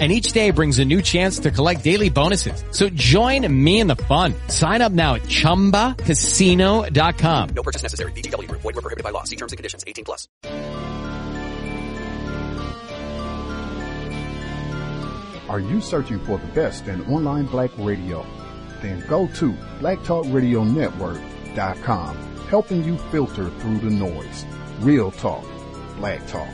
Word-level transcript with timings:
And 0.00 0.10
each 0.10 0.32
day 0.32 0.50
brings 0.50 0.80
a 0.80 0.84
new 0.84 1.00
chance 1.00 1.38
to 1.38 1.52
collect 1.52 1.84
daily 1.84 2.10
bonuses. 2.10 2.64
So 2.72 2.88
join 2.88 3.46
me 3.64 3.78
in 3.78 3.86
the 3.86 3.94
fun. 3.94 4.34
Sign 4.48 4.82
up 4.82 4.90
now 4.90 5.14
at 5.14 5.22
ChumbaCasino.com. 5.22 7.48
No 7.54 7.62
purchase 7.62 7.84
necessary. 7.84 8.10
VGW 8.10 8.48
Group. 8.48 8.62
Void 8.62 8.74
were 8.74 8.82
prohibited 8.82 9.04
by 9.04 9.10
law. 9.10 9.22
See 9.22 9.36
terms 9.36 9.52
and 9.52 9.56
conditions. 9.56 9.84
18 9.86 10.04
plus. 10.04 10.26
Are 15.48 15.60
you 15.60 15.80
searching 15.80 16.18
for 16.20 16.38
the 16.38 16.46
best 16.48 16.88
in 16.88 17.04
online 17.06 17.46
black 17.46 17.70
radio? 17.78 18.26
Then 18.82 19.04
go 19.08 19.28
to 19.28 19.52
blacktalkradionetwork.com, 19.80 22.16
helping 22.48 22.82
you 22.82 22.98
filter 22.98 23.48
through 23.50 23.78
the 23.78 23.90
noise. 23.90 24.44
Real 24.80 25.12
talk, 25.12 25.44
black 25.96 26.26
talk. 26.26 26.48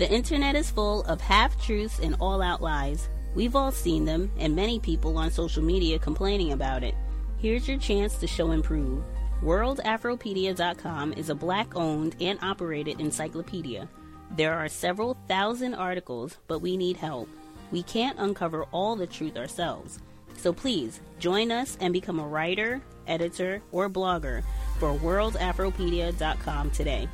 The 0.00 0.10
internet 0.10 0.56
is 0.56 0.70
full 0.70 1.02
of 1.02 1.20
half 1.20 1.62
truths 1.62 1.98
and 1.98 2.16
all 2.20 2.40
out 2.40 2.62
lies. 2.62 3.10
We've 3.34 3.54
all 3.54 3.70
seen 3.70 4.06
them, 4.06 4.30
and 4.38 4.56
many 4.56 4.80
people 4.80 5.18
on 5.18 5.30
social 5.30 5.62
media 5.62 5.98
complaining 5.98 6.52
about 6.52 6.82
it. 6.82 6.94
Here's 7.36 7.68
your 7.68 7.76
chance 7.76 8.16
to 8.16 8.26
show 8.26 8.52
and 8.52 8.64
prove. 8.64 9.04
WorldAfropedia.com 9.42 11.12
is 11.12 11.28
a 11.28 11.34
black 11.34 11.76
owned 11.76 12.16
and 12.18 12.38
operated 12.40 12.98
encyclopedia. 12.98 13.90
There 14.30 14.54
are 14.54 14.70
several 14.70 15.18
thousand 15.28 15.74
articles, 15.74 16.38
but 16.48 16.60
we 16.60 16.78
need 16.78 16.96
help. 16.96 17.28
We 17.70 17.82
can't 17.82 18.18
uncover 18.18 18.64
all 18.72 18.96
the 18.96 19.06
truth 19.06 19.36
ourselves. 19.36 19.98
So 20.34 20.50
please 20.50 21.02
join 21.18 21.52
us 21.52 21.76
and 21.78 21.92
become 21.92 22.20
a 22.20 22.26
writer, 22.26 22.80
editor, 23.06 23.60
or 23.70 23.90
blogger 23.90 24.44
for 24.78 24.94
WorldAfropedia.com 24.94 26.70
today. 26.70 27.06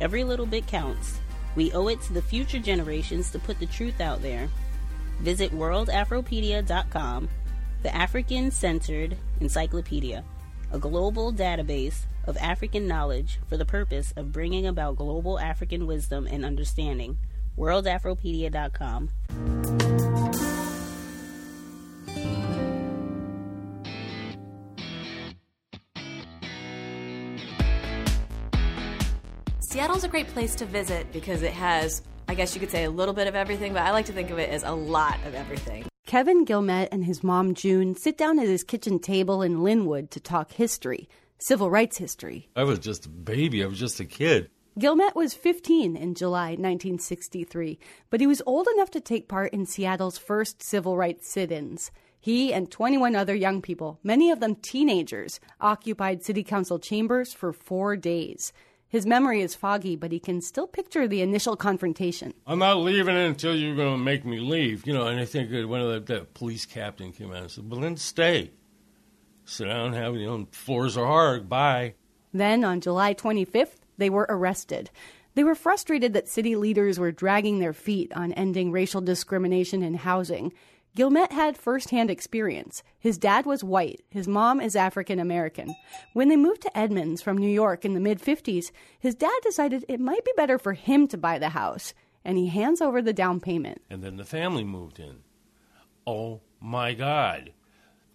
Every 0.00 0.24
little 0.24 0.46
bit 0.46 0.66
counts. 0.66 1.20
We 1.54 1.72
owe 1.72 1.88
it 1.88 2.00
to 2.02 2.12
the 2.12 2.22
future 2.22 2.58
generations 2.58 3.30
to 3.30 3.38
put 3.38 3.58
the 3.58 3.66
truth 3.66 4.00
out 4.00 4.22
there. 4.22 4.48
Visit 5.20 5.52
worldafropedia.com, 5.52 7.28
the 7.82 7.94
African 7.94 8.50
centered 8.50 9.16
encyclopedia, 9.40 10.24
a 10.72 10.78
global 10.78 11.32
database 11.32 12.06
of 12.24 12.36
African 12.38 12.86
knowledge 12.86 13.38
for 13.48 13.56
the 13.56 13.64
purpose 13.64 14.12
of 14.16 14.32
bringing 14.32 14.66
about 14.66 14.96
global 14.96 15.38
African 15.38 15.86
wisdom 15.86 16.26
and 16.26 16.44
understanding. 16.44 17.18
worldafropedia.com. 17.58 20.41
Seattle's 29.72 30.04
a 30.04 30.08
great 30.08 30.26
place 30.26 30.54
to 30.56 30.66
visit 30.66 31.10
because 31.14 31.40
it 31.40 31.54
has, 31.54 32.02
I 32.28 32.34
guess 32.34 32.54
you 32.54 32.60
could 32.60 32.70
say, 32.70 32.84
a 32.84 32.90
little 32.90 33.14
bit 33.14 33.26
of 33.26 33.34
everything, 33.34 33.72
but 33.72 33.80
I 33.80 33.90
like 33.92 34.04
to 34.04 34.12
think 34.12 34.28
of 34.28 34.38
it 34.38 34.50
as 34.50 34.64
a 34.64 34.72
lot 34.72 35.18
of 35.24 35.34
everything. 35.34 35.86
Kevin 36.04 36.44
Gilmet 36.44 36.90
and 36.92 37.06
his 37.06 37.24
mom 37.24 37.54
June 37.54 37.96
sit 37.96 38.18
down 38.18 38.38
at 38.38 38.46
his 38.48 38.64
kitchen 38.64 38.98
table 38.98 39.40
in 39.40 39.60
Lynnwood 39.60 40.10
to 40.10 40.20
talk 40.20 40.52
history, 40.52 41.08
civil 41.38 41.70
rights 41.70 41.96
history. 41.96 42.50
I 42.54 42.64
was 42.64 42.80
just 42.80 43.06
a 43.06 43.08
baby, 43.08 43.64
I 43.64 43.66
was 43.66 43.78
just 43.78 43.98
a 43.98 44.04
kid. 44.04 44.50
Gilmet 44.78 45.14
was 45.14 45.32
15 45.32 45.96
in 45.96 46.14
July 46.14 46.48
1963, 46.48 47.78
but 48.10 48.20
he 48.20 48.26
was 48.26 48.42
old 48.44 48.68
enough 48.74 48.90
to 48.90 49.00
take 49.00 49.26
part 49.26 49.54
in 49.54 49.64
Seattle's 49.64 50.18
first 50.18 50.62
civil 50.62 50.98
rights 50.98 51.30
sit 51.30 51.50
ins. 51.50 51.90
He 52.20 52.52
and 52.52 52.70
21 52.70 53.16
other 53.16 53.34
young 53.34 53.62
people, 53.62 53.98
many 54.04 54.30
of 54.30 54.40
them 54.40 54.54
teenagers, 54.56 55.40
occupied 55.62 56.22
city 56.22 56.44
council 56.44 56.78
chambers 56.78 57.32
for 57.32 57.54
four 57.54 57.96
days. 57.96 58.52
His 58.92 59.06
memory 59.06 59.40
is 59.40 59.54
foggy, 59.54 59.96
but 59.96 60.12
he 60.12 60.20
can 60.20 60.42
still 60.42 60.66
picture 60.66 61.08
the 61.08 61.22
initial 61.22 61.56
confrontation. 61.56 62.34
I'm 62.46 62.58
not 62.58 62.76
leaving 62.76 63.16
until 63.16 63.56
you're 63.56 63.74
going 63.74 63.94
to 63.94 64.04
make 64.04 64.26
me 64.26 64.38
leave. 64.38 64.86
You 64.86 64.92
know, 64.92 65.06
and 65.06 65.18
I 65.18 65.24
think 65.24 65.48
that 65.50 65.66
one 65.66 65.80
of 65.80 66.06
the, 66.06 66.14
the 66.14 66.24
police 66.26 66.66
captain 66.66 67.10
came 67.10 67.30
out 67.30 67.38
and 67.38 67.50
said, 67.50 67.70
well, 67.70 67.80
then 67.80 67.96
stay. 67.96 68.50
Sit 69.46 69.64
down, 69.64 69.94
have, 69.94 70.14
you 70.16 70.26
know, 70.26 70.46
floors 70.52 70.98
are 70.98 71.06
hard, 71.06 71.48
bye. 71.48 71.94
Then, 72.34 72.64
on 72.64 72.82
July 72.82 73.14
25th, 73.14 73.76
they 73.96 74.10
were 74.10 74.26
arrested. 74.28 74.90
They 75.36 75.44
were 75.44 75.54
frustrated 75.54 76.12
that 76.12 76.28
city 76.28 76.54
leaders 76.54 76.98
were 76.98 77.12
dragging 77.12 77.60
their 77.60 77.72
feet 77.72 78.12
on 78.12 78.34
ending 78.34 78.72
racial 78.72 79.00
discrimination 79.00 79.82
in 79.82 79.94
housing. 79.94 80.52
Gilmet 80.94 81.32
had 81.32 81.56
firsthand 81.56 82.10
experience. 82.10 82.82
His 82.98 83.16
dad 83.16 83.46
was 83.46 83.64
white, 83.64 84.02
his 84.10 84.28
mom 84.28 84.60
is 84.60 84.76
African 84.76 85.18
American. 85.18 85.74
When 86.12 86.28
they 86.28 86.36
moved 86.36 86.60
to 86.62 86.78
Edmonds 86.78 87.22
from 87.22 87.38
New 87.38 87.48
York 87.48 87.86
in 87.86 87.94
the 87.94 88.00
mid 88.00 88.20
50s, 88.20 88.70
his 88.98 89.14
dad 89.14 89.40
decided 89.42 89.86
it 89.88 90.00
might 90.00 90.22
be 90.22 90.32
better 90.36 90.58
for 90.58 90.74
him 90.74 91.08
to 91.08 91.16
buy 91.16 91.38
the 91.38 91.48
house, 91.48 91.94
and 92.26 92.36
he 92.36 92.48
hands 92.48 92.82
over 92.82 93.00
the 93.00 93.14
down 93.14 93.40
payment. 93.40 93.80
And 93.88 94.02
then 94.02 94.18
the 94.18 94.26
family 94.26 94.64
moved 94.64 94.98
in. 94.98 95.20
Oh 96.06 96.42
my 96.60 96.92
God. 96.92 97.52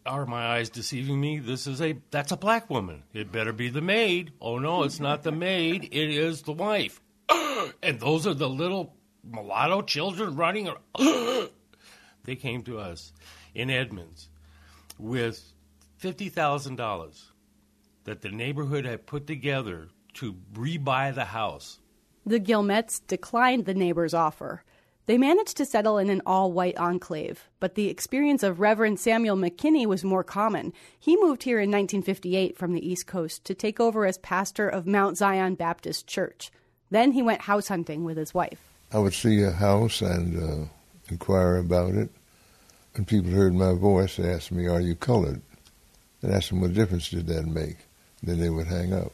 Are 0.06 0.28
my 0.28 0.46
eyes 0.46 0.70
deceiving 0.70 1.20
me? 1.20 1.40
This 1.40 1.66
is 1.66 1.82
a 1.82 1.98
that's 2.12 2.32
a 2.32 2.38
black 2.38 2.70
woman. 2.70 3.04
It 3.12 3.32
better 3.32 3.54
be 3.54 3.70
the 3.70 3.82
maid. 3.82 4.34
Oh 4.40 4.60
no, 4.60 4.84
it's 4.84 5.00
not 5.00 5.24
the 5.24 5.32
maid, 5.32 5.86
it 5.86 6.10
is 6.12 6.44
the 6.44 6.54
wife. 6.54 7.02
and 7.82 8.00
those 8.00 8.28
are 8.28 8.36
the 8.36 8.48
little 8.48 8.96
mulatto 9.24 9.82
children 9.82 10.36
running 10.36 10.70
around. 10.70 11.50
they 12.28 12.36
came 12.36 12.62
to 12.62 12.78
us 12.78 13.14
in 13.56 13.72
Edmonds 13.72 14.28
with 15.00 15.54
$50,000 16.04 17.24
that 18.04 18.22
the 18.22 18.30
neighborhood 18.30 18.86
had 18.86 19.08
put 19.08 19.26
together 19.26 19.88
to 20.16 20.36
rebuy 20.54 21.16
the 21.16 21.26
house. 21.26 21.80
The 22.26 22.40
Gilmets 22.40 23.00
declined 23.00 23.66
the 23.66 23.74
neighbor's 23.74 24.14
offer. 24.14 24.64
They 25.06 25.18
managed 25.18 25.56
to 25.58 25.66
settle 25.66 25.98
in 25.98 26.10
an 26.10 26.22
all 26.26 26.52
white 26.52 26.78
enclave, 26.78 27.48
but 27.62 27.76
the 27.76 27.88
experience 27.88 28.44
of 28.44 28.60
Reverend 28.60 29.00
Samuel 29.00 29.38
McKinney 29.38 29.86
was 29.86 30.04
more 30.04 30.24
common. 30.24 30.74
He 31.00 31.16
moved 31.16 31.44
here 31.44 31.60
in 31.60 31.72
1958 31.72 32.58
from 32.58 32.74
the 32.74 32.86
East 32.86 33.08
Coast 33.08 33.46
to 33.46 33.56
take 33.56 33.80
over 33.80 34.06
as 34.06 34.18
pastor 34.18 34.68
of 34.68 34.86
Mount 34.86 35.18
Zion 35.18 35.56
Baptist 35.56 36.08
Church. 36.08 36.52
Then 36.90 37.14
he 37.14 37.22
went 37.22 37.42
house 37.42 37.70
hunting 37.70 38.04
with 38.04 38.18
his 38.18 38.34
wife. 38.34 38.60
I 38.92 39.00
would 39.00 39.14
see 39.14 39.42
a 39.44 39.52
house 39.52 40.02
and 40.02 40.38
uh, 40.38 40.66
inquire 41.12 41.58
about 41.58 41.94
it. 41.94 42.10
When 42.94 43.06
people 43.06 43.32
heard 43.32 43.54
my 43.54 43.74
voice, 43.74 44.18
they 44.18 44.32
asked 44.32 44.52
me, 44.52 44.68
Are 44.68 44.82
you 44.82 44.96
colored? 44.96 45.42
And 46.22 46.34
asked 46.34 46.50
them 46.50 46.62
what 46.62 46.74
difference 46.74 47.10
did 47.10 47.28
that 47.28 47.46
make. 47.46 47.78
Then 48.24 48.40
they 48.40 48.50
would 48.50 48.68
hang 48.68 48.94
up. 48.94 49.12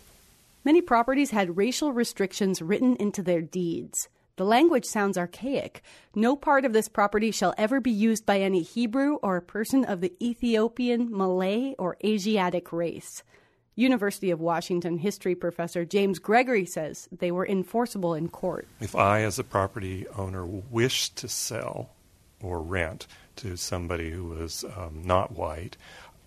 Many 0.64 0.82
properties 0.82 1.32
had 1.32 1.58
racial 1.58 1.92
restrictions 1.92 2.62
written 2.62 2.96
into 2.96 3.22
their 3.22 3.42
deeds. 3.42 4.08
The 4.38 4.46
language 4.46 4.86
sounds 4.86 5.18
archaic. 5.18 5.84
No 6.16 6.36
part 6.36 6.66
of 6.66 6.74
this 6.74 6.88
property 6.88 7.30
shall 7.30 7.54
ever 7.58 7.80
be 7.80 7.92
used 7.92 8.26
by 8.26 8.40
any 8.40 8.62
Hebrew 8.62 9.16
or 9.22 9.42
person 9.42 9.84
of 9.86 10.02
the 10.02 10.14
Ethiopian, 10.20 11.16
Malay, 11.16 11.76
or 11.78 11.98
Asiatic 12.04 12.72
race. 12.74 13.24
University 13.76 14.30
of 14.30 14.40
Washington 14.40 14.98
history 14.98 15.36
professor 15.36 15.84
James 15.84 16.20
Gregory 16.20 16.66
says 16.66 17.10
they 17.12 17.32
were 17.32 17.48
enforceable 17.48 18.14
in 18.14 18.30
court. 18.30 18.68
If 18.80 18.96
I, 18.96 19.22
as 19.22 19.40
a 19.40 19.44
property 19.44 20.06
owner, 20.16 20.46
wished 20.46 21.16
to 21.18 21.28
sell 21.28 21.90
or 22.42 22.62
rent 22.62 23.08
to 23.38 23.58
somebody 23.58 24.12
who 24.12 24.26
was 24.26 24.64
um, 24.78 25.02
not 25.04 25.32
white, 25.32 25.78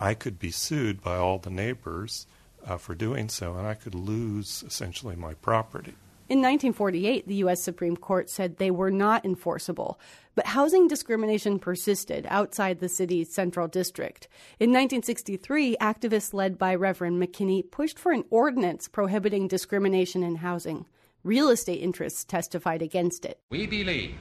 I 0.00 0.14
could 0.14 0.38
be 0.38 0.50
sued 0.50 1.02
by 1.02 1.16
all 1.16 1.38
the 1.38 1.50
neighbors 1.50 2.26
uh, 2.66 2.76
for 2.76 2.94
doing 2.94 3.28
so, 3.28 3.54
and 3.54 3.66
I 3.66 3.74
could 3.74 3.94
lose 3.94 4.64
essentially 4.66 5.14
my 5.14 5.34
property. 5.34 5.94
In 6.28 6.38
1948, 6.38 7.28
the 7.28 7.36
U.S. 7.36 7.62
Supreme 7.62 7.96
Court 7.96 8.28
said 8.28 8.56
they 8.56 8.72
were 8.72 8.90
not 8.90 9.24
enforceable, 9.24 10.00
but 10.34 10.46
housing 10.46 10.88
discrimination 10.88 11.60
persisted 11.60 12.26
outside 12.28 12.80
the 12.80 12.88
city's 12.88 13.32
central 13.32 13.68
district. 13.68 14.26
In 14.58 14.70
1963, 14.70 15.76
activists 15.80 16.34
led 16.34 16.58
by 16.58 16.74
Reverend 16.74 17.22
McKinney 17.22 17.70
pushed 17.70 17.96
for 17.96 18.10
an 18.10 18.24
ordinance 18.28 18.88
prohibiting 18.88 19.46
discrimination 19.46 20.24
in 20.24 20.36
housing. 20.36 20.86
Real 21.22 21.48
estate 21.48 21.80
interests 21.80 22.24
testified 22.24 22.82
against 22.82 23.24
it. 23.24 23.38
We 23.50 23.68
believe 23.68 24.16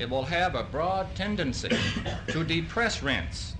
it 0.00 0.10
will 0.10 0.24
have 0.24 0.56
a 0.56 0.64
broad 0.64 1.14
tendency 1.14 1.70
to 2.26 2.42
depress 2.42 3.04
rents 3.04 3.54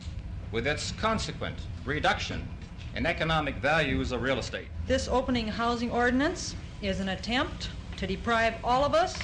with 0.51 0.67
its 0.67 0.91
consequent 0.91 1.57
reduction 1.85 2.49
in 2.97 3.07
economic 3.07 3.55
values 3.57 4.11
of 4.11 4.23
real 4.23 4.41
estate. 4.41 4.67
This 4.89 5.07
opening 5.07 5.47
housing 5.47 5.93
ordinance 5.93 6.57
is 6.83 7.01
an 7.01 7.09
attempt 7.09 7.71
to 7.97 8.07
deprive 8.07 8.55
all 8.63 8.85
of 8.85 8.95
us 8.95 9.17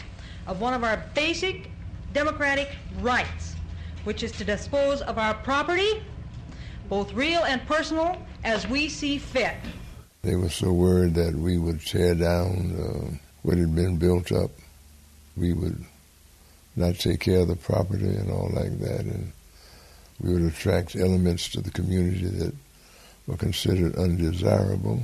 of 0.47 0.61
one 0.61 0.75
of 0.75 0.85
our 0.85 1.05
basic 1.15 1.71
democratic 2.13 2.71
rights, 3.01 3.55
which 4.05 4.23
is 4.23 4.33
to 4.33 4.45
dispose 4.45 5.01
of 5.03 5.19
our 5.19 5.35
property, 5.35 6.03
both 6.89 7.13
real 7.13 7.45
and 7.45 7.65
personal, 7.67 8.19
as 8.45 8.67
we 8.67 8.89
see 8.89 9.19
fit. 9.19 9.57
They 10.23 10.37
were 10.37 10.51
so 10.51 10.73
worried 10.73 11.15
that 11.15 11.35
we 11.35 11.59
would 11.59 11.85
tear 11.85 12.15
down 12.15 12.77
uh, 12.77 13.17
what 13.43 13.59
had 13.59 13.75
been 13.75 13.97
built 13.97 14.31
up. 14.33 14.51
We 15.37 15.53
would 15.53 15.85
not 16.77 16.97
take 16.97 17.21
care 17.21 17.41
of 17.41 17.49
the 17.49 17.57
property 17.57 18.07
and 18.07 18.31
all 18.31 18.51
like 18.53 18.79
that, 18.81 19.01
and 19.01 19.33
we 20.21 20.33
would 20.33 20.43
attract 20.43 20.97
elements 20.97 21.49
to 21.51 21.61
the 21.61 21.71
community 21.71 22.27
that 22.27 22.55
were 23.27 23.37
considered 23.37 23.97
undesirable. 23.97 25.03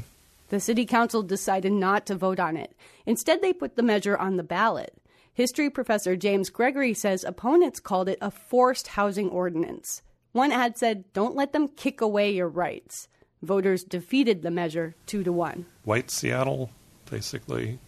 The 0.48 0.60
city 0.60 0.86
council 0.86 1.22
decided 1.22 1.72
not 1.72 2.06
to 2.06 2.14
vote 2.14 2.40
on 2.40 2.56
it. 2.56 2.74
Instead, 3.06 3.42
they 3.42 3.52
put 3.52 3.76
the 3.76 3.82
measure 3.82 4.16
on 4.16 4.36
the 4.36 4.42
ballot. 4.42 4.94
History 5.32 5.70
professor 5.70 6.16
James 6.16 6.50
Gregory 6.50 6.94
says 6.94 7.22
opponents 7.22 7.80
called 7.80 8.08
it 8.08 8.18
a 8.20 8.30
forced 8.30 8.88
housing 8.88 9.28
ordinance. 9.28 10.02
One 10.32 10.50
ad 10.50 10.76
said, 10.76 11.04
Don't 11.12 11.36
let 11.36 11.52
them 11.52 11.68
kick 11.68 12.00
away 12.00 12.30
your 12.30 12.48
rights. 12.48 13.08
Voters 13.42 13.84
defeated 13.84 14.42
the 14.42 14.50
measure 14.50 14.96
two 15.06 15.22
to 15.22 15.32
one. 15.32 15.66
White 15.84 16.10
Seattle 16.10 16.70
basically 17.08 17.78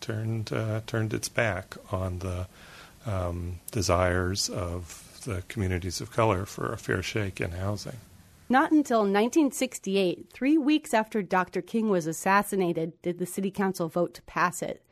turned 0.00 0.52
uh, 0.52 0.82
turned 0.86 1.12
its 1.12 1.28
back 1.28 1.76
on 1.90 2.20
the 2.20 2.46
um, 3.06 3.58
desires 3.72 4.48
of 4.48 5.20
the 5.24 5.42
communities 5.48 6.00
of 6.00 6.12
color 6.12 6.46
for 6.46 6.72
a 6.72 6.78
fair 6.78 7.02
shake 7.02 7.40
in 7.40 7.50
housing. 7.50 7.98
Not 8.52 8.72
until 8.72 9.02
1968, 9.02 10.32
three 10.32 10.58
weeks 10.58 10.92
after 10.92 11.22
Dr. 11.22 11.62
King 11.62 11.88
was 11.88 12.08
assassinated, 12.08 13.00
did 13.00 13.20
the 13.20 13.24
city 13.24 13.52
council 13.52 13.86
vote 13.86 14.12
to 14.14 14.22
pass 14.22 14.60
it. 14.60 14.82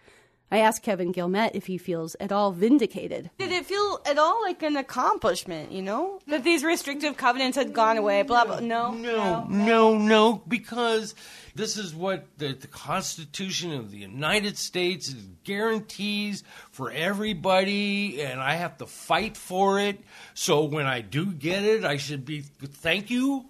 I 0.51 0.59
asked 0.59 0.83
Kevin 0.83 1.13
Guillemette 1.13 1.55
if 1.55 1.67
he 1.67 1.77
feels 1.77 2.17
at 2.21 2.33
all 2.33 2.53
vindicated. 2.53 3.31
Did 3.39 3.53
it 3.53 3.67
feel 3.67 4.01
at 4.07 4.17
all 4.19 4.41
like 4.43 4.63
an 4.63 4.77
accomplishment, 4.77 5.73
you 5.73 5.83
know? 5.83 6.21
That 6.27 6.43
these 6.43 6.65
restrictive 6.65 7.19
covenants 7.19 7.57
had 7.57 7.75
gone 7.75 7.99
away, 7.99 8.23
blah, 8.23 8.47
blah. 8.47 8.61
No. 8.61 8.93
No, 8.93 9.45
no, 9.49 9.99
no, 9.99 10.43
because 10.49 11.15
this 11.55 11.77
is 11.77 11.95
what 11.95 12.27
the, 12.39 12.55
the 12.55 12.67
Constitution 12.67 13.73
of 13.73 13.91
the 13.91 13.99
United 13.99 14.57
States 14.57 15.15
guarantees 15.45 16.45
for 16.71 16.91
everybody, 16.91 18.23
and 18.23 18.41
I 18.41 18.55
have 18.55 18.79
to 18.79 18.87
fight 18.87 19.37
for 19.37 19.79
it. 19.79 20.01
So 20.33 20.65
when 20.65 20.87
I 20.87 21.03
do 21.03 21.27
get 21.27 21.63
it, 21.63 21.85
I 21.85 21.99
should 21.99 22.25
be 22.25 22.41
thank 22.41 23.11
you. 23.11 23.45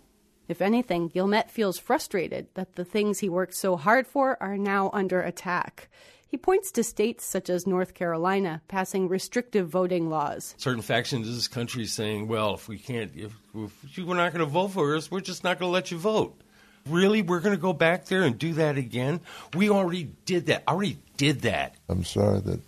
If 0.49 0.62
anything, 0.62 1.11
Guillemette 1.11 1.51
feels 1.51 1.79
frustrated 1.79 2.49
that 2.55 2.75
the 2.75 2.85
things 2.85 3.19
he 3.19 3.29
worked 3.29 3.55
so 3.55 3.77
hard 3.77 4.06
for 4.06 4.43
are 4.43 4.56
now 4.56 4.91
under 4.94 5.21
attack. 5.21 5.91
He 6.29 6.37
points 6.37 6.71
to 6.73 6.85
states 6.85 7.25
such 7.25 7.49
as 7.49 7.67
North 7.67 7.95
Carolina 7.95 8.61
passing 8.69 9.09
restrictive 9.09 9.67
voting 9.67 10.11
laws. 10.11 10.55
Certain 10.59 10.83
factions 10.83 11.27
of 11.27 11.35
this 11.35 11.49
country 11.49 11.87
saying, 11.87 12.29
well, 12.29 12.55
if 12.55 12.69
we 12.69 12.79
can't, 12.79 13.11
if, 13.17 13.33
if 13.55 13.97
you 13.97 14.05
were 14.05 14.15
not 14.15 14.33
going 14.33 14.45
to 14.45 14.51
vote 14.51 14.69
for 14.69 14.95
us, 14.95 15.11
we're 15.11 15.21
just 15.21 15.43
not 15.43 15.59
going 15.59 15.71
to 15.71 15.73
let 15.73 15.91
you 15.91 15.97
vote. 15.97 16.39
Really? 16.87 17.23
We're 17.23 17.41
going 17.41 17.57
to 17.57 17.61
go 17.61 17.73
back 17.73 18.05
there 18.05 18.25
and 18.25 18.39
do 18.39 18.53
that 18.55 18.77
again? 18.77 19.21
We 19.55 19.71
already 19.71 20.11
did 20.27 20.47
that. 20.47 20.65
I 20.67 20.73
already 20.73 20.99
did 21.17 21.41
that. 21.43 21.75
I'm 21.89 22.05
sorry 22.05 22.41
that 22.41 22.61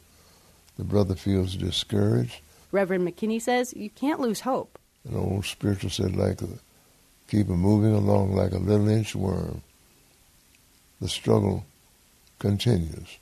the 0.79 0.85
brother 0.85 1.15
feels 1.15 1.55
discouraged. 1.55 2.41
Reverend 2.73 3.07
McKinney 3.07 3.43
says 3.43 3.75
you 3.77 3.91
can't 3.91 4.21
lose 4.21 4.41
hope. 4.41 4.79
An 5.07 5.17
old 5.17 5.45
spiritual 5.45 5.91
said, 5.91 6.17
like 6.17 6.41
a, 6.41 6.49
keep 7.29 7.49
it 7.49 7.53
moving 7.53 7.93
along 7.93 8.35
like 8.35 8.53
a 8.53 8.59
little 8.59 8.87
inchworm. 8.87 9.61
The 11.01 11.09
struggle 11.09 11.67
continues. 12.39 13.19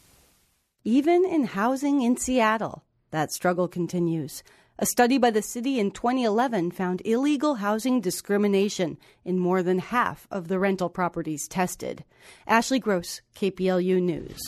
Even 0.85 1.25
in 1.25 1.45
housing 1.45 2.03
in 2.03 2.17
Seattle, 2.17 2.85
that 3.11 3.33
struggle 3.33 3.67
continues. 3.67 4.45
A 4.79 4.87
study 4.87 5.19
by 5.19 5.31
the 5.31 5.43
city 5.43 5.81
in 5.81 5.91
2011 5.91 6.71
found 6.71 7.03
illegal 7.05 7.57
housing 7.57 8.01
discrimination 8.01 8.97
in 9.25 9.41
more 9.41 9.61
than 9.61 9.81
half 9.81 10.29
of 10.31 10.47
the 10.47 10.61
rental 10.61 10.89
properties 10.89 11.49
tested. 11.49 12.05
Ashley 12.47 12.79
Gross, 12.79 13.23
KPLU 13.35 14.01
News. 14.01 14.39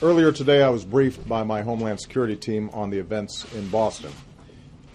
Earlier 0.00 0.30
today, 0.30 0.62
I 0.62 0.68
was 0.68 0.84
briefed 0.84 1.28
by 1.28 1.42
my 1.42 1.62
Homeland 1.62 2.00
Security 2.00 2.36
team 2.36 2.70
on 2.72 2.90
the 2.90 2.98
events 2.98 3.52
in 3.54 3.68
Boston. 3.68 4.12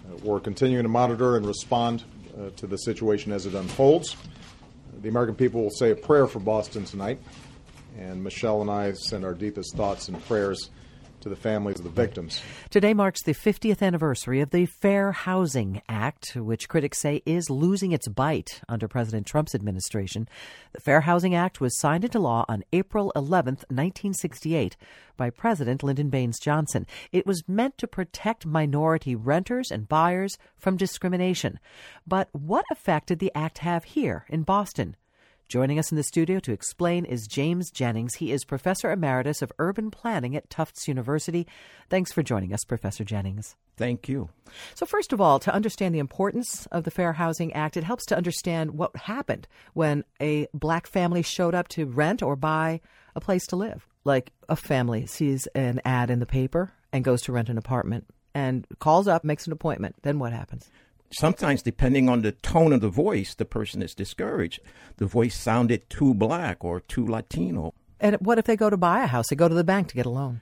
Uh, 0.08 0.16
we're 0.22 0.40
continuing 0.40 0.84
to 0.84 0.88
monitor 0.88 1.36
and 1.36 1.44
respond 1.44 2.04
uh, 2.40 2.48
to 2.56 2.66
the 2.66 2.78
situation 2.78 3.32
as 3.32 3.44
it 3.44 3.54
unfolds. 3.54 4.16
The 5.02 5.10
American 5.10 5.34
people 5.34 5.62
will 5.62 5.70
say 5.70 5.90
a 5.90 5.96
prayer 5.96 6.26
for 6.26 6.40
Boston 6.40 6.86
tonight, 6.86 7.20
and 7.98 8.24
Michelle 8.24 8.62
and 8.62 8.70
I 8.70 8.92
send 8.92 9.26
our 9.26 9.34
deepest 9.34 9.76
thoughts 9.76 10.08
and 10.08 10.24
prayers 10.24 10.70
to 11.20 11.28
the 11.28 11.36
families 11.36 11.78
of 11.78 11.84
the 11.84 11.90
victims. 11.90 12.42
Today 12.70 12.94
marks 12.94 13.22
the 13.22 13.34
50th 13.34 13.82
anniversary 13.82 14.40
of 14.40 14.50
the 14.50 14.66
Fair 14.66 15.12
Housing 15.12 15.82
Act, 15.88 16.36
which 16.36 16.68
critics 16.68 17.00
say 17.00 17.22
is 17.26 17.50
losing 17.50 17.92
its 17.92 18.08
bite 18.08 18.60
under 18.68 18.88
President 18.88 19.26
Trump's 19.26 19.54
administration. 19.54 20.28
The 20.72 20.80
Fair 20.80 21.02
Housing 21.02 21.34
Act 21.34 21.60
was 21.60 21.78
signed 21.78 22.04
into 22.04 22.18
law 22.18 22.44
on 22.48 22.64
April 22.72 23.12
11, 23.16 23.54
1968, 23.68 24.76
by 25.16 25.30
President 25.30 25.82
Lyndon 25.82 26.10
Baines 26.10 26.38
Johnson. 26.38 26.86
It 27.12 27.26
was 27.26 27.48
meant 27.48 27.78
to 27.78 27.86
protect 27.86 28.46
minority 28.46 29.14
renters 29.14 29.70
and 29.70 29.88
buyers 29.88 30.38
from 30.56 30.76
discrimination. 30.76 31.58
But 32.06 32.28
what 32.32 32.64
effect 32.70 33.08
did 33.08 33.18
the 33.18 33.32
act 33.34 33.58
have 33.58 33.84
here 33.84 34.26
in 34.28 34.42
Boston? 34.42 34.96
Joining 35.48 35.78
us 35.78 35.92
in 35.92 35.96
the 35.96 36.02
studio 36.02 36.40
to 36.40 36.50
explain 36.50 37.04
is 37.04 37.28
James 37.28 37.70
Jennings. 37.70 38.16
He 38.16 38.32
is 38.32 38.44
Professor 38.44 38.90
Emeritus 38.90 39.42
of 39.42 39.52
Urban 39.60 39.92
Planning 39.92 40.34
at 40.34 40.50
Tufts 40.50 40.88
University. 40.88 41.46
Thanks 41.88 42.10
for 42.10 42.24
joining 42.24 42.52
us, 42.52 42.64
Professor 42.64 43.04
Jennings. 43.04 43.54
Thank 43.76 44.08
you. 44.08 44.28
So, 44.74 44.86
first 44.86 45.12
of 45.12 45.20
all, 45.20 45.38
to 45.38 45.54
understand 45.54 45.94
the 45.94 46.00
importance 46.00 46.66
of 46.72 46.82
the 46.82 46.90
Fair 46.90 47.12
Housing 47.12 47.52
Act, 47.52 47.76
it 47.76 47.84
helps 47.84 48.04
to 48.06 48.16
understand 48.16 48.72
what 48.72 48.96
happened 48.96 49.46
when 49.72 50.02
a 50.20 50.48
black 50.52 50.88
family 50.88 51.22
showed 51.22 51.54
up 51.54 51.68
to 51.68 51.86
rent 51.86 52.24
or 52.24 52.34
buy 52.34 52.80
a 53.14 53.20
place 53.20 53.46
to 53.46 53.56
live. 53.56 53.86
Like 54.02 54.32
a 54.48 54.56
family 54.56 55.06
sees 55.06 55.46
an 55.54 55.80
ad 55.84 56.10
in 56.10 56.18
the 56.18 56.26
paper 56.26 56.72
and 56.92 57.04
goes 57.04 57.22
to 57.22 57.32
rent 57.32 57.50
an 57.50 57.58
apartment 57.58 58.06
and 58.34 58.66
calls 58.80 59.06
up, 59.06 59.22
makes 59.22 59.46
an 59.46 59.52
appointment. 59.52 59.94
Then 60.02 60.18
what 60.18 60.32
happens? 60.32 60.68
Sometimes 61.10 61.62
depending 61.62 62.08
on 62.08 62.22
the 62.22 62.32
tone 62.32 62.72
of 62.72 62.80
the 62.80 62.88
voice, 62.88 63.34
the 63.34 63.44
person 63.44 63.82
is 63.82 63.94
discouraged. 63.94 64.60
The 64.96 65.06
voice 65.06 65.34
sounded 65.34 65.88
too 65.90 66.14
black 66.14 66.64
or 66.64 66.80
too 66.80 67.06
Latino. 67.06 67.74
And 68.00 68.16
what 68.16 68.38
if 68.38 68.44
they 68.44 68.56
go 68.56 68.70
to 68.70 68.76
buy 68.76 69.02
a 69.02 69.06
house? 69.06 69.28
They 69.28 69.36
go 69.36 69.48
to 69.48 69.54
the 69.54 69.64
bank 69.64 69.88
to 69.88 69.94
get 69.94 70.06
a 70.06 70.10
loan. 70.10 70.40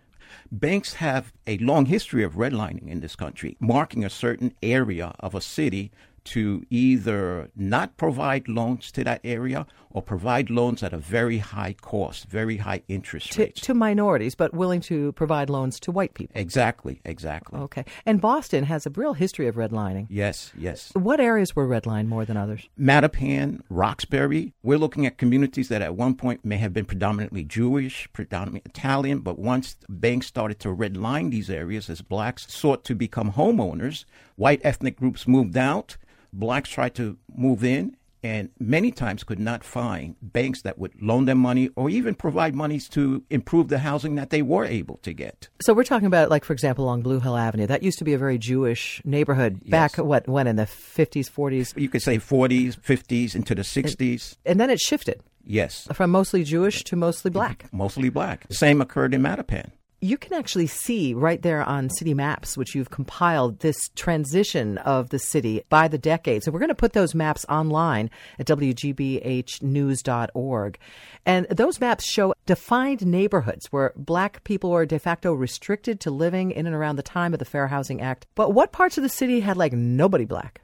Banks 0.50 0.94
have 0.94 1.32
a 1.46 1.58
long 1.58 1.86
history 1.86 2.24
of 2.24 2.34
redlining 2.34 2.88
in 2.88 3.00
this 3.00 3.14
country, 3.14 3.56
marking 3.60 4.04
a 4.04 4.10
certain 4.10 4.54
area 4.62 5.14
of 5.20 5.34
a 5.34 5.40
city 5.40 5.92
to 6.24 6.64
either 6.70 7.50
not 7.54 7.96
provide 7.96 8.48
loans 8.48 8.90
to 8.92 9.04
that 9.04 9.20
area 9.22 9.66
or 9.94 10.02
provide 10.02 10.50
loans 10.50 10.82
at 10.82 10.92
a 10.92 10.98
very 10.98 11.38
high 11.38 11.72
cost, 11.80 12.26
very 12.26 12.58
high 12.58 12.82
interest 12.88 13.32
to, 13.32 13.42
rates. 13.42 13.60
To 13.62 13.72
minorities, 13.72 14.34
but 14.34 14.52
willing 14.52 14.80
to 14.82 15.12
provide 15.12 15.48
loans 15.48 15.78
to 15.80 15.92
white 15.92 16.14
people. 16.14 16.38
Exactly, 16.38 17.00
exactly. 17.04 17.60
Okay. 17.60 17.84
And 18.04 18.20
Boston 18.20 18.64
has 18.64 18.86
a 18.86 18.90
real 18.90 19.14
history 19.14 19.46
of 19.46 19.54
redlining. 19.54 20.06
Yes, 20.10 20.52
yes. 20.58 20.90
What 20.94 21.20
areas 21.20 21.54
were 21.54 21.66
redlined 21.66 22.08
more 22.08 22.24
than 22.24 22.36
others? 22.36 22.68
Mattapan, 22.78 23.60
Roxbury. 23.70 24.52
We're 24.64 24.78
looking 24.78 25.06
at 25.06 25.16
communities 25.16 25.68
that 25.68 25.80
at 25.80 25.94
one 25.94 26.16
point 26.16 26.44
may 26.44 26.56
have 26.56 26.72
been 26.72 26.86
predominantly 26.86 27.44
Jewish, 27.44 28.08
predominantly 28.12 28.62
Italian, 28.66 29.20
but 29.20 29.38
once 29.38 29.76
banks 29.88 30.26
started 30.26 30.58
to 30.60 30.74
redline 30.74 31.30
these 31.30 31.48
areas 31.48 31.88
as 31.88 32.02
blacks 32.02 32.52
sought 32.52 32.84
to 32.84 32.96
become 32.96 33.32
homeowners, 33.32 34.04
white 34.34 34.60
ethnic 34.64 34.96
groups 34.96 35.28
moved 35.28 35.56
out 35.56 35.96
blacks 36.34 36.68
tried 36.68 36.94
to 36.96 37.16
move 37.34 37.62
in 37.62 37.96
and 38.24 38.48
many 38.58 38.90
times 38.90 39.22
could 39.22 39.38
not 39.38 39.62
find 39.62 40.16
banks 40.22 40.62
that 40.62 40.78
would 40.78 41.00
loan 41.00 41.26
them 41.26 41.38
money 41.38 41.68
or 41.76 41.90
even 41.90 42.14
provide 42.14 42.54
monies 42.54 42.88
to 42.88 43.22
improve 43.30 43.68
the 43.68 43.78
housing 43.80 44.14
that 44.16 44.30
they 44.30 44.40
were 44.42 44.64
able 44.64 44.96
to 44.98 45.12
get. 45.12 45.48
So 45.60 45.74
we're 45.74 45.84
talking 45.84 46.06
about, 46.06 46.30
like 46.30 46.44
for 46.44 46.54
example, 46.54 46.84
along 46.86 47.02
Blue 47.02 47.20
Hill 47.20 47.36
Avenue. 47.36 47.66
That 47.66 47.82
used 47.82 47.98
to 47.98 48.04
be 48.04 48.14
a 48.14 48.18
very 48.18 48.38
Jewish 48.38 49.00
neighborhood 49.04 49.60
Yes. 49.62 49.70
back 49.70 49.96
what 49.98 50.26
when 50.26 50.46
in 50.46 50.56
the 50.56 50.66
fifties, 50.66 51.28
forties. 51.28 51.74
You 51.76 51.88
could 51.88 52.02
say 52.02 52.16
40s, 52.18 52.76
50s, 52.80 53.34
into 53.34 53.54
the 53.54 53.62
60s. 53.62 54.36
And 54.46 54.58
then 54.58 54.70
it 54.70 54.80
shifted 54.80 55.20
Yes, 55.46 55.86
from 55.92 56.10
mostly 56.10 56.42
Jewish 56.42 56.82
to 56.84 56.96
mostly 56.96 57.30
black. 57.30 57.66
mostly 57.70 58.08
black. 58.08 58.48
The 58.48 58.54
same 58.54 58.80
occurred 58.80 59.12
in 59.12 59.20
Mattapan. 59.20 59.70
You 60.04 60.18
can 60.18 60.34
actually 60.34 60.66
see 60.66 61.14
right 61.14 61.40
there 61.40 61.62
on 61.62 61.88
city 61.88 62.12
maps, 62.12 62.58
which 62.58 62.74
you've 62.74 62.90
compiled, 62.90 63.60
this 63.60 63.88
transition 63.96 64.76
of 64.76 65.08
the 65.08 65.18
city 65.18 65.62
by 65.70 65.88
the 65.88 65.96
decades. 65.96 66.44
So 66.44 66.52
we're 66.52 66.58
going 66.58 66.68
to 66.68 66.74
put 66.74 66.92
those 66.92 67.14
maps 67.14 67.46
online 67.48 68.10
at 68.38 68.46
WGBHnews.org. 68.46 70.78
And 71.24 71.46
those 71.46 71.80
maps 71.80 72.04
show 72.04 72.34
defined 72.44 73.06
neighborhoods 73.06 73.72
where 73.72 73.94
black 73.96 74.44
people 74.44 74.72
were 74.72 74.84
de 74.84 74.98
facto 74.98 75.32
restricted 75.32 76.00
to 76.00 76.10
living 76.10 76.50
in 76.50 76.66
and 76.66 76.76
around 76.76 76.96
the 76.96 77.02
time 77.02 77.32
of 77.32 77.38
the 77.38 77.46
Fair 77.46 77.68
Housing 77.68 78.02
Act. 78.02 78.26
But 78.34 78.52
what 78.52 78.72
parts 78.72 78.98
of 78.98 79.02
the 79.02 79.08
city 79.08 79.40
had 79.40 79.56
like 79.56 79.72
nobody 79.72 80.26
black? 80.26 80.60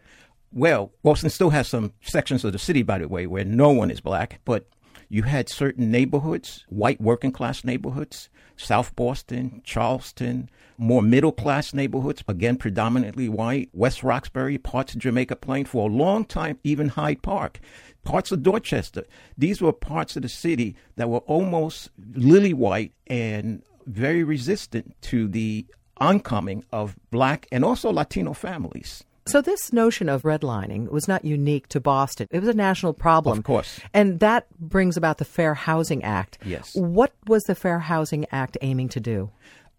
Well, 0.53 0.93
Boston 1.03 1.31
still 1.31 1.49
has 1.49 1.67
some 1.67 1.95
sections 2.03 2.45
of 2.45 2.53
the 2.53 2.59
city, 2.59 2.83
by 2.83 2.99
the 2.99 3.09
way, 3.09 3.27
where 3.27 3.47
no 3.47 3.71
one 3.71 3.91
is 3.91 4.03
black, 4.03 4.41
but 4.45 4.67
You 5.13 5.25
had 5.25 5.49
certain 5.49 5.91
neighborhoods, 5.91 6.65
white 6.69 7.01
working 7.01 7.33
class 7.33 7.65
neighborhoods, 7.65 8.29
South 8.65 8.95
Boston, 8.95 9.63
Charlestown, 9.65 10.51
more 10.77 11.03
middle 11.03 11.33
class 11.33 11.73
neighborhoods, 11.75 12.23
again 12.29 12.57
predominantly 12.57 13.29
white, 13.29 13.71
West 13.73 14.03
Roxbury, 14.03 14.59
parts 14.59 14.95
of 14.95 15.01
Jamaica 15.01 15.37
Plain, 15.37 15.65
for 15.65 15.89
a 15.89 15.93
long 15.93 16.25
time, 16.25 16.59
even 16.63 16.89
Hyde 16.89 17.23
Park, 17.23 17.59
parts 18.05 18.33
of 18.33 18.43
Dorchester. 18.43 19.05
These 19.37 19.61
were 19.61 19.73
parts 19.73 20.17
of 20.17 20.23
the 20.23 20.29
city 20.29 20.77
that 20.97 21.09
were 21.09 21.19
almost 21.21 21.91
lily 22.15 22.53
white 22.55 22.93
and 23.07 23.63
very 23.87 24.23
resistant 24.23 24.95
to 25.03 25.27
the 25.27 25.67
oncoming 25.99 26.65
of 26.73 26.97
black 27.11 27.47
and 27.51 27.65
also 27.65 27.91
Latino 27.93 28.33
families. 28.33 29.05
So 29.31 29.41
this 29.41 29.73
notion 29.73 30.09
of 30.09 30.23
redlining 30.23 30.91
was 30.91 31.07
not 31.07 31.25
unique 31.25 31.69
to 31.69 31.79
Boston. 31.79 32.27
It 32.33 32.41
was 32.41 32.49
a 32.49 32.55
national 32.55 32.95
problem. 32.95 33.39
Of 33.39 33.45
course. 33.45 33.79
And 33.95 34.19
that 34.19 34.47
brings 34.59 34.97
about 34.97 35.19
the 35.19 35.25
Fair 35.25 35.55
Housing 35.55 36.03
Act. 36.03 36.39
Yes. 36.45 36.75
What 36.75 37.13
was 37.29 37.45
the 37.45 37.55
Fair 37.55 37.79
Housing 37.79 38.27
Act 38.33 38.59
aiming 38.61 38.89
to 38.89 38.99
do? 38.99 39.31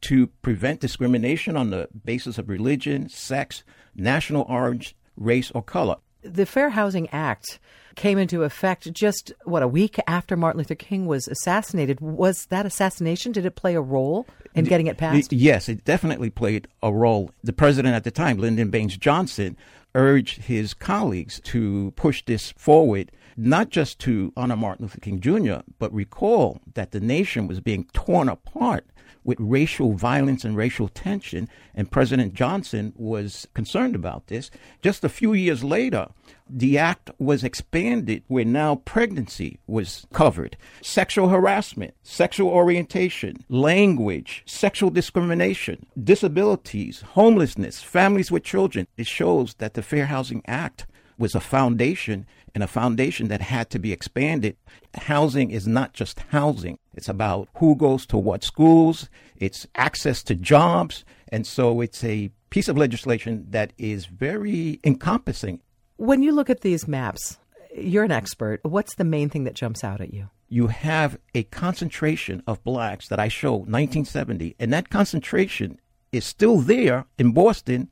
To 0.04 0.28
prevent 0.42 0.80
discrimination 0.80 1.58
on 1.58 1.70
the 1.70 1.90
basis 2.06 2.38
of 2.38 2.48
religion, 2.48 3.10
sex, 3.10 3.64
national 3.94 4.46
origin, 4.48 4.94
race, 5.18 5.52
or 5.54 5.62
color. 5.62 5.98
The 6.22 6.46
Fair 6.46 6.70
Housing 6.70 7.10
Act 7.10 7.60
came 7.96 8.18
into 8.18 8.44
effect 8.44 8.92
just, 8.94 9.34
what, 9.44 9.64
a 9.64 9.68
week 9.68 10.00
after 10.08 10.38
Martin 10.38 10.60
Luther 10.60 10.76
King 10.76 11.08
was 11.08 11.28
assassinated. 11.28 12.00
Was 12.00 12.46
that 12.46 12.66
assassination, 12.66 13.34
did 13.34 13.46
it 13.46 13.56
play 13.56 13.76
a 13.76 13.82
role 13.82 14.26
in 14.56 14.66
getting 14.66 14.88
it 14.88 14.98
passed? 14.98 15.34
Yes, 15.34 15.70
it 15.70 15.84
definitely 15.86 16.30
played 16.30 16.68
a 16.82 16.92
role. 16.92 17.32
The 17.44 17.54
president 17.54 17.96
at 17.96 18.04
the 18.04 18.12
time, 18.12 18.38
Lyndon 18.38 18.70
Baines 18.70 18.98
Johnson, 18.98 19.58
urged 19.96 20.44
his 20.44 20.74
colleagues 20.74 21.40
to 21.42 21.92
push 21.96 22.24
this 22.26 22.52
forward, 22.58 23.12
not 23.38 23.70
just 23.70 24.00
to 24.00 24.32
honor 24.38 24.56
Martin 24.56 24.86
Luther 24.86 25.00
King 25.00 25.20
Jr., 25.20 25.62
but 25.80 25.94
recall 25.94 26.62
that 26.74 26.92
the 26.92 27.00
nation 27.00 27.48
was 27.48 27.60
being 27.60 27.86
torn 27.94 28.30
apart 28.30 28.86
with 29.24 29.38
racial 29.40 29.94
violence 29.94 30.44
and 30.44 30.56
racial 30.56 30.88
tension, 30.88 31.48
and 31.76 31.92
President 31.92 32.34
Johnson 32.34 32.94
was 32.96 33.48
concerned 33.54 33.96
about 33.96 34.28
this. 34.28 34.50
Just 34.82 35.04
a 35.04 35.10
few 35.10 35.34
years 35.34 35.64
later, 35.64 36.08
the 36.50 36.78
act 36.78 37.12
was 37.18 37.44
expanded 37.44 38.24
where 38.28 38.46
now 38.46 38.76
pregnancy 38.76 39.60
was 39.68 40.06
covered, 40.12 40.58
sexual 40.82 41.30
harassment, 41.30 41.94
sexual 42.04 42.50
orientation, 42.50 43.38
language, 43.48 44.44
sexual 44.46 44.90
discrimination, 44.90 45.86
disabilities, 46.04 47.02
homelessness, 47.12 47.82
families 47.82 48.32
with 48.32 48.44
children. 48.44 48.88
It 48.98 49.08
shows 49.08 49.54
that 49.56 49.76
the 49.76 49.84
Fair 49.84 50.08
Housing 50.08 50.42
Act 50.46 50.86
was 51.18 51.36
a 51.36 51.40
foundation 51.40 52.26
and 52.54 52.64
a 52.64 52.68
foundation 52.68 53.28
that 53.30 53.42
had 53.42 53.70
to 53.70 53.80
be 53.80 53.92
expanded. 53.92 54.58
Housing 54.96 55.52
is 55.52 55.68
not 55.68 55.94
just 55.94 56.20
housing. 56.30 56.78
It's 56.94 57.10
about 57.10 57.50
who 57.56 57.76
goes 57.76 58.06
to 58.08 58.18
what 58.18 58.44
schools, 58.44 59.10
it's 59.38 59.68
access 59.76 60.24
to 60.24 60.36
jobs. 60.36 61.06
And 61.30 61.48
so 61.48 61.82
it's 61.82 62.04
a 62.04 62.32
piece 62.50 62.68
of 62.68 62.78
legislation 62.78 63.48
that 63.50 63.74
is 63.78 64.06
very 64.06 64.80
encompassing. 64.84 65.62
When 65.98 66.22
you 66.22 66.34
look 66.34 66.50
at 66.50 66.62
these 66.62 66.88
maps, 66.88 67.40
you're 67.76 68.04
an 68.04 68.12
expert. 68.12 68.60
What's 68.64 68.96
the 68.96 69.04
main 69.04 69.30
thing 69.30 69.46
that 69.46 69.56
jumps 69.56 69.84
out 69.84 70.02
at 70.02 70.14
you? 70.14 70.30
You 70.50 70.68
have 70.68 71.18
a 71.34 71.44
concentration 71.44 72.44
of 72.46 72.64
blacks 72.66 73.08
that 73.08 73.20
I 73.20 73.30
show 73.30 73.54
1970, 73.54 74.58
and 74.60 74.74
that 74.74 74.90
concentration 74.90 75.80
is 76.12 76.26
still 76.26 76.58
there 76.58 77.06
in 77.18 77.32
Boston 77.32 77.90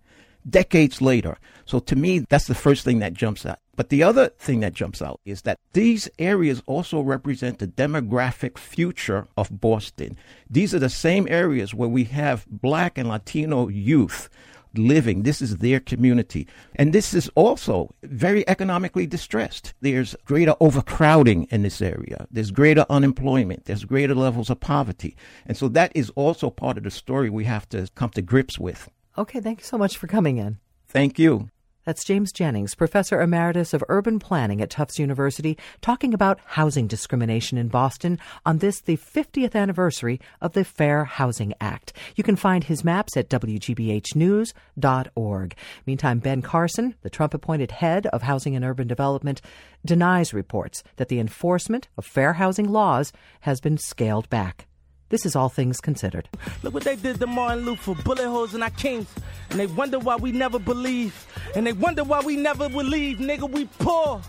decades 0.48 1.02
later. 1.02 1.38
So 1.70 1.78
to 1.78 1.96
me, 1.96 2.26
that's 2.28 2.48
the 2.48 2.56
first 2.56 2.84
thing 2.84 2.98
that 2.98 3.14
jumps 3.14 3.46
out. 3.46 3.60
But 3.76 3.90
the 3.90 4.02
other 4.02 4.30
thing 4.40 4.62
that 4.62 4.74
jumps 4.74 5.04
out 5.04 5.22
is 5.24 5.44
that 5.44 5.60
these 5.74 6.10
areas 6.18 6.64
also 6.66 7.00
represent 7.00 7.60
the 7.60 7.68
demographic 7.68 8.58
future 8.58 9.28
of 9.38 9.62
Boston. 9.62 10.18
These 10.50 10.74
are 10.74 10.80
the 10.80 10.90
same 10.90 11.28
areas 11.30 11.76
where 11.76 11.88
we 11.88 12.06
have 12.06 12.48
black 12.50 12.98
and 12.98 13.08
Latino 13.08 13.68
youth 13.68 14.30
living. 14.74 15.22
This 15.22 15.44
is 15.44 15.58
their 15.58 15.80
community. 15.80 16.48
And 16.74 16.92
this 16.92 17.14
is 17.14 17.30
also 17.36 17.94
very 18.02 18.50
economically 18.50 19.06
distressed. 19.06 19.76
There's 19.82 20.16
greater 20.26 20.56
overcrowding 20.60 21.44
in 21.52 21.62
this 21.62 21.84
area. 21.84 22.26
There's 22.32 22.50
greater 22.50 22.88
unemployment. 22.90 23.66
There's 23.66 23.86
greater 23.86 24.16
levels 24.16 24.50
of 24.50 24.60
poverty. 24.60 25.16
And 25.46 25.56
so 25.56 25.68
that 25.68 25.92
is 25.94 26.10
also 26.16 26.50
part 26.50 26.80
of 26.80 26.84
the 26.84 26.90
story 26.90 27.30
we 27.30 27.46
have 27.46 27.70
to 27.70 27.88
come 27.94 28.10
to 28.12 28.24
grips 28.24 28.58
with. 28.58 28.90
Okay, 29.20 29.40
thank 29.40 29.60
you 29.60 29.66
so 29.66 29.78
much 29.78 29.98
for 29.98 30.08
coming 30.08 30.38
in. 30.38 30.58
Thank 30.88 31.20
you. 31.20 31.52
That's 31.90 32.06
James 32.06 32.32
Jennings, 32.32 32.76
Professor 32.76 33.20
Emeritus 33.20 33.74
of 33.74 33.84
Urban 33.90 34.20
Planning 34.20 34.62
at 34.62 34.70
Tufts 34.70 35.00
University, 35.00 35.58
talking 35.82 36.14
about 36.14 36.40
housing 36.46 36.86
discrimination 36.86 37.58
in 37.58 37.68
Boston 37.68 38.20
on 38.46 38.60
this, 38.60 38.80
the 38.80 38.96
50th 38.96 39.56
anniversary 39.56 40.22
of 40.40 40.54
the 40.54 40.64
Fair 40.64 41.06
Housing 41.06 41.56
Act. 41.60 41.94
You 42.16 42.24
can 42.24 42.36
find 42.36 42.64
his 42.64 42.84
maps 42.84 43.18
at 43.18 43.28
WGBHnews.org. 43.28 45.56
Meantime, 45.88 46.20
Ben 46.20 46.44
Carson, 46.44 46.94
the 47.02 47.10
Trump 47.10 47.34
appointed 47.34 47.72
head 47.72 48.06
of 48.06 48.22
Housing 48.22 48.56
and 48.56 48.64
Urban 48.64 48.88
Development, 48.88 49.42
denies 49.84 50.32
reports 50.32 50.84
that 50.98 51.08
the 51.08 51.20
enforcement 51.20 51.88
of 51.98 52.06
fair 52.06 52.34
housing 52.34 52.70
laws 52.70 53.12
has 53.40 53.60
been 53.60 53.80
scaled 53.80 54.30
back. 54.30 54.68
This 55.10 55.26
is 55.26 55.36
All 55.36 55.50
Things 55.50 55.82
Considered. 55.82 56.30
Look 56.62 56.76
what 56.76 56.84
they 56.84 56.96
did 56.96 57.20
to 57.20 57.28
Martin 57.28 57.66
Luther, 57.66 57.96
bullet 58.04 58.28
holes 58.28 58.54
in 58.54 58.62
our 58.62 58.70
kings. 58.70 59.08
And 59.50 59.60
they 59.60 59.66
wonder 59.66 59.98
why 59.98 60.18
we 60.18 60.32
never 60.32 60.60
believe. 60.60 61.26
And 61.56 61.66
they 61.66 61.74
wonder 61.74 62.04
why 62.04 62.22
we 62.22 62.36
never 62.36 62.70
will 62.70 62.86
leave. 62.86 63.18
Nigga, 63.18 63.50
we 63.50 63.66
poor. 63.80 64.22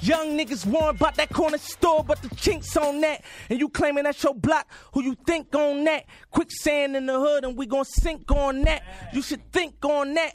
Young 0.00 0.38
niggas 0.38 0.64
worrying 0.64 0.88
about 0.88 1.16
that 1.16 1.28
corner 1.28 1.58
store, 1.58 2.02
but 2.02 2.20
the 2.22 2.34
chinks 2.34 2.76
on 2.76 3.02
that. 3.02 3.22
And 3.50 3.60
you 3.60 3.68
claiming 3.68 4.04
that's 4.04 4.22
your 4.22 4.34
block, 4.34 4.66
who 4.92 5.02
you 5.02 5.16
think 5.26 5.54
on 5.54 5.84
that? 5.84 6.06
Quicksand 6.30 6.96
in 6.96 7.06
the 7.06 7.20
hood, 7.20 7.44
and 7.44 7.56
we 7.56 7.66
gon' 7.66 7.84
sink 7.84 8.30
on 8.32 8.62
that. 8.62 8.82
You 9.12 9.22
should 9.22 9.52
think 9.52 9.84
on 9.84 10.14
that. 10.14 10.34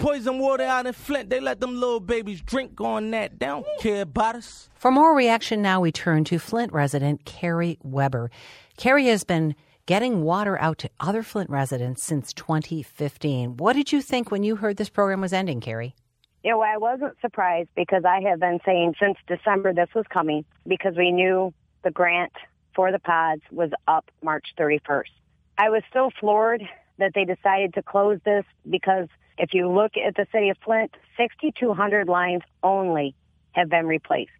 Poison 0.00 0.38
water 0.38 0.64
out 0.64 0.86
in 0.86 0.94
Flint, 0.94 1.28
they 1.28 1.40
let 1.40 1.60
them 1.60 1.78
little 1.78 2.00
babies 2.00 2.40
drink 2.40 2.80
on 2.80 3.10
that. 3.10 3.38
They 3.38 3.44
don't 3.44 3.66
care 3.80 4.00
about 4.00 4.34
us. 4.34 4.70
For 4.74 4.90
more 4.90 5.14
reaction 5.14 5.60
now, 5.60 5.82
we 5.82 5.92
turn 5.92 6.24
to 6.24 6.38
Flint 6.38 6.72
resident 6.72 7.26
Carrie 7.26 7.78
Weber. 7.82 8.30
Carrie 8.78 9.08
has 9.08 9.24
been 9.24 9.54
getting 9.84 10.22
water 10.22 10.58
out 10.58 10.78
to 10.78 10.90
other 11.00 11.22
Flint 11.22 11.50
residents 11.50 12.02
since 12.02 12.32
2015. 12.32 13.58
What 13.58 13.74
did 13.74 13.92
you 13.92 14.00
think 14.00 14.30
when 14.30 14.42
you 14.42 14.56
heard 14.56 14.78
this 14.78 14.88
program 14.88 15.20
was 15.20 15.34
ending, 15.34 15.60
Carrie? 15.60 15.94
You 16.42 16.52
know, 16.52 16.62
I 16.62 16.78
wasn't 16.78 17.20
surprised 17.20 17.68
because 17.76 18.06
I 18.06 18.22
have 18.22 18.40
been 18.40 18.58
saying 18.64 18.94
since 18.98 19.18
December 19.26 19.74
this 19.74 19.90
was 19.94 20.06
coming 20.08 20.46
because 20.66 20.94
we 20.96 21.12
knew 21.12 21.52
the 21.84 21.90
grant 21.90 22.32
for 22.74 22.90
the 22.90 23.00
pods 23.00 23.42
was 23.52 23.70
up 23.86 24.10
March 24.24 24.46
31st. 24.58 25.12
I 25.58 25.68
was 25.68 25.82
so 25.92 26.10
floored 26.18 26.62
that 26.96 27.12
they 27.14 27.26
decided 27.26 27.74
to 27.74 27.82
close 27.82 28.18
this 28.24 28.44
because 28.70 29.08
if 29.40 29.54
you 29.54 29.70
look 29.70 29.92
at 29.96 30.14
the 30.16 30.26
city 30.32 30.50
of 30.50 30.58
Flint, 30.62 30.94
6,200 31.16 32.08
lines 32.08 32.42
only 32.62 33.14
have 33.52 33.70
been 33.70 33.86
replaced. 33.86 34.30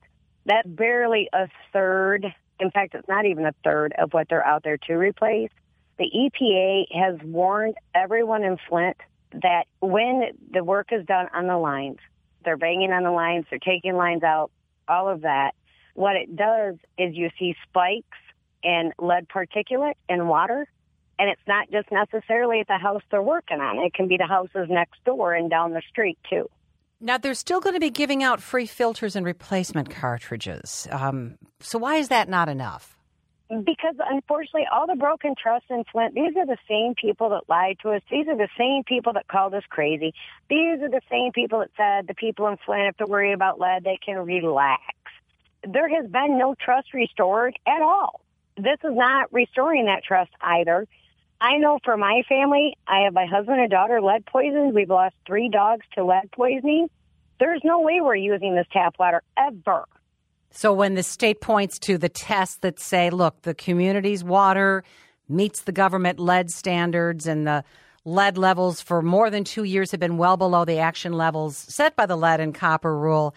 That's 0.44 0.68
barely 0.68 1.28
a 1.32 1.48
third. 1.72 2.26
In 2.60 2.70
fact, 2.70 2.94
it's 2.94 3.08
not 3.08 3.24
even 3.24 3.46
a 3.46 3.54
third 3.64 3.94
of 3.98 4.12
what 4.12 4.28
they're 4.28 4.46
out 4.46 4.62
there 4.62 4.76
to 4.76 4.94
replace. 4.94 5.50
The 5.98 6.04
EPA 6.04 6.84
has 6.94 7.18
warned 7.24 7.76
everyone 7.94 8.44
in 8.44 8.58
Flint 8.68 8.98
that 9.32 9.64
when 9.80 10.32
the 10.52 10.62
work 10.62 10.88
is 10.92 11.06
done 11.06 11.28
on 11.34 11.46
the 11.46 11.56
lines, 11.56 11.98
they're 12.44 12.58
banging 12.58 12.92
on 12.92 13.02
the 13.02 13.10
lines, 13.10 13.46
they're 13.48 13.58
taking 13.58 13.96
lines 13.96 14.22
out, 14.22 14.50
all 14.86 15.08
of 15.08 15.22
that. 15.22 15.52
What 15.94 16.16
it 16.16 16.36
does 16.36 16.76
is 16.98 17.16
you 17.16 17.30
see 17.38 17.54
spikes 17.68 18.18
in 18.62 18.92
lead 18.98 19.28
particulate 19.28 19.94
in 20.08 20.26
water. 20.28 20.66
And 21.20 21.28
it's 21.28 21.46
not 21.46 21.70
just 21.70 21.92
necessarily 21.92 22.60
at 22.60 22.66
the 22.66 22.78
house 22.78 23.02
they're 23.10 23.22
working 23.22 23.60
on. 23.60 23.76
It 23.84 23.92
can 23.92 24.08
be 24.08 24.16
the 24.16 24.26
houses 24.26 24.68
next 24.70 25.04
door 25.04 25.34
and 25.34 25.50
down 25.50 25.72
the 25.72 25.82
street 25.90 26.18
too. 26.28 26.48
Now, 26.98 27.18
they're 27.18 27.34
still 27.34 27.60
going 27.60 27.74
to 27.74 27.80
be 27.80 27.90
giving 27.90 28.22
out 28.22 28.40
free 28.40 28.66
filters 28.66 29.16
and 29.16 29.24
replacement 29.24 29.90
cartridges. 29.90 30.88
Um, 30.90 31.36
so, 31.60 31.78
why 31.78 31.96
is 31.96 32.08
that 32.08 32.28
not 32.28 32.48
enough? 32.48 32.96
Because 33.48 33.96
unfortunately, 33.98 34.66
all 34.72 34.86
the 34.86 34.94
broken 34.94 35.34
trust 35.40 35.64
in 35.70 35.84
Flint, 35.90 36.14
these 36.14 36.36
are 36.36 36.46
the 36.46 36.58
same 36.68 36.94
people 36.94 37.30
that 37.30 37.42
lied 37.48 37.78
to 37.82 37.90
us. 37.90 38.02
These 38.10 38.28
are 38.28 38.36
the 38.36 38.48
same 38.56 38.82
people 38.84 39.12
that 39.14 39.28
called 39.28 39.54
us 39.54 39.64
crazy. 39.68 40.14
These 40.48 40.80
are 40.82 40.88
the 40.88 41.00
same 41.10 41.32
people 41.32 41.58
that 41.58 41.70
said 41.76 42.06
the 42.06 42.14
people 42.14 42.46
in 42.48 42.56
Flint, 42.64 42.84
have 42.84 42.96
to 42.98 43.06
worry 43.06 43.32
about 43.32 43.58
lead, 43.58 43.84
they 43.84 43.98
can 44.04 44.18
relax. 44.18 44.82
There 45.66 45.88
has 45.88 46.08
been 46.08 46.38
no 46.38 46.54
trust 46.54 46.94
restored 46.94 47.58
at 47.66 47.82
all. 47.82 48.20
This 48.56 48.78
is 48.84 48.94
not 48.94 49.32
restoring 49.32 49.86
that 49.86 50.04
trust 50.04 50.30
either. 50.40 50.86
I 51.40 51.56
know 51.56 51.78
for 51.84 51.96
my 51.96 52.22
family, 52.28 52.76
I 52.86 53.04
have 53.04 53.14
my 53.14 53.24
husband 53.24 53.60
and 53.60 53.70
daughter 53.70 54.00
lead 54.02 54.26
poisoned. 54.26 54.74
We've 54.74 54.90
lost 54.90 55.14
three 55.26 55.48
dogs 55.48 55.86
to 55.94 56.04
lead 56.04 56.30
poisoning. 56.32 56.88
There's 57.38 57.62
no 57.64 57.80
way 57.80 58.00
we're 58.02 58.16
using 58.16 58.54
this 58.54 58.66
tap 58.72 58.96
water 58.98 59.22
ever. 59.38 59.86
So 60.50 60.72
when 60.72 60.94
the 60.94 61.02
state 61.02 61.40
points 61.40 61.78
to 61.80 61.96
the 61.96 62.08
tests 62.08 62.58
that 62.58 62.78
say, 62.78 63.08
look, 63.08 63.42
the 63.42 63.54
community's 63.54 64.22
water 64.22 64.84
meets 65.28 65.62
the 65.62 65.72
government 65.72 66.18
lead 66.18 66.50
standards 66.50 67.26
and 67.26 67.46
the 67.46 67.64
lead 68.04 68.36
levels 68.36 68.80
for 68.82 69.00
more 69.00 69.30
than 69.30 69.44
two 69.44 69.64
years 69.64 69.92
have 69.92 70.00
been 70.00 70.18
well 70.18 70.36
below 70.36 70.64
the 70.64 70.78
action 70.78 71.12
levels 71.12 71.56
set 71.56 71.96
by 71.96 72.04
the 72.04 72.16
lead 72.16 72.40
and 72.40 72.54
copper 72.54 72.96
rule, 72.96 73.34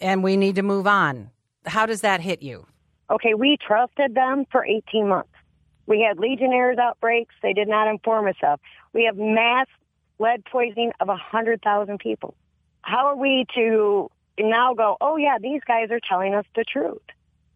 and 0.00 0.22
we 0.22 0.36
need 0.36 0.56
to 0.56 0.62
move 0.62 0.86
on. 0.86 1.30
How 1.64 1.86
does 1.86 2.00
that 2.00 2.20
hit 2.20 2.42
you? 2.42 2.66
Okay, 3.10 3.34
we 3.34 3.56
trusted 3.64 4.14
them 4.14 4.44
for 4.50 4.64
18 4.64 5.08
months. 5.08 5.30
We 5.88 6.02
had 6.02 6.18
Legionnaires 6.18 6.76
outbreaks 6.78 7.34
they 7.42 7.54
did 7.54 7.66
not 7.66 7.88
inform 7.88 8.28
us 8.28 8.36
of. 8.42 8.60
We 8.92 9.04
have 9.04 9.16
mass 9.16 9.66
lead 10.18 10.44
poisoning 10.44 10.92
of 11.00 11.08
100,000 11.08 11.98
people. 11.98 12.34
How 12.82 13.06
are 13.06 13.16
we 13.16 13.46
to 13.54 14.10
now 14.38 14.74
go, 14.74 14.98
oh 15.00 15.16
yeah, 15.16 15.38
these 15.40 15.62
guys 15.66 15.90
are 15.90 16.00
telling 16.06 16.34
us 16.34 16.44
the 16.54 16.64
truth? 16.64 17.00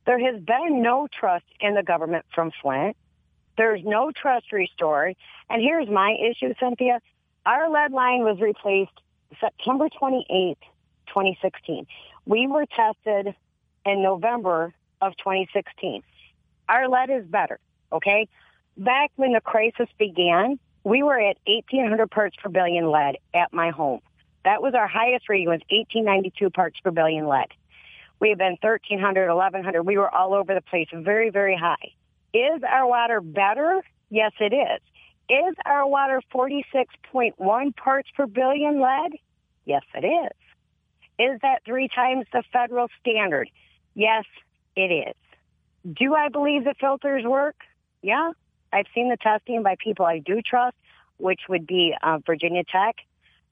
There 0.06 0.18
has 0.18 0.40
been 0.42 0.82
no 0.82 1.08
trust 1.12 1.44
in 1.60 1.74
the 1.74 1.82
government 1.82 2.24
from 2.34 2.50
Flint. 2.62 2.96
There's 3.58 3.82
no 3.84 4.10
trust 4.10 4.50
restored. 4.50 5.14
And 5.50 5.60
here's 5.60 5.88
my 5.88 6.16
issue, 6.18 6.54
Cynthia. 6.58 7.00
Our 7.44 7.70
lead 7.70 7.92
line 7.92 8.22
was 8.22 8.40
replaced 8.40 8.98
September 9.40 9.88
28th, 10.00 10.56
2016. 11.08 11.86
We 12.24 12.46
were 12.46 12.64
tested 12.64 13.34
in 13.84 14.02
November 14.02 14.72
of 15.02 15.16
2016. 15.18 16.02
Our 16.68 16.88
lead 16.88 17.10
is 17.10 17.26
better, 17.26 17.60
okay? 17.92 18.28
Back 18.76 19.10
when 19.16 19.32
the 19.32 19.40
crisis 19.40 19.88
began, 19.98 20.58
we 20.84 21.02
were 21.02 21.18
at 21.20 21.36
1,800 21.46 22.10
parts 22.10 22.36
per 22.42 22.48
billion 22.48 22.90
lead 22.90 23.18
at 23.34 23.52
my 23.52 23.70
home. 23.70 24.00
That 24.44 24.62
was 24.62 24.74
our 24.74 24.88
highest 24.88 25.28
reading 25.28 25.48
was 25.48 25.60
1892 25.70 26.50
parts 26.50 26.80
per 26.80 26.90
billion 26.90 27.26
lead. 27.26 27.48
We 28.18 28.30
have 28.30 28.38
been 28.38 28.56
1,300, 28.60 29.28
1,100. 29.28 29.82
We 29.82 29.98
were 29.98 30.12
all 30.12 30.34
over 30.34 30.54
the 30.54 30.60
place, 30.60 30.88
very, 30.92 31.30
very 31.30 31.56
high. 31.56 31.92
Is 32.32 32.62
our 32.68 32.86
water 32.86 33.20
better? 33.20 33.82
Yes, 34.10 34.32
it 34.40 34.52
is. 34.52 34.80
Is 35.28 35.54
our 35.64 35.86
water 35.86 36.20
46.1 36.32 37.76
parts 37.76 38.08
per 38.16 38.26
billion 38.26 38.80
lead? 38.80 39.12
Yes, 39.64 39.82
it 39.94 40.04
is. 40.04 40.32
Is 41.18 41.40
that 41.42 41.62
three 41.64 41.88
times 41.88 42.26
the 42.32 42.42
federal 42.52 42.88
standard? 43.00 43.48
Yes, 43.94 44.24
it 44.76 44.90
is. 44.90 45.14
Do 45.94 46.14
I 46.14 46.28
believe 46.28 46.64
the 46.64 46.74
filters 46.80 47.24
work? 47.24 47.56
Yeah. 48.02 48.32
I've 48.72 48.86
seen 48.94 49.10
the 49.10 49.16
testing 49.16 49.62
by 49.62 49.76
people 49.82 50.04
I 50.06 50.18
do 50.18 50.40
trust, 50.40 50.76
which 51.18 51.40
would 51.48 51.66
be 51.66 51.94
uh, 52.02 52.18
Virginia 52.26 52.64
Tech. 52.64 52.96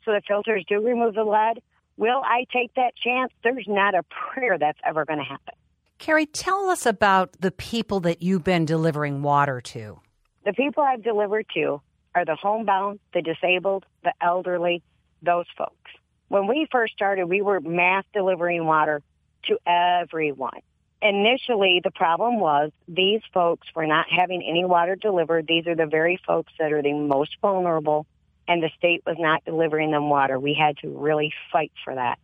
So 0.05 0.13
the 0.13 0.23
filters 0.27 0.65
do 0.69 0.81
remove 0.85 1.15
the 1.15 1.25
lead. 1.25 1.61
Will 1.97 2.23
I 2.25 2.47
take 2.53 2.75
that 2.75 2.97
chance? 2.97 3.33
There's 3.45 3.67
not 3.69 3.95
a 3.95 4.03
prayer 4.05 4.57
that's 4.59 4.79
ever 4.85 5.05
going 5.05 5.19
to 5.19 5.25
happen. 5.25 5.55
Carrie, 5.99 6.25
tell 6.25 6.71
us 6.71 6.87
about 6.87 7.33
the 7.41 7.51
people 7.51 8.01
that 8.01 8.23
you've 8.23 8.43
been 8.43 8.65
delivering 8.65 9.21
water 9.23 9.61
to. 9.61 10.01
The 10.47 10.55
people 10.55 10.83
I've 10.83 11.05
delivered 11.05 11.45
to 11.55 11.83
are 12.15 12.25
the 12.25 12.37
homebound, 12.37 13.01
the 13.13 13.21
disabled, 13.21 13.85
the 14.03 14.15
elderly, 14.23 14.83
those 15.23 15.45
folks. 15.59 15.91
When 16.29 16.47
we 16.47 16.67
first 16.73 16.95
started, 16.95 17.27
we 17.27 17.43
were 17.43 17.61
mass 17.61 18.05
delivering 18.15 18.65
water 18.65 19.03
to 19.45 19.59
everyone. 19.67 20.61
Initially, 21.03 21.81
the 21.83 21.91
problem 21.91 22.41
was 22.41 22.73
these 22.87 23.23
folks 23.33 23.69
were 23.75 23.87
not 23.87 24.07
having 24.11 24.43
any 24.43 24.65
water 24.65 24.97
delivered. 24.97 25.47
These 25.47 25.67
are 25.67 25.75
the 25.75 25.87
very 25.87 26.21
folks 26.27 26.53
that 26.59 26.73
are 26.73 26.83
the 26.83 26.93
most 26.93 27.37
vulnerable, 27.41 28.07
and 28.47 28.63
the 28.63 28.71
state 28.77 29.03
was 29.07 29.17
not 29.19 29.45
delivering 29.45 29.93
them 29.93 30.11
water. 30.11 30.39
We 30.39 30.53
had 30.53 30.77
to 30.79 30.89
really 30.89 31.33
fight 31.51 31.73
for 31.85 31.95
that. 31.95 32.19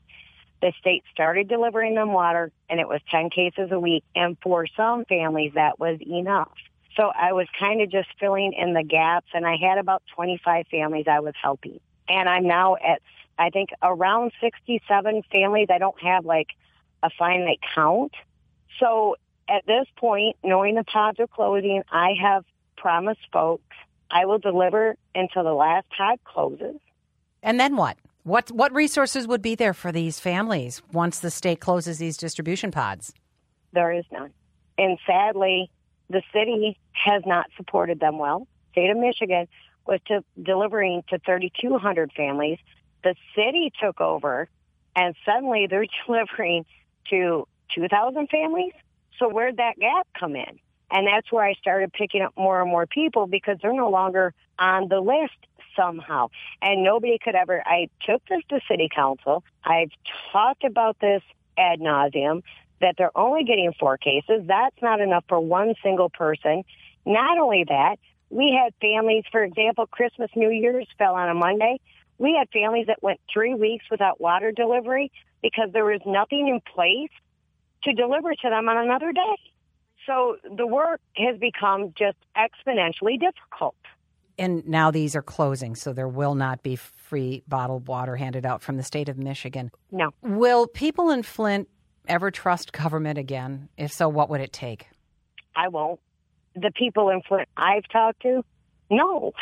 The 0.61 0.73
state 0.79 1.05
started 1.11 1.49
delivering 1.49 1.95
them 1.95 2.13
water, 2.13 2.51
and 2.69 2.81
it 2.81 2.89
was 2.89 3.01
10 3.11 3.31
cases 3.31 3.71
a 3.73 3.81
week. 3.81 4.05
And 4.15 4.37
for 4.43 4.67
some 4.77 5.05
families, 5.07 5.53
that 5.55 5.79
was 5.79 5.99
enough. 6.01 6.53
So 6.97 7.13
I 7.15 7.33
was 7.33 7.47
kind 7.59 7.83
of 7.83 7.91
just 7.91 8.09
filling 8.19 8.53
in 8.55 8.73
the 8.73 8.83
gaps, 8.83 9.29
and 9.35 9.47
I 9.47 9.57
had 9.57 9.79
about 9.79 10.03
25 10.15 10.67
families 10.71 11.07
I 11.09 11.21
was 11.21 11.35
helping. 11.41 11.81
And 12.09 12.29
I'm 12.29 12.47
now 12.47 12.77
at, 12.77 13.01
I 13.39 13.51
think, 13.51 13.71
around 13.83 14.33
67 14.41 15.23
families. 15.31 15.69
I 15.71 15.79
don't 15.79 16.01
have 16.03 16.25
like 16.25 16.49
a 17.03 17.11
finite 17.11 17.61
count. 17.75 18.13
So 18.79 19.17
at 19.49 19.65
this 19.67 19.87
point, 19.97 20.37
knowing 20.43 20.75
the 20.75 20.85
pods 20.85 21.21
are 21.21 21.27
closing, 21.27 21.83
I 21.91 22.15
have 22.21 22.45
promised 22.77 23.21
folks 23.33 23.63
I 24.11 24.25
will 24.27 24.39
deliver 24.39 24.97
until 25.15 25.45
the 25.45 25.53
last 25.53 25.87
pod 25.97 26.19
closes. 26.25 26.77
And 27.43 27.59
then 27.59 27.77
what? 27.77 27.97
What 28.23 28.51
what 28.51 28.73
resources 28.73 29.27
would 29.29 29.43
be 29.43 29.55
there 29.55 29.75
for 29.75 29.93
these 29.93 30.19
families 30.19 30.83
once 30.93 31.21
the 31.21 31.31
state 31.31 31.61
closes 31.61 31.99
these 31.99 32.17
distribution 32.17 32.71
pods? 32.71 33.13
There 33.73 33.93
is 33.93 34.05
none. 34.11 34.33
And 34.79 34.99
sadly, 35.07 35.71
the 36.11 36.23
city 36.33 36.79
has 36.93 37.23
not 37.25 37.47
supported 37.57 38.01
them 38.01 38.19
well. 38.19 38.47
State 38.73 38.91
of 38.91 38.97
Michigan 38.97 39.49
was 39.87 40.01
to 40.09 40.25
delivering 40.43 41.03
to 41.09 41.19
3,200 41.21 42.13
families. 42.17 42.59
The 43.05 43.15
city 43.35 43.73
took 43.81 44.01
over, 44.01 44.49
and 44.97 45.15
suddenly 45.25 45.67
they're 45.69 45.87
delivering 46.07 46.67
to 47.11 47.47
2,000 47.75 48.29
families. 48.29 48.73
So 49.19 49.29
where'd 49.29 49.57
that 49.59 49.79
gap 49.79 50.07
come 50.19 50.37
in? 50.37 50.59
And 50.91 51.07
that's 51.07 51.31
where 51.33 51.45
I 51.45 51.55
started 51.55 51.93
picking 51.93 52.23
up 52.23 52.33
more 52.37 52.61
and 52.61 52.71
more 52.71 52.87
people 52.87 53.27
because 53.27 53.59
they're 53.61 53.73
no 53.73 53.91
longer 53.91 54.35
on 54.59 54.89
the 54.89 55.01
list 55.01 55.37
somehow. 55.75 56.29
And 56.63 56.83
nobody 56.83 57.19
could 57.23 57.35
ever, 57.35 57.63
I 57.67 57.89
took 58.03 58.23
this 58.29 58.43
to 58.51 58.61
city 58.69 58.89
council. 58.95 59.45
I've 59.65 59.91
talked 60.33 60.65
about 60.65 60.99
this 61.01 61.23
ad 61.59 61.81
nauseum 61.81 62.43
that 62.81 62.95
they're 62.99 63.17
only 63.17 63.45
getting 63.45 63.73
four 63.79 63.97
cases. 63.97 64.43
That's 64.47 64.77
not 64.83 65.01
enough 65.01 65.25
for 65.29 65.41
one 65.41 65.75
single 65.83 66.11
person. 66.11 66.63
Not 67.05 67.39
only 67.39 67.65
that, 67.69 67.97
we 68.31 68.53
had 68.53 68.75
families, 68.81 69.25
for 69.31 69.43
example, 69.43 69.87
Christmas, 69.87 70.31
New 70.35 70.51
Year's 70.51 70.89
fell 70.99 71.15
on 71.15 71.29
a 71.29 71.35
Monday. 71.35 71.81
We 72.19 72.35
had 72.39 72.49
families 72.51 72.87
that 72.89 73.03
went 73.03 73.21
three 73.33 73.55
weeks 73.55 73.85
without 73.91 74.21
water 74.21 74.53
delivery 74.53 75.13
because 75.43 75.71
there 75.73 75.85
was 75.85 76.01
nothing 76.05 76.49
in 76.49 76.61
place 76.75 77.11
to 77.85 77.93
deliver 77.93 78.33
to 78.35 78.49
them 78.49 78.69
on 78.69 78.77
another 78.77 79.13
day. 79.13 79.37
So 80.07 80.37
the 80.57 80.67
work 80.67 81.01
has 81.17 81.39
become 81.39 81.93
just 81.99 82.17
exponentially 82.37 83.19
difficult. 83.19 83.75
And 84.39 84.67
now 84.69 84.91
these 84.91 85.17
are 85.17 85.23
closing, 85.23 85.75
so 85.75 85.93
there 85.93 86.09
will 86.09 86.35
not 86.35 86.63
be 86.63 86.77
free 86.77 87.43
bottled 87.49 87.89
water 87.89 88.17
handed 88.17 88.45
out 88.45 88.63
from 88.63 88.77
the 88.77 88.83
state 88.83 89.09
of 89.09 89.17
Michigan. 89.17 89.71
No. 89.91 90.11
Will 90.23 90.67
people 90.67 91.11
in 91.11 91.23
Flint 91.23 91.69
ever 92.07 92.31
trust 92.31 92.73
government 92.73 93.19
again? 93.19 93.69
If 93.77 93.93
so, 93.93 94.09
what 94.09 94.29
would 94.29 94.41
it 94.41 94.53
take? 94.53 94.89
I 95.55 95.69
won't. 95.69 96.01
The 96.55 96.71
people 96.71 97.09
in 97.09 97.23
Flint 97.23 97.49
I've 97.57 97.89
talked 97.89 98.23
to, 98.23 98.45
no. 98.91 99.33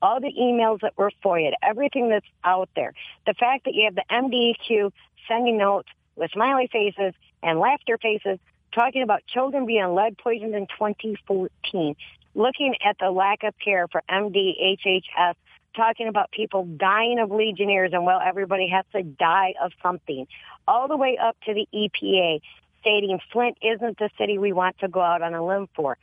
All 0.00 0.18
the 0.18 0.32
emails 0.32 0.80
that 0.80 0.94
were 0.96 1.12
FOIA'd, 1.24 1.54
everything 1.62 2.08
that's 2.08 2.26
out 2.42 2.68
there, 2.74 2.92
the 3.26 3.34
fact 3.34 3.66
that 3.66 3.74
you 3.74 3.84
have 3.84 3.94
the 3.94 4.04
MDEQ 4.10 4.90
sending 5.28 5.58
notes 5.58 5.88
with 6.16 6.30
smiley 6.32 6.68
faces 6.72 7.14
and 7.42 7.58
laughter 7.58 7.98
faces 7.98 8.38
talking 8.74 9.02
about 9.02 9.26
children 9.26 9.66
being 9.66 9.94
lead 9.94 10.16
poisoned 10.18 10.54
in 10.54 10.66
2014, 10.66 11.96
looking 12.34 12.74
at 12.84 12.96
the 12.98 13.10
lack 13.10 13.42
of 13.42 13.54
care 13.62 13.86
for 13.88 14.02
MDHHS, 14.10 15.34
talking 15.76 16.08
about 16.08 16.30
people 16.30 16.64
dying 16.64 17.18
of 17.18 17.30
Legionnaires 17.30 17.92
and 17.92 18.04
well, 18.04 18.20
everybody 18.24 18.68
has 18.68 18.84
to 18.92 19.02
die 19.02 19.54
of 19.62 19.72
something, 19.82 20.26
all 20.66 20.88
the 20.88 20.96
way 20.96 21.18
up 21.18 21.36
to 21.46 21.54
the 21.54 21.66
EPA 21.74 22.40
stating 22.80 23.18
Flint 23.32 23.56
isn't 23.62 23.98
the 23.98 24.10
city 24.18 24.38
we 24.38 24.52
want 24.52 24.78
to 24.78 24.88
go 24.88 25.00
out 25.00 25.22
on 25.22 25.34
a 25.34 25.44
limb 25.44 25.68
for. 25.74 25.96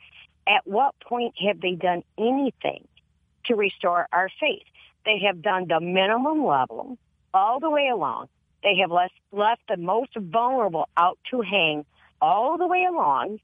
At 0.46 0.66
what 0.66 0.94
point 1.00 1.34
have 1.46 1.60
they 1.60 1.72
done 1.72 2.02
anything 2.18 2.86
to 3.44 3.54
restore 3.54 4.08
our 4.12 4.30
faith? 4.40 4.64
They 5.04 5.20
have 5.26 5.42
done 5.42 5.68
the 5.68 5.80
minimum 5.80 6.44
level 6.44 6.98
all 7.32 7.60
the 7.60 7.70
way 7.70 7.88
along. 7.88 8.28
They 8.62 8.76
have 8.76 8.90
left, 8.90 9.14
left 9.32 9.62
the 9.68 9.76
most 9.76 10.14
vulnerable 10.16 10.88
out 10.96 11.18
to 11.30 11.40
hang 11.40 11.84
all 12.20 12.58
the 12.58 12.66
way 12.66 12.84
along, 12.84 13.38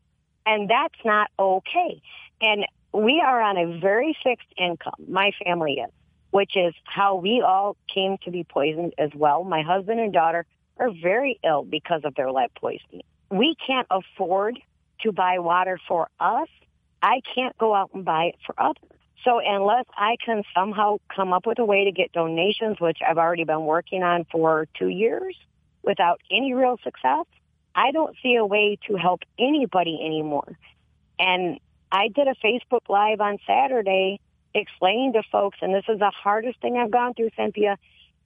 and 0.44 0.68
that's 0.68 0.98
not 1.04 1.30
okay. 1.38 2.00
And 2.40 2.66
we 2.92 3.22
are 3.24 3.40
on 3.40 3.56
a 3.56 3.78
very 3.78 4.16
fixed 4.22 4.52
income. 4.58 4.94
My 5.08 5.32
family 5.44 5.74
is, 5.74 5.90
which 6.30 6.56
is 6.56 6.74
how 6.84 7.16
we 7.16 7.42
all 7.46 7.76
came 7.92 8.16
to 8.24 8.30
be 8.30 8.44
poisoned 8.44 8.94
as 8.98 9.10
well. 9.14 9.44
My 9.44 9.62
husband 9.62 10.00
and 10.00 10.12
daughter 10.12 10.44
are 10.78 10.90
very 10.90 11.38
ill 11.44 11.64
because 11.64 12.02
of 12.04 12.14
their 12.14 12.30
lead 12.30 12.50
poisoning. 12.54 13.02
We 13.30 13.56
can't 13.66 13.86
afford 13.90 14.58
to 15.00 15.12
buy 15.12 15.38
water 15.38 15.78
for 15.88 16.08
us. 16.20 16.48
I 17.02 17.20
can't 17.34 17.56
go 17.58 17.74
out 17.74 17.90
and 17.94 18.04
buy 18.04 18.24
it 18.26 18.36
for 18.44 18.54
others. 18.58 18.95
So 19.24 19.40
unless 19.44 19.86
I 19.96 20.16
can 20.24 20.42
somehow 20.54 20.98
come 21.14 21.32
up 21.32 21.46
with 21.46 21.58
a 21.58 21.64
way 21.64 21.84
to 21.84 21.92
get 21.92 22.12
donations, 22.12 22.78
which 22.80 22.98
I've 23.06 23.18
already 23.18 23.44
been 23.44 23.64
working 23.64 24.02
on 24.02 24.24
for 24.30 24.68
two 24.78 24.88
years 24.88 25.36
without 25.82 26.20
any 26.30 26.54
real 26.54 26.78
success, 26.84 27.26
I 27.74 27.90
don't 27.92 28.16
see 28.22 28.36
a 28.36 28.46
way 28.46 28.78
to 28.88 28.96
help 28.96 29.20
anybody 29.38 29.98
anymore. 30.04 30.56
And 31.18 31.58
I 31.90 32.08
did 32.08 32.28
a 32.28 32.34
Facebook 32.44 32.88
Live 32.88 33.20
on 33.20 33.38
Saturday 33.46 34.20
explaining 34.54 35.12
to 35.12 35.22
folks, 35.30 35.58
and 35.60 35.74
this 35.74 35.84
is 35.88 35.98
the 35.98 36.10
hardest 36.10 36.60
thing 36.60 36.76
I've 36.76 36.90
gone 36.90 37.14
through, 37.14 37.30
Cynthia, 37.36 37.78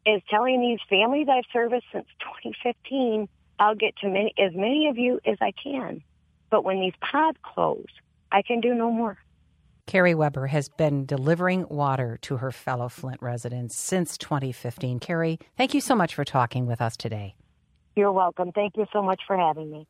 is 0.06 0.22
telling 0.30 0.60
these 0.60 0.78
families 0.88 1.28
I've 1.28 1.44
serviced 1.52 1.86
since 1.92 2.06
2015, 2.20 3.28
I'll 3.58 3.74
get 3.74 3.96
to 3.98 4.08
many, 4.08 4.32
as 4.38 4.54
many 4.54 4.88
of 4.88 4.96
you 4.96 5.20
as 5.26 5.36
I 5.40 5.52
can. 5.52 6.02
But 6.50 6.64
when 6.64 6.80
these 6.80 6.94
pods 7.00 7.36
close, 7.42 7.86
I 8.32 8.42
can 8.42 8.60
do 8.60 8.74
no 8.74 8.90
more. 8.90 9.18
Carrie 9.90 10.14
Weber 10.14 10.46
has 10.46 10.68
been 10.68 11.04
delivering 11.04 11.66
water 11.68 12.16
to 12.22 12.36
her 12.36 12.52
fellow 12.52 12.88
Flint 12.88 13.20
residents 13.20 13.76
since 13.76 14.16
2015. 14.18 15.00
Carrie, 15.00 15.40
thank 15.56 15.74
you 15.74 15.80
so 15.80 15.96
much 15.96 16.14
for 16.14 16.24
talking 16.24 16.66
with 16.66 16.80
us 16.80 16.96
today. 16.96 17.34
You're 17.96 18.12
welcome. 18.12 18.52
Thank 18.52 18.76
you 18.76 18.86
so 18.92 19.02
much 19.02 19.20
for 19.26 19.36
having 19.36 19.68
me. 19.68 19.88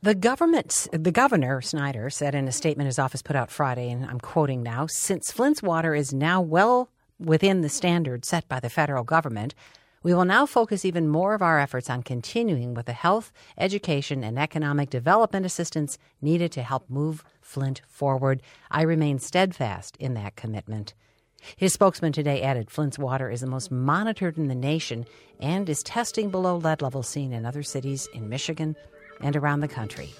The 0.00 0.14
government, 0.14 0.88
the 0.90 1.12
governor, 1.12 1.60
Snyder, 1.60 2.08
said 2.08 2.34
in 2.34 2.48
a 2.48 2.52
statement 2.52 2.86
his 2.86 2.98
office 2.98 3.20
put 3.20 3.36
out 3.36 3.50
Friday, 3.50 3.90
and 3.90 4.06
I'm 4.06 4.20
quoting 4.20 4.62
now 4.62 4.86
since 4.86 5.30
Flint's 5.30 5.62
water 5.62 5.94
is 5.94 6.14
now 6.14 6.40
well 6.40 6.88
within 7.20 7.60
the 7.60 7.68
standard 7.68 8.24
set 8.24 8.48
by 8.48 8.58
the 8.58 8.70
federal 8.70 9.04
government, 9.04 9.54
we 10.02 10.14
will 10.14 10.24
now 10.24 10.46
focus 10.46 10.86
even 10.86 11.08
more 11.08 11.34
of 11.34 11.42
our 11.42 11.60
efforts 11.60 11.90
on 11.90 12.02
continuing 12.02 12.72
with 12.72 12.86
the 12.86 12.94
health, 12.94 13.30
education, 13.58 14.24
and 14.24 14.38
economic 14.38 14.88
development 14.88 15.44
assistance 15.44 15.98
needed 16.22 16.52
to 16.52 16.62
help 16.62 16.88
move 16.88 17.22
Flint 17.52 17.82
forward. 17.86 18.40
I 18.70 18.80
remain 18.80 19.18
steadfast 19.18 19.98
in 19.98 20.14
that 20.14 20.36
commitment. 20.36 20.94
His 21.56 21.74
spokesman 21.74 22.14
today 22.14 22.40
added 22.40 22.70
Flint's 22.70 22.98
water 22.98 23.28
is 23.28 23.42
the 23.42 23.46
most 23.46 23.70
monitored 23.70 24.38
in 24.38 24.48
the 24.48 24.54
nation 24.54 25.04
and 25.38 25.68
is 25.68 25.82
testing 25.82 26.30
below 26.30 26.56
lead 26.56 26.80
levels 26.80 27.08
seen 27.08 27.30
in 27.30 27.44
other 27.44 27.62
cities 27.62 28.08
in 28.14 28.30
Michigan 28.30 28.74
and 29.20 29.36
around 29.36 29.60
the 29.60 29.68
country. 29.68 30.14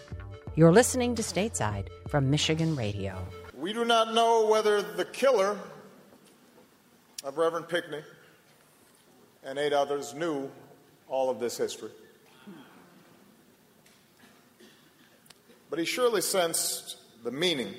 You're 0.56 0.72
listening 0.72 1.14
to 1.14 1.22
Stateside 1.22 1.88
from 2.08 2.28
Michigan 2.28 2.76
Radio. 2.76 3.26
We 3.56 3.72
do 3.72 3.86
not 3.86 4.12
know 4.12 4.46
whether 4.46 4.82
the 4.82 5.06
killer 5.06 5.56
of 7.24 7.38
Reverend 7.38 7.66
Pinckney 7.66 8.02
and 9.42 9.58
eight 9.58 9.72
others 9.72 10.12
knew 10.12 10.50
all 11.08 11.30
of 11.30 11.40
this 11.40 11.56
history. 11.56 11.92
But 15.70 15.78
he 15.78 15.86
surely 15.86 16.20
sensed 16.20 16.98
the 17.22 17.30
meaning 17.30 17.74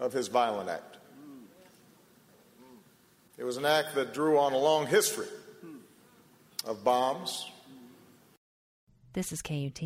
of 0.00 0.12
his 0.12 0.28
violent 0.28 0.68
act. 0.68 0.98
It 3.36 3.44
was 3.44 3.56
an 3.56 3.64
act 3.64 3.94
that 3.94 4.12
drew 4.12 4.38
on 4.38 4.52
a 4.52 4.58
long 4.58 4.86
history 4.86 5.28
of 6.64 6.82
bombs. 6.82 7.50
This 9.12 9.32
is 9.32 9.42
KUT. 9.42 9.80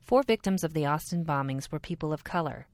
Four 0.00 0.22
victims 0.22 0.64
of 0.64 0.72
the 0.72 0.86
Austin 0.86 1.24
bombings 1.24 1.70
were 1.70 1.78
people 1.78 2.12
of 2.12 2.24
color. 2.24 2.66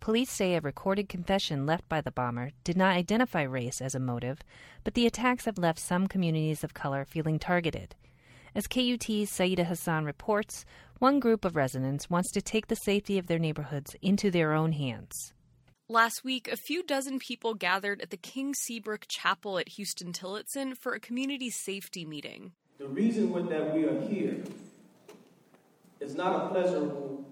Police 0.00 0.30
say 0.30 0.54
a 0.54 0.60
recorded 0.60 1.08
confession 1.08 1.66
left 1.66 1.88
by 1.88 2.00
the 2.00 2.10
bomber 2.10 2.50
did 2.62 2.76
not 2.76 2.96
identify 2.96 3.42
race 3.42 3.80
as 3.80 3.94
a 3.94 4.00
motive, 4.00 4.40
but 4.84 4.94
the 4.94 5.06
attacks 5.06 5.44
have 5.44 5.58
left 5.58 5.78
some 5.78 6.06
communities 6.06 6.62
of 6.62 6.72
color 6.72 7.04
feeling 7.04 7.38
targeted. 7.38 7.94
As 8.54 8.66
KUT's 8.66 9.30
Syeda 9.30 9.64
Hasan 9.64 10.04
reports, 10.04 10.64
one 10.98 11.20
group 11.20 11.44
of 11.44 11.56
residents 11.56 12.10
wants 12.10 12.30
to 12.32 12.42
take 12.42 12.66
the 12.66 12.76
safety 12.76 13.18
of 13.18 13.26
their 13.26 13.38
neighborhoods 13.38 13.94
into 14.02 14.30
their 14.30 14.52
own 14.52 14.72
hands. 14.72 15.34
Last 15.88 16.24
week, 16.24 16.48
a 16.48 16.56
few 16.56 16.82
dozen 16.82 17.18
people 17.18 17.54
gathered 17.54 18.02
at 18.02 18.10
the 18.10 18.16
King 18.16 18.54
Seabrook 18.54 19.06
Chapel 19.08 19.58
at 19.58 19.76
Huston-Tillotson 19.78 20.74
for 20.74 20.92
a 20.94 21.00
community 21.00 21.50
safety 21.50 22.04
meeting. 22.04 22.52
The 22.78 22.88
reason 22.88 23.32
that 23.48 23.74
we 23.74 23.84
are 23.84 24.00
here 24.02 24.42
is 26.00 26.14
not 26.14 26.46
a 26.46 26.48
pleasurable 26.48 27.24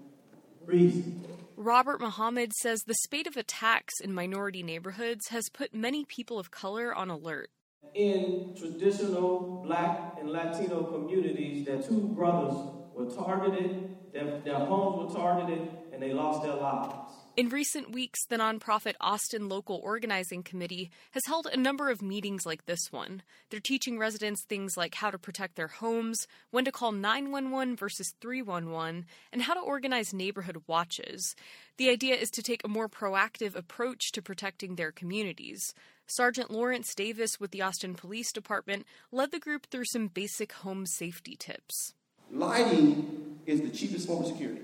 reason. 0.65 1.23
Robert 1.55 1.99
Muhammad 1.99 2.51
says 2.53 2.81
the 2.81 2.95
spate 3.03 3.27
of 3.27 3.37
attacks 3.37 3.99
in 3.99 4.13
minority 4.13 4.61
neighborhoods 4.61 5.29
has 5.29 5.49
put 5.49 5.73
many 5.73 6.05
people 6.05 6.37
of 6.37 6.51
color 6.51 6.93
on 6.93 7.09
alert. 7.09 7.49
In 7.93 8.55
traditional 8.57 9.63
black 9.65 10.17
and 10.19 10.29
Latino 10.29 10.83
communities, 10.83 11.65
their 11.65 11.81
two 11.81 11.93
mm. 11.93 12.15
brothers 12.15 12.55
were 12.93 13.05
targeted, 13.05 13.95
their, 14.13 14.39
their 14.41 14.59
homes 14.59 15.13
were 15.13 15.19
targeted, 15.19 15.69
and 15.93 16.01
they 16.01 16.13
lost 16.13 16.43
their 16.43 16.55
lives. 16.55 17.11
In 17.37 17.49
recent 17.49 17.91
weeks, 17.91 18.25
the 18.25 18.37
nonprofit 18.37 18.95
Austin 18.99 19.47
Local 19.47 19.79
Organizing 19.83 20.41
Committee 20.41 20.89
has 21.11 21.27
held 21.27 21.45
a 21.45 21.55
number 21.55 21.91
of 21.91 22.01
meetings 22.01 22.47
like 22.47 22.65
this 22.65 22.91
one. 22.91 23.21
They're 23.51 23.59
teaching 23.59 23.99
residents 23.99 24.43
things 24.43 24.75
like 24.75 24.95
how 24.95 25.11
to 25.11 25.19
protect 25.19 25.55
their 25.55 25.67
homes, 25.67 26.25
when 26.49 26.65
to 26.65 26.71
call 26.71 26.91
911 26.91 27.75
versus 27.75 28.15
311, 28.21 29.05
and 29.31 29.41
how 29.43 29.53
to 29.53 29.59
organize 29.59 30.15
neighborhood 30.15 30.63
watches. 30.65 31.35
The 31.77 31.89
idea 31.89 32.15
is 32.15 32.31
to 32.31 32.41
take 32.41 32.63
a 32.63 32.67
more 32.67 32.89
proactive 32.89 33.55
approach 33.55 34.11
to 34.13 34.21
protecting 34.23 34.75
their 34.75 34.91
communities. 34.91 35.75
Sergeant 36.07 36.49
Lawrence 36.49 36.95
Davis 36.95 37.39
with 37.39 37.51
the 37.51 37.61
Austin 37.61 37.93
Police 37.93 38.31
Department 38.31 38.85
led 39.11 39.31
the 39.31 39.39
group 39.39 39.67
through 39.69 39.85
some 39.85 40.07
basic 40.07 40.53
home 40.53 40.85
safety 40.85 41.35
tips. 41.37 41.93
Lighting 42.31 43.39
is 43.45 43.61
the 43.61 43.69
cheapest 43.69 44.07
form 44.07 44.23
of 44.23 44.27
security. 44.27 44.61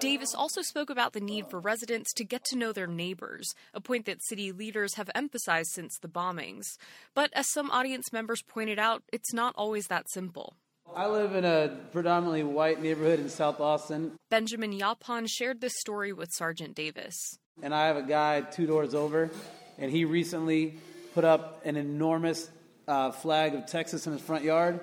Davis 0.00 0.34
also 0.34 0.62
spoke 0.62 0.90
about 0.90 1.12
the 1.12 1.20
need 1.20 1.48
for 1.50 1.60
residents 1.60 2.12
to 2.14 2.24
get 2.24 2.44
to 2.46 2.56
know 2.56 2.72
their 2.72 2.86
neighbors, 2.86 3.54
a 3.74 3.80
point 3.80 4.06
that 4.06 4.24
city 4.24 4.52
leaders 4.52 4.94
have 4.94 5.10
emphasized 5.14 5.70
since 5.72 5.98
the 5.98 6.08
bombings. 6.08 6.64
But 7.14 7.30
as 7.34 7.50
some 7.50 7.70
audience 7.70 8.12
members 8.12 8.42
pointed 8.42 8.78
out, 8.78 9.02
it's 9.12 9.34
not 9.34 9.54
always 9.56 9.88
that 9.88 10.10
simple. 10.10 10.54
I 10.96 11.06
live 11.06 11.36
in 11.36 11.44
a 11.44 11.76
predominantly 11.92 12.42
white 12.42 12.82
neighborhood 12.82 13.20
in 13.20 13.28
South 13.28 13.60
Austin. 13.60 14.12
Benjamin 14.28 14.72
Yapon 14.72 15.28
shared 15.28 15.60
this 15.60 15.74
story 15.78 16.12
with 16.12 16.32
Sergeant 16.32 16.74
Davis. 16.74 17.38
And 17.62 17.74
I 17.74 17.86
have 17.88 17.96
a 17.96 18.02
guy 18.02 18.40
two 18.40 18.66
doors 18.66 18.94
over, 18.94 19.30
and 19.78 19.90
he 19.90 20.04
recently 20.04 20.74
put 21.14 21.24
up 21.24 21.62
an 21.64 21.76
enormous 21.76 22.48
uh, 22.88 23.10
flag 23.12 23.54
of 23.54 23.66
Texas 23.66 24.06
in 24.06 24.12
his 24.12 24.22
front 24.22 24.44
yard 24.44 24.80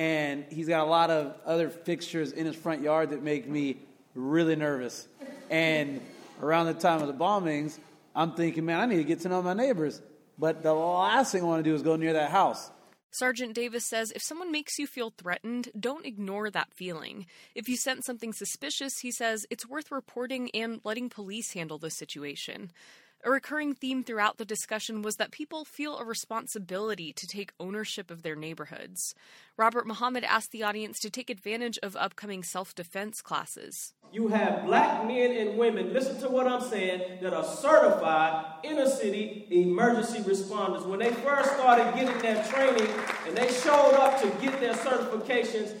and 0.00 0.46
he's 0.48 0.66
got 0.66 0.80
a 0.80 0.88
lot 0.88 1.10
of 1.10 1.34
other 1.44 1.68
fixtures 1.68 2.32
in 2.32 2.46
his 2.46 2.56
front 2.56 2.80
yard 2.80 3.10
that 3.10 3.22
make 3.22 3.46
me 3.46 3.76
really 4.14 4.56
nervous. 4.56 5.06
And 5.50 6.00
around 6.40 6.66
the 6.66 6.74
time 6.74 7.02
of 7.02 7.06
the 7.06 7.12
bombings, 7.12 7.78
I'm 8.16 8.32
thinking, 8.32 8.64
man, 8.64 8.80
I 8.80 8.86
need 8.86 8.96
to 8.96 9.04
get 9.04 9.20
to 9.20 9.28
know 9.28 9.42
my 9.42 9.52
neighbors. 9.52 10.00
But 10.38 10.62
the 10.62 10.72
last 10.72 11.32
thing 11.32 11.42
I 11.42 11.44
want 11.44 11.62
to 11.62 11.70
do 11.70 11.74
is 11.74 11.82
go 11.82 11.96
near 11.96 12.14
that 12.14 12.30
house. 12.30 12.70
Sergeant 13.12 13.54
Davis 13.54 13.88
says 13.88 14.12
if 14.12 14.22
someone 14.22 14.52
makes 14.52 14.78
you 14.78 14.86
feel 14.86 15.10
threatened, 15.10 15.70
don't 15.78 16.06
ignore 16.06 16.48
that 16.50 16.72
feeling. 16.72 17.26
If 17.54 17.68
you 17.68 17.76
sense 17.76 18.06
something 18.06 18.32
suspicious, 18.32 18.98
he 19.00 19.10
says 19.10 19.46
it's 19.50 19.68
worth 19.68 19.90
reporting 19.90 20.50
and 20.54 20.80
letting 20.84 21.08
police 21.08 21.52
handle 21.52 21.78
the 21.78 21.90
situation. 21.90 22.70
A 23.22 23.30
recurring 23.30 23.74
theme 23.74 24.02
throughout 24.02 24.38
the 24.38 24.46
discussion 24.46 25.02
was 25.02 25.16
that 25.16 25.30
people 25.30 25.66
feel 25.66 25.98
a 25.98 26.04
responsibility 26.06 27.12
to 27.12 27.26
take 27.26 27.52
ownership 27.60 28.10
of 28.10 28.22
their 28.22 28.34
neighborhoods. 28.34 29.14
Robert 29.58 29.86
Muhammad 29.86 30.24
asked 30.24 30.52
the 30.52 30.62
audience 30.62 30.98
to 31.00 31.10
take 31.10 31.28
advantage 31.28 31.78
of 31.82 31.94
upcoming 31.96 32.42
self 32.42 32.74
defense 32.74 33.20
classes. 33.20 33.92
You 34.10 34.28
have 34.28 34.64
black 34.64 35.06
men 35.06 35.36
and 35.36 35.58
women, 35.58 35.92
listen 35.92 36.18
to 36.22 36.30
what 36.30 36.46
I'm 36.46 36.62
saying, 36.62 37.18
that 37.20 37.34
are 37.34 37.44
certified 37.44 38.64
inner 38.64 38.88
city 38.88 39.46
emergency 39.50 40.20
responders. 40.20 40.86
When 40.86 40.98
they 40.98 41.12
first 41.12 41.52
started 41.52 41.94
getting 41.94 42.18
their 42.22 42.42
training 42.44 42.88
and 43.26 43.36
they 43.36 43.52
showed 43.52 43.96
up 43.96 44.18
to 44.22 44.28
get 44.40 44.58
their 44.60 44.72
certifications, 44.72 45.74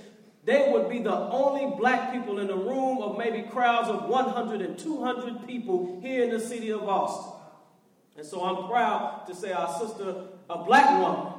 they 0.44 0.70
would 0.72 0.88
be 0.88 1.00
the 1.00 1.14
only 1.14 1.76
black 1.76 2.12
people 2.12 2.38
in 2.38 2.48
a 2.50 2.56
room 2.56 3.02
of 3.02 3.18
maybe 3.18 3.42
crowds 3.48 3.88
of 3.88 4.08
100 4.08 4.62
and 4.62 4.78
200 4.78 5.46
people 5.46 5.98
here 6.02 6.24
in 6.24 6.30
the 6.30 6.40
city 6.40 6.70
of 6.70 6.88
Austin. 6.88 7.32
And 8.16 8.26
so 8.26 8.42
I'm 8.42 8.68
proud 8.68 9.26
to 9.26 9.34
say 9.34 9.52
our 9.52 9.78
sister, 9.78 10.24
a 10.48 10.64
black 10.64 10.98
woman, 10.98 11.32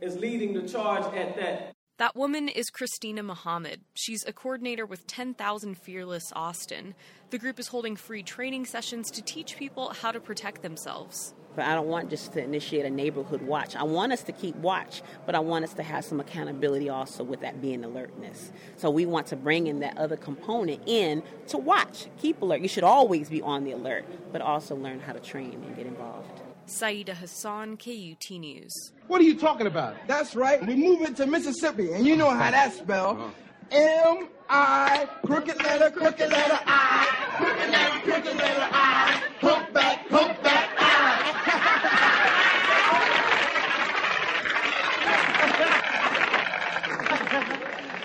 is 0.00 0.16
leading 0.16 0.54
the 0.54 0.68
charge 0.68 1.04
at 1.14 1.36
that. 1.36 1.71
That 2.02 2.16
woman 2.16 2.48
is 2.48 2.68
Christina 2.68 3.22
Muhammad. 3.22 3.82
She's 3.94 4.24
a 4.24 4.32
coordinator 4.32 4.84
with 4.84 5.06
10,000 5.06 5.78
Fearless 5.78 6.32
Austin. 6.34 6.96
The 7.30 7.38
group 7.38 7.60
is 7.60 7.68
holding 7.68 7.94
free 7.94 8.24
training 8.24 8.66
sessions 8.66 9.08
to 9.12 9.22
teach 9.22 9.56
people 9.56 9.90
how 9.90 10.10
to 10.10 10.18
protect 10.18 10.62
themselves. 10.62 11.32
But 11.54 11.66
I 11.66 11.76
don't 11.76 11.86
want 11.86 12.10
just 12.10 12.32
to 12.32 12.42
initiate 12.42 12.86
a 12.86 12.90
neighborhood 12.90 13.42
watch. 13.42 13.76
I 13.76 13.84
want 13.84 14.12
us 14.12 14.24
to 14.24 14.32
keep 14.32 14.56
watch, 14.56 15.00
but 15.26 15.36
I 15.36 15.38
want 15.38 15.64
us 15.64 15.74
to 15.74 15.84
have 15.84 16.04
some 16.04 16.18
accountability 16.18 16.88
also 16.88 17.22
with 17.22 17.40
that 17.42 17.62
being 17.62 17.84
alertness. 17.84 18.50
So 18.74 18.90
we 18.90 19.06
want 19.06 19.28
to 19.28 19.36
bring 19.36 19.68
in 19.68 19.78
that 19.78 19.96
other 19.96 20.16
component 20.16 20.82
in 20.86 21.22
to 21.46 21.56
watch, 21.56 22.08
keep 22.20 22.42
alert. 22.42 22.62
You 22.62 22.68
should 22.68 22.82
always 22.82 23.28
be 23.28 23.42
on 23.42 23.62
the 23.62 23.70
alert, 23.70 24.06
but 24.32 24.42
also 24.42 24.74
learn 24.74 24.98
how 24.98 25.12
to 25.12 25.20
train 25.20 25.52
and 25.52 25.76
get 25.76 25.86
involved. 25.86 26.42
Syeda 26.66 27.10
Hasan, 27.10 27.76
KUT 27.76 28.30
News. 28.30 28.92
What 29.08 29.20
are 29.20 29.24
you 29.24 29.38
talking 29.38 29.66
about? 29.66 29.96
That's 30.06 30.34
right. 30.34 30.64
We 30.66 30.74
move 30.74 31.02
into 31.02 31.26
Mississippi, 31.26 31.92
and 31.92 32.06
you 32.06 32.16
know 32.16 32.30
how 32.30 32.50
that 32.50 32.72
spells. 32.72 33.32
M 33.70 34.28
I 34.48 35.08
crooked 35.24 35.62
letter, 35.62 35.90
crooked 35.90 36.30
letter 36.30 36.58
I, 36.66 37.06
crooked 37.36 37.70
letter, 37.70 38.00
crooked 38.00 38.36
letter 38.36 38.68
I, 38.70 39.22
humpback, 39.40 40.08
humpback 40.08 40.68
I. 40.78 40.98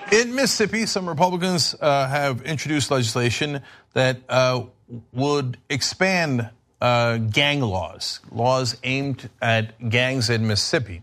In 0.10 0.36
Mississippi, 0.36 0.86
some 0.86 1.08
Republicans 1.10 1.76
uh, 1.82 2.08
have 2.08 2.42
introduced 2.44 2.90
legislation 2.90 3.62
that 3.94 4.22
uh, 4.30 4.64
would 5.12 5.58
expand 5.70 6.50
uh, 6.82 7.18
gang 7.18 7.62
laws, 7.62 8.20
laws 8.32 8.78
aimed 8.84 9.30
at 9.42 9.90
gangs 9.90 10.30
in 10.30 10.48
Mississippi. 10.48 11.02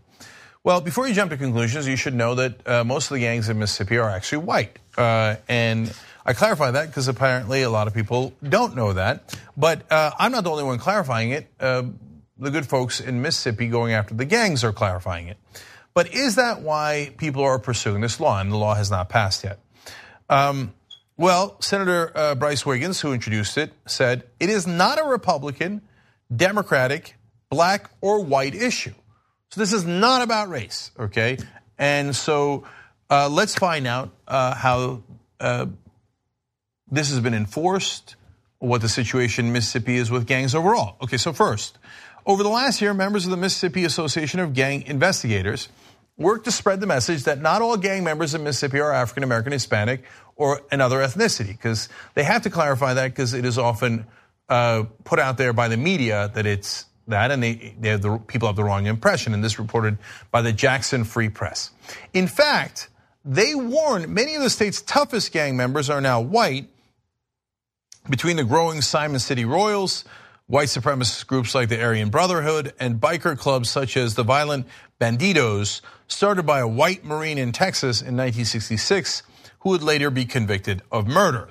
Well, 0.63 0.81
before 0.81 1.07
you 1.07 1.15
jump 1.15 1.31
to 1.31 1.37
conclusions, 1.37 1.87
you 1.87 1.97
should 1.97 2.15
know 2.15 2.37
that 2.37 2.67
uh, 2.67 2.85
most 2.85 3.11
of 3.11 3.15
the 3.15 3.21
gangs 3.21 3.49
in 3.49 3.59
Mississippi 3.59 3.99
are 3.99 4.09
actually 4.09 4.39
white. 4.39 4.79
Uh, 4.97 5.37
and 5.47 5.93
I 6.25 6.33
clarify 6.33 6.71
that 6.71 6.87
because 6.87 7.07
apparently 7.07 7.63
a 7.63 7.71
lot 7.71 7.87
of 7.87 7.93
people 7.93 8.33
don't 8.43 8.75
know 8.75 8.95
that. 8.95 9.39
But 9.57 9.91
uh, 9.93 10.13
I'm 10.19 10.33
not 10.33 10.45
the 10.45 10.51
only 10.51 10.65
one 10.65 10.79
clarifying 10.79 11.33
it. 11.33 11.49
Uh, 11.61 11.83
the 12.39 12.51
good 12.51 12.67
folks 12.67 13.01
in 13.01 13.21
Mississippi 13.21 13.69
going 13.69 13.93
after 13.93 14.15
the 14.15 14.25
gangs 14.25 14.65
are 14.65 14.73
clarifying 14.73 15.29
it. 15.29 15.37
But 15.93 16.15
is 16.15 16.37
that 16.37 16.63
why 16.63 17.15
people 17.19 17.43
are 17.43 17.59
pursuing 17.59 18.01
this 18.01 18.19
law? 18.19 18.41
And 18.41 18.51
the 18.51 18.57
law 18.57 18.75
has 18.75 18.91
not 18.91 19.09
passed 19.09 19.45
yet. 19.45 19.61
Um, 20.31 20.73
well, 21.17 21.61
Senator 21.61 22.11
uh, 22.15 22.35
Brice 22.35 22.67
Wiggins, 22.67 23.01
who 23.01 23.13
introduced 23.13 23.57
it, 23.57 23.73
said 23.87 24.25
it 24.41 24.51
is 24.51 24.67
not 24.67 25.01
a 25.01 25.05
Republican, 25.05 25.83
Democratic, 26.35 27.17
black, 27.51 27.91
or 28.01 28.25
white 28.25 28.55
issue. 28.55 28.95
So 29.51 29.61
this 29.61 29.73
is 29.73 29.85
not 29.85 30.23
about 30.23 30.49
race, 30.49 30.91
okay? 30.99 31.39
And 31.79 32.15
so 32.17 32.65
uh, 33.09 33.29
let's 33.29 33.55
find 33.55 33.87
out 33.87 34.11
uh, 34.27 34.55
how 34.55 35.03
uh, 35.39 35.67
this 36.91 37.11
has 37.11 37.21
been 37.21 37.35
enforced, 37.35 38.17
what 38.59 38.81
the 38.81 38.89
situation 38.89 39.47
in 39.47 39.53
Mississippi 39.53 39.97
is 39.97 40.11
with 40.11 40.27
gangs 40.27 40.55
overall. 40.55 40.97
Okay, 41.03 41.17
so 41.17 41.33
first, 41.33 41.79
over 42.27 42.43
the 42.43 42.49
last 42.49 42.81
year, 42.81 42.93
members 42.95 43.25
of 43.25 43.31
the 43.31 43.37
Mississippi 43.37 43.85
Association 43.85 44.41
of 44.41 44.55
Gang 44.55 44.83
Investigators 44.83 45.69
worked 46.17 46.45
to 46.45 46.53
spread 46.53 46.81
the 46.81 46.87
message 46.87 47.25
that 47.25 47.41
not 47.41 47.61
all 47.61 47.77
gang 47.77 48.05
members 48.05 48.35
in 48.35 48.45
Mississippi 48.45 48.81
are 48.81 48.93
African 48.93 49.23
American, 49.25 49.53
Hispanic, 49.53 50.05
or 50.37 50.63
another 50.71 50.99
ethnicity, 50.99 51.49
because 51.49 51.89
they 52.15 52.25
have 52.25 52.43
to 52.43 52.51
clarify 52.51 52.95
that 52.95 53.09
because 53.09 53.35
it 53.35 53.45
is 53.45 53.59
often 53.59 54.07
uh, 54.49 54.85
put 55.05 55.19
out 55.19 55.39
there 55.39 55.53
by 55.53 55.69
the 55.69 55.77
media 55.77 56.31
that 56.35 56.47
it's 56.47 56.87
that, 57.09 57.31
and 57.31 57.43
they, 57.43 57.75
they 57.79 57.91
have 57.91 58.03
the, 58.03 58.19
people 58.19 58.49
have 58.49 58.57
the 58.57 58.65
wrong 58.65 58.87
impression. 58.87 59.35
And 59.35 59.45
this 59.45 59.59
reported 59.59 59.99
by 60.31 60.43
the 60.43 60.53
Jackson 60.53 61.05
Free 61.05 61.29
Press. 61.29 61.71
In 62.13 62.27
fact, 62.27 62.89
they 63.25 63.55
warn 63.55 64.13
many 64.13 64.35
of 64.35 64.43
the 64.43 64.51
state's 64.51 64.83
toughest 64.83 65.33
gang 65.33 65.57
members 65.57 65.91
are 65.91 66.01
now 66.01 66.21
white. 66.21 66.69
Between 68.09 68.37
the 68.37 68.45
growing 68.45 68.83
Simon 68.83 69.19
City 69.19 69.47
Royals, 69.47 70.05
white 70.47 70.69
supremacist 70.69 71.27
groups 71.27 71.55
like 71.55 71.71
the 71.71 71.83
Aryan 71.83 72.11
Brotherhood, 72.11 72.75
and 72.79 73.01
biker 73.01 73.39
clubs 73.39 73.71
such 73.71 73.97
as 73.97 74.15
the 74.15 74.23
Violent 74.23 74.67
Bandidos, 75.01 75.81
started 76.07 76.43
by 76.43 76.61
a 76.61 76.69
white 76.69 77.03
Marine 77.03 77.39
in 77.39 77.53
Texas 77.53 78.03
in 78.03 78.17
1966, 78.17 79.23
who 79.65 79.71
would 79.71 79.83
later 79.83 80.11
be 80.11 80.25
convicted 80.25 80.83
of 80.93 81.09
murder. 81.09 81.49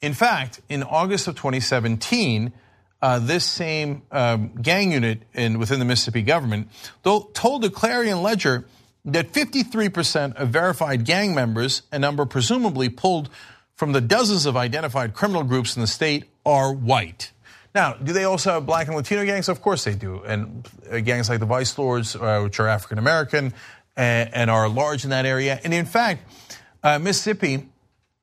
In 0.00 0.14
fact, 0.14 0.60
in 0.68 0.82
August 0.84 1.26
of 1.26 1.34
2017, 1.34 2.52
uh, 3.00 3.18
this 3.18 3.44
same 3.44 4.02
um, 4.12 4.52
gang 4.60 4.92
unit 4.92 5.22
in, 5.34 5.58
within 5.58 5.78
the 5.78 5.84
Mississippi 5.84 6.22
government 6.22 6.68
told 7.02 7.62
the 7.62 7.70
Clarion 7.70 8.22
Ledger 8.22 8.66
that 9.04 9.32
53% 9.32 10.34
of 10.34 10.50
verified 10.50 11.04
gang 11.04 11.34
members, 11.34 11.82
a 11.90 11.98
number 11.98 12.26
presumably 12.26 12.88
pulled 12.88 13.30
from 13.74 13.92
the 13.92 14.00
dozens 14.00 14.44
of 14.44 14.56
identified 14.56 15.14
criminal 15.14 15.44
groups 15.44 15.76
in 15.76 15.80
the 15.80 15.86
state, 15.86 16.24
are 16.44 16.72
white. 16.72 17.32
Now, 17.74 17.94
do 17.94 18.12
they 18.12 18.24
also 18.24 18.52
have 18.52 18.66
black 18.66 18.88
and 18.88 18.96
Latino 18.96 19.24
gangs? 19.24 19.48
Of 19.48 19.62
course 19.62 19.84
they 19.84 19.94
do. 19.94 20.22
And 20.24 20.68
uh, 20.90 21.00
gangs 21.00 21.28
like 21.28 21.40
the 21.40 21.46
Vice 21.46 21.78
Lords, 21.78 22.16
uh, 22.16 22.40
which 22.42 22.58
are 22.60 22.66
African 22.66 22.98
American 22.98 23.54
and, 23.96 24.34
and, 24.34 24.50
are 24.50 24.68
large 24.68 25.04
in 25.04 25.10
that 25.10 25.26
area. 25.26 25.60
And 25.62 25.72
in 25.72 25.86
fact, 25.86 26.22
uh, 26.24 26.47
Mississippi, 26.84 27.68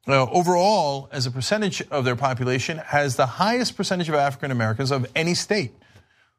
uh, 0.07 0.29
overall, 0.29 1.09
as 1.11 1.25
a 1.25 1.31
percentage 1.31 1.81
of 1.89 2.05
their 2.05 2.15
population, 2.15 2.77
has 2.77 3.15
the 3.15 3.25
highest 3.25 3.75
percentage 3.75 4.09
of 4.09 4.15
African 4.15 4.51
Americans 4.51 4.91
of 4.91 5.05
any 5.15 5.33
state. 5.33 5.73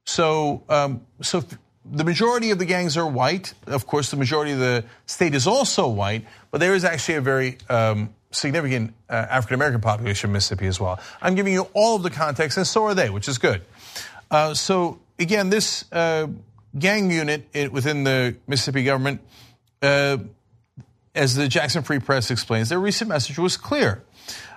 So, 0.04 0.62
um, 0.68 1.04
so 1.20 1.42
the 1.84 2.04
majority 2.04 2.50
of 2.50 2.58
the 2.58 2.64
gangs 2.64 2.96
are 2.96 3.06
white. 3.06 3.54
Of 3.66 3.86
course, 3.86 4.10
the 4.10 4.16
majority 4.16 4.52
of 4.52 4.58
the 4.58 4.84
state 5.06 5.34
is 5.34 5.46
also 5.46 5.88
white, 5.88 6.24
but 6.50 6.58
there 6.58 6.74
is 6.74 6.84
actually 6.84 7.16
a 7.16 7.20
very 7.20 7.58
um, 7.68 8.14
significant 8.30 8.94
uh, 9.08 9.14
African 9.14 9.54
American 9.54 9.80
population 9.80 10.30
in 10.30 10.32
Mississippi 10.32 10.66
as 10.66 10.80
well. 10.80 11.00
I'm 11.20 11.34
giving 11.34 11.52
you 11.52 11.68
all 11.74 11.96
of 11.96 12.02
the 12.02 12.10
context, 12.10 12.56
and 12.56 12.66
so 12.66 12.84
are 12.84 12.94
they, 12.94 13.10
which 13.10 13.28
is 13.28 13.38
good. 13.38 13.62
Uh, 14.30 14.54
so 14.54 15.00
again, 15.18 15.50
this 15.50 15.84
uh, 15.92 16.28
gang 16.78 17.10
unit 17.10 17.48
within 17.72 18.04
the 18.04 18.36
Mississippi 18.46 18.84
government, 18.84 19.20
uh, 19.82 20.18
as 21.16 21.34
the 21.34 21.48
Jackson 21.48 21.82
Free 21.82 21.98
Press 21.98 22.30
explains, 22.30 22.68
their 22.68 22.78
recent 22.78 23.08
message 23.08 23.38
was 23.38 23.56
clear. 23.56 24.02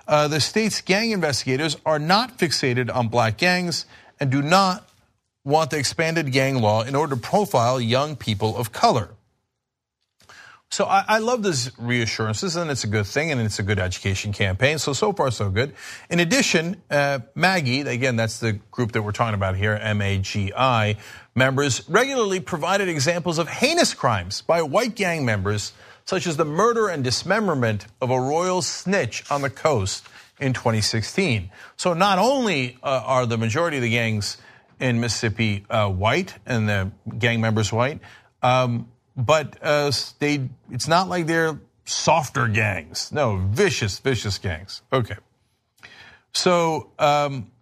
Uh, 0.06 0.28
the 0.28 0.40
state's 0.40 0.80
gang 0.80 1.10
investigators 1.10 1.76
are 1.86 1.98
not 1.98 2.38
fixated 2.38 2.94
on 2.94 3.08
black 3.08 3.36
gangs 3.36 3.86
and 4.18 4.30
do 4.30 4.42
not 4.42 4.88
want 5.44 5.70
the 5.70 5.78
expanded 5.78 6.32
gang 6.32 6.60
law 6.60 6.82
in 6.82 6.94
order 6.94 7.14
to 7.14 7.20
profile 7.20 7.80
young 7.80 8.16
people 8.16 8.56
of 8.56 8.72
color. 8.72 9.10
So 10.72 10.84
I, 10.84 11.04
I, 11.08 11.18
love 11.18 11.42
these 11.42 11.72
reassurances, 11.78 12.54
and 12.54 12.70
it's 12.70 12.84
a 12.84 12.86
good 12.86 13.06
thing, 13.06 13.32
and 13.32 13.40
it's 13.40 13.58
a 13.58 13.64
good 13.64 13.80
education 13.80 14.32
campaign. 14.32 14.78
So 14.78 14.92
so 14.92 15.12
far 15.12 15.32
so 15.32 15.50
good. 15.50 15.74
In 16.08 16.20
addition, 16.20 16.80
uh, 16.88 17.20
Maggie, 17.34 17.80
again, 17.80 18.14
that's 18.14 18.38
the 18.38 18.52
group 18.70 18.92
that 18.92 19.02
we're 19.02 19.10
talking 19.10 19.34
about 19.34 19.56
here, 19.56 19.74
M-A-G-I 19.74 20.96
members 21.34 21.88
regularly 21.88 22.38
provided 22.38 22.88
examples 22.88 23.38
of 23.38 23.48
heinous 23.48 23.94
crimes 23.94 24.42
by 24.42 24.62
white 24.62 24.94
gang 24.94 25.24
members, 25.24 25.72
such 26.10 26.26
as 26.26 26.36
the 26.36 26.44
murder 26.44 26.88
and 26.88 27.04
dismemberment 27.04 27.86
of 28.00 28.10
a 28.10 28.20
royal 28.20 28.62
snitch 28.62 29.22
on 29.30 29.42
the 29.42 29.48
coast 29.48 30.04
in 30.40 30.52
2016. 30.52 31.48
So 31.76 31.94
not 31.94 32.18
only 32.18 32.76
uh, 32.82 33.00
are 33.04 33.26
the 33.26 33.38
majority 33.38 33.76
of 33.76 33.84
the 33.84 33.90
gangs 33.90 34.36
in 34.80 34.98
Mississippi 34.98 35.64
uh, 35.70 35.88
white 35.88 36.34
and 36.44 36.68
the 36.68 36.90
gang 37.16 37.40
members 37.40 37.72
white. 37.72 38.00
Um, 38.42 38.88
but 39.16 39.56
uh, 39.62 39.92
they, 40.18 40.48
it's 40.68 40.88
not 40.88 41.08
like 41.08 41.28
they're 41.28 41.60
softer 41.84 42.48
gangs. 42.48 43.12
No, 43.12 43.36
vicious, 43.36 44.00
vicious 44.00 44.38
gangs. 44.38 44.82
Okay. 44.92 45.16
So 46.32 46.90
um, 46.98 47.52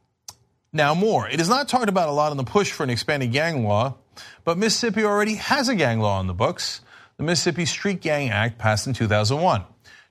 now 0.72 0.94
more. 0.94 1.28
It 1.28 1.38
is 1.38 1.50
not 1.50 1.68
talked 1.68 1.90
about 1.90 2.08
a 2.08 2.12
lot 2.12 2.30
in 2.30 2.38
the 2.38 2.44
push 2.44 2.72
for 2.72 2.82
an 2.82 2.88
expanded 2.88 3.30
gang 3.30 3.66
law, 3.66 3.96
but 4.44 4.56
Mississippi 4.56 5.04
already 5.04 5.34
has 5.34 5.68
a 5.68 5.74
gang 5.74 6.00
law 6.00 6.18
in 6.22 6.26
the 6.26 6.32
books. 6.32 6.80
The 7.18 7.24
Mississippi 7.24 7.66
Street 7.66 8.00
Gang 8.00 8.30
Act 8.30 8.58
passed 8.58 8.86
in 8.86 8.94
2001 8.94 9.64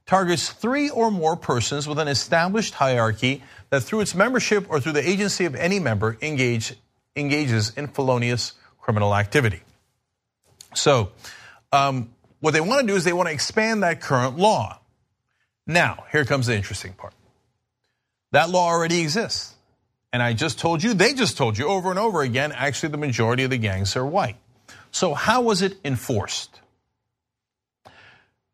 targets 0.08 0.50
three 0.50 0.90
or 0.90 1.12
more 1.12 1.36
persons 1.36 1.88
with 1.88 2.00
an 2.00 2.08
established 2.08 2.74
hierarchy 2.74 3.44
that 3.70 3.84
through 3.84 4.00
its 4.00 4.16
membership 4.16 4.66
or 4.70 4.80
through 4.80 4.94
the 4.94 5.08
agency 5.08 5.46
of 5.46 5.54
any 5.54 5.80
member 5.80 6.18
engage 6.22 6.74
engages 7.16 7.72
in 7.76 7.88
felonious 7.88 8.54
criminal 8.80 9.16
activity. 9.16 9.62
So, 10.74 11.12
um, 11.72 12.10
what 12.40 12.52
they 12.52 12.62
want 12.62 12.82
to 12.82 12.88
do 12.88 12.96
is 12.96 13.04
they 13.04 13.14
want 13.14 13.28
to 13.28 13.34
expand 13.34 13.84
that 13.84 14.00
current 14.00 14.38
law. 14.38 14.80
Now, 15.66 16.06
here 16.12 16.24
comes 16.24 16.46
the 16.46 16.56
interesting 16.56 16.94
part. 16.94 17.14
That 18.32 18.50
law 18.50 18.68
already 18.68 19.02
exists. 19.02 19.56
And 20.14 20.22
I 20.24 20.34
just 20.34 20.60
told 20.60 20.84
you, 20.84 20.94
they 20.94 21.14
just 21.14 21.36
told 21.36 21.58
you 21.58 21.68
over 21.68 21.90
and 21.90 22.00
over 22.00 22.22
again, 22.22 22.52
actually, 22.52 22.90
the 22.90 22.98
majority 22.98 23.44
of 23.44 23.50
the 23.50 23.58
gangs 23.58 23.96
are 23.96 24.06
white. 24.06 24.38
So, 24.92 25.14
how 25.14 25.42
was 25.42 25.62
it 25.62 25.78
enforced? 25.84 26.62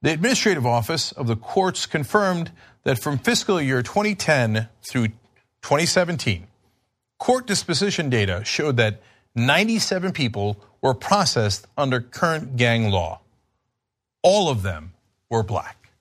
The 0.03 0.13
administrative 0.13 0.65
office 0.65 1.11
of 1.11 1.25
the 1.25 1.35
courts 1.35 1.87
confirmed 1.87 2.51
that 2.83 2.99
from 2.99 3.17
fiscal 3.17 3.59
year 3.59 3.81
2010 3.81 4.69
through 4.83 5.07
2017, 5.63 6.47
Court 7.23 7.47
disposition 7.47 8.09
data 8.09 8.43
showed 8.43 8.75
that 8.75 9.01
97 9.33 10.11
people 10.11 10.57
were 10.81 10.93
processed 10.93 11.65
under 11.77 12.01
current 12.01 12.57
gang 12.57 12.89
law. 12.89 13.21
All 14.21 14.49
of 14.49 14.61
them 14.61 14.91
were 15.29 15.41
black. 15.41 15.91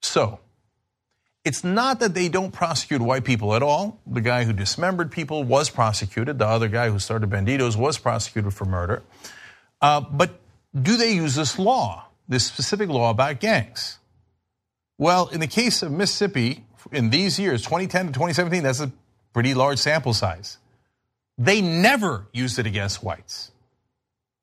So, 0.00 0.38
it's 1.44 1.64
not 1.64 1.98
that 1.98 2.14
they 2.14 2.28
don't 2.28 2.52
prosecute 2.52 3.02
white 3.02 3.24
people 3.24 3.52
at 3.56 3.64
all. 3.64 3.98
The 4.06 4.20
guy 4.20 4.44
who 4.44 4.52
dismembered 4.52 5.10
people 5.10 5.42
was 5.42 5.70
prosecuted. 5.70 6.38
The 6.38 6.46
other 6.46 6.68
guy 6.68 6.88
who 6.88 7.00
started 7.00 7.28
Bandidos 7.28 7.74
was 7.74 7.98
prosecuted 7.98 8.54
for 8.54 8.66
murder. 8.66 9.02
Uh, 9.80 10.02
but 10.02 10.38
do 10.80 10.96
they 10.96 11.14
use 11.14 11.34
this 11.34 11.58
law, 11.58 12.03
this 12.28 12.46
specific 12.46 12.88
law 12.88 13.10
about 13.10 13.40
gangs? 13.40 13.98
Well, 14.98 15.28
in 15.28 15.40
the 15.40 15.46
case 15.46 15.82
of 15.82 15.90
Mississippi, 15.90 16.64
in 16.92 17.10
these 17.10 17.38
years, 17.38 17.62
2010 17.62 18.06
to 18.06 18.12
2017, 18.12 18.62
that's 18.62 18.80
a 18.80 18.92
pretty 19.32 19.54
large 19.54 19.78
sample 19.78 20.14
size. 20.14 20.58
They 21.36 21.60
never 21.60 22.26
used 22.32 22.58
it 22.58 22.66
against 22.66 23.02
whites. 23.02 23.50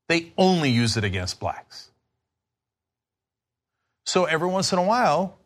They 0.09 0.33
only 0.37 0.69
used 0.69 0.97
it 0.97 1.05
against 1.05 1.39
blacks. 1.39 1.89
So 4.05 4.25
every 4.25 4.49
once 4.49 4.73
in 4.73 4.79
a 4.79 4.83
while, 4.83 5.37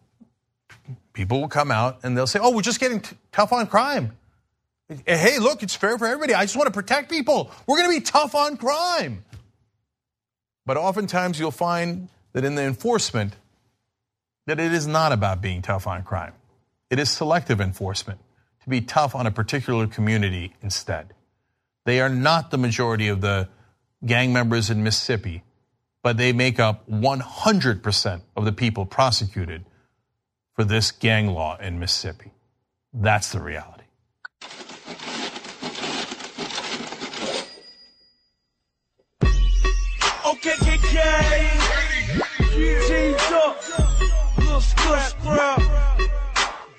people 1.13 1.39
will 1.39 1.48
come 1.48 1.69
out 1.69 2.00
and 2.04 2.17
they'll 2.17 2.26
say, 2.26 2.39
oh, 2.41 2.56
we're 2.56 2.63
just 2.63 2.80
getting 2.80 3.04
tough 3.32 3.54
on 3.54 3.67
crime. 3.67 4.17
Hey, 5.06 5.39
look, 5.39 5.62
it's 5.62 5.76
fair 5.76 5.98
for 5.98 6.08
everybody. 6.08 6.34
I 6.34 6.43
just 6.43 6.56
want 6.56 6.67
to 6.67 6.74
protect 6.74 7.12
people. 7.12 7.52
We're 7.67 7.78
going 7.78 7.91
to 7.91 8.00
be 8.00 8.04
tough 8.04 8.34
on 8.34 8.58
crime. 8.58 9.24
But 10.65 10.78
oftentimes 10.78 11.39
you'll 11.39 11.52
find 11.52 12.10
that 12.36 12.43
in 12.43 12.56
the 12.56 12.63
enforcement, 12.63 13.38
that 14.45 14.60
it 14.60 14.74
is 14.74 14.86
not 14.86 15.13
about 15.13 15.41
being 15.41 15.62
tough 15.62 15.88
on 15.88 16.04
crime. 16.04 16.34
It 16.89 17.00
is 17.00 17.10
selective 17.10 17.62
enforcement 17.62 18.19
to 18.62 18.69
be 18.69 18.82
tough 18.82 19.15
on 19.15 19.26
a 19.26 19.32
particular 19.32 19.88
community 19.88 20.54
instead. 20.62 21.13
They 21.86 22.02
are 22.02 22.10
not 22.10 22.52
the 22.52 22.58
majority 22.58 23.08
of 23.08 23.21
the 23.21 23.48
gang 24.06 24.34
members 24.34 24.69
in 24.69 24.84
Mississippi, 24.84 25.43
but 26.04 26.17
they 26.17 26.34
make 26.34 26.60
up 26.60 26.89
100% 26.89 28.21
of 28.36 28.43
the 28.43 28.52
people 28.52 28.86
prosecuted 28.86 29.63
for 30.56 30.65
this 30.65 30.91
gang 30.91 31.28
law 31.28 31.58
in 31.58 31.80
Mississippi. 31.80 32.34
That's 32.93 33.32
the 33.32 33.39
reality. 33.39 33.86
G's 42.56 43.32
up. 43.34 43.58
Little 44.38 44.62
scrap, 44.62 45.10
scrap. 45.10 45.60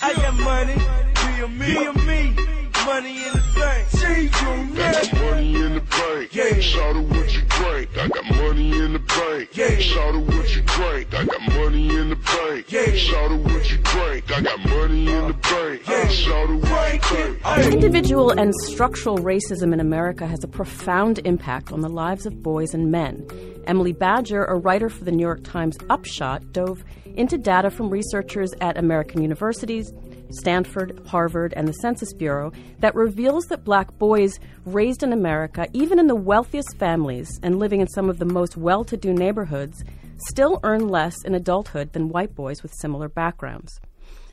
I 0.01 0.15
got 0.15 0.35
money, 0.35 0.75
be 0.75 1.43
a 1.43 1.49
me, 1.49 1.67
be 1.67 1.85
a 1.85 1.93
me. 1.93 2.56
Money 2.87 3.19
in 3.19 3.33
the 3.33 3.43
bank. 3.57 3.89
See 3.89 4.23
you 4.23 4.31
I 4.33 4.93
got 4.93 5.13
money 5.15 5.55
in 5.57 5.75
the 5.75 5.81
bank. 5.81 6.35
Yeah. 6.35 6.61
Shout 6.61 6.95
out 6.95 7.05
what 7.07 7.35
you 7.35 7.43
drink. 7.49 7.99
I 7.99 8.07
got 8.07 8.25
money 8.37 8.79
in 8.79 8.93
the 8.93 9.01
bank. 9.01 9.57
Yeah. 9.57 9.79
Shout 9.79 10.15
out 10.15 10.23
what 10.23 10.55
you 10.55 10.63
drink. 10.63 11.13
I 11.13 11.25
got 11.25 11.41
money 11.53 11.97
in 11.97 12.11
the 12.11 12.17
bank. 12.17 12.71
Yeah. 12.71 12.95
Shout 12.95 13.33
out 13.33 13.41
what 13.41 13.71
you 13.73 13.79
drink. 13.79 14.31
I 14.31 14.41
got 14.41 14.59
money 14.69 15.13
in 15.13 15.27
the 15.27 15.35
bank. 15.35 15.83
Yeah. 15.89 16.09
Shout 16.09 16.49
out 16.49 16.61
what 16.61 17.11
you 17.11 17.37
drink. 17.43 17.75
Individual 17.75 18.31
and 18.31 18.55
structural 18.67 19.19
racism 19.19 19.73
in 19.73 19.81
America 19.81 20.29
has 20.29 20.45
a 20.45 20.49
profound 20.49 21.19
impact 21.25 21.73
on 21.73 21.81
the 21.81 21.89
lives 21.89 22.25
of 22.25 22.41
boys 22.41 22.73
and 22.73 22.93
men. 22.93 23.27
Emily 23.67 23.95
Badger, 23.95 24.45
a 24.45 24.57
writer 24.57 24.89
for 24.89 25.03
the 25.03 25.11
New 25.11 25.25
York 25.25 25.43
Times 25.43 25.77
Upshot, 25.91 26.53
dove 26.53 26.85
into 27.17 27.37
data 27.37 27.71
from 27.71 27.91
researchers 27.91 28.53
at 28.61 28.79
American 28.79 29.23
universities, 29.23 29.93
Stanford, 30.31 31.01
Harvard, 31.07 31.53
and 31.57 31.67
the 31.67 31.73
Census 31.75 32.13
Bureau 32.13 32.53
that 32.81 32.95
reveals 32.95 33.45
that 33.47 33.65
black 33.65 33.97
boys 33.99 34.39
raised 34.65 35.03
in 35.03 35.13
America, 35.13 35.67
even 35.73 35.99
in 35.99 36.07
the 36.07 36.15
wealthiest 36.15 36.77
families 36.79 37.41
and 37.43 37.59
living 37.59 37.81
in 37.81 37.89
some 37.89 38.09
of 38.09 38.19
the 38.19 38.25
most 38.25 38.57
well 38.57 38.85
to 38.85 38.97
do 38.97 39.13
neighborhoods, 39.13 39.85
still 40.29 40.61
earn 40.63 40.89
less 40.89 41.15
in 41.25 41.35
adulthood 41.35 41.93
than 41.93 42.09
white 42.09 42.35
boys 42.35 42.63
with 42.63 42.75
similar 42.75 43.09
backgrounds. 43.09 43.81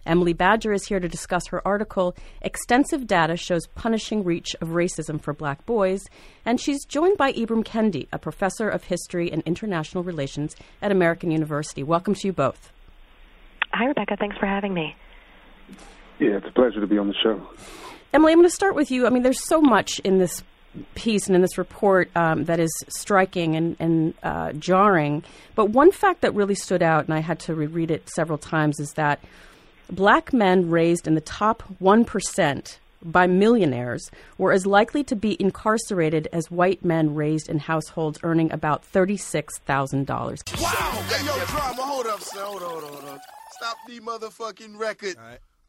Emily 0.05 0.33
Badger 0.33 0.73
is 0.73 0.85
here 0.85 0.99
to 0.99 1.07
discuss 1.07 1.47
her 1.47 1.65
article, 1.65 2.13
Extensive 2.41 3.07
Data 3.07 3.37
Shows 3.37 3.67
Punishing 3.67 4.23
Reach 4.23 4.53
of 4.59 4.69
Racism 4.69 5.21
for 5.21 5.33
Black 5.33 5.65
Boys, 5.65 6.03
and 6.45 6.59
she's 6.59 6.83
joined 6.83 7.17
by 7.17 7.31
Ibram 7.31 7.63
Kendi, 7.63 8.07
a 8.11 8.19
professor 8.19 8.67
of 8.67 8.83
history 8.83 9.31
and 9.31 9.41
international 9.43 10.03
relations 10.03 10.57
at 10.81 10.91
American 10.91 11.31
University. 11.31 11.83
Welcome 11.83 12.15
to 12.15 12.27
you 12.27 12.33
both. 12.33 12.73
Hi, 13.71 13.85
Rebecca. 13.85 14.17
Thanks 14.19 14.37
for 14.37 14.45
having 14.45 14.73
me. 14.73 14.95
Yeah, 16.19 16.37
it's 16.37 16.47
a 16.47 16.51
pleasure 16.51 16.79
to 16.79 16.87
be 16.87 16.97
on 16.97 17.07
the 17.07 17.15
show. 17.21 17.41
Emily, 18.13 18.31
I'm 18.31 18.37
going 18.37 18.49
to 18.49 18.55
start 18.55 18.75
with 18.75 18.91
you. 18.91 19.07
I 19.07 19.09
mean, 19.09 19.23
there's 19.23 19.43
so 19.43 19.59
much 19.61 19.99
in 19.99 20.19
this 20.19 20.43
piece 20.95 21.27
and 21.27 21.35
in 21.35 21.41
this 21.41 21.57
report 21.57 22.09
um, 22.15 22.45
that 22.45 22.59
is 22.59 22.71
striking 22.87 23.55
and, 23.55 23.75
and 23.79 24.13
uh, 24.23 24.53
jarring. 24.53 25.23
But 25.55 25.69
one 25.71 25.91
fact 25.91 26.21
that 26.21 26.33
really 26.33 26.55
stood 26.55 26.81
out, 26.81 27.05
and 27.05 27.13
I 27.13 27.19
had 27.19 27.39
to 27.41 27.55
reread 27.55 27.91
it 27.91 28.09
several 28.09 28.37
times, 28.37 28.79
is 28.79 28.93
that 28.93 29.19
black 29.89 30.33
men 30.33 30.69
raised 30.69 31.07
in 31.07 31.15
the 31.15 31.21
top 31.21 31.63
1% 31.81 32.77
by 33.03 33.27
millionaires 33.27 34.09
were 34.37 34.53
as 34.53 34.65
likely 34.65 35.03
to 35.03 35.15
be 35.15 35.35
incarcerated 35.39 36.27
as 36.31 36.49
white 36.49 36.85
men 36.85 37.13
raised 37.13 37.49
in 37.49 37.59
households 37.59 38.19
earning 38.23 38.51
about 38.51 38.83
$36,000. 38.91 40.61
Wow! 40.61 40.69
Hey, 41.09 41.25
yo, 41.25 41.45
drama, 41.45 41.81
hold 41.81 42.07
up, 42.07 42.21
son. 42.21 42.45
Hold 42.45 42.63
on, 42.63 42.69
hold 42.69 42.83
on, 42.83 42.93
hold 42.93 43.05
on. 43.09 43.19
Stop 43.57 43.77
the 43.87 43.99
motherfucking 43.99 44.77
record. 44.79 45.17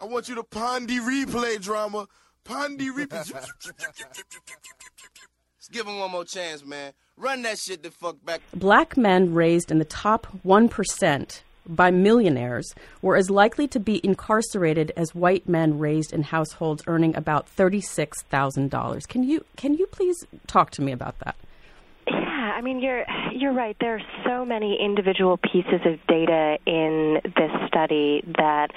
I 0.01 0.07
want 0.07 0.29
you 0.29 0.35
to 0.37 0.45
pon 0.45 0.87
de 0.87 0.99
replay, 0.99 1.61
drama. 1.61 2.07
Pon 2.45 2.77
de 2.77 2.91
replay. 2.91 3.33
Let's 3.33 5.69
give 5.73 5.87
him 5.87 5.99
one 5.99 6.11
more 6.11 6.25
chance, 6.25 6.65
man. 6.65 6.93
Run 7.17 7.43
that 7.43 7.59
shit 7.59 7.83
the 7.83 7.91
fuck 7.91 8.17
back. 8.25 8.41
Black 8.55 8.97
men 8.97 9.35
raised 9.35 9.71
in 9.71 9.79
the 9.79 9.85
top 9.85 10.27
1% 10.45 11.41
by 11.67 11.91
millionaires 11.91 12.75
were 13.03 13.17
as 13.17 13.31
likely 13.31 13.67
to 13.69 13.81
be 13.81 14.01
incarcerated 14.05 14.93
as 14.97 15.15
white 15.15 15.49
men 15.49 15.79
raised 15.79 16.13
in 16.13 16.23
households 16.23 16.83
earning 16.87 17.17
about 17.17 17.47
$36,000. 17.57 19.09
Can 19.09 19.23
you 19.23 19.45
can 19.57 19.75
you 19.75 19.87
please 19.87 20.17
talk 20.47 20.71
to 20.73 20.83
me 20.83 20.93
about 20.93 21.19
that? 21.21 21.37
I 22.55 22.61
mean 22.61 22.79
you're 22.79 23.05
you're 23.33 23.53
right. 23.53 23.77
There 23.81 23.97
are 23.97 24.03
so 24.25 24.45
many 24.45 24.79
individual 24.81 25.39
pieces 25.39 25.81
of 25.85 25.99
data 26.07 26.57
in 26.67 27.21
this 27.25 27.51
study 27.67 28.23
that 28.39 28.69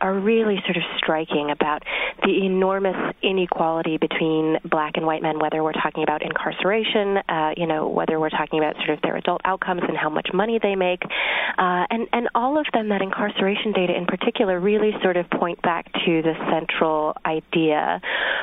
are 0.00 0.14
really 0.18 0.56
sort 0.64 0.78
of 0.78 0.82
striking 0.96 1.50
about 1.50 1.82
the 2.22 2.46
enormous 2.46 2.96
inequality 3.22 3.98
between 3.98 4.58
black 4.64 4.96
and 4.96 5.04
white 5.04 5.20
men, 5.20 5.38
whether 5.38 5.62
we're 5.62 5.72
talking 5.72 6.02
about 6.02 6.22
incarceration, 6.22 7.18
uh, 7.28 7.52
you 7.58 7.66
know, 7.66 7.88
whether 7.88 8.18
we're 8.18 8.30
talking 8.30 8.58
about 8.58 8.74
sort 8.76 8.90
of 8.90 9.02
their 9.02 9.16
adult 9.16 9.42
outcomes 9.44 9.82
and 9.86 9.98
how 9.98 10.08
much 10.08 10.28
money 10.32 10.58
they 10.62 10.74
make, 10.74 11.02
uh, 11.04 11.84
and 11.90 12.08
and 12.14 12.28
all 12.34 12.58
of 12.58 12.64
them 12.72 12.88
that 12.88 13.02
incarceration 13.02 13.72
data 13.72 13.94
in 13.94 14.06
particular 14.06 14.58
really 14.58 14.92
sort 15.02 15.18
of 15.18 15.28
point 15.28 15.60
back 15.60 15.92
to 15.92 16.22
the 16.22 16.32
central 16.50 17.14
idea, 17.26 18.00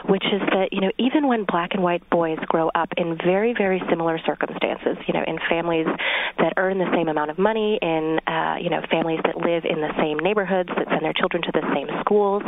which 0.07 0.23
is 0.25 0.41
that 0.51 0.69
you 0.71 0.81
know 0.81 0.91
even 0.99 1.27
when 1.27 1.45
black 1.45 1.73
and 1.73 1.81
white 1.81 2.07
boys 2.11 2.37
grow 2.45 2.69
up 2.75 2.89
in 2.97 3.17
very 3.17 3.55
very 3.57 3.81
similar 3.89 4.19
circumstances, 4.23 4.82
you 5.07 5.13
know, 5.13 5.23
in 5.25 5.37
families 5.49 5.87
that 6.37 6.53
earn 6.57 6.77
the 6.77 6.89
same 6.93 7.07
amount 7.07 7.31
of 7.31 7.37
money, 7.37 7.79
in 7.81 8.19
uh, 8.27 8.55
you 8.59 8.69
know 8.69 8.81
families 8.89 9.19
that 9.25 9.37
live 9.37 9.65
in 9.65 9.81
the 9.81 9.91
same 9.97 10.19
neighborhoods, 10.19 10.69
that 10.77 10.87
send 10.89 11.03
their 11.03 11.13
children 11.13 11.41
to 11.43 11.51
the 11.51 11.63
same 11.73 11.87
schools, 12.01 12.43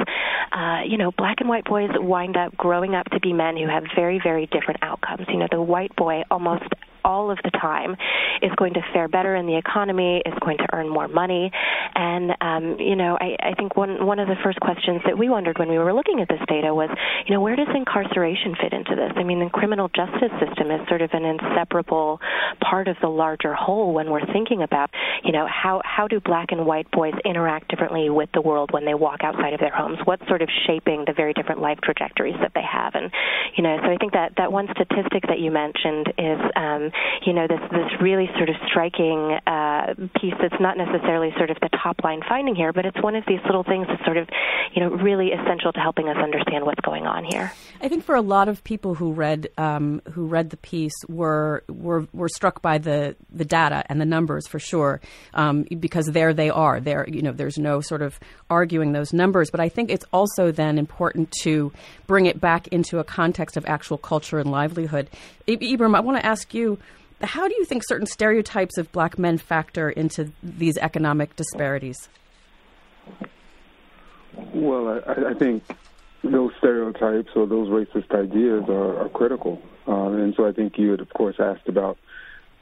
uh, 0.52 0.82
you 0.86 0.98
know, 0.98 1.12
black 1.18 1.38
and 1.40 1.50
white 1.50 1.66
boys 1.66 1.90
wind 1.96 2.38
up 2.38 2.56
growing 2.58 2.96
up 2.96 3.06
to 3.12 3.20
be 3.20 3.34
men 3.34 3.58
who 3.58 3.68
have 3.68 3.84
very 3.96 4.20
very 4.24 4.48
different 4.48 4.82
outcomes. 4.82 5.26
You 5.28 5.38
know, 5.38 5.48
the 5.52 5.62
white 5.62 5.96
boy 5.96 6.24
almost 6.32 6.64
all 7.06 7.30
of 7.32 7.38
the 7.44 7.52
time 7.52 7.96
is 8.42 8.52
going 8.58 8.74
to 8.74 8.82
fare 8.92 9.08
better 9.08 9.36
in 9.36 9.46
the 9.46 9.56
economy, 9.56 10.22
is 10.26 10.34
going 10.42 10.58
to 10.58 10.68
earn 10.74 10.90
more 10.90 11.08
money. 11.08 11.52
And, 11.94 12.32
um, 12.42 12.80
you 12.80 12.96
know, 12.96 13.18
I, 13.22 13.38
I 13.40 13.54
think 13.54 13.78
one, 13.78 14.06
one 14.06 14.20
of 14.20 14.28
the 14.28 14.36
first 14.44 14.60
questions 14.60 15.02
that 15.06 15.18
we 15.18 15.30
wondered 15.30 15.58
when 15.60 15.70
we 15.70 15.78
were 15.78 15.94
looking 15.94 16.20
at 16.20 16.28
this 16.28 16.42
data 16.48 16.74
was, 16.74 16.90
you 17.26 17.34
know, 17.34 17.42
where 17.42 17.56
does 17.56 17.68
incarceration 17.74 18.56
fit 18.60 18.74
into 18.74 18.96
this? 18.96 19.12
I 19.16 19.24
mean, 19.24 19.40
the 19.40 19.50
criminal 19.50 19.88
justice 19.88 20.34
system 20.44 20.72
is 20.72 20.82
sort 20.90 21.02
of 21.02 21.12
an 21.14 21.24
inseparable 21.24 22.20
part 22.60 22.88
of 22.88 22.98
the 23.02 23.08
larger 23.08 23.54
whole 23.54 23.94
when 23.94 24.10
we're 24.10 24.26
thinking 24.34 24.64
about, 24.64 24.90
you 25.24 25.32
know, 25.32 25.48
how, 25.48 25.82
how 25.86 26.08
do 26.08 26.20
black 26.20 26.52
and 26.52 26.66
white 26.66 26.90
boys 26.92 27.14
interact 27.24 27.70
differently 27.70 28.10
with 28.10 28.30
the 28.34 28.42
world 28.42 28.72
when 28.74 28.86
they 28.86 28.96
walk 28.96 29.22
outside 29.24 29.54
of 29.54 29.60
their 29.60 29.74
homes? 29.74 30.00
What's 30.06 30.28
sort 30.28 30.42
of 30.42 30.50
shaping 30.66 31.06
the 31.06 31.14
very 31.14 31.34
different 31.34 31.62
life 31.62 31.80
trajectories 31.84 32.36
that 32.42 32.52
they 32.56 32.66
have? 32.66 32.96
And, 32.96 33.12
you 33.56 33.64
know, 33.64 33.78
so 33.84 33.92
I 33.92 33.98
think 33.98 34.14
that, 34.14 34.34
that 34.38 34.52
one 34.52 34.68
statistic 34.72 35.24
that 35.28 35.40
you 35.40 35.52
mentioned 35.52 36.12
is, 36.18 36.40
um, 36.56 36.92
you 37.26 37.34
know, 37.34 37.48
this 37.48 37.60
this 37.72 37.90
really 38.02 38.30
sort 38.38 38.50
of 38.50 38.56
striking 38.68 39.38
uh, 39.48 39.94
piece 40.20 40.34
that's 40.42 40.60
not 40.60 40.78
necessarily 40.78 41.32
sort 41.38 41.50
of 41.50 41.58
the 41.62 41.70
top 41.82 42.04
line 42.04 42.22
finding 42.28 42.56
here, 42.56 42.74
but 42.74 42.86
it's 42.86 43.02
one 43.02 43.16
of 43.16 43.24
these 43.28 43.40
little 43.46 43.64
things 43.64 43.88
that's 43.88 44.04
sort 44.06 44.18
of, 44.18 44.28
you 44.74 44.82
know, 44.82 44.90
really 44.90 45.32
essential 45.32 45.72
to 45.72 45.80
helping 45.80 46.08
us 46.08 46.18
understand 46.18 46.66
what's 46.66 46.82
going 46.82 47.06
on 47.06 47.24
here. 47.24 47.52
I 47.82 47.88
think 47.88 48.04
for 48.04 48.16
a 48.16 48.22
lot 48.22 48.48
of 48.48 48.64
people 48.64 48.96
who 48.96 49.12
read 49.12 49.50
um, 49.58 50.02
who 50.12 50.26
read 50.26 50.50
the 50.50 50.58
piece 50.58 50.94
were 51.08 51.64
were 51.68 52.08
were 52.14 52.30
struck 52.30 52.62
by 52.62 52.78
the 52.78 53.16
the 53.32 53.46
data 53.46 53.84
and 53.88 54.00
the 54.00 54.06
numbers 54.06 54.48
for 54.48 54.60
sure, 54.60 55.02
um, 55.34 55.64
because 55.80 56.08
there 56.08 56.34
they 56.34 56.50
are. 56.50 56.80
There, 56.80 57.08
you 57.10 57.22
know, 57.22 57.32
there's 57.32 57.58
no 57.58 57.82
sort 57.82 58.02
of 58.02 58.20
arguing 58.50 58.92
those 58.92 59.14
numbers. 59.14 59.50
But 59.50 59.60
I 59.60 59.70
think 59.70 59.90
it's 59.90 60.06
also 60.14 60.52
then 60.52 60.78
important 60.78 61.32
to 61.44 61.72
bring 62.08 62.26
it 62.26 62.40
back 62.40 62.68
into 62.70 63.00
a 63.00 63.04
context 63.04 63.58
of 63.58 63.66
actual 63.66 63.98
culture 63.98 64.40
and 64.40 64.52
livelihood. 64.52 65.10
Ibram, 65.48 65.96
I 65.96 66.00
want 66.00 66.18
to 66.18 66.26
ask 66.26 66.54
you. 66.54 66.78
How 67.22 67.48
do 67.48 67.56
you 67.56 67.64
think 67.64 67.84
certain 67.88 68.08
stereotypes 68.08 68.78
of 68.78 68.92
black 68.92 69.18
men 69.18 69.38
factor 69.38 69.90
into 69.90 70.34
these 70.44 70.78
economic 70.78 71.36
disparities? 71.38 72.10
Well, 74.54 75.02
I, 75.08 75.30
I 75.30 75.34
think 75.34 75.64
those 76.24 76.52
stereotypes 76.58 77.30
or 77.36 77.48
those 77.48 77.70
racist 77.70 78.12
ideas 78.14 78.64
are, 78.68 79.06
are 79.06 79.10
critical. 79.10 79.62
Uh, 79.88 80.10
and 80.12 80.34
so 80.36 80.48
I 80.48 80.52
think 80.52 80.78
you 80.78 80.92
had, 80.92 81.00
of 81.00 81.10
course, 81.10 81.36
asked 81.40 81.68
about 81.68 81.98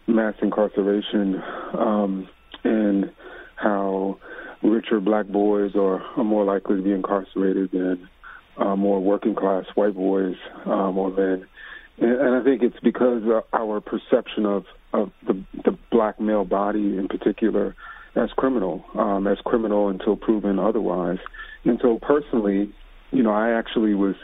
mass 0.05 0.35
incarceration 0.41 1.41
um, 1.73 2.27
and 2.63 3.11
how 3.55 4.19
richer 4.61 4.99
black 4.99 5.27
boys 5.27 5.75
are, 5.75 6.01
are 6.01 6.23
more 6.23 6.43
likely 6.43 6.77
to 6.77 6.81
be 6.81 6.91
incarcerated 6.91 7.71
than 7.71 8.09
uh, 8.57 8.75
more 8.75 8.99
working 8.99 9.35
class 9.35 9.65
white 9.75 9.95
boys 9.95 10.35
um, 10.65 10.97
or 10.97 11.09
men. 11.09 11.47
And, 11.97 12.35
I 12.35 12.43
think 12.43 12.63
it's 12.63 12.79
because 12.81 13.23
our 13.53 13.81
perception 13.81 14.45
of, 14.45 14.65
of 14.93 15.11
the, 15.25 15.43
the 15.63 15.77
black 15.91 16.19
male 16.19 16.45
body 16.45 16.97
in 16.97 17.07
particular 17.07 17.75
as 18.15 18.29
criminal, 18.35 18.83
um, 18.95 19.27
as 19.27 19.37
criminal 19.45 19.89
until 19.89 20.15
proven 20.15 20.59
otherwise. 20.59 21.19
And 21.65 21.79
so 21.81 21.99
personally, 22.01 22.71
you 23.11 23.23
know, 23.23 23.31
I 23.31 23.51
actually 23.51 23.93
was, 23.93 24.15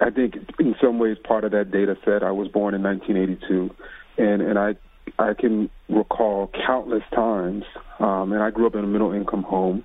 I 0.00 0.10
think 0.10 0.34
in 0.58 0.74
some 0.80 0.98
ways 0.98 1.16
part 1.22 1.44
of 1.44 1.52
that 1.52 1.70
data 1.70 1.96
set. 2.04 2.22
I 2.22 2.30
was 2.30 2.48
born 2.48 2.74
in 2.74 2.82
1982, 2.82 3.74
and, 4.18 4.42
and 4.42 4.58
I, 4.58 4.74
I 5.18 5.34
can 5.34 5.70
recall 5.88 6.50
countless 6.66 7.02
times, 7.14 7.64
um, 7.98 8.32
and 8.32 8.42
I 8.42 8.50
grew 8.50 8.66
up 8.66 8.74
in 8.74 8.84
a 8.84 8.88
middle 8.88 9.12
income 9.12 9.42
home, 9.42 9.84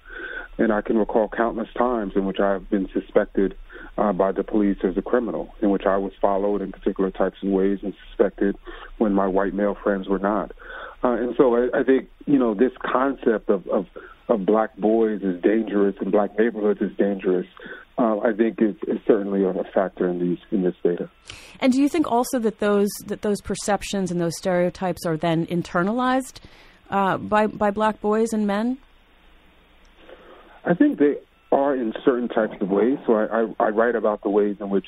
and 0.57 0.71
I 0.71 0.81
can 0.81 0.97
recall 0.97 1.29
countless 1.29 1.69
times 1.77 2.13
in 2.15 2.25
which 2.25 2.39
I 2.39 2.53
have 2.53 2.69
been 2.69 2.89
suspected 2.93 3.55
uh, 3.97 4.11
by 4.11 4.31
the 4.31 4.43
police 4.43 4.77
as 4.83 4.97
a 4.97 5.01
criminal, 5.01 5.53
in 5.61 5.69
which 5.69 5.85
I 5.85 5.97
was 5.97 6.13
followed 6.19 6.61
in 6.61 6.71
particular 6.71 7.11
types 7.11 7.37
of 7.43 7.49
ways 7.49 7.79
and 7.83 7.93
suspected 8.07 8.55
when 8.97 9.13
my 9.13 9.27
white 9.27 9.53
male 9.53 9.77
friends 9.81 10.07
were 10.07 10.19
not. 10.19 10.51
Uh, 11.03 11.13
and 11.13 11.35
so 11.37 11.55
I, 11.55 11.79
I 11.79 11.83
think 11.83 12.09
you 12.25 12.39
know 12.39 12.53
this 12.53 12.71
concept 12.81 13.49
of, 13.49 13.67
of 13.67 13.87
of 14.29 14.45
black 14.45 14.75
boys 14.77 15.21
is 15.21 15.41
dangerous 15.41 15.95
and 15.99 16.11
black 16.11 16.37
neighborhoods 16.39 16.81
is 16.81 16.95
dangerous. 16.97 17.47
Uh, 17.95 18.17
I 18.19 18.33
think 18.33 18.59
is, 18.59 18.75
is 18.87 18.97
certainly 19.05 19.43
a 19.43 19.53
factor 19.71 20.09
in 20.09 20.19
these 20.19 20.39
in 20.51 20.63
this 20.63 20.73
data. 20.83 21.09
And 21.59 21.71
do 21.71 21.79
you 21.79 21.87
think 21.87 22.09
also 22.11 22.39
that 22.39 22.59
those 22.59 22.89
that 23.05 23.21
those 23.21 23.41
perceptions 23.41 24.09
and 24.09 24.19
those 24.19 24.35
stereotypes 24.37 25.05
are 25.05 25.17
then 25.17 25.45
internalized 25.47 26.39
uh, 26.89 27.17
by 27.17 27.47
by 27.47 27.69
black 27.69 28.01
boys 28.01 28.33
and 28.33 28.47
men? 28.47 28.79
I 30.65 30.73
think 30.73 30.97
they 30.97 31.17
are 31.53 31.75
in 31.75 31.93
certain 32.03 32.27
types 32.27 32.55
of 32.59 32.69
ways. 32.69 32.97
So 33.05 33.13
I, 33.13 33.41
I, 33.41 33.67
I 33.67 33.69
write 33.69 33.95
about 33.95 34.23
the 34.23 34.29
ways 34.29 34.57
in 34.59 34.69
which 34.69 34.85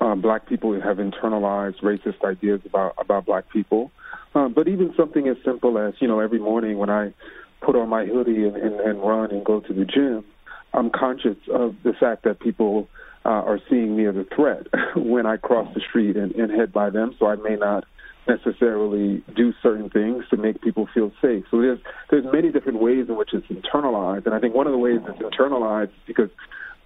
uh, 0.00 0.14
black 0.14 0.48
people 0.48 0.78
have 0.80 0.96
internalized 0.96 1.80
racist 1.82 2.24
ideas 2.24 2.60
about 2.64 2.94
about 2.98 3.26
black 3.26 3.50
people. 3.50 3.90
Uh, 4.34 4.48
but 4.48 4.68
even 4.68 4.92
something 4.96 5.28
as 5.28 5.36
simple 5.44 5.78
as 5.78 5.94
you 6.00 6.08
know 6.08 6.20
every 6.20 6.38
morning 6.38 6.78
when 6.78 6.90
I 6.90 7.12
put 7.60 7.76
on 7.76 7.88
my 7.88 8.06
hoodie 8.06 8.44
and, 8.44 8.56
and, 8.56 8.80
and 8.80 9.00
run 9.02 9.30
and 9.30 9.44
go 9.44 9.60
to 9.60 9.72
the 9.72 9.84
gym, 9.84 10.24
I'm 10.72 10.90
conscious 10.90 11.36
of 11.52 11.76
the 11.82 11.92
fact 11.92 12.24
that 12.24 12.40
people 12.40 12.88
uh, 13.24 13.28
are 13.28 13.60
seeing 13.68 13.96
me 13.96 14.06
as 14.06 14.16
a 14.16 14.24
threat 14.34 14.66
when 14.96 15.26
I 15.26 15.36
cross 15.36 15.72
the 15.74 15.80
street 15.80 16.16
and, 16.16 16.32
and 16.32 16.50
head 16.50 16.72
by 16.72 16.90
them. 16.90 17.14
So 17.18 17.26
I 17.26 17.36
may 17.36 17.56
not 17.56 17.84
necessarily 18.26 19.22
do 19.34 19.52
certain 19.62 19.90
things 19.90 20.24
to 20.30 20.36
make 20.36 20.60
people 20.60 20.88
feel 20.92 21.12
safe. 21.22 21.44
So 21.50 21.60
there's 21.60 21.80
there's 22.10 22.24
many 22.32 22.50
different 22.50 22.80
ways 22.80 23.08
in 23.08 23.16
which 23.16 23.30
it's 23.32 23.46
internalized, 23.46 24.26
and 24.26 24.34
I 24.34 24.40
think 24.40 24.54
one 24.54 24.66
of 24.66 24.72
the 24.72 24.78
ways 24.78 25.00
it's 25.06 25.18
internalized 25.18 25.88
is 25.88 26.06
because 26.06 26.30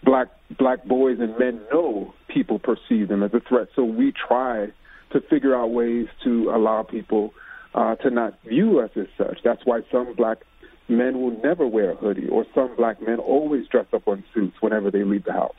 black 0.03 0.29
black 0.59 0.85
boys 0.85 1.19
and 1.21 1.39
men 1.39 1.61
know 1.73 2.15
people 2.29 2.59
perceive 2.59 3.09
them 3.09 3.23
as 3.23 3.33
a 3.35 3.41
threat. 3.41 3.69
So 3.75 3.85
we 3.85 4.13
try 4.13 4.69
to 5.11 5.21
figure 5.21 5.55
out 5.55 5.71
ways 5.71 6.09
to 6.25 6.51
allow 6.51 6.83
people 6.83 7.33
uh, 7.75 7.97
to 7.97 8.11
not 8.11 8.41
view 8.43 8.81
us 8.81 8.91
as 8.97 9.07
such. 9.17 9.39
That's 9.43 9.65
why 9.65 9.81
some 9.91 10.15
black 10.15 10.39
men 10.89 11.21
will 11.21 11.39
never 11.43 11.67
wear 11.67 11.93
a 11.93 11.97
hoodie, 11.97 12.29
or 12.29 12.47
some 12.55 12.77
black 12.77 13.01
men 13.01 13.19
always 13.19 13.67
dress 13.69 13.87
up 13.93 14.07
on 14.07 14.25
suits 14.35 14.57
whenever 14.61 14.91
they 14.91 15.03
leave 15.03 15.25
the 15.25 15.33
house. 15.33 15.57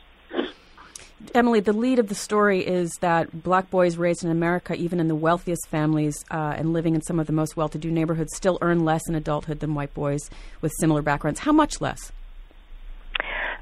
Emily, 1.34 1.59
the 1.59 1.74
lead 1.74 1.99
of 1.99 2.09
the 2.09 2.16
story 2.16 2.66
is 2.66 2.91
that 2.99 3.43
black 3.43 3.70
boys 3.70 3.97
raised 3.97 4.24
in 4.24 4.32
America, 4.32 4.76
even 4.76 4.99
in 4.99 5.07
the 5.07 5.16
wealthiest 5.16 5.68
families 5.68 6.24
uh, 6.30 6.53
and 6.57 6.74
living 6.74 6.95
in 6.95 7.01
some 7.01 7.20
of 7.20 7.28
the 7.28 7.34
most 7.34 7.55
well 7.55 7.70
to 7.70 7.78
do 7.78 7.89
neighborhoods, 7.89 8.36
still 8.36 8.57
earn 8.61 8.86
less 8.86 9.07
in 9.07 9.16
adulthood 9.16 9.59
than 9.59 9.76
white 9.76 9.93
boys 9.93 10.30
with 10.61 10.74
similar 10.80 11.01
backgrounds. 11.01 11.39
How 11.39 11.51
much 11.51 11.82
less? 11.82 12.11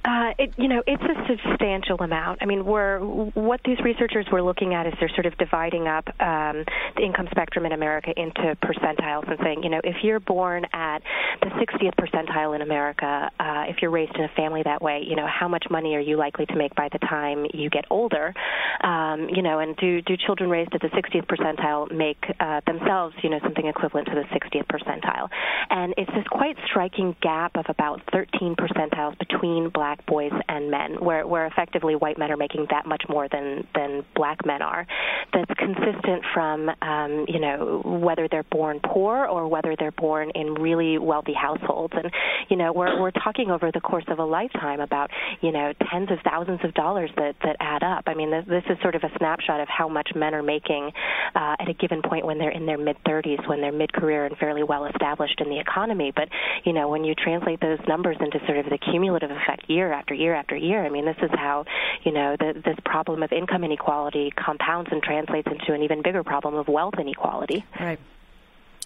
Uh, 0.06 0.34
it, 0.38 0.54
you 0.58 0.68
know, 0.68 0.84
it's 0.86 1.01
a 1.01 1.16
substantial 1.28 1.95
amount. 2.01 2.39
I 2.41 2.45
mean, 2.45 2.66
we're 2.66 2.99
what 2.99 3.62
these 3.64 3.80
researchers 3.80 4.26
were 4.32 4.41
looking 4.41 4.74
at 4.74 4.86
is 4.86 4.93
they're 4.99 5.14
sort 5.16 5.26
of 5.26 5.38
dividing 5.38 5.88
up 5.88 6.08
um, 6.20 6.66
the 6.97 7.04
income 7.04 7.28
spectrum 7.32 7.66
in 7.66 7.72
America 7.72 8.12
into 8.18 8.58
percentiles 8.62 9.30
and 9.30 9.39
saying, 9.41 9.64
you 9.64 9.70
know, 9.70 9.80
if 9.84 10.04
you're 10.04 10.20
born 10.20 10.66
at 10.74 10.99
the 11.41 11.47
60th 11.47 11.95
percentile 11.95 12.54
in 12.54 12.62
America, 12.62 13.32
uh, 13.39 13.64
if 13.70 13.78
you're 13.82 13.91
raised 13.91 14.14
in 14.16 14.26
a 14.26 14.30
family 14.36 14.62
that 14.64 14.82
way, 14.82 15.04
you 15.08 15.16
know, 15.16 15.28
how 15.28 15.47
much 15.47 15.66
money 15.72 15.95
are 15.95 16.01
you 16.01 16.18
likely 16.18 16.45
to 16.47 16.56
make 16.56 16.76
by 16.76 16.89
the 16.91 16.99
time 16.99 17.45
you 17.54 17.70
get 17.70 17.86
older? 17.89 18.34
Um, 18.82 19.30
you 19.30 19.41
know, 19.41 19.60
and 19.60 19.78
do 19.78 20.01
do 20.01 20.18
children 20.18 20.49
raised 20.49 20.74
at 20.74 20.82
the 20.82 20.89
60th 20.89 21.28
percentile 21.28 21.89
make 21.95 22.24
uh, 22.41 22.60
themselves, 22.68 23.16
you 23.24 23.30
know, 23.30 23.39
something 23.41 23.68
equivalent 23.68 24.08
to 24.08 24.16
the 24.16 24.26
60th 24.38 24.68
percentile? 24.68 25.30
And 25.70 25.93
it's 25.97 26.12
this 26.12 26.28
quite 26.30 26.58
striking 26.66 27.16
gap 27.22 27.56
of 27.56 27.66
about 27.70 28.01
13 28.12 28.56
percentiles 28.56 29.18
between 29.18 29.70
black 29.70 29.93
black 29.94 30.06
boys 30.06 30.32
and 30.48 30.72
men, 30.72 31.04
where 31.04 31.26
where 31.26 31.46
effectively 31.46 31.96
white 31.96 32.18
men 32.18 32.32
are 32.32 32.38
making 32.38 32.68
that 32.70 32.86
much 32.86 33.04
more 33.10 33.28
than 33.30 33.68
than 33.76 34.04
black 34.16 34.46
men 34.46 34.62
are. 34.62 34.86
That's 35.34 35.52
consistent 35.58 36.24
from 36.34 36.70
um, 36.82 37.26
you 37.28 37.39
know 37.39 37.82
whether 37.86 38.28
they're 38.28 38.44
born 38.44 38.80
poor 38.84 39.26
or 39.26 39.48
whether 39.48 39.76
they're 39.78 39.91
born 39.91 40.32
in 40.32 40.54
really 40.56 40.98
wealthy 40.98 41.34
households, 41.34 41.94
and 41.96 42.12
you 42.50 42.58
know 42.58 42.74
we're 42.74 43.00
we're 43.00 43.12
talking 43.12 43.52
over 43.52 43.72
the 43.72 43.82
course 43.82 44.06
of 44.08 44.20
a 44.20 44.26
lifetime 44.26 44.80
about 44.80 45.10
you 45.41 45.52
know 45.52 45.74
tens 45.91 46.10
of 46.12 46.20
thousands 46.24 46.60
of 46.64 46.74
dollars 46.74 47.10
that 47.18 47.36
that 47.44 47.56
add 47.60 47.84
up. 47.84 48.04
I 48.08 48.14
mean 48.14 48.32
this, 48.32 48.46
this 48.48 48.64
is 48.70 48.78
sort 48.82 48.96
of 48.96 49.04
a 49.04 49.12
snapshot 49.18 49.60
of 49.60 49.68
how 49.68 49.88
much 49.88 50.10
men 50.16 50.34
are 50.34 50.44
making 50.44 50.91
uh, 51.36 51.56
at 51.60 51.70
a 51.70 51.74
given 51.74 52.02
point 52.02 52.26
when 52.26 52.38
they're 52.38 52.52
in 52.52 52.66
their 52.66 52.78
mid 52.78 52.98
30s, 53.06 53.48
when 53.48 53.62
they're 53.62 53.72
mid 53.72 53.94
career 53.94 54.26
and 54.26 54.38
fairly 54.38 54.64
well 54.64 54.86
established 54.86 55.39
in 55.41 55.50
the 55.50 55.60
economy. 55.60 56.12
But 56.16 56.30
you 56.64 56.74
know 56.74 56.89
when 56.89 57.04
you 57.04 57.16
translate 57.16 57.60
those 57.62 57.80
numbers 57.88 58.18
into 58.20 58.39
sort 58.46 58.58
of 58.58 58.66
the 58.66 58.78
cumulative 58.78 59.32
effect 59.32 59.70
year 59.70 59.83
year 59.84 59.94
after 59.94 60.14
year 60.14 60.34
after 60.36 60.56
year. 60.56 60.86
I 60.86 60.90
mean, 60.90 61.06
this 61.06 61.18
is 61.22 61.30
how 61.32 61.66
you 62.04 62.12
know 62.12 62.36
the, 62.40 62.54
this 62.66 62.78
problem 62.86 63.24
of 63.24 63.32
income 63.32 63.64
inequality 63.64 64.32
compounds 64.32 64.90
and 64.92 65.02
translates 65.02 65.48
into 65.48 65.74
an 65.74 65.84
even 65.84 66.02
bigger 66.02 66.24
problem 66.24 66.56
of 66.56 66.68
wealth 66.68 66.96
inequality. 67.00 67.66
Right. 67.80 68.00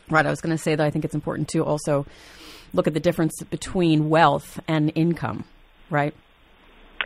Right. 0.10 0.26
I 0.26 0.30
was 0.30 0.41
going 0.41 0.56
to 0.56 0.62
say 0.62 0.76
that 0.76 0.86
I 0.86 0.89
think 0.89 1.04
it's 1.06 1.16
important 1.16 1.50
to 1.50 1.64
also 1.66 2.06
look 2.74 2.88
at 2.88 2.93
the 2.93 3.00
difference 3.00 3.41
between 3.50 4.10
wealth 4.10 4.60
and 4.68 4.91
income. 4.95 5.43
Right. 5.89 6.14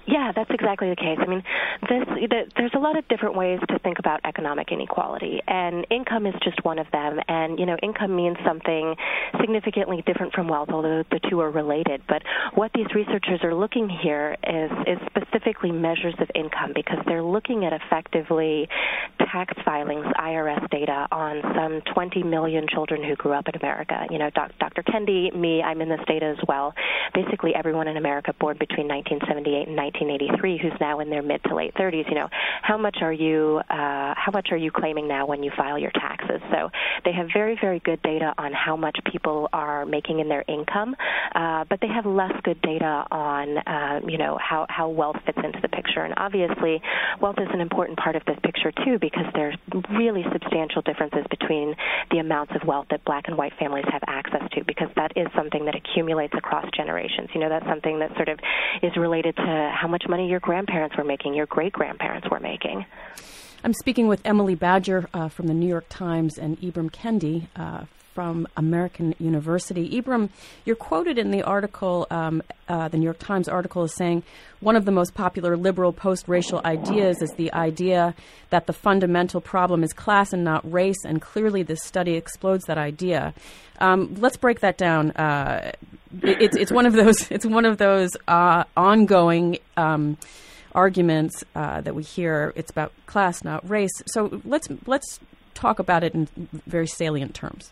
Yeah, 0.07 0.31
that's 0.35 0.49
exactly 0.49 0.89
the 0.89 0.95
case. 0.95 1.17
I 1.21 1.27
mean, 1.27 1.43
this, 1.81 2.03
the, 2.07 2.51
there's 2.57 2.73
a 2.73 2.79
lot 2.79 2.97
of 2.97 3.07
different 3.07 3.35
ways 3.35 3.59
to 3.69 3.79
think 3.79 3.99
about 3.99 4.19
economic 4.25 4.71
inequality, 4.71 5.41
and 5.47 5.85
income 5.91 6.25
is 6.25 6.33
just 6.43 6.63
one 6.65 6.79
of 6.79 6.87
them. 6.91 7.19
And 7.27 7.59
you 7.59 7.65
know, 7.65 7.77
income 7.83 8.15
means 8.15 8.37
something 8.45 8.95
significantly 9.39 10.03
different 10.05 10.33
from 10.33 10.47
wealth, 10.47 10.69
although 10.71 11.03
the 11.11 11.19
two 11.29 11.39
are 11.41 11.51
related. 11.51 12.01
But 12.07 12.23
what 12.55 12.71
these 12.73 12.87
researchers 12.95 13.41
are 13.43 13.53
looking 13.53 13.89
here 13.89 14.35
is 14.43 14.71
is 14.87 14.97
specifically 15.07 15.71
measures 15.71 16.15
of 16.19 16.29
income 16.33 16.71
because 16.73 16.97
they're 17.05 17.23
looking 17.23 17.65
at 17.65 17.73
effectively 17.73 18.67
tax 19.31 19.53
filings, 19.63 20.05
IRS 20.19 20.69
data 20.69 21.07
on 21.11 21.41
some 21.55 21.81
20 21.93 22.23
million 22.23 22.65
children 22.67 23.03
who 23.03 23.15
grew 23.15 23.33
up 23.33 23.47
in 23.47 23.55
America. 23.55 24.05
You 24.09 24.17
know, 24.17 24.29
doc, 24.29 24.51
Dr. 24.59 24.83
Kendi, 24.83 25.33
me, 25.33 25.61
I'm 25.61 25.81
in 25.81 25.89
this 25.89 26.01
data 26.07 26.25
as 26.25 26.43
well. 26.47 26.73
Basically, 27.13 27.53
everyone 27.55 27.87
in 27.87 27.97
America 27.97 28.33
born 28.39 28.57
between 28.59 28.87
1978 28.87 29.67
and 29.67 29.75
1983 29.93 30.57
who's 30.57 30.79
now 30.79 30.99
in 30.99 31.09
their 31.09 31.21
mid 31.21 31.43
to 31.43 31.55
late 31.55 31.73
30s, 31.75 32.07
you 32.09 32.15
know, 32.15 32.29
how 32.61 32.77
much 32.77 32.97
are 33.01 33.13
you 33.13 33.61
uh, 33.69 34.13
how 34.15 34.31
much 34.33 34.49
are 34.51 34.57
you 34.57 34.71
claiming 34.71 35.07
now 35.07 35.25
when 35.25 35.43
you 35.43 35.51
file 35.55 35.77
your 35.77 35.91
taxes? 35.91 36.41
So 36.51 36.69
they 37.05 37.11
have 37.11 37.27
very 37.33 37.57
very 37.59 37.79
good 37.79 38.01
data 38.01 38.33
on 38.37 38.53
how 38.53 38.75
much 38.75 38.97
people 39.11 39.49
are 39.53 39.85
making 39.85 40.19
in 40.19 40.29
their 40.29 40.43
income, 40.47 40.95
uh, 41.35 41.65
but 41.69 41.79
they 41.81 41.87
have 41.87 42.05
less 42.05 42.33
good 42.43 42.61
data 42.61 43.05
on 43.11 43.57
uh, 43.57 44.01
you 44.07 44.17
know 44.17 44.37
how 44.41 44.65
how 44.69 44.89
wealth 44.89 45.17
fits 45.25 45.39
into 45.43 45.59
the 45.61 45.69
picture. 45.69 46.01
And 46.01 46.13
obviously, 46.17 46.81
wealth 47.19 47.37
is 47.39 47.47
an 47.53 47.61
important 47.61 47.97
part 47.97 48.15
of 48.15 48.23
this 48.25 48.37
picture 48.43 48.71
too 48.83 48.97
because 48.99 49.25
there's 49.33 49.55
really 49.91 50.23
substantial 50.31 50.81
differences 50.81 51.25
between 51.29 51.75
the 52.11 52.19
amounts 52.19 52.53
of 52.55 52.67
wealth 52.67 52.87
that 52.91 53.03
black 53.05 53.27
and 53.27 53.37
white 53.37 53.53
families 53.59 53.85
have 53.91 54.01
access 54.07 54.43
to 54.53 54.63
because 54.65 54.89
that 54.95 55.11
is 55.15 55.27
something 55.35 55.65
that 55.65 55.75
accumulates 55.75 56.33
across 56.33 56.65
generations. 56.75 57.29
You 57.33 57.41
know, 57.41 57.49
that's 57.49 57.65
something 57.65 57.99
that 57.99 58.15
sort 58.15 58.29
of 58.29 58.39
is 58.81 58.95
related 58.97 59.35
to 59.35 59.71
how 59.81 59.87
much 59.87 60.07
money 60.07 60.29
your 60.29 60.39
grandparents 60.39 60.95
were 60.95 61.03
making, 61.03 61.33
your 61.33 61.47
great 61.47 61.73
grandparents 61.73 62.29
were 62.29 62.39
making. 62.39 62.85
I'm 63.63 63.73
speaking 63.73 64.07
with 64.07 64.21
Emily 64.23 64.53
Badger 64.53 65.09
uh, 65.11 65.27
from 65.27 65.47
the 65.47 65.55
New 65.55 65.67
York 65.67 65.85
Times 65.89 66.37
and 66.37 66.59
Ibram 66.61 66.91
Kendi 66.91 67.47
uh, 67.55 67.85
from 68.13 68.47
American 68.57 69.15
University. 69.19 70.01
Ibram, 70.01 70.29
you're 70.65 70.75
quoted 70.75 71.17
in 71.17 71.31
the 71.31 71.43
article, 71.43 72.07
um, 72.11 72.41
uh, 72.67 72.87
the 72.87 72.97
New 72.97 73.03
York 73.05 73.19
Times 73.19 73.47
article, 73.47 73.83
is 73.83 73.95
saying 73.95 74.23
one 74.59 74.75
of 74.75 74.85
the 74.85 74.91
most 74.91 75.13
popular 75.13 75.57
liberal 75.57 75.93
post 75.93 76.27
racial 76.27 76.61
ideas 76.65 77.21
is 77.21 77.31
the 77.31 77.51
idea 77.53 78.13
that 78.49 78.67
the 78.67 78.73
fundamental 78.73 79.41
problem 79.41 79.83
is 79.83 79.93
class 79.93 80.33
and 80.33 80.43
not 80.43 80.69
race, 80.71 81.03
and 81.05 81.21
clearly 81.21 81.63
this 81.63 81.83
study 81.83 82.15
explodes 82.15 82.65
that 82.65 82.77
idea. 82.77 83.33
Um, 83.79 84.15
let's 84.19 84.37
break 84.37 84.59
that 84.59 84.77
down. 84.77 85.11
Uh, 85.11 85.71
it, 86.21 86.41
it's, 86.41 86.57
it's 86.57 86.71
one 86.71 86.85
of 86.85 86.93
those. 86.93 87.29
It's 87.31 87.45
one 87.45 87.65
of 87.65 87.77
those 87.77 88.11
uh, 88.27 88.65
ongoing. 88.75 89.57
Um, 89.77 90.17
arguments 90.73 91.43
uh, 91.55 91.81
that 91.81 91.95
we 91.95 92.03
hear 92.03 92.53
it's 92.55 92.71
about 92.71 92.93
class 93.05 93.43
not 93.43 93.67
race 93.69 93.91
so 94.07 94.41
let's 94.45 94.69
let's 94.85 95.19
talk 95.53 95.79
about 95.79 96.03
it 96.03 96.13
in 96.13 96.27
very 96.65 96.87
salient 96.87 97.35
terms 97.35 97.71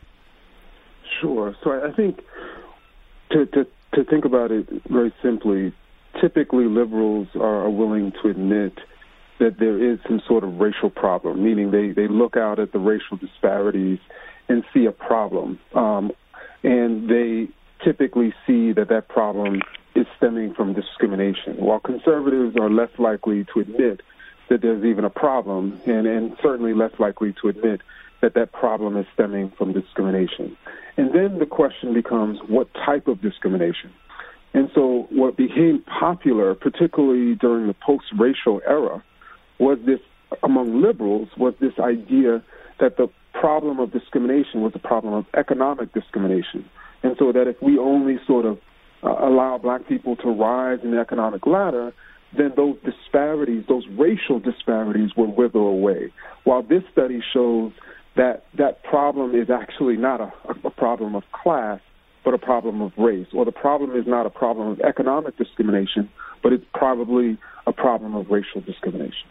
Sure. 1.22 1.56
So 1.64 1.72
I 1.72 1.92
think 1.94 2.22
to, 3.32 3.46
to, 3.46 3.68
to 3.94 4.04
think 4.04 4.26
about 4.26 4.52
it 4.52 4.68
very 4.90 5.14
simply, 5.22 5.74
typically 6.22 6.66
liberals 6.66 7.28
are 7.36 7.70
willing 7.70 8.12
to 8.24 8.30
admit 8.30 8.74
that 9.40 9.58
there 9.60 9.82
is 9.82 10.00
some 10.08 10.22
sort 10.28 10.44
of 10.44 10.60
racial 10.60 10.90
problem, 10.90 11.44
meaning 11.44 11.72
they, 11.72 11.92
they 11.92 12.08
look 12.08 12.36
out 12.36 12.60
at 12.60 12.74
the 12.74 12.80
racial 12.80 13.18
disparities 13.18 14.00
and 14.50 14.64
see 14.74 14.86
a 14.86 14.92
problem. 14.92 15.60
Um, 15.74 16.12
and 16.64 17.10
they 17.10 17.48
typically 17.84 18.34
see 18.46 18.74
that 18.74 18.90
that 18.90 19.08
problem 19.08 19.62
is 19.96 20.06
stemming 20.18 20.54
from 20.54 20.74
discrimination, 20.74 21.56
while 21.58 21.80
conservatives 21.80 22.58
are 22.58 22.70
less 22.70 22.90
likely 22.98 23.46
to 23.54 23.62
admit 23.62 24.02
that 24.50 24.62
there's 24.62 24.84
even 24.84 25.06
a 25.06 25.10
problem 25.10 25.80
and, 25.86 26.06
and 26.08 26.36
certainly 26.42 26.74
less 26.74 26.92
likely 27.00 27.34
to 27.42 27.48
admit 27.48 27.82
that 28.22 28.34
that 28.34 28.52
problem 28.52 28.98
is 28.98 29.06
stemming 29.14 29.52
from 29.58 29.74
discrimination. 29.74 30.58
And 30.98 31.14
then 31.14 31.40
the 31.40 31.46
question 31.46 31.94
becomes 31.94 32.40
what 32.48 32.68
type 32.74 33.08
of 33.08 33.22
discrimination? 33.22 33.92
And 34.54 34.70
so 34.74 35.08
what 35.12 35.38
became 35.38 35.84
popular, 36.00 36.56
particularly 36.56 37.36
during 37.36 37.68
the 37.68 37.76
post-racial 37.76 38.62
era, 38.68 39.04
was 39.60 39.78
this, 39.86 40.00
among 40.44 40.82
liberals, 40.82 41.30
was 41.38 41.54
this 41.60 41.74
idea 41.80 42.44
that 42.80 42.98
the 42.98 43.08
problem 43.34 43.80
of 43.80 43.92
discrimination 43.92 44.62
was 44.62 44.72
a 44.76 44.80
problem 44.80 45.14
of 45.14 45.26
economic 45.38 45.94
discrimination. 45.94 46.70
And 47.04 47.16
so 47.18 47.32
that 47.32 47.48
if 47.48 47.62
we 47.62 47.78
only 47.78 48.20
sort 48.26 48.46
of 48.46 48.58
uh, 49.04 49.10
allow 49.10 49.58
black 49.58 49.88
people 49.88 50.16
to 50.18 50.30
rise 50.30 50.80
in 50.84 50.92
the 50.92 51.00
economic 51.00 51.46
ladder, 51.46 51.94
then 52.38 52.52
those 52.56 52.76
disparities, 52.84 53.64
those 53.68 53.88
racial 53.98 54.40
disparities, 54.40 55.12
will 55.16 55.34
wither 55.34 55.60
away. 55.60 56.12
While 56.44 56.64
this 56.64 56.84
study 56.92 57.22
shows 57.34 57.72
that 58.16 58.44
that 58.58 58.84
problem 58.84 59.36
is 59.36 59.50
actually 59.50 59.98
not 59.98 60.22
a, 60.22 60.32
a 60.66 60.70
problem 60.70 61.16
of 61.16 61.24
class, 61.32 61.80
but 62.26 62.34
a 62.34 62.38
problem 62.38 62.82
of 62.82 62.92
race. 62.98 63.28
Or 63.34 63.46
the 63.46 63.52
problem 63.52 63.96
is 63.96 64.06
not 64.08 64.26
a 64.26 64.30
problem 64.30 64.68
of 64.70 64.80
economic 64.82 65.38
discrimination, 65.38 66.10
but 66.44 66.54
it's 66.54 66.66
probably 66.74 67.38
a 67.66 67.74
problem 67.74 68.16
of 68.16 68.30
racial 68.30 68.62
discrimination. 68.62 69.28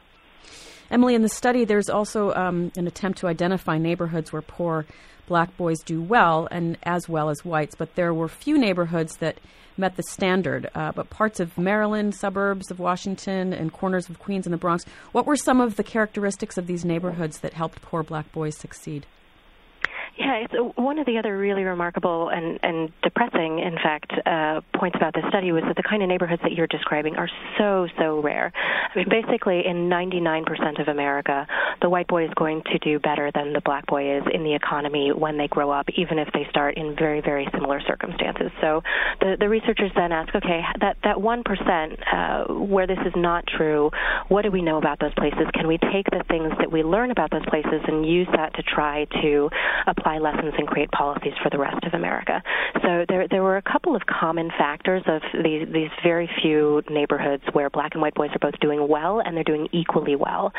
Emily, 0.91 1.15
in 1.15 1.23
the 1.23 1.29
study, 1.29 1.65
there's 1.65 1.89
also 1.91 2.33
um, 2.35 2.73
an 2.77 2.87
attempt 2.87 3.19
to 3.19 3.27
identify 3.27 3.79
neighborhoods 3.79 4.33
where 4.33 4.43
poor 4.43 4.87
black 5.27 5.55
boys 5.57 5.79
do 5.85 6.01
well, 6.01 6.49
and 6.51 6.79
as 6.83 7.09
well 7.09 7.29
as 7.29 7.45
whites. 7.45 7.75
But 7.75 7.95
there 7.95 8.15
were 8.15 8.29
few 8.29 8.57
neighborhoods 8.57 9.17
that 9.19 9.39
met 9.77 9.97
the 9.97 10.03
standard. 10.03 10.69
Uh, 10.75 10.93
but 10.93 11.11
parts 11.11 11.41
of 11.41 11.57
Maryland, 11.57 12.15
suburbs 12.15 12.71
of 12.71 12.79
Washington, 12.79 13.53
and 13.53 13.73
corners 13.73 14.09
of 14.09 14.19
Queens 14.19 14.47
and 14.47 14.53
the 14.53 14.59
Bronx. 14.59 14.85
What 15.13 15.27
were 15.27 15.37
some 15.37 15.61
of 15.61 15.77
the 15.77 15.85
characteristics 15.85 16.59
of 16.59 16.67
these 16.67 16.85
neighborhoods 16.85 17.41
that 17.41 17.55
helped 17.55 17.83
poor 17.83 18.03
black 18.03 18.33
boys 18.33 18.57
succeed? 18.57 19.07
Yeah, 20.19 20.35
it's 20.43 20.53
uh, 20.53 20.65
one 20.83 20.99
of 20.99 21.07
the 21.07 21.19
other 21.19 21.39
really 21.39 21.63
remarkable 21.63 22.29
and, 22.31 22.59
and 22.65 22.91
depressing, 23.05 23.61
in 23.61 23.77
fact, 23.77 24.11
uh, 24.27 24.61
points 24.77 24.97
about 24.97 25.15
this 25.15 25.23
study 25.29 25.53
was 25.53 25.63
that 25.69 25.77
the 25.77 25.83
kind 25.89 26.03
of 26.03 26.09
neighborhoods 26.09 26.43
that 26.43 26.53
you're 26.53 26.67
describing 26.67 27.15
are 27.15 27.29
so, 27.57 27.87
so 27.97 28.21
rare. 28.21 28.53
I 28.57 28.99
mean, 28.99 29.07
basically, 29.09 29.63
in 29.65 29.89
99% 29.89 30.81
of 30.81 30.89
America, 30.89 31.47
the 31.83 31.89
white 31.89 32.09
boy 32.09 32.25
is 32.25 32.31
going 32.35 32.63
to 32.73 32.79
do 32.81 32.99
better 32.99 33.31
than 33.33 33.53
the 33.53 33.61
black 33.65 33.87
boy 33.87 34.19
is 34.19 34.25
in 34.35 34.43
the 34.43 34.55
economy 34.55 35.13
when 35.13 35.39
they 35.39 35.47
grow 35.47 35.71
up, 35.71 35.87
even 35.97 36.19
if 36.19 36.27
they 36.35 36.49
start 36.51 36.77
in 36.77 36.97
very, 36.97 37.21
very 37.21 37.47
similar 37.53 37.81
circumstances. 37.87 38.51
So 38.61 38.83
the, 39.21 39.37
the 39.39 39.49
researchers 39.49 39.93
then 39.95 40.11
ask, 40.11 40.35
okay, 40.35 40.63
that, 40.81 40.97
that 41.05 41.17
1% 41.17 41.39
uh, 41.39 42.55
where 42.55 42.89
this 42.89 42.99
is 43.07 43.13
not 43.15 43.45
true, 43.47 43.93
what 44.27 44.43
do 44.43 44.51
we 44.51 44.63
know 44.63 44.79
about 44.79 44.99
those 44.99 45.15
places? 45.15 45.47
Can 45.55 45.69
we 45.69 45.79
take 45.79 46.07
the 46.11 46.25
things 46.29 46.51
that 46.59 46.73
we 46.73 46.83
learn 46.83 47.13
about 47.13 47.31
those 47.31 47.47
places 47.49 47.83
and 47.87 48.05
use 48.05 48.27
that 48.35 48.55
to 48.55 48.65
try 48.65 49.07
to 49.23 49.49
apply 49.87 50.08
apply 50.09 50.19
lessons 50.19 50.55
and 50.57 50.67
create 50.67 50.91
policies 50.91 51.33
for 51.43 51.51
the 51.51 51.59
rest 51.59 51.85
of 51.85 51.95
America. 51.95 52.43
So 52.83 53.05
there, 53.09 53.29
there 53.29 53.43
were 53.43 53.57
a 53.57 53.63
couple 53.63 53.95
of 53.95 54.03
common 54.07 54.51
factors 54.57 55.03
of 55.07 55.23
these, 55.45 55.69
these 55.73 55.91
very 56.03 56.29
few 56.41 56.83
neighborhoods 56.91 57.43
where 57.53 57.69
black 57.71 57.93
and 57.93 58.01
white 58.03 58.15
boys 58.15 58.31
are 58.33 58.39
both 58.39 58.59
doing 58.61 58.89
well 58.89 59.21
and 59.25 59.37
they're 59.37 59.45
doing 59.45 59.69
equally 59.73 60.17
well. 60.17 60.53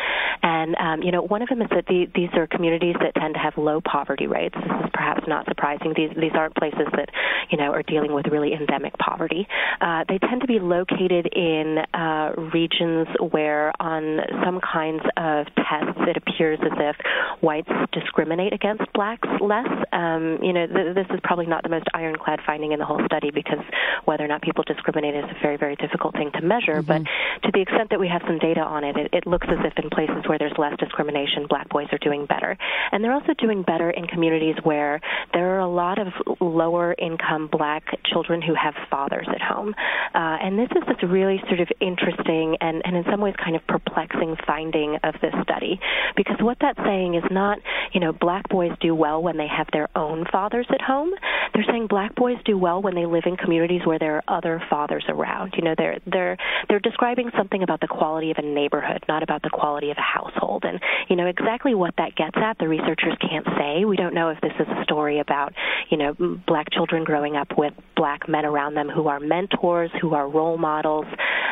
And, 0.43 0.75
um, 0.75 1.01
you 1.01 1.11
know, 1.11 1.21
one 1.21 1.41
of 1.41 1.49
them 1.49 1.61
is 1.61 1.69
that 1.71 1.85
the, 1.87 2.05
these 2.13 2.29
are 2.33 2.47
communities 2.47 2.95
that 3.01 3.15
tend 3.15 3.33
to 3.35 3.39
have 3.39 3.53
low 3.57 3.81
poverty 3.81 4.27
rates. 4.27 4.55
This 4.55 4.85
is 4.85 4.89
perhaps 4.93 5.23
not 5.27 5.45
surprising. 5.47 5.93
These, 5.95 6.11
these 6.19 6.31
aren't 6.35 6.55
places 6.55 6.87
that, 6.95 7.09
you 7.49 7.57
know, 7.57 7.71
are 7.71 7.83
dealing 7.83 8.13
with 8.13 8.27
really 8.27 8.53
endemic 8.53 8.97
poverty. 8.97 9.47
Uh, 9.81 10.03
they 10.07 10.19
tend 10.19 10.41
to 10.41 10.47
be 10.47 10.59
located 10.59 11.27
in 11.33 11.77
uh, 11.93 12.33
regions 12.53 13.07
where 13.31 13.71
on 13.79 14.19
some 14.43 14.59
kinds 14.61 15.03
of 15.17 15.45
tests 15.55 15.99
it 16.07 16.17
appears 16.17 16.59
as 16.61 16.77
if 16.77 16.95
whites 17.41 17.71
discriminate 17.91 18.53
against 18.53 18.83
blacks 18.93 19.27
less. 19.41 19.67
Um, 19.91 20.39
you 20.41 20.53
know, 20.53 20.67
th- 20.67 20.95
this 20.95 21.07
is 21.11 21.19
probably 21.23 21.45
not 21.45 21.63
the 21.63 21.69
most 21.69 21.87
ironclad 21.93 22.39
finding 22.45 22.71
in 22.71 22.79
the 22.79 22.85
whole 22.85 23.01
study 23.05 23.31
because 23.31 23.63
whether 24.05 24.23
or 24.23 24.27
not 24.27 24.41
people 24.41 24.63
discriminate 24.65 25.15
is 25.15 25.25
a 25.25 25.37
very, 25.41 25.57
very 25.57 25.75
difficult 25.75 26.13
thing 26.13 26.31
to 26.33 26.41
measure. 26.41 26.81
Mm-hmm. 26.81 27.03
But 27.03 27.43
to 27.43 27.51
the 27.53 27.61
extent 27.61 27.89
that 27.91 27.99
we 27.99 28.07
have 28.07 28.21
some 28.27 28.39
data 28.39 28.61
on 28.61 28.83
it, 28.83 28.97
it, 28.97 29.09
it 29.13 29.27
looks 29.27 29.47
as 29.49 29.59
if 29.63 29.73
in 29.77 29.89
places 29.89 30.27
where 30.27 30.37
there's 30.37 30.57
less 30.57 30.77
discrimination, 30.79 31.47
black 31.47 31.69
boys 31.69 31.87
are 31.91 31.97
doing 31.97 32.25
better. 32.25 32.57
And 32.91 33.03
they're 33.03 33.13
also 33.13 33.33
doing 33.37 33.63
better 33.63 33.89
in 33.89 34.07
communities 34.07 34.55
where 34.63 35.01
there 35.33 35.55
are 35.55 35.59
a 35.59 35.69
lot 35.69 35.99
of 35.99 36.07
lower 36.39 36.95
income 36.97 37.49
black 37.51 37.83
children 38.05 38.41
who 38.41 38.53
have 38.55 38.73
fathers 38.89 39.27
at 39.29 39.41
home. 39.41 39.75
Uh, 40.13 40.37
and 40.41 40.57
this 40.57 40.69
is 40.75 40.83
this 40.87 41.09
really 41.09 41.41
sort 41.47 41.59
of 41.59 41.69
interesting 41.79 42.57
and, 42.61 42.81
and 42.85 42.95
in 42.95 43.03
some 43.09 43.21
ways 43.21 43.35
kind 43.43 43.55
of 43.55 43.65
perplexing 43.67 44.35
finding 44.45 44.97
of 45.03 45.15
this 45.21 45.33
study 45.43 45.79
because 46.15 46.37
what 46.39 46.57
that's 46.59 46.79
saying 46.79 47.15
is 47.15 47.23
not, 47.31 47.59
you 47.93 47.99
know, 47.99 48.11
black 48.11 48.47
boys 48.49 48.71
do 48.81 48.93
well 48.95 49.18
when 49.21 49.37
they 49.37 49.47
have 49.47 49.67
their 49.71 49.89
own 49.95 50.25
fathers 50.31 50.67
at 50.69 50.81
home. 50.81 51.11
They're 51.53 51.65
saying 51.69 51.87
black 51.87 52.15
boys 52.15 52.37
do 52.45 52.57
well 52.57 52.81
when 52.81 52.95
they 52.95 53.05
live 53.05 53.23
in 53.25 53.37
communities 53.37 53.81
where 53.85 53.99
there 53.99 54.17
are 54.17 54.23
other 54.27 54.61
fathers 54.69 55.05
around. 55.07 55.53
You 55.57 55.63
know, 55.63 55.75
they're 55.77 55.99
they're 56.05 56.37
they're 56.67 56.79
describing 56.79 57.31
something 57.37 57.63
about 57.63 57.81
the 57.81 57.87
quality 57.87 58.31
of 58.31 58.37
a 58.37 58.41
neighborhood, 58.41 59.03
not 59.07 59.23
about 59.23 59.41
the 59.41 59.49
quality 59.49 59.91
of 59.91 59.97
a 59.97 60.01
household. 60.01 60.63
And 60.65 60.79
you 61.09 61.15
know 61.15 61.27
exactly 61.27 61.75
what 61.75 61.95
that 61.97 62.15
gets 62.15 62.37
at. 62.37 62.57
The 62.59 62.67
researchers 62.67 63.15
can't 63.21 63.45
say. 63.57 63.85
We 63.85 63.97
don't 63.97 64.13
know 64.13 64.29
if 64.29 64.39
this 64.41 64.53
is 64.59 64.67
a 64.67 64.83
story 64.83 65.19
about 65.19 65.53
you 65.89 65.97
know 65.97 66.15
black 66.47 66.71
children 66.71 67.03
growing 67.03 67.35
up 67.35 67.57
with 67.57 67.73
black 67.95 68.29
men 68.29 68.45
around 68.45 68.75
them 68.75 68.89
who 68.89 69.07
are 69.07 69.19
mentors, 69.19 69.91
who 70.01 70.13
are 70.13 70.29
role 70.29 70.57
models, 70.57 71.05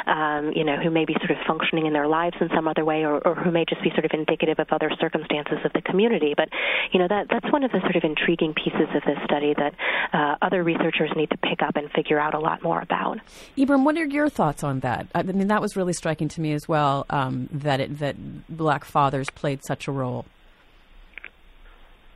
um, 0.05 0.51
you 0.55 0.63
know, 0.63 0.77
who 0.77 0.89
may 0.89 1.05
be 1.05 1.13
sort 1.19 1.31
of 1.31 1.37
functioning 1.45 1.85
in 1.85 1.93
their 1.93 2.07
lives 2.07 2.35
in 2.39 2.49
some 2.55 2.67
other 2.67 2.85
way, 2.85 3.03
or, 3.03 3.19
or 3.27 3.35
who 3.35 3.51
may 3.51 3.65
just 3.67 3.83
be 3.83 3.89
sort 3.91 4.05
of 4.05 4.11
indicative 4.13 4.59
of 4.59 4.67
other 4.71 4.89
circumstances 4.99 5.57
of 5.65 5.73
the 5.73 5.81
community. 5.81 6.33
But 6.35 6.49
you 6.93 6.99
know 6.99 7.07
that 7.09 7.27
that's 7.29 7.51
one 7.57 7.63
of 7.63 7.71
the 7.71 7.79
sort 7.81 7.95
of 7.95 8.03
intriguing 8.03 8.53
pieces 8.53 8.87
of 8.93 9.01
this 9.03 9.17
study 9.25 9.55
that 9.57 9.73
uh, 10.13 10.35
other 10.43 10.63
researchers 10.63 11.09
need 11.15 11.27
to 11.31 11.37
pick 11.37 11.63
up 11.63 11.75
and 11.75 11.89
figure 11.89 12.19
out 12.19 12.35
a 12.35 12.39
lot 12.39 12.61
more 12.61 12.79
about. 12.79 13.17
Ibram, 13.57 13.83
what 13.83 13.97
are 13.97 14.05
your 14.05 14.29
thoughts 14.29 14.63
on 14.63 14.81
that? 14.81 15.07
I 15.15 15.23
mean, 15.23 15.47
that 15.47 15.59
was 15.59 15.75
really 15.75 15.93
striking 15.93 16.27
to 16.29 16.41
me 16.41 16.53
as 16.53 16.67
well. 16.67 17.07
Um, 17.09 17.49
that 17.51 17.79
it, 17.79 17.97
that 17.97 18.15
black 18.47 18.85
fathers 18.85 19.31
played 19.31 19.65
such 19.65 19.87
a 19.87 19.91
role. 19.91 20.27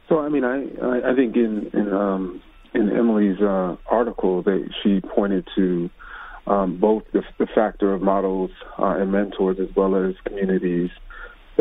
So, 0.10 0.20
I 0.20 0.30
mean, 0.30 0.44
I 0.44 0.68
I, 0.80 1.12
I 1.12 1.16
think 1.16 1.36
in 1.36 1.72
in 1.74 1.92
um, 1.92 2.44
in 2.76 2.96
Emily's 2.96 3.42
uh, 3.42 3.78
article 3.90 4.44
that 4.44 4.70
she 4.84 5.02
pointed 5.02 5.48
to 5.56 5.90
um, 6.46 6.78
both 6.78 7.04
the, 7.14 7.24
the, 7.40 7.48
factor 7.48 7.94
of 7.94 8.04
models 8.04 8.52
uh, 8.78 8.96
and 9.00 9.12
mentors 9.12 9.60
as 9.60 9.76
well 9.76 9.96
as 9.96 10.14
communities 10.24 10.90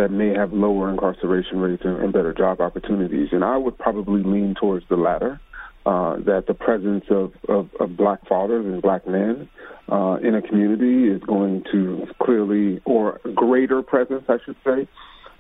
that 0.01 0.11
may 0.11 0.33
have 0.35 0.53
lower 0.53 0.91
incarceration 0.91 1.61
rates 1.61 1.83
and, 1.85 1.99
and 2.03 2.13
better 2.13 2.33
job 2.33 2.61
opportunities. 2.61 3.29
And 3.33 3.45
I 3.45 3.57
would 3.57 3.77
probably 3.79 4.23
lean 4.23 4.55
towards 4.59 4.87
the 4.89 4.97
latter. 4.97 5.41
Uh, 5.87 6.17
that 6.17 6.45
the 6.47 6.53
presence 6.53 7.07
of, 7.09 7.33
of, 7.49 7.71
of, 7.81 7.97
black 7.97 8.29
fathers 8.29 8.67
and 8.67 8.83
black 8.83 9.07
men 9.09 9.49
uh, 9.91 10.19
in 10.23 10.35
a 10.35 10.43
community 10.43 11.09
is 11.11 11.23
going 11.23 11.65
to 11.73 12.07
clearly, 12.23 12.83
or 12.85 13.19
greater 13.35 13.81
presence, 13.81 14.23
I 14.29 14.37
should 14.45 14.57
say, 14.63 14.87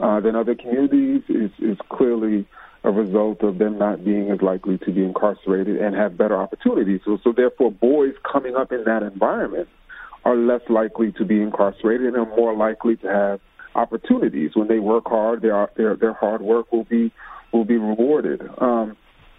uh, 0.00 0.20
than 0.20 0.36
other 0.36 0.54
communities 0.54 1.20
is, 1.28 1.50
is 1.58 1.76
clearly 1.90 2.46
a 2.84 2.90
result 2.90 3.42
of 3.42 3.58
them 3.58 3.76
not 3.76 4.02
being 4.02 4.30
as 4.30 4.40
likely 4.40 4.78
to 4.78 4.90
be 4.90 5.04
incarcerated 5.04 5.76
and 5.76 5.94
have 5.94 6.16
better 6.16 6.36
opportunities. 6.36 7.02
So, 7.04 7.18
so 7.22 7.32
therefore, 7.36 7.70
boys 7.70 8.14
coming 8.32 8.56
up 8.56 8.72
in 8.72 8.84
that 8.84 9.02
environment 9.02 9.68
are 10.24 10.36
less 10.36 10.62
likely 10.70 11.12
to 11.12 11.24
be 11.26 11.42
incarcerated 11.42 12.06
and 12.06 12.16
are 12.16 12.36
more 12.36 12.56
likely 12.56 12.96
to 12.96 13.06
have 13.06 13.40
opportunities. 13.74 14.52
When 14.54 14.68
they 14.68 14.78
work 14.78 15.04
hard, 15.06 15.42
their 15.42 15.70
their 15.76 15.96
their 15.96 16.12
hard 16.12 16.42
work 16.42 16.72
will 16.72 16.84
be 16.84 17.12
will 17.52 17.64
be 17.64 17.76
rewarded. 17.76 18.42
Um, 18.58 18.96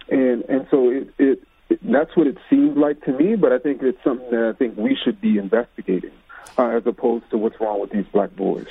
and 0.08 0.42
and 0.44 0.66
so 0.70 0.90
it, 0.90 1.14
it, 1.18 1.42
it 1.68 1.80
that's 1.82 2.16
what 2.16 2.26
it 2.26 2.38
seems 2.50 2.76
like 2.76 3.02
to 3.04 3.12
me. 3.12 3.36
But 3.36 3.52
I 3.52 3.58
think 3.58 3.82
it's 3.82 4.02
something 4.04 4.30
that 4.30 4.52
I 4.54 4.58
think 4.58 4.76
we 4.76 4.96
should 5.02 5.20
be 5.20 5.38
investigating 5.38 6.12
uh, 6.58 6.68
as 6.68 6.86
opposed 6.86 7.30
to 7.30 7.38
what's 7.38 7.60
wrong 7.60 7.80
with 7.80 7.90
these 7.90 8.06
black 8.12 8.34
boys. 8.36 8.66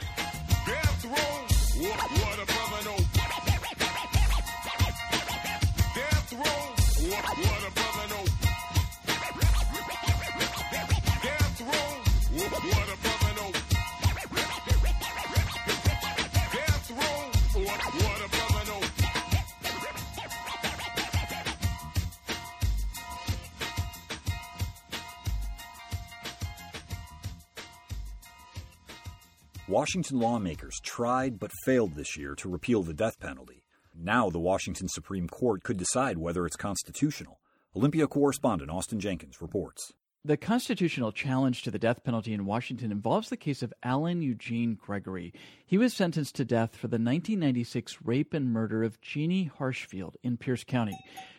Washington 29.72 30.20
lawmakers 30.20 30.82
tried 30.84 31.40
but 31.40 31.50
failed 31.64 31.96
this 31.96 32.18
year 32.18 32.36
to 32.36 32.50
repeal 32.50 32.84
the 32.84 32.94
death 32.94 33.18
penalty. 33.22 33.64
Now 33.96 34.30
the 34.30 34.38
Washington 34.38 34.90
Supreme 34.90 35.30
Court 35.30 35.64
could 35.64 35.78
decide 35.78 36.18
whether 36.18 36.46
it's 36.46 36.58
constitutional. 36.58 37.40
Olympia 37.74 38.06
correspondent 38.06 38.70
Austin 38.70 39.00
Jenkins 39.00 39.42
reports. 39.42 39.94
The 40.24 40.38
constitutional 40.38 41.12
challenge 41.12 41.64
to 41.64 41.72
the 41.72 41.80
death 41.80 42.04
penalty 42.04 42.32
in 42.32 42.46
Washington 42.46 42.92
involves 42.92 43.30
the 43.30 43.38
case 43.38 43.64
of 43.64 43.74
Alan 43.82 44.22
Eugene 44.22 44.76
Gregory. 44.76 45.34
He 45.66 45.80
was 45.80 45.96
sentenced 45.96 46.36
to 46.36 46.46
death 46.46 46.76
for 46.76 46.88
the 46.88 47.00
1996 47.00 48.04
rape 48.04 48.32
and 48.36 48.54
murder 48.54 48.84
of 48.84 49.02
Jeannie 49.02 49.50
Harshfield 49.58 50.18
in 50.22 50.38
Pierce 50.38 50.64
County. 50.64 50.96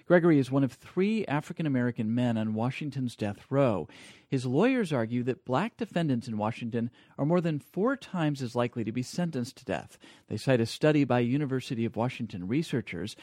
Gregory 0.07 0.41
is 0.41 0.51
one 0.51 0.64
of 0.64 0.72
three 0.72 1.24
African 1.26 1.64
American 1.64 2.12
men 2.12 2.37
on 2.37 2.55
Washington's 2.55 3.14
death 3.14 3.47
row. 3.51 3.87
His 4.28 4.47
lawyers 4.47 4.93
argue 4.93 5.22
that 5.22 5.45
black 5.45 5.76
defendants 5.76 6.26
in 6.26 6.37
Washington 6.37 6.91
are 7.16 7.24
more 7.24 7.41
than 7.41 7.61
four 7.61 7.97
times 7.97 8.43
as 8.43 8.57
likely 8.57 8.83
to 8.83 8.91
be 8.91 9.03
sentenced 9.05 9.59
to 9.59 9.64
death. 9.64 9.97
They 10.26 10.37
cite 10.37 10.61
a 10.61 10.66
study 10.66 11.05
by 11.05 11.20
University 11.20 11.85
of 11.85 11.95
Washington 11.95 12.49
researchers. 12.49 13.14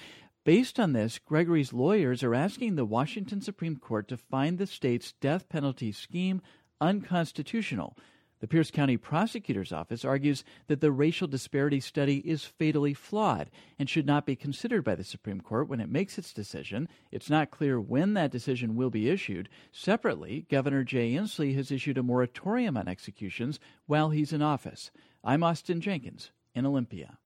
Based 0.46 0.80
on 0.80 0.94
this, 0.94 1.20
Gregory's 1.20 1.74
lawyers 1.74 2.24
are 2.24 2.34
asking 2.34 2.76
the 2.76 2.86
Washington 2.86 3.42
Supreme 3.42 3.76
Court 3.76 4.08
to 4.08 4.18
find 4.18 4.58
the 4.58 4.66
state's 4.66 5.12
death 5.20 5.50
penalty 5.50 5.92
scheme 5.92 6.42
unconstitutional. 6.80 7.98
The 8.40 8.48
Pierce 8.48 8.72
County 8.72 8.96
Prosecutor's 8.96 9.74
Office 9.74 10.06
argues 10.06 10.46
that 10.68 10.80
the 10.80 10.94
racial 10.94 11.28
disparity 11.28 11.82
study 11.82 12.20
is 12.20 12.46
fatally 12.46 12.94
flawed 12.94 13.52
and 13.78 13.90
should 13.90 14.06
not 14.06 14.26
be 14.26 14.38
considered 14.38 14.86
by 14.86 14.96
the 14.96 15.04
Supreme 15.04 15.42
Court 15.42 15.68
when 15.68 15.82
it 15.82 15.90
makes 15.90 16.18
its 16.18 16.32
decision. 16.32 16.88
It's 17.12 17.30
not 17.30 17.52
clear 17.52 17.82
when 17.82 18.14
that 18.14 18.32
decision 18.32 18.78
will 18.78 18.90
be 18.90 19.10
issued. 19.10 19.50
Separately, 19.74 20.46
Governor 20.50 20.86
Jay 20.86 21.12
Inslee 21.12 21.54
has 21.56 21.70
issued 21.70 21.98
a 21.98 22.04
moratorium 22.04 22.78
on 22.78 22.88
executions 22.88 23.60
while 23.88 24.12
he's 24.12 24.32
in 24.32 24.42
office. 24.42 24.90
I'm 25.22 25.44
Austin 25.44 25.82
Jenkins 25.82 26.32
in 26.56 26.66
Olympia. 26.66 27.18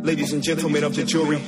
Ladies 0.00 0.34
and 0.34 0.42
gentlemen 0.42 0.84
of 0.84 0.94
the 0.94 1.04
jury. 1.04 1.40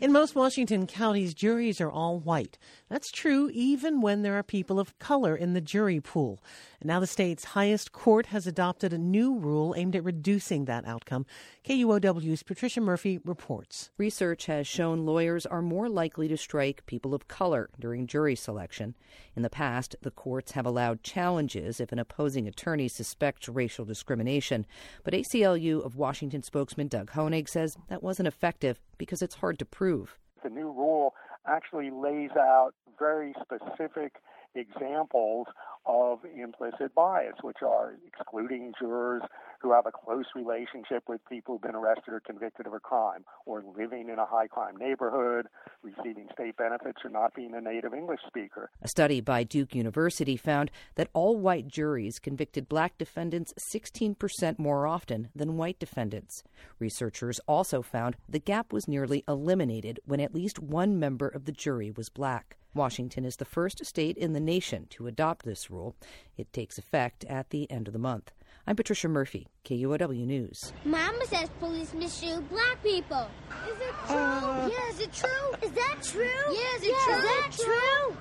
In 0.00 0.12
most 0.12 0.36
Washington 0.36 0.86
counties, 0.86 1.34
juries 1.34 1.80
are 1.80 1.90
all 1.90 2.20
white. 2.20 2.56
That's 2.88 3.10
true 3.10 3.50
even 3.52 4.00
when 4.00 4.22
there 4.22 4.34
are 4.34 4.44
people 4.44 4.78
of 4.78 4.96
color 5.00 5.34
in 5.34 5.54
the 5.54 5.60
jury 5.60 5.98
pool. 5.98 6.40
And 6.80 6.86
now 6.86 7.00
the 7.00 7.06
state's 7.08 7.46
highest 7.46 7.90
court 7.90 8.26
has 8.26 8.46
adopted 8.46 8.92
a 8.92 8.98
new 8.98 9.36
rule 9.36 9.74
aimed 9.76 9.96
at 9.96 10.04
reducing 10.04 10.66
that 10.66 10.86
outcome. 10.86 11.26
KUOW's 11.64 12.44
Patricia 12.44 12.80
Murphy 12.80 13.18
reports. 13.24 13.90
Research 13.98 14.46
has 14.46 14.68
shown 14.68 15.04
lawyers 15.04 15.44
are 15.44 15.62
more 15.62 15.88
likely 15.88 16.28
to 16.28 16.36
strike 16.36 16.86
people 16.86 17.12
of 17.12 17.26
color 17.26 17.68
during 17.80 18.06
jury 18.06 18.36
selection. 18.36 18.94
In 19.34 19.42
the 19.42 19.50
past, 19.50 19.96
the 20.02 20.12
courts 20.12 20.52
have 20.52 20.64
allowed 20.64 21.02
challenges 21.02 21.80
if 21.80 21.90
an 21.90 21.98
opposing 21.98 22.46
attorney 22.46 22.86
suspects 22.86 23.48
racial 23.48 23.84
discrimination. 23.84 24.64
But 25.02 25.14
ACLU 25.14 25.84
of 25.84 25.96
Washington 25.96 26.44
spokesman 26.44 26.86
Doug 26.86 27.10
Honig 27.10 27.48
says 27.48 27.76
that 27.88 28.04
wasn't 28.04 28.28
effective 28.28 28.78
because 28.98 29.22
it's 29.22 29.36
hard 29.36 29.58
to 29.60 29.64
prove. 29.64 30.16
The 30.42 30.50
new 30.50 30.70
rule 30.70 31.14
actually 31.46 31.90
lays 31.90 32.30
out 32.36 32.72
very 32.98 33.34
specific 33.40 34.16
examples 34.58 35.46
of 35.86 36.18
implicit 36.36 36.94
bias, 36.94 37.34
which 37.42 37.62
are 37.62 37.94
excluding 38.06 38.74
jurors 38.78 39.22
who 39.60 39.72
have 39.72 39.86
a 39.86 39.90
close 39.90 40.26
relationship 40.36 41.02
with 41.08 41.20
people 41.28 41.54
who've 41.54 41.62
been 41.62 41.74
arrested 41.74 42.12
or 42.12 42.20
convicted 42.20 42.66
of 42.66 42.74
a 42.74 42.78
crime, 42.78 43.24
or 43.46 43.64
living 43.76 44.08
in 44.08 44.18
a 44.18 44.26
high 44.26 44.46
crime 44.46 44.76
neighborhood, 44.76 45.46
receiving 45.82 46.28
state 46.32 46.56
benefits, 46.56 46.98
or 47.04 47.10
not 47.10 47.34
being 47.34 47.54
a 47.54 47.60
native 47.60 47.94
English 47.94 48.20
speaker. 48.26 48.70
A 48.82 48.88
study 48.88 49.20
by 49.20 49.42
Duke 49.42 49.74
University 49.74 50.36
found 50.36 50.70
that 50.94 51.08
all 51.12 51.36
white 51.38 51.66
juries 51.66 52.18
convicted 52.18 52.68
black 52.68 52.98
defendants 52.98 53.52
16% 53.74 54.58
more 54.58 54.86
often 54.86 55.30
than 55.34 55.56
white 55.56 55.78
defendants. 55.78 56.44
Researchers 56.78 57.40
also 57.48 57.82
found 57.82 58.16
the 58.28 58.38
gap 58.38 58.72
was 58.72 58.86
nearly 58.86 59.24
eliminated 59.26 59.98
when 60.04 60.20
at 60.20 60.34
least 60.34 60.58
one 60.58 60.98
member 60.98 61.28
of 61.28 61.46
the 61.46 61.52
jury 61.52 61.90
was 61.90 62.10
black. 62.10 62.58
Washington 62.74 63.24
is 63.24 63.36
the 63.36 63.44
first 63.44 63.84
state 63.84 64.16
in 64.16 64.32
the 64.32 64.40
nation 64.40 64.86
to 64.90 65.06
adopt 65.06 65.44
this 65.44 65.70
rule. 65.70 65.96
It 66.36 66.52
takes 66.52 66.78
effect 66.78 67.24
at 67.24 67.50
the 67.50 67.70
end 67.70 67.86
of 67.86 67.92
the 67.92 67.98
month. 67.98 68.32
I'm 68.66 68.76
Patricia 68.76 69.08
Murphy, 69.08 69.48
KUOW 69.64 70.26
News. 70.26 70.72
Mama 70.84 71.24
says 71.26 71.48
police 71.58 71.92
misshoot 71.92 72.46
black 72.50 72.82
people. 72.82 73.28
Is 73.66 73.80
it 73.80 73.94
true? 74.06 74.16
Uh, 74.16 74.70
yeah, 74.70 74.90
is 74.90 75.00
it 75.00 75.12
true? 75.12 75.52
Is 75.62 75.70
that 75.72 75.96
true? 76.02 76.24
Yeah, 76.50 76.76
is 76.76 76.82
it 76.82 76.88
yeah, 76.90 77.04
true? 77.04 77.16
Is 77.16 77.22
that 77.24 77.50
true? 77.52 78.16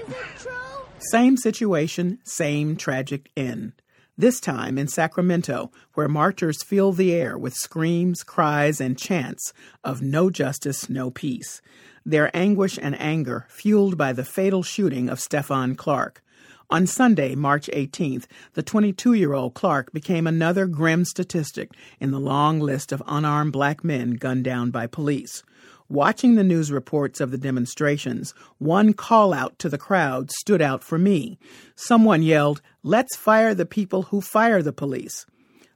Is 0.00 0.08
it 0.08 0.38
true? 0.38 0.86
Same 1.10 1.36
situation, 1.36 2.18
same 2.24 2.76
tragic 2.76 3.30
end. 3.36 3.72
This 4.16 4.40
time 4.40 4.78
in 4.78 4.88
Sacramento, 4.88 5.70
where 5.94 6.08
marchers 6.08 6.62
fill 6.62 6.92
the 6.92 7.12
air 7.14 7.36
with 7.36 7.54
screams, 7.54 8.22
cries, 8.22 8.80
and 8.80 8.98
chants 8.98 9.52
of 9.82 10.00
no 10.00 10.30
justice, 10.30 10.88
no 10.88 11.10
peace. 11.10 11.60
Their 12.04 12.36
anguish 12.36 12.78
and 12.80 13.00
anger 13.00 13.46
fueled 13.48 13.96
by 13.96 14.12
the 14.12 14.24
fatal 14.24 14.62
shooting 14.62 15.08
of 15.08 15.20
Stephon 15.20 15.76
Clark. 15.76 16.22
On 16.70 16.86
Sunday, 16.86 17.34
March 17.34 17.68
18th, 17.72 18.24
the 18.54 18.62
22 18.62 19.12
year 19.12 19.34
old 19.34 19.54
Clark 19.54 19.92
became 19.92 20.26
another 20.26 20.66
grim 20.66 21.04
statistic 21.04 21.70
in 22.00 22.10
the 22.10 22.18
long 22.18 22.60
list 22.60 22.92
of 22.92 23.02
unarmed 23.06 23.52
black 23.52 23.84
men 23.84 24.12
gunned 24.12 24.44
down 24.44 24.70
by 24.70 24.86
police. 24.86 25.42
Watching 25.88 26.36
the 26.36 26.42
news 26.42 26.72
reports 26.72 27.20
of 27.20 27.30
the 27.30 27.36
demonstrations, 27.36 28.32
one 28.56 28.94
call 28.94 29.34
out 29.34 29.58
to 29.58 29.68
the 29.68 29.76
crowd 29.76 30.30
stood 30.30 30.62
out 30.62 30.82
for 30.82 30.96
me. 30.96 31.38
Someone 31.76 32.22
yelled, 32.22 32.62
Let's 32.82 33.14
fire 33.16 33.54
the 33.54 33.66
people 33.66 34.04
who 34.04 34.22
fire 34.22 34.62
the 34.62 34.72
police. 34.72 35.26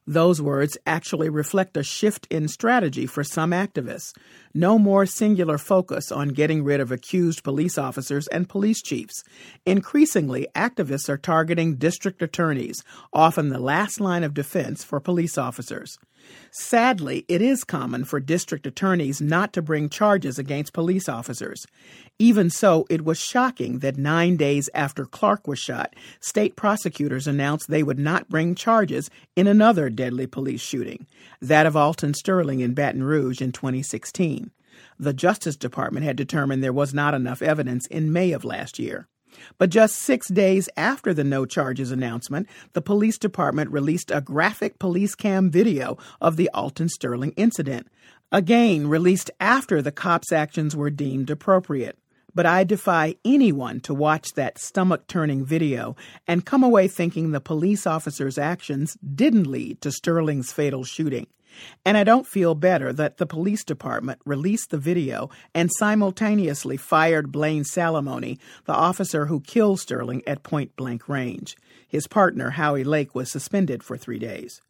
Those 0.07 0.41
words 0.41 0.79
actually 0.87 1.29
reflect 1.29 1.77
a 1.77 1.83
shift 1.83 2.29
in 2.31 2.47
strategy 2.47 3.07
for 3.07 3.25
some 3.25 3.51
activists. 3.51 4.13
No 4.55 4.79
more 4.79 5.05
singular 5.05 5.59
focus 5.59 6.13
on 6.13 6.29
getting 6.29 6.63
rid 6.63 6.79
of 6.79 6.93
accused 6.93 7.43
police 7.43 7.77
officers 7.77 8.29
and 8.29 8.49
police 8.49 8.81
chiefs. 8.81 9.25
Increasingly, 9.65 10.47
activists 10.55 11.09
are 11.09 11.19
targeting 11.19 11.75
district 11.75 12.23
attorneys, 12.23 12.85
often 13.13 13.49
the 13.49 13.59
last 13.59 14.01
line 14.01 14.23
of 14.23 14.33
defense 14.33 14.85
for 14.85 15.01
police 15.01 15.37
officers. 15.37 15.99
Sadly, 16.51 17.25
it 17.29 17.43
is 17.43 17.65
common 17.65 18.05
for 18.05 18.19
district 18.19 18.67
attorneys 18.67 19.21
not 19.21 19.53
to 19.53 19.63
bring 19.63 19.89
charges 19.89 20.39
against 20.39 20.73
police 20.73 21.09
officers. 21.09 21.67
Even 22.19 22.49
so, 22.49 22.87
it 22.89 23.05
was 23.05 23.19
shocking 23.19 23.81
that 23.81 23.99
nine 23.99 24.37
days 24.37 24.71
after 24.75 25.05
Clark 25.05 25.47
was 25.47 25.59
shot, 25.59 25.95
state 26.21 26.57
prosecutors 26.57 27.27
announced 27.27 27.69
they 27.69 27.83
would 27.83 27.99
not 27.99 28.29
bring 28.29 28.55
charges 28.55 29.11
in 29.37 29.47
another 29.47 29.91
deadly 29.91 30.27
police 30.27 30.63
shooting, 30.63 31.07
that 31.43 31.67
of 31.67 31.77
Alton 31.77 32.15
Sterling 32.15 32.61
in 32.61 32.73
Baton 32.73 33.03
Rouge 33.03 33.43
in 33.43 33.53
2016. 33.53 34.51
The 34.99 35.13
Justice 35.13 35.57
Department 35.57 36.07
had 36.07 36.17
determined 36.17 36.63
there 36.63 36.73
was 36.73 36.95
not 36.95 37.15
enough 37.15 37.43
evidence 37.43 37.87
in 37.87 38.13
May 38.13 38.33
of 38.33 38.45
last 38.45 38.79
year. 38.79 39.09
But 39.59 39.71
just 39.71 39.97
six 39.97 40.29
days 40.29 40.69
after 40.77 41.13
the 41.15 41.25
no 41.25 41.47
charges 41.47 41.91
announcement, 41.91 42.49
the 42.73 42.83
police 42.83 43.19
department 43.19 43.71
released 43.71 44.11
a 44.11 44.21
graphic 44.21 44.79
police 44.79 45.15
cam 45.15 45.51
video 45.51 45.99
of 46.21 46.37
the 46.37 46.51
Alton 46.55 46.89
Sterling 46.89 47.33
incident, 47.37 47.89
again 48.33 48.89
released 48.89 49.31
after 49.41 49.81
the 49.81 49.93
cops' 49.93 50.33
actions 50.33 50.77
were 50.77 50.91
deemed 50.91 51.31
appropriate. 51.31 51.99
But 52.35 52.45
I 52.45 52.65
defy 52.65 53.15
anyone 53.25 53.81
to 53.81 53.95
watch 53.95 54.35
that 54.35 54.59
stomach 54.59 55.07
turning 55.07 55.43
video 55.45 55.97
and 56.27 56.45
come 56.45 56.63
away 56.63 56.87
thinking 56.87 57.31
the 57.31 57.41
police 57.41 57.87
officer's 57.87 58.37
actions 58.37 58.99
didn't 59.15 59.47
lead 59.47 59.81
to 59.81 59.91
Sterling's 59.91 60.53
fatal 60.53 60.85
shooting. 60.85 61.29
And 61.85 61.97
I 61.97 62.05
don't 62.05 62.27
feel 62.27 62.55
better 62.55 62.93
that 62.93 63.19
the 63.19 63.27
police 63.27 63.65
department 63.65 64.21
released 64.25 64.71
the 64.71 64.79
video 64.79 65.31
and 65.55 65.71
simultaneously 65.79 66.77
fired 66.77 67.33
Blane 67.33 67.65
Salamoni, 67.65 68.39
the 68.65 68.75
officer 68.75 69.27
who 69.27 69.41
killed 69.41 69.81
Sterling 69.81 70.23
at 70.27 70.43
point 70.43 70.75
blank 70.77 71.09
range. 71.09 71.57
His 71.89 72.07
partner, 72.07 72.51
Howie 72.51 72.85
Lake, 72.85 73.15
was 73.15 73.31
suspended 73.31 73.83
for 73.83 73.97
three 73.97 74.19
days. 74.19 74.61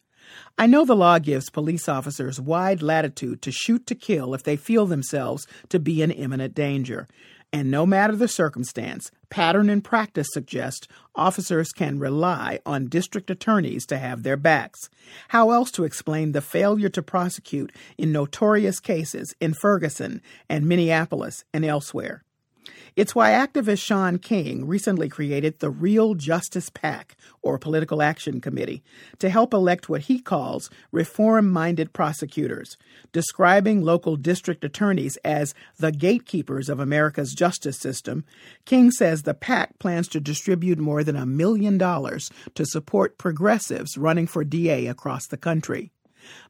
I 0.58 0.66
know 0.66 0.84
the 0.84 0.96
law 0.96 1.18
gives 1.18 1.50
police 1.50 1.88
officers 1.88 2.40
wide 2.40 2.82
latitude 2.82 3.42
to 3.42 3.52
shoot 3.52 3.86
to 3.86 3.94
kill 3.94 4.34
if 4.34 4.42
they 4.42 4.56
feel 4.56 4.86
themselves 4.86 5.46
to 5.68 5.78
be 5.78 6.02
in 6.02 6.10
imminent 6.10 6.54
danger. 6.54 7.06
And 7.52 7.70
no 7.70 7.86
matter 7.86 8.14
the 8.14 8.28
circumstance, 8.28 9.10
pattern 9.30 9.70
and 9.70 9.82
practice 9.82 10.28
suggest 10.30 10.88
officers 11.14 11.72
can 11.72 11.98
rely 11.98 12.58
on 12.66 12.88
district 12.88 13.30
attorneys 13.30 13.86
to 13.86 13.98
have 13.98 14.22
their 14.22 14.36
backs. 14.36 14.90
How 15.28 15.50
else 15.50 15.70
to 15.72 15.84
explain 15.84 16.32
the 16.32 16.42
failure 16.42 16.90
to 16.90 17.02
prosecute 17.02 17.72
in 17.96 18.12
notorious 18.12 18.80
cases 18.80 19.34
in 19.40 19.54
Ferguson 19.54 20.20
and 20.48 20.66
Minneapolis 20.66 21.44
and 21.54 21.64
elsewhere? 21.64 22.22
It's 22.96 23.14
why 23.14 23.30
activist 23.30 23.82
Shaun 23.82 24.18
King 24.18 24.66
recently 24.66 25.08
created 25.08 25.58
the 25.58 25.70
Real 25.70 26.14
Justice 26.14 26.70
PAC, 26.70 27.16
or 27.42 27.58
Political 27.58 28.02
Action 28.02 28.40
Committee, 28.40 28.82
to 29.18 29.28
help 29.28 29.52
elect 29.52 29.88
what 29.88 30.02
he 30.02 30.18
calls 30.18 30.70
reform 30.92 31.50
minded 31.50 31.92
prosecutors, 31.92 32.76
describing 33.12 33.82
local 33.82 34.16
district 34.16 34.64
attorneys 34.64 35.16
as 35.18 35.54
the 35.78 35.92
gatekeepers 35.92 36.68
of 36.68 36.80
America's 36.80 37.32
justice 37.32 37.78
system. 37.78 38.24
King 38.64 38.90
says 38.90 39.22
the 39.22 39.34
PAC 39.34 39.78
plans 39.78 40.08
to 40.08 40.20
distribute 40.20 40.78
more 40.78 41.04
than 41.04 41.16
a 41.16 41.26
million 41.26 41.78
dollars 41.78 42.30
to 42.54 42.64
support 42.64 43.18
progressives 43.18 43.98
running 43.98 44.26
for 44.26 44.44
DA 44.44 44.86
across 44.86 45.26
the 45.26 45.36
country. 45.36 45.92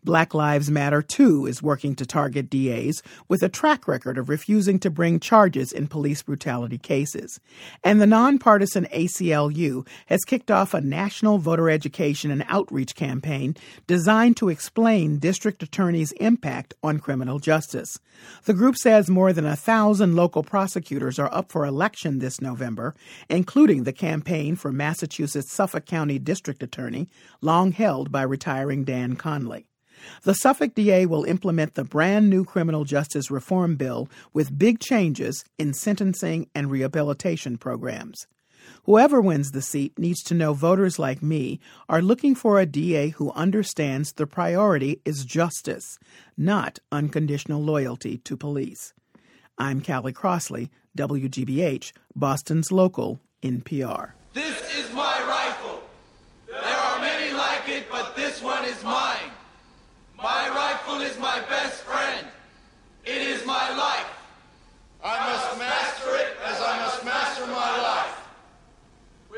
Black 0.04 0.34
Lives 0.34 0.70
Matter, 0.70 1.02
too, 1.02 1.46
is 1.46 1.62
working 1.62 1.94
to 1.96 2.06
target 2.06 2.48
DAs 2.48 3.02
with 3.28 3.42
a 3.42 3.48
track 3.48 3.88
record 3.88 4.18
of 4.18 4.28
refusing 4.28 4.78
to 4.80 4.90
bring 4.90 5.18
charges 5.18 5.72
in 5.72 5.88
police 5.88 6.22
brutality 6.22 6.78
cases. 6.78 7.40
And 7.82 8.00
the 8.00 8.06
nonpartisan 8.06 8.86
ACLU 8.92 9.86
has 10.06 10.24
kicked 10.24 10.50
off 10.50 10.74
a 10.74 10.80
national 10.80 11.38
voter 11.38 11.68
education 11.68 12.30
and 12.30 12.44
outreach 12.48 12.94
campaign 12.94 13.56
designed 13.86 14.36
to 14.36 14.48
explain 14.48 15.18
district 15.18 15.62
attorneys' 15.62 16.12
impact 16.12 16.74
on 16.82 16.98
criminal 16.98 17.38
justice. 17.38 17.98
The 18.44 18.54
group 18.54 18.76
says 18.76 19.10
more 19.10 19.32
than 19.32 19.46
a 19.46 19.56
thousand 19.56 20.14
local 20.14 20.42
prosecutors 20.42 21.18
are 21.18 21.32
up 21.34 21.50
for 21.50 21.66
election 21.66 22.18
this 22.18 22.40
November, 22.40 22.94
including 23.28 23.84
the 23.84 23.92
campaign 23.92 24.56
for 24.56 24.72
Massachusetts 24.72 25.52
Suffolk 25.52 25.86
County 25.86 26.18
District 26.18 26.62
Attorney, 26.62 27.08
long 27.40 27.72
held 27.72 28.10
by 28.10 28.22
retiring 28.22 28.84
Dan 28.84 29.16
Conley. 29.16 29.65
The 30.22 30.34
Suffolk 30.34 30.74
DA 30.74 31.06
will 31.06 31.24
implement 31.24 31.74
the 31.74 31.84
brand 31.84 32.30
new 32.30 32.44
criminal 32.44 32.84
justice 32.84 33.30
reform 33.30 33.76
bill 33.76 34.08
with 34.32 34.58
big 34.58 34.80
changes 34.80 35.44
in 35.58 35.74
sentencing 35.74 36.48
and 36.54 36.70
rehabilitation 36.70 37.58
programs. 37.58 38.26
Whoever 38.84 39.20
wins 39.20 39.50
the 39.50 39.62
seat 39.62 39.98
needs 39.98 40.22
to 40.24 40.34
know 40.34 40.54
voters 40.54 40.98
like 40.98 41.22
me 41.22 41.60
are 41.88 42.02
looking 42.02 42.34
for 42.34 42.60
a 42.60 42.66
DA 42.66 43.08
who 43.10 43.32
understands 43.32 44.12
the 44.12 44.26
priority 44.26 45.00
is 45.04 45.24
justice, 45.24 45.98
not 46.36 46.78
unconditional 46.92 47.62
loyalty 47.62 48.18
to 48.18 48.36
police. 48.36 48.92
I'm 49.58 49.80
Callie 49.80 50.12
Crossley, 50.12 50.70
WGBH, 50.96 51.92
Boston's 52.14 52.70
local 52.70 53.20
NPR. 53.42 54.12
This 54.32 54.76
is 54.76 54.92
my 54.92 55.18
rifle. 55.28 55.82
There 56.46 56.62
are 56.62 57.00
many 57.00 57.32
like 57.32 57.68
it, 57.68 57.86
but 57.90 58.14
this 58.16 58.42
one 58.42 58.64
is 58.64 58.82
mine. 58.84 59.05
My 60.96 61.04
is 61.04 61.18
my 61.18 61.40
best 61.50 61.82
friend. 61.82 62.26
It 63.04 63.18
is 63.18 63.44
my 63.44 63.68
life. 63.76 64.06
I 65.04 65.30
must 65.30 65.58
master 65.58 66.16
it 66.16 66.38
as 66.42 66.58
I 66.58 66.78
must 66.78 67.04
master 67.04 67.46
my 67.48 67.82
life. 67.82 68.18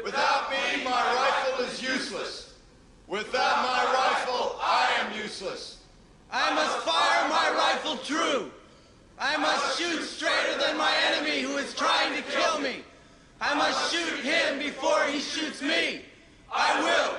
Without 0.04 0.52
me, 0.52 0.84
my 0.84 0.90
rifle 0.92 1.64
is 1.64 1.82
useless. 1.82 2.54
Without 3.08 3.56
my 3.66 3.82
rifle, 3.92 4.56
I 4.62 4.88
am 5.00 5.20
useless. 5.20 5.78
I 6.30 6.54
must 6.54 6.78
fire 6.86 7.28
my 7.28 7.50
rifle 7.56 7.96
true. 8.04 8.52
I 9.18 9.36
must 9.36 9.80
shoot 9.80 10.04
straighter 10.04 10.58
than 10.64 10.78
my 10.78 10.94
enemy 11.08 11.40
who 11.40 11.56
is 11.56 11.74
trying 11.74 12.14
to 12.14 12.22
kill 12.30 12.60
me. 12.60 12.84
I 13.40 13.54
must 13.54 13.92
shoot 13.92 14.20
him 14.20 14.60
before 14.60 15.02
he 15.06 15.18
shoots 15.18 15.60
me. 15.60 16.02
I 16.54 16.80
will. 16.82 17.16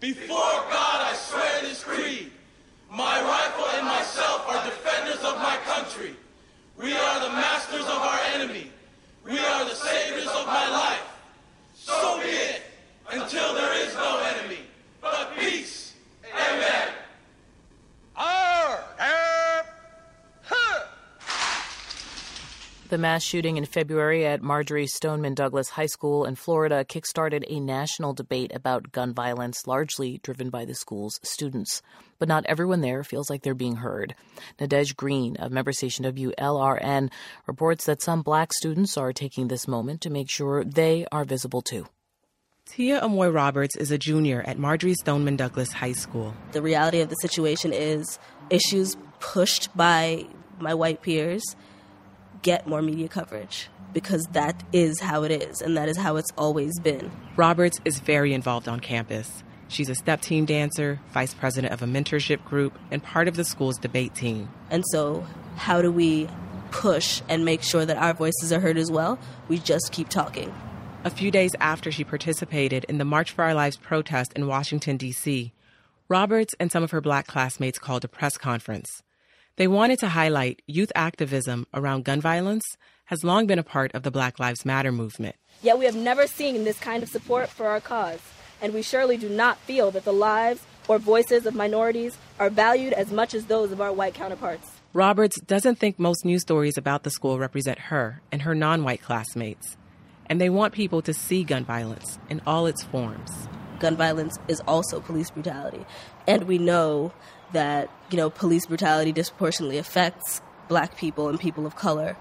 Before 0.00 0.36
God, 0.36 1.06
I 1.06 1.14
swear 1.14 1.60
this 1.62 1.84
creed. 1.84 2.32
My 2.90 3.20
rifle 3.20 3.66
and 3.76 3.86
myself 3.86 4.46
are 4.48 4.64
defenders 4.64 5.22
of 5.24 5.36
my 5.38 5.56
country. 5.64 6.14
We 6.78 6.92
are 6.92 7.20
the 7.20 7.30
masters 7.30 7.82
of 7.82 7.98
our 7.98 8.20
enemy. 8.34 8.70
We 9.24 9.38
are 9.38 9.64
the 9.64 9.74
saviors 9.74 10.28
of 10.28 10.46
my 10.46 10.68
life. 10.70 11.02
So 11.74 12.20
be 12.22 12.28
it 12.28 12.62
until 13.10 13.54
there 13.54 13.74
is 13.86 13.94
no 13.94 14.18
enemy, 14.18 14.60
but 15.00 15.36
peace. 15.36 15.55
The 22.88 22.98
mass 22.98 23.24
shooting 23.24 23.56
in 23.56 23.64
February 23.64 24.24
at 24.24 24.42
Marjory 24.42 24.86
Stoneman 24.86 25.34
Douglas 25.34 25.70
High 25.70 25.86
School 25.86 26.24
in 26.24 26.36
Florida 26.36 26.84
kickstarted 26.84 27.42
a 27.48 27.58
national 27.58 28.12
debate 28.12 28.52
about 28.54 28.92
gun 28.92 29.12
violence, 29.12 29.66
largely 29.66 30.20
driven 30.22 30.50
by 30.50 30.64
the 30.64 30.74
school's 30.76 31.18
students. 31.24 31.82
But 32.20 32.28
not 32.28 32.46
everyone 32.46 32.82
there 32.82 33.02
feels 33.02 33.28
like 33.28 33.42
they're 33.42 33.54
being 33.54 33.74
heard. 33.74 34.14
Nadege 34.60 34.94
Green 34.94 35.34
of 35.38 35.50
member 35.50 35.72
station 35.72 36.04
WLRN 36.04 37.10
reports 37.48 37.86
that 37.86 38.02
some 38.02 38.22
black 38.22 38.52
students 38.52 38.96
are 38.96 39.12
taking 39.12 39.48
this 39.48 39.66
moment 39.66 40.00
to 40.02 40.10
make 40.10 40.30
sure 40.30 40.62
they 40.62 41.06
are 41.10 41.24
visible 41.24 41.62
too. 41.62 41.86
Tia 42.66 43.00
Amoy 43.00 43.34
Roberts 43.34 43.74
is 43.74 43.90
a 43.90 43.98
junior 43.98 44.44
at 44.46 44.60
Marjory 44.60 44.94
Stoneman 44.94 45.34
Douglas 45.34 45.72
High 45.72 45.92
School. 45.92 46.34
The 46.52 46.62
reality 46.62 47.00
of 47.00 47.08
the 47.08 47.16
situation 47.16 47.72
is 47.72 48.20
issues 48.48 48.96
pushed 49.18 49.76
by 49.76 50.26
my 50.60 50.74
white 50.74 51.02
peers 51.02 51.56
get 52.42 52.66
more 52.66 52.82
media 52.82 53.08
coverage 53.08 53.68
because 53.92 54.26
that 54.32 54.62
is 54.72 55.00
how 55.00 55.22
it 55.22 55.30
is 55.30 55.62
and 55.62 55.76
that 55.76 55.88
is 55.88 55.96
how 55.96 56.16
it's 56.16 56.30
always 56.36 56.78
been. 56.80 57.10
Roberts 57.36 57.80
is 57.84 57.98
very 57.98 58.34
involved 58.34 58.68
on 58.68 58.80
campus. 58.80 59.42
She's 59.68 59.88
a 59.88 59.94
step 59.94 60.20
team 60.20 60.44
dancer, 60.44 61.00
vice 61.12 61.34
president 61.34 61.72
of 61.72 61.82
a 61.82 61.86
mentorship 61.86 62.44
group, 62.44 62.78
and 62.90 63.02
part 63.02 63.26
of 63.26 63.36
the 63.36 63.44
school's 63.44 63.78
debate 63.78 64.14
team. 64.14 64.48
And 64.70 64.84
so, 64.92 65.26
how 65.56 65.82
do 65.82 65.90
we 65.90 66.28
push 66.70 67.22
and 67.28 67.44
make 67.44 67.62
sure 67.62 67.84
that 67.84 67.96
our 67.96 68.14
voices 68.14 68.52
are 68.52 68.60
heard 68.60 68.76
as 68.76 68.90
well? 68.90 69.18
We 69.48 69.58
just 69.58 69.90
keep 69.92 70.08
talking. 70.08 70.54
A 71.04 71.10
few 71.10 71.30
days 71.30 71.52
after 71.60 71.90
she 71.90 72.04
participated 72.04 72.84
in 72.84 72.98
the 72.98 73.04
March 73.04 73.32
for 73.32 73.44
Our 73.44 73.54
Lives 73.54 73.76
protest 73.76 74.32
in 74.34 74.46
Washington, 74.46 74.96
D.C., 74.96 75.52
Roberts 76.08 76.54
and 76.60 76.70
some 76.70 76.84
of 76.84 76.92
her 76.92 77.00
black 77.00 77.26
classmates 77.26 77.80
called 77.80 78.04
a 78.04 78.08
press 78.08 78.38
conference. 78.38 79.02
They 79.56 79.68
wanted 79.68 79.98
to 80.00 80.08
highlight 80.08 80.60
youth 80.66 80.92
activism 80.94 81.66
around 81.72 82.04
gun 82.04 82.20
violence 82.20 82.62
has 83.06 83.24
long 83.24 83.46
been 83.46 83.58
a 83.58 83.62
part 83.62 83.94
of 83.94 84.02
the 84.02 84.10
Black 84.10 84.38
Lives 84.38 84.66
Matter 84.66 84.92
movement. 84.92 85.34
Yet 85.62 85.78
we 85.78 85.86
have 85.86 85.96
never 85.96 86.26
seen 86.26 86.64
this 86.64 86.78
kind 86.78 87.02
of 87.02 87.08
support 87.08 87.48
for 87.48 87.66
our 87.66 87.80
cause, 87.80 88.20
and 88.60 88.74
we 88.74 88.82
surely 88.82 89.16
do 89.16 89.30
not 89.30 89.56
feel 89.60 89.90
that 89.92 90.04
the 90.04 90.12
lives 90.12 90.60
or 90.88 90.98
voices 90.98 91.46
of 91.46 91.54
minorities 91.54 92.18
are 92.38 92.50
valued 92.50 92.92
as 92.92 93.10
much 93.10 93.32
as 93.32 93.46
those 93.46 93.72
of 93.72 93.80
our 93.80 93.94
white 93.94 94.12
counterparts. 94.12 94.72
Roberts 94.92 95.40
doesn't 95.40 95.78
think 95.78 95.98
most 95.98 96.26
news 96.26 96.42
stories 96.42 96.76
about 96.76 97.02
the 97.02 97.10
school 97.10 97.38
represent 97.38 97.78
her 97.78 98.20
and 98.30 98.42
her 98.42 98.54
non 98.54 98.84
white 98.84 99.00
classmates, 99.00 99.78
and 100.26 100.38
they 100.38 100.50
want 100.50 100.74
people 100.74 101.00
to 101.00 101.14
see 101.14 101.44
gun 101.44 101.64
violence 101.64 102.18
in 102.28 102.42
all 102.46 102.66
its 102.66 102.84
forms. 102.84 103.48
Gun 103.78 103.96
violence 103.96 104.38
is 104.48 104.60
also 104.68 105.00
police 105.00 105.30
brutality, 105.30 105.86
and 106.26 106.44
we 106.44 106.58
know 106.58 107.12
that 107.52 107.90
you 108.10 108.16
know 108.16 108.30
police 108.30 108.66
brutality 108.66 109.12
disproportionately 109.12 109.78
affects 109.78 110.40
black 110.68 110.96
people 110.96 111.28
and 111.28 111.38
people 111.38 111.66
of 111.66 111.76
color. 111.76 112.16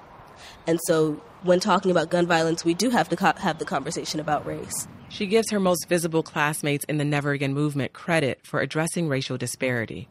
And 0.67 0.79
so 0.87 1.21
when 1.43 1.59
talking 1.59 1.91
about 1.91 2.09
gun 2.09 2.25
violence 2.25 2.65
we 2.65 2.73
do 2.73 2.89
have 2.89 3.09
to 3.09 3.15
co- 3.15 3.33
have 3.37 3.59
the 3.59 3.65
conversation 3.65 4.19
about 4.19 4.45
race. 4.45 4.87
She 5.09 5.27
gives 5.27 5.51
her 5.51 5.59
most 5.59 5.87
visible 5.87 6.23
classmates 6.23 6.83
in 6.85 6.97
the 6.97 7.05
never 7.05 7.31
again 7.31 7.53
movement 7.53 7.93
credit 7.93 8.39
for 8.43 8.59
addressing 8.59 9.07
racial 9.07 9.37
disparity. 9.37 10.07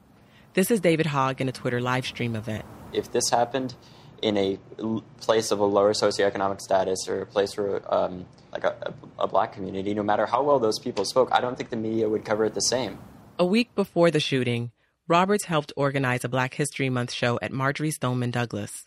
This 0.54 0.70
is 0.70 0.80
david 0.80 1.06
hogg 1.06 1.40
in 1.40 1.48
a 1.48 1.52
twitter 1.52 1.80
live 1.80 2.06
stream 2.06 2.36
event. 2.36 2.64
If 2.92 3.12
this 3.12 3.30
happened 3.30 3.74
in 4.22 4.36
a 4.38 4.58
place 5.20 5.50
of 5.50 5.58
a 5.58 5.64
lower 5.64 5.92
socioeconomic 5.92 6.60
status 6.60 7.08
or 7.08 7.22
a 7.22 7.26
place 7.26 7.56
where 7.56 7.82
um, 7.92 8.24
like 8.52 8.64
a, 8.64 8.94
a, 9.18 9.24
a 9.24 9.26
black 9.26 9.52
community 9.52 9.92
no 9.92 10.02
matter 10.02 10.24
how 10.24 10.42
well 10.42 10.58
those 10.58 10.78
people 10.78 11.04
spoke 11.04 11.28
i 11.32 11.40
don't 11.40 11.56
think 11.58 11.68
the 11.68 11.76
media 11.76 12.08
would 12.08 12.24
cover 12.24 12.44
it 12.44 12.54
the 12.54 12.60
same. 12.60 12.98
A 13.38 13.44
week 13.44 13.74
before 13.74 14.12
the 14.12 14.20
shooting 14.20 14.70
Roberts 15.06 15.44
helped 15.44 15.70
organize 15.76 16.24
a 16.24 16.30
Black 16.30 16.54
History 16.54 16.88
Month 16.88 17.12
show 17.12 17.38
at 17.42 17.52
Marjory 17.52 17.90
Stoneman 17.90 18.30
Douglas. 18.30 18.86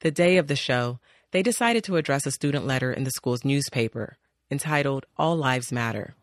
The 0.00 0.10
day 0.10 0.36
of 0.36 0.48
the 0.48 0.56
show, 0.56 1.00
they 1.30 1.42
decided 1.42 1.82
to 1.84 1.96
address 1.96 2.26
a 2.26 2.30
student 2.30 2.66
letter 2.66 2.92
in 2.92 3.04
the 3.04 3.10
school's 3.10 3.42
newspaper 3.42 4.18
entitled 4.50 5.06
All 5.16 5.34
Lives 5.34 5.72
Matter. 5.72 6.14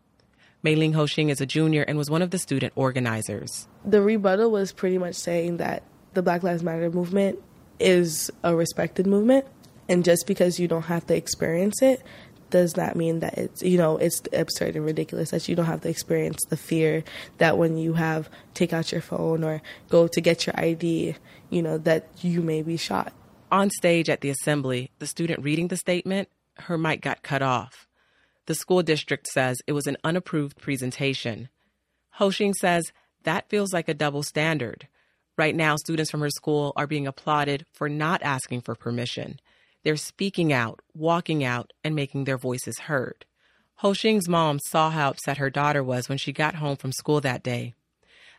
Mei 0.62 0.76
Ling 0.76 0.92
Ho-shing 0.92 1.30
is 1.30 1.40
a 1.40 1.46
junior 1.46 1.82
and 1.82 1.98
was 1.98 2.08
one 2.08 2.22
of 2.22 2.30
the 2.30 2.38
student 2.38 2.72
organizers. 2.76 3.66
The 3.84 4.00
rebuttal 4.00 4.52
was 4.52 4.72
pretty 4.72 4.98
much 4.98 5.16
saying 5.16 5.56
that 5.56 5.82
the 6.12 6.22
Black 6.22 6.44
Lives 6.44 6.62
Matter 6.62 6.88
movement 6.88 7.40
is 7.80 8.30
a 8.44 8.54
respected 8.54 9.04
movement, 9.04 9.46
and 9.88 10.04
just 10.04 10.28
because 10.28 10.60
you 10.60 10.68
don't 10.68 10.82
have 10.82 11.08
to 11.08 11.16
experience 11.16 11.82
it 11.82 12.00
does 12.54 12.76
not 12.76 12.94
mean 12.94 13.18
that 13.18 13.36
it's 13.36 13.64
you 13.64 13.76
know 13.76 13.96
it's 13.96 14.22
absurd 14.32 14.76
and 14.76 14.84
ridiculous 14.84 15.32
that 15.32 15.48
you 15.48 15.56
don't 15.56 15.66
have 15.66 15.80
to 15.80 15.88
experience 15.88 16.38
the 16.50 16.56
fear 16.56 17.02
that 17.38 17.58
when 17.58 17.76
you 17.76 17.94
have 17.94 18.30
take 18.54 18.72
out 18.72 18.92
your 18.92 19.00
phone 19.00 19.42
or 19.42 19.60
go 19.88 20.06
to 20.06 20.20
get 20.20 20.46
your 20.46 20.54
ID, 20.56 21.16
you 21.50 21.62
know 21.62 21.78
that 21.78 22.06
you 22.20 22.40
may 22.42 22.62
be 22.62 22.76
shot. 22.76 23.12
On 23.50 23.70
stage 23.70 24.08
at 24.08 24.20
the 24.20 24.30
assembly, 24.30 24.92
the 25.00 25.06
student 25.08 25.42
reading 25.42 25.66
the 25.66 25.76
statement, 25.76 26.28
her 26.58 26.78
mic 26.78 27.00
got 27.00 27.24
cut 27.24 27.42
off. 27.42 27.88
The 28.46 28.54
school 28.54 28.84
district 28.84 29.26
says 29.26 29.56
it 29.66 29.72
was 29.72 29.88
an 29.88 29.96
unapproved 30.04 30.56
presentation. 30.56 31.48
Ho-shing 32.10 32.54
says 32.54 32.92
that 33.24 33.48
feels 33.48 33.72
like 33.72 33.88
a 33.88 33.94
double 33.94 34.22
standard. 34.22 34.86
Right 35.36 35.56
now, 35.56 35.74
students 35.74 36.12
from 36.12 36.20
her 36.20 36.30
school 36.30 36.72
are 36.76 36.86
being 36.86 37.08
applauded 37.08 37.66
for 37.72 37.88
not 37.88 38.22
asking 38.22 38.60
for 38.60 38.76
permission. 38.76 39.40
They're 39.84 39.96
speaking 39.96 40.52
out, 40.52 40.80
walking 40.94 41.44
out, 41.44 41.72
and 41.84 41.94
making 41.94 42.24
their 42.24 42.38
voices 42.38 42.80
heard. 42.80 43.26
Ho-shing's 43.76 44.28
mom 44.28 44.58
saw 44.58 44.90
how 44.90 45.10
upset 45.10 45.36
her 45.36 45.50
daughter 45.50 45.84
was 45.84 46.08
when 46.08 46.18
she 46.18 46.32
got 46.32 46.56
home 46.56 46.76
from 46.76 46.90
school 46.90 47.20
that 47.20 47.42
day. 47.42 47.74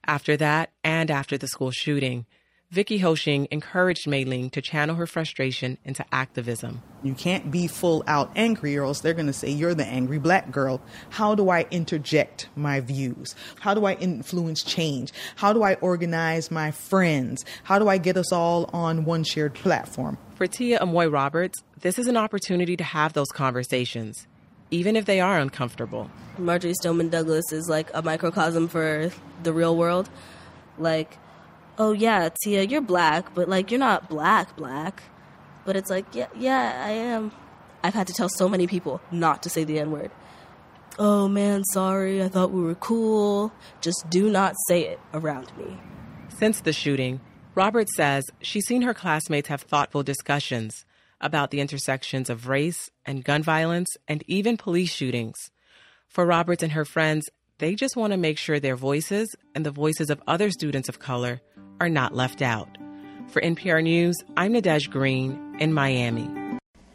After 0.06 0.36
that, 0.38 0.72
and 0.84 1.12
after 1.12 1.38
the 1.38 1.48
school 1.48 1.72
shooting, 1.72 2.26
Vicky 2.72 2.98
Ho-shing 2.98 3.48
encouraged 3.52 4.08
Mei 4.08 4.26
Ling 4.26 4.50
to 4.50 4.62
channel 4.62 4.96
her 4.96 5.06
frustration 5.06 5.78
into 5.86 6.04
activism. 6.12 6.82
You 7.04 7.14
can't 7.14 7.52
be 7.52 7.68
full 7.68 8.04
out 8.08 8.32
angry, 8.36 8.76
or 8.76 8.84
else 8.84 9.02
they're 9.02 9.14
going 9.14 9.28
to 9.28 9.34
say 9.34 9.52
you're 9.52 9.76
the 9.76 9.86
angry 9.86 10.18
black 10.18 10.52
girl. 10.52 10.82
How 11.12 11.36
do 11.36 11.50
I 11.50 11.68
interject 11.70 12.50
my 12.56 12.80
views? 12.80 13.36
How 13.60 13.76
do 13.76 13.86
I 13.86 13.94
influence 13.94 14.64
change? 14.64 15.14
How 15.36 15.54
do 15.54 15.62
I 15.62 15.76
organize 15.76 16.50
my 16.50 16.72
friends? 16.72 17.46
How 17.64 17.78
do 17.78 17.88
I 17.88 18.00
get 18.00 18.18
us 18.18 18.34
all 18.34 18.70
on 18.74 19.06
one 19.06 19.24
shared 19.24 19.54
platform? 19.54 20.18
For 20.34 20.48
Tia 20.48 20.80
Amoy 20.80 21.12
Roberts, 21.12 21.64
this 21.82 22.00
is 22.00 22.08
an 22.08 22.18
opportunity 22.18 22.76
to 22.76 22.84
have 22.84 23.14
those 23.14 23.30
conversations, 23.30 24.28
even 24.72 24.96
if 24.96 25.06
they 25.06 25.22
are 25.22 25.40
uncomfortable. 25.40 26.10
Marjory 26.40 26.74
Stoneman 26.74 27.10
Douglas 27.10 27.54
is 27.54 27.70
like 27.70 27.92
a 27.94 28.02
microcosm 28.02 28.68
for 28.68 29.12
the 29.44 29.54
real 29.54 29.78
world. 29.78 30.10
Like, 30.78 31.18
oh 31.78 31.92
yeah, 31.92 32.30
Tia, 32.44 32.64
you're 32.64 32.82
black, 32.82 33.34
but 33.34 33.50
like 33.50 33.72
you're 33.72 33.80
not 33.80 34.10
black 34.10 34.56
black. 34.56 35.04
But 35.66 35.76
it's 35.76 35.90
like, 35.90 36.06
yeah, 36.14 36.28
yeah, 36.38 36.84
I 36.86 36.92
am. 36.92 37.32
I've 37.84 37.94
had 37.94 38.08
to 38.08 38.14
tell 38.14 38.30
so 38.30 38.48
many 38.48 38.68
people 38.68 39.02
not 39.12 39.44
to 39.44 39.50
say 39.50 39.64
the 39.64 39.80
N 39.80 39.92
word. 39.92 40.12
Oh 40.98 41.28
man, 41.28 41.64
sorry, 41.66 42.24
I 42.24 42.30
thought 42.30 42.52
we 42.52 42.62
were 42.62 42.76
cool. 42.76 43.52
Just 43.82 44.10
do 44.10 44.30
not 44.30 44.56
say 44.68 44.86
it 44.88 45.00
around 45.14 45.52
me. 45.58 45.78
Since 46.30 46.62
the 46.62 46.74
shooting, 46.74 47.20
Roberts 47.54 47.96
says 47.96 48.24
she's 48.42 48.66
seen 48.66 48.82
her 48.84 48.94
classmates 48.94 49.50
have 49.50 49.62
thoughtful 49.62 50.04
discussions 50.04 50.86
about 51.20 51.52
the 51.52 51.60
intersections 51.60 52.30
of 52.30 52.48
race 52.48 52.90
and 53.06 53.24
gun 53.24 53.42
violence 53.44 53.90
and 54.08 54.24
even 54.28 54.58
police 54.58 54.94
shootings. 54.94 55.52
For 56.08 56.26
Roberts 56.26 56.64
and 56.64 56.74
her 56.74 56.86
friends, 56.86 57.30
they 57.58 57.76
just 57.76 57.96
want 57.96 58.12
to 58.12 58.18
make 58.18 58.38
sure 58.38 58.60
their 58.60 58.76
voices 58.76 59.36
and 59.54 59.66
the 59.66 59.72
voices 59.72 60.10
of 60.10 60.22
other 60.28 60.52
students 60.52 60.90
of 60.90 61.00
color 61.00 61.42
are 61.80 61.90
not 61.90 62.14
left 62.14 62.42
out. 62.42 62.78
For 63.30 63.42
NPR 63.42 63.82
News, 63.82 64.24
I'm 64.36 64.54
Nadege 64.54 64.90
Green 64.90 65.56
in 65.60 65.74
Miami. 65.74 66.30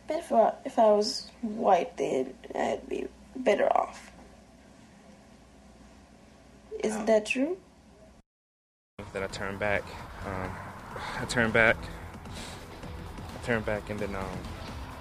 But 0.06 0.18
if 0.18 0.32
I, 0.32 0.52
if 0.64 0.78
I 0.78 0.90
was 0.92 1.30
white, 1.42 1.96
then 1.96 2.34
I'd 2.54 2.88
be 2.88 3.06
better 3.36 3.66
off. 3.74 4.12
Isn't 6.84 7.06
that 7.06 7.26
true? 7.26 7.56
Then 9.12 9.22
I 9.22 9.26
turned 9.28 9.58
back. 9.58 9.82
Um, 10.26 10.50
I 11.20 11.24
turned 11.26 11.52
back. 11.52 11.76
I 12.26 13.44
turned 13.44 13.64
back, 13.64 13.88
and 13.90 13.98
then 13.98 14.14
um, 14.14 14.38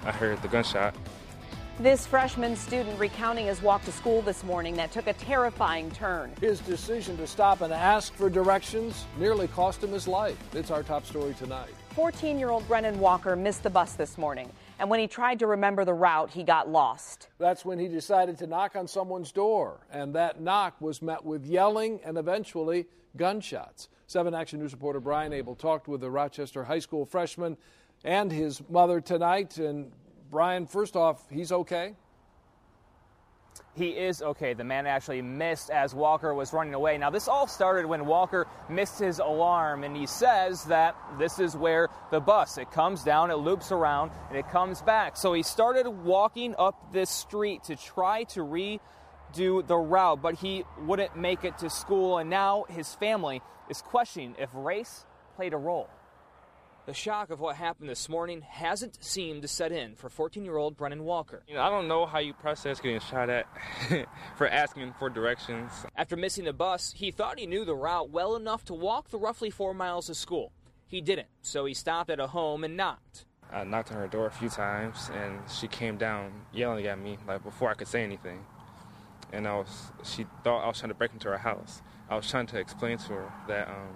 I 0.04 0.12
heard 0.12 0.40
the 0.42 0.48
gunshot. 0.48 0.94
This 1.80 2.06
freshman 2.06 2.56
student 2.56 2.98
recounting 3.00 3.46
his 3.46 3.62
walk 3.62 3.86
to 3.86 3.92
school 3.92 4.20
this 4.20 4.44
morning 4.44 4.76
that 4.76 4.92
took 4.92 5.06
a 5.06 5.14
terrifying 5.14 5.90
turn. 5.92 6.30
His 6.38 6.60
decision 6.60 7.16
to 7.16 7.26
stop 7.26 7.62
and 7.62 7.72
ask 7.72 8.12
for 8.12 8.28
directions 8.28 9.06
nearly 9.18 9.48
cost 9.48 9.82
him 9.82 9.90
his 9.90 10.06
life. 10.06 10.36
It's 10.52 10.70
our 10.70 10.82
top 10.82 11.06
story 11.06 11.32
tonight. 11.32 11.70
14 11.94 12.38
year 12.38 12.50
old 12.50 12.68
Brennan 12.68 13.00
Walker 13.00 13.34
missed 13.34 13.62
the 13.62 13.70
bus 13.70 13.94
this 13.94 14.18
morning, 14.18 14.50
and 14.78 14.90
when 14.90 15.00
he 15.00 15.06
tried 15.06 15.38
to 15.38 15.46
remember 15.46 15.86
the 15.86 15.94
route, 15.94 16.28
he 16.28 16.42
got 16.42 16.68
lost. 16.68 17.28
That's 17.38 17.64
when 17.64 17.78
he 17.78 17.88
decided 17.88 18.36
to 18.40 18.46
knock 18.46 18.76
on 18.76 18.86
someone's 18.86 19.32
door, 19.32 19.80
and 19.90 20.14
that 20.14 20.38
knock 20.38 20.78
was 20.82 21.00
met 21.00 21.24
with 21.24 21.46
yelling 21.46 21.98
and 22.04 22.18
eventually 22.18 22.88
gunshots. 23.16 23.88
7 24.06 24.34
Action 24.34 24.60
News 24.60 24.72
reporter 24.72 25.00
Brian 25.00 25.32
Abel 25.32 25.54
talked 25.54 25.88
with 25.88 26.02
the 26.02 26.10
Rochester 26.10 26.62
High 26.62 26.80
School 26.80 27.06
freshman 27.06 27.56
and 28.04 28.32
his 28.32 28.62
mother 28.68 29.00
tonight. 29.00 29.58
And 29.58 29.92
Brian, 30.30 30.66
first 30.66 30.94
off, 30.94 31.28
he's 31.28 31.50
okay? 31.50 31.94
He 33.74 33.88
is 33.90 34.22
okay. 34.22 34.54
The 34.54 34.64
man 34.64 34.86
actually 34.86 35.22
missed 35.22 35.70
as 35.70 35.92
Walker 35.92 36.32
was 36.34 36.52
running 36.52 36.74
away. 36.74 36.98
Now, 36.98 37.10
this 37.10 37.26
all 37.26 37.48
started 37.48 37.86
when 37.86 38.06
Walker 38.06 38.46
missed 38.68 39.00
his 39.00 39.18
alarm, 39.18 39.82
and 39.82 39.96
he 39.96 40.06
says 40.06 40.64
that 40.64 40.94
this 41.18 41.40
is 41.40 41.56
where 41.56 41.88
the 42.12 42.20
bus 42.20 42.58
it 42.58 42.70
comes 42.70 43.02
down, 43.02 43.30
it 43.30 43.38
loops 43.38 43.72
around, 43.72 44.12
and 44.28 44.38
it 44.38 44.48
comes 44.50 44.82
back. 44.82 45.16
So 45.16 45.32
he 45.32 45.42
started 45.42 45.88
walking 45.88 46.54
up 46.58 46.92
this 46.92 47.10
street 47.10 47.64
to 47.64 47.76
try 47.76 48.24
to 48.24 48.40
redo 48.40 49.66
the 49.66 49.76
route, 49.76 50.22
but 50.22 50.34
he 50.36 50.64
wouldn't 50.80 51.16
make 51.16 51.44
it 51.44 51.58
to 51.58 51.70
school, 51.70 52.18
and 52.18 52.30
now 52.30 52.64
his 52.68 52.94
family 52.94 53.42
is 53.68 53.82
questioning 53.82 54.36
if 54.38 54.48
race 54.52 55.06
played 55.34 55.54
a 55.54 55.58
role. 55.58 55.88
The 56.90 56.94
shock 56.94 57.30
of 57.30 57.38
what 57.38 57.54
happened 57.54 57.88
this 57.88 58.08
morning 58.08 58.40
hasn't 58.40 58.98
seemed 59.00 59.42
to 59.42 59.48
set 59.48 59.70
in 59.70 59.94
for 59.94 60.08
14 60.08 60.44
year 60.44 60.56
old 60.56 60.76
Brennan 60.76 61.04
Walker. 61.04 61.44
You 61.46 61.54
know, 61.54 61.62
I 61.62 61.70
don't 61.70 61.86
know 61.86 62.04
how 62.04 62.18
you 62.18 62.34
process 62.34 62.80
getting 62.80 62.98
shot 62.98 63.30
at 63.30 63.46
for 64.36 64.48
asking 64.48 64.94
for 64.98 65.08
directions. 65.08 65.70
After 65.94 66.16
missing 66.16 66.46
the 66.46 66.52
bus, 66.52 66.92
he 66.96 67.12
thought 67.12 67.38
he 67.38 67.46
knew 67.46 67.64
the 67.64 67.76
route 67.76 68.10
well 68.10 68.34
enough 68.34 68.64
to 68.64 68.74
walk 68.74 69.10
the 69.10 69.18
roughly 69.18 69.50
four 69.50 69.72
miles 69.72 70.08
to 70.08 70.16
school. 70.16 70.50
He 70.88 71.00
didn't, 71.00 71.28
so 71.42 71.64
he 71.64 71.74
stopped 71.74 72.10
at 72.10 72.18
a 72.18 72.26
home 72.26 72.64
and 72.64 72.76
knocked. 72.76 73.24
I 73.52 73.62
knocked 73.62 73.92
on 73.92 73.98
her 73.98 74.08
door 74.08 74.26
a 74.26 74.32
few 74.32 74.48
times, 74.48 75.12
and 75.14 75.48
she 75.48 75.68
came 75.68 75.96
down 75.96 76.32
yelling 76.52 76.88
at 76.88 76.98
me 76.98 77.18
like 77.24 77.44
before 77.44 77.70
I 77.70 77.74
could 77.74 77.86
say 77.86 78.02
anything. 78.02 78.44
And 79.32 79.46
I 79.46 79.54
was, 79.54 79.92
she 80.02 80.26
thought 80.42 80.64
I 80.64 80.66
was 80.66 80.80
trying 80.80 80.90
to 80.90 80.96
break 80.96 81.12
into 81.12 81.28
her 81.28 81.38
house. 81.38 81.82
I 82.08 82.16
was 82.16 82.28
trying 82.28 82.48
to 82.48 82.58
explain 82.58 82.98
to 82.98 83.12
her 83.12 83.32
that 83.46 83.68
um, 83.68 83.94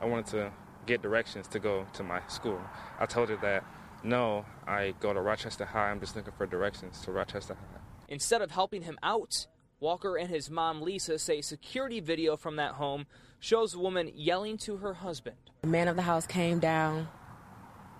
I 0.00 0.06
wanted 0.06 0.26
to 0.28 0.52
get 0.86 1.02
directions 1.02 1.46
to 1.48 1.58
go 1.58 1.86
to 1.94 2.02
my 2.02 2.20
school. 2.28 2.60
I 2.98 3.06
told 3.06 3.28
her 3.28 3.36
that 3.36 3.64
no, 4.02 4.46
I 4.66 4.94
go 5.00 5.12
to 5.12 5.20
Rochester 5.20 5.64
High. 5.64 5.90
I'm 5.90 6.00
just 6.00 6.16
looking 6.16 6.32
for 6.36 6.46
directions 6.46 7.00
to 7.02 7.12
Rochester 7.12 7.54
High. 7.54 7.80
Instead 8.08 8.42
of 8.42 8.50
helping 8.50 8.82
him 8.82 8.98
out, 9.02 9.46
Walker 9.78 10.16
and 10.16 10.28
his 10.28 10.50
mom 10.50 10.82
Lisa 10.82 11.18
say 11.18 11.40
security 11.40 12.00
video 12.00 12.36
from 12.36 12.56
that 12.56 12.72
home 12.72 13.06
shows 13.38 13.74
a 13.74 13.78
woman 13.78 14.10
yelling 14.14 14.58
to 14.58 14.78
her 14.78 14.94
husband. 14.94 15.36
The 15.62 15.68
man 15.68 15.88
of 15.88 15.96
the 15.96 16.02
house 16.02 16.26
came 16.26 16.58
down, 16.58 17.08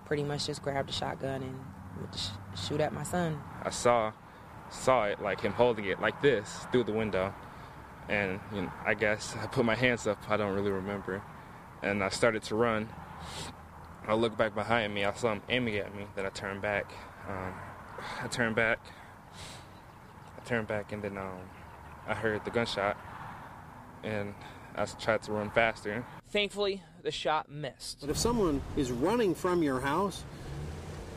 pretty 0.04 0.22
much 0.22 0.46
just 0.46 0.62
grabbed 0.62 0.90
a 0.90 0.92
shotgun 0.92 1.42
and 1.42 1.58
would 2.00 2.14
sh- 2.14 2.28
shoot 2.66 2.80
at 2.80 2.92
my 2.92 3.02
son. 3.02 3.40
I 3.62 3.70
saw 3.70 4.12
saw 4.70 5.04
it 5.04 5.20
like 5.20 5.40
him 5.40 5.52
holding 5.52 5.86
it 5.86 6.00
like 6.00 6.20
this 6.22 6.66
through 6.70 6.84
the 6.84 6.92
window, 6.92 7.34
and 8.08 8.40
you 8.54 8.62
know, 8.62 8.72
I 8.84 8.94
guess 8.94 9.34
I 9.36 9.46
put 9.46 9.64
my 9.64 9.74
hands 9.74 10.06
up. 10.06 10.18
I 10.30 10.36
don't 10.36 10.54
really 10.54 10.70
remember, 10.70 11.22
and 11.82 12.02
I 12.02 12.08
started 12.08 12.42
to 12.44 12.54
run. 12.54 12.88
I 14.06 14.14
looked 14.14 14.36
back 14.36 14.54
behind 14.54 14.94
me. 14.94 15.04
I 15.04 15.12
saw 15.14 15.32
him 15.32 15.42
aiming 15.48 15.76
at 15.76 15.94
me. 15.94 16.06
Then 16.16 16.26
I 16.26 16.30
turned 16.30 16.62
back. 16.62 16.90
Um, 17.28 17.54
I 18.22 18.26
turned 18.28 18.56
back. 18.56 18.78
I 20.38 20.44
turned 20.48 20.66
back, 20.68 20.92
and 20.92 21.02
then 21.02 21.18
um, 21.18 21.40
I 22.06 22.14
heard 22.14 22.44
the 22.44 22.50
gunshot, 22.50 22.96
and 24.02 24.34
I 24.74 24.86
tried 24.86 25.22
to 25.24 25.32
run 25.32 25.50
faster. 25.50 26.04
Thankfully, 26.30 26.82
the 27.02 27.10
shot 27.10 27.50
missed. 27.50 28.00
But 28.00 28.10
if 28.10 28.16
someone 28.18 28.62
is 28.76 28.90
running 28.90 29.34
from 29.34 29.62
your 29.62 29.80
house 29.80 30.24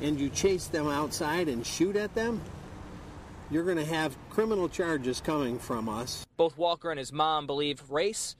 and 0.02 0.20
you 0.20 0.30
chase 0.30 0.68
them 0.68 0.88
outside 0.88 1.48
and 1.48 1.66
shoot 1.66 1.96
at 1.96 2.14
them, 2.16 2.42
you're 3.50 3.64
going 3.64 3.78
to 3.78 3.86
have 3.86 4.18
criminal 4.30 4.68
charges 4.68 5.22
coming 5.22 5.60
from 5.60 5.88
us. 5.88 6.26
Both 6.38 6.58
Walker 6.58 6.90
and 6.90 7.00
his 7.00 7.14
mom 7.14 7.46
believe 7.48 7.82
race 7.90 8.36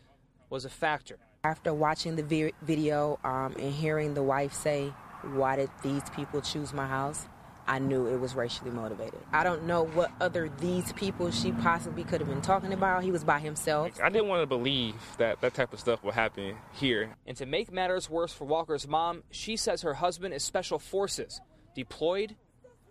was 0.50 0.66
a 0.66 0.70
factor. 0.70 1.20
After 1.46 1.74
watching 1.74 2.16
the 2.16 2.24
vi- 2.24 2.54
video 2.62 3.20
um, 3.26 3.54
and 3.60 3.74
hearing 3.74 4.14
the 4.14 4.24
wife 4.24 4.54
say, 4.54 4.94
Why 5.24 5.58
did 5.58 5.70
these 5.82 6.04
people 6.16 6.40
choose 6.40 6.72
my 6.72 6.88
house? 6.88 7.28
I 7.68 7.80
knew 7.80 8.08
it 8.08 8.18
was 8.18 8.34
racially 8.34 8.72
motivated. 8.72 9.20
I 9.34 9.44
don't 9.44 9.64
know 9.66 9.84
what 9.84 10.10
other 10.22 10.50
these 10.60 10.94
people 10.94 11.32
she 11.32 11.52
possibly 11.52 12.06
could 12.06 12.22
have 12.22 12.30
been 12.30 12.42
talking 12.42 12.72
about. 12.72 13.04
He 13.04 13.12
was 13.12 13.26
by 13.26 13.40
himself. 13.40 13.92
I 14.02 14.08
didn't 14.08 14.30
want 14.30 14.42
to 14.42 14.46
believe 14.48 14.96
that 15.18 15.42
that 15.42 15.54
type 15.54 15.74
of 15.74 15.82
stuff 15.82 16.02
would 16.06 16.14
happen 16.14 16.56
here. 16.72 17.14
And 17.28 17.36
to 17.36 17.46
make 17.46 17.74
matters 17.74 18.10
worse 18.10 18.32
for 18.32 18.46
Walker's 18.46 18.88
mom, 18.88 19.24
she 19.30 19.58
says 19.58 19.82
her 19.82 19.96
husband 19.96 20.34
is 20.34 20.44
special 20.44 20.80
forces 20.80 21.42
deployed 21.76 22.38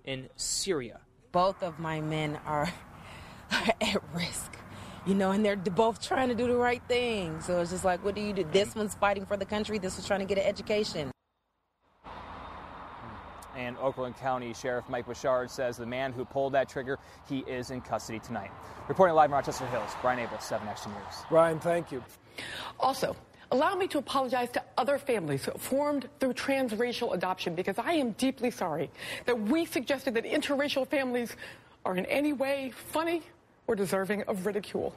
in 0.05 0.29
Syria. 0.37 1.01
Both 1.33 1.63
of 1.63 1.79
my 1.79 2.03
men 2.03 2.39
are, 2.45 2.71
are 3.51 3.75
at 3.81 4.03
risk. 4.15 4.59
You 5.05 5.15
know, 5.15 5.33
and 5.33 5.45
they're 5.45 5.57
both 5.57 6.01
trying 6.01 6.29
to 6.29 6.35
do 6.35 6.47
the 6.47 6.55
right 6.55 6.83
thing. 6.87 7.41
So 7.41 7.61
it's 7.61 7.73
just 7.73 7.85
like, 7.85 8.05
what 8.05 8.15
do 8.15 8.21
you 8.21 8.33
do? 8.33 8.47
This 8.53 8.77
one's 8.77 8.95
fighting 8.95 9.27
for 9.27 9.37
the 9.37 9.45
country. 9.45 9.79
This 9.79 9.95
one's 9.95 10.07
trying 10.07 10.21
to 10.21 10.27
get 10.27 10.39
an 10.39 10.45
education. 10.45 11.11
And 13.57 13.77
Oakland 13.79 14.17
County 14.17 14.55
Sheriff 14.55 14.85
Mike 14.89 15.07
Bouchard 15.07 15.51
says 15.51 15.77
the 15.77 15.87
man 15.87 16.13
who 16.13 16.25
pulled 16.25 16.55
that 16.55 16.69
trigger, 16.69 16.99
he 17.29 17.41
is 17.41 17.71
in 17.71 17.81
custody 17.81 18.21
tonight. 18.21 18.51
Reporting 18.89 19.15
live 19.17 19.31
in 19.31 19.35
Rochester 19.35 19.67
Hills, 19.67 19.91
Brian 20.01 20.21
Abel, 20.21 20.39
7 20.39 20.67
Action 20.69 20.93
News. 20.93 21.25
Brian, 21.29 21.59
thank 21.59 21.91
you. 21.91 22.03
Also, 22.79 23.17
allow 23.51 23.75
me 23.75 23.89
to 23.89 23.99
apologize 23.99 24.51
to 24.51 24.63
other 24.79 24.99
families 24.99 25.49
formed 25.59 26.09
through 26.21 26.33
transracial 26.33 27.13
adoption 27.13 27.55
because 27.55 27.77
I 27.77 27.95
am 27.95 28.13
deeply 28.13 28.51
sorry 28.51 28.91
that 29.27 29.39
we 29.39 29.67
suggested 29.67 30.15
that 30.15 30.25
interracial 30.25 30.87
families 30.87 31.37
are 31.85 31.97
in 31.97 32.07
any 32.07 32.33
way 32.33 32.73
funny 32.75 33.23
or 33.73 33.75
deserving 33.75 34.23
of 34.25 34.45
ridicule. 34.47 34.95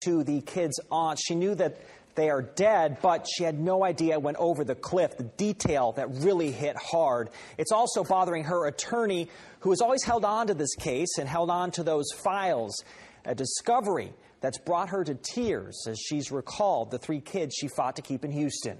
To 0.00 0.24
the 0.24 0.40
kid's 0.40 0.80
aunt, 0.90 1.20
she 1.22 1.34
knew 1.34 1.54
that 1.54 1.78
they 2.16 2.28
are 2.28 2.42
dead, 2.42 2.98
but 3.00 3.26
she 3.28 3.44
had 3.44 3.60
no 3.60 3.84
idea 3.84 4.14
it 4.14 4.22
went 4.22 4.38
over 4.38 4.64
the 4.64 4.74
cliff, 4.74 5.16
the 5.16 5.24
detail 5.24 5.92
that 5.92 6.10
really 6.10 6.50
hit 6.50 6.76
hard. 6.76 7.30
It's 7.58 7.70
also 7.70 8.02
bothering 8.02 8.44
her 8.44 8.66
attorney, 8.66 9.28
who 9.60 9.70
has 9.70 9.80
always 9.80 10.02
held 10.02 10.24
on 10.24 10.48
to 10.48 10.54
this 10.54 10.74
case 10.74 11.18
and 11.18 11.28
held 11.28 11.50
on 11.50 11.70
to 11.72 11.84
those 11.84 12.10
files. 12.12 12.82
A 13.24 13.34
discovery 13.34 14.12
that's 14.40 14.58
brought 14.58 14.88
her 14.88 15.04
to 15.04 15.14
tears 15.14 15.86
as 15.86 15.98
she's 16.00 16.32
recalled 16.32 16.90
the 16.90 16.98
three 16.98 17.20
kids 17.20 17.54
she 17.54 17.68
fought 17.68 17.96
to 17.96 18.02
keep 18.02 18.24
in 18.24 18.32
Houston. 18.32 18.78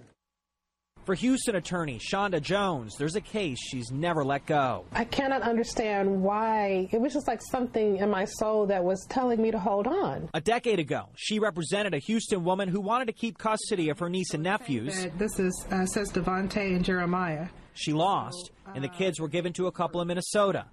For 1.11 1.16
Houston 1.16 1.56
attorney 1.56 1.98
Shonda 1.98 2.40
Jones, 2.40 2.94
there's 2.96 3.16
a 3.16 3.20
case 3.20 3.58
she's 3.58 3.90
never 3.90 4.24
let 4.24 4.46
go. 4.46 4.84
I 4.92 5.04
cannot 5.04 5.42
understand 5.42 6.22
why. 6.22 6.88
It 6.92 7.00
was 7.00 7.12
just 7.12 7.26
like 7.26 7.40
something 7.50 7.96
in 7.96 8.08
my 8.08 8.24
soul 8.24 8.64
that 8.66 8.84
was 8.84 9.04
telling 9.08 9.42
me 9.42 9.50
to 9.50 9.58
hold 9.58 9.88
on. 9.88 10.30
A 10.34 10.40
decade 10.40 10.78
ago, 10.78 11.08
she 11.16 11.40
represented 11.40 11.94
a 11.94 11.98
Houston 11.98 12.44
woman 12.44 12.68
who 12.68 12.80
wanted 12.80 13.06
to 13.06 13.12
keep 13.12 13.38
custody 13.38 13.88
of 13.88 13.98
her 13.98 14.08
niece 14.08 14.34
and 14.34 14.44
nephews. 14.44 15.08
This 15.18 15.36
is 15.40 15.66
uh, 15.72 15.84
says 15.84 16.12
Devonte 16.12 16.76
and 16.76 16.84
Jeremiah. 16.84 17.48
She 17.74 17.92
lost, 17.92 18.52
and 18.72 18.84
the 18.84 18.88
kids 18.88 19.18
were 19.18 19.26
given 19.26 19.52
to 19.54 19.66
a 19.66 19.72
couple 19.72 20.00
in 20.00 20.06
Minnesota. 20.06 20.66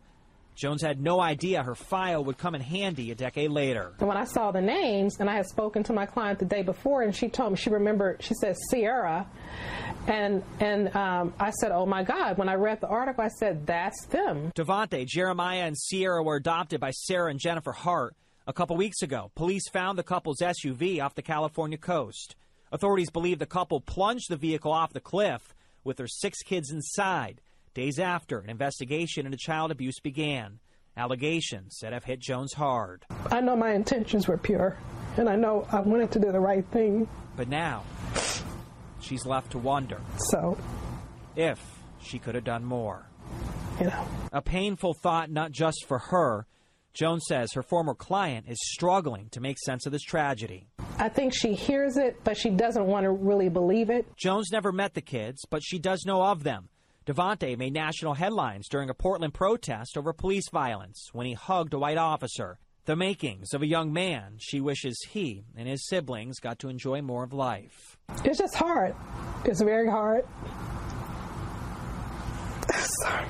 Jones 0.58 0.82
had 0.82 1.00
no 1.00 1.22
idea 1.22 1.62
her 1.62 1.76
file 1.76 2.24
would 2.26 2.40
come 2.40 2.56
in 2.56 2.62
handy 2.62 3.12
a 3.12 3.16
decade 3.16 3.52
later. 3.52 3.94
And 4.00 4.08
when 4.08 4.18
I 4.18 4.24
saw 4.24 4.52
the 4.52 4.62
names, 4.62 5.18
and 5.20 5.30
I 5.30 5.36
had 5.36 5.46
spoken 5.46 5.84
to 5.84 5.94
my 5.94 6.08
client 6.08 6.40
the 6.40 6.46
day 6.46 6.64
before, 6.64 7.04
and 7.04 7.16
she 7.16 7.30
told 7.30 7.52
me 7.52 7.58
she 7.58 7.70
remembered. 7.70 8.24
She 8.24 8.34
said 8.34 8.56
Sierra, 8.72 9.28
and 10.08 10.44
and 10.60 10.96
um, 10.96 11.34
I 11.40 11.52
said, 11.52 11.72
"Oh 11.72 11.86
my 11.86 12.04
God!" 12.04 12.40
When 12.40 12.50
I 12.50 12.56
read 12.56 12.82
the 12.82 12.88
article, 12.88 13.24
I 13.24 13.28
said, 13.28 13.68
"That's 13.68 14.08
them." 14.08 14.52
Devonte, 14.56 15.06
Jeremiah, 15.06 15.66
and 15.66 15.78
Sierra 15.78 16.24
were 16.24 16.38
adopted 16.38 16.80
by 16.80 16.90
Sarah 16.90 17.30
and 17.30 17.40
Jennifer 17.40 17.72
Hart. 17.72 18.16
A 18.48 18.54
couple 18.54 18.78
weeks 18.78 19.02
ago, 19.04 19.32
police 19.36 19.70
found 19.70 19.98
the 19.98 20.04
couple's 20.04 20.40
SUV 20.42 21.04
off 21.04 21.14
the 21.14 21.22
California 21.22 21.78
coast. 21.78 22.36
Authorities 22.72 23.12
believe 23.12 23.38
the 23.38 23.46
couple 23.46 23.80
plunged 23.80 24.30
the 24.30 24.38
vehicle 24.38 24.72
off 24.72 24.92
the 24.92 25.00
cliff 25.00 25.54
with 25.84 25.98
their 25.98 26.08
six 26.08 26.42
kids 26.42 26.72
inside. 26.72 27.42
Days 27.78 28.00
after 28.00 28.40
an 28.40 28.50
investigation 28.50 29.28
into 29.28 29.38
child 29.38 29.70
abuse 29.70 30.00
began. 30.00 30.58
Allegations 30.98 31.78
that 31.84 31.94
have 31.94 32.04
hit 32.04 32.20
Jones 32.20 32.54
hard. 32.54 33.06
I 33.30 33.40
know 33.40 33.56
my 33.56 33.74
intentions 33.74 34.28
were 34.28 34.36
pure, 34.36 34.76
and 35.16 35.30
I 35.30 35.36
know 35.36 35.68
I 35.72 35.82
wanted 35.82 36.10
to 36.14 36.20
do 36.20 36.32
the 36.32 36.40
right 36.40 36.66
thing. 36.72 37.08
But 37.36 37.50
now, 37.50 37.84
she's 39.00 39.28
left 39.28 39.52
to 39.52 39.60
wonder. 39.60 40.02
So, 40.32 40.58
if 41.36 41.60
she 42.02 42.18
could 42.18 42.34
have 42.34 42.46
done 42.46 42.66
more. 42.66 43.08
You 43.80 43.86
know. 43.86 44.08
A 44.34 44.42
painful 44.42 44.96
thought 45.04 45.30
not 45.30 45.52
just 45.52 45.86
for 45.88 46.00
her. 46.00 46.48
Jones 46.96 47.26
says 47.28 47.54
her 47.54 47.62
former 47.62 47.94
client 47.94 48.48
is 48.50 48.58
struggling 48.60 49.30
to 49.30 49.40
make 49.40 49.60
sense 49.60 49.86
of 49.86 49.92
this 49.92 50.02
tragedy. 50.02 50.68
I 50.98 51.10
think 51.10 51.32
she 51.32 51.54
hears 51.54 51.98
it, 51.98 52.24
but 52.24 52.38
she 52.38 52.50
doesn't 52.50 52.88
want 52.88 53.04
to 53.04 53.12
really 53.12 53.50
believe 53.50 53.92
it. 53.92 54.08
Jones 54.18 54.50
never 54.52 54.72
met 54.72 54.96
the 54.96 55.02
kids, 55.02 55.46
but 55.48 55.62
she 55.64 55.78
does 55.78 56.06
know 56.08 56.24
of 56.24 56.42
them. 56.42 56.70
Devonte 57.08 57.58
made 57.58 57.72
national 57.72 58.16
headlines 58.16 58.68
during 58.68 58.90
a 58.90 58.94
Portland 58.94 59.34
protest 59.34 59.98
over 59.98 60.12
police 60.12 60.50
violence 60.52 61.08
when 61.14 61.26
he 61.26 61.32
hugged 61.32 61.74
a 61.74 61.80
white 61.80 61.98
officer. 61.98 62.60
The 62.84 62.98
makings 62.98 63.54
of 63.54 63.62
a 63.62 63.66
young 63.66 63.94
man 63.94 64.36
she 64.40 64.60
wishes 64.60 64.98
he 65.12 65.46
and 65.56 65.70
his 65.70 65.88
siblings 65.88 66.42
got 66.42 66.60
to 66.60 66.68
enjoy 66.68 67.02
more 67.02 67.24
of 67.24 67.32
life. 67.32 67.98
It's 68.26 68.40
just 68.40 68.56
hard. 68.56 68.94
It's 69.46 69.62
very 69.62 69.90
hard. 69.90 70.26
Sorry. 73.04 73.28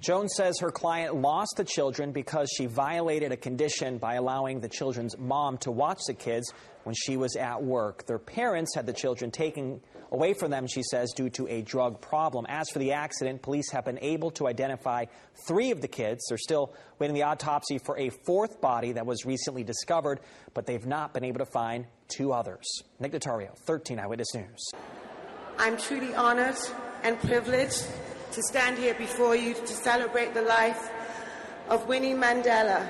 Jones 0.00 0.34
says 0.36 0.58
her 0.58 0.72
client 0.72 1.14
lost 1.14 1.54
the 1.56 1.64
children 1.64 2.10
because 2.10 2.50
she 2.56 2.66
violated 2.66 3.30
a 3.30 3.36
condition 3.36 3.98
by 3.98 4.14
allowing 4.14 4.58
the 4.58 4.68
children's 4.68 5.16
mom 5.18 5.56
to 5.58 5.70
watch 5.70 6.00
the 6.08 6.14
kids 6.14 6.52
when 6.82 6.96
she 6.96 7.16
was 7.16 7.36
at 7.36 7.62
work. 7.62 8.06
Their 8.06 8.18
parents 8.18 8.74
had 8.74 8.86
the 8.86 8.92
children 8.92 9.30
taken 9.30 9.80
away 10.16 10.32
from 10.32 10.50
them, 10.50 10.66
she 10.66 10.82
says, 10.82 11.12
due 11.12 11.28
to 11.28 11.46
a 11.46 11.60
drug 11.60 12.00
problem. 12.00 12.46
As 12.48 12.70
for 12.72 12.78
the 12.78 12.92
accident, 12.92 13.42
police 13.42 13.70
have 13.72 13.84
been 13.84 13.98
able 14.00 14.30
to 14.32 14.46
identify 14.46 15.04
three 15.46 15.70
of 15.72 15.82
the 15.82 15.88
kids. 15.88 16.24
They're 16.28 16.38
still 16.38 16.74
waiting 16.98 17.14
the 17.14 17.24
autopsy 17.24 17.76
for 17.76 17.98
a 17.98 18.08
fourth 18.24 18.62
body 18.62 18.92
that 18.92 19.04
was 19.04 19.26
recently 19.26 19.62
discovered, 19.62 20.20
but 20.54 20.64
they've 20.64 20.86
not 20.86 21.12
been 21.12 21.22
able 21.22 21.40
to 21.40 21.50
find 21.52 21.86
two 22.08 22.32
others. 22.32 22.64
Nick 22.98 23.12
Notario, 23.12 23.54
13 23.66 23.98
Eyewitness 23.98 24.34
News. 24.34 24.70
I'm 25.58 25.76
truly 25.76 26.14
honored 26.14 26.56
and 27.02 27.20
privileged 27.20 27.86
to 28.32 28.42
stand 28.42 28.78
here 28.78 28.94
before 28.94 29.36
you 29.36 29.52
to 29.52 29.66
celebrate 29.66 30.32
the 30.32 30.42
life 30.42 30.90
of 31.68 31.86
Winnie 31.88 32.14
Mandela, 32.14 32.88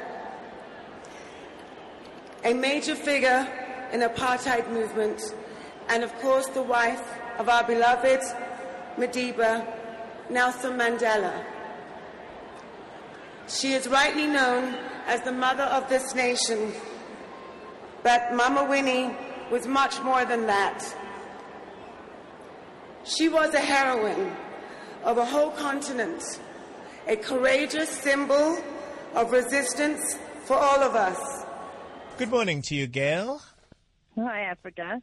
a 2.45 2.55
major 2.55 2.95
figure 2.95 3.49
in 3.93 3.99
the 3.99 4.09
apartheid 4.09 4.71
movement, 4.71 5.21
and 5.89 6.03
of 6.03 6.13
course 6.21 6.47
the 6.49 6.63
wife 6.63 7.03
of 7.39 7.49
our 7.49 7.65
beloved 7.65 8.21
Madiba, 8.97 9.67
Nelson 10.31 10.79
Mandela. 10.79 11.45
She 13.49 13.73
is 13.73 13.87
rightly 13.87 14.27
known 14.27 14.75
as 15.07 15.21
the 15.23 15.33
mother 15.33 15.65
of 15.65 15.89
this 15.89 16.15
nation, 16.15 16.73
but 18.03 18.35
Mama 18.35 18.65
Winnie 18.65 19.15
was 19.51 19.67
much 19.67 20.03
more 20.03 20.25
than 20.25 20.47
that. 20.47 20.83
She 23.05 23.29
was 23.29 23.55
a 23.55 23.61
heroine 23.61 24.35
of 25.05 25.19
a 25.19 25.25
whole 25.25 25.53
continent, 25.53 26.41
a 27.07 27.15
courageous 27.17 27.89
symbol 27.89 28.59
of 29.15 29.31
resistance 29.31 30.19
for 30.45 30.57
all 30.57 30.83
of 30.83 30.97
us. 30.97 31.45
Good 32.19 32.31
morning 32.31 32.63
to 32.63 32.75
you, 32.75 32.89
Gail. 32.89 33.43
Hi, 34.19 34.41
Africa. 34.45 35.03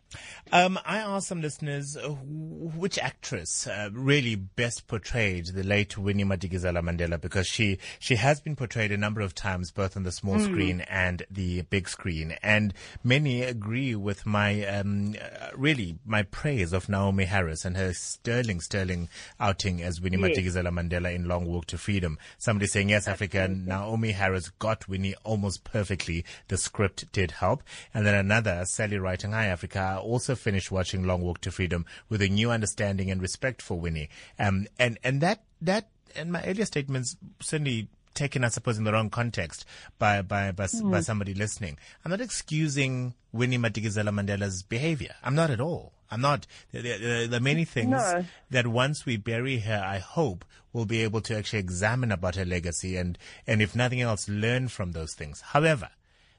Um, 0.52 0.80
I 0.86 0.98
asked 0.98 1.28
some 1.28 1.40
listeners 1.40 1.96
uh, 1.96 2.10
which 2.10 2.98
actress 2.98 3.68
uh, 3.68 3.90
really 3.94 4.34
best 4.34 4.88
portrayed 4.88 5.46
the 5.48 5.62
late 5.64 6.00
Winnie 6.00 6.24
Madikizela 6.26 6.82
Mandela 6.82 7.22
because 7.22 7.46
she 7.46 7.78
she 8.00 8.16
has 8.16 8.42
been 8.42 8.56
portrayed 8.56 8.92
a 8.92 8.98
number 8.98 9.22
of 9.22 9.36
times 9.36 9.70
both 9.70 9.96
on 9.96 10.02
the 10.02 10.12
small 10.12 10.38
Mm. 10.38 10.46
screen 10.46 10.82
and 10.90 11.24
the 11.30 11.62
big 11.62 11.88
screen, 11.88 12.36
and 12.42 12.74
many 13.04 13.44
agree 13.44 13.94
with 13.94 14.26
my 14.26 14.66
um, 14.66 15.14
uh, 15.22 15.50
really 15.56 16.00
my 16.08 16.24
praise 16.24 16.74
of 16.74 16.88
Naomie 16.88 17.28
Harris 17.28 17.66
and 17.66 17.78
her 17.78 17.94
sterling 17.94 18.62
sterling 18.62 19.10
outing 19.40 19.84
as 19.84 20.02
Winnie 20.02 20.18
Yes. 20.18 20.36
Madikizela 20.40 20.70
Mandela 20.72 21.14
in 21.14 21.28
Long 21.28 21.46
Walk 21.46 21.68
to 21.68 21.78
Freedom. 21.78 22.18
Somebody 22.40 22.66
saying 22.66 22.90
yes, 22.90 23.08
Africa. 23.08 23.48
Naomie 23.48 24.14
Harris 24.16 24.50
got 24.58 24.88
Winnie 24.88 25.14
almost 25.24 25.64
perfectly. 25.64 26.26
The 26.48 26.58
script 26.58 27.12
did 27.12 27.30
help, 27.30 27.62
and 27.94 28.08
then 28.08 28.16
another 28.16 28.66
Sally 28.66 29.03
writing, 29.04 29.32
Hi 29.34 29.46
Africa, 29.48 29.80
I 29.80 29.98
also 29.98 30.36
finished 30.36 30.72
watching 30.72 31.04
Long 31.04 31.22
Walk 31.22 31.42
to 31.42 31.52
Freedom 31.52 31.86
with 32.10 32.22
a 32.22 32.30
new 32.30 32.50
understanding 32.52 33.12
and 33.12 33.22
respect 33.22 33.62
for 33.62 33.80
Winnie. 33.80 34.10
Um, 34.40 34.68
and, 34.80 34.98
and 35.04 35.22
that, 35.22 35.44
that, 35.62 35.90
and 36.16 36.32
my 36.32 36.44
earlier 36.44 36.66
statements 36.66 37.16
certainly 37.42 37.88
taken, 38.14 38.44
I 38.44 38.50
suppose, 38.50 38.78
in 38.78 38.84
the 38.84 38.92
wrong 38.94 39.10
context 39.10 39.66
by, 40.00 40.22
by, 40.22 40.52
by, 40.52 40.66
by 40.66 40.68
Mm. 40.68 41.04
somebody 41.04 41.34
listening. 41.34 41.78
I'm 42.06 42.12
not 42.12 42.22
excusing 42.22 43.14
Winnie 43.32 43.58
Madikizela 43.58 44.10
Mandela's 44.10 44.62
behavior. 44.64 45.16
I'm 45.24 45.36
not 45.36 45.50
at 45.50 45.60
all. 45.60 45.94
I'm 46.12 46.22
not. 46.22 46.46
There 46.72 47.34
are 47.34 47.40
many 47.40 47.66
things 47.66 47.90
No. 47.90 48.24
that 48.52 48.68
once 48.68 49.04
we 49.06 49.18
bury 49.18 49.60
her, 49.60 49.82
I 49.84 49.98
hope 49.98 50.46
we'll 50.72 50.86
be 50.86 51.02
able 51.02 51.22
to 51.22 51.36
actually 51.36 51.58
examine 51.60 52.12
about 52.12 52.36
her 52.36 52.46
legacy 52.46 52.98
and, 52.98 53.18
and 53.48 53.64
if 53.64 53.76
nothing 53.76 54.00
else, 54.02 54.30
learn 54.30 54.68
from 54.68 54.92
those 54.92 55.16
things. 55.16 55.42
However, 55.42 55.90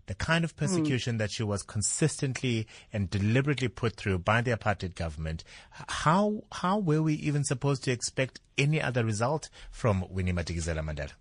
the 0.07 0.15
kind 0.15 0.45
of 0.45 0.53
hmm. 0.53 0.59
persecution 0.59 1.19
that 1.19 1.31
she 1.31 1.43
was 1.43 1.63
consistently 1.63 2.67
and 2.93 3.11
deliberately 3.11 3.69
put 3.69 3.97
through 3.97 4.19
by 4.19 4.41
the 4.41 4.51
apartheid 4.51 4.95
government, 4.95 5.45
how 5.71 6.45
how 6.53 6.79
were 6.79 7.03
we 7.03 7.15
even 7.15 7.45
supposed 7.45 7.85
to 7.85 7.91
expect 7.91 8.41
any 8.59 8.81
other 8.81 9.05
result 9.05 9.49
from 9.71 10.05
Winnie 10.11 10.33
Madikizela 10.33 10.81
Mandela? 10.81 11.13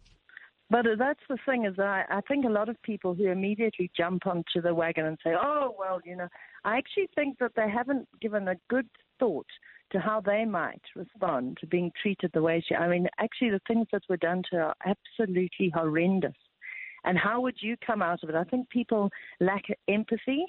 But 0.70 0.88
uh, 0.88 0.96
that's 0.98 1.20
the 1.30 1.38
thing 1.46 1.66
is 1.66 1.78
I, 1.78 2.04
I 2.10 2.22
think 2.22 2.46
a 2.46 2.50
lot 2.50 2.70
of 2.70 2.82
people 2.82 3.14
who 3.14 3.28
immediately 3.28 3.92
jump 3.96 4.26
onto 4.26 4.62
the 4.62 4.74
wagon 4.74 5.06
and 5.06 5.18
say, 5.24 5.34
oh, 5.40 5.76
well, 5.78 6.00
you 6.04 6.16
know, 6.16 6.28
I 6.64 6.78
actually 6.78 7.10
think 7.14 7.40
that 7.40 7.52
they 7.56 7.70
haven't 7.70 8.08
given 8.22 8.48
a 8.48 8.56
good 8.70 8.88
thought 9.20 9.48
to 9.92 10.00
how 10.00 10.22
they 10.22 10.46
might 10.46 10.82
respond 10.96 11.58
to 11.62 11.68
being 11.68 11.92
treated 12.02 12.32
the 12.34 12.42
way 12.42 12.64
she, 12.68 12.74
I 12.74 12.88
mean, 12.88 13.08
actually 13.20 13.52
the 13.52 13.62
things 13.68 13.88
that 13.92 14.02
were 14.10 14.18
done 14.18 14.42
to 14.50 14.56
her 14.56 14.64
are 14.64 14.76
absolutely 14.86 15.72
horrendous. 15.74 16.34
And 17.04 17.18
how 17.18 17.42
would 17.42 17.58
you 17.60 17.76
come 17.86 18.02
out 18.02 18.24
of 18.24 18.30
it? 18.30 18.36
I 18.36 18.44
think 18.44 18.70
people 18.70 19.10
lack 19.40 19.64
empathy 19.88 20.46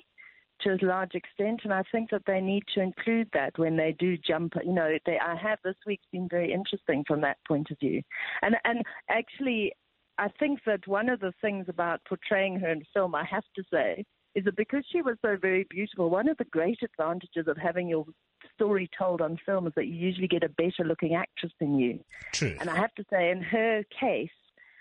to 0.60 0.70
a 0.70 0.86
large 0.86 1.14
extent, 1.14 1.60
and 1.64 1.72
I 1.72 1.82
think 1.90 2.10
that 2.10 2.22
they 2.26 2.40
need 2.40 2.62
to 2.74 2.80
include 2.80 3.28
that 3.32 3.58
when 3.58 3.76
they 3.76 3.94
do 3.98 4.16
jump. 4.16 4.54
You 4.64 4.72
know, 4.72 4.96
they, 5.04 5.18
I 5.18 5.36
have 5.36 5.58
this 5.64 5.74
week's 5.86 6.06
been 6.12 6.28
very 6.28 6.52
interesting 6.52 7.04
from 7.06 7.20
that 7.22 7.38
point 7.46 7.70
of 7.70 7.78
view, 7.78 8.02
and 8.42 8.56
and 8.64 8.82
actually, 9.10 9.72
I 10.18 10.28
think 10.38 10.60
that 10.66 10.86
one 10.86 11.08
of 11.08 11.20
the 11.20 11.32
things 11.40 11.66
about 11.68 12.00
portraying 12.08 12.60
her 12.60 12.70
in 12.70 12.84
film, 12.94 13.14
I 13.14 13.24
have 13.24 13.44
to 13.56 13.64
say, 13.72 14.04
is 14.34 14.44
that 14.44 14.56
because 14.56 14.84
she 14.90 15.02
was 15.02 15.16
so 15.22 15.36
very 15.40 15.66
beautiful, 15.70 16.08
one 16.08 16.28
of 16.28 16.36
the 16.38 16.44
great 16.44 16.78
advantages 16.82 17.48
of 17.48 17.56
having 17.56 17.88
your 17.88 18.06
story 18.54 18.88
told 18.96 19.20
on 19.20 19.38
film 19.44 19.66
is 19.66 19.72
that 19.76 19.86
you 19.86 19.94
usually 19.94 20.28
get 20.28 20.44
a 20.44 20.48
better 20.48 20.84
looking 20.84 21.14
actress 21.14 21.52
than 21.60 21.78
you. 21.78 21.98
True. 22.32 22.56
And 22.60 22.70
I 22.70 22.76
have 22.76 22.94
to 22.94 23.04
say, 23.10 23.30
in 23.30 23.42
her 23.42 23.82
case, 23.98 24.30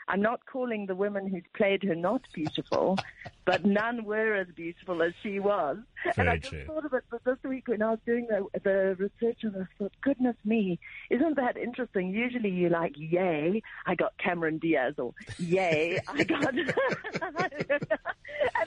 I'm 0.07 0.21
not 0.21 0.45
calling 0.45 0.85
the 0.85 0.95
women 0.95 1.27
who 1.27 1.41
played 1.55 1.83
her 1.83 1.95
not 1.95 2.21
beautiful, 2.33 2.97
but 3.45 3.65
none 3.65 4.05
were 4.05 4.35
as 4.35 4.47
beautiful 4.55 5.01
as 5.01 5.13
she 5.21 5.39
was. 5.39 5.77
and 6.17 6.29
I 6.29 6.37
just 6.37 6.51
true. 6.51 6.65
thought 6.65 6.85
of 6.85 6.93
it 6.93 7.03
this 7.25 7.37
week 7.43 7.67
when 7.67 7.81
I 7.81 7.91
was 7.91 7.99
doing 8.05 8.27
the, 8.27 8.45
the 8.63 8.95
research, 8.97 9.43
and 9.43 9.55
I 9.55 9.65
thought, 9.77 9.93
goodness 10.01 10.35
me, 10.43 10.79
isn't 11.09 11.35
that 11.37 11.57
interesting? 11.57 12.09
Usually 12.09 12.49
you're 12.49 12.69
like, 12.69 12.93
yay, 12.95 13.61
I 13.85 13.95
got 13.95 14.17
Cameron 14.17 14.57
Diaz, 14.57 14.95
or 14.97 15.13
yay, 15.37 15.99
I 16.07 16.23
got. 16.23 16.53
and 16.57 16.67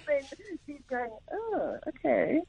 then 0.06 0.22
she's 0.66 0.80
going, 0.88 1.10
oh, 1.32 1.76
okay. 1.88 2.40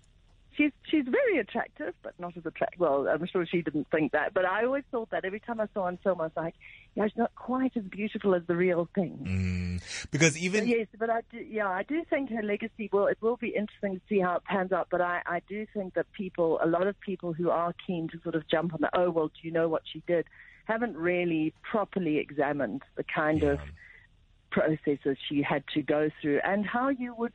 She's 0.57 0.71
she's 0.89 1.05
very 1.05 1.37
attractive, 1.37 1.93
but 2.01 2.13
not 2.19 2.35
as 2.35 2.45
attractive. 2.45 2.79
Well, 2.79 3.07
I'm 3.07 3.27
sure 3.27 3.45
she 3.45 3.61
didn't 3.61 3.87
think 3.91 4.13
that, 4.13 4.33
but 4.33 4.43
I 4.43 4.65
always 4.65 4.83
thought 4.89 5.11
that 5.11 5.23
every 5.23 5.39
time 5.39 5.59
I 5.59 5.67
saw 5.73 5.81
her 5.81 5.87
on 5.87 5.97
film, 5.97 6.19
I 6.19 6.25
was 6.25 6.31
like, 6.35 6.55
yeah, 6.95 7.05
she's 7.07 7.17
not 7.17 7.35
quite 7.35 7.77
as 7.77 7.83
beautiful 7.83 8.33
as 8.33 8.41
the 8.47 8.55
real 8.55 8.89
thing. 8.95 9.79
Mm, 9.79 10.09
because 10.09 10.35
even 10.35 10.67
yes, 10.67 10.87
but 10.97 11.11
I 11.11 11.21
do, 11.31 11.37
yeah, 11.37 11.69
I 11.69 11.83
do 11.83 12.03
think 12.09 12.31
her 12.31 12.41
legacy 12.41 12.89
will. 12.91 13.05
It 13.05 13.19
will 13.21 13.37
be 13.37 13.49
interesting 13.49 13.95
to 13.95 14.01
see 14.09 14.19
how 14.19 14.37
it 14.37 14.45
pans 14.45 14.71
out. 14.71 14.87
But 14.89 15.01
I, 15.01 15.21
I 15.27 15.41
do 15.47 15.67
think 15.75 15.93
that 15.93 16.11
people, 16.13 16.59
a 16.63 16.67
lot 16.67 16.87
of 16.87 16.99
people 16.99 17.33
who 17.33 17.51
are 17.51 17.75
keen 17.85 18.07
to 18.09 18.19
sort 18.23 18.33
of 18.33 18.47
jump 18.47 18.73
on 18.73 18.81
the, 18.81 18.89
oh 18.97 19.11
well, 19.11 19.27
do 19.27 19.39
you 19.43 19.51
know 19.51 19.69
what 19.69 19.83
she 19.91 20.01
did? 20.07 20.25
Haven't 20.65 20.97
really 20.97 21.53
properly 21.61 22.17
examined 22.17 22.81
the 22.95 23.03
kind 23.03 23.43
of 23.43 23.59
processes 24.49 25.17
she 25.29 25.43
had 25.43 25.63
to 25.75 25.81
go 25.83 26.09
through 26.19 26.39
and 26.43 26.65
how 26.65 26.89
you 26.89 27.13
would. 27.15 27.33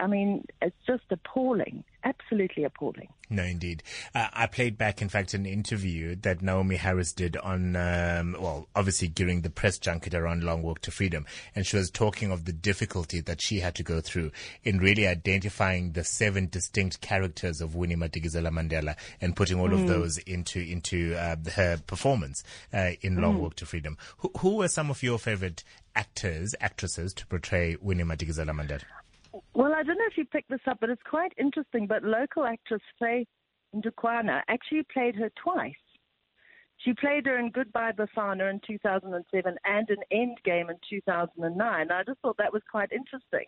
I 0.00 0.06
mean, 0.06 0.46
it's 0.62 0.76
just 0.86 1.04
appalling 1.10 1.84
absolutely 2.04 2.64
appalling. 2.64 3.08
No, 3.30 3.42
indeed. 3.44 3.82
Uh, 4.14 4.28
I 4.32 4.46
played 4.46 4.76
back, 4.76 5.00
in 5.00 5.08
fact, 5.08 5.32
an 5.32 5.46
interview 5.46 6.16
that 6.16 6.40
Naomie 6.40 6.76
Harris 6.76 7.12
did 7.12 7.36
on, 7.38 7.76
um, 7.76 8.36
well, 8.38 8.68
obviously 8.76 9.08
during 9.08 9.40
the 9.40 9.50
press 9.50 9.78
junket 9.78 10.14
around 10.14 10.44
Long 10.44 10.62
Walk 10.62 10.80
to 10.82 10.90
Freedom. 10.90 11.24
And 11.54 11.66
she 11.66 11.76
was 11.76 11.90
talking 11.90 12.30
of 12.30 12.44
the 12.44 12.52
difficulty 12.52 13.20
that 13.20 13.40
she 13.40 13.60
had 13.60 13.74
to 13.76 13.82
go 13.82 14.00
through 14.00 14.32
in 14.64 14.78
really 14.78 15.06
identifying 15.06 15.92
the 15.92 16.04
seven 16.04 16.48
distinct 16.48 17.00
characters 17.00 17.60
of 17.60 17.74
Winnie 17.74 17.96
Madikizela 17.96 18.50
Mandela 18.50 18.96
and 19.20 19.34
putting 19.34 19.58
all 19.58 19.70
mm. 19.70 19.80
of 19.80 19.86
those 19.86 20.18
into, 20.18 20.60
into 20.60 21.14
uh, 21.16 21.36
her 21.54 21.78
performance 21.86 22.44
uh, 22.74 22.90
in 23.00 23.20
Long 23.20 23.36
mm. 23.36 23.40
Walk 23.40 23.56
to 23.56 23.66
Freedom. 23.66 23.96
Who, 24.18 24.30
who 24.38 24.56
were 24.56 24.68
some 24.68 24.90
of 24.90 25.02
your 25.02 25.18
favorite 25.18 25.64
actors, 25.96 26.54
actresses 26.60 27.14
to 27.14 27.26
portray 27.26 27.76
Winnie 27.80 28.04
Madikizela 28.04 28.50
Mandela? 28.50 28.82
Well, 29.54 29.72
I 29.74 29.82
don't 29.82 29.98
know 29.98 30.06
if 30.10 30.16
you 30.16 30.24
picked 30.24 30.50
this 30.50 30.60
up, 30.66 30.78
but 30.80 30.90
it's 30.90 31.02
quite 31.08 31.32
interesting. 31.38 31.86
But 31.86 32.02
local 32.02 32.44
actress 32.44 32.82
Faye 32.98 33.26
Ndukwana 33.74 34.42
actually 34.48 34.84
played 34.92 35.14
her 35.16 35.30
twice. 35.42 35.74
She 36.78 36.92
played 36.94 37.26
her 37.26 37.38
in 37.38 37.50
Goodbye 37.50 37.92
Bafana 37.92 38.50
in 38.50 38.60
2007 38.66 39.56
and 39.64 39.88
in 39.88 39.96
Endgame 40.12 40.68
in 40.68 40.76
2009. 40.90 41.90
I 41.90 42.02
just 42.04 42.18
thought 42.20 42.36
that 42.38 42.52
was 42.52 42.62
quite 42.70 42.90
interesting. 42.92 43.46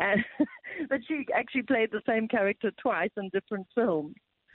And 0.00 0.24
but 0.88 1.00
she 1.06 1.26
actually 1.34 1.62
played 1.62 1.90
the 1.92 2.02
same 2.06 2.28
character 2.28 2.72
twice 2.80 3.10
in 3.16 3.30
different 3.32 3.66
films. 3.74 4.14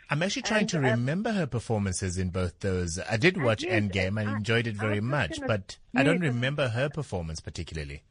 I'm 0.09 0.22
actually 0.22 0.41
trying 0.41 0.62
and, 0.62 0.70
to 0.70 0.78
um, 0.80 0.84
remember 0.84 1.30
um, 1.30 1.36
her 1.38 1.47
performances 1.47 2.18
in 2.18 2.32
both 2.32 2.59
those. 2.59 2.99
I 3.09 3.16
did 3.16 3.41
watch 3.41 3.64
Endgame 3.64 4.20
and 4.20 4.30
I, 4.30 4.36
enjoyed 4.36 4.68
it 4.68 4.76
very 4.76 4.99
much, 4.99 5.39
but 5.47 5.78
I 5.95 6.03
don't 6.03 6.20
remember 6.20 6.68
her 6.68 6.89
performance 6.89 7.39
particularly. 7.39 8.03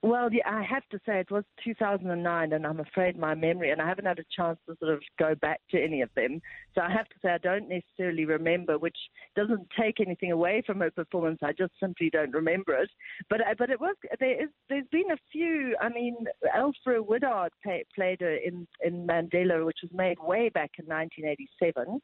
Well, 0.00 0.32
yeah, 0.32 0.42
I 0.46 0.62
have 0.62 0.88
to 0.90 1.00
say 1.04 1.18
it 1.18 1.30
was 1.30 1.42
2009, 1.64 2.52
and 2.52 2.64
I'm 2.64 2.78
afraid 2.78 3.18
my 3.18 3.34
memory, 3.34 3.72
and 3.72 3.82
I 3.82 3.88
haven't 3.88 4.04
had 4.04 4.20
a 4.20 4.24
chance 4.34 4.56
to 4.68 4.76
sort 4.78 4.94
of 4.94 5.02
go 5.18 5.34
back 5.34 5.60
to 5.72 5.82
any 5.82 6.02
of 6.02 6.10
them. 6.14 6.40
So 6.76 6.82
I 6.82 6.90
have 6.90 7.08
to 7.08 7.16
say 7.20 7.30
I 7.30 7.38
don't 7.38 7.68
necessarily 7.68 8.24
remember, 8.24 8.78
which 8.78 8.96
doesn't 9.34 9.66
take 9.78 9.98
anything 9.98 10.30
away 10.30 10.62
from 10.64 10.78
her 10.80 10.92
performance. 10.92 11.40
I 11.42 11.50
just 11.52 11.72
simply 11.80 12.10
don't 12.10 12.30
remember 12.30 12.74
it. 12.74 12.90
But 13.28 13.40
uh, 13.40 13.54
but 13.58 13.70
it 13.70 13.80
was 13.80 13.96
there 14.20 14.40
is 14.40 14.50
there's 14.68 14.86
been 14.92 15.10
a 15.10 15.18
few. 15.32 15.76
I 15.80 15.88
mean, 15.88 16.16
Alfre 16.56 17.04
Woodard 17.04 17.50
play, 17.64 17.84
played 17.92 18.20
her 18.20 18.36
in 18.36 18.68
in 18.84 19.04
Mandela, 19.04 19.66
which 19.66 19.78
was 19.82 19.90
made 19.92 20.18
way 20.20 20.48
back 20.48 20.70
in 20.78 20.86
1987 20.86 22.00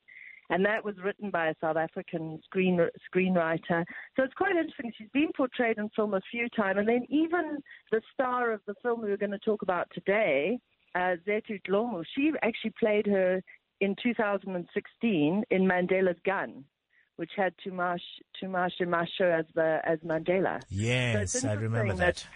and 0.51 0.65
that 0.65 0.85
was 0.85 0.95
written 1.03 1.31
by 1.31 1.49
a 1.49 1.55
South 1.61 1.77
African 1.77 2.41
screen 2.45 2.81
screenwriter. 3.15 3.85
So 4.17 4.23
it's 4.23 4.35
quite 4.35 4.57
interesting. 4.57 4.93
She's 4.97 5.09
been 5.13 5.31
portrayed 5.37 5.79
in 5.79 5.89
film 5.91 6.15
a 6.15 6.21
few 6.31 6.49
times, 6.51 6.79
and 6.79 6.89
then 6.89 7.07
even 7.09 7.59
the 7.91 8.01
star 8.13 8.53
of 8.53 8.61
the 8.67 8.75
film 8.83 9.03
we 9.03 9.11
were 9.11 9.17
going 9.17 9.31
to 9.31 9.39
talk 9.39 9.63
about 9.63 9.89
today, 9.95 10.59
uh, 10.95 11.17
Zethu 11.27 11.61
Dlomo, 11.69 12.05
she 12.15 12.33
actually 12.43 12.75
played 12.79 13.07
her 13.07 13.43
in 13.81 13.97
2016 14.03 15.45
in 15.51 15.63
Mandela's 15.63 16.19
Gun. 16.25 16.65
Which 17.17 17.31
had 17.37 17.55
Tumash 17.65 18.01
Tumash 18.43 18.73
and 18.81 18.93
Masho 18.93 19.39
as 19.39 19.47
the 19.55 19.79
as 19.85 20.01
Mandela. 20.01 20.61
Yes, 20.69 21.41
so 21.41 21.49
I 21.49 21.53
remember 21.53 21.95
that. 21.95 22.27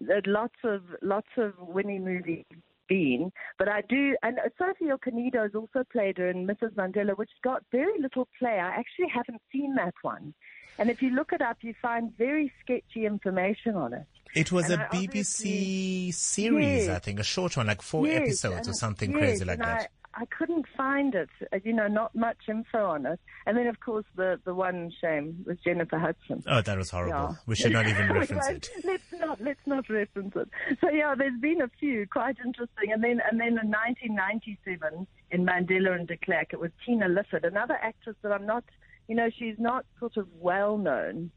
that. 0.00 0.06
That 0.08 0.26
lots 0.26 0.56
of 0.64 0.82
lots 1.02 1.28
of 1.36 1.52
Winnie 1.60 2.00
movies 2.00 2.44
been. 2.88 3.32
But 3.58 3.68
I 3.68 3.82
do, 3.88 4.16
and 4.22 4.38
Sophie 4.58 4.86
Okonedo 4.86 5.42
has 5.42 5.54
also 5.54 5.84
played 5.90 6.18
her 6.18 6.28
in 6.28 6.46
Mrs. 6.46 6.74
Mandela, 6.74 7.16
which 7.16 7.30
got 7.42 7.62
very 7.72 8.00
little 8.00 8.28
play. 8.38 8.58
I 8.60 8.70
actually 8.70 9.08
haven't 9.12 9.42
seen 9.52 9.74
that 9.76 9.94
one. 10.02 10.34
And 10.78 10.90
if 10.90 11.02
you 11.02 11.10
look 11.10 11.32
it 11.32 11.40
up, 11.40 11.58
you 11.60 11.74
find 11.80 12.16
very 12.16 12.52
sketchy 12.60 13.06
information 13.06 13.76
on 13.76 13.94
it. 13.94 14.06
It 14.34 14.50
was 14.50 14.70
and 14.70 14.82
a 14.82 14.86
I 14.86 14.96
BBC 14.96 16.12
series, 16.12 16.86
yes, 16.86 16.96
I 16.96 16.98
think, 16.98 17.20
a 17.20 17.24
short 17.24 17.56
one, 17.56 17.68
like 17.68 17.82
four 17.82 18.06
yes, 18.08 18.22
episodes 18.22 18.68
or 18.68 18.72
something 18.72 19.12
yes, 19.12 19.20
crazy 19.20 19.44
like 19.44 19.60
that. 19.60 19.82
I 19.82 20.03
couldn't 20.36 20.66
find 20.76 21.14
it. 21.14 21.28
You 21.64 21.72
know, 21.72 21.88
not 21.88 22.14
much 22.14 22.36
info 22.48 22.86
on 22.86 23.06
it. 23.06 23.20
And 23.46 23.56
then, 23.56 23.66
of 23.66 23.80
course, 23.80 24.04
the 24.16 24.40
the 24.44 24.54
one 24.54 24.92
shame 25.00 25.44
was 25.46 25.58
Jennifer 25.64 25.98
Hudson. 25.98 26.42
Oh, 26.46 26.62
that 26.62 26.78
was 26.78 26.90
horrible. 26.90 27.30
Yeah. 27.30 27.36
We 27.46 27.56
should 27.56 27.72
not 27.72 27.86
even 27.88 28.12
reference 28.12 28.48
it. 28.48 28.70
Let's 28.84 29.12
not 29.12 29.40
let's 29.40 29.66
not 29.66 29.88
reference 29.88 30.34
it. 30.36 30.48
So 30.80 30.90
yeah, 30.90 31.14
there's 31.16 31.40
been 31.40 31.60
a 31.62 31.68
few 31.80 32.06
quite 32.06 32.36
interesting. 32.44 32.92
And 32.92 33.02
then 33.02 33.20
and 33.30 33.40
then 33.40 33.58
in 33.58 33.70
1997 33.70 35.06
in 35.30 35.44
Mandela 35.44 35.98
and 35.98 36.06
de 36.06 36.16
Klerk, 36.16 36.52
it 36.52 36.60
was 36.60 36.70
Tina 36.84 37.08
Lifford, 37.08 37.44
another 37.44 37.78
actress 37.82 38.16
that 38.22 38.32
I'm 38.32 38.46
not. 38.46 38.64
You 39.08 39.16
know, 39.16 39.28
she's 39.36 39.56
not 39.58 39.84
sort 39.98 40.16
of 40.16 40.28
well 40.40 40.78
known. 40.78 41.30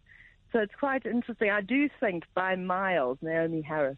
So 0.54 0.60
it's 0.60 0.76
quite 0.80 1.06
interesting. 1.06 1.50
I 1.50 1.62
do 1.62 1.90
think 2.00 2.24
by 2.34 2.56
miles, 2.56 3.18
Naomie 3.22 3.66
Harris 3.66 3.98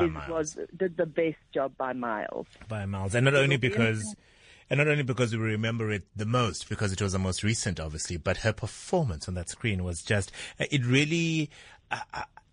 by 0.00 0.06
miles. 0.06 0.28
was 0.28 0.58
did 0.76 0.96
the 0.96 1.06
best 1.06 1.38
job 1.52 1.76
by 1.76 1.92
miles. 1.92 2.46
By 2.68 2.86
miles, 2.86 3.14
and 3.14 3.24
not 3.24 3.34
only 3.34 3.56
because. 3.56 4.14
And 4.68 4.78
not 4.78 4.88
only 4.88 5.04
because 5.04 5.32
we 5.32 5.38
remember 5.38 5.92
it 5.92 6.02
the 6.16 6.26
most, 6.26 6.68
because 6.68 6.92
it 6.92 7.00
was 7.00 7.12
the 7.12 7.20
most 7.20 7.44
recent, 7.44 7.78
obviously, 7.78 8.16
but 8.16 8.38
her 8.38 8.52
performance 8.52 9.28
on 9.28 9.34
that 9.34 9.48
screen 9.48 9.84
was 9.84 10.02
just, 10.02 10.32
it 10.58 10.84
really, 10.84 11.50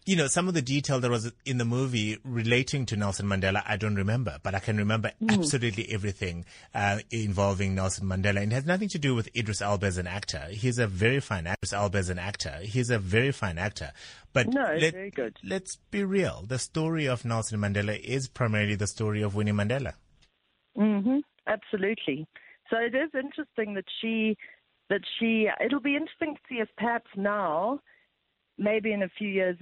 you 0.05 0.15
know, 0.15 0.27
some 0.27 0.47
of 0.47 0.53
the 0.53 0.61
detail 0.61 0.99
that 0.99 1.09
was 1.09 1.31
in 1.45 1.57
the 1.57 1.65
movie 1.65 2.17
relating 2.23 2.85
to 2.87 2.97
Nelson 2.97 3.25
Mandela, 3.25 3.63
I 3.65 3.77
don't 3.77 3.95
remember, 3.95 4.37
but 4.43 4.53
I 4.53 4.59
can 4.59 4.77
remember 4.77 5.11
mm. 5.21 5.33
absolutely 5.33 5.87
everything 5.91 6.45
uh, 6.75 6.99
involving 7.09 7.75
Nelson 7.75 8.07
Mandela. 8.07 8.41
And 8.41 8.51
it 8.51 8.55
has 8.55 8.65
nothing 8.65 8.89
to 8.89 8.99
do 8.99 9.15
with 9.15 9.29
Idris 9.35 9.61
Elba 9.61 9.85
as 9.85 9.97
an 9.97 10.07
actor. 10.07 10.47
He's 10.51 10.77
a 10.77 10.87
very 10.87 11.19
fine 11.19 11.47
actor. 11.47 11.59
Idris 11.61 11.73
Elba 11.73 11.97
as 11.97 12.09
an 12.09 12.19
actor. 12.19 12.59
He's 12.63 12.89
a 12.89 12.99
very 12.99 13.31
fine 13.31 13.57
actor. 13.57 13.91
But 14.33 14.47
no, 14.47 14.75
let, 14.79 14.93
very 14.93 15.11
good. 15.11 15.37
let's 15.43 15.77
be 15.91 16.03
real. 16.03 16.43
The 16.47 16.59
story 16.59 17.07
of 17.07 17.23
Nelson 17.23 17.59
Mandela 17.59 17.97
is 17.99 18.27
primarily 18.27 18.75
the 18.75 18.87
story 18.87 19.21
of 19.21 19.35
Winnie 19.35 19.51
Mandela. 19.51 19.93
Mm-hmm. 20.77 21.19
Absolutely. 21.47 22.27
So 22.69 22.77
it 22.77 22.95
is 22.95 23.11
interesting 23.13 23.75
that 23.75 23.85
she, 24.01 24.37
that 24.89 25.01
she, 25.19 25.47
it'll 25.63 25.79
be 25.79 25.95
interesting 25.95 26.35
to 26.35 26.41
see 26.49 26.55
if 26.55 26.69
perhaps 26.77 27.09
now, 27.15 27.79
maybe 28.57 28.91
in 28.91 29.03
a 29.03 29.09
few 29.09 29.29
years, 29.29 29.57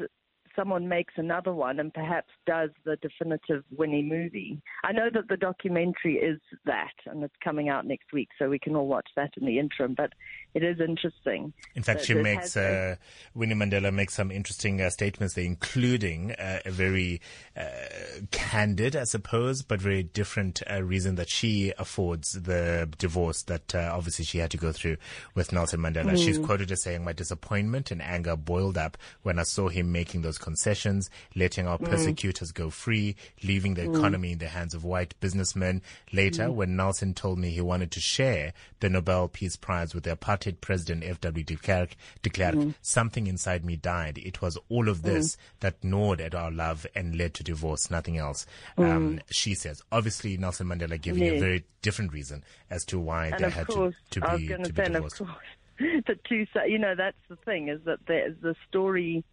someone 0.55 0.87
makes 0.87 1.13
another 1.17 1.53
one 1.53 1.79
and 1.79 1.93
perhaps 1.93 2.29
does 2.45 2.69
the 2.85 2.97
definitive 2.97 3.63
Winnie 3.75 4.03
movie. 4.03 4.61
I 4.83 4.91
know 4.91 5.09
that 5.13 5.27
the 5.29 5.37
documentary 5.37 6.15
is 6.15 6.39
that, 6.65 6.93
and 7.05 7.23
it's 7.23 7.35
coming 7.43 7.69
out 7.69 7.85
next 7.85 8.13
week, 8.13 8.29
so 8.37 8.49
we 8.49 8.59
can 8.59 8.75
all 8.75 8.87
watch 8.87 9.09
that 9.15 9.31
in 9.37 9.45
the 9.45 9.59
interim. 9.59 9.95
But 9.95 10.13
it 10.53 10.63
is 10.63 10.79
interesting. 10.79 11.53
In 11.75 11.83
fact, 11.83 12.03
she 12.03 12.13
makes 12.13 12.57
uh, 12.57 12.95
Winnie 13.33 13.55
Mandela 13.55 13.93
makes 13.93 14.13
some 14.13 14.31
interesting 14.31 14.81
uh, 14.81 14.89
statements 14.89 15.33
there, 15.33 15.45
including 15.45 16.33
uh, 16.33 16.59
a 16.65 16.71
very 16.71 17.21
uh, 17.55 17.63
candid, 18.31 18.95
I 18.95 19.05
suppose, 19.05 19.61
but 19.61 19.79
very 19.79 20.03
different 20.03 20.61
uh, 20.69 20.83
reason 20.83 21.15
that 21.15 21.29
she 21.29 21.71
affords 21.77 22.33
the 22.33 22.89
divorce 22.97 23.43
that 23.43 23.73
uh, 23.73 23.91
obviously 23.93 24.25
she 24.25 24.39
had 24.39 24.51
to 24.51 24.57
go 24.57 24.73
through 24.73 24.97
with 25.35 25.53
Nelson 25.53 25.79
Mandela. 25.79 26.11
Mm. 26.11 26.23
She's 26.23 26.37
quoted 26.37 26.71
as 26.71 26.83
saying, 26.83 27.03
"My 27.03 27.13
disappointment 27.13 27.89
and 27.91 28.01
anger 28.01 28.35
boiled 28.35 28.77
up 28.77 28.97
when 29.23 29.39
I 29.39 29.43
saw 29.43 29.69
him 29.69 29.91
making 29.91 30.21
those 30.21 30.37
concessions, 30.37 31.09
letting 31.33 31.65
our 31.65 31.77
mm. 31.77 31.89
persecutors 31.89 32.51
go 32.51 32.69
free, 32.69 33.15
leaving 33.43 33.75
the 33.75 33.83
mm. 33.83 33.95
economy 33.95 34.33
in 34.33 34.39
the 34.39 34.47
hands 34.49 34.73
of 34.73 34.83
white 34.83 35.17
businessmen. 35.21 35.81
Later, 36.11 36.47
mm. 36.47 36.55
when 36.55 36.75
Nelson 36.75 37.13
told 37.13 37.39
me 37.39 37.51
he 37.51 37.61
wanted 37.61 37.91
to 37.91 38.01
share 38.01 38.53
the 38.81 38.89
Nobel 38.89 39.27
Peace 39.29 39.55
Prize 39.55 39.95
with 39.95 40.03
the 40.03 40.11
president 40.61 41.03
F.W. 41.03 41.43
de 41.43 41.55
Klerk, 41.55 41.95
declared, 42.21 42.55
mm. 42.55 42.73
something 42.81 43.27
inside 43.27 43.63
me 43.63 43.75
died. 43.75 44.17
It 44.17 44.41
was 44.41 44.57
all 44.69 44.89
of 44.89 45.03
this 45.03 45.35
mm. 45.35 45.37
that 45.59 45.83
gnawed 45.83 46.21
at 46.21 46.33
our 46.33 46.51
love 46.51 46.85
and 46.95 47.15
led 47.15 47.33
to 47.35 47.43
divorce, 47.43 47.91
nothing 47.91 48.17
else. 48.17 48.45
Um, 48.77 49.19
she 49.29 49.53
says, 49.53 49.81
obviously 49.91 50.37
Nelson 50.37 50.67
Mandela 50.67 50.99
giving 50.99 51.23
a 51.23 51.39
very 51.39 51.63
different 51.81 52.13
reason 52.13 52.43
as 52.69 52.85
to 52.85 52.99
why 52.99 53.27
and 53.27 53.43
they 53.43 53.49
had 53.49 53.67
course, 53.67 53.95
to, 54.11 54.19
to 54.19 54.37
be, 54.37 54.47
to 54.47 54.73
be 54.73 54.83
divorced. 54.83 55.21
the 55.79 56.17
two, 56.27 56.45
you 56.67 56.77
know, 56.77 56.95
that's 56.95 57.17
the 57.29 57.35
thing 57.37 57.69
is 57.69 57.81
that 57.85 57.99
the, 58.07 58.35
the 58.41 58.55
story 58.67 59.23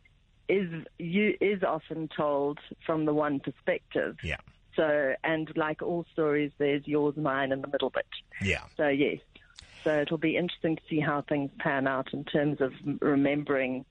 is 0.49 0.71
you 0.99 1.37
is 1.41 1.63
often 1.63 2.09
told 2.17 2.59
from 2.85 3.05
the 3.05 3.13
one 3.13 3.41
perspective. 3.41 4.17
Yeah. 4.23 4.39
So 4.77 5.15
and 5.25 5.51
like 5.57 5.83
all 5.83 6.07
stories, 6.13 6.53
there's 6.59 6.87
yours, 6.87 7.17
mine, 7.17 7.53
and 7.53 7.63
the 7.63 7.69
middle 7.69 7.91
bit. 7.91 8.07
Yeah. 8.41 8.63
So 8.77 8.89
yes. 8.89 9.19
So 9.85 10.01
it'll 10.01 10.19
be 10.19 10.37
interesting 10.37 10.77
to 10.77 10.83
see 10.89 11.01
how 11.01 11.23
things 11.23 11.51
pan 11.59 11.87
out 11.87 12.13
in 12.13 12.25
terms 12.25 12.61
of 12.61 12.73
remembering 13.01 13.85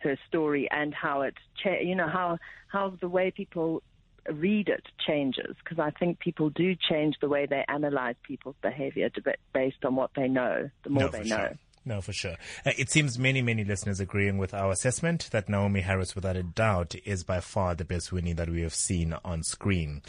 her 0.00 0.18
story 0.28 0.68
and 0.70 0.94
how 0.94 1.22
it, 1.22 1.34
cha- 1.62 1.80
you 1.82 1.94
know, 1.94 2.08
how 2.08 2.38
how 2.68 2.90
the 3.00 3.08
way 3.08 3.30
people 3.30 3.82
read 4.30 4.68
it 4.68 4.84
changes 5.06 5.56
because 5.62 5.78
I 5.78 5.90
think 5.90 6.18
people 6.18 6.50
do 6.50 6.74
change 6.74 7.16
the 7.20 7.28
way 7.28 7.46
they 7.46 7.64
analyze 7.68 8.16
people's 8.22 8.56
behavior 8.62 9.10
based 9.52 9.84
on 9.84 9.96
what 9.96 10.10
they 10.16 10.28
know. 10.28 10.70
The 10.82 10.90
more 10.90 11.04
no, 11.04 11.08
they 11.10 11.24
know. 11.24 11.36
Sure. 11.36 11.58
No, 11.86 12.00
for 12.00 12.14
sure. 12.14 12.36
Uh, 12.64 12.72
it 12.78 12.90
seems 12.90 13.18
many, 13.18 13.42
many 13.42 13.62
listeners 13.62 14.00
agreeing 14.00 14.38
with 14.38 14.54
our 14.54 14.72
assessment 14.72 15.28
that 15.32 15.48
Naomie 15.48 15.82
Harris, 15.82 16.14
without 16.14 16.36
a 16.36 16.42
doubt, 16.42 16.94
is 17.04 17.24
by 17.24 17.40
far 17.40 17.74
the 17.74 17.84
best 17.84 18.10
Winnie 18.10 18.32
that 18.32 18.48
we 18.48 18.62
have 18.62 18.74
seen 18.74 19.14
on 19.24 19.42
screen. 19.42 20.00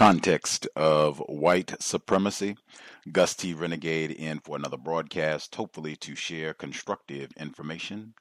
Context 0.00 0.66
of 0.76 1.18
white 1.28 1.74
supremacy. 1.78 2.56
Gus 3.12 3.34
T. 3.34 3.52
Renegade 3.52 4.10
in 4.10 4.40
for 4.40 4.56
another 4.56 4.78
broadcast, 4.78 5.54
hopefully 5.54 5.94
to 5.96 6.14
share 6.14 6.54
constructive 6.54 7.30
information 7.36 8.14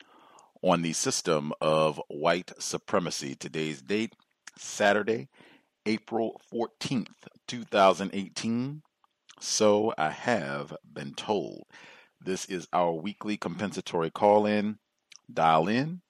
on 0.61 0.81
the 0.81 0.91
system 0.91 1.53
of 1.61 2.01
white 2.09 2.51
supremacy. 2.59 3.33
Today's 3.33 3.81
date, 3.81 4.13
Saturday, 4.57 5.29
April 5.85 6.41
14th, 6.53 7.29
2018. 7.47 8.81
So 9.39 9.93
I 9.97 10.09
have 10.09 10.75
been 10.83 11.13
told. 11.13 11.63
This 12.19 12.43
is 12.43 12.67
our 12.73 12.91
weekly 12.91 13.37
compensatory 13.37 14.11
call 14.11 14.45
in. 14.45 14.79
Dial 15.33 15.69
in. 15.69 16.01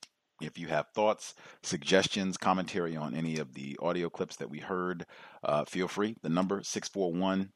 If 0.42 0.58
you 0.58 0.68
have 0.68 0.88
thoughts, 0.96 1.36
suggestions, 1.64 2.38
commentary 2.38 2.96
on 2.96 3.14
any 3.14 3.38
of 3.38 3.54
the 3.54 3.78
audio 3.82 4.10
clips 4.10 4.38
that 4.38 4.50
we 4.50 4.60
heard, 4.60 5.06
uh, 5.44 5.66
feel 5.66 5.88
free. 5.88 6.16
The 6.22 6.30
number 6.30 6.64
641 6.64 7.52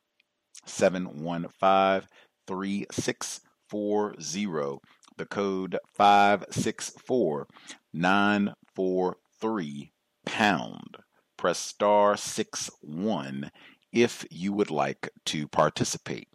715 0.65 2.07
3640. 2.47 4.79
The 5.17 5.25
code 5.25 5.77
564 5.93 7.47
943 7.93 9.93
pound. 10.25 10.97
Press 11.37 11.59
star 11.59 12.17
6 12.17 12.69
1 12.81 13.51
if 13.91 14.25
you 14.31 14.53
would 14.53 14.71
like 14.71 15.09
to 15.25 15.47
participate. 15.47 16.27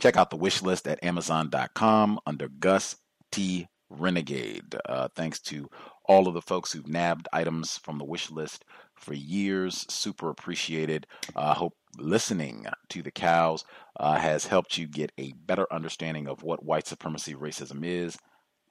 check 0.00 0.16
out 0.16 0.30
the 0.30 0.36
wish 0.36 0.62
list 0.62 0.88
at 0.88 1.02
Amazon.com 1.04 2.18
under 2.26 2.48
Gus 2.48 2.96
T. 3.30 3.68
Renegade. 3.90 4.74
Uh, 4.86 5.08
thanks 5.14 5.38
to 5.40 5.68
all 6.06 6.26
of 6.26 6.34
the 6.34 6.42
folks 6.42 6.72
who've 6.72 6.88
nabbed 6.88 7.28
items 7.32 7.76
from 7.78 7.98
the 7.98 8.04
wish 8.04 8.30
list 8.30 8.64
for 9.02 9.14
years. 9.14 9.84
Super 9.88 10.30
appreciated. 10.30 11.06
I 11.36 11.40
uh, 11.40 11.54
hope 11.54 11.74
listening 11.98 12.66
to 12.88 13.02
the 13.02 13.10
cows 13.10 13.64
uh, 13.98 14.16
has 14.16 14.46
helped 14.46 14.78
you 14.78 14.86
get 14.86 15.12
a 15.18 15.32
better 15.32 15.66
understanding 15.72 16.26
of 16.26 16.42
what 16.42 16.64
white 16.64 16.86
supremacy 16.86 17.34
racism 17.34 17.84
is, 17.84 18.16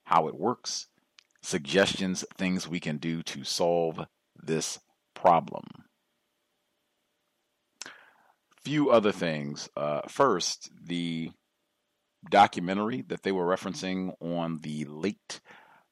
how 0.06 0.28
it 0.28 0.36
works, 0.36 0.88
suggestions, 1.42 2.26
things 2.38 2.68
we 2.68 2.80
can 2.80 2.98
do 2.98 3.22
to 3.24 3.44
solve 3.44 4.06
this 4.42 4.80
problem. 5.14 5.66
Few 8.64 8.90
other 8.92 9.12
things. 9.12 9.70
Uh, 9.76 10.02
first, 10.08 10.70
the 10.84 11.32
documentary 12.30 13.02
that 13.08 13.24
they 13.24 13.32
were 13.32 13.46
referencing 13.46 14.14
on 14.20 14.60
the 14.62 14.86
late 14.86 15.42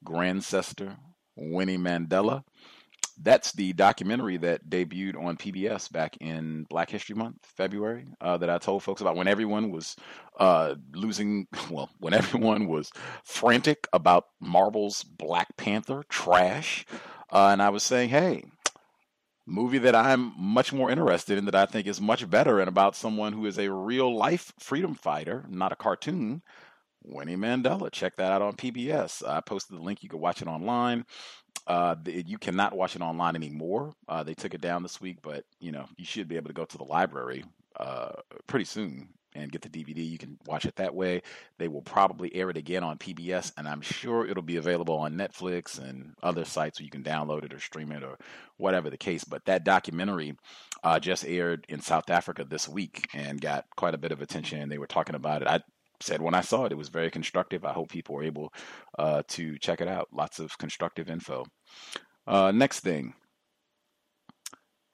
Grandcestor 0.05 0.97
Winnie 1.35 1.77
Mandela 1.77 2.43
that's 3.21 3.51
the 3.51 3.73
documentary 3.73 4.37
that 4.37 4.69
debuted 4.69 5.21
on 5.21 5.37
PBS 5.37 5.91
back 5.91 6.17
in 6.21 6.65
Black 6.69 6.89
History 6.89 7.15
Month, 7.15 7.37
February, 7.43 8.05
uh, 8.21 8.37
that 8.37 8.49
I 8.49 8.57
told 8.57 8.83
folks 8.83 9.01
about 9.01 9.15
when 9.15 9.27
everyone 9.27 9.71
was 9.71 9.95
uh, 10.39 10.75
losing, 10.93 11.47
well, 11.69 11.89
when 11.99 12.13
everyone 12.13 12.67
was 12.67 12.91
frantic 13.23 13.87
about 13.91 14.25
Marvel's 14.39 15.03
Black 15.03 15.57
Panther 15.57 16.03
trash. 16.09 16.85
Uh, 17.31 17.49
and 17.51 17.61
I 17.61 17.69
was 17.69 17.83
saying, 17.83 18.09
hey, 18.09 18.45
movie 19.45 19.79
that 19.79 19.95
I'm 19.95 20.33
much 20.37 20.71
more 20.71 20.89
interested 20.89 21.37
in, 21.37 21.45
that 21.45 21.55
I 21.55 21.65
think 21.65 21.87
is 21.87 21.99
much 21.99 22.29
better, 22.29 22.59
and 22.59 22.69
about 22.69 22.95
someone 22.95 23.33
who 23.33 23.45
is 23.45 23.59
a 23.59 23.71
real 23.71 24.15
life 24.15 24.53
freedom 24.59 24.95
fighter, 24.95 25.45
not 25.49 25.71
a 25.71 25.75
cartoon. 25.75 26.41
Winnie 27.03 27.37
Mandela. 27.37 27.91
Check 27.91 28.17
that 28.17 28.31
out 28.31 28.41
on 28.41 28.55
PBS. 28.55 29.27
I 29.27 29.41
posted 29.41 29.77
the 29.77 29.81
link. 29.81 30.03
You 30.03 30.09
can 30.09 30.19
watch 30.19 30.41
it 30.41 30.47
online. 30.47 31.05
Uh, 31.67 31.95
you 32.05 32.37
cannot 32.37 32.75
watch 32.75 32.95
it 32.95 33.01
online 33.01 33.35
anymore. 33.35 33.93
Uh, 34.07 34.23
they 34.23 34.33
took 34.33 34.53
it 34.53 34.61
down 34.61 34.83
this 34.83 34.99
week, 34.99 35.17
but 35.21 35.45
you 35.59 35.71
know 35.71 35.85
you 35.97 36.05
should 36.05 36.27
be 36.27 36.35
able 36.35 36.47
to 36.47 36.53
go 36.53 36.65
to 36.65 36.77
the 36.77 36.83
library 36.83 37.43
uh, 37.79 38.13
pretty 38.47 38.65
soon 38.65 39.09
and 39.35 39.51
get 39.51 39.61
the 39.61 39.69
DVD. 39.69 40.07
You 40.07 40.17
can 40.17 40.37
watch 40.45 40.65
it 40.65 40.75
that 40.77 40.95
way. 40.95 41.21
They 41.57 41.67
will 41.67 41.81
probably 41.81 42.33
air 42.35 42.49
it 42.49 42.57
again 42.57 42.83
on 42.83 42.97
PBS, 42.97 43.51
and 43.57 43.67
I'm 43.67 43.81
sure 43.81 44.25
it'll 44.25 44.43
be 44.43 44.57
available 44.57 44.95
on 44.97 45.13
Netflix 45.15 45.79
and 45.79 46.15
other 46.23 46.45
sites 46.45 46.79
where 46.79 46.85
you 46.85 46.91
can 46.91 47.03
download 47.03 47.45
it 47.45 47.53
or 47.53 47.59
stream 47.59 47.91
it 47.91 48.03
or 48.03 48.17
whatever 48.57 48.89
the 48.89 48.97
case. 48.97 49.23
But 49.23 49.45
that 49.45 49.63
documentary 49.63 50.35
uh, 50.83 50.99
just 50.99 51.25
aired 51.25 51.65
in 51.69 51.81
South 51.81 52.09
Africa 52.09 52.43
this 52.43 52.67
week 52.67 53.07
and 53.13 53.39
got 53.39 53.65
quite 53.75 53.93
a 53.93 53.99
bit 53.99 54.11
of 54.11 54.21
attention. 54.21 54.67
They 54.69 54.77
were 54.77 54.87
talking 54.87 55.15
about 55.15 55.41
it. 55.41 55.47
I 55.47 55.61
said 56.01 56.21
when 56.21 56.33
I 56.33 56.41
saw 56.41 56.65
it, 56.65 56.71
it 56.71 56.77
was 56.77 56.89
very 56.89 57.11
constructive. 57.11 57.65
I 57.65 57.73
hope 57.73 57.89
people 57.89 58.15
were 58.15 58.23
able 58.23 58.53
uh, 58.97 59.23
to 59.29 59.57
check 59.57 59.81
it 59.81 59.87
out. 59.87 60.07
Lots 60.11 60.39
of 60.39 60.57
constructive 60.57 61.09
info. 61.09 61.45
Uh, 62.27 62.51
next 62.51 62.81
thing, 62.81 63.13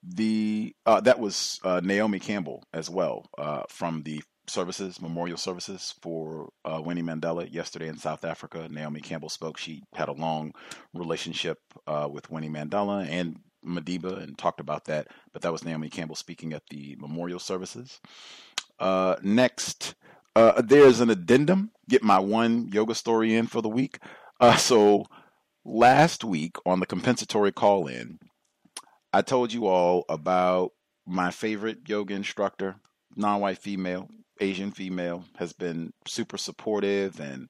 the 0.04 0.74
uh, 0.86 1.02
that 1.02 1.20
was 1.20 1.60
uh, 1.64 1.82
Naomi 1.84 2.20
Campbell 2.20 2.64
as 2.74 2.90
well 2.90 3.26
uh, 3.38 3.64
from 3.68 4.04
the 4.04 4.24
services, 4.48 5.02
memorial 5.02 5.38
services 5.38 5.96
for 6.02 6.50
uh, 6.64 6.80
Winnie 6.84 7.02
Mandela 7.02 7.52
yesterday 7.52 7.88
in 7.88 7.98
South 7.98 8.24
Africa. 8.24 8.68
Naomi 8.70 9.02
Campbell 9.02 9.30
spoke. 9.30 9.58
She 9.58 9.84
had 9.94 10.08
a 10.08 10.14
long 10.14 10.54
relationship 10.94 11.58
with 12.10 12.30
Winnie 12.30 12.50
Mandela 12.50 13.08
and 13.10 13.40
Madiba 13.66 14.22
and 14.22 14.38
talked 14.38 14.60
about 14.60 14.86
that. 14.86 15.08
But 15.34 15.42
that 15.42 15.52
was 15.52 15.66
Naomi 15.66 15.90
Campbell 15.90 16.16
speaking 16.16 16.54
at 16.54 16.62
the 16.70 16.96
memorial 17.00 17.40
services. 17.40 18.00
next. 19.24 19.96
Uh, 20.36 20.62
there's 20.62 21.00
an 21.00 21.10
addendum. 21.10 21.72
Get 21.88 22.04
my 22.04 22.20
one 22.20 22.68
yoga 22.72 22.94
story 22.94 23.36
in 23.36 23.48
for 23.48 23.62
the 23.62 23.70
week. 23.70 24.00
Uh, 24.40 24.58
so 24.58 25.06
last 25.64 26.24
week 26.24 26.58
on 26.66 26.80
the 26.80 26.86
compensatory 26.86 27.52
call 27.52 27.88
in, 27.88 28.20
I 29.14 29.22
told 29.22 29.54
you 29.54 29.68
all 29.68 30.04
about 30.10 30.72
my 31.08 31.32
favorite 31.32 31.88
yoga 31.88 32.14
instructor, 32.14 32.76
non 33.16 33.40
white 33.40 33.60
female, 33.60 34.10
Asian 34.42 34.72
female, 34.72 35.24
has 35.38 35.54
been 35.54 35.94
super 36.06 36.38
supportive 36.38 37.20
and 37.20 37.50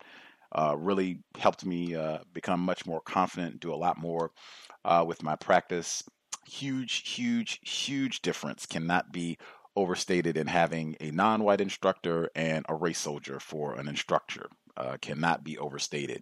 uh, 0.51 0.75
really 0.77 1.19
helped 1.37 1.65
me 1.65 1.95
uh, 1.95 2.19
become 2.33 2.59
much 2.59 2.85
more 2.85 3.01
confident, 3.01 3.59
do 3.59 3.73
a 3.73 3.75
lot 3.75 3.97
more 3.97 4.31
uh, 4.83 5.03
with 5.05 5.23
my 5.23 5.35
practice. 5.35 6.03
Huge, 6.45 7.09
huge, 7.09 7.59
huge 7.63 8.21
difference 8.21 8.67
cannot 8.67 9.11
be 9.11 9.39
overstated 9.75 10.37
in 10.37 10.47
having 10.47 10.95
a 10.99 11.11
non 11.11 11.43
white 11.43 11.61
instructor 11.61 12.29
and 12.35 12.65
a 12.69 12.75
race 12.75 12.99
soldier 12.99 13.39
for 13.39 13.75
an 13.75 13.87
instructor. 13.87 14.47
Uh, 14.77 14.97
cannot 14.99 15.41
be 15.41 15.57
overstated. 15.57 16.21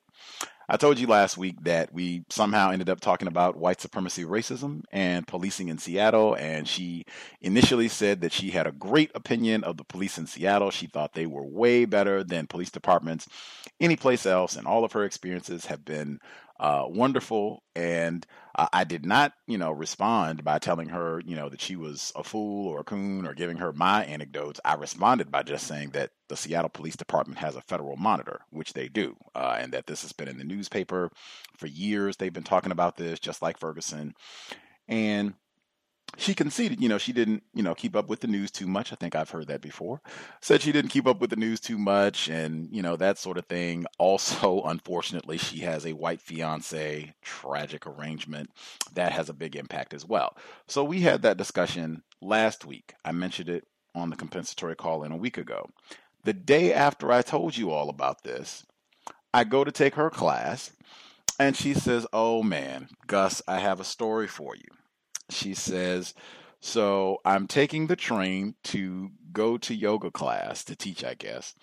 I 0.70 0.78
told 0.78 0.98
you 0.98 1.08
last 1.08 1.38
week 1.38 1.62
that 1.64 1.94
we 1.94 2.24
somehow 2.30 2.72
ended 2.72 2.90
up 2.90 3.02
talking 3.02 3.28
about 3.28 3.58
white 3.58 3.82
supremacy 3.82 4.24
racism 4.24 4.84
and 4.92 5.28
policing 5.28 5.68
in 5.68 5.78
Seattle. 5.78 6.36
And 6.36 6.68
she 6.68 7.06
initially 7.42 7.90
said 7.90 8.22
that 8.22 8.32
she 8.32 8.52
had 8.52 8.66
a 8.66 8.72
great 8.72 9.12
opinion 9.14 9.64
of 9.64 9.78
the 9.78 9.84
police 9.84 10.18
in 10.18 10.26
Seattle. 10.26 10.72
She 10.72 10.88
thought 10.88 11.14
they 11.14 11.26
were 11.26 11.44
way 11.44 11.86
better 11.86 12.24
than 12.24 12.48
police 12.48 12.72
departments 12.72 13.28
anyplace 13.80 14.26
else. 14.26 14.56
And 14.56 14.66
all 14.66 14.86
of 14.86 14.94
her 14.94 15.04
experiences 15.04 15.66
have 15.66 15.84
been 15.84 16.20
uh, 16.60 16.86
wonderful. 16.88 17.64
And 17.76 18.26
uh, 18.56 18.68
I 18.72 18.84
did 18.84 19.06
not, 19.06 19.34
you 19.48 19.58
know, 19.58 19.72
respond 19.72 20.44
by 20.44 20.60
telling 20.60 20.90
her, 20.90 21.22
you 21.26 21.36
know, 21.36 21.50
that 21.50 21.62
she 21.62 21.76
was 21.76 22.12
a 22.16 22.24
fool 22.24 22.68
or 22.68 22.80
a 22.80 22.84
coon 22.84 23.26
or 23.26 23.34
giving 23.34 23.58
her 23.58 23.74
my 23.74 24.06
anecdotes. 24.06 24.60
I 24.64 24.76
responded 24.76 25.32
by 25.32 25.44
just 25.44 25.68
saying 25.68 25.92
that 25.92 26.12
the 26.30 26.38
Seattle 26.38 26.70
Police 26.70 26.96
Department 26.96 27.40
has 27.40 27.56
a 27.56 27.62
federal 27.62 27.98
monitor, 27.98 28.42
which 28.52 28.74
they 28.74 28.88
do, 28.88 29.16
uh, 29.36 29.58
and 29.60 29.74
that 29.74 29.88
this 29.88 30.04
has 30.04 30.14
been 30.14 30.28
in 30.28 30.38
the 30.38 30.44
newspaper 30.44 31.12
for 31.58 31.68
years. 31.68 32.18
They've 32.18 32.32
been 32.32 32.44
talking 32.44 32.72
about 32.72 32.98
this, 32.98 33.20
just 33.20 33.42
like 33.42 33.58
Ferguson. 33.58 34.14
And 34.88 35.34
she 36.18 36.36
conceded, 36.36 36.82
you 36.82 36.90
know, 36.90 36.98
she 36.98 37.12
didn't, 37.12 37.44
you 37.54 37.64
know, 37.64 37.74
keep 37.74 37.96
up 37.96 38.08
with 38.08 38.20
the 38.20 38.28
news 38.28 38.52
too 38.52 38.68
much. 38.68 38.92
I 38.92 38.96
think 38.96 39.16
I've 39.16 39.30
heard 39.30 39.48
that 39.48 39.62
before. 39.62 40.02
Said 40.42 40.62
she 40.62 40.72
didn't 40.72 40.92
keep 40.92 41.08
up 41.08 41.20
with 41.20 41.30
the 41.30 41.36
news 41.36 41.60
too 41.60 41.78
much 41.78 42.30
and, 42.30 42.70
you 42.72 42.82
know, 42.82 42.96
that 42.96 43.18
sort 43.18 43.38
of 43.38 43.46
thing. 43.46 43.86
Also, 43.98 44.62
unfortunately, 44.66 45.38
she 45.38 45.60
has 45.60 45.86
a 45.86 45.94
white 45.94 46.22
fiance, 46.22 47.14
tragic 47.22 47.88
arrangement. 47.88 48.52
That 48.94 49.12
has 49.12 49.30
a 49.30 49.34
big 49.34 49.56
impact 49.56 49.94
as 49.94 50.06
well. 50.06 50.38
So 50.68 50.84
we 50.84 51.02
had 51.02 51.24
that 51.24 51.38
discussion 51.38 52.04
last 52.22 52.66
week. 52.66 52.94
I 53.04 53.12
mentioned 53.12 53.50
it 53.50 53.68
on 53.96 54.10
the 54.10 54.16
compensatory 54.16 54.76
call 54.76 55.04
in 55.04 55.12
a 55.12 55.18
week 55.18 55.38
ago. 55.38 55.70
The 56.24 56.34
day 56.34 56.74
after 56.74 57.12
I 57.12 57.22
told 57.22 57.58
you 57.58 57.72
all 57.72 57.90
about 57.90 58.24
this, 58.24 58.66
I 59.34 59.44
go 59.44 59.64
to 59.64 59.72
take 59.72 59.96
her 59.96 60.10
class 60.10 60.72
and 61.40 61.58
she 61.58 61.74
says, 61.74 62.06
Oh 62.14 62.44
man, 62.44 62.90
Gus, 63.08 63.42
I 63.48 63.60
have 63.60 63.80
a 63.80 63.86
story 63.86 64.28
for 64.28 64.56
you 64.56 64.68
she 65.30 65.54
says, 65.54 66.14
So 66.60 67.20
I'm 67.26 67.48
taking 67.48 67.88
the 67.88 67.96
train 67.96 68.56
to 68.66 69.12
go 69.32 69.58
to 69.58 69.74
yoga 69.74 70.12
class 70.12 70.64
to 70.66 70.76
teach, 70.76 71.04
I 71.04 71.16
guess. 71.16 71.56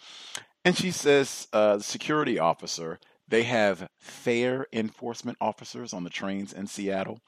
And 0.64 0.76
she 0.76 0.90
says, 0.90 1.48
uh, 1.52 1.78
security 1.78 2.38
officer, 2.38 2.98
they 3.28 3.44
have 3.44 3.88
fare 3.98 4.66
enforcement 4.72 5.38
officers 5.40 5.92
on 5.92 6.04
the 6.04 6.10
trains 6.10 6.52
in 6.52 6.66
Seattle. 6.66 7.20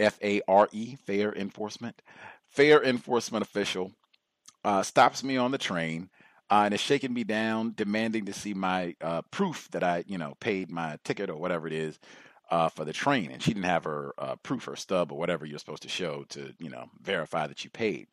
F 0.00 0.18
A 0.22 0.42
R 0.48 0.68
E, 0.72 0.96
fare 0.96 1.32
enforcement. 1.32 2.02
Fare 2.48 2.82
enforcement 2.82 3.44
official 3.44 3.92
uh, 4.64 4.82
stops 4.82 5.22
me 5.22 5.36
on 5.36 5.52
the 5.52 5.58
train 5.58 6.10
uh, 6.50 6.62
and 6.64 6.74
is 6.74 6.80
shaking 6.80 7.14
me 7.14 7.24
down, 7.24 7.72
demanding 7.76 8.26
to 8.26 8.32
see 8.32 8.52
my 8.52 8.94
uh, 9.00 9.22
proof 9.30 9.68
that 9.70 9.82
I, 9.82 10.04
you 10.06 10.18
know, 10.18 10.34
paid 10.40 10.70
my 10.70 10.98
ticket 11.04 11.30
or 11.30 11.36
whatever 11.36 11.66
it 11.66 11.72
is 11.72 11.98
uh, 12.52 12.68
for 12.68 12.84
the 12.84 12.92
train, 12.92 13.30
and 13.30 13.42
she 13.42 13.54
didn't 13.54 13.64
have 13.64 13.84
her 13.84 14.12
uh, 14.18 14.36
proof 14.36 14.68
or 14.68 14.76
stub 14.76 15.10
or 15.10 15.18
whatever 15.18 15.46
you're 15.46 15.58
supposed 15.58 15.82
to 15.82 15.88
show 15.88 16.24
to 16.28 16.52
you 16.58 16.68
know 16.68 16.84
verify 17.00 17.46
that 17.46 17.64
you 17.64 17.70
paid. 17.70 18.06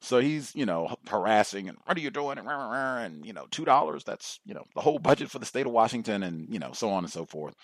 So 0.00 0.18
he's 0.18 0.54
you 0.54 0.66
know 0.66 0.94
harassing 1.08 1.70
and 1.70 1.78
what 1.86 1.96
are 1.96 2.00
you 2.00 2.10
doing 2.10 2.36
and, 2.36 2.46
and 2.46 3.26
you 3.26 3.32
know 3.32 3.46
two 3.50 3.64
dollars 3.64 4.04
that's 4.04 4.40
you 4.44 4.52
know 4.52 4.64
the 4.74 4.82
whole 4.82 4.98
budget 4.98 5.30
for 5.30 5.38
the 5.38 5.46
state 5.46 5.66
of 5.66 5.72
Washington 5.72 6.22
and 6.22 6.52
you 6.52 6.58
know 6.58 6.72
so 6.72 6.90
on 6.90 7.02
and 7.02 7.12
so 7.12 7.24
forth. 7.24 7.54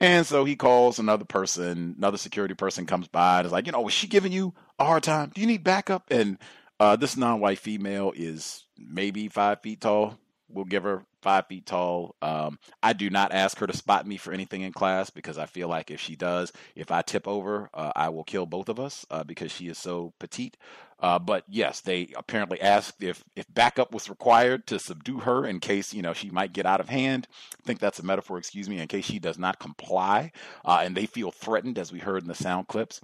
And 0.00 0.26
so 0.26 0.44
he 0.44 0.56
calls 0.56 0.98
another 0.98 1.24
person, 1.24 1.94
another 1.96 2.18
security 2.18 2.54
person 2.54 2.84
comes 2.84 3.06
by 3.06 3.38
and 3.38 3.46
is 3.46 3.52
like, 3.52 3.66
you 3.66 3.72
know, 3.72 3.82
was 3.82 3.94
she 3.94 4.08
giving 4.08 4.32
you 4.32 4.52
a 4.80 4.84
hard 4.84 5.04
time? 5.04 5.30
Do 5.32 5.40
you 5.40 5.46
need 5.46 5.62
backup? 5.62 6.10
And 6.10 6.38
uh, 6.80 6.96
this 6.96 7.16
non-white 7.16 7.60
female 7.60 8.12
is 8.16 8.66
maybe 8.76 9.28
five 9.28 9.60
feet 9.62 9.82
tall. 9.82 10.18
We'll 10.52 10.64
give 10.66 10.82
her 10.84 11.04
five 11.22 11.46
feet 11.46 11.66
tall. 11.66 12.14
Um, 12.20 12.58
I 12.82 12.92
do 12.92 13.10
not 13.10 13.32
ask 13.32 13.58
her 13.58 13.66
to 13.66 13.76
spot 13.76 14.06
me 14.06 14.16
for 14.16 14.32
anything 14.32 14.62
in 14.62 14.72
class 14.72 15.10
because 15.10 15.38
I 15.38 15.46
feel 15.46 15.68
like 15.68 15.90
if 15.90 16.00
she 16.00 16.16
does, 16.16 16.52
if 16.74 16.90
I 16.90 17.02
tip 17.02 17.26
over, 17.26 17.70
uh, 17.72 17.92
I 17.96 18.10
will 18.10 18.24
kill 18.24 18.46
both 18.46 18.68
of 18.68 18.78
us 18.78 19.06
uh, 19.10 19.24
because 19.24 19.52
she 19.52 19.68
is 19.68 19.78
so 19.78 20.12
petite. 20.18 20.56
Uh, 21.02 21.18
but 21.18 21.44
yes, 21.48 21.80
they 21.80 22.08
apparently 22.16 22.60
asked 22.60 23.02
if 23.02 23.24
if 23.36 23.52
backup 23.52 23.92
was 23.92 24.08
required 24.08 24.66
to 24.68 24.78
subdue 24.78 25.18
her 25.18 25.44
in 25.44 25.58
case 25.60 25.92
you 25.92 26.00
know 26.00 26.12
she 26.12 26.30
might 26.30 26.52
get 26.52 26.64
out 26.64 26.80
of 26.80 26.88
hand. 26.88 27.26
I 27.58 27.66
think 27.66 27.80
that's 27.80 27.98
a 27.98 28.04
metaphor, 28.04 28.38
excuse 28.38 28.68
me, 28.68 28.78
in 28.78 28.88
case 28.88 29.04
she 29.04 29.18
does 29.18 29.38
not 29.38 29.58
comply, 29.58 30.32
uh, 30.64 30.80
and 30.82 30.96
they 30.96 31.06
feel 31.06 31.30
threatened, 31.30 31.78
as 31.78 31.92
we 31.92 31.98
heard 31.98 32.22
in 32.22 32.28
the 32.28 32.34
sound 32.34 32.68
clips. 32.68 33.00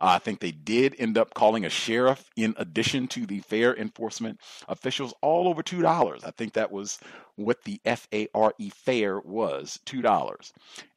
Uh, 0.00 0.14
I 0.14 0.18
think 0.18 0.40
they 0.40 0.52
did 0.52 0.94
end 0.98 1.18
up 1.18 1.34
calling 1.34 1.64
a 1.64 1.70
sheriff 1.70 2.30
in 2.36 2.54
addition 2.56 3.08
to 3.08 3.26
the 3.26 3.40
fare 3.40 3.76
enforcement 3.76 4.40
officials, 4.68 5.12
all 5.20 5.48
over 5.48 5.62
two 5.62 5.82
dollars. 5.82 6.22
I 6.24 6.30
think 6.30 6.52
that 6.54 6.70
was 6.70 6.98
what 7.44 7.64
the 7.64 7.80
F 7.84 8.08
A 8.12 8.28
R 8.34 8.54
E 8.58 8.70
fare 8.70 9.20
was, 9.20 9.80
two 9.84 10.02
dollars. 10.02 10.52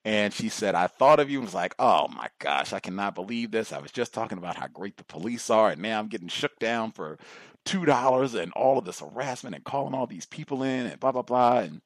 And 0.05 0.33
she 0.33 0.49
said, 0.49 0.75
I 0.75 0.87
thought 0.87 1.19
of 1.19 1.29
you 1.29 1.39
and 1.39 1.45
was 1.45 1.53
like, 1.53 1.75
oh 1.79 2.07
my 2.09 2.27
gosh, 2.39 2.73
I 2.73 2.79
cannot 2.79 3.15
believe 3.15 3.51
this. 3.51 3.71
I 3.71 3.79
was 3.79 3.91
just 3.91 4.13
talking 4.13 4.37
about 4.37 4.57
how 4.57 4.67
great 4.67 4.97
the 4.97 5.03
police 5.05 5.49
are, 5.49 5.69
and 5.71 5.81
now 5.81 5.99
I'm 5.99 6.07
getting 6.07 6.27
shook 6.27 6.59
down 6.59 6.91
for 6.91 7.17
two 7.65 7.85
dollars 7.85 8.33
and 8.33 8.51
all 8.53 8.77
of 8.77 8.85
this 8.85 8.99
harassment 8.99 9.55
and 9.55 9.63
calling 9.63 9.93
all 9.93 10.07
these 10.07 10.25
people 10.25 10.63
in 10.63 10.85
and 10.87 10.99
blah 10.99 11.11
blah 11.11 11.21
blah. 11.21 11.59
And 11.59 11.81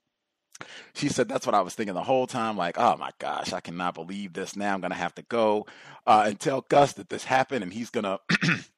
she 0.94 1.10
said 1.10 1.30
that's 1.30 1.46
what 1.46 1.56
I 1.56 1.62
was 1.62 1.76
thinking 1.76 1.94
the 1.94 2.04
whole 2.04 2.28
time. 2.28 2.58
Like, 2.58 2.78
oh 2.80 2.98
my 2.98 3.12
gosh, 3.20 3.54
I 3.54 3.60
cannot 3.62 3.94
believe 3.94 4.34
this. 4.34 4.56
Now 4.56 4.74
I'm 4.74 4.82
gonna 4.82 4.96
have 4.96 5.16
to 5.16 5.22
go 5.24 5.68
uh, 6.08 6.24
and 6.28 6.40
tell 6.40 6.62
Gus 6.62 6.94
that 6.94 7.10
this 7.10 7.26
happened, 7.26 7.64
and 7.64 7.74
he's 7.74 7.90
gonna 7.92 8.20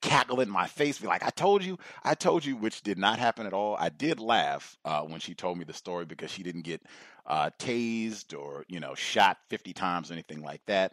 cackle 0.00 0.40
in 0.40 0.50
my 0.50 0.66
face, 0.66 0.98
be 0.98 1.06
like, 1.06 1.24
I 1.24 1.30
told 1.30 1.64
you, 1.64 1.78
I 2.04 2.14
told 2.14 2.44
you, 2.44 2.56
which 2.56 2.82
did 2.82 2.98
not 2.98 3.18
happen 3.18 3.46
at 3.46 3.52
all. 3.52 3.76
I 3.78 3.88
did 3.88 4.20
laugh 4.20 4.76
uh, 4.84 5.02
when 5.02 5.20
she 5.20 5.34
told 5.34 5.58
me 5.58 5.64
the 5.64 5.72
story 5.72 6.04
because 6.04 6.30
she 6.30 6.42
didn't 6.42 6.62
get 6.62 6.82
uh, 7.26 7.50
tased 7.58 8.38
or, 8.38 8.64
you 8.68 8.80
know, 8.80 8.94
shot 8.94 9.38
50 9.48 9.72
times 9.72 10.10
or 10.10 10.14
anything 10.14 10.42
like 10.42 10.64
that. 10.66 10.92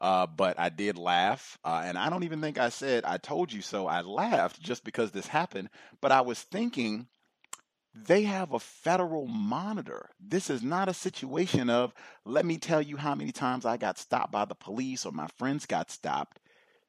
Uh, 0.00 0.26
but 0.26 0.58
I 0.58 0.68
did 0.68 0.98
laugh. 0.98 1.58
Uh, 1.64 1.82
and 1.84 1.96
I 1.96 2.10
don't 2.10 2.24
even 2.24 2.40
think 2.40 2.58
I 2.58 2.68
said, 2.68 3.04
I 3.04 3.18
told 3.18 3.52
you 3.52 3.62
so. 3.62 3.86
I 3.86 4.02
laughed 4.02 4.60
just 4.60 4.84
because 4.84 5.12
this 5.12 5.26
happened. 5.26 5.70
But 6.00 6.12
I 6.12 6.20
was 6.20 6.40
thinking, 6.40 7.06
they 7.94 8.22
have 8.22 8.52
a 8.52 8.58
federal 8.58 9.26
monitor. 9.26 10.10
This 10.18 10.50
is 10.50 10.62
not 10.62 10.88
a 10.88 10.94
situation 10.94 11.70
of, 11.70 11.94
let 12.24 12.44
me 12.44 12.58
tell 12.58 12.82
you 12.82 12.96
how 12.96 13.14
many 13.14 13.30
times 13.30 13.64
I 13.64 13.76
got 13.76 13.98
stopped 13.98 14.32
by 14.32 14.44
the 14.44 14.54
police 14.54 15.06
or 15.06 15.12
my 15.12 15.28
friends 15.38 15.64
got 15.64 15.90
stopped 15.90 16.40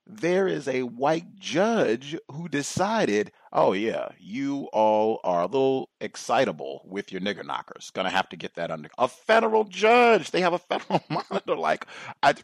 there 0.08 0.48
is 0.48 0.68
a 0.68 0.84
white 0.84 1.40
judge 1.40 2.16
who 2.32 2.48
decided, 2.48 3.32
oh, 3.52 3.74
yeah, 3.74 4.10
you 4.20 4.70
all 4.72 5.20
are 5.24 5.42
a 5.42 5.48
little 5.48 5.90
excitable 6.00 6.82
with 6.86 7.12
your 7.12 7.22
nigger 7.22 7.46
knockers. 7.46 7.90
Gonna 7.92 8.12
have 8.12 8.30
to 8.30 8.38
get 8.38 8.56
that 8.56 8.72
under 8.72 8.90
a 8.98 9.08
federal 9.08 9.64
judge. 9.64 10.32
They 10.32 10.42
have 10.42 10.54
a 10.54 10.60
federal 10.60 11.04
monitor. 11.10 11.56
Like, 11.56 11.88
I, 12.22 12.36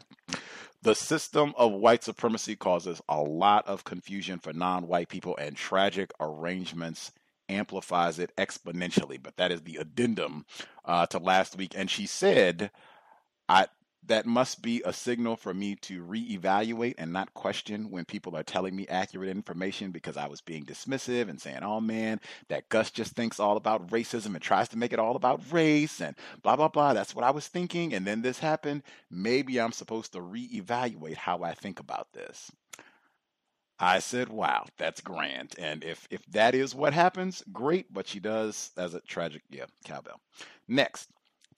the 0.82 0.94
system 0.94 1.54
of 1.56 1.72
white 1.72 2.02
supremacy 2.02 2.56
causes 2.56 3.00
a 3.08 3.20
lot 3.20 3.66
of 3.68 3.84
confusion 3.84 4.40
for 4.40 4.52
non 4.52 4.88
white 4.88 5.08
people, 5.08 5.36
and 5.36 5.56
tragic 5.56 6.10
arrangements 6.18 7.12
amplifies 7.48 8.18
it 8.18 8.32
exponentially. 8.36 9.22
But 9.22 9.36
that 9.36 9.52
is 9.52 9.62
the 9.62 9.76
addendum 9.76 10.46
uh, 10.84 11.06
to 11.06 11.18
last 11.18 11.56
week. 11.56 11.74
And 11.76 11.88
she 11.88 12.06
said, 12.06 12.72
I 13.48 13.66
that 14.06 14.26
must 14.26 14.62
be 14.62 14.82
a 14.84 14.92
signal 14.92 15.36
for 15.36 15.54
me 15.54 15.76
to 15.76 16.02
reevaluate 16.04 16.94
and 16.98 17.12
not 17.12 17.34
question 17.34 17.90
when 17.90 18.04
people 18.04 18.36
are 18.36 18.42
telling 18.42 18.74
me 18.74 18.86
accurate 18.88 19.28
information 19.28 19.92
because 19.92 20.16
I 20.16 20.26
was 20.26 20.40
being 20.40 20.64
dismissive 20.64 21.28
and 21.28 21.40
saying, 21.40 21.60
oh 21.62 21.80
man, 21.80 22.20
that 22.48 22.68
Gus 22.68 22.90
just 22.90 23.12
thinks 23.14 23.38
all 23.38 23.56
about 23.56 23.88
racism 23.90 24.34
and 24.34 24.42
tries 24.42 24.68
to 24.70 24.78
make 24.78 24.92
it 24.92 24.98
all 24.98 25.14
about 25.14 25.40
race 25.52 26.00
and 26.00 26.16
blah, 26.42 26.56
blah, 26.56 26.68
blah. 26.68 26.94
That's 26.94 27.14
what 27.14 27.24
I 27.24 27.30
was 27.30 27.46
thinking. 27.46 27.94
And 27.94 28.04
then 28.06 28.22
this 28.22 28.40
happened. 28.40 28.82
Maybe 29.10 29.60
I'm 29.60 29.72
supposed 29.72 30.12
to 30.12 30.18
reevaluate 30.18 31.16
how 31.16 31.42
I 31.42 31.54
think 31.54 31.78
about 31.78 32.12
this. 32.12 32.50
I 33.78 34.00
said, 34.00 34.28
wow, 34.28 34.66
that's 34.78 35.00
grand. 35.00 35.54
And 35.58 35.82
if, 35.84 36.06
if 36.10 36.24
that 36.26 36.54
is 36.54 36.74
what 36.74 36.92
happens, 36.92 37.42
great. 37.52 37.92
But 37.92 38.06
she 38.08 38.20
does 38.20 38.70
as 38.76 38.94
a 38.94 39.00
tragic, 39.00 39.42
yeah, 39.50 39.66
cowbell. 39.84 40.20
Next, 40.68 41.08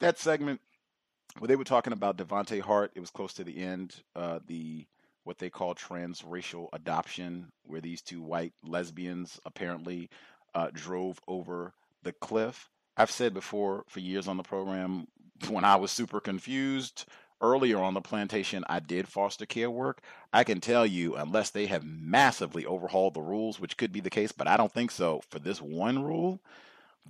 that 0.00 0.18
segment 0.18 0.60
well, 1.40 1.48
they 1.48 1.56
were 1.56 1.64
talking 1.64 1.92
about 1.92 2.16
Devonte 2.16 2.60
Hart. 2.60 2.92
It 2.94 3.00
was 3.00 3.10
close 3.10 3.32
to 3.34 3.44
the 3.44 3.58
end. 3.58 4.02
Uh, 4.14 4.40
the 4.46 4.86
what 5.24 5.38
they 5.38 5.50
call 5.50 5.74
transracial 5.74 6.68
adoption, 6.72 7.50
where 7.64 7.80
these 7.80 8.02
two 8.02 8.20
white 8.20 8.52
lesbians 8.62 9.40
apparently 9.46 10.10
uh, 10.54 10.68
drove 10.72 11.18
over 11.26 11.72
the 12.02 12.12
cliff. 12.12 12.68
I've 12.96 13.10
said 13.10 13.34
before 13.34 13.84
for 13.88 14.00
years 14.00 14.28
on 14.28 14.36
the 14.36 14.42
program 14.42 15.08
when 15.48 15.64
I 15.64 15.76
was 15.76 15.90
super 15.90 16.20
confused 16.20 17.06
earlier 17.40 17.78
on 17.78 17.94
the 17.94 18.00
plantation, 18.00 18.64
I 18.68 18.80
did 18.80 19.08
foster 19.08 19.46
care 19.46 19.70
work. 19.70 20.00
I 20.32 20.44
can 20.44 20.60
tell 20.60 20.86
you, 20.86 21.16
unless 21.16 21.50
they 21.50 21.66
have 21.66 21.84
massively 21.84 22.64
overhauled 22.64 23.14
the 23.14 23.22
rules, 23.22 23.58
which 23.58 23.76
could 23.76 23.92
be 23.92 24.00
the 24.00 24.10
case, 24.10 24.32
but 24.32 24.46
I 24.46 24.56
don't 24.56 24.72
think 24.72 24.90
so. 24.90 25.20
For 25.30 25.38
this 25.38 25.60
one 25.60 26.02
rule, 26.02 26.40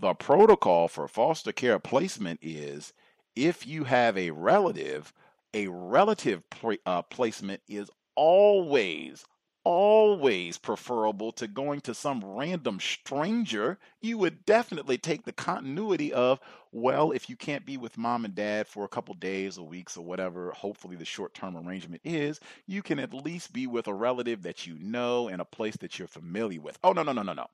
the 0.01 0.15
protocol 0.15 0.89
for 0.89 1.07
foster 1.09 1.53
care 1.53 1.79
placement 1.79 2.41
is 2.43 2.93
if 3.37 3.67
you 3.67 3.85
have 3.85 4.17
a 4.17 4.31
relative, 4.31 5.13
a 5.53 5.69
relative 5.69 6.43
uh, 6.87 7.03
placement 7.03 7.61
is 7.69 7.91
always, 8.17 9.25
always 9.65 10.59
preferable 10.59 11.33
to 11.33 11.49
going 11.49 11.81
to 11.81 11.95
some 11.95 12.23
random 12.25 12.79
stranger. 12.81 13.79
You 14.01 14.19
would 14.19 14.45
definitely 14.45 14.99
take 14.99 15.25
the 15.25 15.33
continuity 15.33 16.13
of, 16.13 16.39
well, 16.73 17.13
if 17.13 17.29
you 17.29 17.37
can't 17.37 17.67
be 17.67 17.77
with 17.77 17.99
mom 17.99 18.25
and 18.25 18.35
dad 18.35 18.67
for 18.67 18.85
a 18.85 18.89
couple 18.89 19.15
days 19.15 19.59
or 19.59 19.67
weeks 19.67 19.97
or 19.97 20.05
whatever, 20.05 20.51
hopefully 20.53 20.97
the 20.97 21.05
short 21.05 21.35
term 21.35 21.57
arrangement 21.57 22.03
is, 22.05 22.41
you 22.67 22.83
can 22.83 22.99
at 22.99 23.15
least 23.15 23.53
be 23.53 23.67
with 23.67 23.89
a 23.89 23.95
relative 23.95 24.43
that 24.43 24.67
you 24.67 24.77
know 24.79 25.29
in 25.29 25.41
a 25.41 25.45
place 25.45 25.77
that 25.79 25.99
you're 25.99 26.09
familiar 26.09 26.61
with. 26.61 26.79
Oh, 26.85 26.93
no, 26.93 27.03
no, 27.03 27.13
no, 27.13 27.23
no, 27.23 27.33
no. 27.33 27.47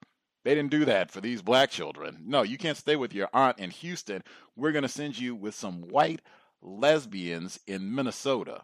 They 0.42 0.54
didn't 0.54 0.70
do 0.70 0.84
that 0.86 1.10
for 1.10 1.20
these 1.20 1.42
black 1.42 1.70
children. 1.70 2.22
No, 2.24 2.42
you 2.42 2.56
can't 2.56 2.76
stay 2.76 2.96
with 2.96 3.12
your 3.12 3.28
aunt 3.32 3.58
in 3.58 3.70
Houston. 3.70 4.22
We're 4.56 4.72
going 4.72 4.82
to 4.82 4.88
send 4.88 5.18
you 5.18 5.34
with 5.34 5.54
some 5.54 5.82
white 5.82 6.22
lesbians 6.62 7.60
in 7.66 7.94
Minnesota. 7.94 8.62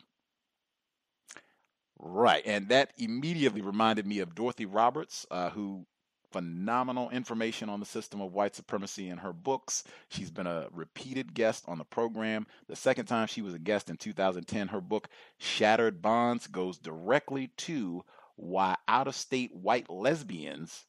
Right, 1.99 2.43
and 2.47 2.69
that 2.69 2.93
immediately 2.99 3.63
reminded 3.63 4.07
me 4.07 4.21
of 4.21 4.35
Dorothy 4.35 4.67
Roberts, 4.67 5.27
uh, 5.31 5.51
who 5.51 5.87
phenomenal 6.31 7.09
information 7.11 7.69
on 7.71 7.81
the 7.81 7.87
system 7.87 8.21
of 8.21 8.33
white 8.33 8.55
supremacy 8.55 9.09
in 9.09 9.19
her 9.19 9.33
books. 9.33 9.85
She's 10.09 10.31
been 10.31 10.47
a 10.47 10.69
repeated 10.71 11.33
guest 11.33 11.65
on 11.67 11.79
the 11.79 11.85
program. 11.85 12.47
The 12.69 12.77
second 12.77 13.07
time 13.07 13.27
she 13.27 13.41
was 13.41 13.55
a 13.55 13.59
guest 13.59 13.89
in 13.89 13.97
2010, 13.97 14.69
her 14.69 14.81
book 14.81 15.09
Shattered 15.39 16.03
Bonds 16.03 16.47
goes 16.47 16.77
directly 16.79 17.49
to 17.59 18.05
why 18.35 18.77
out 18.87 19.09
of 19.09 19.15
state 19.15 19.55
white 19.55 19.89
lesbians 19.89 20.85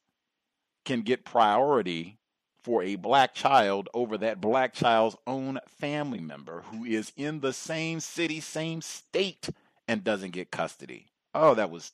can 0.88 1.02
get 1.02 1.26
priority 1.26 2.18
for 2.64 2.82
a 2.82 2.96
black 2.96 3.34
child 3.34 3.90
over 3.94 4.18
that 4.18 4.40
black 4.40 4.74
child's 4.74 5.18
own 5.28 5.60
family 5.68 6.22
member 6.22 6.64
who 6.72 6.86
is 6.86 7.12
in 7.18 7.42
the 7.42 7.52
same 7.52 8.00
city, 8.00 8.40
same 8.40 8.82
state, 8.82 9.50
and 9.90 10.02
doesn't 10.02 10.32
get 10.32 10.50
custody. 10.50 11.08
Oh, 11.36 11.54
that 11.56 11.70
was 11.70 11.92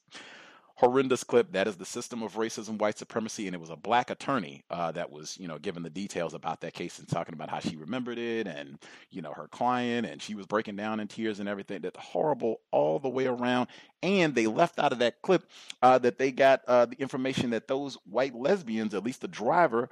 horrendous 0.75 1.23
clip. 1.23 1.51
That 1.51 1.67
is 1.67 1.75
the 1.75 1.85
system 1.85 2.23
of 2.23 2.33
racism, 2.33 2.79
white 2.79 2.97
supremacy, 2.97 3.47
and 3.47 3.53
it 3.53 3.59
was 3.59 3.69
a 3.69 3.75
black 3.75 4.09
attorney 4.09 4.63
uh, 4.69 4.91
that 4.93 5.11
was, 5.11 5.37
you 5.39 5.47
know, 5.47 5.59
giving 5.59 5.83
the 5.83 5.89
details 5.89 6.33
about 6.33 6.61
that 6.61 6.73
case 6.73 6.99
and 6.99 7.07
talking 7.07 7.33
about 7.33 7.49
how 7.49 7.59
she 7.59 7.75
remembered 7.75 8.17
it 8.17 8.47
and, 8.47 8.79
you 9.11 9.21
know, 9.21 9.33
her 9.33 9.47
client, 9.47 10.07
and 10.07 10.21
she 10.21 10.33
was 10.33 10.47
breaking 10.47 10.75
down 10.75 10.99
in 10.99 11.07
tears 11.07 11.39
and 11.39 11.47
everything. 11.47 11.81
That's 11.81 11.99
horrible 11.99 12.61
all 12.71 12.99
the 12.99 13.09
way 13.09 13.27
around. 13.27 13.67
And 14.01 14.33
they 14.33 14.47
left 14.47 14.79
out 14.79 14.91
of 14.91 14.99
that 14.99 15.21
clip 15.21 15.43
uh, 15.81 15.99
that 15.99 16.17
they 16.17 16.31
got 16.31 16.61
uh, 16.67 16.85
the 16.85 16.99
information 16.99 17.51
that 17.51 17.67
those 17.67 17.97
white 18.09 18.35
lesbians, 18.35 18.93
at 18.93 19.03
least 19.03 19.21
the 19.21 19.27
driver, 19.27 19.89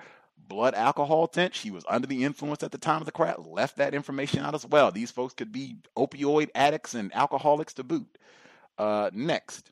blood 0.48 0.74
alcohol 0.74 1.28
tint. 1.28 1.54
She 1.54 1.72
was 1.72 1.86
under 1.88 2.08
the 2.08 2.24
influence 2.24 2.64
at 2.64 2.72
the 2.72 2.78
time 2.78 3.02
of 3.02 3.06
the 3.06 3.12
crash. 3.12 3.38
Left 3.38 3.78
that 3.78 3.94
information 3.94 4.40
out 4.40 4.56
as 4.56 4.66
well. 4.66 4.92
These 4.92 5.12
folks 5.12 5.34
could 5.36 5.52
be 5.52 5.78
opioid 5.96 6.50
addicts 6.56 6.96
and 6.96 7.14
alcoholics 7.16 7.74
to 7.76 7.84
boot. 7.84 8.18
Uh, 8.78 9.12
next, 9.14 9.72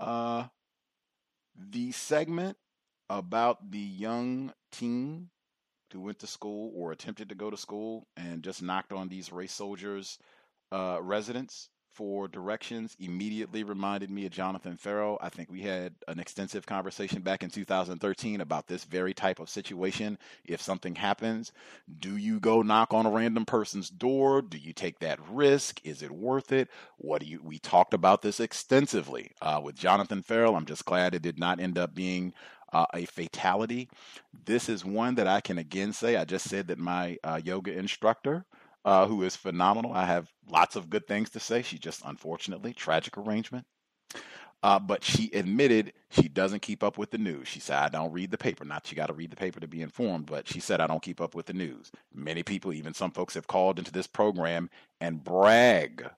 uh, 0.00 0.44
the 1.70 1.92
segment 1.92 2.56
about 3.08 3.70
the 3.70 3.78
young 3.78 4.52
teen 4.72 5.30
who 5.92 6.00
went 6.00 6.18
to 6.18 6.26
school 6.26 6.72
or 6.74 6.92
attempted 6.92 7.28
to 7.28 7.34
go 7.34 7.50
to 7.50 7.56
school 7.56 8.06
and 8.16 8.42
just 8.42 8.62
knocked 8.62 8.92
on 8.92 9.08
these 9.08 9.32
race 9.32 9.52
soldiers' 9.52 10.18
uh, 10.72 10.98
residence 11.00 11.70
for 11.96 12.28
directions 12.28 12.94
immediately 13.00 13.64
reminded 13.64 14.10
me 14.10 14.26
of 14.26 14.32
Jonathan 14.32 14.76
Ferrell. 14.76 15.16
I 15.22 15.30
think 15.30 15.50
we 15.50 15.62
had 15.62 15.94
an 16.06 16.20
extensive 16.20 16.66
conversation 16.66 17.22
back 17.22 17.42
in 17.42 17.48
2013 17.48 18.42
about 18.42 18.66
this 18.66 18.84
very 18.84 19.14
type 19.14 19.40
of 19.40 19.48
situation. 19.48 20.18
If 20.44 20.60
something 20.60 20.94
happens, 20.94 21.52
do 21.98 22.18
you 22.18 22.38
go 22.38 22.60
knock 22.60 22.92
on 22.92 23.06
a 23.06 23.10
random 23.10 23.46
person's 23.46 23.88
door? 23.88 24.42
Do 24.42 24.58
you 24.58 24.74
take 24.74 24.98
that 24.98 25.18
risk? 25.30 25.80
Is 25.84 26.02
it 26.02 26.10
worth 26.10 26.52
it? 26.52 26.68
What 26.98 27.22
do 27.22 27.26
you? 27.26 27.40
We 27.42 27.58
talked 27.58 27.94
about 27.94 28.20
this 28.20 28.40
extensively 28.40 29.30
uh, 29.40 29.62
with 29.64 29.74
Jonathan 29.74 30.22
Ferrell. 30.22 30.54
I'm 30.54 30.66
just 30.66 30.84
glad 30.84 31.14
it 31.14 31.22
did 31.22 31.38
not 31.38 31.60
end 31.60 31.78
up 31.78 31.94
being 31.94 32.34
uh, 32.74 32.84
a 32.92 33.06
fatality. 33.06 33.88
This 34.44 34.68
is 34.68 34.84
one 34.84 35.14
that 35.14 35.26
I 35.26 35.40
can 35.40 35.56
again 35.56 35.94
say. 35.94 36.16
I 36.16 36.26
just 36.26 36.46
said 36.50 36.68
that 36.68 36.78
my 36.78 37.16
uh, 37.24 37.40
yoga 37.42 37.72
instructor 37.72 38.44
uh, 38.86 39.06
who 39.08 39.24
is 39.24 39.36
phenomenal. 39.36 39.92
I 39.92 40.06
have 40.06 40.32
lots 40.50 40.76
of 40.76 40.90
good 40.90 41.08
things 41.08 41.30
to 41.32 41.40
say. 41.40 41.62
She 41.62 41.78
just, 41.78 42.02
unfortunately, 42.06 42.74
tragic 42.74 43.18
arrangement. 43.18 43.66
Uh, 44.62 44.78
but 44.78 45.04
she 45.04 45.30
admitted 45.34 45.92
she 46.10 46.28
doesn't 46.28 46.62
keep 46.62 46.82
up 46.84 46.98
with 46.98 47.10
the 47.10 47.18
news. 47.18 47.48
She 47.48 47.60
said, 47.60 47.78
I 47.78 47.90
don't 47.90 48.12
read 48.12 48.30
the 48.32 48.38
paper. 48.38 48.64
Not 48.64 48.90
you 48.90 48.96
got 48.96 49.08
to 49.08 49.14
read 49.14 49.30
the 49.30 49.36
paper 49.36 49.60
to 49.60 49.68
be 49.68 49.82
informed, 49.82 50.26
but 50.26 50.48
she 50.48 50.60
said, 50.60 50.80
I 50.80 50.88
don't 50.88 51.02
keep 51.02 51.20
up 51.20 51.34
with 51.34 51.46
the 51.46 51.54
news. 51.54 51.92
Many 52.14 52.42
people, 52.44 52.72
even 52.72 52.94
some 52.94 53.12
folks, 53.12 53.34
have 53.34 53.48
called 53.48 53.78
into 53.78 53.92
this 53.92 54.08
program 54.08 54.70
and 55.00 55.22
brag 55.24 56.08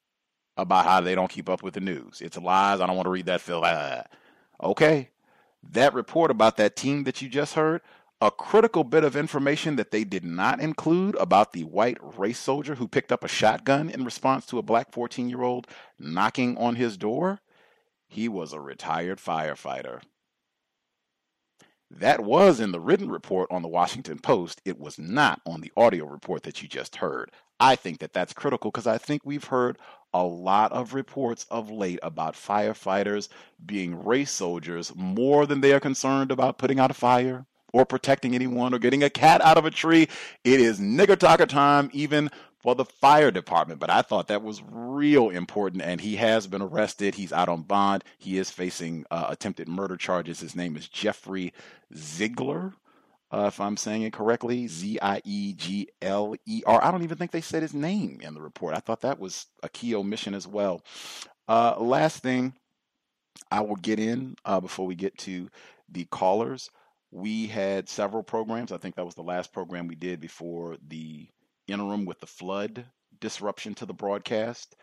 about 0.56 0.86
how 0.86 1.00
they 1.00 1.14
don't 1.14 1.30
keep 1.30 1.48
up 1.48 1.62
with 1.62 1.74
the 1.74 1.80
news. 1.80 2.20
It's 2.22 2.38
lies. 2.38 2.80
I 2.80 2.86
don't 2.86 2.96
want 2.96 3.06
to 3.06 3.12
read 3.12 3.26
that, 3.26 3.42
Phil. 3.42 3.62
Ah. 3.64 4.04
Okay. 4.62 5.10
That 5.72 5.94
report 5.94 6.30
about 6.30 6.56
that 6.58 6.76
team 6.76 7.04
that 7.04 7.22
you 7.22 7.28
just 7.28 7.54
heard, 7.54 7.82
a 8.20 8.30
critical 8.32 8.82
bit 8.82 9.04
of 9.04 9.14
information 9.14 9.76
that 9.76 9.92
they 9.92 10.02
did 10.02 10.24
not 10.24 10.60
include 10.60 11.14
about 11.16 11.52
the 11.52 11.62
white 11.62 11.98
race 12.18 12.38
soldier 12.38 12.74
who 12.74 12.88
picked 12.88 13.12
up 13.12 13.22
a 13.22 13.28
shotgun 13.28 13.88
in 13.88 14.04
response 14.04 14.44
to 14.46 14.58
a 14.58 14.62
black 14.62 14.90
14 14.90 15.28
year 15.28 15.42
old 15.42 15.68
knocking 15.98 16.56
on 16.56 16.74
his 16.74 16.96
door. 16.96 17.38
He 18.08 18.28
was 18.28 18.52
a 18.52 18.60
retired 18.60 19.18
firefighter. 19.18 20.02
That 21.90 22.24
was 22.24 22.60
in 22.60 22.72
the 22.72 22.80
written 22.80 23.10
report 23.10 23.50
on 23.50 23.62
the 23.62 23.68
Washington 23.68 24.18
Post. 24.18 24.60
It 24.64 24.78
was 24.78 24.98
not 24.98 25.40
on 25.46 25.60
the 25.60 25.72
audio 25.76 26.04
report 26.04 26.42
that 26.42 26.60
you 26.60 26.68
just 26.68 26.96
heard. 26.96 27.30
I 27.60 27.76
think 27.76 28.00
that 28.00 28.12
that's 28.12 28.32
critical 28.32 28.70
because 28.70 28.86
I 28.86 28.98
think 28.98 29.22
we've 29.24 29.44
heard 29.44 29.78
a 30.12 30.24
lot 30.24 30.72
of 30.72 30.92
reports 30.92 31.46
of 31.50 31.70
late 31.70 31.98
about 32.02 32.34
firefighters 32.34 33.28
being 33.64 34.04
race 34.04 34.30
soldiers 34.30 34.92
more 34.96 35.46
than 35.46 35.60
they 35.60 35.72
are 35.72 35.80
concerned 35.80 36.32
about 36.32 36.58
putting 36.58 36.80
out 36.80 36.90
a 36.90 36.94
fire 36.94 37.46
or 37.72 37.84
protecting 37.84 38.34
anyone 38.34 38.74
or 38.74 38.78
getting 38.78 39.02
a 39.02 39.10
cat 39.10 39.40
out 39.42 39.58
of 39.58 39.64
a 39.64 39.70
tree. 39.70 40.08
It 40.44 40.60
is 40.60 40.80
nigger 40.80 41.16
talker 41.16 41.46
time, 41.46 41.90
even 41.92 42.30
for 42.60 42.74
the 42.74 42.84
fire 42.84 43.30
department. 43.30 43.80
But 43.80 43.90
I 43.90 44.02
thought 44.02 44.28
that 44.28 44.42
was 44.42 44.62
real 44.68 45.30
important, 45.30 45.82
and 45.82 46.00
he 46.00 46.16
has 46.16 46.46
been 46.46 46.62
arrested. 46.62 47.14
He's 47.14 47.32
out 47.32 47.48
on 47.48 47.62
bond. 47.62 48.04
He 48.18 48.38
is 48.38 48.50
facing 48.50 49.04
uh, 49.10 49.26
attempted 49.28 49.68
murder 49.68 49.96
charges. 49.96 50.40
His 50.40 50.56
name 50.56 50.76
is 50.76 50.88
Jeffrey 50.88 51.52
Ziegler. 51.94 52.74
Uh, 53.30 53.44
if 53.48 53.60
I'm 53.60 53.76
saying 53.76 54.02
it 54.02 54.12
correctly, 54.14 54.66
Z 54.68 54.98
I 55.02 55.20
E 55.24 55.52
G 55.52 55.88
L 56.00 56.34
E 56.46 56.62
R. 56.66 56.82
I 56.82 56.90
don't 56.90 57.02
even 57.02 57.18
think 57.18 57.30
they 57.30 57.42
said 57.42 57.62
his 57.62 57.74
name 57.74 58.20
in 58.22 58.34
the 58.34 58.40
report. 58.40 58.74
I 58.74 58.80
thought 58.80 59.02
that 59.02 59.18
was 59.18 59.46
a 59.62 59.68
key 59.68 59.94
omission 59.94 60.34
as 60.34 60.46
well. 60.46 60.82
Uh, 61.46 61.78
last 61.78 62.22
thing 62.22 62.54
I 63.50 63.60
will 63.60 63.76
get 63.76 64.00
in 64.00 64.34
uh, 64.46 64.60
before 64.60 64.86
we 64.86 64.94
get 64.94 65.16
to 65.18 65.48
the 65.90 66.04
callers 66.06 66.70
we 67.10 67.46
had 67.46 67.88
several 67.88 68.22
programs. 68.22 68.72
I 68.72 68.78
think 68.78 68.96
that 68.96 69.06
was 69.06 69.14
the 69.14 69.22
last 69.22 69.52
program 69.52 69.86
we 69.86 69.94
did 69.94 70.20
before 70.20 70.76
the 70.88 71.28
interim 71.66 72.04
with 72.04 72.20
the 72.20 72.26
flood 72.26 72.84
disruption 73.20 73.74
to 73.74 73.86
the 73.86 73.94
broadcast 73.94 74.76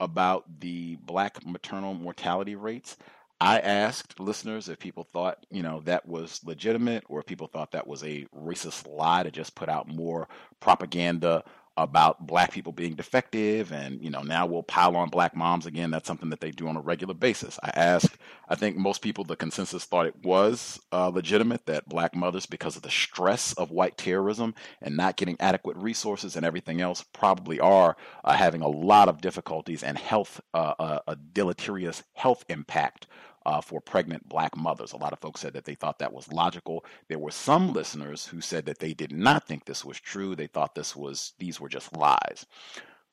about 0.00 0.60
the 0.60 0.96
black 0.96 1.44
maternal 1.46 1.94
mortality 1.94 2.54
rates. 2.54 2.96
I 3.40 3.60
asked 3.60 4.18
listeners 4.18 4.68
if 4.68 4.80
people 4.80 5.04
thought, 5.04 5.46
you 5.50 5.62
know, 5.62 5.80
that 5.84 6.06
was 6.06 6.40
legitimate 6.44 7.04
or 7.08 7.20
if 7.20 7.26
people 7.26 7.46
thought 7.46 7.70
that 7.72 7.86
was 7.86 8.02
a 8.02 8.26
racist 8.36 8.88
lie 8.88 9.22
to 9.22 9.30
just 9.30 9.54
put 9.54 9.68
out 9.68 9.88
more 9.88 10.28
propaganda 10.58 11.44
about 11.78 12.26
black 12.26 12.52
people 12.52 12.72
being 12.72 12.94
defective 12.94 13.72
and 13.72 14.02
you 14.02 14.10
know 14.10 14.22
now 14.22 14.46
we'll 14.46 14.62
pile 14.62 14.96
on 14.96 15.08
black 15.08 15.34
moms 15.36 15.66
again. 15.66 15.90
That's 15.90 16.06
something 16.06 16.30
that 16.30 16.40
they 16.40 16.50
do 16.50 16.68
on 16.68 16.76
a 16.76 16.80
regular 16.80 17.14
basis. 17.14 17.58
I 17.62 17.70
ask 17.74 18.18
i 18.48 18.54
think 18.54 18.76
most 18.76 19.02
people 19.02 19.24
the 19.24 19.36
consensus 19.36 19.84
thought 19.84 20.06
it 20.06 20.24
was 20.24 20.80
uh, 20.92 21.08
legitimate 21.08 21.66
that 21.66 21.88
black 21.88 22.14
mothers 22.14 22.46
because 22.46 22.76
of 22.76 22.82
the 22.82 22.90
stress 22.90 23.52
of 23.54 23.70
white 23.70 23.96
terrorism 23.96 24.54
and 24.80 24.96
not 24.96 25.16
getting 25.16 25.36
adequate 25.40 25.76
resources 25.76 26.36
and 26.36 26.44
everything 26.44 26.80
else 26.80 27.04
probably 27.12 27.60
are 27.60 27.96
uh, 28.24 28.32
having 28.32 28.62
a 28.62 28.68
lot 28.68 29.08
of 29.08 29.20
difficulties 29.20 29.82
and 29.82 29.98
health 29.98 30.40
uh, 30.54 30.74
uh 30.78 30.98
a 31.06 31.16
deleterious 31.16 32.02
health 32.14 32.44
impact 32.48 33.06
uh, 33.48 33.62
for 33.62 33.80
pregnant 33.80 34.28
black 34.28 34.54
mothers. 34.54 34.92
A 34.92 34.98
lot 34.98 35.14
of 35.14 35.20
folks 35.20 35.40
said 35.40 35.54
that 35.54 35.64
they 35.64 35.74
thought 35.74 35.98
that 36.00 36.12
was 36.12 36.30
logical. 36.30 36.84
There 37.08 37.18
were 37.18 37.30
some 37.30 37.72
listeners 37.72 38.26
who 38.26 38.42
said 38.42 38.66
that 38.66 38.78
they 38.78 38.92
did 38.92 39.10
not 39.10 39.46
think 39.46 39.64
this 39.64 39.86
was 39.86 39.98
true. 39.98 40.36
They 40.36 40.48
thought 40.48 40.74
this 40.74 40.94
was 40.94 41.32
these 41.38 41.58
were 41.58 41.70
just 41.70 41.96
lies. 41.96 42.44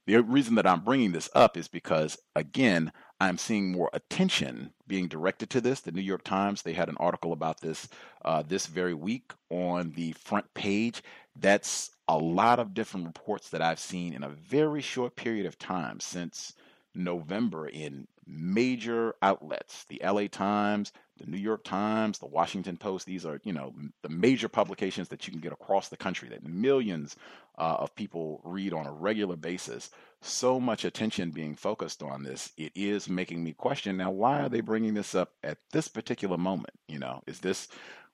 The 0.07 0.21
reason 0.21 0.55
that 0.55 0.67
I'm 0.67 0.83
bringing 0.83 1.13
this 1.13 1.29
up 1.33 1.55
is 1.55 1.69
because, 1.69 2.17
again, 2.35 2.91
I'm 3.21 3.37
seeing 3.37 3.71
more 3.71 3.89
attention 3.93 4.73
being 4.85 5.07
directed 5.07 5.49
to 5.51 5.61
this. 5.61 5.79
The 5.79 5.93
New 5.93 6.01
York 6.01 6.25
Times 6.25 6.61
they 6.63 6.73
had 6.73 6.89
an 6.89 6.97
article 6.97 7.31
about 7.31 7.61
this 7.61 7.87
uh, 8.25 8.43
this 8.45 8.67
very 8.67 8.93
week 8.93 9.31
on 9.49 9.93
the 9.95 10.11
front 10.11 10.53
page. 10.53 11.01
That's 11.33 11.91
a 12.09 12.17
lot 12.17 12.59
of 12.59 12.73
different 12.73 13.05
reports 13.05 13.49
that 13.51 13.61
I've 13.61 13.79
seen 13.79 14.13
in 14.13 14.23
a 14.23 14.29
very 14.29 14.81
short 14.81 15.15
period 15.15 15.45
of 15.45 15.57
time 15.57 16.01
since 16.01 16.53
November 16.93 17.67
in 17.67 18.07
major 18.27 19.15
outlets 19.21 19.85
the 19.85 20.01
LA 20.03 20.27
Times, 20.27 20.91
the 21.17 21.25
New 21.25 21.37
York 21.37 21.63
Times, 21.63 22.19
the 22.19 22.25
Washington 22.25 22.77
Post. 22.77 23.05
These 23.05 23.25
are, 23.25 23.39
you 23.43 23.53
know, 23.53 23.73
the 24.01 24.09
major 24.09 24.49
publications 24.49 25.09
that 25.09 25.25
you 25.25 25.31
can 25.31 25.41
get 25.41 25.53
across 25.53 25.89
the 25.89 25.97
country 25.97 26.29
that 26.29 26.43
millions 26.43 27.15
uh, 27.57 27.77
of 27.79 27.95
people 27.95 28.41
read 28.43 28.73
on 28.73 28.85
a 28.85 28.91
regular 28.91 29.35
basis. 29.35 29.91
So 30.21 30.59
much 30.59 30.85
attention 30.85 31.31
being 31.31 31.55
focused 31.55 32.01
on 32.01 32.23
this, 32.23 32.51
it 32.57 32.71
is 32.75 33.07
making 33.07 33.43
me 33.43 33.53
question 33.53 33.97
now 33.97 34.11
why 34.11 34.41
are 34.41 34.49
they 34.49 34.61
bringing 34.61 34.93
this 34.93 35.13
up 35.15 35.33
at 35.43 35.57
this 35.71 35.87
particular 35.87 36.37
moment? 36.37 36.73
You 36.87 36.99
know, 36.99 37.21
is 37.27 37.39
this 37.39 37.67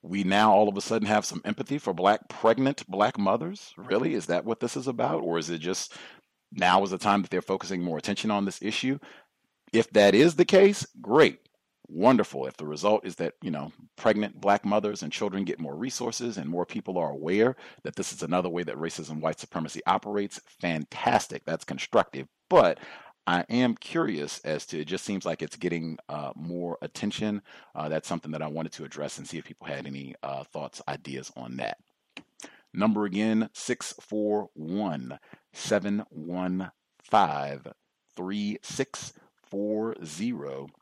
we 0.04 0.24
now 0.24 0.52
all 0.52 0.68
of 0.68 0.76
a 0.76 0.82
sudden 0.82 1.08
have 1.08 1.26
some 1.26 1.42
empathy 1.46 1.78
for 1.78 1.94
black 1.94 2.28
pregnant 2.28 2.86
black 2.88 3.18
mothers? 3.18 3.74
Really? 3.78 4.14
Is 4.14 4.26
that 4.28 4.46
what 4.46 4.60
this 4.60 4.76
is 4.76 4.88
about? 4.88 5.22
Or 5.22 5.38
is 5.38 5.50
it 5.50 5.60
just 5.60 5.94
now 6.52 6.84
is 6.84 6.92
the 6.92 6.98
time 6.98 7.22
that 7.22 7.32
they're 7.32 7.42
focusing 7.42 7.82
more 7.82 7.98
attention 7.98 8.32
on 8.32 8.46
this 8.46 8.62
issue? 8.62 9.00
If 9.72 9.92
that 9.92 10.16
is 10.16 10.36
the 10.36 10.46
case, 10.46 10.86
great. 11.02 11.40
wonderful. 11.88 12.48
If 12.48 12.58
the 12.58 12.66
result 12.66 13.06
is 13.06 13.16
that, 13.18 13.36
you 13.42 13.52
know, 13.52 13.72
pregnant 13.98 14.40
black 14.42 14.66
mothers 14.66 15.04
and 15.04 15.12
children 15.12 15.44
get 15.46 15.60
more 15.60 15.76
resources 15.76 16.38
and 16.38 16.50
more 16.50 16.66
people 16.66 16.98
are 16.98 17.12
aware 17.12 17.56
that 17.84 17.96
this 17.96 18.14
is 18.14 18.24
another 18.24 18.50
way 18.50 18.64
that 18.64 18.78
racism, 18.78 19.20
white 19.22 19.40
supremacy 19.40 19.82
operates, 19.86 20.40
fantastic. 20.46 21.44
That's 21.46 21.66
constructive. 21.66 22.28
But 22.50 22.80
I 23.28 23.42
am 23.50 23.76
curious 23.76 24.40
as 24.40 24.66
to 24.68 24.80
it 24.80 24.86
just 24.86 25.06
seems 25.06 25.26
like 25.26 25.42
it's 25.42 25.56
getting 25.58 25.98
uh, 26.10 26.32
more 26.36 26.78
attention. 26.82 27.42
Uh, 27.76 27.90
that's 27.90 28.08
something 28.08 28.32
that 28.32 28.42
I 28.42 28.48
wanted 28.48 28.72
to 28.74 28.84
address 28.86 29.18
and 29.18 29.28
see 29.28 29.38
if 29.38 29.46
people 29.46 29.68
had 29.68 29.86
any 29.86 30.16
uh, 30.24 30.44
thoughts, 30.46 30.82
ideas 30.88 31.32
on 31.36 31.58
that. 31.58 31.78
Number 32.74 33.06
again, 33.06 33.50
641 33.54 35.20
715 35.54 36.72
3640. 39.52 40.74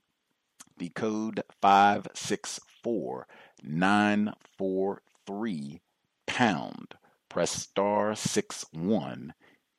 The 0.78 0.90
code 0.90 1.44
564 1.62 3.28
943 3.64 5.82
pound. 6.26 6.94
Press 7.28 7.52
star 7.52 8.16
6 8.16 8.66
1 8.72 9.34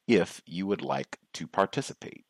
if 0.06 0.42
you 0.44 0.66
would 0.66 0.82
like 0.82 1.18
to 1.34 1.46
participate. 1.46 2.24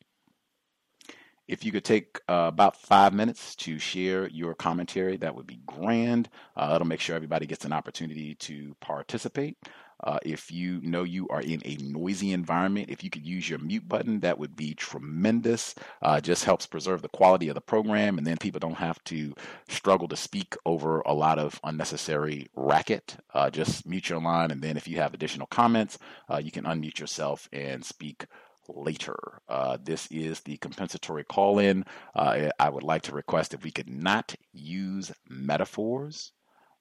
If 1.47 1.65
you 1.65 1.71
could 1.71 1.83
take 1.83 2.19
uh, 2.29 2.45
about 2.47 2.77
five 2.77 3.13
minutes 3.13 3.55
to 3.57 3.77
share 3.77 4.27
your 4.29 4.55
commentary, 4.55 5.17
that 5.17 5.35
would 5.35 5.47
be 5.47 5.59
grand. 5.65 6.29
Uh, 6.55 6.71
that'll 6.71 6.87
make 6.87 7.01
sure 7.01 7.15
everybody 7.15 7.45
gets 7.45 7.65
an 7.65 7.73
opportunity 7.73 8.35
to 8.35 8.75
participate. 8.79 9.57
Uh, 10.03 10.19
if 10.23 10.51
you 10.51 10.81
know 10.81 11.03
you 11.03 11.27
are 11.29 11.41
in 11.41 11.61
a 11.65 11.75
noisy 11.77 12.31
environment, 12.31 12.89
if 12.89 13.03
you 13.03 13.09
could 13.09 13.25
use 13.25 13.49
your 13.49 13.59
mute 13.59 13.87
button, 13.87 14.19
that 14.21 14.37
would 14.37 14.55
be 14.55 14.73
tremendous. 14.73 15.75
Uh, 16.01 16.19
just 16.19 16.43
helps 16.43 16.65
preserve 16.65 17.01
the 17.01 17.09
quality 17.09 17.47
of 17.47 17.55
the 17.55 17.61
program, 17.61 18.17
and 18.17 18.25
then 18.25 18.37
people 18.37 18.59
don't 18.59 18.75
have 18.75 19.03
to 19.03 19.33
struggle 19.67 20.07
to 20.07 20.15
speak 20.15 20.55
over 20.65 21.01
a 21.01 21.13
lot 21.13 21.39
of 21.39 21.59
unnecessary 21.63 22.47
racket. 22.55 23.17
Uh, 23.33 23.49
just 23.49 23.85
mute 23.85 24.09
your 24.09 24.21
line, 24.21 24.51
and 24.51 24.61
then 24.61 24.77
if 24.77 24.87
you 24.87 24.97
have 24.97 25.13
additional 25.13 25.47
comments, 25.47 25.97
uh, 26.29 26.37
you 26.37 26.51
can 26.51 26.65
unmute 26.65 26.99
yourself 26.99 27.47
and 27.51 27.83
speak 27.83 28.25
later. 28.67 29.41
Uh, 29.49 29.77
this 29.83 30.07
is 30.11 30.41
the 30.41 30.57
compensatory 30.57 31.23
call 31.23 31.59
in. 31.59 31.85
Uh, 32.15 32.49
I 32.59 32.69
would 32.69 32.83
like 32.83 33.03
to 33.03 33.13
request 33.13 33.53
if 33.53 33.63
we 33.63 33.71
could 33.71 33.89
not 33.89 34.35
use 34.53 35.11
metaphors. 35.29 36.31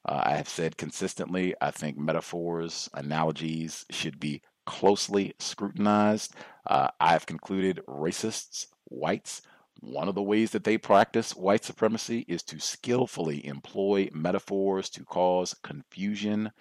Uh, 0.06 0.22
I 0.24 0.36
have 0.36 0.48
said 0.48 0.77
consistently, 0.77 1.55
I 1.60 1.70
think 1.70 1.98
metaphors, 1.98 2.89
analogies 2.94 3.85
should 3.90 4.18
be 4.18 4.43
closely 4.66 5.35
scrutinized. 5.39 6.35
Uh, 6.66 6.89
I 7.01 7.12
have 7.12 7.27
concluded 7.27 7.81
racists, 7.86 8.66
whites, 8.86 9.43
one 9.81 10.09
of 10.09 10.14
the 10.14 10.22
ways 10.22 10.51
that 10.51 10.64
they 10.64 10.77
practice 10.77 11.35
white 11.35 11.64
supremacy 11.64 12.27
is 12.28 12.43
to 12.44 12.60
skillfully 12.60 13.44
employ 13.47 14.10
metaphors 14.12 14.90
to 14.90 15.05
cause 15.05 15.55
confusion, 15.62 16.52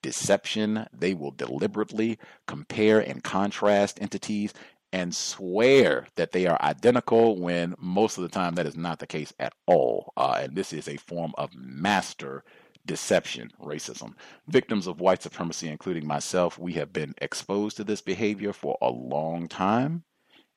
deception. 0.00 0.86
They 0.92 1.12
will 1.12 1.32
deliberately 1.32 2.18
compare 2.46 3.00
and 3.00 3.22
contrast 3.24 4.00
entities 4.00 4.54
and 4.92 5.14
swear 5.14 6.06
that 6.14 6.30
they 6.32 6.46
are 6.46 6.60
identical 6.62 7.38
when 7.38 7.74
most 7.78 8.16
of 8.16 8.22
the 8.22 8.28
time 8.28 8.54
that 8.54 8.66
is 8.66 8.76
not 8.76 9.00
the 9.00 9.06
case 9.06 9.32
at 9.40 9.52
all. 9.66 10.12
Uh, 10.16 10.38
and 10.42 10.54
this 10.54 10.72
is 10.72 10.88
a 10.88 10.96
form 10.96 11.34
of 11.36 11.54
master 11.56 12.44
deception, 12.88 13.52
racism. 13.62 14.14
Victims 14.48 14.88
of 14.88 15.00
white 15.00 15.22
supremacy, 15.22 15.68
including 15.68 16.06
myself, 16.06 16.58
we 16.58 16.72
have 16.72 16.92
been 16.92 17.14
exposed 17.18 17.76
to 17.76 17.84
this 17.84 18.00
behavior 18.00 18.52
for 18.52 18.76
a 18.82 18.90
long 18.90 19.46
time. 19.46 20.02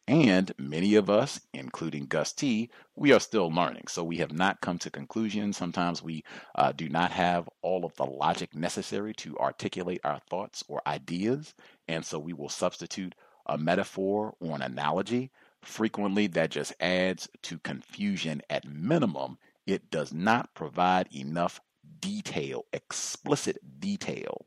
And 0.08 0.52
many 0.58 0.96
of 0.96 1.10
us, 1.10 1.42
including 1.54 2.08
Gus 2.08 2.34
T, 2.34 2.72
we 2.96 3.14
are 3.14 3.20
still 3.20 3.52
learning. 3.52 3.84
So 3.88 4.04
we 4.04 4.18
have 4.18 4.32
not 4.32 4.62
come 4.62 4.80
to 4.80 4.90
conclusions. 4.90 5.58
Sometimes 5.58 6.02
we 6.02 6.24
uh, 6.56 6.72
do 6.72 6.90
not 6.90 7.12
have 7.12 7.48
all 7.62 7.86
of 7.86 7.96
the 7.98 8.06
logic 8.06 8.56
necessary 8.56 9.14
to 9.16 9.38
articulate 9.38 10.02
our 10.04 10.20
thoughts 10.30 10.64
or 10.68 10.82
ideas. 10.88 11.54
And 11.88 12.04
so 12.04 12.18
we 12.18 12.34
will 12.34 12.50
substitute 12.50 13.14
a 13.46 13.58
metaphor 13.58 14.34
or 14.40 14.56
an 14.56 14.62
analogy. 14.62 15.32
Frequently, 15.62 16.28
that 16.28 16.50
just 16.50 16.74
adds 16.80 17.30
to 17.44 17.60
confusion 17.60 18.42
at 18.50 18.68
minimum. 18.68 19.38
It 19.68 19.92
does 19.92 20.14
not 20.14 20.54
provide 20.56 21.08
enough 21.14 21.62
detail, 22.02 22.66
explicit 22.74 23.58
detail. 23.80 24.46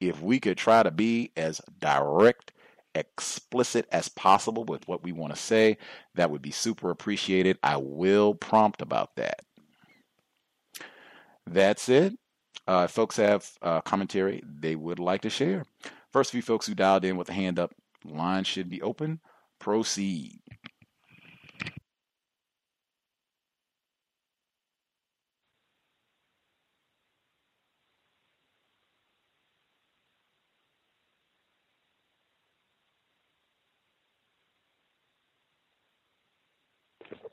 If 0.00 0.22
we 0.22 0.40
could 0.40 0.56
try 0.56 0.82
to 0.82 0.90
be 0.90 1.32
as 1.36 1.60
direct 1.78 2.52
explicit 2.94 3.86
as 3.92 4.08
possible 4.08 4.64
with 4.64 4.86
what 4.88 5.02
we 5.02 5.12
want 5.12 5.34
to 5.34 5.40
say, 5.40 5.78
that 6.14 6.30
would 6.30 6.42
be 6.42 6.50
super 6.50 6.90
appreciated. 6.90 7.58
I 7.62 7.76
will 7.76 8.34
prompt 8.34 8.80
about 8.80 9.16
that. 9.16 9.42
That's 11.46 11.88
it. 11.88 12.18
Uh, 12.66 12.86
folks 12.86 13.16
have 13.16 13.50
uh, 13.62 13.80
commentary 13.80 14.42
they 14.44 14.76
would 14.76 14.98
like 14.98 15.22
to 15.22 15.30
share. 15.30 15.64
First 16.12 16.32
few 16.32 16.42
folks 16.42 16.66
who 16.66 16.74
dialed 16.74 17.04
in 17.04 17.16
with 17.16 17.30
a 17.30 17.34
hand 17.34 17.58
up, 17.58 17.74
line 18.04 18.44
should 18.44 18.68
be 18.68 18.82
open. 18.82 19.20
Proceed. 19.58 20.40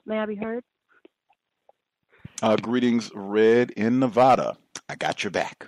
May 0.06 0.20
I 0.20 0.26
be 0.26 0.36
heard? 0.36 0.64
Uh, 2.42 2.56
greetings, 2.58 3.12
Red 3.16 3.72
in 3.72 4.00
Nevada. 4.00 4.58
I 4.88 4.96
got 4.96 5.24
your 5.24 5.32
back. 5.32 5.68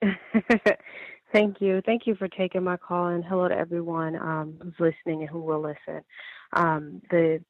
Thank 1.32 1.60
you. 1.60 1.82
Thank 1.84 2.06
you 2.06 2.14
for 2.14 2.28
taking 2.28 2.64
my 2.64 2.78
call, 2.78 3.08
and 3.08 3.24
hello 3.24 3.48
to 3.48 3.54
everyone 3.54 4.16
um, 4.16 4.58
who's 4.62 4.74
listening 4.78 5.20
and 5.20 5.28
who 5.28 5.40
will 5.40 5.60
listen. 5.60 6.02
Um, 6.54 7.02
the 7.10 7.40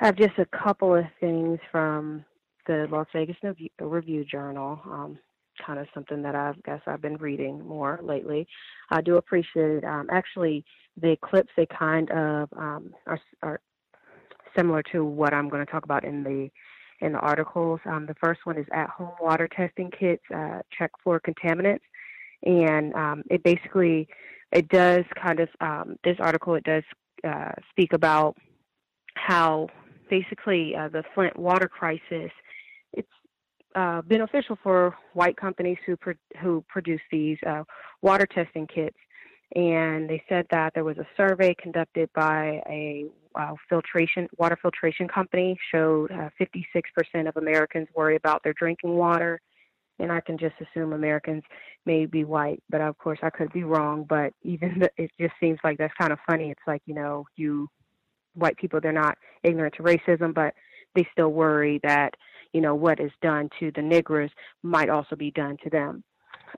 I 0.00 0.06
have 0.06 0.16
just 0.16 0.38
a 0.38 0.46
couple 0.46 0.96
of 0.96 1.04
things 1.20 1.60
from 1.70 2.24
the 2.66 2.88
Las 2.90 3.06
Vegas 3.12 3.36
Review 3.80 4.24
Journal. 4.24 4.80
Um, 4.84 5.18
kind 5.64 5.78
of 5.78 5.86
something 5.94 6.22
that 6.22 6.34
I 6.34 6.54
guess 6.64 6.80
I've 6.86 7.02
been 7.02 7.18
reading 7.18 7.64
more 7.64 8.00
lately. 8.02 8.48
I 8.90 9.00
do 9.00 9.16
appreciate 9.16 9.84
um, 9.84 10.08
actually 10.10 10.64
the 11.00 11.16
clips. 11.22 11.50
They 11.56 11.66
kind 11.66 12.10
of 12.10 12.48
um, 12.56 12.94
are, 13.06 13.20
are 13.42 13.60
similar 14.56 14.82
to 14.92 15.04
what 15.04 15.34
I'm 15.34 15.48
going 15.48 15.64
to 15.64 15.70
talk 15.70 15.84
about 15.84 16.04
in 16.04 16.22
the 16.22 16.50
in 17.04 17.12
the 17.12 17.18
articles. 17.18 17.80
Um, 17.84 18.06
the 18.06 18.14
first 18.22 18.40
one 18.44 18.56
is 18.56 18.66
at-home 18.72 19.14
water 19.20 19.48
testing 19.48 19.90
kits 19.90 20.22
uh, 20.34 20.60
check 20.76 20.92
for 21.02 21.20
contaminants, 21.20 21.80
and 22.44 22.94
um, 22.94 23.22
it 23.30 23.42
basically 23.42 24.08
it 24.52 24.68
does 24.68 25.04
kind 25.20 25.40
of 25.40 25.48
um, 25.60 25.96
this 26.04 26.16
article 26.20 26.54
it 26.54 26.64
does 26.64 26.84
uh, 27.24 27.52
speak 27.70 27.92
about 27.92 28.36
how 29.14 29.68
basically 30.08 30.74
uh, 30.76 30.88
the 30.88 31.02
Flint 31.14 31.38
water 31.38 31.68
crisis 31.68 32.30
it's 32.92 33.08
uh, 33.74 34.02
beneficial 34.02 34.58
for 34.62 34.94
white 35.14 35.36
companies 35.36 35.78
who 35.86 35.96
pro- 35.96 36.14
who 36.40 36.64
produce 36.68 37.00
these 37.10 37.38
uh, 37.46 37.62
water 38.02 38.26
testing 38.26 38.66
kits 38.66 38.96
and 39.54 40.08
they 40.08 40.22
said 40.28 40.46
that 40.50 40.72
there 40.74 40.84
was 40.84 40.98
a 40.98 41.06
survey 41.16 41.54
conducted 41.54 42.08
by 42.14 42.62
a 42.68 43.06
uh, 43.34 43.54
filtration 43.68 44.28
water 44.38 44.58
filtration 44.60 45.08
company 45.08 45.58
showed 45.72 46.10
uh, 46.10 46.30
56% 46.40 47.28
of 47.28 47.36
Americans 47.36 47.88
worry 47.94 48.16
about 48.16 48.42
their 48.42 48.54
drinking 48.54 48.96
water, 48.96 49.40
and 49.98 50.10
I 50.10 50.20
can 50.20 50.38
just 50.38 50.54
assume 50.60 50.92
Americans 50.92 51.42
may 51.86 52.06
be 52.06 52.24
white, 52.24 52.62
but 52.70 52.80
of 52.80 52.96
course 52.98 53.18
I 53.22 53.30
could 53.30 53.52
be 53.52 53.64
wrong. 53.64 54.04
But 54.08 54.32
even 54.42 54.78
the, 54.80 54.90
it 54.96 55.10
just 55.20 55.34
seems 55.40 55.58
like 55.64 55.78
that's 55.78 55.94
kind 55.98 56.12
of 56.12 56.18
funny. 56.26 56.50
It's 56.50 56.66
like 56.66 56.82
you 56.86 56.94
know, 56.94 57.26
you 57.36 57.68
white 58.34 58.56
people 58.56 58.80
they're 58.80 58.92
not 58.92 59.18
ignorant 59.42 59.74
to 59.76 59.82
racism, 59.82 60.34
but 60.34 60.54
they 60.94 61.06
still 61.12 61.30
worry 61.30 61.80
that 61.82 62.14
you 62.52 62.60
know 62.60 62.74
what 62.74 63.00
is 63.00 63.12
done 63.22 63.48
to 63.60 63.70
the 63.74 63.80
niggers 63.80 64.30
might 64.62 64.90
also 64.90 65.16
be 65.16 65.30
done 65.30 65.56
to 65.64 65.70
them. 65.70 66.04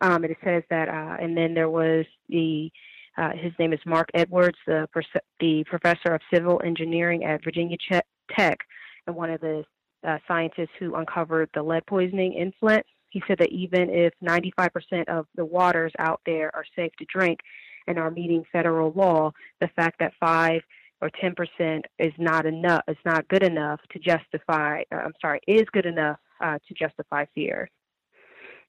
Um, 0.01 0.25
it 0.25 0.37
says 0.43 0.63
that, 0.71 0.89
uh, 0.89 1.17
and 1.23 1.37
then 1.37 1.55
there 1.55 1.71
was 1.71 2.05
the 2.29 2.71
uh, 3.17 3.31
his 3.31 3.53
name 3.59 3.73
is 3.73 3.81
Marc 3.87 4.09
Edwards, 4.15 4.59
the, 4.67 4.89
the 5.41 5.65
professor 5.65 6.15
of 6.15 6.21
civil 6.33 6.61
engineering 6.65 7.25
at 7.25 7.45
Virginia 7.45 7.77
Tech, 8.37 8.59
and 9.07 9.15
one 9.15 9.31
of 9.31 9.41
the 9.41 9.65
uh, 10.07 10.19
scientists 10.27 10.71
who 10.79 10.95
uncovered 10.97 11.49
the 11.55 11.63
lead 11.63 11.87
poisoning 11.87 12.35
in 12.35 12.53
Flint. 12.61 12.85
He 13.11 13.23
said 13.29 13.39
that 13.39 13.51
even 13.51 13.89
if 13.91 14.13
95% 14.23 15.09
of 15.09 15.27
the 15.37 15.45
waters 15.45 15.93
out 15.99 16.21
there 16.27 16.55
are 16.55 16.65
safe 16.75 16.93
to 16.99 17.07
drink 17.09 17.39
and 17.87 17.99
are 17.99 18.11
meeting 18.11 18.45
federal 18.51 18.93
law, 18.93 19.31
the 19.61 19.69
fact 19.77 20.01
that 20.01 20.13
five 20.19 20.61
or 21.01 21.11
10% 21.23 21.83
is 21.99 22.13
not 22.19 22.47
enough, 22.47 22.83
is 22.89 22.97
not 23.05 23.29
good 23.29 23.43
enough 23.43 23.81
to 23.93 23.99
justify, 23.99 24.83
uh, 24.93 24.97
I'm 24.97 25.13
sorry, 25.21 25.41
is 25.47 25.65
good 25.73 25.87
enough 25.87 26.19
uh, 26.41 26.59
to 26.67 26.75
justify 26.75 27.25
fear. 27.35 27.71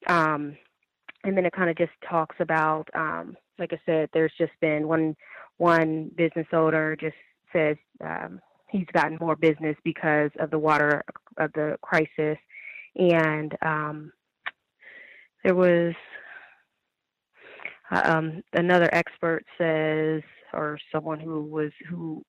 Um, 0.07 0.55
and 1.23 1.35
then 1.35 1.45
it 1.45 1.53
kind 1.53 1.69
of 1.69 1.77
just 1.77 1.93
talks 2.07 2.35
about, 2.39 2.87
um, 2.93 3.35
like 3.59 3.73
I 3.73 3.79
said, 3.85 4.09
there's 4.13 4.33
just 4.37 4.53
been 4.61 4.87
one 4.87 5.15
one 5.57 6.11
business 6.15 6.47
owner 6.51 6.95
just 6.95 7.15
says 7.53 7.77
um, 8.01 8.41
he's 8.69 8.87
gotten 8.93 9.17
more 9.19 9.35
business 9.35 9.77
because 9.83 10.31
of 10.39 10.51
the 10.51 10.59
water 10.59 11.03
of 11.37 11.51
the 11.53 11.77
crisis, 11.81 12.37
and 12.95 13.55
um, 13.61 14.11
there 15.43 15.55
was 15.55 15.93
um, 17.91 18.41
another 18.53 18.89
expert 18.93 19.45
says, 19.57 20.21
or 20.53 20.77
someone 20.91 21.19
who 21.19 21.43
was 21.43 21.71
who 21.89 22.23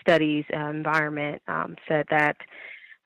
studies 0.00 0.44
uh, 0.56 0.70
environment 0.70 1.42
um, 1.48 1.76
said 1.88 2.06
that 2.10 2.36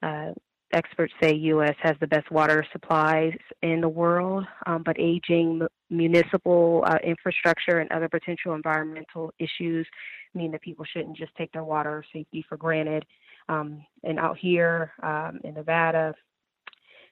uh, 0.03 0.33
experts 0.75 1.13
say 1.23 1.35
U.S. 1.35 1.75
has 1.83 1.95
the 2.01 2.07
best 2.07 2.31
water 2.31 2.67
supplies 2.73 3.37
in 3.63 3.81
the 3.81 3.89
world, 3.89 4.45
um, 4.67 4.83
but 4.85 4.97
aging 4.99 5.63
municipal 5.91 6.85
uh, 6.87 6.99
infrastructure 7.05 7.79
and 7.79 7.91
other 7.93 8.09
potential 8.09 8.55
environmental 8.55 9.33
issues 9.39 9.87
mean 10.35 10.51
that 10.51 10.63
people 10.63 10.85
shouldn't 10.85 11.17
just 11.17 11.35
take 11.37 11.53
their 11.53 11.65
water 11.65 12.05
safety 12.13 12.45
for 12.49 12.57
granted. 12.57 13.05
Um, 13.49 13.85
and 14.03 14.19
out 14.19 14.37
here 14.39 14.93
um, 15.03 15.41
in 15.45 15.55
Nevada, 15.55 16.15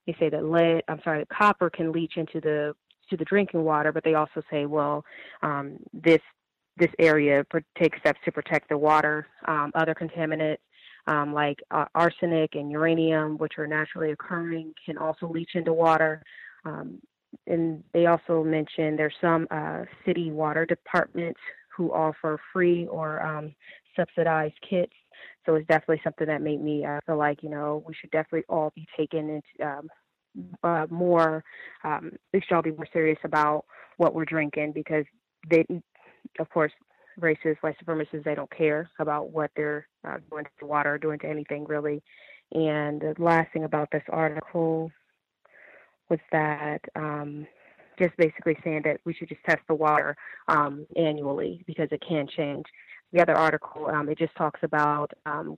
they 0.06 0.16
say 0.18 0.28
that 0.30 0.44
lead, 0.44 0.82
I'm 0.88 1.00
sorry, 1.04 1.24
copper 1.26 1.70
can 1.70 1.92
leach 1.92 2.16
into 2.16 2.40
the 2.40 2.74
to 3.10 3.16
the 3.16 3.24
drinking 3.24 3.62
water, 3.62 3.92
but 3.92 4.04
they 4.04 4.14
also 4.14 4.42
say, 4.50 4.66
well, 4.66 5.04
um, 5.42 5.76
this 5.92 6.20
this 6.78 6.90
area 6.98 7.44
takes 7.78 7.98
steps 8.00 8.18
to 8.24 8.32
protect 8.32 8.68
the 8.68 8.78
water. 8.78 9.26
Um, 9.46 9.70
other 9.74 9.94
contaminants 9.94 10.58
um, 11.06 11.32
like 11.32 11.58
uh, 11.70 11.86
arsenic 11.94 12.54
and 12.54 12.70
uranium, 12.70 13.38
which 13.38 13.54
are 13.58 13.66
naturally 13.66 14.12
occurring, 14.12 14.72
can 14.84 14.98
also 14.98 15.28
leach 15.28 15.50
into 15.54 15.72
water. 15.72 16.22
Um, 16.64 17.00
and 17.46 17.82
they 17.92 18.06
also 18.06 18.44
mentioned 18.44 18.98
there's 18.98 19.14
some 19.20 19.46
uh, 19.50 19.82
city 20.04 20.30
water 20.30 20.66
departments 20.66 21.40
who 21.74 21.92
offer 21.92 22.38
free 22.52 22.86
or 22.86 23.22
um, 23.24 23.54
subsidized 23.96 24.54
kits. 24.68 24.92
So 25.44 25.54
it's 25.54 25.66
definitely 25.66 26.00
something 26.04 26.26
that 26.26 26.42
made 26.42 26.62
me 26.62 26.84
uh, 26.84 27.00
feel 27.06 27.16
like 27.16 27.42
you 27.42 27.50
know 27.50 27.82
we 27.86 27.94
should 27.94 28.10
definitely 28.10 28.44
all 28.48 28.72
be 28.74 28.86
taken 28.96 29.28
into 29.30 29.66
um, 29.68 29.88
uh, 30.62 30.86
more. 30.90 31.44
Um, 31.84 32.12
we 32.32 32.40
should 32.40 32.54
all 32.54 32.62
be 32.62 32.72
more 32.72 32.88
serious 32.92 33.18
about 33.24 33.64
what 33.96 34.14
we're 34.14 34.24
drinking 34.24 34.72
because 34.72 35.04
they, 35.50 35.64
of 36.38 36.48
course, 36.50 36.72
racist, 37.20 37.58
white 37.60 37.76
supremacists, 37.84 38.24
they 38.24 38.34
don't 38.34 38.50
care 38.50 38.90
about 38.98 39.30
what 39.30 39.50
they're 39.56 39.86
uh, 40.06 40.18
doing 40.30 40.44
to 40.44 40.50
the 40.60 40.66
water 40.66 40.94
or 40.94 40.98
doing 40.98 41.18
to 41.20 41.28
anything 41.28 41.64
really. 41.64 42.02
And 42.52 43.00
the 43.00 43.14
last 43.18 43.52
thing 43.52 43.64
about 43.64 43.90
this 43.90 44.02
article 44.08 44.90
was 46.08 46.20
that 46.30 46.80
um, 46.94 47.46
just 47.98 48.16
basically 48.16 48.56
saying 48.62 48.82
that 48.84 48.98
we 49.04 49.14
should 49.14 49.28
just 49.28 49.42
test 49.44 49.60
the 49.68 49.74
water 49.74 50.16
um, 50.48 50.86
annually 50.96 51.62
because 51.66 51.88
it 51.90 52.02
can 52.06 52.26
change. 52.36 52.66
The 53.12 53.22
other 53.22 53.34
article, 53.34 53.86
um, 53.88 54.08
it 54.08 54.18
just 54.18 54.34
talks 54.36 54.60
about 54.62 55.10
um, 55.26 55.56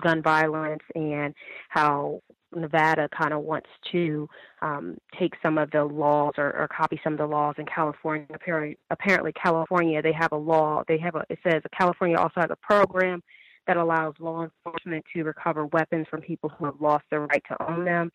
gun 0.00 0.22
violence 0.22 0.82
and 0.94 1.34
how 1.68 2.20
Nevada 2.54 3.08
kind 3.16 3.32
of 3.32 3.42
wants 3.42 3.68
to 3.92 4.28
um, 4.62 4.98
take 5.18 5.34
some 5.42 5.58
of 5.58 5.70
the 5.70 5.84
laws 5.84 6.34
or, 6.36 6.56
or, 6.56 6.68
copy 6.68 7.00
some 7.02 7.14
of 7.14 7.18
the 7.18 7.26
laws 7.26 7.54
in 7.58 7.66
California. 7.66 8.26
Apparently, 8.34 8.76
apparently, 8.90 9.32
California 9.32 10.02
they 10.02 10.12
have 10.12 10.32
a 10.32 10.36
law. 10.36 10.82
They 10.88 10.98
have 10.98 11.14
a. 11.14 11.24
It 11.30 11.38
says 11.42 11.62
California 11.76 12.16
also 12.16 12.40
has 12.40 12.50
a 12.50 12.56
program 12.56 13.22
that 13.66 13.76
allows 13.76 14.14
law 14.18 14.42
enforcement 14.42 15.04
to 15.14 15.22
recover 15.22 15.66
weapons 15.66 16.06
from 16.10 16.20
people 16.20 16.50
who 16.50 16.64
have 16.64 16.80
lost 16.80 17.04
their 17.10 17.20
right 17.20 17.42
to 17.48 17.70
own 17.70 17.84
them. 17.84 18.10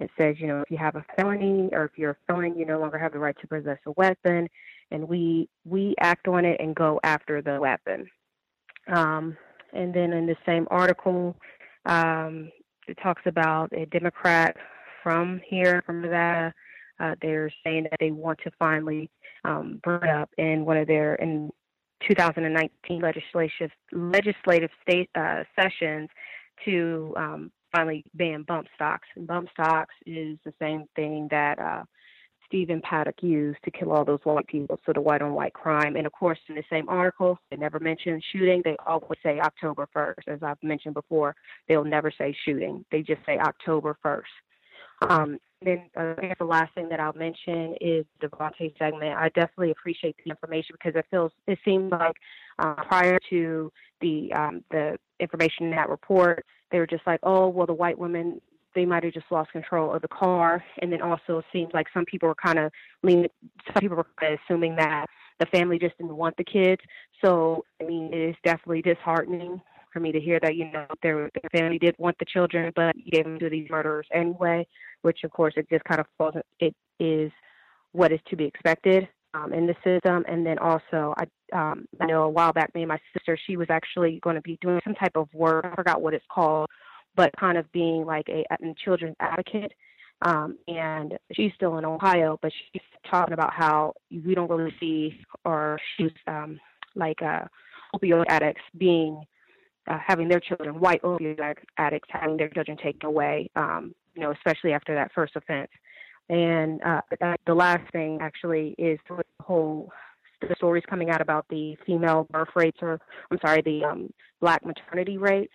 It 0.00 0.10
says, 0.18 0.36
you 0.38 0.46
know, 0.46 0.60
if 0.60 0.70
you 0.70 0.76
have 0.76 0.96
a 0.96 1.04
felony 1.16 1.68
or 1.72 1.84
if 1.84 1.92
you're 1.96 2.10
a 2.10 2.16
felon, 2.26 2.58
you 2.58 2.66
no 2.66 2.80
longer 2.80 2.98
have 2.98 3.12
the 3.12 3.18
right 3.18 3.36
to 3.40 3.46
possess 3.46 3.78
a 3.86 3.92
weapon, 3.92 4.48
and 4.90 5.08
we 5.08 5.48
we 5.64 5.94
act 6.00 6.28
on 6.28 6.44
it 6.44 6.60
and 6.60 6.74
go 6.74 7.00
after 7.02 7.42
the 7.42 7.60
weapon. 7.60 8.08
Um, 8.92 9.36
and 9.72 9.92
then 9.94 10.12
in 10.12 10.26
the 10.26 10.36
same 10.46 10.66
article, 10.70 11.36
um, 11.86 12.50
it 12.88 12.98
talks 13.02 13.22
about 13.26 13.72
a 13.72 13.86
Democrat 13.86 14.56
from 15.02 15.40
here, 15.46 15.82
from 15.86 16.02
Nevada. 16.02 16.52
Uh, 17.00 17.14
they're 17.20 17.52
saying 17.64 17.84
that 17.84 17.96
they 17.98 18.10
want 18.10 18.38
to 18.44 18.50
finally 18.58 19.10
um, 19.44 19.80
bring 19.82 20.10
up 20.10 20.30
in 20.38 20.64
one 20.64 20.76
of 20.76 20.86
their 20.86 21.16
in 21.16 21.50
2019 22.08 23.00
legislative 23.00 23.70
legislative 23.92 24.70
state 24.82 25.10
uh, 25.14 25.42
sessions 25.56 26.08
to 26.64 27.12
um, 27.16 27.50
finally 27.74 28.04
ban 28.14 28.44
bump 28.46 28.66
stocks. 28.74 29.08
And 29.16 29.26
bump 29.26 29.48
stocks 29.52 29.94
is 30.06 30.38
the 30.44 30.54
same 30.60 30.84
thing 30.94 31.28
that 31.30 31.58
uh, 31.58 31.84
Stephen 32.54 32.80
Paddock 32.82 33.20
used 33.20 33.58
to 33.64 33.70
kill 33.72 33.90
all 33.90 34.04
those 34.04 34.20
white 34.22 34.46
people, 34.46 34.78
so 34.86 34.92
the 34.92 35.00
white 35.00 35.20
on 35.20 35.34
white 35.34 35.54
crime. 35.54 35.96
And 35.96 36.06
of 36.06 36.12
course, 36.12 36.38
in 36.48 36.54
the 36.54 36.62
same 36.70 36.88
article, 36.88 37.36
they 37.50 37.56
never 37.56 37.80
mention 37.80 38.22
shooting. 38.30 38.62
They 38.64 38.76
always 38.86 39.18
say 39.24 39.40
October 39.40 39.88
1st. 39.92 40.28
As 40.28 40.38
I've 40.40 40.62
mentioned 40.62 40.94
before, 40.94 41.34
they'll 41.66 41.82
never 41.82 42.12
say 42.16 42.32
shooting. 42.44 42.84
They 42.92 43.02
just 43.02 43.22
say 43.26 43.38
October 43.38 43.98
1st. 44.04 44.22
Um, 45.10 45.38
then 45.62 45.90
uh, 45.96 46.14
the 46.38 46.44
last 46.44 46.72
thing 46.76 46.88
that 46.90 47.00
I'll 47.00 47.12
mention 47.14 47.74
is 47.80 48.06
the 48.20 48.28
Devonte 48.28 48.78
segment. 48.78 49.18
I 49.18 49.30
definitely 49.30 49.72
appreciate 49.72 50.14
the 50.24 50.30
information 50.30 50.76
because 50.80 50.96
it 50.96 51.06
feels 51.10 51.32
it 51.48 51.58
seemed 51.64 51.90
like 51.90 52.14
uh, 52.60 52.74
prior 52.74 53.18
to 53.30 53.72
the 54.00 54.32
um, 54.32 54.62
the 54.70 54.96
information 55.18 55.66
in 55.66 55.70
that 55.72 55.88
report, 55.88 56.46
they 56.70 56.78
were 56.78 56.86
just 56.86 57.04
like, 57.04 57.18
oh 57.24 57.48
well, 57.48 57.66
the 57.66 57.74
white 57.74 57.98
women 57.98 58.40
they 58.74 58.84
might 58.84 59.04
have 59.04 59.12
just 59.12 59.30
lost 59.30 59.52
control 59.52 59.92
of 59.94 60.02
the 60.02 60.08
car. 60.08 60.62
And 60.80 60.92
then 60.92 61.02
also 61.02 61.38
it 61.38 61.44
seems 61.52 61.70
like 61.72 61.86
some 61.94 62.04
people 62.04 62.28
were 62.28 62.34
kind 62.34 62.58
of 62.58 62.72
leaning, 63.02 63.28
some 63.72 63.80
people 63.80 63.96
were 63.96 64.06
kind 64.20 64.34
of 64.34 64.40
assuming 64.44 64.76
that 64.76 65.06
the 65.40 65.46
family 65.46 65.78
just 65.78 65.96
didn't 65.98 66.16
want 66.16 66.36
the 66.36 66.44
kids. 66.44 66.80
So, 67.24 67.64
I 67.80 67.84
mean, 67.84 68.12
it 68.12 68.30
is 68.30 68.36
definitely 68.44 68.82
disheartening 68.82 69.60
for 69.92 70.00
me 70.00 70.12
to 70.12 70.20
hear 70.20 70.40
that, 70.40 70.56
you 70.56 70.70
know, 70.70 70.86
their, 71.02 71.30
their 71.34 71.50
family 71.50 71.78
did 71.78 71.94
want 71.98 72.16
the 72.18 72.24
children, 72.24 72.72
but 72.74 72.96
you 72.96 73.10
gave 73.10 73.24
them 73.24 73.38
to 73.38 73.48
these 73.48 73.68
murderers 73.70 74.06
anyway, 74.12 74.66
which 75.02 75.20
of 75.24 75.30
course 75.30 75.54
it 75.56 75.68
just 75.70 75.84
kind 75.84 76.00
of 76.00 76.06
falls, 76.18 76.34
it 76.60 76.74
is 76.98 77.30
what 77.92 78.12
is 78.12 78.20
to 78.28 78.36
be 78.36 78.44
expected. 78.44 79.08
Um, 79.36 79.52
in 79.52 79.66
the 79.66 79.74
system. 79.82 80.24
And 80.28 80.46
then 80.46 80.60
also, 80.60 81.12
I 81.16 81.24
um, 81.52 81.86
I 82.00 82.06
know 82.06 82.22
a 82.22 82.28
while 82.28 82.52
back, 82.52 82.72
me 82.72 82.82
and 82.82 82.88
my 82.88 83.00
sister, 83.12 83.36
she 83.46 83.56
was 83.56 83.66
actually 83.68 84.20
going 84.22 84.36
to 84.36 84.42
be 84.42 84.58
doing 84.60 84.80
some 84.84 84.94
type 84.94 85.16
of 85.16 85.28
work. 85.34 85.64
I 85.64 85.74
forgot 85.74 86.00
what 86.00 86.14
it's 86.14 86.24
called, 86.30 86.68
but 87.16 87.30
kind 87.38 87.58
of 87.58 87.70
being 87.72 88.04
like 88.04 88.28
a, 88.28 88.44
a 88.50 88.74
children's 88.84 89.16
advocate. 89.20 89.72
Um, 90.22 90.58
and 90.68 91.18
she's 91.32 91.52
still 91.54 91.76
in 91.78 91.84
Ohio, 91.84 92.38
but 92.40 92.52
she's 92.72 92.82
talking 93.10 93.34
about 93.34 93.52
how 93.52 93.94
we 94.10 94.34
don't 94.34 94.48
really 94.50 94.74
see, 94.80 95.20
or 95.44 95.78
she's 95.96 96.12
um, 96.26 96.58
like 96.94 97.20
uh, 97.20 97.42
opioid 97.94 98.24
addicts 98.28 98.62
being 98.78 99.22
uh, 99.86 99.98
having 100.04 100.28
their 100.28 100.40
children, 100.40 100.80
white 100.80 101.02
opioid 101.02 101.56
addicts, 101.76 102.08
having 102.10 102.36
their 102.36 102.48
children 102.48 102.78
taken 102.78 103.06
away. 103.06 103.50
Um, 103.54 103.94
you 104.14 104.22
know, 104.22 104.32
especially 104.32 104.72
after 104.72 104.94
that 104.94 105.12
first 105.14 105.36
offense. 105.36 105.70
And 106.28 106.80
uh, 106.82 107.00
the 107.46 107.54
last 107.54 107.90
thing 107.92 108.18
actually 108.20 108.74
is 108.78 108.98
the 109.08 109.22
whole 109.40 109.92
the 110.40 110.54
stories 110.56 110.84
coming 110.88 111.10
out 111.10 111.20
about 111.20 111.46
the 111.48 111.76
female 111.86 112.26
birth 112.30 112.48
rates, 112.54 112.78
or 112.82 113.00
I'm 113.30 113.38
sorry, 113.44 113.62
the 113.62 113.84
um, 113.84 114.12
black 114.40 114.64
maternity 114.64 115.16
rates 115.16 115.52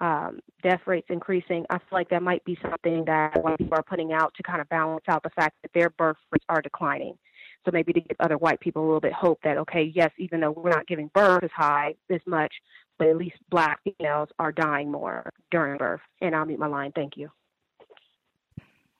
um, 0.00 0.40
death 0.62 0.80
rates 0.86 1.06
increasing, 1.10 1.64
I 1.70 1.78
feel 1.78 1.86
like 1.92 2.10
that 2.10 2.22
might 2.22 2.44
be 2.44 2.58
something 2.62 3.04
that 3.06 3.42
white 3.42 3.58
people 3.58 3.76
are 3.76 3.82
putting 3.82 4.12
out 4.12 4.32
to 4.34 4.42
kind 4.42 4.60
of 4.60 4.68
balance 4.68 5.04
out 5.08 5.22
the 5.22 5.30
fact 5.30 5.56
that 5.62 5.72
their 5.74 5.90
birth 5.90 6.16
rates 6.30 6.44
are 6.48 6.62
declining. 6.62 7.18
So 7.64 7.72
maybe 7.72 7.92
to 7.92 8.00
give 8.00 8.16
other 8.20 8.38
white 8.38 8.60
people 8.60 8.82
a 8.82 8.86
little 8.86 9.00
bit 9.00 9.12
hope 9.12 9.40
that 9.42 9.58
okay, 9.58 9.92
yes, 9.94 10.10
even 10.18 10.40
though 10.40 10.52
we're 10.52 10.70
not 10.70 10.86
giving 10.86 11.10
birth 11.12 11.42
as 11.42 11.50
high 11.54 11.94
as 12.10 12.20
much, 12.26 12.52
but 12.98 13.08
at 13.08 13.16
least 13.16 13.36
black 13.50 13.80
females 13.84 14.28
are 14.38 14.52
dying 14.52 14.90
more 14.90 15.30
during 15.50 15.76
birth. 15.76 16.00
And 16.20 16.34
I'll 16.34 16.46
mute 16.46 16.60
my 16.60 16.66
line. 16.66 16.92
Thank 16.94 17.16
you. 17.16 17.30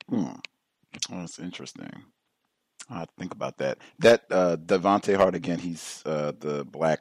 Hmm. 0.08 0.24
Well, 1.08 1.20
that's 1.20 1.38
interesting. 1.38 1.90
I 2.90 3.06
think 3.18 3.32
about 3.32 3.58
that. 3.58 3.78
That 3.98 4.24
uh, 4.30 4.56
Devonte 4.56 5.16
Hart 5.16 5.34
again. 5.34 5.58
He's 5.58 6.02
uh, 6.06 6.32
the 6.38 6.64
black 6.64 7.00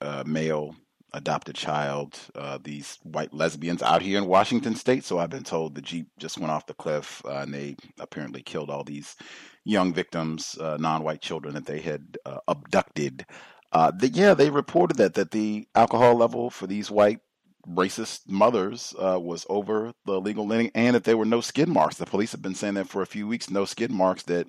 uh, 0.00 0.24
male 0.26 0.74
adopted 1.12 1.54
child, 1.54 2.18
uh, 2.34 2.58
these 2.62 2.98
white 3.02 3.32
lesbians 3.32 3.82
out 3.82 4.02
here 4.02 4.18
in 4.18 4.26
Washington 4.26 4.74
state. 4.74 5.04
So 5.04 5.18
I've 5.18 5.30
been 5.30 5.44
told 5.44 5.74
the 5.74 5.82
Jeep 5.82 6.06
just 6.18 6.38
went 6.38 6.50
off 6.50 6.66
the 6.66 6.74
cliff 6.74 7.22
uh, 7.24 7.38
and 7.38 7.52
they 7.52 7.76
apparently 7.98 8.42
killed 8.42 8.70
all 8.70 8.84
these 8.84 9.16
young 9.64 9.92
victims, 9.92 10.56
uh, 10.60 10.76
non 10.78 11.02
white 11.02 11.20
children 11.20 11.54
that 11.54 11.66
they 11.66 11.80
had 11.80 12.18
uh, 12.24 12.38
abducted. 12.48 13.26
Uh, 13.72 13.90
the, 13.90 14.08
yeah, 14.08 14.34
they 14.34 14.50
reported 14.50 14.96
that, 14.96 15.14
that 15.14 15.30
the 15.30 15.66
alcohol 15.74 16.14
level 16.14 16.50
for 16.50 16.66
these 16.66 16.90
white 16.90 17.20
racist 17.68 18.28
mothers 18.28 18.94
uh, 18.98 19.18
was 19.20 19.46
over 19.48 19.92
the 20.06 20.20
legal 20.20 20.46
limit 20.46 20.72
and 20.74 20.94
that 20.96 21.04
there 21.04 21.16
were 21.16 21.24
no 21.24 21.40
skid 21.40 21.68
marks. 21.68 21.96
The 21.96 22.06
police 22.06 22.32
have 22.32 22.42
been 22.42 22.54
saying 22.54 22.74
that 22.74 22.88
for 22.88 23.02
a 23.02 23.06
few 23.06 23.28
weeks, 23.28 23.50
no 23.50 23.64
skid 23.64 23.90
marks, 23.90 24.22
that 24.24 24.48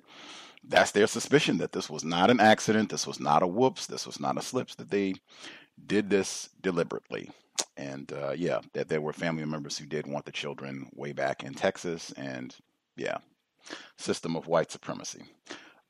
that's 0.64 0.92
their 0.92 1.06
suspicion 1.06 1.58
that 1.58 1.72
this 1.72 1.90
was 1.90 2.04
not 2.04 2.30
an 2.30 2.40
accident, 2.40 2.90
this 2.90 3.06
was 3.06 3.18
not 3.18 3.42
a 3.42 3.46
whoops, 3.46 3.86
this 3.86 4.06
was 4.06 4.20
not 4.20 4.38
a 4.38 4.42
slips, 4.42 4.76
that 4.76 4.90
they 4.90 5.14
did 5.86 6.10
this 6.10 6.48
deliberately. 6.60 7.30
And 7.76 8.12
uh, 8.12 8.32
yeah, 8.36 8.60
that 8.74 8.88
there 8.88 9.00
were 9.00 9.12
family 9.12 9.44
members 9.44 9.78
who 9.78 9.86
did 9.86 10.06
want 10.06 10.24
the 10.24 10.32
children 10.32 10.88
way 10.94 11.12
back 11.12 11.42
in 11.42 11.54
Texas. 11.54 12.12
And 12.16 12.54
yeah, 12.96 13.18
system 13.96 14.36
of 14.36 14.46
white 14.46 14.70
supremacy. 14.70 15.22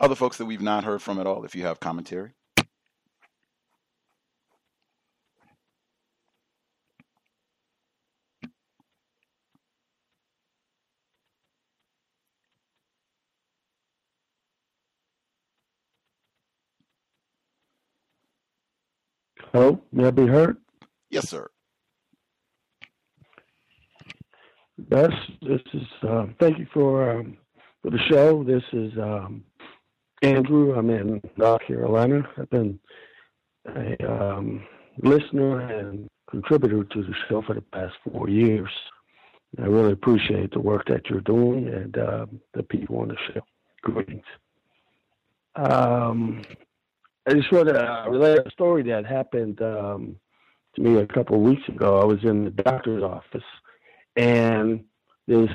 Other 0.00 0.14
folks 0.14 0.38
that 0.38 0.46
we've 0.46 0.60
not 0.60 0.84
heard 0.84 1.02
from 1.02 1.18
at 1.18 1.26
all, 1.26 1.44
if 1.44 1.54
you 1.54 1.62
have 1.64 1.80
commentary. 1.80 2.32
Hello, 19.52 19.82
may 19.92 20.06
I 20.06 20.10
be 20.10 20.26
heard? 20.26 20.56
Yes, 21.10 21.28
sir. 21.28 21.46
Yes, 24.90 25.10
this 25.42 25.60
is. 25.74 25.86
Uh, 26.02 26.28
thank 26.40 26.58
you 26.58 26.66
for 26.72 27.18
um, 27.18 27.36
for 27.82 27.90
the 27.90 27.98
show. 28.08 28.42
This 28.44 28.62
is 28.72 28.96
um, 28.96 29.44
Andrew. 30.22 30.72
I'm 30.74 30.88
in 30.88 31.20
North 31.36 31.60
Carolina. 31.66 32.26
I've 32.38 32.48
been 32.48 32.80
a 33.66 34.10
um, 34.10 34.64
listener 35.02 35.60
and 35.60 36.08
contributor 36.30 36.84
to 36.84 37.02
the 37.02 37.14
show 37.28 37.42
for 37.42 37.54
the 37.54 37.60
past 37.60 37.92
four 38.10 38.30
years. 38.30 38.70
I 39.58 39.66
really 39.66 39.92
appreciate 39.92 40.52
the 40.52 40.60
work 40.60 40.86
that 40.86 41.10
you're 41.10 41.20
doing 41.20 41.68
and 41.68 41.98
uh, 41.98 42.24
the 42.54 42.62
people 42.62 43.00
on 43.00 43.08
the 43.08 43.16
show. 43.34 43.42
Greetings. 43.82 44.24
I 47.26 47.34
just 47.34 47.52
want 47.52 47.68
to 47.68 48.06
relate 48.08 48.40
a 48.44 48.50
story 48.50 48.82
that 48.84 49.06
happened 49.06 49.62
um, 49.62 50.16
to 50.74 50.82
me 50.82 50.98
a 50.98 51.06
couple 51.06 51.36
of 51.36 51.42
weeks 51.42 51.62
ago. 51.68 52.00
I 52.00 52.04
was 52.04 52.18
in 52.24 52.44
the 52.44 52.50
doctor's 52.50 53.04
office, 53.04 53.44
and 54.16 54.84
this 55.28 55.50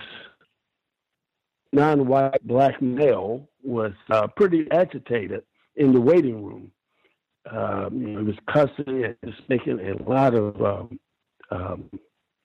non-white 1.74 2.46
black 2.48 2.82
male 2.82 3.50
was 3.64 3.92
uh, 4.10 4.28
pretty 4.28 4.66
agitated 4.72 5.44
in 5.76 5.92
the 5.92 6.00
waiting 6.00 6.42
room. 6.42 6.72
Um, 7.52 8.06
he 8.06 8.16
was 8.16 8.36
cussing 8.50 9.04
and 9.04 9.16
just 9.26 9.42
making 9.50 9.80
a 9.80 10.10
lot 10.10 10.36
of 10.36 10.62
um, 10.62 11.00
um, 11.52 11.90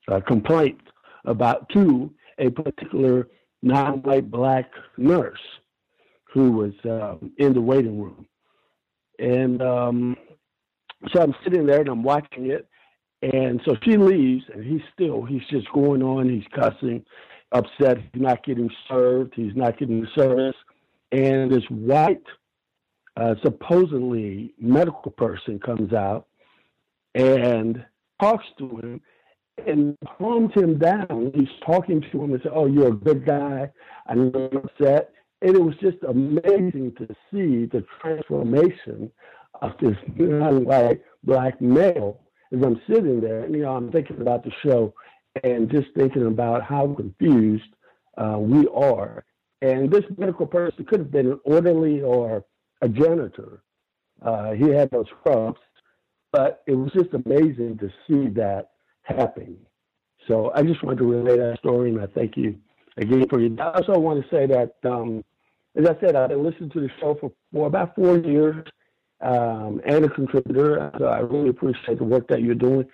uh, 0.08 0.20
complaints 0.20 0.84
about 1.24 1.68
to 1.70 2.12
a 2.38 2.50
particular 2.50 3.28
non-white 3.62 4.30
black 4.32 4.68
nurse 4.96 5.38
who 6.32 6.50
was 6.50 6.72
um, 6.84 7.30
in 7.38 7.52
the 7.52 7.60
waiting 7.60 8.00
room. 8.00 8.26
And 9.22 9.62
um, 9.62 10.16
so 11.12 11.22
I'm 11.22 11.34
sitting 11.44 11.66
there 11.66 11.80
and 11.80 11.88
I'm 11.88 12.02
watching 12.02 12.50
it. 12.50 12.68
And 13.22 13.60
so 13.64 13.76
she 13.84 13.96
leaves, 13.96 14.44
and 14.52 14.64
he's 14.64 14.80
still, 14.92 15.24
he's 15.24 15.46
just 15.48 15.70
going 15.72 16.02
on. 16.02 16.28
He's 16.28 16.46
cussing, 16.52 17.04
upset. 17.52 17.98
He's 17.98 18.20
not 18.20 18.44
getting 18.44 18.68
served. 18.88 19.34
He's 19.36 19.54
not 19.54 19.78
getting 19.78 20.00
the 20.00 20.08
service. 20.16 20.56
And 21.12 21.52
this 21.52 21.62
white, 21.70 22.24
uh, 23.16 23.36
supposedly 23.44 24.54
medical 24.58 25.12
person 25.12 25.60
comes 25.60 25.92
out 25.92 26.26
and 27.14 27.84
talks 28.20 28.46
to 28.58 28.78
him 28.78 29.00
and 29.66 29.96
calms 30.18 30.52
him 30.54 30.78
down. 30.78 31.30
He's 31.34 31.48
talking 31.64 32.00
to 32.10 32.24
him 32.24 32.32
and 32.32 32.42
said, 32.42 32.52
"Oh, 32.54 32.66
you're 32.66 32.88
a 32.88 32.92
good 32.92 33.24
guy. 33.24 33.70
I 34.06 34.14
know 34.14 34.48
you're 34.50 34.62
upset." 34.64 35.12
And 35.42 35.56
it 35.56 35.62
was 35.62 35.74
just 35.80 35.96
amazing 36.08 36.94
to 36.98 37.06
see 37.30 37.66
the 37.66 37.84
transformation 38.00 39.10
of 39.60 39.72
this 39.80 39.96
non-white 40.16 41.02
black 41.24 41.60
male 41.60 42.20
as 42.52 42.62
I'm 42.62 42.80
sitting 42.88 43.20
there. 43.20 43.44
and 43.44 43.54
You 43.54 43.62
know, 43.62 43.74
I'm 43.74 43.90
thinking 43.90 44.20
about 44.20 44.44
the 44.44 44.52
show 44.62 44.94
and 45.42 45.68
just 45.70 45.88
thinking 45.96 46.26
about 46.26 46.62
how 46.62 46.94
confused 46.94 47.64
uh, 48.18 48.36
we 48.38 48.68
are. 48.68 49.24
And 49.62 49.90
this 49.90 50.04
medical 50.16 50.46
person 50.46 50.84
could 50.84 51.00
have 51.00 51.10
been 51.10 51.32
an 51.32 51.40
orderly 51.44 52.02
or 52.02 52.44
a 52.80 52.88
janitor. 52.88 53.62
Uh, 54.20 54.52
he 54.52 54.68
had 54.68 54.92
no 54.92 55.04
scrubs, 55.04 55.60
but 56.30 56.62
it 56.66 56.74
was 56.74 56.92
just 56.92 57.14
amazing 57.14 57.78
to 57.78 57.88
see 58.06 58.28
that 58.34 58.70
happening. 59.02 59.58
So 60.28 60.52
I 60.54 60.62
just 60.62 60.82
wanted 60.84 60.98
to 60.98 61.04
relay 61.04 61.36
that 61.36 61.58
story, 61.58 61.90
and 61.90 62.00
I 62.00 62.06
thank 62.06 62.36
you 62.36 62.56
again 62.96 63.26
for 63.28 63.40
you. 63.40 63.56
I 63.58 63.72
also 63.72 63.98
want 63.98 64.22
to 64.22 64.30
say 64.30 64.46
that 64.46 64.74
um, 64.88 65.24
as 65.76 65.86
I 65.86 65.98
said, 66.00 66.16
I've 66.16 66.28
been 66.28 66.42
listening 66.42 66.70
to 66.70 66.80
the 66.80 66.90
show 67.00 67.16
for, 67.20 67.32
for 67.52 67.66
about 67.66 67.94
four 67.94 68.18
years 68.18 68.66
um, 69.20 69.80
and 69.86 70.04
a 70.04 70.08
contributor. 70.08 70.90
So 70.98 71.06
I 71.06 71.20
really 71.20 71.48
appreciate 71.48 71.98
the 71.98 72.04
work 72.04 72.28
that 72.28 72.42
you're 72.42 72.54
doing. 72.54 72.86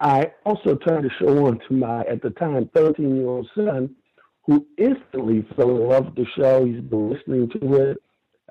I 0.00 0.32
also 0.44 0.76
turned 0.76 1.04
the 1.04 1.10
show 1.18 1.46
on 1.46 1.60
to 1.68 1.74
my, 1.74 2.02
at 2.04 2.22
the 2.22 2.30
time, 2.30 2.70
13 2.74 3.16
year 3.16 3.28
old 3.28 3.48
son, 3.54 3.94
who 4.46 4.66
instantly 4.78 5.46
fell 5.56 5.70
in 5.70 5.88
love 5.88 6.06
with 6.06 6.14
the 6.16 6.26
show. 6.36 6.64
He's 6.64 6.80
been 6.80 7.10
listening 7.10 7.50
to 7.50 7.74
it. 7.74 7.98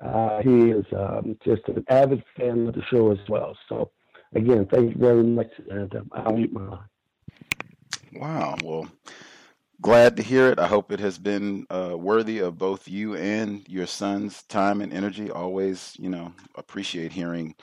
Uh, 0.02 0.40
he 0.42 0.70
is 0.70 0.86
um, 0.96 1.36
just 1.44 1.62
an 1.68 1.84
avid 1.88 2.22
fan 2.36 2.68
of 2.68 2.74
the 2.74 2.82
show 2.90 3.10
as 3.12 3.18
well. 3.28 3.56
So, 3.68 3.90
again, 4.34 4.66
thank 4.72 4.94
you 4.94 5.00
very 5.00 5.22
much. 5.22 5.50
And 5.68 5.94
um, 5.94 6.10
I'll 6.12 6.32
mute 6.32 6.52
my 6.52 6.64
line. 6.66 6.78
Wow. 8.14 8.56
Well, 8.64 8.88
glad 9.80 10.16
to 10.16 10.22
hear 10.22 10.48
it. 10.48 10.58
I 10.58 10.66
hope 10.66 10.92
it 10.92 11.00
has 11.00 11.18
been 11.18 11.66
uh, 11.70 11.96
worthy 11.96 12.38
of 12.38 12.58
both 12.58 12.88
you 12.88 13.14
and 13.16 13.66
your 13.68 13.86
son's 13.86 14.42
time 14.44 14.80
and 14.80 14.92
energy. 14.92 15.30
Always, 15.30 15.96
you 15.98 16.08
know, 16.10 16.32
appreciate 16.56 17.12
hearing 17.12 17.54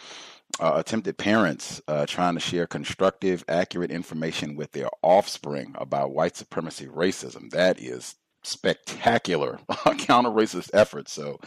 uh, 0.59 0.73
attempted 0.75 1.17
parents 1.17 1.81
uh, 1.87 2.05
trying 2.05 2.33
to 2.33 2.39
share 2.39 2.67
constructive, 2.67 3.43
accurate 3.47 3.91
information 3.91 4.55
with 4.55 4.71
their 4.71 4.89
offspring 5.03 5.75
about 5.77 6.11
white 6.11 6.35
supremacy 6.35 6.87
racism. 6.87 7.51
That 7.51 7.79
is 7.79 8.15
spectacular 8.43 9.59
counter 9.97 10.29
racist 10.29 10.69
efforts. 10.73 11.11
So, 11.11 11.39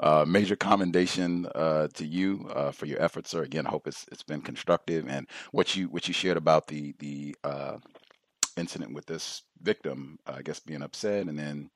uh, 0.00 0.24
major 0.26 0.56
commendation 0.56 1.46
uh, 1.54 1.88
to 1.94 2.06
you 2.06 2.50
uh, 2.54 2.72
for 2.72 2.86
your 2.86 3.00
efforts, 3.00 3.30
sir. 3.30 3.42
Again, 3.42 3.66
I 3.66 3.70
hope 3.70 3.86
it's 3.86 4.06
it's 4.10 4.22
been 4.22 4.40
constructive 4.40 5.06
and 5.08 5.28
what 5.52 5.76
you 5.76 5.88
what 5.88 6.08
you 6.08 6.14
shared 6.14 6.36
about 6.38 6.66
the 6.68 6.94
the 6.98 7.36
uh, 7.44 7.76
incident 8.56 8.92
with 8.92 9.06
this 9.06 9.42
victim, 9.62 10.18
I 10.26 10.42
guess, 10.42 10.60
being 10.60 10.82
upset, 10.82 11.26
and 11.26 11.38
then 11.38 11.70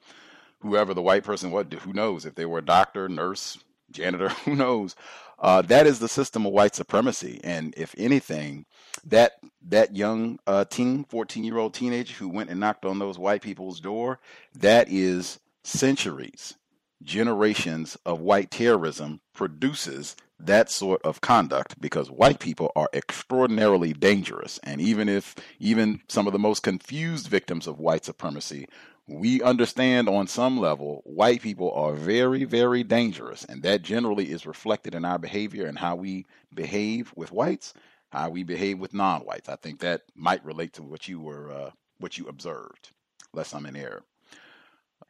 whoever 0.61 0.95
the 0.95 1.03
white 1.03 1.25
person 1.25 1.51
was, 1.51 1.67
who 1.83 1.93
knows 1.93 2.27
if 2.27 2.35
they 2.35 2.47
were 2.47 2.59
a 2.59 2.65
doctor, 2.65 3.09
nurse, 3.09 3.59
janitor, 3.91 4.29
who 4.45 4.55
knows? 4.55 4.97
Uh, 5.39 5.63
that 5.63 5.87
is 5.87 5.99
the 5.99 6.09
system 6.09 6.45
of 6.45 6.53
white 6.53 6.75
supremacy, 6.75 7.41
and 7.43 7.73
if 7.77 7.95
anything, 7.97 8.67
that 9.07 9.33
that 9.63 9.97
young 9.97 10.39
uh, 10.47 10.65
teen, 10.67 11.05
fourteen 11.05 11.45
year 11.45 11.57
old 11.57 11.73
teenager 11.73 12.15
who 12.15 12.29
went 12.29 12.51
and 12.51 12.61
knocked 12.61 12.85
on 12.85 12.99
those 12.99 13.19
white 13.19 13.41
people's 13.41 13.81
door, 13.81 14.19
that 14.55 14.89
is 14.91 15.39
centuries, 15.65 16.55
generations 17.03 17.97
of 18.05 18.21
white 18.21 18.51
terrorism 18.51 19.21
produces 19.33 20.15
that 20.47 20.71
sort 20.71 21.03
of 21.03 21.21
conduct 21.21 21.81
because 21.81 22.11
white 22.11 22.41
people 22.41 22.73
are 22.77 22.89
extraordinarily 22.93 23.93
dangerous. 23.93 24.59
And 24.63 24.81
even 24.81 25.09
if, 25.09 25.35
even 25.59 26.01
some 26.09 26.27
of 26.27 26.33
the 26.33 26.39
most 26.39 26.63
confused 26.63 27.29
victims 27.29 27.67
of 27.67 27.79
white 27.79 28.05
supremacy, 28.05 28.67
we 29.07 29.43
understand 29.43 30.09
on 30.09 30.27
some 30.27 30.59
level 30.59 31.03
white 31.05 31.43
people 31.43 31.73
are 31.73 31.95
very, 31.95 32.45
very 32.45 32.85
dangerous. 32.85 33.45
And 33.45 33.63
that 33.63 33.83
generally 33.83 34.31
is 34.31 34.47
reflected 34.47 34.95
in 34.95 35.05
our 35.05 35.19
behavior 35.19 35.67
and 35.67 35.79
how 35.79 35.97
we 35.97 36.27
behave 36.55 37.13
with 37.17 37.33
whites, 37.33 37.75
how 38.11 38.31
we 38.31 38.45
behave 38.45 38.79
with 38.79 38.95
non 38.95 39.23
whites. 39.23 39.49
I 39.49 39.57
think 39.57 39.81
that 39.81 40.03
might 40.15 40.45
relate 40.45 40.75
to 40.75 40.83
what 40.83 41.09
you 41.09 41.21
were, 41.21 41.51
uh, 41.51 41.71
what 41.99 42.19
you 42.19 42.29
observed, 42.29 42.91
unless 43.33 43.53
I'm 43.53 43.67
in 43.67 43.77
error. 43.77 44.05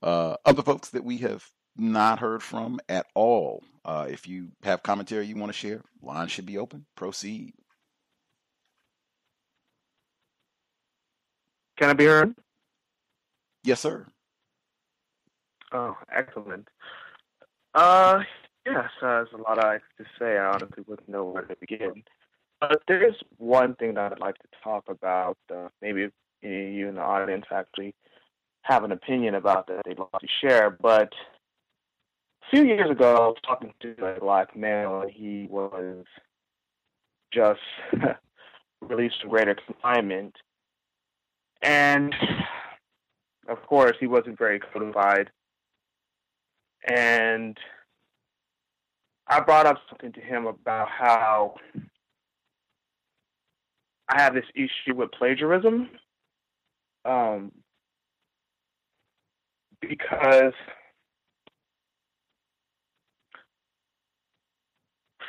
Uh, 0.02 0.36
other 0.44 0.62
folks 0.62 0.90
that 0.90 1.04
we 1.04 1.18
have 1.18 1.46
not 1.80 2.18
heard 2.18 2.42
from 2.42 2.80
at 2.88 3.06
all. 3.14 3.62
Uh, 3.84 4.06
if 4.10 4.28
you 4.28 4.48
have 4.62 4.82
commentary 4.82 5.26
you 5.26 5.36
want 5.36 5.50
to 5.50 5.58
share, 5.58 5.82
line 6.02 6.28
should 6.28 6.46
be 6.46 6.58
open. 6.58 6.84
Proceed. 6.96 7.54
Can 11.78 11.88
I 11.88 11.94
be 11.94 12.04
heard? 12.04 12.34
Yes, 13.64 13.80
sir. 13.80 14.06
Oh, 15.72 15.96
excellent. 16.14 16.68
Uh, 17.74 18.20
yes, 18.66 18.90
uh, 19.00 19.06
there's 19.06 19.28
a 19.32 19.38
lot 19.38 19.64
I 19.64 19.78
could 19.96 20.04
to 20.04 20.10
say. 20.18 20.36
I 20.36 20.46
honestly 20.46 20.84
wouldn't 20.86 21.08
know 21.08 21.24
where 21.24 21.44
to 21.44 21.56
begin. 21.60 22.02
But 22.60 22.82
there 22.86 23.06
is 23.06 23.14
one 23.38 23.74
thing 23.76 23.94
that 23.94 24.12
I'd 24.12 24.20
like 24.20 24.38
to 24.38 24.48
talk 24.62 24.84
about. 24.88 25.38
Uh, 25.50 25.68
maybe 25.80 26.08
you 26.42 26.88
in 26.88 26.96
the 26.96 27.00
audience 27.00 27.46
actually 27.50 27.94
have 28.62 28.84
an 28.84 28.92
opinion 28.92 29.34
about 29.34 29.66
that 29.68 29.82
they'd 29.86 29.98
like 29.98 30.20
to 30.20 30.28
share. 30.42 30.70
But 30.70 31.12
few 32.50 32.64
years 32.64 32.90
ago, 32.90 33.14
I 33.14 33.26
was 33.28 33.36
talking 33.46 33.72
to 33.80 34.04
a 34.04 34.20
black 34.20 34.56
male, 34.56 35.02
and 35.02 35.10
he 35.10 35.46
was 35.48 36.04
just 37.32 37.60
released 38.80 39.20
from 39.20 39.30
greater 39.30 39.56
confinement. 39.66 40.34
And 41.62 42.14
of 43.48 43.62
course, 43.66 43.96
he 44.00 44.06
wasn't 44.06 44.38
very 44.38 44.58
codified. 44.58 45.30
And 46.88 47.56
I 49.28 49.40
brought 49.40 49.66
up 49.66 49.76
something 49.88 50.12
to 50.12 50.20
him 50.20 50.46
about 50.46 50.88
how 50.88 51.54
I 54.08 54.20
have 54.20 54.34
this 54.34 54.46
issue 54.54 54.96
with 54.96 55.12
plagiarism. 55.12 55.90
Um, 57.04 57.52
because 59.80 60.52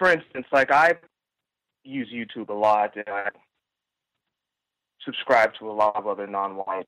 for 0.01 0.11
instance, 0.11 0.47
like 0.51 0.71
I 0.71 0.95
use 1.83 2.11
YouTube 2.11 2.49
a 2.49 2.53
lot 2.53 2.95
and 2.95 3.05
I 3.07 3.29
subscribe 5.05 5.51
to 5.59 5.69
a 5.69 5.71
lot 5.71 5.95
of 5.95 6.07
other 6.07 6.25
non-white 6.25 6.87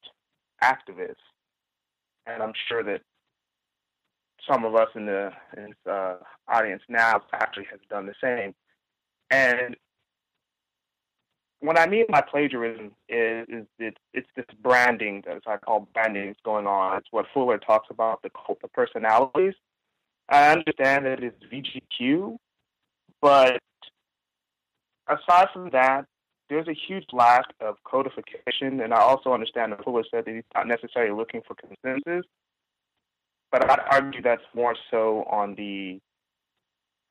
activists, 0.63 1.21
and 2.25 2.41
I'm 2.41 2.53
sure 2.67 2.81
that 2.83 3.01
some 4.49 4.65
of 4.65 4.73
us 4.73 4.87
in 4.95 5.05
the, 5.05 5.31
in 5.55 5.75
uh, 5.87 6.15
audience 6.47 6.81
now 6.89 7.21
actually 7.33 7.67
has 7.69 7.79
done 7.87 8.07
the 8.07 8.15
same. 8.19 8.55
And 9.29 9.75
what 11.59 11.77
I 11.77 11.85
mean 11.85 12.05
by 12.09 12.21
plagiarism 12.21 12.93
is 13.07 13.45
is 13.47 13.65
it, 13.77 13.95
it's 14.15 14.27
this 14.35 14.45
branding 14.63 15.23
that 15.27 15.43
I 15.45 15.57
call 15.57 15.87
branding 15.93 16.29
is 16.29 16.35
going 16.43 16.65
on. 16.65 16.97
It's 16.97 17.07
what 17.11 17.27
Fuller 17.31 17.59
talks 17.59 17.89
about 17.91 18.23
the 18.23 18.31
cult 18.31 18.57
of 18.63 18.73
personalities. 18.73 19.53
I 20.29 20.51
understand 20.51 21.05
that 21.05 21.23
it's 21.23 21.37
VGQ, 21.43 22.37
but 23.23 23.57
aside 25.07 25.47
from 25.53 25.69
that, 25.69 26.05
there's 26.49 26.67
a 26.67 26.73
huge 26.73 27.05
lack 27.13 27.45
of 27.61 27.77
codification, 27.85 28.81
and 28.81 28.93
I 28.93 28.99
also 28.99 29.31
understand 29.31 29.71
that 29.71 29.81
Fuller 29.85 30.03
said 30.11 30.25
that 30.25 30.35
he's 30.35 30.43
not 30.53 30.67
necessarily 30.67 31.15
looking 31.15 31.41
for 31.47 31.55
consensus, 31.55 32.25
but 33.49 33.71
I'd 33.71 33.79
argue 33.89 34.21
that's 34.21 34.43
more 34.53 34.75
so 34.91 35.23
on 35.31 35.55
the 35.55 35.99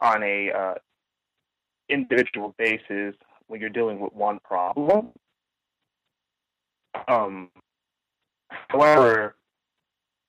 on 0.02 0.22
a 0.22 0.50
uh, 0.52 0.74
individual 1.88 2.54
basis 2.58 3.14
when 3.46 3.60
you're 3.60 3.70
dealing 3.70 3.98
with 3.98 4.12
one 4.12 4.38
problem. 4.44 5.12
Um, 7.08 7.48
however, 8.68 9.34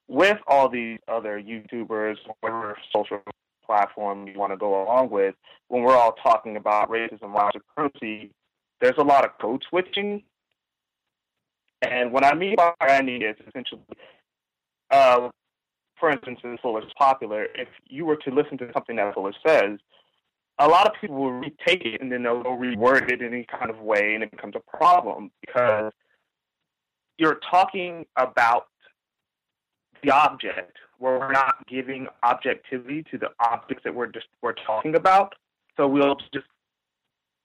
with 0.07 0.37
all 0.47 0.69
these 0.69 0.99
other 1.09 1.41
YouTubers, 1.41 2.15
whatever 2.39 2.77
social 2.95 3.19
platform 3.65 4.27
you 4.27 4.37
want 4.37 4.51
to 4.51 4.57
go 4.57 4.83
along 4.83 5.09
with, 5.09 5.35
when 5.67 5.83
we're 5.83 5.95
all 5.95 6.13
talking 6.13 6.57
about 6.57 6.89
racism, 6.89 7.31
white 7.33 7.53
supremacy, 7.53 8.31
there's 8.81 8.97
a 8.97 9.03
lot 9.03 9.25
of 9.25 9.31
code 9.39 9.63
switching. 9.69 10.23
And 11.81 12.11
what 12.11 12.23
I 12.23 12.33
mean 12.33 12.55
by 12.55 12.73
branding 12.79 13.21
is 13.21 13.35
essentially, 13.47 13.81
uh, 14.91 15.29
for 15.99 16.09
instance, 16.09 16.39
in 16.43 16.57
Fuller's 16.61 16.91
Popular, 16.97 17.47
if 17.55 17.67
you 17.87 18.05
were 18.05 18.17
to 18.17 18.31
listen 18.31 18.57
to 18.59 18.69
something 18.73 18.95
that 18.97 19.13
Fuller 19.13 19.33
says, 19.45 19.79
a 20.59 20.67
lot 20.67 20.85
of 20.85 20.93
people 21.01 21.15
will 21.15 21.31
retake 21.31 21.83
it 21.85 22.01
and 22.01 22.11
then 22.11 22.23
they'll 22.23 22.43
reword 22.43 23.11
it 23.11 23.21
in 23.21 23.33
any 23.33 23.45
kind 23.45 23.69
of 23.69 23.79
way, 23.79 24.13
and 24.13 24.23
it 24.23 24.31
becomes 24.31 24.53
a 24.55 24.77
problem 24.77 25.31
because 25.41 25.91
you're 27.17 27.39
talking 27.49 28.05
about 28.17 28.67
the 30.03 30.11
object 30.11 30.77
where 31.03 31.19
we're 31.19 31.33
not 31.33 31.55
giving 31.67 32.07
objectivity 32.23 33.03
to 33.11 33.17
the 33.17 33.27
objects 33.41 33.83
that 33.83 33.93
we're 33.93 34.07
just 34.07 34.27
we're 34.41 34.53
talking 34.53 34.95
about. 34.95 35.33
So 35.75 35.85
we'll 35.85 36.15
just 36.33 36.47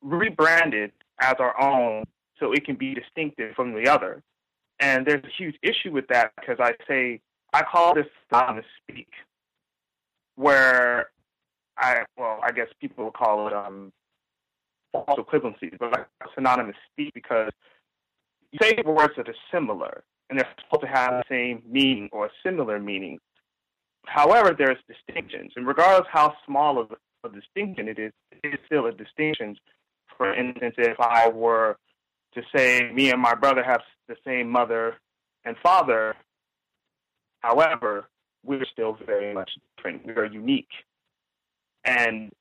rebrand 0.04 0.74
it 0.74 0.92
as 1.20 1.34
our 1.40 1.60
own 1.60 2.04
so 2.38 2.52
it 2.52 2.64
can 2.64 2.76
be 2.76 2.94
distinctive 2.94 3.56
from 3.56 3.74
the 3.74 3.88
other. 3.88 4.22
And 4.78 5.04
there's 5.04 5.24
a 5.24 5.32
huge 5.36 5.56
issue 5.60 5.90
with 5.90 6.06
that 6.06 6.30
because 6.38 6.58
I 6.60 6.74
say 6.86 7.20
I 7.52 7.64
call 7.64 7.96
this 7.96 8.06
synonymous 8.30 8.64
speak, 8.80 9.08
where 10.36 11.10
I 11.76 12.04
well 12.16 12.38
I 12.44 12.52
guess 12.52 12.68
people 12.80 13.10
call 13.10 13.48
it 13.48 13.52
um 13.52 13.92
false 14.92 15.18
equivalencies, 15.18 15.76
but 15.80 15.90
like 15.90 16.06
synonymous 16.36 16.76
speak 16.92 17.12
because 17.12 17.50
you 18.52 18.60
say 18.62 18.80
words 18.86 19.14
that 19.16 19.28
are 19.28 19.34
similar 19.52 20.04
and 20.30 20.38
they're 20.38 20.48
supposed 20.64 20.82
to 20.82 20.86
have 20.86 21.10
the 21.10 21.24
same 21.28 21.60
meaning 21.68 22.08
or 22.12 22.30
similar 22.46 22.78
meaning. 22.78 23.18
However, 24.08 24.54
there's 24.56 24.78
distinctions, 24.88 25.52
and 25.56 25.66
regardless 25.66 26.08
how 26.10 26.34
small 26.46 26.78
of 26.80 26.90
a 27.24 27.28
distinction 27.28 27.88
it 27.88 27.98
is, 27.98 28.12
it 28.42 28.54
is 28.54 28.58
still 28.66 28.86
a 28.86 28.92
distinction. 28.92 29.56
For 30.16 30.34
instance, 30.34 30.74
if 30.78 30.98
I 30.98 31.28
were 31.28 31.76
to 32.34 32.42
say 32.54 32.90
me 32.92 33.10
and 33.10 33.20
my 33.20 33.34
brother 33.34 33.62
have 33.62 33.82
the 34.08 34.16
same 34.26 34.48
mother 34.48 34.96
and 35.44 35.56
father, 35.62 36.16
however, 37.40 38.08
we're 38.44 38.64
still 38.72 38.96
very 39.04 39.34
much 39.34 39.50
different. 39.76 40.06
We 40.06 40.14
are 40.14 40.24
unique. 40.24 40.70
And 41.84 42.32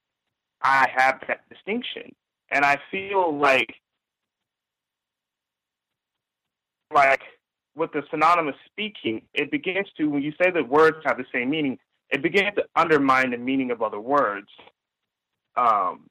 I 0.62 0.88
have 0.96 1.22
that 1.28 1.42
distinction. 1.50 2.16
And 2.50 2.64
I 2.64 2.78
feel 2.90 3.38
like 3.38 3.74
like 6.94 7.22
with 7.78 7.92
the 7.92 8.02
synonymous 8.10 8.56
speaking, 8.66 9.22
it 9.36 9.52
begins 9.52 9.88
to, 9.98 10.08
when 10.08 10.24
you 10.24 10.34
say 10.42 10.50
that 10.50 10.68
words 10.68 10.98
have 11.06 11.18
the 11.18 11.26
same 11.32 11.52
meaning, 11.52 11.78
it 12.10 12.24
begins 12.24 12.56
to 12.56 12.64
undermine 12.76 13.32
the 13.32 13.38
meaning 13.38 13.70
of 13.70 13.82
other 13.82 14.00
words. 14.00 14.48
Um, 15.56 16.10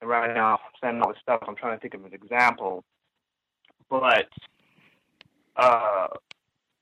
right 0.00 0.32
now, 0.32 0.52
I'm 0.54 0.58
saying 0.80 1.02
all 1.02 1.08
this 1.08 1.20
stuff, 1.20 1.40
I'm 1.48 1.56
trying 1.56 1.76
to 1.76 1.80
think 1.80 1.94
of 1.94 2.04
an 2.04 2.14
example. 2.14 2.84
But 3.88 4.28
uh, 5.56 6.06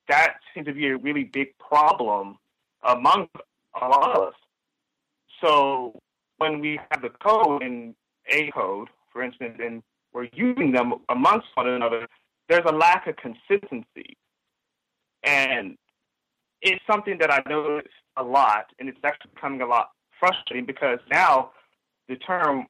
that 0.07 0.35
seems 0.53 0.67
to 0.67 0.73
be 0.73 0.87
a 0.87 0.97
really 0.97 1.23
big 1.23 1.57
problem 1.57 2.37
among 2.87 3.27
a 3.81 3.87
lot 3.87 4.15
of 4.15 4.27
us. 4.27 4.33
So 5.43 5.99
when 6.37 6.59
we 6.59 6.79
have 6.91 7.01
the 7.01 7.09
code 7.09 7.63
in 7.63 7.95
a 8.31 8.51
code, 8.51 8.89
for 9.11 9.23
instance, 9.23 9.57
and 9.59 9.81
we're 10.13 10.29
using 10.33 10.71
them 10.71 10.93
amongst 11.09 11.47
one 11.55 11.67
another, 11.67 12.07
there's 12.49 12.65
a 12.67 12.75
lack 12.75 13.07
of 13.07 13.15
consistency. 13.17 14.17
And 15.23 15.77
it's 16.61 16.81
something 16.91 17.17
that 17.19 17.31
I 17.31 17.41
notice 17.47 17.87
a 18.17 18.23
lot, 18.23 18.65
and 18.79 18.89
it's 18.89 18.97
actually 19.03 19.31
becoming 19.35 19.61
a 19.61 19.67
lot 19.67 19.89
frustrating 20.19 20.65
because 20.65 20.99
now 21.09 21.51
the 22.09 22.15
term 22.17 22.65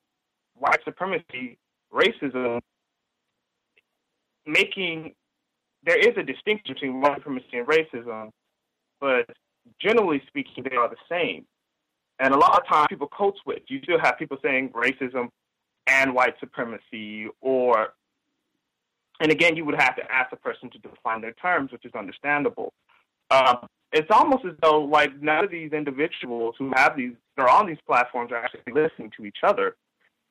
white 0.55 0.79
supremacy, 0.83 1.57
racism, 1.91 2.59
making 4.45 5.13
there 5.83 5.97
is 5.97 6.15
a 6.17 6.23
distinction 6.23 6.73
between 6.73 6.99
white 6.99 7.17
supremacy 7.17 7.47
and 7.53 7.67
racism, 7.67 8.29
but 8.99 9.25
generally 9.81 10.21
speaking, 10.27 10.65
they 10.69 10.75
are 10.75 10.89
the 10.89 10.97
same. 11.07 11.45
And 12.19 12.33
a 12.33 12.37
lot 12.37 12.59
of 12.59 12.67
times 12.67 12.87
people 12.89 13.07
code 13.07 13.35
switch. 13.41 13.63
You 13.69 13.79
still 13.83 13.99
have 13.99 14.17
people 14.19 14.37
saying 14.43 14.71
racism 14.71 15.29
and 15.87 16.13
white 16.13 16.33
supremacy, 16.41 17.27
or 17.39 17.93
and 19.19 19.31
again, 19.31 19.55
you 19.55 19.65
would 19.65 19.79
have 19.79 19.95
to 19.97 20.11
ask 20.11 20.29
the 20.29 20.37
person 20.37 20.69
to 20.69 20.77
define 20.79 21.21
their 21.21 21.33
terms, 21.33 21.71
which 21.71 21.85
is 21.85 21.93
understandable. 21.93 22.73
Um, 23.31 23.67
it's 23.91 24.07
almost 24.11 24.45
as 24.45 24.53
though 24.61 24.81
like 24.81 25.21
none 25.21 25.43
of 25.43 25.51
these 25.51 25.71
individuals 25.73 26.55
who 26.57 26.71
have 26.75 26.95
these, 26.95 27.13
they're 27.35 27.49
on 27.49 27.67
these 27.67 27.77
platforms, 27.85 28.31
are 28.31 28.37
actually 28.37 28.73
listening 28.73 29.11
to 29.17 29.25
each 29.25 29.39
other 29.43 29.75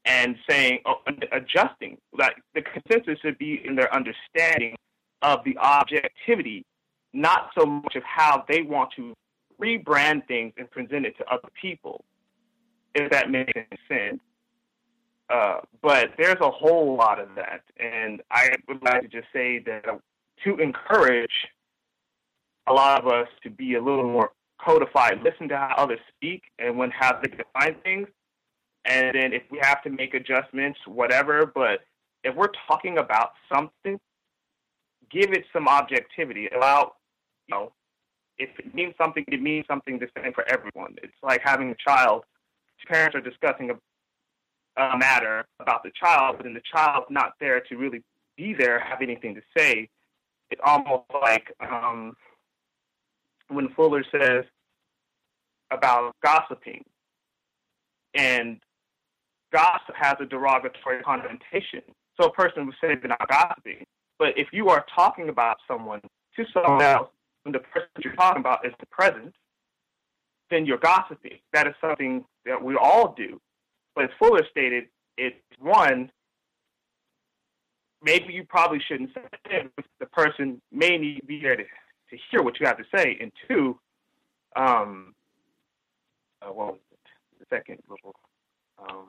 and 0.04 0.36
saying, 0.48 0.80
oh, 0.86 0.96
adjusting. 1.32 1.98
Like 2.16 2.36
the 2.54 2.62
consensus 2.62 3.18
should 3.20 3.38
be 3.38 3.62
in 3.64 3.74
their 3.74 3.92
understanding 3.94 4.76
of 5.22 5.40
the 5.44 5.56
objectivity, 5.58 6.64
not 7.12 7.50
so 7.58 7.66
much 7.66 7.96
of 7.96 8.02
how 8.04 8.44
they 8.48 8.62
want 8.62 8.90
to 8.96 9.14
rebrand 9.60 10.26
things 10.28 10.52
and 10.56 10.70
present 10.70 11.04
it 11.04 11.16
to 11.18 11.24
other 11.26 11.48
people, 11.60 12.04
if 12.94 13.10
that 13.10 13.30
makes 13.30 13.52
sense. 13.88 14.20
Uh, 15.30 15.60
but 15.82 16.10
there's 16.16 16.40
a 16.40 16.50
whole 16.50 16.96
lot 16.96 17.20
of 17.20 17.28
that, 17.36 17.62
and 17.78 18.22
I 18.30 18.48
would 18.66 18.82
like 18.82 19.02
to 19.02 19.08
just 19.08 19.26
say 19.32 19.58
that 19.66 19.84
to 20.44 20.56
encourage 20.56 21.46
a 22.66 22.72
lot 22.72 23.04
of 23.04 23.12
us 23.12 23.28
to 23.42 23.50
be 23.50 23.74
a 23.74 23.82
little 23.82 24.08
more 24.08 24.30
codified, 24.58 25.22
listen 25.22 25.48
to 25.48 25.56
how 25.56 25.74
others 25.76 26.00
speak 26.16 26.44
and 26.58 26.78
when 26.78 26.90
how 26.90 27.20
they 27.20 27.28
define 27.28 27.76
things, 27.82 28.08
and 28.84 29.14
then 29.14 29.32
if 29.32 29.42
we 29.50 29.58
have 29.60 29.82
to 29.82 29.90
make 29.90 30.14
adjustments, 30.14 30.78
whatever. 30.86 31.44
But 31.54 31.80
if 32.24 32.34
we're 32.34 32.52
talking 32.66 32.98
about 32.98 33.32
something, 33.52 34.00
give 35.10 35.32
it 35.32 35.44
some 35.52 35.68
objectivity. 35.68 36.48
Allow, 36.54 36.92
you 37.48 37.54
know, 37.54 37.72
if 38.38 38.50
it 38.58 38.74
means 38.74 38.94
something, 38.96 39.24
it 39.28 39.42
means 39.42 39.66
something 39.66 39.98
the 39.98 40.08
same 40.16 40.32
for 40.32 40.44
everyone. 40.48 40.94
It's 41.02 41.12
like 41.22 41.42
having 41.44 41.70
a 41.70 41.76
child. 41.76 42.24
Parents 42.86 43.14
are 43.14 43.20
discussing 43.20 43.70
uh, 44.78 44.96
matter 44.96 45.44
about 45.60 45.82
the 45.82 45.90
child, 46.00 46.36
but 46.36 46.44
then 46.44 46.54
the 46.54 46.62
child's 46.72 47.06
not 47.10 47.32
there 47.40 47.60
to 47.60 47.76
really 47.76 48.02
be 48.36 48.54
there, 48.54 48.78
have 48.78 49.02
anything 49.02 49.34
to 49.34 49.42
say. 49.56 49.88
It's 50.50 50.60
almost 50.64 51.04
like 51.20 51.52
um, 51.60 52.14
when 53.48 53.68
Fuller 53.70 54.04
says 54.10 54.44
about 55.70 56.14
gossiping, 56.24 56.84
and 58.14 58.58
gossip 59.52 59.94
has 59.94 60.16
a 60.20 60.24
derogatory 60.24 61.02
connotation. 61.02 61.82
So 62.18 62.28
a 62.28 62.32
person 62.32 62.66
would 62.66 62.74
say 62.80 62.94
they're 62.94 63.08
not 63.08 63.28
gossiping. 63.28 63.84
But 64.18 64.36
if 64.36 64.48
you 64.52 64.68
are 64.70 64.84
talking 64.94 65.28
about 65.28 65.58
someone 65.68 66.00
to 66.36 66.44
someone 66.52 66.82
else, 66.82 67.10
when 67.42 67.52
the 67.52 67.60
person 67.60 67.88
you're 68.02 68.14
talking 68.14 68.40
about 68.40 68.66
is 68.66 68.72
the 68.80 68.86
present, 68.86 69.34
then 70.50 70.66
you're 70.66 70.78
gossiping. 70.78 71.38
That 71.52 71.66
is 71.66 71.74
something 71.80 72.24
that 72.46 72.62
we 72.62 72.76
all 72.76 73.14
do. 73.16 73.40
As 74.00 74.10
Fuller 74.18 74.44
stated, 74.50 74.84
it's 75.16 75.36
one, 75.58 76.10
maybe 78.02 78.32
you 78.32 78.44
probably 78.44 78.80
shouldn't 78.86 79.10
say 79.14 79.22
it, 79.50 79.72
the 79.98 80.06
person 80.06 80.60
may 80.70 80.96
need 80.98 81.16
to 81.20 81.26
be 81.26 81.40
there 81.40 81.56
to, 81.56 81.64
to 81.64 82.18
hear 82.30 82.42
what 82.42 82.58
you 82.60 82.66
have 82.66 82.78
to 82.78 82.84
say. 82.94 83.18
And 83.20 83.32
two, 83.48 83.78
um, 84.56 85.14
uh, 86.42 86.52
what 86.52 86.68
was 86.68 86.80
it? 86.92 86.98
The 87.40 87.46
second 87.50 87.78
little. 87.88 88.14
Um, 88.78 89.08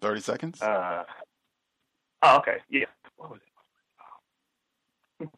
30 0.00 0.20
seconds? 0.20 0.62
Uh, 0.62 1.04
oh, 2.22 2.38
okay. 2.38 2.58
Yeah. 2.70 2.84
What 3.16 3.30
was 3.30 3.40
it? 5.20 5.28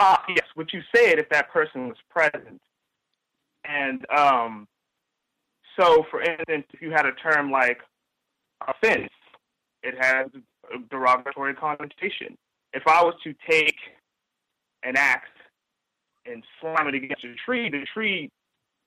Ah, 0.00 0.20
uh, 0.28 0.32
yes. 0.34 0.46
What 0.54 0.72
you 0.72 0.82
said 0.94 1.18
if 1.18 1.28
that 1.28 1.50
person 1.52 1.88
was 1.88 1.96
present. 2.08 2.60
And 3.64 4.04
um, 4.10 4.66
so, 5.80 6.04
for 6.10 6.20
instance, 6.22 6.66
if 6.72 6.82
you 6.82 6.90
had 6.90 7.06
a 7.06 7.12
term 7.12 7.50
like 7.50 7.78
offense, 8.66 9.08
it 9.82 9.94
has 9.98 10.26
a 10.74 10.78
derogatory 10.90 11.54
connotation. 11.54 12.36
If 12.72 12.82
I 12.86 13.02
was 13.02 13.14
to 13.24 13.34
take 13.48 13.76
an 14.82 14.96
axe 14.96 15.28
and 16.26 16.44
slam 16.60 16.88
it 16.88 16.94
against 16.94 17.24
a 17.24 17.34
tree, 17.44 17.70
the 17.70 17.84
tree 17.92 18.30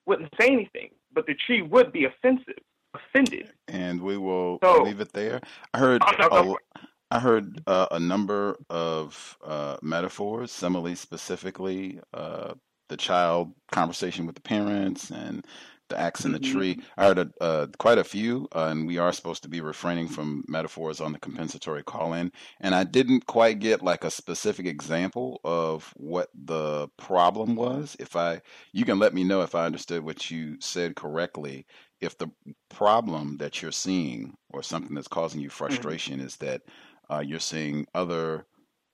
wouldn't 0.05 0.29
say 0.39 0.47
anything, 0.47 0.89
but 1.13 1.25
the 1.25 1.33
tree 1.45 1.61
would 1.61 1.91
be 1.91 2.05
offensive, 2.05 2.59
offended. 2.93 3.51
And 3.67 4.01
we 4.01 4.17
will 4.17 4.59
So- 4.63 4.83
leave 4.83 4.99
it 5.01 5.13
there. 5.13 5.41
I 5.73 5.79
heard 5.79 6.01
Oh, 6.05 6.11
no, 6.19 6.29
go 6.29 6.53
a, 6.53 6.79
I 7.11 7.19
heard 7.19 7.61
uh, 7.67 7.87
a 7.91 7.99
number 7.99 8.57
of 8.69 9.37
uh, 9.43 9.77
metaphors, 9.81 10.51
simile 10.51 10.95
specifically, 10.95 11.99
uh, 12.13 12.53
the 12.89 12.97
child 12.97 13.53
conversation 13.71 14.25
with 14.25 14.35
the 14.35 14.41
parents 14.41 15.09
and 15.09 15.45
the 15.93 15.99
axe 15.99 16.25
in 16.25 16.31
the 16.31 16.39
Mhm. 16.39 16.51
tree. 16.51 16.79
I 16.97 17.05
heard 17.05 17.19
a, 17.19 17.31
uh, 17.41 17.67
quite 17.77 17.97
a 17.97 18.03
few, 18.03 18.47
uh, 18.55 18.67
and 18.71 18.87
we 18.87 18.97
are 18.97 19.13
supposed 19.13 19.43
to 19.43 19.49
be 19.49 19.61
refraining 19.61 20.07
from 20.07 20.43
metaphors 20.47 20.99
on 20.99 21.13
the 21.13 21.19
compensatory 21.19 21.83
call-in. 21.83 22.31
And 22.59 22.73
I 22.73 22.83
didn't 22.83 23.25
quite 23.27 23.59
get 23.59 23.83
like 23.83 24.03
a 24.03 24.11
specific 24.11 24.65
example 24.65 25.39
of 25.43 25.93
what 25.95 26.29
the 26.33 26.89
problem 26.97 27.55
was. 27.55 27.95
If 27.99 28.15
I, 28.15 28.41
you 28.71 28.85
can 28.85 28.99
let 28.99 29.13
me 29.13 29.23
know 29.23 29.41
if 29.41 29.55
I 29.55 29.65
understood 29.65 30.03
what 30.03 30.31
you 30.31 30.57
said 30.59 30.95
correctly. 30.95 31.65
If 32.01 32.17
the 32.17 32.29
problem 32.69 33.37
that 33.37 33.61
you're 33.61 33.71
seeing 33.71 34.33
or 34.49 34.63
something 34.63 34.95
that's 34.95 35.07
causing 35.07 35.41
you 35.41 35.49
frustration 35.49 36.19
is 36.19 36.37
that 36.37 36.61
uh, 37.09 37.23
you're 37.25 37.39
seeing 37.39 37.85
other 37.93 38.45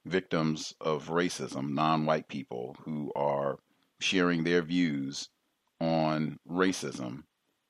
victims 0.06 0.74
of 0.82 1.08
racism, 1.10 1.74
non-white 1.74 2.28
people 2.28 2.76
who 2.84 3.12
are 3.16 3.58
sharing 4.00 4.44
their 4.44 4.62
views 4.62 5.30
on 5.80 6.38
racism, 6.50 7.24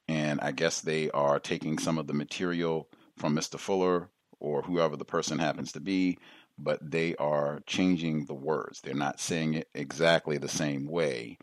and 0.07 0.39
I 0.41 0.51
guess 0.51 0.81
they 0.81 1.09
are 1.11 1.39
taking 1.39 1.77
some 1.77 1.97
of 1.97 2.07
the 2.07 2.13
material 2.13 2.89
from 3.17 3.35
Mr. 3.35 3.59
Fuller 3.59 4.09
or 4.39 4.61
whoever 4.61 4.95
the 4.95 5.05
person 5.05 5.39
happens 5.39 5.71
to 5.73 5.79
be, 5.79 6.17
but 6.57 6.79
they 6.81 7.15
are 7.15 7.61
changing 7.67 8.25
the 8.25 8.33
words. 8.33 8.81
They're 8.81 8.93
not 8.93 9.19
saying 9.19 9.53
it 9.55 9.67
exactly 9.73 10.37
the 10.37 10.47
same 10.49 10.87
way. 10.87 11.37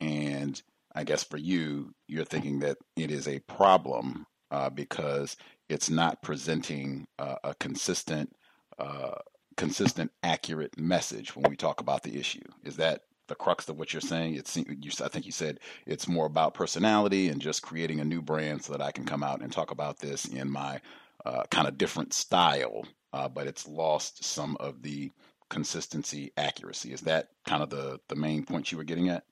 And 0.00 0.60
I 0.94 1.04
guess 1.04 1.24
for 1.24 1.36
you, 1.36 1.94
you're 2.08 2.24
thinking 2.24 2.60
that 2.60 2.78
it 2.96 3.10
is 3.10 3.28
a 3.28 3.40
problem 3.40 4.26
uh, 4.50 4.70
because 4.70 5.36
it's 5.68 5.90
not 5.90 6.22
presenting 6.22 7.06
uh, 7.18 7.36
a 7.44 7.54
consistent, 7.54 8.32
uh, 8.78 9.14
consistent, 9.56 10.10
accurate 10.22 10.78
message 10.78 11.36
when 11.36 11.48
we 11.48 11.56
talk 11.56 11.80
about 11.80 12.02
the 12.02 12.18
issue. 12.18 12.42
Is 12.64 12.76
that 12.76 13.02
the 13.30 13.34
crux 13.34 13.68
of 13.70 13.78
what 13.78 13.94
you're 13.94 14.02
saying? 14.02 14.34
It's 14.34 14.56
you, 14.56 14.90
I 15.02 15.08
think 15.08 15.24
you 15.24 15.32
said 15.32 15.60
it's 15.86 16.06
more 16.06 16.26
about 16.26 16.52
personality 16.52 17.28
and 17.28 17.40
just 17.40 17.62
creating 17.62 18.00
a 18.00 18.04
new 18.04 18.20
brand 18.20 18.62
so 18.62 18.72
that 18.72 18.82
I 18.82 18.90
can 18.90 19.06
come 19.06 19.22
out 19.22 19.40
and 19.40 19.50
talk 19.50 19.70
about 19.70 19.98
this 19.98 20.26
in 20.26 20.50
my 20.50 20.80
uh, 21.24 21.44
kind 21.50 21.66
of 21.66 21.78
different 21.78 22.12
style, 22.12 22.84
uh, 23.14 23.28
but 23.28 23.46
it's 23.46 23.66
lost 23.66 24.22
some 24.24 24.56
of 24.60 24.82
the 24.82 25.10
consistency, 25.48 26.32
accuracy. 26.36 26.92
Is 26.92 27.00
that 27.02 27.28
kind 27.46 27.62
of 27.62 27.70
the 27.70 28.00
the 28.08 28.16
main 28.16 28.44
point 28.44 28.70
you 28.70 28.76
were 28.76 28.84
getting 28.84 29.08
at? 29.08 29.24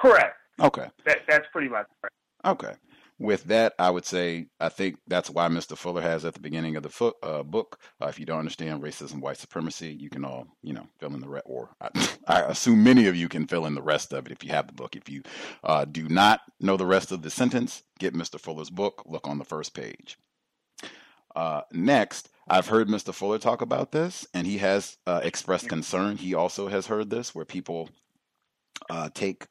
Correct. 0.00 0.36
Okay. 0.60 0.88
That 1.06 1.18
that's 1.26 1.46
pretty 1.50 1.68
much 1.68 1.86
correct. 2.00 2.14
Okay. 2.44 2.74
With 3.18 3.44
that, 3.44 3.74
I 3.78 3.90
would 3.90 4.04
say 4.04 4.46
I 4.58 4.68
think 4.68 4.98
that's 5.06 5.30
why 5.30 5.48
Mr. 5.48 5.76
Fuller 5.76 6.02
has 6.02 6.24
at 6.24 6.34
the 6.34 6.40
beginning 6.40 6.74
of 6.74 6.82
the 6.82 6.88
fo- 6.88 7.14
uh, 7.22 7.44
book. 7.44 7.78
Uh, 8.02 8.06
if 8.06 8.18
you 8.18 8.26
don't 8.26 8.40
understand 8.40 8.82
racism, 8.82 9.20
white 9.20 9.36
supremacy, 9.36 9.96
you 9.98 10.10
can 10.10 10.24
all 10.24 10.48
you 10.62 10.72
know 10.72 10.88
fill 10.98 11.14
in 11.14 11.20
the 11.20 11.28
rest. 11.28 11.46
Or 11.46 11.70
I, 11.80 11.90
I 12.26 12.40
assume 12.42 12.82
many 12.82 13.06
of 13.06 13.14
you 13.14 13.28
can 13.28 13.46
fill 13.46 13.66
in 13.66 13.76
the 13.76 13.82
rest 13.82 14.12
of 14.12 14.26
it 14.26 14.32
if 14.32 14.42
you 14.42 14.50
have 14.50 14.66
the 14.66 14.72
book. 14.72 14.96
If 14.96 15.08
you 15.08 15.22
uh, 15.62 15.84
do 15.84 16.08
not 16.08 16.40
know 16.60 16.76
the 16.76 16.86
rest 16.86 17.12
of 17.12 17.22
the 17.22 17.30
sentence, 17.30 17.84
get 18.00 18.14
Mr. 18.14 18.40
Fuller's 18.40 18.70
book. 18.70 19.04
Look 19.06 19.28
on 19.28 19.38
the 19.38 19.44
first 19.44 19.74
page. 19.74 20.18
Uh, 21.36 21.62
next, 21.72 22.30
I've 22.48 22.68
heard 22.68 22.88
Mr. 22.88 23.12
Fuller 23.14 23.38
talk 23.38 23.60
about 23.60 23.92
this, 23.92 24.26
and 24.34 24.46
he 24.46 24.58
has 24.58 24.98
uh, 25.06 25.20
expressed 25.22 25.68
concern. 25.68 26.16
He 26.16 26.34
also 26.34 26.68
has 26.68 26.86
heard 26.86 27.10
this, 27.10 27.34
where 27.34 27.44
people 27.44 27.90
uh, 28.90 29.08
take 29.14 29.46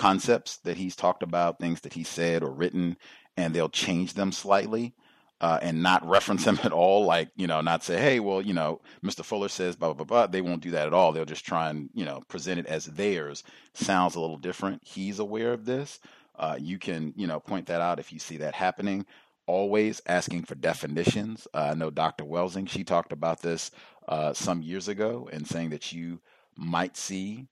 concepts 0.00 0.56
that 0.56 0.78
he's 0.78 0.96
talked 0.96 1.22
about, 1.22 1.58
things 1.58 1.82
that 1.82 1.92
he 1.92 2.02
said 2.02 2.42
or 2.42 2.50
written, 2.50 2.96
and 3.36 3.52
they'll 3.52 3.68
change 3.68 4.14
them 4.14 4.32
slightly 4.32 4.94
uh, 5.42 5.58
and 5.60 5.82
not 5.82 6.08
reference 6.08 6.44
them 6.46 6.58
at 6.64 6.72
all. 6.72 7.04
Like, 7.04 7.28
you 7.36 7.46
know, 7.46 7.60
not 7.60 7.84
say, 7.84 8.00
hey, 8.00 8.18
well, 8.18 8.40
you 8.40 8.54
know, 8.54 8.80
Mr. 9.04 9.22
Fuller 9.22 9.50
says 9.50 9.76
blah, 9.76 9.92
blah, 9.92 10.06
blah. 10.06 10.26
They 10.26 10.40
won't 10.40 10.62
do 10.62 10.70
that 10.70 10.86
at 10.86 10.94
all. 10.94 11.12
They'll 11.12 11.26
just 11.26 11.44
try 11.44 11.68
and, 11.68 11.90
you 11.92 12.06
know, 12.06 12.22
present 12.28 12.58
it 12.58 12.64
as 12.66 12.86
theirs. 12.86 13.44
Sounds 13.74 14.14
a 14.14 14.20
little 14.20 14.38
different. 14.38 14.80
He's 14.82 15.18
aware 15.18 15.52
of 15.52 15.66
this. 15.66 16.00
Uh, 16.38 16.56
you 16.58 16.78
can, 16.78 17.12
you 17.14 17.26
know, 17.26 17.38
point 17.38 17.66
that 17.66 17.82
out 17.82 17.98
if 17.98 18.10
you 18.10 18.18
see 18.18 18.38
that 18.38 18.54
happening. 18.54 19.04
Always 19.46 20.00
asking 20.06 20.44
for 20.44 20.54
definitions. 20.54 21.46
Uh, 21.52 21.72
I 21.72 21.74
know 21.74 21.90
Dr. 21.90 22.24
Welsing, 22.24 22.70
she 22.70 22.84
talked 22.84 23.12
about 23.12 23.42
this 23.42 23.70
uh, 24.08 24.32
some 24.32 24.62
years 24.62 24.88
ago 24.88 25.28
and 25.30 25.46
saying 25.46 25.70
that 25.70 25.92
you 25.92 26.20
might 26.56 26.96
see 26.96 27.48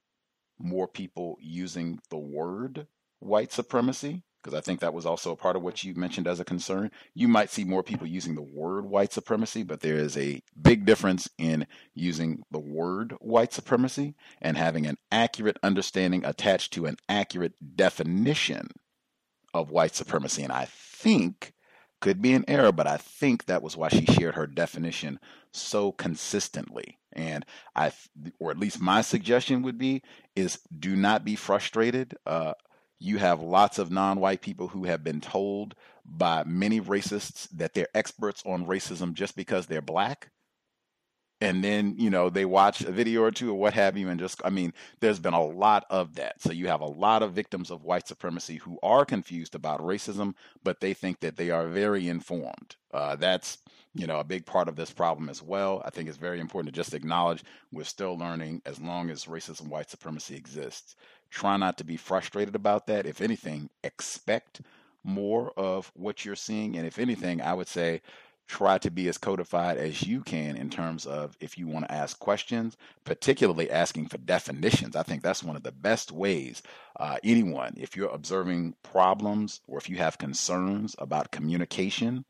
more 0.58 0.88
people 0.88 1.36
using 1.40 2.00
the 2.10 2.18
word 2.18 2.86
white 3.20 3.52
supremacy, 3.52 4.22
because 4.42 4.56
I 4.56 4.60
think 4.60 4.80
that 4.80 4.94
was 4.94 5.04
also 5.04 5.32
a 5.32 5.36
part 5.36 5.56
of 5.56 5.62
what 5.62 5.82
you 5.82 5.94
mentioned 5.94 6.28
as 6.28 6.38
a 6.38 6.44
concern. 6.44 6.90
You 7.14 7.26
might 7.28 7.50
see 7.50 7.64
more 7.64 7.82
people 7.82 8.06
using 8.06 8.34
the 8.34 8.42
word 8.42 8.84
white 8.84 9.12
supremacy, 9.12 9.64
but 9.64 9.80
there 9.80 9.96
is 9.96 10.16
a 10.16 10.40
big 10.60 10.84
difference 10.84 11.28
in 11.38 11.66
using 11.94 12.42
the 12.50 12.60
word 12.60 13.14
white 13.20 13.52
supremacy 13.52 14.14
and 14.40 14.56
having 14.56 14.86
an 14.86 14.96
accurate 15.10 15.58
understanding 15.62 16.24
attached 16.24 16.72
to 16.74 16.86
an 16.86 16.96
accurate 17.08 17.54
definition 17.76 18.68
of 19.52 19.70
white 19.70 19.94
supremacy. 19.94 20.44
And 20.44 20.52
I 20.52 20.68
think, 20.70 21.52
could 22.00 22.22
be 22.22 22.32
an 22.32 22.44
error, 22.48 22.72
but 22.72 22.86
I 22.86 22.96
think 22.96 23.46
that 23.46 23.62
was 23.62 23.76
why 23.76 23.88
she 23.88 24.06
shared 24.06 24.34
her 24.34 24.46
definition 24.46 25.18
so 25.52 25.92
consistently. 25.92 26.98
And 27.12 27.44
I, 27.74 27.92
or 28.38 28.50
at 28.50 28.58
least 28.58 28.80
my 28.80 29.00
suggestion 29.00 29.62
would 29.62 29.78
be, 29.78 30.02
is 30.36 30.60
do 30.78 30.94
not 30.94 31.24
be 31.24 31.34
frustrated. 31.36 32.16
Uh, 32.26 32.54
you 33.00 33.18
have 33.18 33.40
lots 33.40 33.78
of 33.78 33.90
non-white 33.90 34.40
people 34.40 34.68
who 34.68 34.84
have 34.84 35.02
been 35.04 35.20
told 35.20 35.74
by 36.04 36.42
many 36.44 36.80
racists 36.80 37.48
that 37.50 37.74
they're 37.74 37.88
experts 37.94 38.42
on 38.46 38.66
racism 38.66 39.12
just 39.12 39.36
because 39.36 39.66
they're 39.66 39.82
black 39.82 40.30
and 41.40 41.62
then 41.62 41.94
you 41.98 42.10
know 42.10 42.28
they 42.28 42.44
watch 42.44 42.80
a 42.82 42.90
video 42.90 43.22
or 43.22 43.30
two 43.30 43.50
or 43.50 43.54
what 43.54 43.74
have 43.74 43.96
you 43.96 44.08
and 44.08 44.18
just 44.18 44.40
i 44.44 44.50
mean 44.50 44.72
there's 45.00 45.18
been 45.18 45.34
a 45.34 45.44
lot 45.44 45.84
of 45.90 46.14
that. 46.16 46.40
So 46.40 46.52
you 46.52 46.66
have 46.68 46.80
a 46.80 46.86
lot 46.86 47.22
of 47.22 47.32
victims 47.32 47.70
of 47.70 47.84
white 47.84 48.08
supremacy 48.08 48.56
who 48.56 48.78
are 48.82 49.04
confused 49.04 49.54
about 49.54 49.80
racism 49.80 50.34
but 50.64 50.80
they 50.80 50.94
think 50.94 51.20
that 51.20 51.36
they 51.36 51.50
are 51.50 51.68
very 51.68 52.08
informed. 52.08 52.76
Uh, 52.92 53.16
that's 53.16 53.58
you 53.94 54.06
know 54.06 54.20
a 54.20 54.24
big 54.24 54.46
part 54.46 54.68
of 54.68 54.76
this 54.76 54.90
problem 54.90 55.28
as 55.28 55.42
well. 55.42 55.82
I 55.84 55.90
think 55.90 56.08
it's 56.08 56.18
very 56.18 56.40
important 56.40 56.72
to 56.74 56.78
just 56.78 56.94
acknowledge 56.94 57.44
we're 57.72 57.84
still 57.84 58.16
learning 58.16 58.62
as 58.66 58.80
long 58.80 59.10
as 59.10 59.24
racism 59.24 59.68
white 59.68 59.90
supremacy 59.90 60.36
exists. 60.36 60.96
Try 61.30 61.56
not 61.56 61.78
to 61.78 61.84
be 61.84 61.96
frustrated 61.96 62.54
about 62.54 62.86
that. 62.86 63.06
If 63.06 63.20
anything 63.20 63.70
expect 63.84 64.60
more 65.04 65.52
of 65.56 65.90
what 65.94 66.24
you're 66.24 66.36
seeing. 66.36 66.76
And 66.76 66.86
if 66.86 66.98
anything 66.98 67.40
i 67.40 67.54
would 67.54 67.68
say 67.68 68.02
try 68.48 68.78
to 68.78 68.90
be 68.90 69.08
as 69.08 69.18
codified 69.18 69.76
as 69.76 70.02
you 70.02 70.22
can 70.22 70.56
in 70.56 70.70
terms 70.70 71.06
of 71.06 71.36
if 71.38 71.58
you 71.58 71.68
want 71.68 71.86
to 71.86 71.94
ask 71.94 72.18
questions, 72.18 72.76
particularly 73.04 73.70
asking 73.70 74.08
for 74.08 74.16
definitions. 74.18 74.96
I 74.96 75.02
think 75.02 75.22
that's 75.22 75.44
one 75.44 75.54
of 75.54 75.62
the 75.62 75.70
best 75.70 76.10
ways 76.10 76.62
uh, 76.98 77.18
anyone, 77.22 77.74
if 77.76 77.94
you're 77.94 78.08
observing 78.08 78.74
problems 78.82 79.60
or 79.66 79.78
if 79.78 79.88
you 79.88 79.96
have 79.98 80.16
concerns 80.16 80.96
about 80.98 81.30
communication 81.30 82.24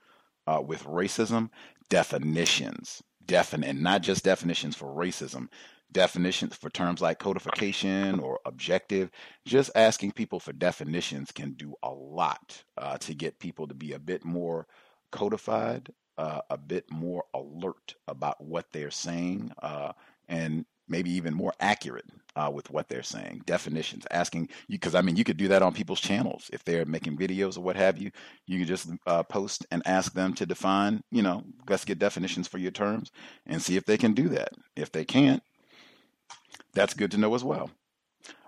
uh, 0.48 0.60
with 0.60 0.84
racism, 0.84 1.50
definitions, 1.88 3.00
definite, 3.24 3.68
and 3.68 3.82
not 3.82 4.02
just 4.02 4.24
definitions 4.24 4.74
for 4.74 4.88
racism. 4.88 5.48
Definitions 5.90 6.54
for 6.54 6.68
terms 6.68 7.00
like 7.00 7.18
codification 7.18 8.20
or 8.20 8.40
objective, 8.44 9.10
just 9.46 9.70
asking 9.74 10.12
people 10.12 10.38
for 10.38 10.52
definitions 10.52 11.32
can 11.32 11.52
do 11.52 11.74
a 11.82 11.90
lot 11.90 12.62
uh, 12.76 12.98
to 12.98 13.14
get 13.14 13.38
people 13.38 13.66
to 13.68 13.74
be 13.74 13.92
a 13.92 13.98
bit 13.98 14.22
more 14.22 14.66
codified 15.10 15.88
uh, 16.18 16.40
a 16.50 16.58
bit 16.58 16.90
more 16.90 17.24
alert 17.34 17.94
about 18.08 18.42
what 18.44 18.66
they're 18.72 18.90
saying 18.90 19.52
uh, 19.62 19.92
and 20.28 20.66
maybe 20.88 21.10
even 21.10 21.34
more 21.34 21.52
accurate 21.60 22.06
uh, 22.34 22.50
with 22.52 22.70
what 22.70 22.88
they're 22.88 23.02
saying. 23.02 23.42
Definitions, 23.46 24.06
asking 24.10 24.48
you, 24.68 24.78
because 24.78 24.94
I 24.94 25.00
mean, 25.00 25.16
you 25.16 25.24
could 25.24 25.36
do 25.36 25.48
that 25.48 25.62
on 25.62 25.72
people's 25.72 26.00
channels 26.00 26.50
if 26.52 26.64
they're 26.64 26.84
making 26.84 27.16
videos 27.16 27.56
or 27.56 27.60
what 27.60 27.76
have 27.76 27.98
you. 27.98 28.10
You 28.46 28.58
could 28.58 28.68
just 28.68 28.90
uh, 29.06 29.22
post 29.22 29.66
and 29.70 29.82
ask 29.86 30.12
them 30.12 30.34
to 30.34 30.46
define, 30.46 31.02
you 31.10 31.22
know, 31.22 31.44
let's 31.68 31.84
get 31.84 31.98
definitions 31.98 32.48
for 32.48 32.58
your 32.58 32.72
terms 32.72 33.10
and 33.46 33.62
see 33.62 33.76
if 33.76 33.84
they 33.84 33.98
can 33.98 34.12
do 34.12 34.28
that. 34.30 34.50
If 34.76 34.92
they 34.92 35.04
can't, 35.04 35.42
that's 36.74 36.94
good 36.94 37.10
to 37.12 37.18
know 37.18 37.34
as 37.34 37.44
well. 37.44 37.70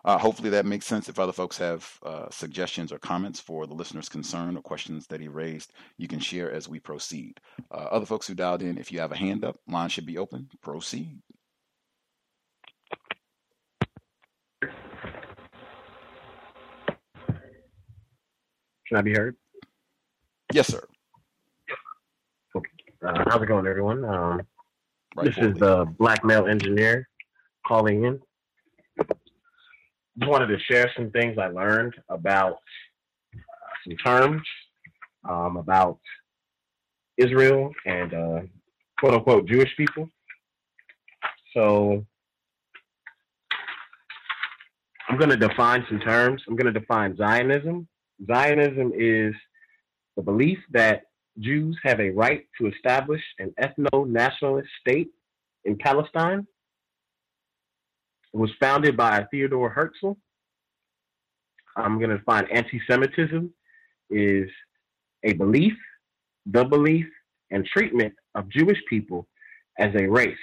Uh, 0.04 0.16
hopefully 0.16 0.48
that 0.50 0.64
makes 0.64 0.86
sense. 0.86 1.08
If 1.08 1.18
other 1.18 1.32
folks 1.32 1.58
have 1.58 1.98
uh, 2.02 2.30
suggestions 2.30 2.90
or 2.92 2.98
comments 2.98 3.38
for 3.38 3.66
the 3.66 3.74
listener's 3.74 4.08
concern 4.08 4.56
or 4.56 4.62
questions 4.62 5.06
that 5.08 5.20
he 5.20 5.28
raised, 5.28 5.72
you 5.98 6.08
can 6.08 6.18
share 6.20 6.50
as 6.50 6.68
we 6.68 6.80
proceed. 6.80 7.38
Uh, 7.70 7.88
other 7.90 8.06
folks 8.06 8.26
who 8.26 8.34
dialed 8.34 8.62
in, 8.62 8.78
if 8.78 8.90
you 8.90 9.00
have 9.00 9.12
a 9.12 9.16
hand 9.16 9.44
up, 9.44 9.58
line 9.68 9.88
should 9.90 10.06
be 10.06 10.18
open. 10.18 10.48
Proceed. 10.62 11.20
Can 18.90 18.98
I 18.98 19.02
be 19.02 19.12
heard? 19.12 19.36
Yes, 20.52 20.66
sir. 20.66 20.82
Uh, 23.06 23.24
how's 23.28 23.40
it 23.40 23.46
going, 23.46 23.66
everyone? 23.66 24.04
Um, 24.04 24.42
this 25.22 25.38
is 25.38 25.56
the 25.58 25.86
black 25.98 26.24
male 26.24 26.46
engineer 26.46 27.08
calling 27.66 28.04
in. 28.04 28.20
Wanted 30.18 30.48
to 30.48 30.58
share 30.70 30.90
some 30.96 31.10
things 31.10 31.38
I 31.38 31.46
learned 31.46 31.94
about 32.08 32.58
uh, 33.34 33.38
some 33.86 33.96
terms 33.96 34.42
um, 35.28 35.56
about 35.56 35.98
Israel 37.16 37.70
and 37.86 38.14
uh, 38.14 38.40
quote 38.98 39.14
unquote 39.14 39.46
Jewish 39.46 39.70
people. 39.76 40.08
So 41.54 42.04
I'm 45.08 45.18
going 45.18 45.30
to 45.30 45.36
define 45.36 45.84
some 45.88 46.00
terms. 46.00 46.42
I'm 46.46 46.56
going 46.56 46.72
to 46.72 46.78
define 46.78 47.16
Zionism. 47.16 47.88
Zionism 48.26 48.92
is 48.94 49.34
the 50.16 50.22
belief 50.22 50.58
that 50.70 51.02
Jews 51.38 51.78
have 51.82 52.00
a 52.00 52.10
right 52.10 52.46
to 52.60 52.68
establish 52.68 53.22
an 53.38 53.52
ethno 53.60 54.06
nationalist 54.06 54.68
state 54.80 55.10
in 55.64 55.76
Palestine. 55.76 56.46
It 58.32 58.36
was 58.36 58.50
founded 58.60 58.96
by 58.96 59.26
Theodore 59.30 59.70
Herzl. 59.70 60.12
I'm 61.76 61.98
going 61.98 62.10
to 62.10 62.18
define 62.18 62.46
anti 62.52 62.80
Semitism 62.88 63.52
is 64.10 64.48
a 65.24 65.32
belief, 65.34 65.74
the 66.46 66.64
belief, 66.64 67.06
and 67.50 67.64
treatment 67.66 68.14
of 68.34 68.48
Jewish 68.48 68.78
people 68.88 69.26
as 69.78 69.90
a 69.94 70.06
race. 70.06 70.36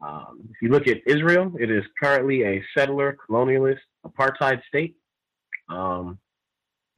Um, 0.00 0.48
if 0.50 0.56
you 0.60 0.68
look 0.68 0.88
at 0.88 0.98
Israel, 1.06 1.52
it 1.60 1.70
is 1.70 1.84
currently 2.02 2.42
a 2.44 2.62
settler, 2.76 3.16
colonialist, 3.28 3.78
apartheid 4.04 4.60
state. 4.66 4.96
Um, 5.68 6.18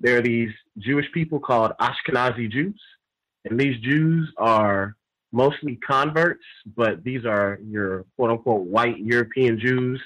there 0.01 0.19
are 0.19 0.23
these 0.23 0.51
Jewish 0.79 1.11
people 1.13 1.39
called 1.39 1.73
Ashkenazi 1.81 2.51
Jews, 2.51 2.81
and 3.45 3.61
these 3.61 3.79
Jews 3.81 4.33
are 4.39 4.97
mostly 5.35 5.77
converts, 5.77 6.45
but 6.77 7.03
these 7.03 7.25
are 7.25 7.59
your 7.67 8.05
quote 8.17 8.31
unquote 8.31 8.63
white 8.63 8.99
European 8.99 9.59
Jews. 9.59 10.01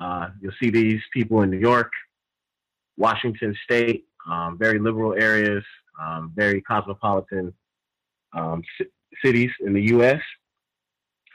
Uh, 0.00 0.28
you'll 0.40 0.52
see 0.62 0.70
these 0.70 1.00
people 1.12 1.42
in 1.42 1.50
New 1.50 1.58
York, 1.58 1.90
Washington 2.96 3.56
State, 3.64 4.04
um, 4.30 4.56
very 4.56 4.78
liberal 4.78 5.12
areas, 5.14 5.64
um, 6.00 6.32
very 6.36 6.60
cosmopolitan 6.60 7.52
um, 8.32 8.62
c- 8.78 8.86
cities 9.24 9.50
in 9.60 9.72
the 9.72 9.82
U.S. 9.88 10.20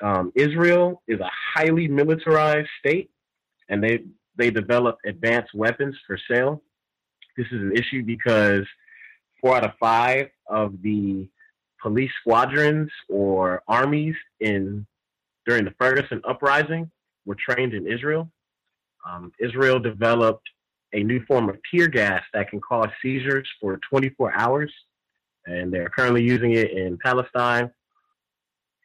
Um, 0.01 0.31
Israel 0.35 1.01
is 1.09 1.19
a 1.19 1.29
highly 1.53 1.89
militarized 1.89 2.69
state, 2.79 3.09
and 3.67 3.83
they 3.83 3.99
they 4.37 4.49
develop 4.49 4.97
advanced 5.05 5.53
weapons 5.53 5.95
for 6.07 6.17
sale. 6.31 6.61
This 7.35 7.47
is 7.47 7.61
an 7.61 7.73
issue 7.75 8.03
because 8.03 8.65
four 9.41 9.57
out 9.57 9.65
of 9.65 9.71
five 9.77 10.29
of 10.47 10.81
the 10.81 11.29
police 11.81 12.11
squadrons 12.21 12.89
or 13.09 13.63
armies 13.67 14.15
in 14.39 14.85
during 15.45 15.65
the 15.65 15.73
Ferguson 15.79 16.21
uprising 16.27 16.89
were 17.25 17.35
trained 17.35 17.73
in 17.73 17.87
Israel. 17.87 18.29
Um, 19.07 19.31
Israel 19.39 19.79
developed 19.79 20.47
a 20.93 21.03
new 21.03 21.23
form 21.25 21.49
of 21.49 21.57
tear 21.71 21.87
gas 21.87 22.23
that 22.33 22.49
can 22.49 22.59
cause 22.59 22.89
seizures 23.01 23.47
for 23.61 23.79
24 23.89 24.33
hours, 24.37 24.73
and 25.45 25.71
they're 25.71 25.89
currently 25.89 26.23
using 26.23 26.53
it 26.53 26.71
in 26.71 26.97
Palestine. 26.97 27.71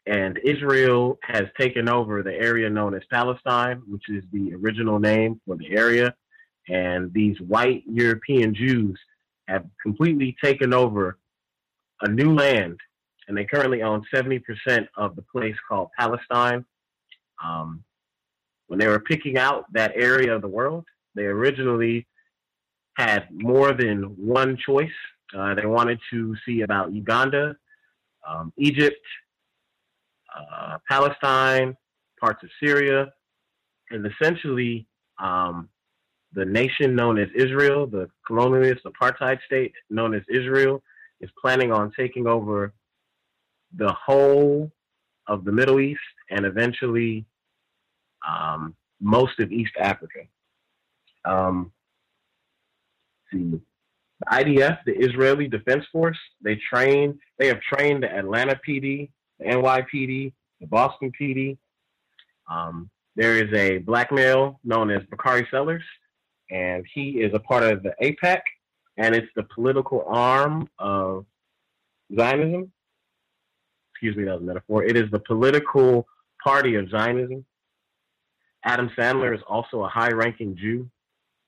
And 0.07 0.39
Israel 0.45 1.19
has 1.23 1.45
taken 1.59 1.89
over 1.89 2.23
the 2.23 2.35
area 2.35 2.69
known 2.69 2.95
as 2.95 3.03
Palestine, 3.11 3.83
which 3.89 4.05
is 4.11 4.23
the 4.33 4.55
original 4.55 4.99
name 4.99 5.41
for 5.47 5.57
the 5.57 5.71
area. 5.77 6.15
And 6.69 7.13
these 7.13 7.41
white 7.41 7.83
European 7.87 8.55
Jews 8.55 8.99
have 9.49 9.65
completely 9.83 10.37
taken 10.43 10.75
over 10.75 11.19
a 12.03 12.09
new 12.09 12.35
land, 12.35 12.79
and 13.29 13.37
they 13.37 13.45
currently 13.45 13.83
own 13.83 14.03
70% 14.15 14.43
of 14.97 15.17
the 15.17 15.23
place 15.23 15.57
called 15.69 15.89
Palestine. 15.99 16.65
Um, 17.43 17.85
when 18.67 18.79
they 18.79 18.89
were 18.89 19.01
picking 19.01 19.39
out 19.39 19.65
that 19.73 19.93
area 19.95 20.35
of 20.35 20.43
the 20.43 20.49
world, 20.49 20.85
they 21.15 21.25
originally 21.25 22.07
had 22.97 23.29
more 23.31 23.73
than 23.73 24.03
one 24.17 24.57
choice. 24.57 24.89
Uh, 25.37 25.55
they 25.55 25.67
wanted 25.67 25.99
to 26.11 26.35
see 26.47 26.63
about 26.63 26.93
Uganda, 26.93 27.57
um, 28.29 28.53
Egypt, 28.57 29.01
uh, 30.37 30.79
Palestine, 30.89 31.77
parts 32.21 32.43
of 32.43 32.51
Syria, 32.63 33.13
and 33.91 34.07
essentially 34.07 34.87
um, 35.19 35.69
the 36.33 36.45
nation 36.45 36.95
known 36.95 37.19
as 37.19 37.29
Israel, 37.35 37.87
the 37.87 38.09
colonialist 38.29 38.81
apartheid 38.87 39.39
state 39.47 39.73
known 39.91 40.15
as 40.15 40.23
Israel, 40.29 40.83
is 41.25 41.31
planning 41.41 41.73
on 41.73 41.91
taking 41.99 42.27
over 42.27 42.75
the 43.77 43.93
whole 43.93 44.71
of 45.27 45.45
the 45.45 45.53
Middle 45.53 45.81
East 45.81 46.01
and 46.31 46.45
eventually 46.45 47.25
um, 48.29 48.77
most 49.01 49.41
of 49.41 49.51
East 49.51 49.73
Africa. 49.79 50.21
Um, 51.25 51.73
the 53.33 53.61
IDF, 54.31 54.79
the 54.87 54.93
Israeli 54.93 55.49
Defense 55.49 55.85
Force, 55.91 56.19
they 56.43 56.57
train. 56.71 57.19
They 57.39 57.49
have 57.49 57.61
trained 57.61 58.03
the 58.03 58.15
Atlanta 58.15 58.61
PD, 58.67 59.11
the 59.39 59.47
NYPD, 59.47 60.33
the 60.61 60.67
Boston 60.67 61.11
PD. 61.19 61.57
Um, 62.51 62.91
there 63.17 63.35
is 63.37 63.53
a 63.55 63.79
black 63.79 64.13
male 64.13 64.61
known 64.63 64.91
as 64.91 65.03
Bakari 65.11 65.49
Sellers, 65.51 65.83
and 66.51 66.85
he 66.95 67.23
is 67.23 67.33
a 67.35 67.41
part 67.41 67.65
of 67.65 67.83
the 67.83 67.95
AIPAC, 68.03 68.41
and 68.97 69.15
it's 69.15 69.29
the 69.35 69.43
political 69.55 70.05
arm 70.07 70.69
of 70.79 71.27
Zionism. 72.15 72.73
Excuse 73.93 74.17
me, 74.17 74.25
that 74.25 74.35
was 74.35 74.43
a 74.43 74.45
metaphor. 74.45 74.85
It 74.85 74.97
is 74.97 75.11
the 75.11 75.21
political 75.21 76.07
party 76.43 76.77
of 76.77 76.91
Zionism. 76.91 77.45
Adam 78.65 78.91
Sandler 78.97 79.35
is 79.35 79.43
also 79.49 79.85
a 79.85 79.89
high 79.89 80.11
ranking 80.11 80.57
Jew, 80.57 80.89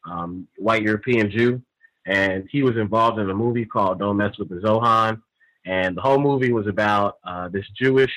um, 0.08 0.46
white 0.58 0.82
European 0.82 1.30
Jew, 1.30 1.62
and 2.06 2.46
he 2.50 2.62
was 2.62 2.76
involved 2.76 3.18
in 3.18 3.30
a 3.30 3.34
movie 3.34 3.64
called 3.64 3.98
Don't 3.98 4.16
Mess 4.16 4.38
with 4.38 4.48
the 4.48 4.56
Zohan. 4.56 5.20
And 5.64 5.96
the 5.96 6.00
whole 6.00 6.18
movie 6.18 6.52
was 6.52 6.66
about 6.68 7.18
uh, 7.24 7.48
this 7.48 7.64
Jewish 7.80 8.12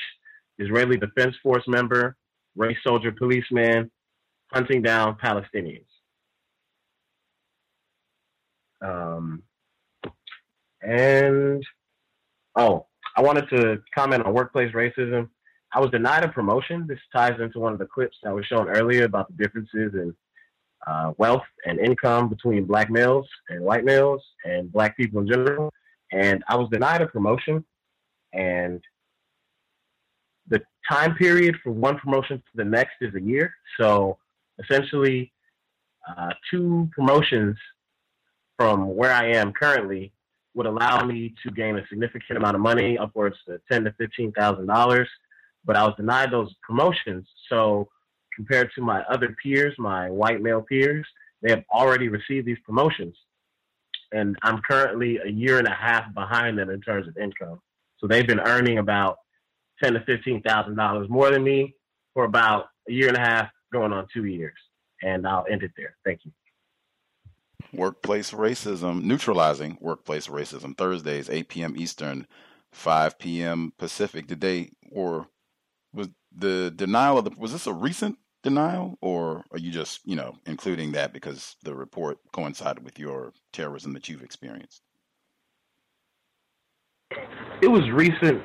Israeli 0.60 0.98
Defense 0.98 1.36
Force 1.42 1.64
member, 1.68 2.16
race 2.56 2.78
soldier 2.84 3.12
policeman, 3.12 3.90
hunting 4.52 4.82
down 4.82 5.18
Palestinians. 5.18 5.89
Um, 8.82 9.44
and 10.82 11.64
oh, 12.56 12.86
I 13.16 13.22
wanted 13.22 13.50
to 13.50 13.82
comment 13.94 14.26
on 14.26 14.34
workplace 14.34 14.74
racism. 14.74 15.30
I 15.74 15.80
was 15.80 15.92
denied 15.92 16.24
a 16.24 16.30
promotion. 16.30 16.88
This 16.88 17.00
ties 17.14 17.40
into 17.40 17.60
one 17.60 17.74
of 17.74 17.80
the 17.80 17.86
clips 17.86 18.18
that 18.24 18.34
was 18.34 18.46
shown 18.46 18.70
earlier 18.70 19.04
about 19.04 19.28
the 19.28 19.44
differences 19.44 19.94
in 19.94 20.16
uh, 20.88 21.14
wealth 21.18 21.44
and 21.66 21.80
income 21.80 22.30
between 22.30 22.66
black 22.66 22.90
males 22.90 23.28
and 23.50 23.62
white 23.62 23.84
males 23.84 24.24
and 24.46 24.72
black 24.72 24.98
people 24.98 25.22
in 25.22 25.28
general. 25.28 25.72
And 26.12 26.44
I 26.48 26.56
was 26.56 26.70
denied 26.72 27.02
a 27.02 27.08
promotion. 27.08 27.64
And 28.34 28.82
the 30.48 30.62
time 30.90 31.16
period 31.16 31.56
for 31.64 31.72
one 31.72 31.98
promotion 31.98 32.38
to 32.38 32.52
the 32.56 32.66
next 32.66 32.94
is 33.02 33.14
a 33.14 33.22
year. 33.22 33.54
So 33.80 34.18
essentially, 34.58 35.32
uh, 36.08 36.32
two 36.50 36.90
promotions 36.96 37.58
from 38.60 38.94
where 38.94 39.14
I 39.14 39.28
am 39.32 39.54
currently 39.54 40.12
would 40.54 40.66
allow 40.66 41.06
me 41.06 41.34
to 41.44 41.52
gain 41.52 41.78
a 41.78 41.88
significant 41.88 42.38
amount 42.38 42.56
of 42.56 42.62
money, 42.62 42.98
upwards 42.98 43.38
to 43.48 43.62
ten 43.72 43.86
to 43.86 43.94
fifteen 43.94 44.34
thousand 44.34 44.68
dollars. 44.68 45.08
But 45.64 45.78
I 45.78 45.86
was 45.86 45.94
denied 45.96 46.32
those 46.32 46.54
promotions. 46.62 47.26
So 47.48 47.88
compared 48.36 48.70
to 48.76 48.82
my 48.82 49.02
other 49.04 49.34
peers, 49.42 49.74
my 49.78 50.10
white 50.10 50.42
male 50.42 50.62
peers, 50.62 51.08
they 51.42 51.52
have 51.52 51.64
already 51.74 52.10
received 52.10 52.46
these 52.46 52.58
promotions. 52.66 53.16
And 54.12 54.36
I'm 54.44 54.62
currently 54.70 55.20
a 55.24 55.30
year 55.30 55.60
and 55.60 55.68
a 55.68 55.74
half 55.74 56.14
behind 56.14 56.58
them 56.58 56.70
in 56.70 56.82
terms 56.82 57.08
of 57.08 57.16
income. 57.16 57.62
So 58.00 58.08
they've 58.08 58.28
been 58.28 58.42
earning 58.42 58.80
about 58.80 59.20
ten 59.82 59.94
to 59.94 60.02
fifteen 60.02 60.42
thousand 60.42 60.76
dollars 60.76 61.08
more 61.10 61.32
than 61.32 61.46
me 61.46 61.76
for 62.14 62.26
about 62.26 62.66
a 62.90 62.92
year 62.92 63.08
and 63.08 63.16
a 63.16 63.22
half, 63.22 63.50
going 63.72 63.94
on 63.94 64.06
two 64.14 64.26
years. 64.26 64.58
And 65.02 65.26
I'll 65.26 65.46
end 65.50 65.64
it 65.64 65.72
there. 65.78 65.96
Thank 66.04 66.26
you. 66.26 66.32
Workplace 67.74 68.32
racism, 68.32 69.04
neutralizing 69.04 69.78
workplace 69.80 70.28
racism. 70.28 70.78
Thursdays, 70.78 71.30
8 71.30 71.50
p.m. 71.50 71.76
Eastern, 71.78 72.26
5 72.72 73.20
p.m. 73.20 73.74
Pacific. 73.78 74.28
Did 74.28 74.42
they 74.42 74.72
or 74.92 75.28
was 75.94 76.10
the 76.36 76.72
denial 76.76 77.18
of 77.18 77.26
the 77.26 77.32
was 77.38 77.52
this 77.52 77.68
a 77.68 77.74
recent 77.74 78.18
denial 78.42 78.98
or 79.02 79.44
are 79.52 79.58
you 79.58 79.72
just 79.72 80.00
you 80.06 80.16
know 80.16 80.36
including 80.46 80.94
that 80.94 81.12
because 81.12 81.56
the 81.64 81.76
report 81.76 82.18
coincided 82.32 82.84
with 82.84 82.98
your 82.98 83.34
terrorism 83.52 83.94
that 83.94 84.08
you've 84.08 84.24
experienced? 84.24 84.82
It 87.62 87.68
was 87.68 87.90
recent 87.92 88.42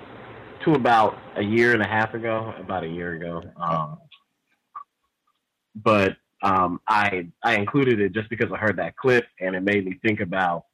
to 0.65 0.73
about 0.73 1.17
a 1.37 1.43
year 1.43 1.73
and 1.73 1.83
a 1.83 1.87
half 1.87 2.15
ago, 2.15 2.55
about 2.59 2.85
a 2.85 2.89
year 2.89 3.15
ago. 3.15 3.43
Um, 3.61 3.99
but 5.75 6.17
um, 6.45 6.81
I 6.87 7.27
I 7.43 7.57
included 7.57 8.01
it 8.01 8.13
just 8.13 8.29
because 8.29 8.53
I 8.53 8.59
heard 8.59 8.77
that 8.77 8.97
clip 8.97 9.25
and 9.41 9.57
it 9.57 9.63
made 9.63 9.85
me 9.87 9.99
think 10.07 10.21
about 10.21 10.65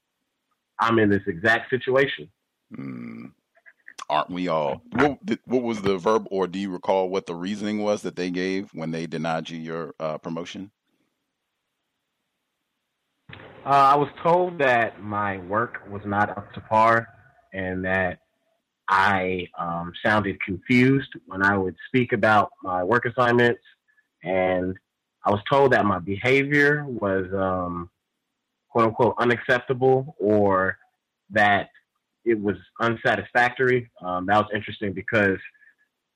I'm 0.81 0.99
in 0.99 1.09
this 1.09 1.23
exact 1.27 1.71
situation. 1.71 2.29
Mm. 2.77 3.33
Aren't 4.09 4.31
we 4.31 4.49
all? 4.49 4.83
What, 4.93 5.19
what 5.45 5.63
was 5.63 5.83
the 5.83 5.97
verb, 5.97 6.27
or 6.33 6.49
do 6.49 6.59
you 6.59 6.71
recall 6.71 7.09
what 7.09 7.27
the 7.27 7.35
reasoning 7.35 7.79
was 7.81 8.03
that 8.03 8.17
they 8.17 8.31
gave 8.31 8.71
when 8.75 8.91
they 8.91 9.07
denied 9.07 9.49
you 9.49 9.59
your 9.59 9.95
uh, 10.01 10.19
promotion? 10.19 10.73
Uh, 13.31 13.37
I 13.65 13.95
was 13.95 14.09
told 14.21 14.59
that 14.59 15.01
my 15.01 15.39
work 15.39 15.83
was 15.89 16.03
not 16.05 16.31
up 16.31 16.53
to 16.55 16.61
par 16.63 17.07
and 17.53 17.85
that 17.85 18.19
I 18.89 19.47
um, 19.57 19.93
sounded 20.05 20.41
confused 20.43 21.13
when 21.27 21.45
I 21.45 21.57
would 21.57 21.77
speak 21.87 22.13
about 22.13 22.51
my 22.65 22.83
work 22.83 23.05
assignments. 23.05 23.63
And 24.25 24.77
I 25.25 25.31
was 25.31 25.41
told 25.51 25.73
that 25.73 25.85
my 25.85 25.99
behavior 25.99 26.85
was 26.87 27.27
um, 27.35 27.91
quote 28.71 28.87
unquote 28.87 29.15
unacceptable 29.19 30.17
or 30.19 30.79
that 31.31 31.71
it 32.25 32.41
was 32.41 32.57
unsatisfactory. 32.81 33.91
Um, 34.03 34.27
that 34.27 34.39
was 34.39 34.49
interesting 34.55 34.93
because 34.93 35.39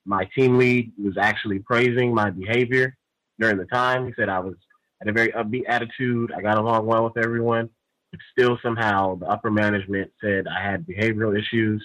my 0.04 0.28
team 0.36 0.58
lead 0.58 0.92
was 1.02 1.16
actually 1.18 1.58
praising 1.60 2.14
my 2.14 2.30
behavior 2.30 2.96
during 3.38 3.58
the 3.58 3.66
time. 3.66 4.06
He 4.06 4.12
said 4.16 4.28
I 4.28 4.38
was 4.40 4.54
had 5.00 5.08
a 5.08 5.12
very 5.12 5.32
upbeat 5.32 5.64
attitude. 5.68 6.32
I 6.36 6.40
got 6.40 6.58
along 6.58 6.86
well 6.86 7.04
with 7.04 7.18
everyone. 7.18 7.68
But 8.10 8.20
still, 8.30 8.58
somehow, 8.62 9.16
the 9.16 9.26
upper 9.26 9.50
management 9.50 10.10
said 10.22 10.46
I 10.46 10.62
had 10.62 10.86
behavioral 10.86 11.38
issues, 11.38 11.84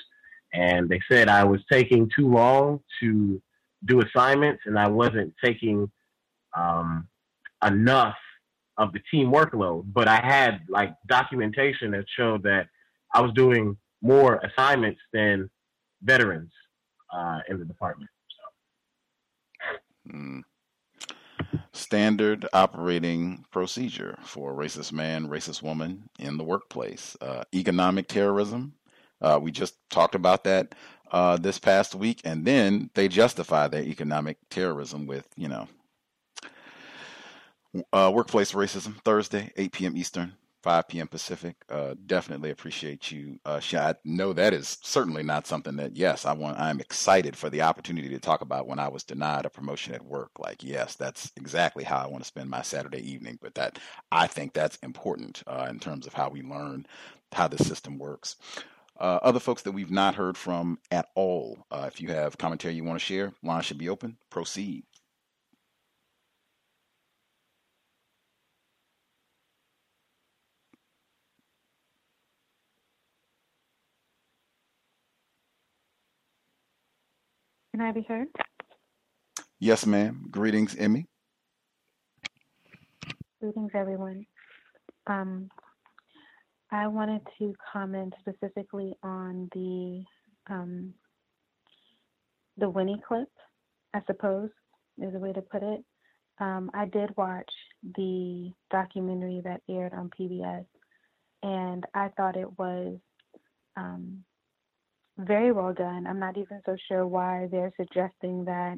and 0.54 0.88
they 0.88 1.02
said 1.12 1.28
I 1.28 1.44
was 1.44 1.60
taking 1.72 2.10
too 2.16 2.30
long 2.30 2.82
to 3.02 3.42
do 3.86 4.02
assignments, 4.02 4.64
and 4.66 4.78
I 4.78 4.88
wasn't 4.88 5.34
taking 5.44 5.90
um, 6.56 7.08
enough 7.66 8.16
of 8.78 8.94
the 8.94 9.00
team 9.12 9.32
workload. 9.32 9.84
But 9.94 10.08
I 10.08 10.22
had 10.24 10.62
like 10.70 10.94
documentation 11.08 11.92
that 11.92 12.06
showed 12.16 12.44
that 12.44 12.68
I 13.14 13.22
was 13.22 13.32
doing 13.34 13.78
more 14.02 14.38
assignments 14.38 15.02
than 15.12 15.50
veterans 16.02 16.52
uh, 17.14 17.40
in 17.50 17.60
the 17.60 17.66
department. 17.66 18.10
So. 20.08 20.14
Mm 20.14 20.44
standard 21.74 22.48
operating 22.54 23.46
procedure 23.52 24.18
for 24.24 24.54
racist 24.54 24.92
man, 24.92 25.28
racist 25.28 25.62
woman 25.62 26.10
in 26.20 26.38
the 26.38 26.44
workplace. 26.44 27.16
Uh, 27.22 27.44
economic 27.54 28.08
terrorism. 28.08 28.74
Uh, 29.22 29.40
we 29.42 29.52
just 29.52 29.76
talked 29.90 30.16
about 30.16 30.44
that 30.44 30.76
uh, 31.12 31.38
this 31.38 31.60
past 31.60 31.96
week, 31.96 32.22
and 32.24 32.46
then 32.46 32.90
they 32.94 33.08
justify 33.08 33.68
their 33.68 33.84
economic 33.84 34.38
terrorism 34.50 35.06
with, 35.08 35.28
you 35.36 35.48
know, 35.48 35.68
uh, 37.94 38.12
workplace 38.14 38.54
racism. 38.54 39.02
Thursday, 39.04 39.52
8 39.56 39.72
p.m. 39.72 39.98
Eastern. 39.98 40.34
5 40.62 40.88
p.m. 40.90 41.08
Pacific. 41.08 41.56
Uh, 41.70 41.96
definitely 42.06 42.50
appreciate 42.50 43.12
you. 43.12 43.40
Uh, 43.46 43.62
I 43.74 43.96
know 44.04 44.34
that 44.34 44.54
is 44.54 44.78
certainly 44.82 45.24
not 45.24 45.48
something 45.48 45.78
that, 45.78 45.96
yes, 45.96 46.26
I 46.26 46.34
want. 46.34 46.60
I'm 46.60 46.82
excited 46.82 47.36
for 47.36 47.50
the 47.50 47.62
opportunity 47.62 48.10
to 48.10 48.20
talk 48.20 48.42
about 48.42 48.68
when 48.68 48.80
I 48.80 48.90
was 48.90 49.04
denied 49.04 49.46
a 49.46 49.50
promotion 49.50 49.94
at 49.94 50.04
work. 50.04 50.32
Like, 50.38 50.64
yes, 50.64 50.96
that's 50.96 51.32
exactly 51.38 51.84
how 51.84 51.98
I 51.98 52.08
want 52.08 52.24
to 52.24 52.28
spend 52.28 52.50
my 52.50 52.62
Saturday 52.62 53.00
evening. 53.10 53.40
But 53.42 53.56
that 53.56 53.80
I 54.12 54.28
think 54.28 54.54
that's 54.54 54.78
important 54.78 55.44
uh, 55.48 55.68
in 55.70 55.80
terms 55.80 56.06
of 56.06 56.14
how 56.14 56.30
we 56.30 56.42
learn 56.42 56.86
how 57.32 57.48
the 57.48 57.64
system 57.64 57.98
works. 57.98 58.36
Uh, 59.00 59.20
other 59.24 59.40
folks 59.40 59.62
that 59.62 59.72
we've 59.72 59.92
not 59.92 60.16
heard 60.16 60.36
from 60.36 60.78
at 60.92 61.08
all, 61.16 61.66
uh, 61.72 61.86
if 61.88 62.02
you 62.02 62.10
have 62.10 62.38
commentary 62.38 62.74
you 62.74 62.84
want 62.84 63.00
to 63.00 63.06
share, 63.06 63.32
line 63.42 63.62
should 63.62 63.78
be 63.78 63.88
open. 63.88 64.18
Proceed. 64.30 64.84
Can 77.80 77.88
I 77.88 77.92
be 77.94 78.06
heard? 78.10 78.28
Yes, 79.58 79.86
ma'am. 79.86 80.26
Greetings, 80.30 80.76
Emmy. 80.76 81.08
Greetings, 83.40 83.72
everyone. 83.74 84.26
Um, 85.08 85.48
I 86.74 86.88
wanted 86.88 87.22
to 87.38 87.54
comment 87.72 88.16
specifically 88.20 88.96
on 89.02 89.48
the 89.54 90.04
um, 90.54 90.94
the 92.58 92.70
Winnie 92.70 93.02
clip. 93.08 93.30
I 93.94 94.02
suppose 94.08 94.50
is 95.02 95.16
a 95.16 95.20
way 95.20 95.32
to 95.32 95.42
put 95.42 95.64
it. 95.64 95.82
Um, 96.42 96.70
I 96.74 96.84
did 96.84 97.16
watch 97.16 97.50
the 97.96 98.52
documentary 98.70 99.40
that 99.46 99.62
aired 99.70 99.94
on 99.94 100.12
PBS, 100.20 100.66
and 101.44 101.86
I 101.94 102.10
thought 102.18 102.36
it 102.36 102.60
was 102.60 102.98
um, 103.78 104.26
very 105.20 105.52
well 105.52 105.74
done. 105.74 106.08
I'm 106.08 106.20
not 106.20 106.38
even 106.38 106.62
so 106.66 106.76
sure 106.88 107.06
why 107.06 107.48
they're 107.52 107.74
suggesting 107.78 108.46
that 108.46 108.78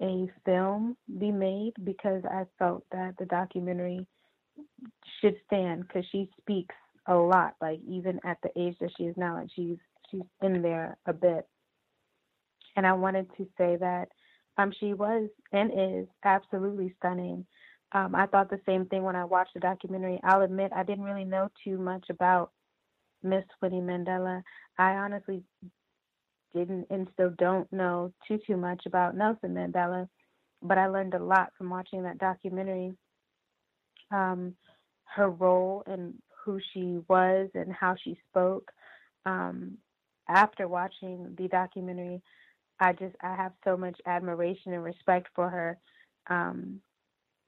a 0.00 0.26
film 0.44 0.96
be 1.18 1.30
made 1.30 1.72
because 1.84 2.22
I 2.24 2.44
felt 2.58 2.84
that 2.92 3.14
the 3.18 3.26
documentary 3.26 4.06
should 5.20 5.36
stand 5.46 5.86
because 5.86 6.04
she 6.10 6.28
speaks 6.40 6.74
a 7.06 7.14
lot. 7.14 7.54
Like 7.60 7.80
even 7.88 8.20
at 8.24 8.38
the 8.42 8.50
age 8.60 8.76
that 8.80 8.90
she 8.96 9.04
is 9.04 9.16
now, 9.16 9.34
like 9.34 9.48
she's 9.54 9.76
she's 10.10 10.22
in 10.42 10.62
there 10.62 10.96
a 11.06 11.12
bit. 11.12 11.46
And 12.74 12.86
I 12.86 12.94
wanted 12.94 13.28
to 13.36 13.46
say 13.58 13.76
that 13.76 14.08
um 14.58 14.72
she 14.80 14.94
was 14.94 15.28
and 15.52 15.70
is 15.72 16.08
absolutely 16.24 16.94
stunning. 16.98 17.46
Um, 17.94 18.14
I 18.14 18.26
thought 18.26 18.48
the 18.48 18.60
same 18.64 18.86
thing 18.86 19.02
when 19.02 19.16
I 19.16 19.24
watched 19.24 19.52
the 19.52 19.60
documentary. 19.60 20.18
I'll 20.24 20.40
admit 20.40 20.72
I 20.74 20.82
didn't 20.82 21.04
really 21.04 21.26
know 21.26 21.50
too 21.62 21.76
much 21.76 22.06
about 22.08 22.52
Miss 23.22 23.44
Winnie 23.60 23.80
Mandela. 23.80 24.42
I 24.78 24.92
honestly 24.92 25.42
didn't 26.54 26.86
and 26.90 27.08
still 27.12 27.32
don't 27.38 27.70
know 27.72 28.12
too 28.26 28.38
too 28.46 28.56
much 28.56 28.84
about 28.86 29.16
Nelson 29.16 29.54
Mandela, 29.54 30.08
but 30.62 30.78
I 30.78 30.86
learned 30.86 31.14
a 31.14 31.22
lot 31.22 31.52
from 31.56 31.70
watching 31.70 32.02
that 32.04 32.18
documentary. 32.18 32.92
Um, 34.10 34.54
her 35.04 35.28
role 35.28 35.82
and 35.86 36.14
who 36.44 36.58
she 36.72 36.98
was 37.08 37.50
and 37.54 37.72
how 37.72 37.94
she 38.02 38.18
spoke. 38.30 38.70
Um, 39.26 39.78
after 40.28 40.68
watching 40.68 41.34
the 41.38 41.48
documentary, 41.48 42.22
I 42.80 42.92
just 42.92 43.14
I 43.22 43.36
have 43.36 43.52
so 43.64 43.76
much 43.76 43.98
admiration 44.06 44.72
and 44.72 44.82
respect 44.82 45.28
for 45.34 45.48
her. 45.48 45.78
Um, 46.28 46.80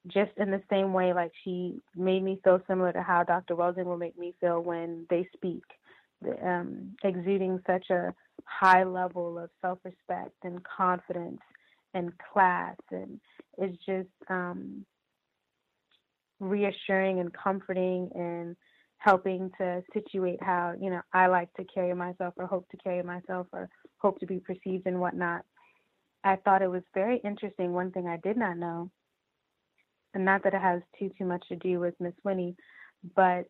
just 0.06 0.32
in 0.36 0.51
the 0.51 0.62
same 0.68 0.93
way, 0.93 1.12
like 1.12 1.32
she 1.44 1.81
made 1.97 2.22
me 2.22 2.40
feel 2.44 2.60
similar 2.68 2.93
to 2.93 3.02
how 3.02 3.24
Dr. 3.24 3.55
Rosen 3.55 3.86
will 3.86 3.97
make 3.97 4.18
me 4.18 4.35
feel 4.40 4.60
when 4.60 5.06
they 5.09 5.28
speak 5.35 5.62
um, 6.42 6.94
exuding 7.02 7.60
such 7.66 7.90
a 7.90 8.14
high 8.44 8.84
level 8.84 9.38
of 9.38 9.51
self 9.60 9.78
respect 9.84 10.34
and 10.42 10.60
confidence 10.64 11.40
and 11.94 12.12
class. 12.32 12.76
And 12.90 13.20
it's 13.59 13.76
just 13.86 14.09
um, 14.28 14.84
reassuring 16.40 17.20
and 17.20 17.32
comforting 17.32 18.10
and 18.14 18.56
helping 18.98 19.51
to 19.59 19.82
situate 19.92 20.42
how, 20.42 20.74
you 20.80 20.90
know, 20.90 21.02
I 21.12 21.26
like 21.26 21.52
to 21.55 21.64
carry 21.64 21.94
myself 21.94 22.34
or 22.36 22.46
hope 22.46 22.68
to 22.70 22.76
carry 22.78 23.02
myself 23.02 23.46
or 23.52 23.68
hope 23.98 24.18
to 24.20 24.26
be 24.26 24.40
perceived 24.40 24.86
and 24.86 25.01
whatnot. 25.01 25.42
I 26.24 26.36
thought 26.36 26.62
it 26.62 26.70
was 26.70 26.82
very 26.94 27.18
interesting. 27.18 27.72
One 27.72 27.90
thing 27.90 28.09
I 28.09 28.16
did 28.16 28.36
not 28.36 28.56
know, 28.56 28.90
and 30.14 30.24
not 30.24 30.42
that 30.44 30.55
it 30.55 30.60
has 30.60 30.80
too 30.98 31.10
too 31.18 31.26
much 31.26 31.44
to 31.48 31.56
do 31.56 31.80
with 31.80 31.94
Miss 32.01 32.14
Winnie, 32.24 32.56
but 33.14 33.46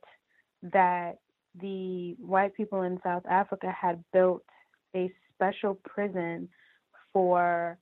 that 0.73 1.19
the 1.61 2.17
white 2.19 2.55
people 2.55 2.83
in 2.83 2.99
South 3.03 3.25
Africa 3.29 3.71
had 3.71 4.03
built 4.13 4.45
a 4.95 5.13
special 5.35 5.75
prison 5.85 6.49
for 7.13 7.79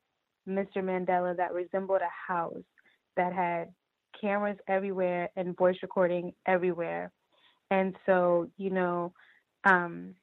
Mr. 0.49 0.79
Mandela 0.79 1.37
that 1.37 1.55
resembled 1.55 2.01
a 2.03 2.33
house 2.33 2.65
that 3.17 3.33
had 3.33 3.73
cameras 4.21 4.59
everywhere 4.69 5.31
and 5.37 5.57
voice 5.57 5.77
recording 5.83 6.33
everywhere. 6.47 7.11
And 7.71 7.97
so, 8.07 8.51
you 8.57 8.71
know, 8.71 9.13
um, 9.65 10.15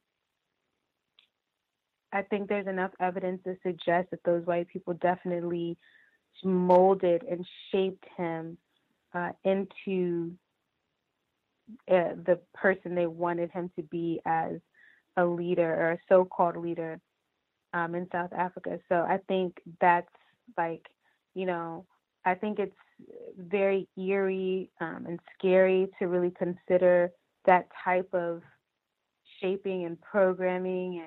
I 2.12 2.24
think 2.24 2.50
there's 2.50 2.68
enough 2.68 2.92
evidence 3.00 3.42
to 3.46 3.56
suggest 3.64 4.12
that 4.12 4.24
those 4.26 4.46
white 4.46 4.68
people 4.68 4.94
definitely 4.96 5.78
molded 6.44 7.24
and 7.24 7.46
shaped 7.72 8.06
him 8.18 8.58
uh, 9.14 9.32
into 9.44 10.32
uh, 11.92 12.16
the 12.26 12.40
person 12.54 12.96
they 12.96 13.08
wanted 13.08 13.52
him 13.52 13.72
to 13.76 13.84
be 13.84 14.20
as 14.26 14.54
a 15.18 15.26
leader 15.26 15.74
or 15.74 15.92
a 15.92 16.00
so-called 16.08 16.58
leader 16.58 17.00
um, 17.74 17.96
in 17.96 18.08
South 18.12 18.34
Africa. 18.34 18.80
So 18.90 18.96
I 18.96 19.20
think 19.28 19.58
that's 19.80 20.08
like, 20.58 20.86
you 21.36 21.46
know, 21.46 21.86
I 22.26 22.36
think 22.36 22.60
it's 22.60 22.76
very 23.38 23.88
eerie 23.98 24.70
um, 24.82 25.06
and 25.08 25.20
scary 25.38 25.88
to 26.00 26.08
really 26.08 26.32
consider 26.32 27.12
that 27.46 27.68
type 27.84 28.10
of 28.14 28.42
shaping 29.42 29.86
and 29.86 30.00
programming 30.02 31.04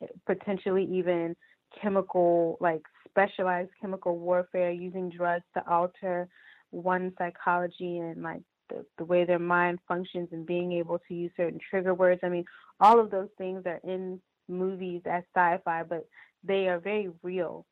and 0.00 0.10
potentially 0.26 0.84
even 0.90 1.36
chemical, 1.80 2.56
like 2.60 2.82
specialized 3.08 3.70
chemical 3.80 4.18
warfare 4.18 4.70
using 4.70 5.08
drugs 5.10 5.44
to 5.54 5.70
alter 5.70 6.28
one 6.70 7.12
psychology 7.18 7.98
and 7.98 8.22
like 8.22 8.42
the, 8.68 8.84
the 8.98 9.04
way 9.04 9.24
their 9.24 9.38
mind 9.38 9.78
functions 9.86 10.28
and 10.32 10.46
being 10.46 10.72
able 10.72 10.98
to 11.08 11.14
use 11.14 11.30
certain 11.36 11.60
trigger 11.70 11.94
words. 11.94 12.20
I 12.22 12.28
mean, 12.28 12.44
all 12.80 13.00
of 13.00 13.10
those 13.10 13.28
things 13.38 13.62
are 13.66 13.80
in 13.84 14.20
movies 14.48 15.02
as 15.06 15.22
sci-fi, 15.34 15.82
but 15.82 16.06
they 16.44 16.68
are 16.68 16.78
very 16.78 17.10
real, 17.22 17.66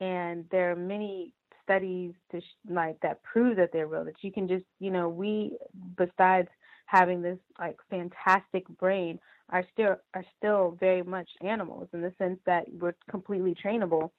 and 0.00 0.44
there 0.50 0.70
are 0.70 0.76
many 0.76 1.32
studies 1.62 2.12
to 2.32 2.40
sh- 2.40 2.68
like 2.68 2.98
that 3.00 3.22
prove 3.22 3.56
that 3.56 3.70
they're 3.72 3.86
real. 3.86 4.04
That 4.04 4.22
you 4.22 4.32
can 4.32 4.48
just, 4.48 4.64
you 4.78 4.90
know, 4.90 5.08
we 5.08 5.56
besides 5.96 6.48
having 6.86 7.22
this 7.22 7.38
like 7.58 7.76
fantastic 7.88 8.66
brain 8.78 9.18
are 9.50 9.64
still 9.72 9.96
are 10.14 10.24
still 10.36 10.76
very 10.80 11.02
much 11.02 11.28
animals 11.42 11.88
in 11.92 12.02
the 12.02 12.12
sense 12.18 12.38
that 12.46 12.64
we're 12.72 12.94
completely 13.08 13.54
trainable. 13.54 14.10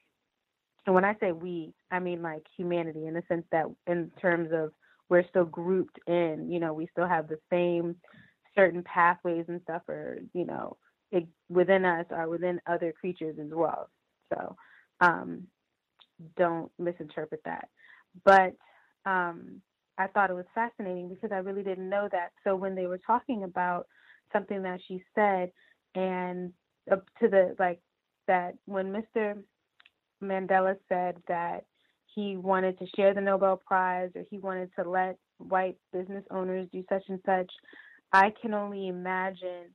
And 0.86 0.96
when 0.96 1.06
I 1.06 1.16
say 1.20 1.32
we, 1.32 1.74
I 1.92 2.00
mean 2.00 2.22
like 2.22 2.46
humanity 2.58 3.06
in 3.06 3.14
the 3.14 3.24
sense 3.28 3.46
that 3.52 3.66
in 3.88 4.12
terms 4.22 4.50
of 4.54 4.72
we're 5.12 5.28
still 5.28 5.44
grouped 5.44 6.00
in, 6.08 6.48
you 6.50 6.62
know, 6.62 6.74
we 6.74 6.88
still 6.94 7.08
have 7.08 7.28
the 7.28 7.38
same 7.52 7.98
certain 8.56 8.82
pathways 8.82 9.44
and 9.50 9.62
stuff 9.64 9.82
or, 9.90 10.20
you 10.34 10.46
know, 10.46 10.78
it, 11.12 11.28
within 11.50 11.84
us 11.84 12.06
or 12.12 12.30
within 12.30 12.62
other 12.66 12.94
creatures 12.98 13.36
as 13.38 13.50
well. 13.52 13.90
So 14.34 14.56
um, 15.02 15.48
don't 16.38 16.72
misinterpret 16.80 17.42
that. 17.44 17.68
But 18.24 18.56
um, 19.06 19.62
I 19.98 20.08
thought 20.08 20.30
it 20.30 20.36
was 20.36 20.46
fascinating 20.56 21.10
because 21.10 21.34
I 21.34 21.40
really 21.40 21.64
didn't 21.64 21.90
know 21.90 22.08
that. 22.10 22.30
So 22.46 22.56
when 22.56 22.74
they 22.74 22.88
were 22.88 23.02
talking 23.06 23.44
about 23.44 23.88
something 24.32 24.64
that 24.64 24.80
she 24.88 25.04
said 25.14 25.52
and 25.94 26.54
uh, 26.90 26.96
to 27.20 27.28
the 27.28 27.54
like 27.60 27.82
that 28.30 28.54
when 28.66 28.94
Mr. 28.94 29.36
Mandela 30.24 30.78
said 30.88 31.18
that 31.28 31.66
he 32.16 32.38
wanted 32.38 32.78
to 32.80 32.86
share 32.96 33.14
the 33.14 33.22
Nobel 33.22 33.62
Prize 33.66 34.12
or 34.16 34.24
he 34.30 34.40
wanted 34.40 34.70
to 34.78 34.90
let 34.90 35.18
white 35.38 35.78
business 35.94 36.24
owners 36.32 36.68
do 36.72 36.84
such 36.90 37.04
and 37.08 37.20
such, 37.26 37.52
I 38.14 38.34
can 38.42 38.54
only 38.54 38.88
imagine 38.88 39.74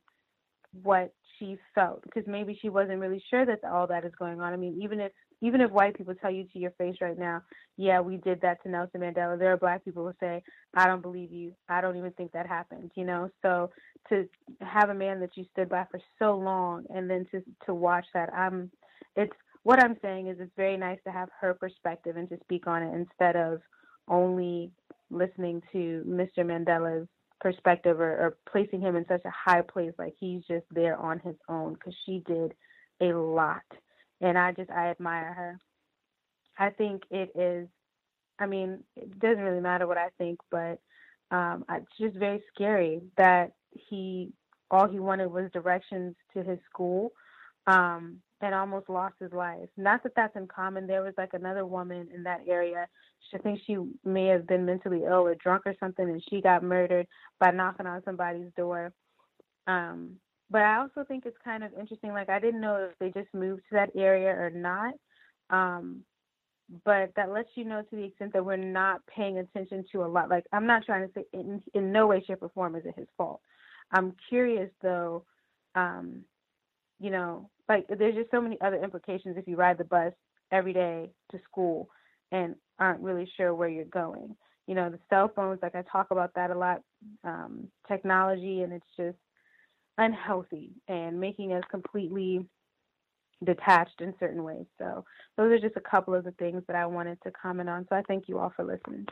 what 0.83 1.13
she 1.37 1.57
felt 1.75 2.03
because 2.03 2.23
maybe 2.27 2.57
she 2.61 2.69
wasn't 2.69 2.99
really 2.99 3.23
sure 3.29 3.45
that 3.45 3.63
all 3.63 3.87
that 3.87 4.05
is 4.05 4.13
going 4.17 4.41
on. 4.41 4.53
I 4.53 4.57
mean, 4.57 4.79
even 4.81 4.99
if 4.99 5.11
even 5.41 5.61
if 5.61 5.69
white 5.69 5.95
people 5.95 6.15
tell 6.15 6.31
you 6.31 6.45
to 6.51 6.59
your 6.59 6.71
face 6.71 6.95
right 6.99 7.17
now, 7.17 7.43
yeah, 7.77 7.99
we 7.99 8.17
did 8.17 8.41
that 8.41 8.61
to 8.63 8.69
Nelson 8.69 9.01
Mandela, 9.01 9.37
there 9.37 9.53
are 9.53 9.57
black 9.57 9.85
people 9.85 10.03
who 10.03 10.13
say, 10.19 10.41
I 10.73 10.87
don't 10.87 11.03
believe 11.03 11.31
you. 11.31 11.53
I 11.69 11.79
don't 11.79 11.95
even 11.95 12.11
think 12.13 12.31
that 12.31 12.47
happened, 12.47 12.89
you 12.95 13.05
know? 13.05 13.29
So 13.43 13.69
to 14.09 14.27
have 14.61 14.89
a 14.89 14.95
man 14.95 15.19
that 15.19 15.37
you 15.37 15.45
stood 15.51 15.69
by 15.69 15.85
for 15.91 15.99
so 16.17 16.35
long 16.35 16.85
and 16.89 17.09
then 17.09 17.27
to 17.31 17.43
to 17.65 17.73
watch 17.73 18.05
that, 18.13 18.33
I'm 18.33 18.71
it's 19.15 19.33
what 19.67 19.83
I'm 19.83 19.97
saying 20.01 20.27
is 20.27 20.37
it's 20.39 20.55
very 20.55 20.77
nice 20.77 20.99
to 21.05 21.11
have 21.11 21.27
her 21.41 21.53
perspective 21.53 22.15
and 22.15 22.29
to 22.29 22.37
speak 22.41 22.67
on 22.67 22.83
it 22.83 22.95
instead 22.95 23.35
of 23.35 23.59
only 24.07 24.71
listening 25.09 25.61
to 25.73 26.05
Mr. 26.07 26.37
Mandela's 26.39 27.09
perspective 27.41 27.99
or, 27.99 28.13
or 28.13 28.37
placing 28.49 28.79
him 28.79 28.95
in 28.95 29.05
such 29.09 29.25
a 29.25 29.29
high 29.29 29.61
place 29.61 29.91
like 29.99 30.13
he's 30.17 30.41
just 30.47 30.63
there 30.71 30.95
on 30.95 31.19
his 31.19 31.35
own 31.49 31.73
because 31.73 31.93
she 32.05 32.23
did 32.25 32.53
a 33.01 33.07
lot 33.07 33.61
and 34.21 34.37
I 34.37 34.53
just 34.53 34.71
I 34.71 34.87
admire 34.87 35.33
her. 35.33 35.59
I 36.57 36.69
think 36.69 37.03
it 37.11 37.31
is. 37.35 37.67
I 38.39 38.45
mean, 38.45 38.85
it 38.95 39.19
doesn't 39.19 39.43
really 39.43 39.59
matter 39.59 39.85
what 39.85 39.97
I 39.97 40.11
think, 40.17 40.39
but 40.49 40.79
um, 41.29 41.65
it's 41.69 41.85
just 41.99 42.15
very 42.15 42.41
scary 42.55 43.01
that 43.17 43.51
he 43.71 44.31
all 44.71 44.87
he 44.87 44.99
wanted 44.99 45.27
was 45.29 45.51
directions 45.51 46.15
to 46.35 46.41
his 46.41 46.59
school, 46.71 47.11
um, 47.67 48.21
and 48.41 48.53
almost 48.53 48.89
lost 48.89 49.15
his 49.19 49.31
life. 49.31 49.69
Not 49.77 50.03
that 50.03 50.13
that's 50.15 50.35
uncommon. 50.35 50.87
There 50.87 51.03
was 51.03 51.13
like 51.17 51.33
another 51.33 51.65
woman 51.65 52.07
in 52.13 52.23
that 52.23 52.41
area. 52.47 52.87
I 53.33 53.37
think 53.39 53.59
she 53.65 53.77
may 54.05 54.27
have 54.27 54.47
been 54.47 54.65
mentally 54.65 55.03
ill 55.03 55.25
or 55.25 55.35
drunk 55.35 55.63
or 55.65 55.75
something, 55.79 56.07
and 56.07 56.23
she 56.29 56.41
got 56.41 56.63
murdered 56.63 57.07
by 57.39 57.51
knocking 57.51 57.87
on 57.87 58.03
somebody's 58.05 58.51
door. 58.55 58.93
Um, 59.65 60.17
but 60.49 60.61
I 60.61 60.77
also 60.77 61.03
think 61.05 61.25
it's 61.25 61.37
kind 61.43 61.63
of 61.63 61.71
interesting. 61.77 62.11
Like 62.13 62.29
I 62.29 62.39
didn't 62.39 62.61
know 62.61 62.89
if 62.89 62.97
they 62.99 63.19
just 63.19 63.33
moved 63.33 63.63
to 63.69 63.75
that 63.75 63.89
area 63.95 64.29
or 64.29 64.49
not. 64.49 64.93
Um, 65.49 66.03
but 66.83 67.11
that 67.15 67.31
lets 67.31 67.49
you 67.55 67.63
know 67.63 67.81
to 67.81 67.95
the 67.95 68.03
extent 68.03 68.33
that 68.33 68.45
we're 68.45 68.57
not 68.57 69.01
paying 69.07 69.37
attention 69.37 69.85
to 69.91 70.03
a 70.03 70.07
lot. 70.07 70.29
Like 70.29 70.45
I'm 70.51 70.65
not 70.65 70.85
trying 70.85 71.07
to 71.07 71.13
say 71.13 71.25
in, 71.33 71.61
in 71.73 71.91
no 71.91 72.07
way, 72.07 72.23
shape, 72.25 72.39
or 72.41 72.49
form 72.49 72.75
is 72.75 72.85
it 72.85 72.95
his 72.97 73.07
fault. 73.17 73.41
I'm 73.91 74.13
curious 74.29 74.69
though. 74.81 75.23
Um, 75.75 76.23
you 76.99 77.11
know, 77.11 77.49
like 77.69 77.85
there's 77.87 78.15
just 78.15 78.31
so 78.31 78.41
many 78.41 78.59
other 78.61 78.81
implications 78.81 79.37
if 79.37 79.47
you 79.47 79.55
ride 79.55 79.77
the 79.77 79.83
bus 79.83 80.13
every 80.51 80.73
day 80.73 81.09
to 81.31 81.39
school 81.43 81.89
and 82.31 82.55
aren't 82.79 83.01
really 83.01 83.29
sure 83.37 83.53
where 83.53 83.69
you're 83.69 83.85
going. 83.85 84.35
You 84.67 84.75
know, 84.75 84.89
the 84.89 84.99
cell 85.09 85.31
phones, 85.33 85.59
like 85.61 85.75
I 85.75 85.83
talk 85.83 86.07
about 86.11 86.33
that 86.35 86.51
a 86.51 86.57
lot, 86.57 86.81
um, 87.23 87.67
technology, 87.87 88.61
and 88.61 88.73
it's 88.73 88.85
just 88.97 89.17
unhealthy 89.97 90.71
and 90.87 91.19
making 91.19 91.53
us 91.53 91.63
completely 91.71 92.45
detached 93.43 94.01
in 94.01 94.13
certain 94.19 94.43
ways. 94.43 94.65
So 94.77 95.05
those 95.37 95.51
are 95.51 95.59
just 95.59 95.77
a 95.77 95.89
couple 95.89 96.15
of 96.15 96.23
the 96.23 96.31
things 96.31 96.63
that 96.67 96.75
I 96.75 96.85
wanted 96.85 97.19
to 97.23 97.31
comment 97.31 97.69
on. 97.69 97.85
So 97.89 97.95
I 97.95 98.01
thank 98.07 98.27
you 98.27 98.39
all 98.39 98.51
for 98.55 98.65
listening. 98.65 99.05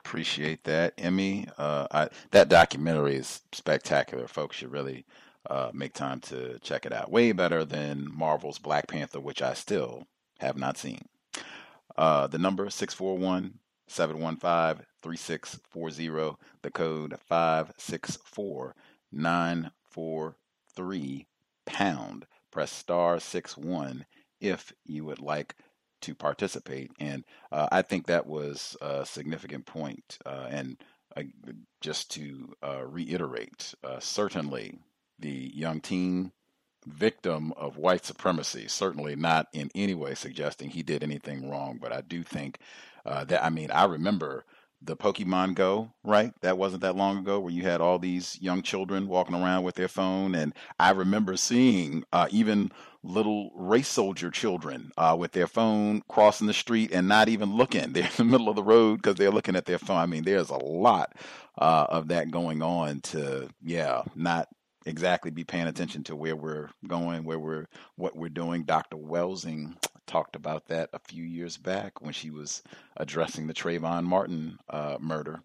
Appreciate 0.00 0.64
that, 0.64 0.94
Emmy. 0.98 1.46
Uh, 1.58 1.86
I, 1.90 2.08
that 2.30 2.48
documentary 2.48 3.16
is 3.16 3.42
spectacular. 3.52 4.26
Folks 4.26 4.56
should 4.56 4.70
really 4.70 5.04
uh, 5.48 5.70
make 5.72 5.92
time 5.92 6.20
to 6.20 6.58
check 6.60 6.86
it 6.86 6.92
out. 6.92 7.10
Way 7.10 7.32
better 7.32 7.64
than 7.64 8.08
Marvel's 8.12 8.58
Black 8.58 8.88
Panther, 8.88 9.20
which 9.20 9.42
I 9.42 9.54
still 9.54 10.06
have 10.38 10.56
not 10.56 10.78
seen. 10.78 11.02
Uh, 11.96 12.26
the 12.26 12.38
number 12.38 12.68
641 12.70 13.58
715 13.86 14.84
3640, 15.02 16.36
the 16.62 16.70
code 16.70 17.18
564 17.28 18.74
943 19.12 21.26
pound. 21.66 22.26
Press 22.50 22.72
star 22.72 23.20
6 23.20 23.56
1 23.56 24.06
if 24.40 24.72
you 24.84 25.04
would 25.04 25.20
like 25.20 25.54
to 26.02 26.14
participate. 26.14 26.90
And 27.00 27.24
uh, 27.50 27.68
I 27.72 27.82
think 27.82 28.06
that 28.06 28.26
was 28.26 28.76
a 28.80 29.04
significant 29.06 29.66
point. 29.66 30.18
Uh, 30.24 30.46
and 30.50 30.76
uh, 31.16 31.22
just 31.80 32.10
to 32.12 32.54
uh, 32.62 32.84
reiterate, 32.86 33.74
uh, 33.82 33.98
certainly 34.00 34.78
the 35.18 35.50
young 35.54 35.80
teen 35.80 36.32
victim 36.86 37.52
of 37.52 37.76
white 37.76 38.04
supremacy, 38.04 38.68
certainly 38.68 39.16
not 39.16 39.46
in 39.52 39.70
any 39.74 39.94
way 39.94 40.14
suggesting 40.14 40.70
he 40.70 40.82
did 40.82 41.02
anything 41.02 41.48
wrong, 41.48 41.78
but 41.80 41.92
I 41.92 42.02
do 42.02 42.22
think 42.22 42.58
uh, 43.06 43.24
that, 43.24 43.44
I 43.44 43.50
mean, 43.50 43.70
I 43.70 43.84
remember 43.84 44.44
the 44.84 44.96
Pokemon 44.96 45.54
Go, 45.54 45.92
right? 46.02 46.32
That 46.42 46.58
wasn't 46.58 46.82
that 46.82 46.96
long 46.96 47.18
ago 47.18 47.40
where 47.40 47.52
you 47.52 47.62
had 47.62 47.80
all 47.80 47.98
these 47.98 48.38
young 48.40 48.62
children 48.62 49.08
walking 49.08 49.34
around 49.34 49.64
with 49.64 49.76
their 49.76 49.88
phone. 49.88 50.34
And 50.34 50.52
I 50.78 50.90
remember 50.90 51.36
seeing 51.36 52.04
uh, 52.12 52.28
even 52.30 52.70
little 53.02 53.50
race 53.54 53.88
soldier 53.88 54.30
children 54.30 54.90
uh, 54.96 55.16
with 55.18 55.32
their 55.32 55.46
phone 55.46 56.02
crossing 56.08 56.46
the 56.46 56.54
street 56.54 56.90
and 56.92 57.08
not 57.08 57.28
even 57.28 57.56
looking. 57.56 57.92
They're 57.94 58.04
in 58.04 58.10
the 58.16 58.24
middle 58.24 58.48
of 58.48 58.56
the 58.56 58.62
road 58.62 58.96
because 58.96 59.16
they're 59.16 59.30
looking 59.30 59.56
at 59.56 59.66
their 59.66 59.78
phone. 59.78 59.98
I 59.98 60.06
mean, 60.06 60.24
there's 60.24 60.50
a 60.50 60.56
lot 60.56 61.16
uh, 61.58 61.86
of 61.88 62.08
that 62.08 62.30
going 62.30 62.62
on 62.62 63.00
to, 63.02 63.48
yeah, 63.62 64.02
not 64.14 64.48
exactly 64.86 65.30
be 65.30 65.44
paying 65.44 65.66
attention 65.66 66.04
to 66.04 66.16
where 66.16 66.36
we're 66.36 66.70
going, 66.86 67.24
where 67.24 67.38
we're, 67.38 67.66
what 67.96 68.16
we're 68.16 68.28
doing. 68.28 68.64
Dr. 68.64 68.96
Welsing 68.96 69.76
talked 70.06 70.36
about 70.36 70.66
that 70.66 70.90
a 70.92 70.98
few 70.98 71.24
years 71.24 71.56
back 71.56 72.00
when 72.02 72.12
she 72.12 72.30
was 72.30 72.62
addressing 72.96 73.46
the 73.46 73.54
Trayvon 73.54 74.04
Martin 74.04 74.58
uh, 74.68 74.96
murder. 75.00 75.40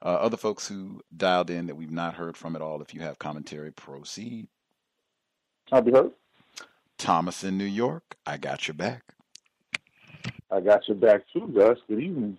Uh, 0.00 0.14
other 0.14 0.36
folks 0.36 0.68
who 0.68 1.00
dialed 1.16 1.50
in 1.50 1.66
that 1.66 1.74
we've 1.74 1.90
not 1.90 2.14
heard 2.14 2.36
from 2.36 2.54
at 2.54 2.62
all, 2.62 2.80
if 2.80 2.94
you 2.94 3.00
have 3.00 3.18
commentary, 3.18 3.72
proceed. 3.72 4.46
I'll 5.72 5.82
be 5.82 5.90
heard. 5.90 6.12
Thomas 6.98 7.44
in 7.44 7.58
New 7.58 7.64
York, 7.64 8.16
I 8.24 8.36
got 8.36 8.68
your 8.68 8.74
back. 8.74 9.02
I 10.50 10.60
got 10.60 10.86
your 10.88 10.96
back 10.96 11.22
too, 11.32 11.52
Gus. 11.54 11.78
Good 11.88 12.00
evening. 12.00 12.38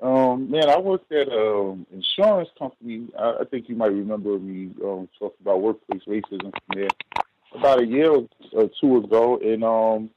Um, 0.00 0.50
man, 0.50 0.68
I 0.68 0.78
worked 0.78 1.10
at 1.12 1.28
an 1.28 1.86
insurance 1.90 2.50
company. 2.58 3.08
I, 3.18 3.38
I 3.40 3.44
think 3.50 3.68
you 3.68 3.76
might 3.76 3.92
remember 3.92 4.38
me 4.38 4.70
um, 4.84 5.08
talking 5.18 5.38
about 5.40 5.62
workplace 5.62 6.02
racism 6.06 6.52
from 6.52 6.74
there 6.74 6.88
about 7.54 7.80
a 7.80 7.86
year 7.86 8.10
or 8.10 8.70
two 8.80 8.98
ago, 8.98 9.38
and 9.38 9.64
um, 9.64 10.10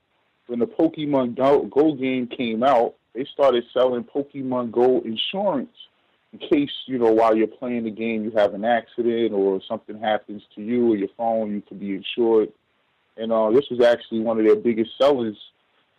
when 0.48 0.60
the 0.60 0.66
Pokemon 0.66 1.38
Go, 1.38 1.64
Go 1.66 1.94
game 1.94 2.28
came 2.28 2.64
out, 2.64 2.96
they 3.14 3.26
started 3.32 3.64
selling 3.74 4.04
Pokemon 4.04 4.72
Go 4.72 5.02
insurance 5.02 5.70
in 6.32 6.40
case, 6.40 6.72
you 6.86 7.00
know, 7.00 7.12
while 7.12 7.36
you're 7.36 7.48
playing 7.48 7.86
the 7.86 7.92
game, 7.92 8.24
you 8.24 8.32
have 8.36 8.54
an 8.54 8.66
accident 8.66 9.34
or 9.34 9.62
something 9.68 10.00
happens 10.00 10.44
to 10.56 10.62
you 10.62 10.94
or 10.94 10.96
your 10.96 11.08
phone, 11.18 11.54
you 11.54 11.62
could 11.62 11.80
be 11.80 11.96
insured. 11.96 12.50
And 13.18 13.32
uh, 13.32 13.50
this 13.52 13.66
was 13.70 13.82
actually 13.82 14.20
one 14.20 14.40
of 14.40 14.46
their 14.46 14.56
biggest 14.56 14.92
sellers. 14.98 15.36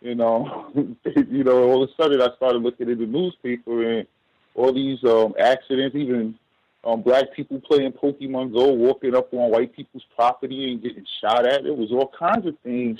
You 0.01 0.15
know, 0.15 0.71
you 0.75 1.43
know, 1.43 1.63
all 1.63 1.83
of 1.83 1.89
a 1.89 2.01
sudden 2.01 2.21
I 2.21 2.35
started 2.35 2.61
looking 2.61 2.89
at 2.89 2.97
the 2.97 3.05
newspaper 3.05 3.99
and 3.99 4.07
all 4.55 4.73
these 4.73 5.03
um, 5.03 5.33
accidents, 5.39 5.95
even 5.95 6.37
um, 6.83 7.01
black 7.01 7.25
people 7.35 7.61
playing 7.61 7.93
Pokemon 7.93 8.53
Go, 8.53 8.71
walking 8.71 9.15
up 9.15 9.33
on 9.33 9.51
white 9.51 9.75
people's 9.75 10.05
property 10.15 10.71
and 10.71 10.81
getting 10.81 11.05
shot 11.21 11.45
at. 11.45 11.65
It 11.65 11.77
was 11.77 11.91
all 11.91 12.11
kinds 12.17 12.47
of 12.47 12.57
things 12.63 12.99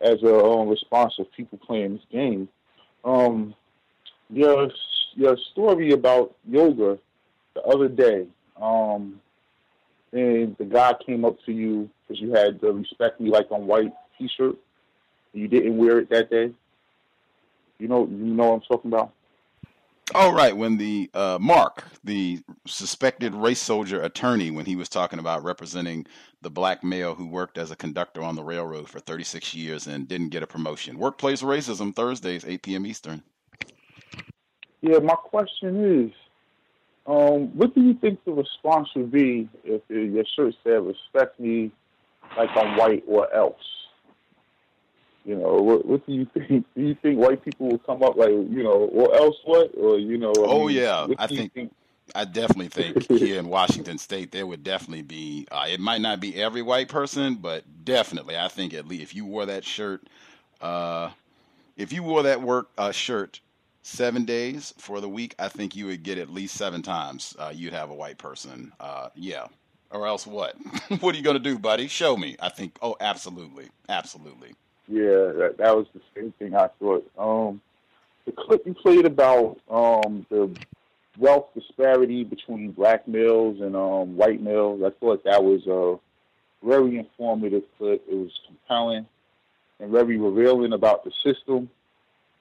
as 0.00 0.22
a 0.22 0.44
um, 0.44 0.68
response 0.68 1.14
of 1.18 1.32
people 1.32 1.58
playing 1.58 1.94
this 1.94 2.04
game. 2.12 2.48
Um, 3.04 3.54
your 4.28 4.70
your 5.14 5.36
story 5.52 5.92
about 5.92 6.34
yoga 6.46 6.98
the 7.54 7.62
other 7.62 7.88
day. 7.88 8.26
Um, 8.60 9.20
and 10.12 10.56
the 10.58 10.64
guy 10.64 10.94
came 11.04 11.24
up 11.24 11.36
to 11.46 11.52
you 11.52 11.90
because 12.06 12.20
you 12.20 12.32
had 12.32 12.60
the 12.60 12.72
"Respect 12.72 13.20
Me 13.20 13.30
Like 13.30 13.48
I'm 13.50 13.66
White" 13.66 13.92
T-shirt, 14.18 14.56
you 15.36 15.48
didn't 15.48 15.76
wear 15.76 15.98
it 15.98 16.10
that 16.10 16.30
day. 16.30 16.52
You 17.78 17.88
know, 17.88 18.06
you 18.06 18.16
know 18.16 18.48
what 18.48 18.54
I'm 18.54 18.60
talking 18.62 18.90
about. 18.90 19.12
All 20.14 20.32
right. 20.32 20.56
When 20.56 20.78
the 20.78 21.10
uh, 21.14 21.38
Mark, 21.40 21.84
the 22.04 22.40
suspected 22.66 23.34
race 23.34 23.60
soldier 23.60 24.00
attorney, 24.02 24.50
when 24.50 24.64
he 24.64 24.76
was 24.76 24.88
talking 24.88 25.18
about 25.18 25.42
representing 25.42 26.06
the 26.42 26.50
black 26.50 26.84
male 26.84 27.14
who 27.14 27.26
worked 27.26 27.58
as 27.58 27.70
a 27.70 27.76
conductor 27.76 28.22
on 28.22 28.36
the 28.36 28.44
railroad 28.44 28.88
for 28.88 29.00
36 29.00 29.54
years 29.54 29.86
and 29.86 30.06
didn't 30.06 30.28
get 30.28 30.44
a 30.44 30.46
promotion. 30.46 30.96
Workplace 30.98 31.42
racism 31.42 31.94
Thursdays, 31.94 32.44
8 32.44 32.62
p.m. 32.62 32.86
Eastern. 32.86 33.22
Yeah, 34.80 34.98
my 35.00 35.14
question 35.14 36.04
is, 36.04 36.12
um, 37.06 37.56
what 37.56 37.74
do 37.74 37.82
you 37.82 37.94
think 37.94 38.24
the 38.24 38.32
response 38.32 38.88
would 38.94 39.10
be 39.10 39.48
if 39.64 39.82
your 39.88 40.24
shirt 40.36 40.54
said 40.62 40.86
"Respect 40.86 41.38
me 41.40 41.72
like 42.36 42.50
I'm 42.54 42.76
white" 42.76 43.02
or 43.06 43.32
else? 43.34 43.54
You 45.26 45.34
know, 45.34 45.54
what, 45.54 45.84
what 45.84 46.06
do 46.06 46.12
you 46.12 46.24
think? 46.32 46.64
Do 46.76 46.82
you 46.82 46.94
think 47.02 47.18
white 47.18 47.44
people 47.44 47.68
will 47.68 47.78
come 47.78 48.02
up 48.04 48.16
like, 48.16 48.30
you 48.30 48.62
know, 48.62 48.88
or 48.92 49.12
else 49.16 49.36
what? 49.44 49.72
Or 49.76 49.98
you 49.98 50.18
know? 50.18 50.32
I 50.36 50.42
Oh 50.46 50.66
mean, 50.68 50.76
yeah, 50.76 51.06
I 51.18 51.26
you 51.28 51.48
think, 51.48 51.72
I 52.14 52.24
definitely 52.24 52.68
think 52.68 53.08
here 53.10 53.38
in 53.40 53.48
Washington 53.48 53.98
State 53.98 54.30
there 54.30 54.46
would 54.46 54.62
definitely 54.62 55.02
be. 55.02 55.48
Uh, 55.50 55.66
it 55.68 55.80
might 55.80 56.00
not 56.00 56.20
be 56.20 56.40
every 56.40 56.62
white 56.62 56.88
person, 56.88 57.34
but 57.34 57.64
definitely 57.84 58.38
I 58.38 58.46
think 58.46 58.72
at 58.72 58.86
least 58.86 59.02
if 59.02 59.14
you 59.16 59.24
wore 59.24 59.46
that 59.46 59.64
shirt, 59.64 60.06
uh, 60.60 61.10
if 61.76 61.92
you 61.92 62.04
wore 62.04 62.22
that 62.22 62.40
work 62.40 62.70
uh, 62.78 62.92
shirt 62.92 63.40
seven 63.82 64.24
days 64.24 64.74
for 64.78 65.00
the 65.00 65.08
week, 65.08 65.34
I 65.40 65.48
think 65.48 65.74
you 65.74 65.86
would 65.86 66.04
get 66.04 66.18
at 66.18 66.30
least 66.30 66.54
seven 66.54 66.82
times. 66.82 67.34
Uh, 67.36 67.52
you'd 67.52 67.72
have 67.72 67.90
a 67.90 67.94
white 67.94 68.18
person. 68.18 68.72
Uh, 68.78 69.08
yeah. 69.16 69.46
Or 69.90 70.06
else 70.06 70.24
what? 70.24 70.54
what 71.00 71.14
are 71.14 71.18
you 71.18 71.24
going 71.24 71.36
to 71.36 71.42
do, 71.42 71.58
buddy? 71.58 71.88
Show 71.88 72.16
me. 72.16 72.36
I 72.40 72.48
think. 72.48 72.76
Oh, 72.80 72.96
absolutely, 73.00 73.70
absolutely. 73.88 74.54
Yeah, 74.88 75.32
that, 75.32 75.56
that 75.58 75.76
was 75.76 75.86
the 75.94 76.00
same 76.14 76.32
thing 76.38 76.54
I 76.54 76.68
thought. 76.78 77.10
Um, 77.18 77.60
the 78.24 78.32
clip 78.32 78.66
you 78.66 78.74
played 78.74 79.06
about 79.06 79.58
um, 79.70 80.26
the 80.30 80.50
wealth 81.18 81.46
disparity 81.54 82.24
between 82.24 82.72
black 82.72 83.08
males 83.08 83.60
and 83.60 83.74
um, 83.74 84.16
white 84.16 84.42
males, 84.42 84.82
I 84.84 84.90
thought 85.00 85.24
that 85.24 85.42
was 85.42 85.66
a 85.66 85.98
very 86.66 86.98
informative 86.98 87.62
clip. 87.78 88.04
It 88.08 88.14
was 88.14 88.32
compelling 88.46 89.06
and 89.80 89.90
very 89.90 90.16
revealing 90.18 90.72
about 90.72 91.04
the 91.04 91.12
system. 91.24 91.70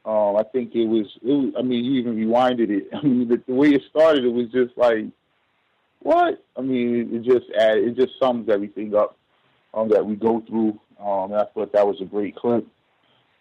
Um, 0.05 0.35
I 0.35 0.43
think 0.43 0.76
it 0.76 0.85
was, 0.85 1.07
it 1.23 1.31
was. 1.31 1.53
I 1.57 1.63
mean, 1.63 1.84
you 1.84 1.99
even 1.99 2.15
rewinded 2.15 2.69
it. 2.69 2.89
I 2.93 3.01
mean, 3.01 3.27
the, 3.27 3.41
the 3.47 3.53
way 3.53 3.69
it 3.69 3.81
started, 3.89 4.23
it 4.23 4.34
was 4.34 4.49
just 4.51 4.77
like, 4.77 5.05
what? 5.99 6.43
I 6.55 6.61
mean, 6.61 7.15
it, 7.15 7.23
just 7.23 7.51
add, 7.57 7.80
it 7.80 7.95
just 7.95 8.13
sums 8.19 8.49
everything 8.49 8.95
up 8.95 9.17
um, 9.73 9.89
that 9.89 10.05
we 10.05 10.15
go 10.15 10.43
through. 10.47 10.80
Um, 10.99 11.31
and 11.31 11.41
I 11.41 11.45
thought 11.45 11.73
that 11.73 11.88
was 11.88 11.99
a 12.01 12.05
great 12.05 12.35
clip. 12.35 12.65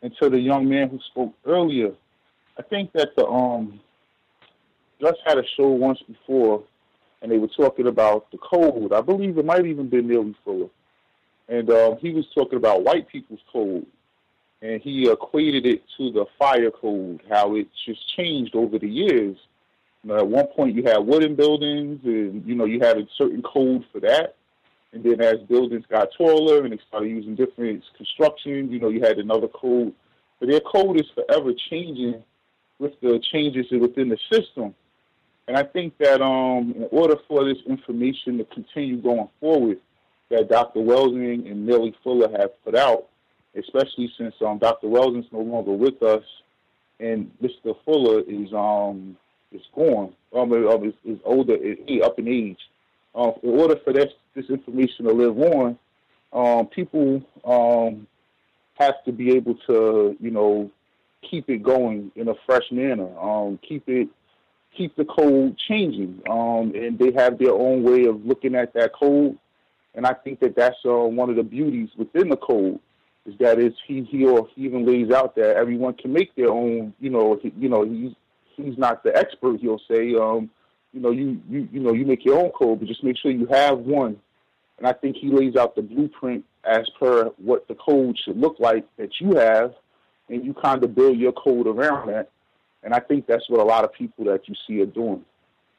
And 0.02 0.14
to 0.20 0.28
the 0.28 0.39
young 0.39 0.68
man 0.68 0.90
who 0.90 0.98
spoke 1.10 1.35
earlier, 1.47 1.93
I 2.59 2.62
think 2.62 2.93
that 2.93 3.16
the 3.16 3.26
um, 3.26 3.81
just 5.01 5.20
had 5.26 5.39
a 5.39 5.44
show 5.56 5.68
once 5.68 6.01
before, 6.06 6.62
and 7.22 7.31
they 7.31 7.39
were 7.39 7.48
talking 7.48 7.86
about 7.86 8.31
the 8.31 8.39
code. 8.39 8.93
I 8.93 9.01
believe 9.01 9.39
it 9.39 9.44
might 9.44 9.66
even 9.66 9.89
been 9.89 10.09
Neely 10.09 10.35
Fuller, 10.44 10.68
and 11.48 11.70
um, 11.70 11.97
he 12.01 12.10
was 12.10 12.26
talking 12.35 12.59
about 12.59 12.85
white 12.85 13.09
people's 13.09 13.40
code, 13.52 13.86
and 14.62 14.81
he 14.81 15.10
equated 15.10 15.66
it 15.66 15.82
to 15.97 16.12
the 16.12 16.26
fire 16.39 16.70
code, 16.70 17.22
how 17.28 17.55
it's 17.56 17.70
just 17.86 18.01
changed 18.16 18.55
over 18.55 18.78
the 18.78 18.89
years. 18.89 19.36
You 20.02 20.10
know, 20.10 20.18
at 20.18 20.26
one 20.26 20.47
point, 20.48 20.74
you 20.74 20.85
had 20.85 20.98
wooden 20.98 21.35
buildings, 21.35 22.01
and 22.05 22.47
you 22.47 22.55
know 22.55 22.66
you 22.66 22.81
had 22.81 22.98
a 22.98 23.06
certain 23.16 23.43
code 23.43 23.85
for 23.93 24.01
that. 24.01 24.36
And 24.95 25.03
then 25.03 25.21
as 25.21 25.41
buildings 25.49 25.85
got 25.91 26.09
taller 26.16 26.65
and 26.65 26.73
they 26.73 26.79
started 26.89 27.09
using 27.09 27.35
different 27.35 27.83
constructions, 27.97 28.73
you 28.73 28.79
know, 28.79 28.89
you 28.89 29.01
had 29.01 29.19
another 29.19 29.49
code. 29.49 29.93
But 30.41 30.49
their 30.49 30.61
code 30.61 31.01
is 31.01 31.07
forever 31.15 31.53
changing 31.71 32.23
with 32.79 32.93
the 33.01 33.21
changes 33.33 33.66
within 33.71 34.09
the 34.09 34.19
system. 34.33 34.75
And 35.49 35.57
I 35.57 35.65
think 35.65 35.99
that 35.99 36.23
um, 36.23 36.73
in 36.77 36.89
order 36.91 37.16
for 37.29 37.45
this 37.45 37.59
information 37.66 38.39
to 38.39 38.45
continue 38.45 38.97
going 38.97 39.29
forward, 39.41 39.79
that 40.31 40.49
Dr. 40.49 40.81
Welsing 40.81 41.47
and 41.51 41.66
Neely 41.66 41.95
Fuller 42.03 42.31
have 42.39 42.65
put 42.65 42.75
out, 42.75 43.09
especially 43.59 44.11
since 44.16 44.35
um, 44.41 44.59
Dr. 44.59 44.87
Welsing's 44.87 45.31
no 45.33 45.41
longer 45.41 45.73
with 45.73 46.03
us 46.03 46.25
and 47.01 47.31
Mr. 47.43 47.75
Fuller 47.85 48.21
is 48.21 48.53
um 48.53 49.16
is 49.53 49.62
gone, 49.75 50.12
um, 50.35 50.53
um, 50.53 50.85
is, 50.85 50.95
is 51.05 51.19
older, 51.25 51.55
is 51.55 52.03
up 52.03 52.19
in 52.19 52.27
age. 52.27 52.59
Uh, 53.15 53.32
in 53.43 53.51
order 53.51 53.77
for 53.85 53.93
this 53.93 54.12
this 54.35 54.51
information 54.51 55.05
to 55.05 55.12
live 55.12 55.39
on, 55.39 55.78
um, 56.32 56.66
people 56.66 57.23
um, 57.45 58.07
have 58.74 59.03
to 59.05 59.12
be 59.12 59.31
able 59.31 59.55
to, 59.66 60.16
you 60.20 60.31
know, 60.31 60.70
keep 61.28 61.49
it 61.49 61.62
going 61.62 62.11
in 62.16 62.28
a 62.28 62.35
fresh 62.47 62.70
manner. 62.73 63.09
Um, 63.19 63.59
keep 63.66 63.89
it, 63.89 64.09
keep 64.77 64.97
the 64.97 65.05
code 65.05 65.57
changing, 65.57 66.20
um, 66.28 66.73
and 66.74 66.99
they 66.99 67.12
have 67.12 67.39
their 67.39 67.53
own 67.53 67.85
way 67.85 68.07
of 68.07 68.24
looking 68.27 68.55
at 68.55 68.74
that 68.74 68.93
code. 68.93 69.39
And 69.95 70.05
I 70.07 70.12
think 70.12 70.41
that 70.41 70.57
that's 70.57 70.77
uh, 70.85 70.91
one 70.91 71.31
of 71.31 71.36
the 71.36 71.45
beauties 71.45 71.91
within 71.97 72.28
the 72.28 72.36
code 72.36 72.81
is 73.27 73.35
that 73.39 73.59
is 73.59 73.73
he 73.86 74.03
he 74.03 74.24
or 74.24 74.49
he 74.55 74.62
even 74.62 74.85
lays 74.85 75.11
out 75.11 75.35
that 75.36 75.57
everyone 75.57 75.95
can 75.95 76.12
make 76.12 76.35
their 76.35 76.51
own. 76.51 76.93
You 77.01 77.11
know, 77.11 77.39
he, 77.41 77.53
you 77.57 77.69
know 77.69 77.85
he's 77.85 78.12
he's 78.57 78.77
not 78.77 79.03
the 79.03 79.16
expert. 79.16 79.61
He'll 79.61 79.81
say, 79.89 80.15
um, 80.15 80.51
you 80.95 81.01
know, 81.01 81.11
you 81.11 81.41
you 81.51 81.69
you 81.73 81.81
know 81.81 81.93
you 81.93 82.07
make 82.07 82.25
your 82.25 82.39
own 82.39 82.51
code, 82.51 82.79
but 82.79 82.89
just 82.89 83.03
make 83.03 83.19
sure 83.19 83.31
you 83.31 83.47
have 83.47 83.79
one. 83.79 84.16
And 84.79 84.87
I 84.87 84.93
think 84.93 85.16
he 85.16 85.29
lays 85.29 85.57
out 85.57 85.75
the 85.75 85.83
blueprint 85.83 86.45
as 86.65 86.89
per 86.99 87.27
what 87.37 87.66
the 87.69 87.75
code 87.75 88.16
should 88.25 88.39
look 88.39 88.57
like 88.59 88.85
that 88.97 89.11
you 89.21 89.35
have, 89.35 89.75
and 90.29 90.45
you 90.45 90.55
kind 90.55 90.83
of 90.83 90.95
build 90.95 91.19
your 91.19 91.33
code 91.33 91.66
around 91.66 92.09
that. 92.09 92.31
And 92.83 92.95
I 92.95 93.01
think 93.01 93.27
that's 93.27 93.49
what 93.49 93.61
a 93.61 93.65
lot 93.65 93.85
of 93.85 93.93
people 93.93 94.25
that 94.27 94.49
you 94.49 94.55
see 94.66 94.81
are 94.83 94.87
doing. 94.87 95.25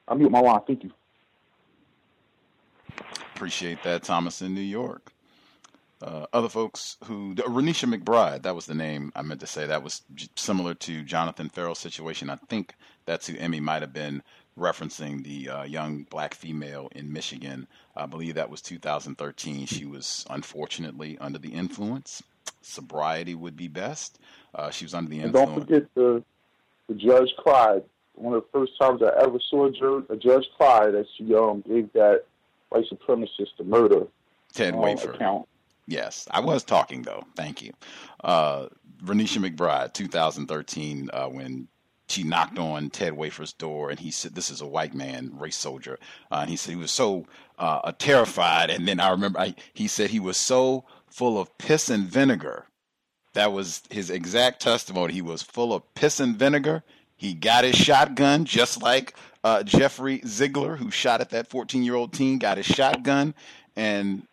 I'm 0.07 0.19
mute 0.19 0.31
my 0.31 0.39
line. 0.39 0.61
Thank 0.67 0.83
you. 0.83 0.91
Appreciate 3.35 3.83
that, 3.83 4.03
Thomas 4.03 4.41
in 4.41 4.53
New 4.53 4.61
York. 4.61 5.11
Uh, 6.01 6.25
other 6.33 6.49
folks 6.49 6.97
who, 7.05 7.35
Renisha 7.35 7.91
McBride, 7.91 8.43
that 8.43 8.55
was 8.55 8.65
the 8.65 8.75
name 8.75 9.11
I 9.15 9.21
meant 9.21 9.39
to 9.41 9.47
say. 9.47 9.65
That 9.65 9.81
was 9.81 10.03
similar 10.35 10.73
to 10.75 11.03
Jonathan 11.03 11.49
Ferrell's 11.49 11.79
situation. 11.79 12.29
I 12.29 12.35
think 12.35 12.75
that's 13.05 13.27
who 13.27 13.37
Emmy 13.37 13.59
might 13.59 13.81
have 13.81 13.93
been 13.93 14.21
referencing 14.57 15.23
the 15.23 15.49
uh, 15.49 15.63
young 15.63 16.03
black 16.03 16.33
female 16.33 16.89
in 16.95 17.11
Michigan. 17.11 17.67
I 17.95 18.05
believe 18.05 18.35
that 18.35 18.49
was 18.49 18.61
2013. 18.61 19.65
She 19.65 19.85
was 19.85 20.25
unfortunately 20.29 21.17
under 21.19 21.39
the 21.39 21.49
influence. 21.49 22.23
Sobriety 22.61 23.35
would 23.35 23.55
be 23.55 23.67
best. 23.67 24.19
Uh, 24.53 24.69
she 24.69 24.85
was 24.85 24.93
under 24.93 25.09
the 25.09 25.19
influence. 25.19 25.49
And 25.49 25.55
don't 25.55 25.67
forget 25.67 25.93
the 25.95 26.23
the 26.87 26.93
Judge 26.95 27.29
Clyde. 27.39 27.83
One 28.13 28.33
of 28.33 28.43
the 28.43 28.59
first 28.59 28.73
times 28.79 29.01
I 29.01 29.11
ever 29.21 29.39
saw 29.49 29.65
a 29.65 29.71
judge, 29.71 30.05
a 30.09 30.15
Judge 30.15 30.45
Clyde 30.57 30.93
that 30.93 31.05
she 31.17 31.33
um 31.35 31.63
gave 31.67 31.91
that 31.93 32.23
white 32.69 32.85
supremacist 32.89 33.57
the 33.57 33.63
murder 33.63 34.07
Ted 34.53 34.73
um, 34.73 34.81
Wafer. 34.81 35.11
account. 35.11 35.47
Yes, 35.87 36.27
I 36.31 36.39
was 36.39 36.63
talking 36.63 37.01
though. 37.01 37.23
Thank 37.35 37.61
you. 37.61 37.73
Uh, 38.23 38.67
Renisha 39.03 39.45
McBride, 39.45 39.93
2013, 39.93 41.09
uh, 41.13 41.27
when 41.27 41.67
she 42.07 42.23
knocked 42.23 42.59
on 42.59 42.89
Ted 42.89 43.13
Wafer's 43.13 43.53
door, 43.53 43.89
and 43.89 43.99
he 43.99 44.11
said, 44.11 44.35
"This 44.35 44.49
is 44.49 44.61
a 44.61 44.67
white 44.67 44.93
man, 44.93 45.31
race 45.37 45.55
soldier." 45.55 45.99
Uh, 46.31 46.39
and 46.41 46.49
he 46.49 46.55
said 46.55 46.71
he 46.71 46.77
was 46.77 46.91
so 46.91 47.25
uh, 47.57 47.91
terrified, 47.97 48.69
and 48.69 48.87
then 48.87 48.99
I 48.99 49.09
remember 49.09 49.39
I, 49.39 49.55
he 49.73 49.87
said 49.87 50.09
he 50.09 50.19
was 50.19 50.37
so 50.37 50.85
full 51.07 51.39
of 51.39 51.57
piss 51.57 51.89
and 51.89 52.05
vinegar. 52.05 52.67
That 53.33 53.51
was 53.51 53.83
his 53.89 54.09
exact 54.09 54.61
testimony. 54.61 55.13
He 55.13 55.21
was 55.21 55.41
full 55.41 55.73
of 55.73 55.93
piss 55.93 56.19
and 56.19 56.37
vinegar. 56.37 56.83
He 57.17 57.33
got 57.33 57.63
his 57.63 57.75
shotgun 57.75 58.45
just 58.45 58.81
like 58.81 59.13
uh, 59.43 59.63
Jeffrey 59.63 60.21
Ziegler, 60.25 60.75
who 60.75 60.91
shot 60.91 61.21
at 61.21 61.29
that 61.31 61.49
14-year-old 61.49 62.13
teen, 62.13 62.39
got 62.39 62.57
his 62.57 62.65
shotgun 62.65 63.33
and 63.75 64.27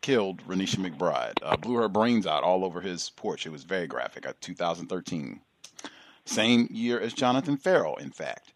killed 0.00 0.46
Renisha 0.46 0.76
McBride. 0.76 1.38
Uh, 1.42 1.56
blew 1.56 1.76
her 1.76 1.88
brains 1.88 2.26
out 2.26 2.42
all 2.42 2.64
over 2.64 2.80
his 2.80 3.10
porch. 3.10 3.46
It 3.46 3.50
was 3.50 3.64
very 3.64 3.86
graphic. 3.86 4.26
Uh, 4.26 4.32
2013. 4.40 5.40
Same 6.30 6.68
year 6.70 7.00
as 7.00 7.12
Jonathan 7.12 7.56
Ferrell, 7.56 7.96
in 7.96 8.12
fact. 8.12 8.54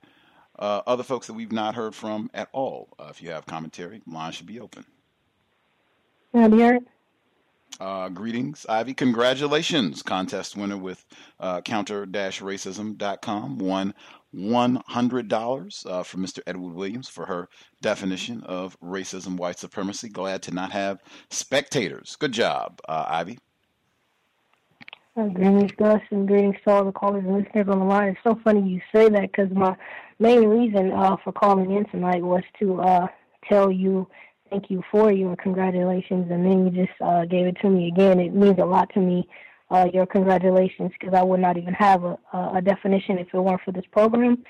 Uh, 0.56 0.82
other 0.86 1.02
folks 1.02 1.26
that 1.26 1.32
we've 1.32 1.50
not 1.50 1.74
heard 1.74 1.92
from 1.92 2.30
at 2.32 2.48
all. 2.52 2.88
Uh, 3.00 3.08
if 3.10 3.20
you 3.20 3.30
have 3.30 3.46
commentary, 3.46 4.00
line 4.06 4.30
should 4.30 4.46
be 4.46 4.60
open. 4.60 4.84
Derek. 6.32 6.84
Uh, 7.80 8.08
greetings, 8.10 8.64
Ivy. 8.68 8.94
Congratulations, 8.94 10.04
contest 10.04 10.56
winner 10.56 10.76
with 10.76 11.04
uh, 11.40 11.60
counter-racism.com. 11.62 13.58
Won 13.58 13.92
$100 14.32 15.86
uh, 15.86 16.02
from 16.04 16.24
Mr. 16.24 16.38
Edward 16.46 16.74
Williams 16.74 17.08
for 17.08 17.26
her 17.26 17.48
definition 17.82 18.44
of 18.44 18.78
racism, 18.78 19.36
white 19.36 19.58
supremacy. 19.58 20.08
Glad 20.08 20.42
to 20.42 20.54
not 20.54 20.70
have 20.70 21.02
spectators. 21.30 22.14
Good 22.14 22.30
job, 22.30 22.80
uh, 22.88 23.04
Ivy. 23.08 23.40
Uh, 25.16 25.26
greetings, 25.28 25.70
Gus, 25.78 26.00
and 26.10 26.26
greetings 26.26 26.56
to 26.64 26.72
all 26.72 26.84
the 26.84 26.90
callers 26.90 27.24
and 27.24 27.34
listeners 27.36 27.68
on 27.68 27.78
the 27.78 27.84
line. 27.84 28.08
It's 28.08 28.18
so 28.24 28.36
funny 28.42 28.68
you 28.68 28.80
say 28.92 29.08
that 29.08 29.30
because 29.30 29.48
my 29.52 29.76
main 30.18 30.48
reason 30.48 30.90
uh, 30.90 31.16
for 31.22 31.32
calling 31.32 31.70
in 31.70 31.84
tonight 31.90 32.20
was 32.20 32.42
to 32.58 32.80
uh, 32.80 33.06
tell 33.48 33.70
you 33.70 34.08
thank 34.50 34.70
you 34.70 34.82
for 34.90 35.12
you 35.12 35.28
and 35.28 35.38
congratulations, 35.38 36.26
and 36.32 36.44
then 36.44 36.66
you 36.66 36.84
just 36.84 37.00
uh, 37.00 37.26
gave 37.26 37.46
it 37.46 37.56
to 37.62 37.70
me 37.70 37.86
again. 37.86 38.18
It 38.18 38.34
means 38.34 38.58
a 38.58 38.64
lot 38.64 38.92
to 38.94 39.00
me. 39.00 39.28
Uh, 39.70 39.86
your 39.94 40.04
congratulations, 40.04 40.90
because 40.98 41.14
I 41.14 41.22
would 41.22 41.40
not 41.40 41.56
even 41.56 41.74
have 41.74 42.02
a, 42.02 42.18
a 42.32 42.60
definition 42.60 43.18
if 43.18 43.28
it 43.32 43.38
weren't 43.38 43.62
for 43.64 43.70
this 43.70 43.86
program. 43.92 44.44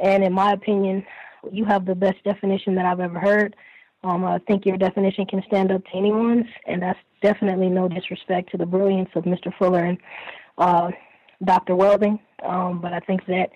And 0.00 0.22
in 0.22 0.32
my 0.32 0.52
opinion, 0.52 1.04
you 1.50 1.64
have 1.64 1.86
the 1.86 1.94
best 1.94 2.22
definition 2.24 2.76
that 2.76 2.86
I've 2.86 3.00
ever 3.00 3.18
heard. 3.18 3.56
Um, 4.04 4.24
I 4.24 4.38
think 4.46 4.66
your 4.66 4.76
definition 4.76 5.24
can 5.24 5.42
stand 5.46 5.72
up 5.72 5.82
to 5.86 5.96
anyone's, 5.96 6.46
and 6.66 6.82
that's 6.82 6.98
definitely 7.22 7.68
no 7.70 7.88
disrespect 7.88 8.50
to 8.50 8.58
the 8.58 8.66
brilliance 8.66 9.08
of 9.14 9.24
Mr. 9.24 9.52
Fuller 9.58 9.84
and 9.84 9.98
uh, 10.58 10.90
Dr. 11.42 11.74
Welsing. 11.74 12.20
Um, 12.42 12.80
but 12.82 12.92
I 12.92 13.00
think 13.00 13.24
that, 13.26 13.48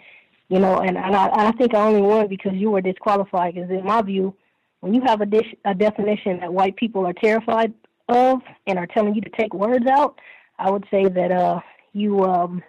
you 0.48 0.58
know, 0.58 0.78
and, 0.78 0.96
and 0.96 1.14
I, 1.14 1.28
I 1.48 1.52
think 1.52 1.74
I 1.74 1.86
only 1.86 2.00
won 2.00 2.28
because 2.28 2.54
you 2.54 2.70
were 2.70 2.80
disqualified. 2.80 3.54
Because 3.54 3.70
in 3.70 3.84
my 3.84 4.00
view, 4.00 4.34
when 4.80 4.94
you 4.94 5.02
have 5.02 5.20
a, 5.20 5.26
dish, 5.26 5.54
a 5.66 5.74
definition 5.74 6.40
that 6.40 6.52
white 6.52 6.76
people 6.76 7.06
are 7.06 7.12
terrified 7.12 7.74
of 8.08 8.40
and 8.66 8.78
are 8.78 8.86
telling 8.86 9.14
you 9.14 9.20
to 9.20 9.30
take 9.38 9.52
words 9.52 9.86
out, 9.86 10.18
I 10.58 10.70
would 10.70 10.86
say 10.90 11.04
that 11.08 11.30
uh, 11.30 11.60
you. 11.92 12.24
Um, 12.24 12.62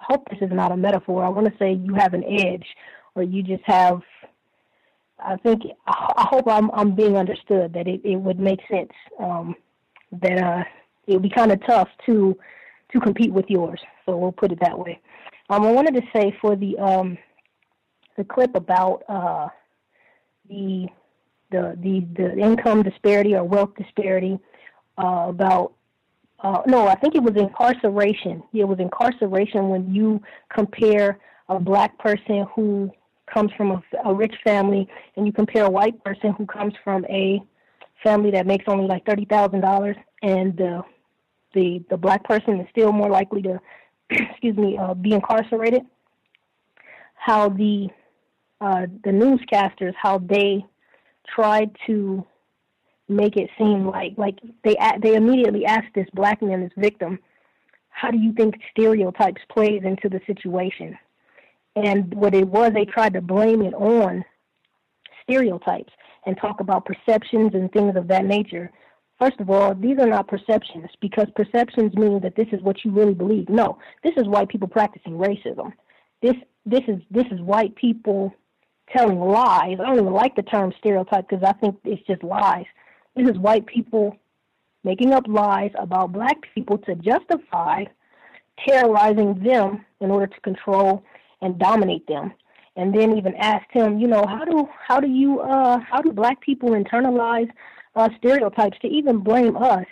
I 0.00 0.12
hope 0.12 0.28
this 0.28 0.40
is 0.42 0.52
not 0.52 0.70
a 0.70 0.76
metaphor. 0.76 1.24
I 1.24 1.30
want 1.30 1.46
to 1.46 1.58
say 1.58 1.72
you 1.72 1.94
have 1.94 2.12
an 2.14 2.24
edge, 2.24 2.66
or 3.16 3.22
you 3.22 3.42
just 3.42 3.64
have. 3.64 4.02
I 5.18 5.36
think 5.36 5.62
I 5.86 6.26
hope 6.30 6.46
I'm 6.48 6.70
I'm 6.72 6.94
being 6.94 7.16
understood 7.16 7.72
that 7.72 7.86
it, 7.86 8.00
it 8.04 8.16
would 8.16 8.38
make 8.38 8.60
sense 8.70 8.92
um, 9.18 9.54
that 10.12 10.42
uh, 10.42 10.64
it 11.06 11.14
would 11.14 11.22
be 11.22 11.30
kind 11.30 11.52
of 11.52 11.64
tough 11.66 11.88
to 12.06 12.36
to 12.92 13.00
compete 13.00 13.32
with 13.32 13.46
yours. 13.48 13.80
So 14.06 14.16
we'll 14.16 14.32
put 14.32 14.52
it 14.52 14.60
that 14.60 14.78
way. 14.78 15.00
Um, 15.50 15.64
I 15.64 15.72
wanted 15.72 15.94
to 15.94 16.02
say 16.14 16.36
for 16.40 16.56
the 16.56 16.78
um, 16.78 17.18
the 18.16 18.24
clip 18.24 18.54
about 18.54 19.02
uh, 19.08 19.48
the 20.48 20.86
the 21.50 21.78
the 21.80 22.06
the 22.16 22.38
income 22.38 22.82
disparity 22.82 23.34
or 23.34 23.44
wealth 23.44 23.74
disparity 23.76 24.38
uh, 24.98 25.26
about 25.28 25.72
uh, 26.40 26.62
no, 26.66 26.88
I 26.88 26.94
think 26.96 27.14
it 27.14 27.22
was 27.22 27.36
incarceration. 27.36 28.42
It 28.52 28.64
was 28.64 28.78
incarceration 28.78 29.68
when 29.70 29.94
you 29.94 30.20
compare 30.52 31.18
a 31.48 31.58
black 31.58 31.98
person 31.98 32.46
who 32.54 32.90
comes 33.32 33.50
from 33.56 33.70
a, 33.70 33.82
a 34.04 34.14
rich 34.14 34.34
family 34.44 34.88
and 35.16 35.26
you 35.26 35.32
compare 35.32 35.64
a 35.64 35.70
white 35.70 36.02
person 36.04 36.32
who 36.32 36.46
comes 36.46 36.74
from 36.82 37.04
a 37.06 37.42
family 38.02 38.30
that 38.32 38.46
makes 38.46 38.64
only 38.68 38.86
like 38.86 39.04
thirty 39.06 39.24
thousand 39.24 39.60
dollars, 39.60 39.96
and 40.22 40.56
the 40.56 40.82
the 41.54 41.84
the 41.90 41.96
black 41.96 42.24
person 42.24 42.60
is 42.60 42.66
still 42.70 42.92
more 42.92 43.10
likely 43.10 43.42
to, 43.42 43.60
excuse 44.10 44.56
me, 44.56 44.76
uh, 44.78 44.94
be 44.94 45.12
incarcerated. 45.12 45.82
How 47.14 47.48
the 47.48 47.88
uh, 48.60 48.86
the 49.02 49.10
newscasters, 49.10 49.94
how 50.00 50.18
they 50.18 50.64
tried 51.34 51.70
to 51.86 52.24
make 53.08 53.36
it 53.36 53.50
seem 53.58 53.86
like 53.86 54.12
like 54.16 54.38
they 54.62 54.76
they 55.02 55.14
immediately 55.14 55.64
asked 55.64 55.94
this 55.94 56.08
black 56.14 56.42
man, 56.42 56.60
this 56.62 56.72
victim, 56.76 57.18
how 57.90 58.10
do 58.10 58.18
you 58.18 58.32
think 58.32 58.56
stereotypes 58.70 59.40
plays 59.48 59.82
into 59.84 60.08
the 60.08 60.20
situation? 60.26 60.98
And 61.76 62.14
what 62.14 62.34
it 62.34 62.48
was, 62.48 62.72
they 62.72 62.84
tried 62.84 63.14
to 63.14 63.20
blame 63.20 63.62
it 63.62 63.74
on 63.74 64.24
stereotypes 65.22 65.92
and 66.26 66.36
talk 66.38 66.60
about 66.60 66.86
perceptions 66.86 67.52
and 67.54 67.70
things 67.72 67.96
of 67.96 68.08
that 68.08 68.24
nature. 68.24 68.70
First 69.18 69.40
of 69.40 69.50
all, 69.50 69.74
these 69.74 69.98
are 69.98 70.06
not 70.06 70.28
perceptions 70.28 70.88
because 71.00 71.26
perceptions 71.36 71.94
mean 71.94 72.20
that 72.20 72.36
this 72.36 72.48
is 72.52 72.62
what 72.62 72.84
you 72.84 72.90
really 72.90 73.14
believe. 73.14 73.48
No, 73.48 73.78
this 74.02 74.14
is 74.16 74.26
white 74.26 74.48
people 74.48 74.68
practicing 74.68 75.12
racism. 75.12 75.72
This 76.22 76.34
this 76.66 76.82
is 76.88 77.00
this 77.10 77.26
is 77.30 77.40
white 77.40 77.74
people 77.76 78.34
telling 78.96 79.20
lies. 79.20 79.78
I 79.80 79.86
don't 79.86 80.00
even 80.00 80.12
like 80.12 80.34
the 80.36 80.42
term 80.42 80.72
stereotype 80.78 81.28
because 81.28 81.44
I 81.44 81.52
think 81.54 81.76
it's 81.84 82.06
just 82.06 82.22
lies. 82.22 82.66
This 83.14 83.28
is 83.28 83.38
white 83.38 83.66
people 83.66 84.16
making 84.82 85.12
up 85.12 85.24
lies 85.28 85.70
about 85.78 86.12
black 86.12 86.36
people 86.54 86.78
to 86.78 86.94
justify 86.96 87.84
terrorizing 88.68 89.42
them 89.42 89.84
in 90.00 90.10
order 90.10 90.26
to 90.26 90.40
control 90.40 91.04
and 91.44 91.58
dominate 91.58 92.06
them. 92.06 92.32
And 92.76 92.92
then 92.92 93.16
even 93.16 93.34
asked 93.36 93.70
him, 93.70 93.98
you 93.98 94.08
know, 94.08 94.24
how 94.26 94.44
do 94.44 94.68
how 94.88 94.98
do 94.98 95.08
you 95.08 95.40
uh 95.40 95.78
how 95.78 96.00
do 96.00 96.12
black 96.12 96.40
people 96.40 96.70
internalize 96.70 97.50
uh, 97.94 98.08
stereotypes 98.18 98.78
to 98.82 98.88
even 98.88 99.18
blame 99.18 99.56
us 99.56 99.86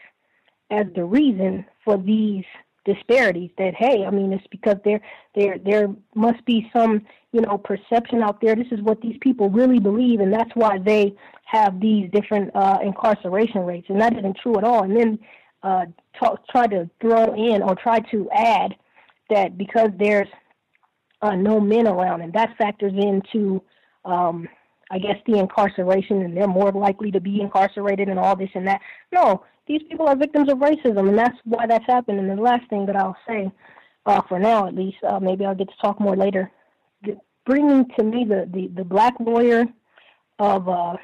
as 0.70 0.86
the 0.96 1.04
reason 1.04 1.64
for 1.84 1.96
these 1.96 2.44
disparities 2.84 3.50
that 3.58 3.74
hey 3.76 4.04
i 4.04 4.10
mean 4.10 4.32
it's 4.32 4.44
because 4.50 4.76
there 4.84 5.00
there 5.36 5.56
there 5.58 5.86
must 6.16 6.44
be 6.44 6.68
some 6.72 7.00
you 7.32 7.40
know 7.40 7.58
perception 7.58 8.22
out 8.22 8.40
there. 8.40 8.54
This 8.54 8.70
is 8.70 8.80
what 8.82 9.00
these 9.00 9.16
people 9.20 9.48
really 9.50 9.80
believe 9.80 10.20
and 10.20 10.32
that's 10.32 10.54
why 10.54 10.78
they 10.78 11.14
have 11.44 11.80
these 11.80 12.10
different 12.10 12.54
uh 12.54 12.78
incarceration 12.82 13.62
rates. 13.62 13.86
And 13.88 14.00
that 14.00 14.16
isn't 14.16 14.36
true 14.42 14.56
at 14.58 14.64
all. 14.64 14.84
And 14.84 14.96
then 14.96 15.18
uh 15.62 15.86
talk, 16.18 16.46
try 16.48 16.66
to 16.68 16.88
throw 17.00 17.34
in 17.34 17.62
or 17.62 17.74
try 17.74 18.00
to 18.10 18.28
add 18.30 18.74
that 19.30 19.56
because 19.56 19.90
there's 19.98 20.28
uh, 21.22 21.34
no 21.34 21.60
men 21.60 21.86
around 21.86 22.20
and 22.20 22.32
that 22.32 22.56
factors 22.58 22.92
into 22.96 23.62
um 24.04 24.48
I 24.92 24.98
guess 24.98 25.16
the 25.26 25.38
incarceration 25.38 26.20
and 26.20 26.36
they're 26.36 26.46
more 26.46 26.70
likely 26.70 27.10
to 27.12 27.20
be 27.20 27.40
incarcerated 27.40 28.08
and 28.08 28.18
all 28.18 28.36
this 28.36 28.50
and 28.54 28.66
that. 28.66 28.82
No, 29.10 29.42
these 29.66 29.80
people 29.88 30.06
are 30.06 30.14
victims 30.14 30.52
of 30.52 30.58
racism, 30.58 31.08
and 31.08 31.18
that's 31.18 31.38
why 31.44 31.66
that's 31.66 31.86
happened. 31.86 32.20
And 32.20 32.28
the 32.28 32.42
last 32.42 32.68
thing 32.68 32.84
that 32.86 32.96
I'll 32.96 33.16
say, 33.26 33.50
uh, 34.04 34.20
for 34.28 34.38
now 34.38 34.66
at 34.66 34.74
least, 34.74 34.98
uh, 35.08 35.18
maybe 35.18 35.46
I'll 35.46 35.54
get 35.54 35.68
to 35.68 35.76
talk 35.80 35.98
more 35.98 36.14
later. 36.14 36.50
Bringing 37.46 37.88
to 37.96 38.04
me 38.04 38.26
the, 38.28 38.48
the, 38.52 38.68
the 38.76 38.84
black 38.84 39.14
lawyer 39.18 39.64
of 40.38 40.68
uh, 40.68 40.96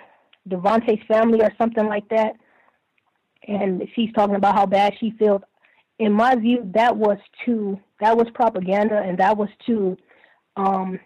family 1.09 1.41
or 1.41 1.51
something 1.57 1.87
like 1.87 2.09
that, 2.11 2.35
and 3.47 3.83
she's 3.95 4.13
talking 4.13 4.37
about 4.37 4.55
how 4.55 4.67
bad 4.67 4.93
she 5.01 5.13
feels. 5.19 5.41
In 5.99 6.13
my 6.13 6.37
view, 6.37 6.71
that 6.75 6.95
was 6.95 7.19
too 7.45 7.81
that 8.01 8.17
was 8.17 8.27
propaganda, 8.35 8.99
and 8.99 9.19
that 9.19 9.37
was 9.37 9.49
to 9.67 9.97
um, 10.59 10.99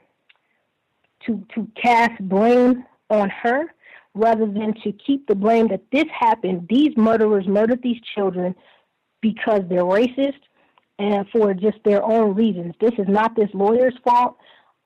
to 1.27 1.47
to 1.55 1.69
cast 1.81 2.20
blame 2.29 2.85
on 3.11 3.31
her 3.31 3.66
rather 4.15 4.47
than 4.47 4.74
to 4.83 4.93
keep 4.93 5.27
the 5.27 5.35
blame 5.35 5.69
that 5.69 5.83
this 5.93 6.05
happened. 6.12 6.66
These 6.69 6.97
murderers 6.97 7.47
murdered 7.47 7.83
these 7.83 8.01
children 8.15 8.55
because 9.20 9.62
they're 9.69 9.85
racist 9.85 10.41
and 10.99 11.27
for 11.31 11.55
just 11.55 11.79
their 11.85 12.03
own 12.03 12.35
reasons. 12.35 12.74
This 12.81 12.93
is 12.99 13.09
not 13.09 13.35
this 13.35 13.49
lawyer's 13.55 13.95
fault 14.05 14.37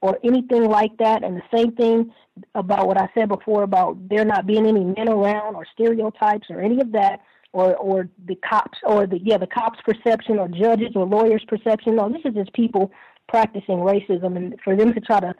or 0.00 0.18
anything 0.22 0.64
like 0.64 0.96
that. 0.98 1.24
And 1.24 1.36
the 1.36 1.56
same 1.56 1.72
thing 1.72 2.12
about 2.54 2.86
what 2.86 3.00
I 3.00 3.08
said 3.14 3.28
before 3.28 3.62
about 3.62 4.08
there 4.08 4.24
not 4.24 4.46
being 4.46 4.66
any 4.66 4.84
men 4.84 5.08
around 5.08 5.56
or 5.56 5.66
stereotypes 5.72 6.48
or 6.50 6.60
any 6.60 6.80
of 6.80 6.92
that. 6.92 7.20
Or, 7.52 7.74
or 7.76 8.08
the 8.26 8.34
cops 8.46 8.76
or 8.82 9.06
the 9.06 9.18
yeah 9.18 9.38
the 9.38 9.46
cops 9.46 9.78
perception 9.82 10.38
or 10.38 10.46
judges 10.46 10.90
or 10.94 11.06
lawyers 11.06 11.42
perception 11.48 11.96
no 11.96 12.10
this 12.10 12.20
is 12.26 12.34
just 12.34 12.52
people 12.52 12.92
practicing 13.28 13.78
racism 13.78 14.36
and 14.36 14.58
for 14.62 14.76
them 14.76 14.92
to 14.94 15.00
try 15.00 15.20
to 15.20 15.34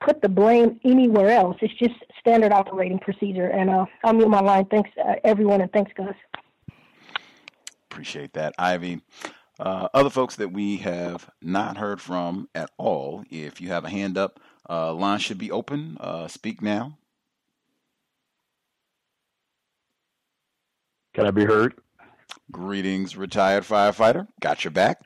put 0.00 0.20
the 0.22 0.28
blame 0.28 0.80
anywhere 0.84 1.30
else. 1.30 1.56
It's 1.60 1.74
just 1.74 1.94
standard 2.20 2.52
operating 2.52 2.98
procedure. 2.98 3.48
And 3.48 3.70
uh, 3.70 3.86
I'll 4.04 4.12
mute 4.12 4.28
my 4.28 4.40
line. 4.40 4.66
Thanks, 4.66 4.90
uh, 5.02 5.14
everyone, 5.24 5.60
and 5.60 5.72
thanks, 5.72 5.92
guys. 5.94 6.14
Appreciate 7.90 8.34
that, 8.34 8.54
Ivy. 8.58 9.00
Uh, 9.58 9.88
other 9.94 10.10
folks 10.10 10.36
that 10.36 10.52
we 10.52 10.76
have 10.78 11.30
not 11.40 11.78
heard 11.78 12.00
from 12.00 12.48
at 12.54 12.70
all, 12.76 13.24
if 13.30 13.60
you 13.60 13.68
have 13.68 13.86
a 13.86 13.88
hand 13.88 14.18
up, 14.18 14.38
uh, 14.68 14.92
line 14.92 15.18
should 15.18 15.38
be 15.38 15.50
open. 15.50 15.96
Uh, 15.98 16.28
speak 16.28 16.60
now. 16.60 16.98
Can 21.14 21.26
I 21.26 21.30
be 21.30 21.46
heard? 21.46 21.74
Greetings, 22.52 23.16
retired 23.16 23.64
firefighter. 23.64 24.28
Got 24.40 24.64
your 24.64 24.72
back. 24.72 25.00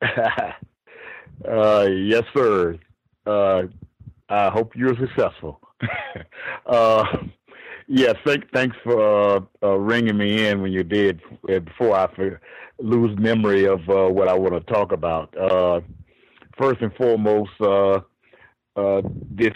uh, 1.46 1.86
yes, 1.90 2.24
sir 2.34 2.78
uh, 3.28 3.62
I 4.28 4.50
hope 4.50 4.74
you're 4.74 4.96
successful. 4.96 5.60
uh, 6.66 7.04
yeah, 7.86 8.12
thank, 8.26 8.50
thanks 8.52 8.76
for 8.82 9.36
uh, 9.36 9.40
uh, 9.62 9.76
ringing 9.78 10.16
me 10.16 10.46
in 10.46 10.60
when 10.60 10.72
you 10.72 10.82
did 10.82 11.20
uh, 11.48 11.60
before 11.60 11.96
I 11.96 12.08
lose 12.78 13.18
memory 13.18 13.66
of 13.66 13.80
uh, 13.88 14.08
what 14.08 14.28
I 14.28 14.34
want 14.34 14.54
to 14.54 14.72
talk 14.72 14.92
about. 14.92 15.36
Uh, 15.36 15.80
first 16.58 16.80
and 16.80 16.94
foremost, 16.94 17.50
this 19.30 19.54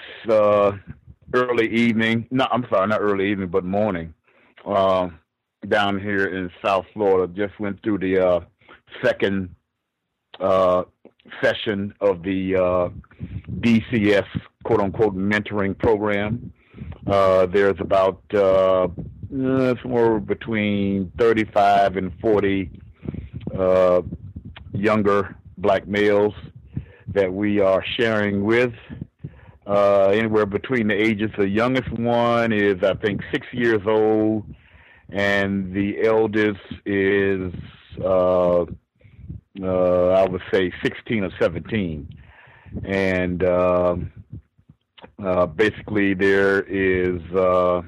early 1.35 1.69
evening, 1.71 2.27
no, 2.31 2.47
I'm 2.51 2.67
sorry, 2.71 2.89
not 2.89 3.01
early 3.01 3.31
evening, 3.31 3.49
but 3.49 3.65
morning, 3.65 4.15
down 4.65 6.01
here 6.01 6.27
in 6.27 6.51
South 6.65 6.87
Florida, 6.93 7.33
just 7.33 7.59
went 7.61 7.83
through 7.83 7.99
the 7.99 8.45
second 9.03 9.55
session 11.43 11.95
of 12.01 12.23
the 12.23 12.57
uh, 12.57 12.89
DCS 13.61 14.27
quote 14.65 14.81
unquote 14.81 15.17
mentoring 15.17 15.77
program. 15.79 16.53
Uh, 17.07 17.47
there's 17.47 17.79
about 17.81 18.23
uh, 18.35 18.89
uh 19.35 19.75
somewhere 19.83 20.21
between 20.21 21.11
35 21.19 21.97
and 21.97 22.13
40 22.21 22.71
uh, 23.59 24.03
younger 24.73 25.37
black 25.59 25.87
males 25.87 26.35
that 27.09 27.33
we 27.33 27.61
are 27.61 27.85
sharing 27.97 28.45
with. 28.45 28.73
uh, 29.67 30.09
anywhere 30.09 30.47
between 30.47 30.89
the 30.89 30.95
ages. 30.95 31.31
The 31.39 31.49
youngest 31.49 31.91
one 31.93 32.53
is, 32.53 32.83
I 32.83 32.95
think, 32.95 33.23
six 33.31 33.47
years 33.53 33.83
old, 33.87 34.45
and 35.11 35.73
the 35.73 36.05
eldest 36.05 36.61
is, 36.85 37.53
uh, 39.61 39.67
uh, 39.67 40.25
I 40.25 40.29
would 40.29 40.43
say, 40.53 40.73
16 40.83 41.25
or 41.25 41.31
17. 41.41 42.09
And 42.85 43.45
um, 43.45 44.13
uh, 45.23 45.47
basically, 45.47 46.15
there 46.15 46.63
is 46.63 47.21
uh, 47.35 47.83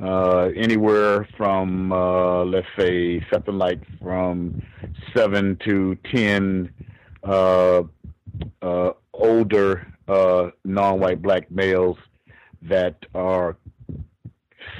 uh, 0.00 0.50
anywhere 0.56 1.28
from, 1.36 1.92
uh, 1.92 2.44
let's 2.44 2.66
say, 2.78 3.24
something 3.32 3.56
like 3.56 3.80
from 4.00 4.62
seven 5.16 5.56
to 5.64 5.96
10 6.14 6.72
uh, 7.24 7.82
uh, 8.62 8.90
older 9.12 9.86
uh, 10.08 10.50
non-white 10.64 11.22
black 11.22 11.50
males 11.50 11.96
that 12.62 12.96
are 13.14 13.56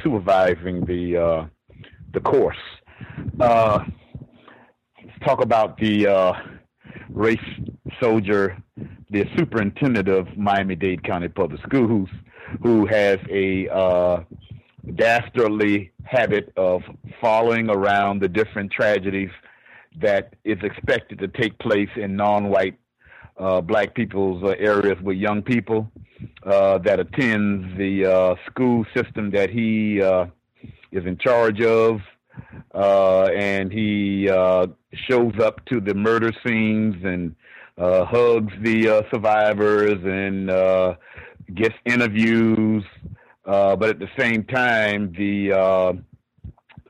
supervising 0.02 0.84
the 0.86 1.16
uh, 1.16 1.46
the 2.12 2.20
course. 2.20 2.56
Talk 5.24 5.42
about 5.42 5.78
the 5.78 6.06
uh, 6.06 6.32
race 7.08 7.38
soldier, 7.98 8.62
the 9.10 9.24
superintendent 9.38 10.06
of 10.06 10.36
Miami-Dade 10.36 11.02
County 11.02 11.28
Public 11.28 11.62
Schools, 11.62 12.10
who 12.62 12.84
has 12.84 13.18
a 13.30 13.66
uh, 13.70 14.22
dastardly 14.96 15.92
habit 16.04 16.52
of 16.58 16.82
following 17.22 17.70
around 17.70 18.20
the 18.20 18.28
different 18.28 18.70
tragedies 18.70 19.30
that 19.98 20.34
is 20.44 20.58
expected 20.62 21.18
to 21.20 21.28
take 21.28 21.58
place 21.58 21.88
in 21.96 22.16
non-white 22.16 22.78
uh, 23.38 23.62
black 23.62 23.94
people's 23.94 24.42
uh, 24.44 24.48
areas 24.58 25.00
with 25.02 25.16
young 25.16 25.40
people 25.40 25.90
uh, 26.44 26.76
that 26.78 27.00
attends 27.00 27.78
the 27.78 28.04
uh, 28.04 28.34
school 28.44 28.84
system 28.94 29.30
that 29.30 29.48
he 29.48 30.02
uh, 30.02 30.26
is 30.92 31.06
in 31.06 31.16
charge 31.16 31.62
of, 31.62 32.00
uh, 32.74 33.24
and 33.34 33.72
he 33.72 34.28
uh, 34.28 34.66
shows 35.08 35.32
up 35.40 35.64
to 35.66 35.80
the 35.80 35.94
murder 35.94 36.32
scenes 36.44 36.96
and 37.04 37.34
uh, 37.78 38.04
hugs 38.04 38.52
the 38.62 38.88
uh, 38.88 39.02
survivors 39.12 39.98
and 40.04 40.50
uh, 40.50 40.94
gets 41.54 41.74
interviews. 41.84 42.84
But 43.44 43.82
at 43.82 43.98
the 43.98 44.08
same 44.18 44.44
time, 44.44 45.12
the 45.12 46.02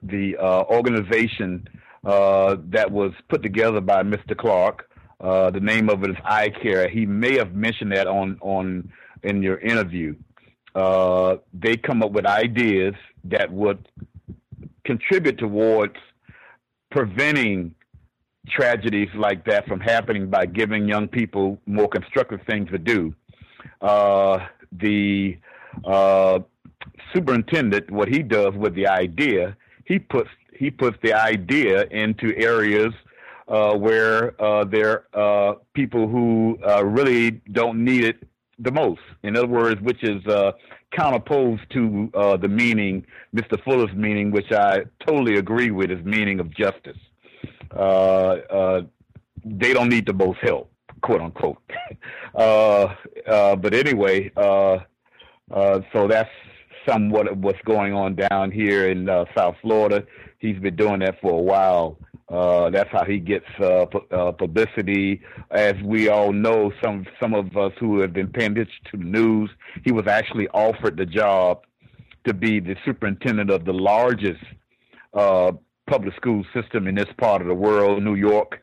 the 0.03 0.39
organization 0.39 1.69
that 2.03 2.91
was 2.91 3.13
put 3.29 3.43
together 3.43 3.81
by 3.81 4.03
Mr. 4.03 4.37
Clark 4.37 4.89
the 5.21 5.61
name 5.61 5.89
of 5.89 6.05
it 6.05 6.11
is 6.11 6.17
Eye 6.25 6.51
Care. 6.51 6.89
He 6.89 7.07
may 7.07 7.37
have 7.39 7.55
mentioned 7.55 7.93
that 7.93 8.07
on 8.07 8.39
on 8.41 8.93
in 9.23 9.43
your 9.43 9.59
interview. 9.59 10.15
They 10.75 11.77
come 11.77 12.03
up 12.03 12.13
with 12.13 12.27
ideas 12.27 12.95
that 13.25 13.51
would 13.51 13.89
contribute 14.85 15.39
towards 15.39 15.97
preventing 16.91 17.75
tragedies 18.49 19.09
like 19.15 19.45
that 19.47 19.67
from 19.67 19.81
happening 19.81 20.29
by 20.29 20.47
giving 20.47 20.87
young 20.87 21.09
people 21.09 21.59
more 21.67 21.89
constructive 21.89 22.41
things 22.47 22.71
to 22.71 22.79
do. 22.79 23.15
Uh, 23.81 24.47
the 24.73 25.37
uh, 25.85 26.39
superintendent, 27.15 27.91
what 27.91 28.09
he 28.09 28.23
does 28.23 28.55
with 28.55 28.75
the 28.75 28.87
idea, 28.87 29.57
he 29.87 29.99
puts 29.99 30.31
he 30.57 30.71
puts 30.71 30.97
the 31.03 31.13
idea 31.13 31.85
into 31.91 32.33
areas 32.37 32.93
uh, 33.49 33.75
where 33.75 34.41
uh, 34.41 34.65
there 34.65 35.05
are 35.13 35.51
uh, 35.51 35.55
people 35.75 36.07
who 36.09 36.57
uh, 36.67 36.85
really 36.85 37.33
don't 37.53 37.85
need 37.85 38.05
it 38.05 38.23
the 38.59 38.71
most. 38.71 39.01
In 39.23 39.37
other 39.37 39.47
words, 39.47 39.81
which 39.81 40.03
is 40.03 40.25
uh, 40.27 40.53
counterposed 40.93 41.63
to 41.71 42.11
uh, 42.15 42.37
the 42.37 42.49
meaning, 42.49 43.05
Mr. 43.35 43.63
Fuller's 43.65 43.95
meaning, 43.95 44.31
which 44.31 44.53
I 44.53 44.85
totally 45.07 45.39
agree 45.39 45.71
with, 45.71 45.91
is 45.91 46.05
meaning 46.05 46.41
of 46.41 46.51
justice. 46.55 46.99
Uh, 47.75 47.79
uh, 47.79 48.83
they 49.45 49.73
don't 49.73 49.89
need 49.89 50.07
the 50.07 50.13
most 50.13 50.39
help, 50.41 50.71
quote 51.03 51.21
unquote. 51.21 51.59
Uh, 52.37 53.55
but 53.55 53.75
anyway, 53.75 54.29
so 54.37 56.09
that's 56.09 56.31
somewhat 56.87 57.29
of 57.31 57.39
what's 57.39 57.61
going 57.65 57.93
on 57.93 58.17
down 58.17 58.51
here 58.51 58.91
in 58.91 59.07
South 59.37 59.55
Florida. 59.63 60.05
He's 60.41 60.59
been 60.59 60.75
doing 60.75 60.99
that 61.01 61.21
for 61.21 61.31
a 61.31 61.43
while. 61.43 61.97
Uh, 62.29 62.71
that's 62.71 62.91
how 62.91 63.05
he 63.05 63.19
gets 63.19 63.45
uh, 63.61 63.85
pu- 63.87 64.07
uh, 64.11 64.33
publicity. 64.33 65.21
As 65.51 65.75
we 65.85 66.09
all 66.09 66.33
know, 66.33 66.73
some 66.83 67.07
some 67.21 67.35
of 67.35 67.55
us 67.57 67.73
who 67.79 68.01
have 68.01 68.15
been 68.15 68.29
paying 68.29 68.55
to 68.55 68.67
the 68.93 68.97
news, 68.97 69.51
he 69.85 69.93
was 69.93 70.07
actually 70.07 70.49
offered 70.49 70.97
the 70.97 71.05
job 71.05 71.65
to 72.27 72.33
be 72.33 72.61
the 72.61 72.77
superintendent 72.85 73.51
of 73.51 73.67
the 73.67 73.75
largest 73.75 74.43
uh, 75.13 75.53
public 75.87 76.15
school 76.17 76.45
system 76.55 76.89
in 76.89 76.95
this 76.95 77.09
part 77.19 77.43
of 77.43 77.49
the 77.49 77.55
world, 77.55 78.03
New 78.03 78.15
York, 78.15 78.63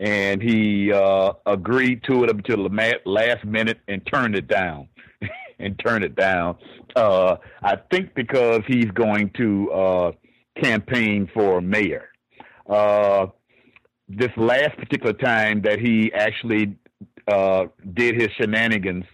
and 0.00 0.42
he 0.42 0.92
uh, 0.92 1.32
agreed 1.46 2.02
to 2.04 2.24
it 2.24 2.30
up 2.30 2.36
until 2.36 2.68
the 2.68 2.94
last 3.04 3.44
minute 3.44 3.78
and 3.86 4.04
turned 4.12 4.34
it 4.34 4.48
down. 4.48 4.88
and 5.58 5.78
turned 5.78 6.04
it 6.04 6.16
down. 6.16 6.58
Uh, 6.96 7.36
I 7.62 7.76
think 7.90 8.14
because 8.14 8.60
he's 8.66 8.90
going 8.90 9.30
to 9.38 10.12
campaign 10.60 11.30
for 11.32 11.62
mayor 11.62 12.10
uh, 12.68 13.26
this 14.08 14.30
last 14.36 14.76
particular 14.76 15.12
time 15.12 15.62
that 15.62 15.78
he 15.78 16.12
actually 16.12 16.76
uh, 17.28 17.66
did 17.94 18.20
his 18.20 18.28
shenanigans, 18.38 19.04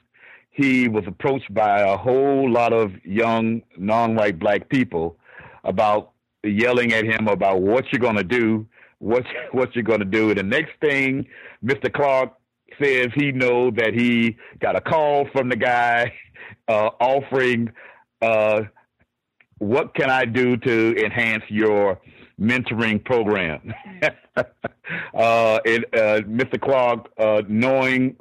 he 0.50 0.88
was 0.88 1.04
approached 1.06 1.52
by 1.52 1.80
a 1.80 1.96
whole 1.96 2.50
lot 2.50 2.72
of 2.72 2.92
young 3.04 3.62
non-white 3.78 4.38
black 4.38 4.68
people 4.68 5.16
about 5.64 6.12
yelling 6.44 6.92
at 6.92 7.04
him 7.04 7.28
about 7.28 7.62
what 7.62 7.84
you're 7.90 8.00
going 8.00 8.16
to 8.16 8.24
do, 8.24 8.66
what 8.98 9.24
what 9.52 9.74
you're 9.74 9.84
going 9.84 10.00
to 10.00 10.04
do. 10.04 10.30
And 10.30 10.38
the 10.38 10.42
next 10.42 10.72
thing, 10.80 11.26
Mr. 11.64 11.92
Clark 11.92 12.32
says 12.82 13.08
he 13.14 13.32
know 13.32 13.70
that 13.70 13.94
he 13.94 14.36
got 14.60 14.76
a 14.76 14.80
call 14.80 15.26
from 15.32 15.48
the 15.48 15.56
guy 15.56 16.12
uh, 16.68 16.90
offering, 17.00 17.72
uh, 18.20 18.62
"What 19.58 19.94
can 19.94 20.10
I 20.10 20.26
do 20.26 20.56
to 20.58 21.04
enhance 21.04 21.44
your 21.48 21.98
mentoring 22.42 23.02
program. 23.04 23.72
uh, 24.36 24.42
uh, 25.14 25.58
Mr. 26.22 26.60
Clark, 26.60 27.08
uh, 27.18 27.42
knowing 27.48 28.16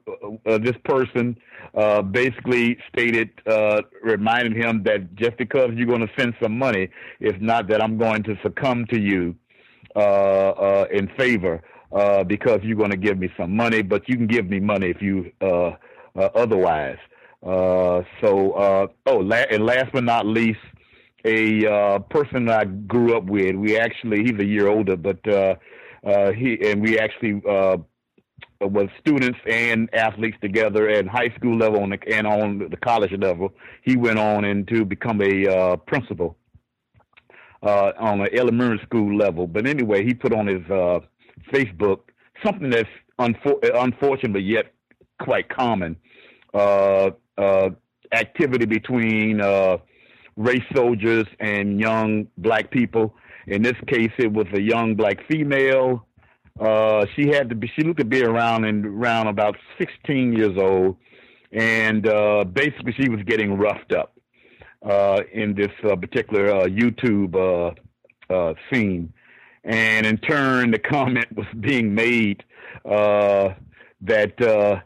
uh, 0.45 0.57
this 0.59 0.75
person, 0.85 1.37
uh, 1.73 2.01
basically 2.01 2.77
stated, 2.91 3.29
uh, 3.47 3.81
reminded 4.03 4.55
him 4.55 4.83
that 4.83 5.15
just 5.15 5.37
because 5.37 5.71
you're 5.73 5.87
going 5.87 6.01
to 6.01 6.13
send 6.17 6.33
some 6.41 6.57
money, 6.57 6.89
it's 7.19 7.37
not 7.41 7.67
that 7.69 7.83
I'm 7.83 7.97
going 7.97 8.23
to 8.23 8.37
succumb 8.43 8.85
to 8.87 8.99
you 8.99 9.35
in 9.95 11.09
favor 11.17 11.61
because 12.27 12.59
you're 12.63 12.77
going 12.77 12.91
to 12.91 12.97
give 12.97 13.17
me 13.17 13.29
some 13.37 13.55
money, 13.55 13.81
but 13.81 14.07
you 14.07 14.15
can 14.15 14.27
give 14.27 14.47
me 14.49 14.59
money 14.59 14.89
if 14.89 15.01
you 15.01 15.31
otherwise. 16.15 16.99
so, 17.43 18.89
oh, 19.05 19.17
la- 19.17 19.47
and 19.49 19.65
last 19.65 19.91
but 19.91 20.03
not 20.03 20.25
least, 20.25 20.59
a 21.25 21.65
uh, 21.65 21.99
person 21.99 22.49
I 22.49 22.65
grew 22.65 23.15
up 23.15 23.25
with. 23.25 23.55
We 23.55 23.77
actually, 23.77 24.23
he's 24.23 24.39
a 24.39 24.45
year 24.45 24.67
older, 24.67 24.95
but 24.95 25.25
uh, 25.27 25.55
uh, 26.05 26.31
he 26.31 26.57
and 26.69 26.81
we 26.81 26.97
actually 26.99 27.41
uh, 27.47 27.77
was 28.59 28.87
students 28.99 29.39
and 29.47 29.89
athletes 29.93 30.37
together 30.41 30.89
at 30.89 31.07
high 31.07 31.29
school 31.35 31.57
level 31.57 31.83
and, 31.83 31.97
and 32.07 32.27
on 32.27 32.69
the 32.69 32.77
college 32.77 33.11
level. 33.17 33.53
He 33.83 33.95
went 33.97 34.19
on 34.19 34.45
and 34.45 34.67
to 34.67 34.85
become 34.85 35.21
a 35.21 35.47
uh, 35.47 35.75
principal 35.77 36.37
uh, 37.63 37.91
on 37.99 38.21
an 38.21 38.29
elementary 38.33 38.79
school 38.85 39.15
level. 39.15 39.47
But 39.47 39.67
anyway, 39.67 40.03
he 40.05 40.13
put 40.13 40.33
on 40.33 40.47
his 40.47 40.63
uh, 40.69 40.99
Facebook 41.51 41.99
something 42.43 42.69
that's 42.69 42.89
unfor- 43.19 43.59
unfortunate 43.75 44.33
but 44.33 44.43
yet 44.43 44.73
quite 45.19 45.49
common. 45.49 45.95
Uh, 46.53 47.11
uh, 47.37 47.69
activity 48.11 48.65
between 48.65 49.39
uh, 49.39 49.77
race 50.41 50.63
soldiers 50.75 51.25
and 51.39 51.79
young 51.79 52.27
black 52.37 52.71
people. 52.71 53.15
In 53.47 53.61
this 53.61 53.77
case, 53.87 54.11
it 54.17 54.31
was 54.31 54.47
a 54.53 54.61
young 54.61 54.95
black 54.95 55.17
female. 55.27 56.05
Uh, 56.59 57.05
she 57.15 57.27
had 57.27 57.49
to 57.49 57.55
be, 57.55 57.71
she 57.75 57.83
looked 57.83 57.99
to 57.99 58.05
be 58.05 58.23
around 58.23 58.65
and 58.65 58.85
around 58.85 59.27
about 59.27 59.55
16 59.77 60.33
years 60.33 60.57
old. 60.57 60.97
And 61.51 62.07
uh, 62.07 62.45
basically, 62.45 62.93
she 62.93 63.09
was 63.09 63.21
getting 63.25 63.57
roughed 63.57 63.93
up 63.93 64.13
uh, 64.85 65.21
in 65.33 65.53
this 65.53 65.71
uh, 65.83 65.95
particular 65.95 66.51
uh, 66.51 66.65
YouTube 66.65 67.35
uh, 68.29 68.53
scene. 68.71 69.13
And 69.63 70.05
in 70.05 70.17
turn, 70.17 70.71
the 70.71 70.79
comment 70.95 71.27
was 71.35 71.47
being 71.59 71.93
made 71.93 72.43
that 72.83 74.81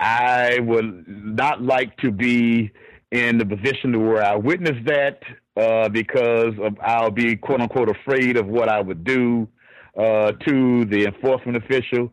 I 0.00 0.58
would 0.60 1.04
not 1.06 1.62
like 1.62 1.96
to 1.98 2.10
be 2.10 2.70
in 3.10 3.38
the 3.38 3.46
position 3.46 3.92
to 3.92 3.98
where 3.98 4.24
I 4.24 4.36
witnessed 4.36 4.84
that 4.86 5.20
uh, 5.56 5.88
because 5.88 6.54
of, 6.62 6.76
I'll 6.82 7.10
be 7.10 7.36
quote 7.36 7.60
unquote 7.60 7.88
afraid 7.88 8.36
of 8.36 8.46
what 8.46 8.68
I 8.68 8.80
would 8.80 9.04
do 9.04 9.48
uh, 9.96 10.32
to 10.46 10.84
the 10.84 11.06
enforcement 11.06 11.56
official, 11.56 12.12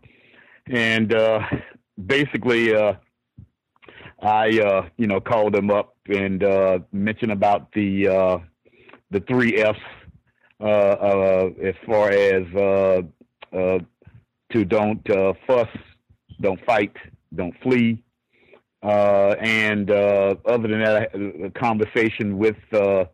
and 0.68 1.14
uh, 1.14 1.40
basically 2.04 2.74
uh, 2.74 2.94
I 4.22 4.60
uh, 4.60 4.90
you 4.98 5.08
know 5.08 5.20
called 5.20 5.54
them 5.54 5.70
up 5.70 5.96
and 6.08 6.44
uh, 6.44 6.80
mentioned 6.92 7.32
about 7.32 7.72
the 7.74 8.42
the 9.12 9.20
three 9.28 9.58
F's 9.58 9.80
as 10.62 11.76
far 11.86 12.10
as 12.10 12.46
to 13.52 14.66
don't 14.66 15.06
fuss, 15.46 15.68
don't 16.42 16.64
fight, 16.66 16.96
don't 17.36 17.54
flee. 17.62 18.02
Uh, 18.86 19.36
and 19.40 19.90
uh, 19.90 20.36
other 20.46 20.68
than 20.68 20.84
that, 20.84 21.12
the 21.12 21.52
conversation 21.56 22.38
with 22.38 22.56
uh, 22.72 23.06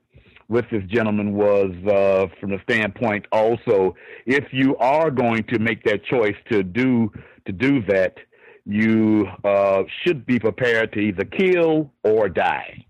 with 0.50 0.66
this 0.70 0.84
gentleman 0.88 1.34
was 1.34 1.72
uh, 1.88 2.28
from 2.42 2.50
the 2.50 2.60
standpoint 2.70 3.26
also, 3.32 3.96
if 4.26 4.52
you 4.52 4.76
are 4.78 5.10
going 5.10 5.44
to 5.44 5.60
make 5.60 5.82
that 5.84 6.04
choice 6.04 6.36
to 6.52 6.62
do 6.62 7.10
to 7.46 7.54
do 7.54 7.82
that, 7.84 8.18
you 8.66 9.26
uh, 9.46 9.84
should 10.04 10.26
be 10.26 10.40
prepared 10.40 10.92
to 10.92 11.00
either 11.00 11.24
kill 11.24 11.90
or 12.04 12.28
die. 12.28 12.86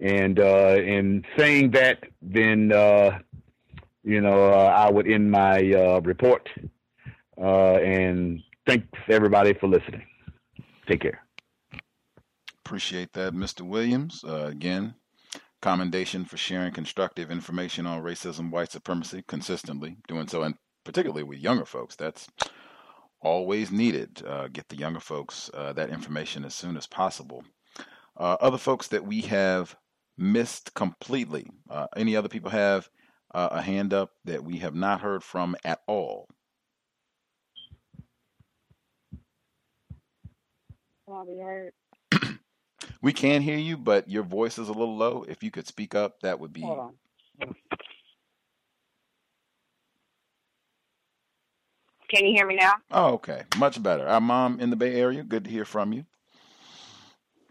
And 0.00 0.38
uh, 0.38 0.76
in 0.76 1.24
saying 1.38 1.70
that, 1.70 2.04
then 2.20 2.72
you 4.04 4.20
know 4.20 4.50
I 4.50 4.90
would 4.90 5.10
end 5.10 5.30
my 5.30 5.60
report. 6.04 6.46
And 7.38 8.42
thanks 8.66 8.86
everybody 9.08 9.54
for 9.54 9.66
listening. 9.66 10.04
Take 10.86 11.00
care. 11.00 11.22
Appreciate 12.70 13.14
that, 13.14 13.34
Mr. 13.34 13.62
Williams. 13.62 14.22
Uh, 14.22 14.44
again, 14.44 14.94
commendation 15.60 16.24
for 16.24 16.36
sharing 16.36 16.72
constructive 16.72 17.28
information 17.28 17.84
on 17.84 18.00
racism, 18.00 18.52
white 18.52 18.70
supremacy 18.70 19.24
consistently, 19.26 19.96
doing 20.06 20.28
so, 20.28 20.44
and 20.44 20.54
particularly 20.84 21.24
with 21.24 21.40
younger 21.40 21.64
folks. 21.64 21.96
That's 21.96 22.28
always 23.20 23.72
needed. 23.72 24.22
Uh, 24.24 24.46
get 24.46 24.68
the 24.68 24.76
younger 24.76 25.00
folks 25.00 25.50
uh, 25.52 25.72
that 25.72 25.90
information 25.90 26.44
as 26.44 26.54
soon 26.54 26.76
as 26.76 26.86
possible. 26.86 27.42
Uh, 28.16 28.36
other 28.40 28.56
folks 28.56 28.86
that 28.86 29.04
we 29.04 29.22
have 29.22 29.74
missed 30.16 30.72
completely. 30.72 31.48
Uh, 31.68 31.88
any 31.96 32.14
other 32.14 32.28
people 32.28 32.50
have 32.52 32.88
uh, 33.34 33.48
a 33.50 33.62
hand 33.62 33.92
up 33.92 34.10
that 34.26 34.44
we 34.44 34.58
have 34.58 34.76
not 34.76 35.00
heard 35.00 35.24
from 35.24 35.56
at 35.64 35.80
all? 35.88 36.28
Be 41.26 41.40
heard? 41.40 41.72
We 43.02 43.12
can 43.12 43.40
hear 43.42 43.56
you, 43.56 43.76
but 43.76 44.08
your 44.08 44.22
voice 44.22 44.58
is 44.58 44.68
a 44.68 44.72
little 44.72 44.96
low. 44.96 45.24
If 45.26 45.42
you 45.42 45.50
could 45.50 45.66
speak 45.66 45.94
up, 45.94 46.20
that 46.20 46.38
would 46.38 46.52
be. 46.52 46.60
Hold 46.62 46.78
on. 46.78 46.94
Can 52.10 52.26
you 52.26 52.34
hear 52.34 52.46
me 52.46 52.56
now? 52.56 52.72
Oh, 52.90 53.12
okay. 53.14 53.44
Much 53.56 53.82
better. 53.82 54.06
Our 54.06 54.20
mom 54.20 54.60
in 54.60 54.70
the 54.70 54.76
Bay 54.76 54.94
Area. 54.96 55.22
Good 55.22 55.44
to 55.44 55.50
hear 55.50 55.64
from 55.64 55.92
you. 55.92 56.04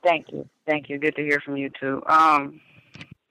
Thank 0.03 0.27
you. 0.31 0.47
Thank 0.67 0.89
you. 0.89 0.99
Good 0.99 1.15
to 1.15 1.23
hear 1.23 1.41
from 1.43 1.57
you 1.57 1.69
too. 1.79 2.03
Um, 2.07 2.59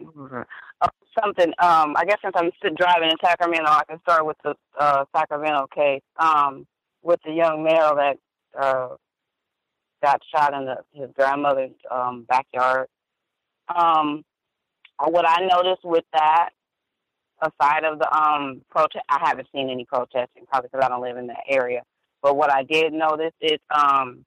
uh, 0.00 0.88
something. 1.22 1.48
Um, 1.58 1.94
I 1.97 2.05
guess 2.06 2.18
since 2.22 2.34
I'm 2.36 2.50
still 2.58 2.74
driving 2.74 3.10
in 3.10 3.16
Sacramento, 3.22 3.68
I 3.68 3.82
can 3.88 4.00
start 4.00 4.26
with 4.26 4.36
the 4.42 4.55
uh, 4.78 5.05
Sacramento 5.14 5.68
case. 5.74 6.02
Um, 6.18 6.66
with 7.02 7.20
the 7.24 7.32
young 7.32 7.62
male 7.62 7.94
that 7.94 8.16
uh, 8.58 8.97
got 10.02 10.20
shot 10.35 10.55
in 10.55 10.67
the, 10.67 10.77
his 10.93 11.10
grandmother's 11.15 11.73
um, 11.91 12.25
backyard. 12.28 12.89
Um, 13.75 14.25
what 14.99 15.28
I 15.28 15.47
noticed 15.47 15.85
with 15.85 16.05
that, 16.12 16.51
aside 17.41 17.85
of 17.85 17.99
the 17.99 18.12
um, 18.17 18.62
protest, 18.70 19.05
I 19.09 19.20
haven't 19.23 19.49
seen 19.55 19.70
any 19.70 19.85
protesting, 19.85 20.44
probably 20.49 20.70
because 20.73 20.85
I 20.85 20.89
don't 20.89 21.02
live 21.02 21.17
in 21.17 21.28
that 21.28 21.44
area. 21.49 21.83
But 22.23 22.36
what 22.36 22.52
I 22.52 22.65
did 22.65 22.93
notice 22.93 23.35
is 23.41 23.59
um, 23.70 24.25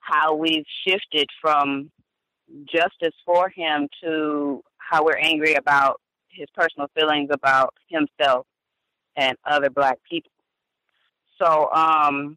how 0.00 0.34
we've 0.34 0.66
shifted 0.86 1.28
from 1.40 1.90
justice 2.66 3.14
for 3.24 3.48
him 3.48 3.88
to 4.02 4.62
how 4.78 5.04
we're 5.04 5.16
angry 5.16 5.54
about 5.54 6.00
his 6.28 6.46
personal 6.54 6.88
feelings 6.94 7.30
about 7.32 7.74
himself 7.88 8.46
and 9.16 9.36
other 9.44 9.70
black 9.70 9.98
people. 10.08 10.30
So 11.42 11.70
um, 11.72 12.36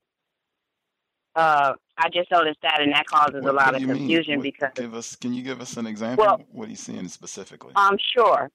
uh, 1.35 1.73
I 1.97 2.09
just 2.09 2.31
noticed 2.31 2.59
that, 2.63 2.81
and 2.81 2.93
that 2.93 3.05
causes 3.07 3.43
What, 3.43 3.53
a 3.53 3.55
lot 3.55 3.75
of 3.75 3.81
confusion 3.81 4.37
What, 4.37 4.43
because, 4.43 4.71
give 4.75 4.93
us. 4.93 5.15
Can 5.15 5.33
you 5.33 5.43
give 5.43 5.61
us 5.61 5.77
an 5.77 5.87
example? 5.87 6.25
well, 6.25 6.41
what 6.51 6.67
are 6.67 6.71
you 6.71 6.77
seeing 6.77 7.07
specifically? 7.07 7.73
I'm 7.75 7.97
sure 8.15 8.49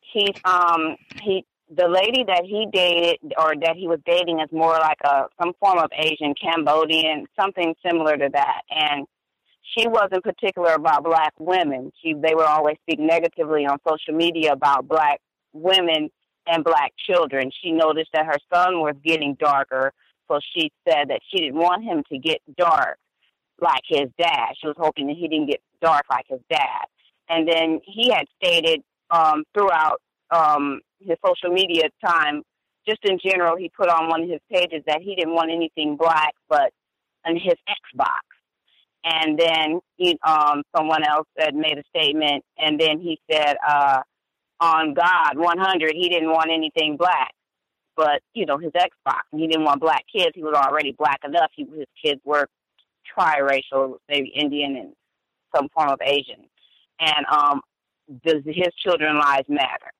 he's 0.00 0.36
um 0.44 0.96
he 1.22 1.44
the 1.74 1.88
lady 1.88 2.24
that 2.24 2.42
he 2.44 2.66
dated 2.72 3.34
or 3.38 3.54
that 3.60 3.76
he 3.76 3.88
was 3.88 3.98
dating 4.06 4.40
is 4.40 4.48
more 4.52 4.78
like 4.78 4.98
a 5.04 5.24
some 5.40 5.52
form 5.60 5.78
of 5.78 5.90
Asian 5.98 6.34
Cambodian, 6.40 7.26
something 7.38 7.74
similar 7.84 8.16
to 8.16 8.28
that, 8.32 8.62
and 8.70 9.06
she 9.76 9.88
wasn't 9.88 10.22
particular 10.22 10.74
about 10.74 11.04
black 11.04 11.32
women. 11.38 11.92
She 12.02 12.14
they 12.14 12.34
would 12.34 12.46
always 12.46 12.76
speak 12.82 13.00
negatively 13.00 13.66
on 13.66 13.78
social 13.86 14.14
media 14.14 14.52
about 14.52 14.88
black 14.88 15.20
women 15.52 16.10
and 16.46 16.62
black 16.62 16.92
children. 16.96 17.50
She 17.62 17.72
noticed 17.72 18.10
that 18.12 18.26
her 18.26 18.38
son 18.52 18.80
was 18.80 18.94
getting 19.04 19.34
darker, 19.34 19.92
so 20.28 20.40
she 20.54 20.70
said 20.88 21.08
that 21.08 21.20
she 21.30 21.38
didn't 21.38 21.56
want 21.56 21.84
him 21.84 22.02
to 22.10 22.18
get 22.18 22.38
dark 22.56 22.98
like 23.60 23.82
his 23.86 24.08
dad. 24.18 24.54
She 24.60 24.66
was 24.66 24.76
hoping 24.78 25.06
that 25.08 25.16
he 25.16 25.28
didn't 25.28 25.48
get 25.48 25.60
dark 25.80 26.04
like 26.10 26.26
his 26.28 26.40
dad. 26.50 26.86
And 27.28 27.48
then 27.48 27.80
he 27.84 28.10
had 28.10 28.26
stated 28.42 28.82
um, 29.10 29.44
throughout 29.54 30.00
um, 30.30 30.80
his 31.00 31.16
social 31.24 31.52
media 31.52 31.84
time, 32.04 32.42
just 32.86 33.00
in 33.04 33.18
general, 33.24 33.56
he 33.56 33.70
put 33.76 33.88
on 33.88 34.08
one 34.08 34.22
of 34.22 34.28
his 34.28 34.40
pages 34.50 34.82
that 34.86 35.00
he 35.02 35.16
didn't 35.16 35.34
want 35.34 35.50
anything 35.50 35.96
black 35.96 36.34
but 36.48 36.70
in 37.26 37.36
his 37.36 37.54
Xbox. 37.68 38.20
And 39.04 39.38
then 39.38 39.80
he, 39.96 40.18
um, 40.26 40.62
someone 40.76 41.04
else 41.04 41.28
had 41.38 41.54
made 41.54 41.78
a 41.78 41.82
statement, 41.96 42.44
and 42.58 42.78
then 42.78 42.98
he 42.98 43.20
said, 43.30 43.56
uh, 43.66 44.00
on 44.58 44.94
God 44.94 45.36
100, 45.36 45.92
he 45.94 46.08
didn't 46.08 46.30
want 46.30 46.50
anything 46.50 46.96
black 46.96 47.32
but 47.96 48.22
you 48.34 48.46
know 48.46 48.58
his 48.58 48.72
Xbox, 48.72 49.22
he 49.32 49.46
didn't 49.46 49.64
want 49.64 49.80
black 49.80 50.04
kids. 50.12 50.32
He 50.34 50.42
was 50.42 50.54
already 50.54 50.92
black 50.92 51.20
enough. 51.24 51.50
He, 51.54 51.64
his 51.64 51.86
kids 52.02 52.20
were 52.24 52.48
triracial, 53.18 53.96
maybe 54.08 54.28
Indian 54.28 54.76
and 54.76 54.92
some 55.54 55.68
form 55.70 55.90
of 55.90 56.00
Asian, 56.02 56.44
and 57.00 57.26
um, 57.30 57.60
does 58.24 58.42
his 58.44 58.74
children 58.82 59.18
lives 59.18 59.48
matter? 59.48 59.92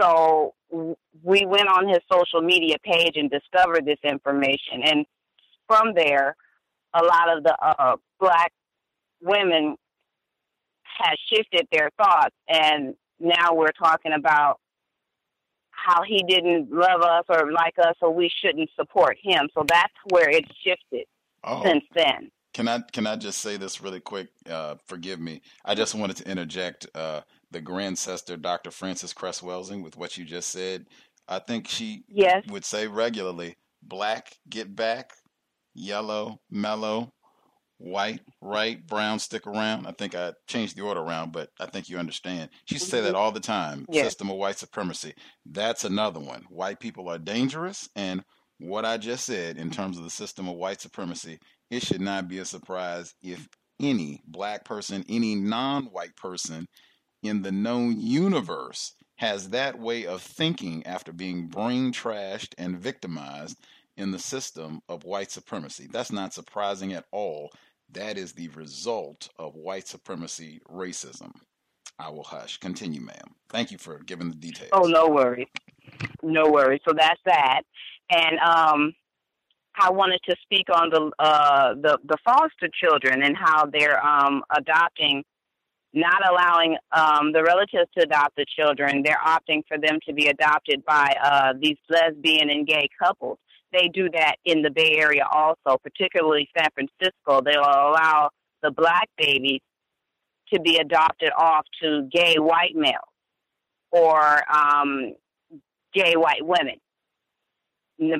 So 0.00 0.54
we 0.70 1.44
went 1.46 1.68
on 1.68 1.88
his 1.88 1.98
social 2.10 2.40
media 2.40 2.76
page 2.84 3.16
and 3.16 3.30
discovered 3.30 3.84
this 3.84 3.98
information, 4.04 4.82
and 4.84 5.06
from 5.66 5.94
there, 5.94 6.36
a 6.94 7.04
lot 7.04 7.36
of 7.36 7.44
the 7.44 7.56
uh, 7.60 7.96
black 8.18 8.52
women 9.20 9.76
has 10.98 11.18
shifted 11.32 11.66
their 11.70 11.90
thoughts, 11.96 12.34
and 12.48 12.94
now 13.20 13.54
we're 13.54 13.72
talking 13.72 14.12
about 14.12 14.60
how 15.88 16.02
he 16.02 16.22
didn't 16.28 16.70
love 16.70 17.00
us 17.02 17.24
or 17.28 17.50
like 17.52 17.74
us, 17.78 17.94
so 18.00 18.10
we 18.10 18.30
shouldn't 18.42 18.68
support 18.76 19.16
him. 19.22 19.48
So 19.54 19.64
that's 19.66 19.92
where 20.10 20.28
it 20.28 20.44
shifted 20.64 21.06
Oh, 21.44 21.62
since 21.64 21.84
then. 21.94 22.30
can 22.52 22.68
I 22.68 22.80
can 22.92 23.06
I 23.06 23.16
just 23.16 23.40
say 23.40 23.56
this 23.56 23.80
really 23.80 24.00
quick? 24.00 24.28
Uh, 24.48 24.74
forgive 24.86 25.18
me. 25.20 25.40
I 25.64 25.74
just 25.74 25.94
wanted 25.94 26.16
to 26.18 26.30
interject 26.30 26.86
uh, 26.94 27.22
the 27.50 27.60
grandsister, 27.62 28.40
Dr. 28.40 28.70
Frances 28.70 29.12
Cress 29.14 29.40
Welsing, 29.40 29.82
with 29.82 29.96
what 29.96 30.18
you 30.18 30.24
just 30.24 30.50
said. 30.50 30.86
I 31.28 31.38
think 31.38 31.68
she 31.68 32.04
Yes. 32.08 32.44
would 32.48 32.64
say 32.64 32.86
regularly, 32.86 33.56
"Black, 33.82 34.32
get 34.48 34.74
back. 34.76 35.12
Yellow, 35.74 36.40
mellow. 36.50 37.12
White, 37.78 38.20
right. 38.40 38.84
Brown, 38.86 39.18
stick 39.18 39.46
around." 39.46 39.86
I 39.86 39.92
think 39.92 40.14
I 40.14 40.34
changed 40.48 40.76
the 40.76 40.82
order 40.82 41.00
around, 41.00 41.32
but 41.32 41.50
I 41.60 41.66
think 41.66 41.88
you 41.88 41.98
understand. 41.98 42.50
She 42.66 42.74
to 42.76 42.80
say 42.84 43.00
that 43.00 43.14
Mhm. 43.14 43.18
all 43.18 43.32
the 43.32 43.40
time. 43.40 43.86
Yes. 43.88 44.06
System 44.06 44.30
of 44.30 44.36
white 44.36 44.58
supremacy. 44.58 45.14
That's 45.46 45.84
another 45.84 46.20
one. 46.20 46.42
White 46.50 46.80
people 46.80 47.08
are 47.08 47.18
dangerous, 47.18 47.88
and 47.94 48.24
what 48.58 48.84
I 48.84 48.96
just 48.98 49.24
said 49.24 49.56
in 49.56 49.70
terms 49.70 49.96
of 49.96 50.04
the 50.04 50.10
system 50.10 50.48
of 50.48 50.56
white 50.56 50.80
supremacy, 50.80 51.38
it 51.70 51.84
should 51.84 52.00
not 52.00 52.26
be 52.28 52.38
a 52.38 52.44
surprise 52.44 53.14
if 53.22 53.48
any 53.80 54.22
black 54.26 54.64
person, 54.64 55.04
any 55.08 55.36
non 55.36 55.84
white 55.86 56.16
person 56.16 56.66
in 57.22 57.42
the 57.42 57.52
known 57.52 58.00
universe 58.00 58.92
has 59.18 59.50
that 59.50 59.78
way 59.78 60.04
of 60.06 60.22
thinking 60.22 60.84
after 60.86 61.12
being 61.12 61.46
brain 61.48 61.92
trashed 61.92 62.54
and 62.58 62.78
victimized 62.80 63.56
in 63.96 64.10
the 64.12 64.18
system 64.18 64.80
of 64.88 65.04
white 65.04 65.30
supremacy. 65.30 65.88
That's 65.92 66.12
not 66.12 66.32
surprising 66.34 66.92
at 66.92 67.04
all. 67.12 67.50
That 67.92 68.18
is 68.18 68.32
the 68.32 68.48
result 68.48 69.28
of 69.38 69.54
white 69.54 69.88
supremacy 69.88 70.60
racism. 70.70 71.32
I 71.98 72.10
will 72.10 72.24
hush. 72.24 72.58
Continue, 72.58 73.00
ma'am. 73.00 73.34
Thank 73.48 73.72
you 73.72 73.78
for 73.78 73.98
giving 74.00 74.28
the 74.28 74.36
details. 74.36 74.70
Oh, 74.72 74.86
no 74.86 75.08
worries. 75.08 75.48
No 76.22 76.50
worries. 76.50 76.80
So 76.86 76.94
that's 76.96 77.20
that. 77.24 77.62
And 78.10 78.38
um, 78.40 78.94
I 79.80 79.90
wanted 79.90 80.20
to 80.28 80.36
speak 80.42 80.66
on 80.72 80.90
the 80.90 81.10
uh, 81.18 81.74
the 81.74 81.98
the 82.04 82.16
foster 82.24 82.68
children 82.80 83.22
and 83.22 83.36
how 83.36 83.66
they're 83.66 84.04
um, 84.04 84.42
adopting, 84.50 85.24
not 85.92 86.28
allowing 86.28 86.76
um, 86.92 87.32
the 87.32 87.42
relatives 87.42 87.90
to 87.96 88.04
adopt 88.04 88.36
the 88.36 88.46
children. 88.56 89.02
They're 89.02 89.20
opting 89.24 89.62
for 89.66 89.78
them 89.78 89.98
to 90.06 90.12
be 90.12 90.28
adopted 90.28 90.84
by 90.84 91.14
uh, 91.22 91.52
these 91.60 91.76
lesbian 91.88 92.50
and 92.50 92.66
gay 92.66 92.88
couples. 93.02 93.38
They 93.72 93.88
do 93.88 94.08
that 94.10 94.36
in 94.44 94.62
the 94.62 94.70
Bay 94.70 94.96
Area 94.98 95.26
also, 95.30 95.78
particularly 95.82 96.48
San 96.56 96.68
Francisco. 96.74 97.40
They'll 97.44 97.60
allow 97.60 98.30
the 98.62 98.70
black 98.70 99.08
babies 99.16 99.60
to 100.52 100.60
be 100.60 100.78
adopted 100.78 101.30
off 101.36 101.66
to 101.82 102.08
gay 102.10 102.36
white 102.36 102.74
males 102.74 102.94
or 103.90 104.42
um, 104.50 105.14
gay 105.94 106.14
white 106.14 106.44
women 106.44 106.76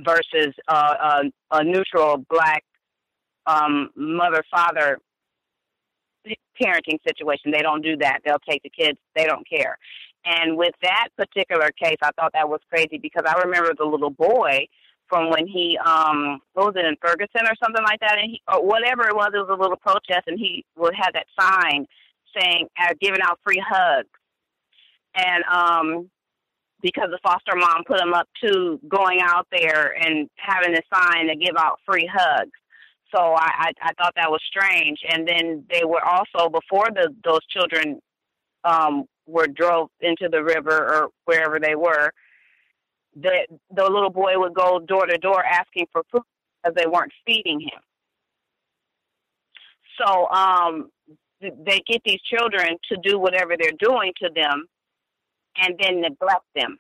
versus 0.05 0.55
uh, 0.69 0.95
a, 1.01 1.57
a 1.57 1.65
neutral 1.65 2.25
black 2.29 2.65
um, 3.47 3.91
mother 3.97 4.45
father 4.51 4.99
parenting 6.61 6.99
situation. 7.07 7.51
They 7.53 7.63
don't 7.63 7.83
do 7.83 7.97
that. 7.99 8.19
They'll 8.25 8.43
take 8.49 8.63
the 8.63 8.71
kids. 8.71 8.99
They 9.15 9.25
don't 9.25 9.49
care. 9.49 9.79
And 10.25 10.57
with 10.57 10.75
that 10.83 11.09
particular 11.17 11.71
case, 11.83 11.97
I 12.03 12.11
thought 12.19 12.33
that 12.35 12.49
was 12.49 12.61
crazy 12.69 12.99
because 12.99 13.23
I 13.27 13.41
remember 13.41 13.73
the 13.77 13.85
little 13.85 14.11
boy 14.11 14.67
from 15.09 15.31
when 15.31 15.47
he 15.47 15.79
um 15.85 16.41
what 16.55 16.67
was 16.67 16.77
it 16.77 16.87
in 16.87 16.97
Ferguson 17.01 17.47
or 17.47 17.55
something 17.63 17.85
like 17.85 18.01
that, 18.01 18.19
and 18.19 18.31
he 18.31 18.43
or 18.53 18.65
whatever 18.65 19.09
it 19.09 19.15
was. 19.15 19.31
It 19.35 19.39
was 19.39 19.51
a 19.51 19.61
little 19.61 19.77
protest, 19.77 20.27
and 20.27 20.39
he 20.39 20.65
would 20.77 20.95
have 20.95 21.15
that 21.15 21.27
sign 21.39 21.87
saying 22.37 22.69
uh, 22.81 22.95
giving 23.01 23.21
out 23.23 23.41
free 23.45 23.63
hugs, 23.67 24.09
and 25.15 25.45
um 25.45 26.11
because 26.81 27.09
the 27.11 27.19
foster 27.23 27.57
mom 27.57 27.83
put 27.87 28.01
him 28.01 28.15
up 28.15 28.29
to 28.45 28.79
going 28.89 29.21
out 29.23 29.47
there 29.51 29.95
and 30.01 30.29
having 30.37 30.75
a 30.77 30.83
sign 30.95 31.27
to 31.27 31.37
give 31.37 31.57
out 31.57 31.81
free 31.85 32.09
hugs. 32.13 32.53
So 33.15 33.19
I, 33.21 33.49
I, 33.49 33.73
I 33.83 33.93
thought 33.95 34.13
that 34.17 34.31
was 34.31 34.41
strange. 34.47 34.99
And 35.09 35.27
then 35.27 35.65
they 35.71 35.85
were 35.85 36.05
also 36.05 36.49
before 36.49 36.89
the 36.95 37.15
those 37.25 37.45
children 37.47 38.01
um, 38.65 39.05
were 39.27 39.47
drove 39.47 39.89
into 40.01 40.29
the 40.31 40.43
river 40.43 40.71
or 40.71 41.09
wherever 41.25 41.59
they 41.59 41.75
were. 41.75 42.13
The 43.17 43.47
the 43.75 43.83
little 43.85 44.11
boy 44.11 44.39
would 44.39 44.55
go 44.55 44.79
door 44.79 45.07
to 45.07 45.19
door 45.19 45.45
asking 45.45 45.87
for 45.93 46.03
food 46.13 46.23
because 46.63 46.75
they 46.77 46.87
weren't 46.87 47.13
feeding 47.27 47.61
him. 47.61 47.81
So 50.01 50.29
um, 50.31 50.91
they 51.41 51.81
get 51.87 52.03
these 52.05 52.21
children 52.23 52.77
to 52.91 52.97
do 53.03 53.19
whatever 53.19 53.57
they're 53.59 53.73
doing 53.79 54.13
to 54.23 54.31
them, 54.35 54.67
and 55.57 55.75
then 55.81 56.01
neglect 56.01 56.45
them. 56.55 56.79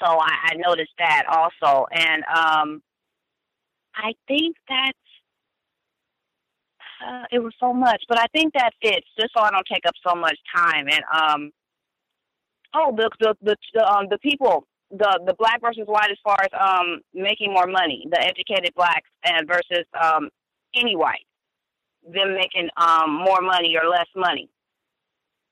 So 0.00 0.06
I, 0.06 0.50
I 0.50 0.54
noticed 0.56 0.92
that 0.98 1.24
also, 1.28 1.86
and 1.90 2.22
um, 2.24 2.82
I 3.94 4.12
think 4.28 4.56
that's 4.68 4.98
uh, 7.06 7.24
it 7.30 7.38
was 7.38 7.52
so 7.60 7.72
much, 7.72 8.02
but 8.08 8.18
I 8.18 8.26
think 8.32 8.54
that 8.54 8.72
fits 8.82 9.06
just 9.18 9.32
so 9.36 9.42
I 9.42 9.50
don't 9.50 9.66
take 9.70 9.86
up 9.86 9.94
so 10.06 10.14
much 10.14 10.38
time. 10.54 10.86
And 10.88 11.02
um, 11.12 11.50
oh, 12.74 12.94
the 12.96 13.10
the 13.20 13.34
the 13.42 13.56
the, 13.74 13.86
um, 13.86 14.06
the 14.10 14.18
people, 14.18 14.66
the 14.90 15.20
the 15.26 15.34
black 15.34 15.60
versus 15.60 15.84
white, 15.86 16.10
as 16.10 16.18
far 16.22 16.36
as 16.42 16.50
um 16.58 17.00
making 17.14 17.52
more 17.52 17.66
money, 17.66 18.06
the 18.10 18.20
educated 18.20 18.72
blacks 18.74 19.08
and 19.24 19.46
versus 19.46 19.84
um 20.00 20.30
any 20.74 20.96
white, 20.96 21.26
them 22.02 22.34
making 22.34 22.68
um 22.76 23.12
more 23.12 23.40
money 23.40 23.76
or 23.80 23.88
less 23.88 24.06
money. 24.14 24.48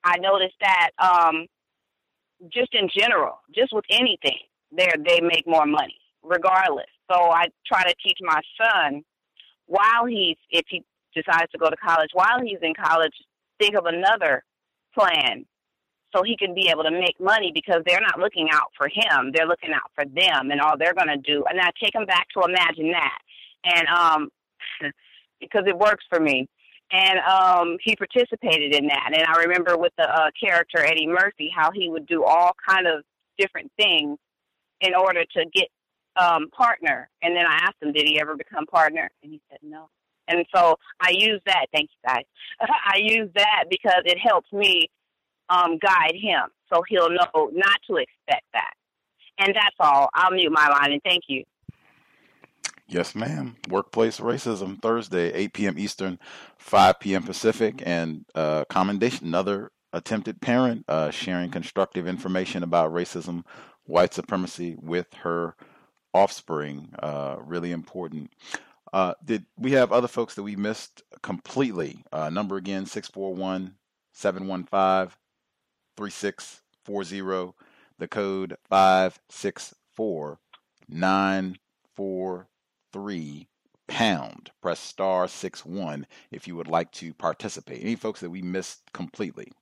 I 0.05 0.19
noticed 0.19 0.57
that 0.61 0.91
um 0.99 1.47
just 2.53 2.75
in 2.75 2.89
general, 2.97 3.39
just 3.55 3.73
with 3.73 3.85
anything, 3.91 4.39
they 4.77 4.89
they 5.07 5.21
make 5.21 5.47
more 5.47 5.67
money 5.67 5.97
regardless. 6.23 6.87
So 7.11 7.19
I 7.19 7.47
try 7.67 7.83
to 7.85 7.95
teach 8.05 8.19
my 8.21 8.41
son 8.59 9.03
while 9.67 10.07
he's 10.09 10.37
if 10.51 10.65
he 10.69 10.85
decides 11.15 11.51
to 11.53 11.59
go 11.59 11.71
to 11.71 11.77
college, 11.77 12.11
while 12.13 12.41
he's 12.43 12.59
in 12.63 12.75
college, 12.75 13.13
think 13.61 13.75
of 13.75 13.87
another 13.87 14.45
plan 14.97 15.45
so 16.15 16.23
he 16.23 16.37
can 16.37 16.55
be 16.55 16.69
able 16.69 16.85
to 16.85 16.91
make 16.91 17.19
money 17.21 17.51
because 17.53 17.83
they're 17.87 18.01
not 18.01 18.19
looking 18.19 18.49
out 18.53 18.71
for 18.77 18.89
him. 18.89 19.33
They're 19.35 19.47
looking 19.47 19.73
out 19.73 19.91
for 19.95 20.05
them 20.05 20.51
and 20.51 20.61
all 20.61 20.79
they're 20.79 20.95
going 20.95 21.09
to 21.09 21.17
do. 21.17 21.45
And 21.49 21.61
I 21.61 21.71
take 21.83 21.95
him 21.95 22.07
back 22.07 22.29
to 22.35 22.45
imagine 22.45 22.93
that. 22.93 23.19
And 23.65 23.89
um 23.89 24.29
because 25.41 25.65
it 25.67 25.77
works 25.77 26.05
for 26.09 26.21
me. 26.21 26.49
And 26.93 27.19
um 27.19 27.77
he 27.83 27.97
participated 27.97 28.75
in 28.75 28.87
that. 28.89 29.11
And 29.13 29.25
I 29.27 29.43
remember 29.43 29.77
with 29.77 29.93
the 29.99 30.05
uh, 30.05 30.31
character 30.41 30.79
Eddie 30.79 31.07
Murphy 31.07 31.51
how 31.55 31.71
he 31.73 31.89
would 31.91 32.07
do 32.07 32.25
all 32.25 32.53
kind 32.67 32.87
of 32.87 33.03
different 33.39 33.73
things 33.77 34.19
in 34.81 34.95
order 34.95 35.25
to 35.25 35.45
get 35.53 35.69
um 36.17 36.49
partner. 36.51 37.09
And 37.23 37.37
then 37.37 37.47
I 37.47 37.57
asked 37.63 37.83
him, 37.83 37.93
did 37.93 38.07
he 38.07 38.21
ever 38.21 38.37
become 38.37 38.67
partner? 38.67 39.11
And 39.23 39.33
he 39.33 39.41
said 39.51 39.59
no. 39.63 39.89
And 40.29 40.47
so 40.55 40.77
I 41.01 41.11
use 41.11 41.41
that. 41.47 41.67
Thank 41.75 41.91
you, 41.91 42.09
guys. 42.09 42.25
I 42.61 42.99
use 42.99 43.29
that 43.35 43.65
because 43.69 44.03
it 44.07 44.19
helps 44.19 44.51
me 44.53 44.89
um, 45.49 45.79
guide 45.79 46.15
him, 46.15 46.43
so 46.73 46.83
he'll 46.89 47.11
know 47.11 47.51
not 47.53 47.81
to 47.89 47.97
expect 47.97 48.45
that. 48.53 48.75
And 49.39 49.55
that's 49.55 49.77
all. 49.81 50.09
I'll 50.15 50.31
mute 50.31 50.53
my 50.53 50.69
line 50.69 50.93
and 50.93 51.03
thank 51.05 51.25
you. 51.29 51.45
Yes, 52.87 53.15
ma'am. 53.15 53.57
Workplace 53.69 54.21
racism 54.21 54.81
Thursday, 54.81 55.33
8 55.33 55.53
p.m. 55.53 55.79
Eastern, 55.79 56.19
5 56.59 57.01
p.m. 57.01 57.23
Pacific, 57.23 57.83
and 57.85 58.25
uh, 58.35 58.65
commendation. 58.67 59.27
Another 59.27 59.73
attempted 59.93 60.41
parent 60.41 60.85
uh, 60.89 61.11
sharing 61.11 61.51
constructive 61.51 62.07
information 62.07 62.63
about 62.63 62.93
racism, 62.93 63.45
white 63.85 64.13
supremacy 64.13 64.77
with 64.79 65.07
her 65.15 65.57
offspring. 66.13 66.91
Uh, 66.99 67.37
really 67.41 67.73
important. 67.73 68.31
Uh, 68.93 69.15
did 69.25 69.47
we 69.59 69.73
have 69.73 69.91
other 69.91 70.07
folks 70.07 70.35
that 70.35 70.43
we 70.43 70.55
missed 70.55 71.03
completely? 71.23 72.05
Uh, 72.13 72.29
number 72.31 72.57
again, 72.57 72.87
641 72.87 73.75
715 74.13 75.17
3640. 75.97 77.55
The 77.99 78.09
code 78.09 78.57
564 78.69 80.39
943 80.89 83.49
pound. 83.87 84.51
Press 84.61 84.81
star 84.81 85.29
6 85.29 85.65
1 85.65 86.07
if 86.31 86.47
you 86.49 86.57
would 86.57 86.69
like 86.69 86.91
to 86.93 87.15
participate. 87.15 87.81
Any 87.83 87.97
folks 87.97 88.21
that 88.21 88.31
we 88.31 88.43
missed 88.43 88.83
completely? 88.93 89.53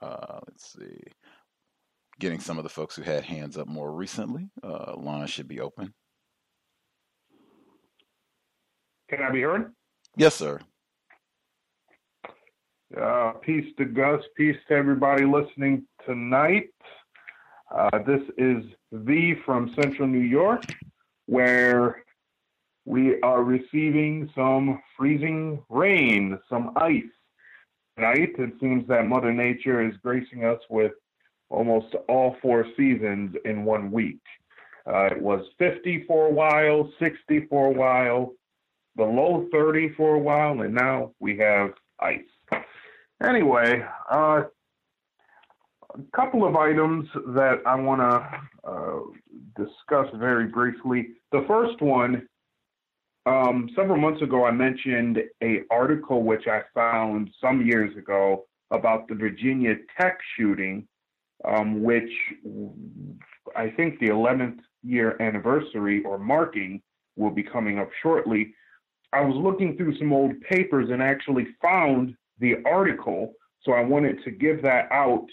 Uh, 0.00 0.40
let's 0.48 0.72
see. 0.72 1.00
Getting 2.22 2.38
some 2.38 2.56
of 2.56 2.62
the 2.62 2.70
folks 2.70 2.94
who 2.94 3.02
had 3.02 3.24
hands 3.24 3.58
up 3.58 3.66
more 3.66 3.90
recently. 3.90 4.48
Uh, 4.62 4.94
line 4.96 5.26
should 5.26 5.48
be 5.48 5.58
open. 5.58 5.92
Can 9.10 9.24
I 9.24 9.32
be 9.32 9.42
heard? 9.42 9.72
Yes, 10.16 10.36
sir. 10.36 10.60
Uh, 12.96 13.32
peace 13.42 13.66
to 13.76 13.86
Gus. 13.86 14.22
Peace 14.36 14.56
to 14.68 14.74
everybody 14.74 15.24
listening 15.24 15.84
tonight. 16.06 16.70
Uh, 17.74 17.98
this 18.06 18.22
is 18.38 18.62
V 18.92 19.34
from 19.44 19.74
Central 19.82 20.06
New 20.06 20.20
York, 20.20 20.62
where 21.26 22.04
we 22.84 23.20
are 23.22 23.42
receiving 23.42 24.30
some 24.32 24.80
freezing 24.96 25.60
rain, 25.68 26.38
some 26.48 26.70
ice 26.76 27.02
tonight. 27.96 28.30
It 28.38 28.52
seems 28.60 28.86
that 28.86 29.08
Mother 29.08 29.32
Nature 29.32 29.84
is 29.84 29.96
gracing 30.04 30.44
us 30.44 30.60
with 30.70 30.92
almost 31.52 31.94
all 32.08 32.36
four 32.42 32.66
seasons 32.76 33.36
in 33.44 33.64
one 33.64 33.90
week. 33.90 34.20
Uh, 34.86 35.06
it 35.06 35.20
was 35.20 35.44
50 35.58 36.04
for 36.08 36.26
a 36.26 36.32
while, 36.32 36.90
60 36.98 37.46
for 37.48 37.66
a 37.66 37.72
while, 37.72 38.32
below 38.96 39.46
30 39.52 39.94
for 39.96 40.14
a 40.14 40.18
while, 40.18 40.62
and 40.62 40.74
now 40.74 41.12
we 41.20 41.38
have 41.38 41.70
ice. 42.00 42.20
Anyway, 43.22 43.84
uh, 44.10 44.42
a 45.94 46.16
couple 46.16 46.44
of 46.46 46.56
items 46.56 47.06
that 47.28 47.60
I 47.66 47.76
want 47.76 48.00
to 48.00 48.68
uh, 48.68 49.00
discuss 49.56 50.08
very 50.16 50.46
briefly. 50.46 51.10
The 51.30 51.44
first 51.46 51.80
one 51.80 52.26
um, 53.26 53.68
several 53.76 53.98
months 53.98 54.22
ago, 54.22 54.44
I 54.44 54.50
mentioned 54.50 55.18
a 55.42 55.60
article 55.70 56.24
which 56.24 56.48
I 56.48 56.62
found 56.74 57.30
some 57.40 57.64
years 57.64 57.96
ago 57.96 58.46
about 58.72 59.06
the 59.06 59.14
Virginia 59.14 59.74
Tech 59.96 60.18
shooting, 60.36 60.88
um, 61.44 61.82
which 61.82 62.10
I 63.56 63.70
think 63.70 63.98
the 63.98 64.08
11th 64.08 64.58
year 64.82 65.20
anniversary 65.20 66.02
or 66.04 66.18
marking 66.18 66.82
will 67.16 67.30
be 67.30 67.42
coming 67.42 67.78
up 67.78 67.90
shortly. 68.02 68.54
I 69.12 69.20
was 69.20 69.36
looking 69.36 69.76
through 69.76 69.98
some 69.98 70.12
old 70.12 70.40
papers 70.42 70.88
and 70.90 71.02
actually 71.02 71.46
found 71.60 72.14
the 72.38 72.56
article, 72.66 73.34
so 73.62 73.72
I 73.72 73.82
wanted 73.82 74.22
to 74.24 74.30
give 74.30 74.62
that 74.62 74.90
out. 74.90 75.26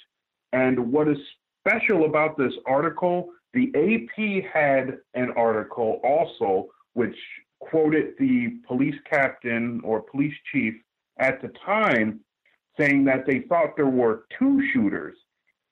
And 0.51 0.91
what 0.91 1.07
is 1.07 1.17
special 1.65 2.05
about 2.05 2.37
this 2.37 2.53
article, 2.65 3.29
the 3.53 3.71
AP 3.75 4.43
had 4.51 4.97
an 5.13 5.31
article 5.37 6.01
also, 6.03 6.67
which 6.93 7.15
quoted 7.59 8.13
the 8.19 8.59
police 8.67 8.95
captain 9.09 9.81
or 9.83 10.01
police 10.01 10.33
chief 10.51 10.73
at 11.19 11.41
the 11.41 11.49
time 11.65 12.19
saying 12.79 13.03
that 13.05 13.25
they 13.25 13.39
thought 13.49 13.75
there 13.75 13.87
were 13.87 14.25
two 14.37 14.61
shooters 14.71 15.17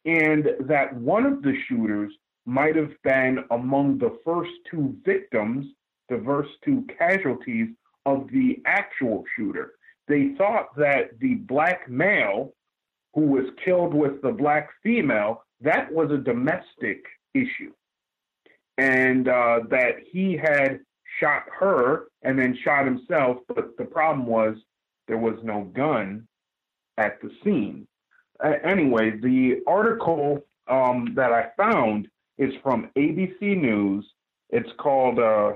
and 0.08 0.48
that 0.62 0.96
one 0.96 1.26
of 1.26 1.42
the 1.44 1.54
shooters 1.68 2.14
might 2.46 2.78
have 2.78 2.94
been 3.04 3.44
among 3.52 3.98
the 3.98 4.18
first 4.24 4.52
two 4.72 4.96
victims, 5.06 5.68
the 6.08 6.22
first 6.26 6.50
two 6.64 6.88
casualties 6.98 7.68
of 8.06 8.28
the 8.32 8.62
actual 8.66 9.26
shooter. 9.36 9.74
they 10.08 10.34
thought 10.38 10.74
that 10.78 11.20
the 11.20 11.36
black 11.36 11.90
male 11.90 12.54
who 13.14 13.22
was 13.22 13.44
killed 13.66 13.94
with 13.94 14.22
the 14.22 14.32
black 14.32 14.70
female, 14.82 15.44
that 15.60 15.92
was 15.92 16.10
a 16.12 16.18
domestic 16.18 17.04
issue. 17.34 17.74
And 18.78 19.28
uh, 19.28 19.62
that 19.70 19.96
he 20.10 20.38
had 20.38 20.80
shot 21.20 21.44
her 21.60 22.06
and 22.22 22.40
then 22.40 22.58
shot 22.64 22.86
himself, 22.86 23.40
but 23.50 23.76
the 23.78 23.86
problem 23.86 24.26
was 24.26 24.56
there 25.10 25.18
was 25.18 25.38
no 25.44 25.64
gun 25.76 26.26
at 26.98 27.20
the 27.22 27.30
scene. 27.44 27.86
Uh, 28.44 28.54
anyway, 28.64 29.12
the 29.12 29.62
article 29.68 30.40
um, 30.68 31.14
that 31.16 31.32
I 31.32 31.48
found 31.58 32.08
is 32.38 32.54
from 32.62 32.90
ABC 32.98 33.42
News. 33.42 34.06
It's 34.50 34.70
called 34.78 35.20
uh, 35.20 35.54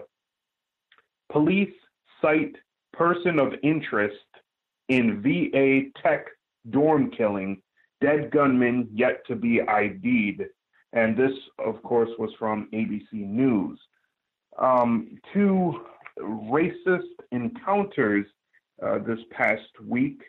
Police 1.31 1.73
Cite 2.21 2.55
Person 2.93 3.39
of 3.39 3.53
Interest 3.63 4.15
in 4.89 5.21
VA 5.21 5.89
Tech 6.01 6.27
Dorm 6.69 7.11
Killing, 7.11 7.61
Dead 8.01 8.31
Gunman 8.31 8.89
Yet 8.93 9.25
to 9.27 9.35
Be 9.35 9.61
ID'd. 9.61 10.43
And 10.93 11.15
this, 11.15 11.31
of 11.59 11.81
course, 11.83 12.09
was 12.19 12.31
from 12.37 12.67
ABC 12.73 13.13
News. 13.13 13.79
Um, 14.59 15.17
two 15.33 15.85
racist 16.19 17.15
encounters 17.31 18.25
uh, 18.85 18.99
this 18.99 19.19
past 19.31 19.69
week. 19.87 20.21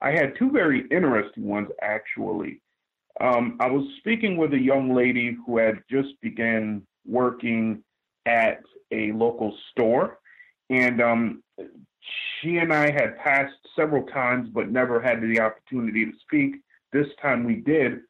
I 0.00 0.10
had 0.10 0.36
two 0.38 0.50
very 0.50 0.86
interesting 0.90 1.44
ones, 1.44 1.68
actually. 1.82 2.60
Um, 3.20 3.56
I 3.60 3.70
was 3.70 3.86
speaking 3.98 4.36
with 4.36 4.52
a 4.52 4.58
young 4.58 4.94
lady 4.94 5.36
who 5.46 5.56
had 5.56 5.82
just 5.90 6.20
began 6.20 6.82
working 7.06 7.82
at 8.26 8.60
a 8.92 9.12
local 9.12 9.56
store, 9.70 10.18
and 10.68 11.00
um, 11.00 11.42
she 12.40 12.58
and 12.58 12.72
I 12.72 12.90
had 12.90 13.16
passed 13.18 13.56
several 13.74 14.04
times, 14.06 14.50
but 14.52 14.70
never 14.70 15.00
had 15.00 15.22
the 15.22 15.40
opportunity 15.40 16.04
to 16.04 16.12
speak. 16.20 16.56
This 16.92 17.06
time 17.22 17.44
we 17.44 17.56
did, 17.56 18.00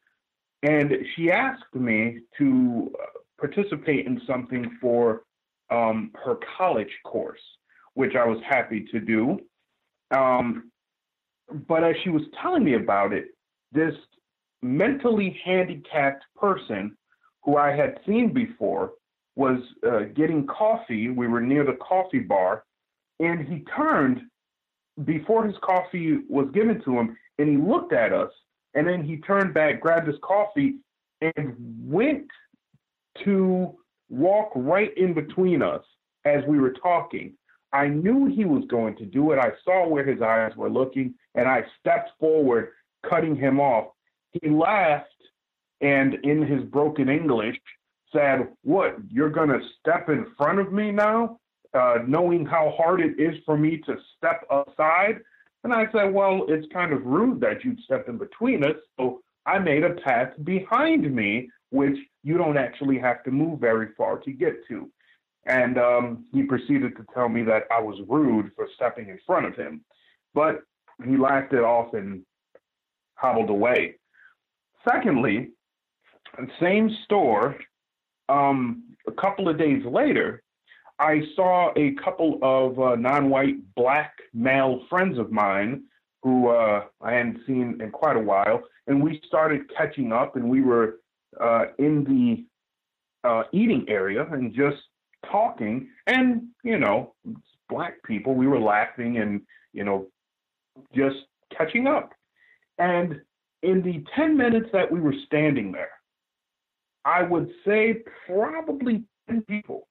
and 0.63 0.93
she 1.15 1.31
asked 1.31 1.73
me 1.73 2.19
to 2.37 2.91
uh, 3.01 3.05
participate 3.39 4.05
in 4.05 4.21
something 4.27 4.77
for 4.81 5.23
um, 5.69 6.11
her 6.23 6.37
college 6.57 6.91
course, 7.05 7.41
which 7.93 8.15
I 8.15 8.25
was 8.25 8.39
happy 8.47 8.87
to 8.91 8.99
do. 8.99 9.39
Um, 10.11 10.71
but 11.67 11.83
as 11.83 11.95
she 12.03 12.09
was 12.09 12.23
telling 12.41 12.63
me 12.63 12.75
about 12.75 13.13
it, 13.13 13.29
this 13.71 13.93
mentally 14.61 15.39
handicapped 15.43 16.23
person 16.35 16.97
who 17.43 17.57
I 17.57 17.75
had 17.75 17.99
seen 18.05 18.33
before 18.33 18.93
was 19.35 19.59
uh, 19.87 19.99
getting 20.15 20.47
coffee. 20.47 21.09
We 21.09 21.27
were 21.27 21.41
near 21.41 21.63
the 21.63 21.77
coffee 21.87 22.19
bar, 22.19 22.63
and 23.19 23.47
he 23.47 23.63
turned 23.75 24.21
before 25.05 25.45
his 25.45 25.55
coffee 25.61 26.19
was 26.27 26.49
given 26.53 26.81
to 26.83 26.99
him, 26.99 27.15
and 27.37 27.47
he 27.47 27.57
looked 27.57 27.93
at 27.93 28.13
us, 28.13 28.31
and 28.73 28.87
then 28.87 29.03
he 29.03 29.17
turned 29.17 29.53
back, 29.53 29.79
grabbed 29.79 30.07
his 30.07 30.17
coffee, 30.23 30.77
and 31.21 31.55
went 31.83 32.25
to 33.23 33.75
walk 34.09 34.51
right 34.55 34.95
in 34.97 35.13
between 35.13 35.61
us 35.61 35.83
as 36.25 36.43
we 36.47 36.59
were 36.59 36.73
talking. 36.73 37.33
I 37.73 37.87
knew 37.87 38.27
he 38.27 38.45
was 38.45 38.63
going 38.69 38.95
to 38.97 39.05
do 39.05 39.31
it. 39.31 39.39
I 39.39 39.51
saw 39.63 39.87
where 39.87 40.05
his 40.05 40.21
eyes 40.21 40.55
were 40.55 40.69
looking, 40.69 41.13
and 41.35 41.47
I 41.47 41.63
stepped 41.79 42.11
forward, 42.19 42.69
cutting 43.07 43.35
him 43.35 43.59
off. 43.59 43.87
He 44.41 44.49
laughed 44.49 45.07
and, 45.81 46.15
in 46.23 46.41
his 46.41 46.63
broken 46.63 47.09
English, 47.09 47.57
said, 48.11 48.47
What, 48.63 48.95
you're 49.09 49.29
going 49.29 49.49
to 49.49 49.59
step 49.79 50.09
in 50.09 50.25
front 50.37 50.59
of 50.59 50.71
me 50.71 50.91
now, 50.91 51.39
uh, 51.73 51.99
knowing 52.07 52.45
how 52.45 52.73
hard 52.77 53.01
it 53.01 53.19
is 53.19 53.35
for 53.45 53.57
me 53.57 53.77
to 53.85 53.95
step 54.17 54.45
aside? 54.49 55.19
And 55.63 55.73
I 55.73 55.91
said, 55.91 56.13
Well, 56.13 56.45
it's 56.47 56.71
kind 56.71 56.93
of 56.93 57.05
rude 57.05 57.41
that 57.41 57.63
you'd 57.63 57.79
step 57.81 58.07
in 58.07 58.17
between 58.17 58.63
us. 58.63 58.77
So 58.97 59.21
I 59.45 59.59
made 59.59 59.83
a 59.83 59.95
path 59.95 60.33
behind 60.43 61.13
me, 61.13 61.49
which 61.71 61.97
you 62.23 62.37
don't 62.37 62.57
actually 62.57 62.97
have 62.99 63.23
to 63.23 63.31
move 63.31 63.59
very 63.59 63.89
far 63.97 64.19
to 64.19 64.31
get 64.31 64.65
to. 64.69 64.89
And 65.47 65.77
um, 65.77 66.25
he 66.33 66.43
proceeded 66.43 66.95
to 66.97 67.05
tell 67.13 67.29
me 67.29 67.41
that 67.43 67.63
I 67.71 67.79
was 67.79 67.99
rude 68.07 68.51
for 68.55 68.67
stepping 68.75 69.09
in 69.09 69.17
front 69.25 69.45
of 69.45 69.55
him. 69.55 69.81
But 70.33 70.61
he 71.05 71.15
laughed 71.15 71.53
it 71.53 71.63
off 71.63 71.93
and 71.93 72.23
hobbled 73.15 73.49
away. 73.49 73.95
Secondly, 74.87 75.51
same 76.59 76.95
store, 77.05 77.57
um, 78.29 78.83
a 79.07 79.11
couple 79.11 79.47
of 79.47 79.57
days 79.57 79.83
later, 79.85 80.43
I 80.99 81.21
saw 81.35 81.71
a 81.75 81.93
couple 82.03 82.39
of 82.41 82.79
uh, 82.79 82.95
non 82.95 83.29
white 83.29 83.55
black 83.75 84.13
male 84.33 84.81
friends 84.89 85.17
of 85.17 85.31
mine 85.31 85.83
who 86.23 86.49
uh, 86.49 86.85
I 87.01 87.13
hadn't 87.13 87.39
seen 87.45 87.79
in 87.81 87.91
quite 87.91 88.17
a 88.17 88.21
while. 88.21 88.63
And 88.87 89.01
we 89.01 89.21
started 89.27 89.69
catching 89.75 90.11
up, 90.11 90.35
and 90.35 90.49
we 90.49 90.61
were 90.61 90.99
uh, 91.39 91.65
in 91.77 92.03
the 92.03 93.29
uh, 93.29 93.43
eating 93.51 93.85
area 93.87 94.25
and 94.31 94.53
just 94.53 94.77
talking. 95.25 95.89
And, 96.05 96.47
you 96.63 96.79
know, 96.79 97.13
black 97.69 98.03
people, 98.03 98.35
we 98.35 98.47
were 98.47 98.59
laughing 98.59 99.17
and, 99.17 99.41
you 99.73 99.83
know, 99.83 100.07
just 100.95 101.17
catching 101.55 101.87
up. 101.87 102.13
And 102.77 103.21
in 103.63 103.81
the 103.81 104.03
10 104.15 104.37
minutes 104.37 104.69
that 104.73 104.91
we 104.91 104.99
were 104.99 105.15
standing 105.25 105.71
there, 105.71 105.91
I 107.05 107.23
would 107.23 107.49
say 107.65 108.03
probably 108.25 109.03
10 109.29 109.41
people 109.43 109.87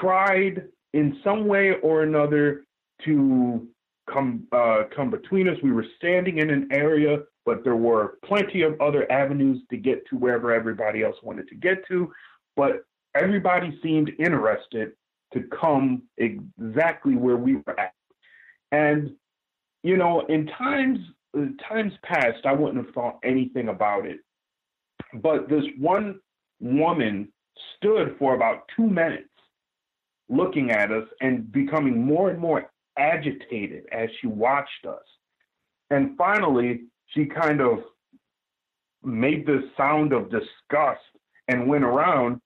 tried 0.00 0.68
in 0.92 1.18
some 1.22 1.46
way 1.46 1.74
or 1.82 2.02
another 2.02 2.64
to 3.04 3.68
come 4.10 4.46
uh, 4.52 4.84
come 4.94 5.10
between 5.10 5.48
us. 5.48 5.56
We 5.62 5.72
were 5.72 5.86
standing 5.98 6.38
in 6.38 6.50
an 6.50 6.68
area, 6.72 7.18
but 7.44 7.62
there 7.64 7.76
were 7.76 8.18
plenty 8.24 8.62
of 8.62 8.80
other 8.80 9.10
avenues 9.10 9.60
to 9.70 9.76
get 9.76 10.06
to 10.08 10.16
wherever 10.16 10.52
everybody 10.52 11.02
else 11.02 11.16
wanted 11.22 11.48
to 11.48 11.54
get 11.54 11.86
to. 11.88 12.10
But 12.56 12.84
everybody 13.16 13.78
seemed 13.82 14.10
interested 14.18 14.92
to 15.32 15.42
come 15.60 16.02
exactly 16.18 17.16
where 17.16 17.36
we 17.36 17.56
were 17.56 17.78
at. 17.78 17.92
And 18.72 19.12
you 19.82 19.96
know, 19.96 20.20
in 20.28 20.46
times 20.46 20.98
times 21.68 21.92
past, 22.02 22.44
I 22.44 22.52
wouldn't 22.52 22.84
have 22.84 22.94
thought 22.94 23.18
anything 23.22 23.68
about 23.68 24.06
it. 24.06 24.18
But 25.14 25.48
this 25.48 25.64
one 25.78 26.20
woman 26.60 27.28
stood 27.76 28.16
for 28.18 28.34
about 28.34 28.68
two 28.74 28.88
minutes 28.88 29.28
looking 30.28 30.70
at 30.70 30.90
us 30.90 31.06
and 31.20 31.50
becoming 31.52 32.04
more 32.04 32.30
and 32.30 32.38
more 32.38 32.70
agitated 32.98 33.84
as 33.92 34.08
she 34.20 34.26
watched 34.26 34.86
us. 34.88 35.04
And 35.90 36.16
finally, 36.16 36.84
she 37.08 37.26
kind 37.26 37.60
of 37.60 37.78
made 39.04 39.46
this 39.46 39.62
sound 39.76 40.12
of 40.12 40.30
disgust 40.30 41.00
and 41.48 41.68
went 41.68 41.84
around. 41.84 42.40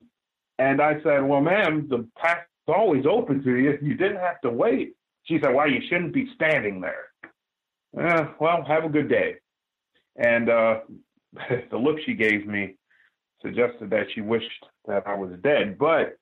And 0.60 0.82
I 0.82 1.02
said, 1.02 1.20
Well, 1.20 1.40
ma'am, 1.40 1.86
the 1.88 2.06
path 2.18 2.44
is 2.68 2.74
always 2.74 3.06
open 3.06 3.42
to 3.42 3.56
you. 3.56 3.70
If 3.70 3.82
you 3.82 3.94
didn't 3.94 4.18
have 4.18 4.42
to 4.42 4.50
wait. 4.50 4.94
She 5.24 5.38
said, 5.40 5.54
Well, 5.54 5.70
you 5.70 5.80
shouldn't 5.88 6.12
be 6.12 6.30
standing 6.34 6.82
there. 6.82 7.06
Eh, 7.98 8.26
well, 8.38 8.62
have 8.68 8.84
a 8.84 8.90
good 8.90 9.08
day. 9.08 9.36
And 10.16 10.50
uh, 10.50 10.80
the 11.70 11.78
look 11.78 11.96
she 12.04 12.12
gave 12.12 12.46
me 12.46 12.76
suggested 13.40 13.88
that 13.88 14.08
she 14.14 14.20
wished 14.20 14.66
that 14.86 15.06
I 15.06 15.14
was 15.14 15.30
dead, 15.42 15.78
but 15.78 16.18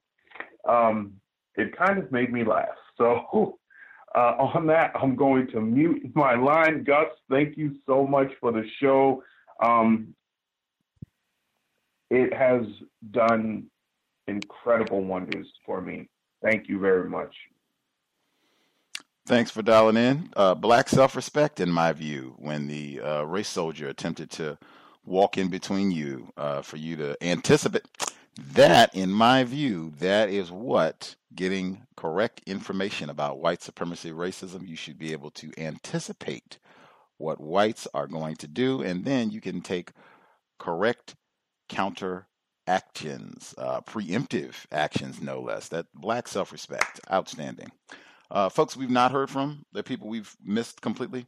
um, 0.69 1.15
it 1.57 1.77
kind 1.77 1.99
of 1.99 2.13
made 2.13 2.33
me 2.33 2.45
laugh. 2.45 2.69
So 2.97 3.27
uh, 4.15 4.37
on 4.39 4.69
that, 4.69 4.93
I'm 4.95 5.17
going 5.17 5.49
to 5.49 5.61
mute 5.61 6.13
my 6.15 6.37
line. 6.37 6.85
Gus, 6.85 7.09
thank 7.29 7.57
you 7.57 7.75
so 7.87 8.07
much 8.07 8.31
for 8.41 8.53
the 8.53 8.63
show. 8.81 9.25
Um, 9.61 10.15
it 12.09 12.33
has 12.33 12.63
done 13.11 13.67
incredible 14.29 15.03
wonders 15.03 15.49
for 15.65 15.81
me. 15.81 16.09
Thank 16.43 16.69
you 16.69 16.79
very 16.79 17.09
much. 17.09 17.35
Thanks 19.27 19.51
for 19.51 19.63
dialing 19.63 19.97
in. 19.97 20.31
Uh, 20.37 20.55
black 20.55 20.89
self 20.89 21.15
respect, 21.15 21.61
in 21.61 21.71
my 21.71 21.93
view, 21.93 22.35
when 22.39 22.67
the 22.67 23.01
uh, 23.01 23.23
race 23.25 23.49
soldier 23.49 23.89
attempted 23.89 24.31
to 24.33 24.57
walk 25.05 25.37
in 25.37 25.49
between 25.49 25.91
you 25.91 26.33
uh, 26.37 26.63
for 26.63 26.77
you 26.77 26.97
to 26.97 27.17
anticipate. 27.23 27.83
That, 28.55 28.95
in 28.95 29.11
my 29.11 29.45
view, 29.45 29.93
that 29.99 30.31
is 30.31 30.51
what 30.51 31.17
getting 31.35 31.87
correct 31.97 32.41
information 32.47 33.11
about 33.11 33.41
white 33.41 33.63
supremacy 33.63 34.13
racism, 34.13 34.67
you 34.67 34.77
should 34.77 34.99
be 34.99 35.13
able 35.13 35.31
to 35.33 35.53
anticipate 35.59 36.59
what 37.17 37.41
whites 37.41 37.89
are 37.93 38.07
going 38.07 38.37
to 38.37 38.47
do, 38.47 38.83
and 38.83 39.05
then 39.05 39.31
you 39.31 39.41
can 39.41 39.61
take 39.61 39.91
correct 40.59 41.17
counter 41.69 42.29
actions, 42.69 43.55
uh, 43.59 43.83
preemptive 43.83 44.55
actions, 44.73 45.23
no 45.23 45.41
less. 45.41 45.69
That 45.71 45.87
black 45.95 46.29
self 46.29 46.53
respect, 46.53 47.01
outstanding. 47.13 47.73
Uh, 48.31 48.49
folks 48.51 48.77
we've 48.77 48.91
not 48.91 49.13
heard 49.13 49.31
from, 49.31 49.65
the 49.73 49.83
people 49.85 50.09
we've 50.09 50.37
missed 50.45 50.83
completely. 50.83 51.27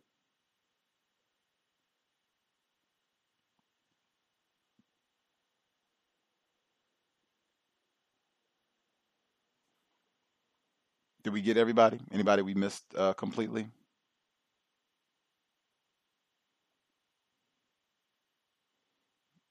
Did 11.24 11.32
we 11.34 11.42
get 11.42 11.56
everybody? 11.58 12.00
Anybody 12.12 12.42
we 12.42 12.54
missed 12.54 12.84
uh, 12.96 13.14
completely? 13.14 13.68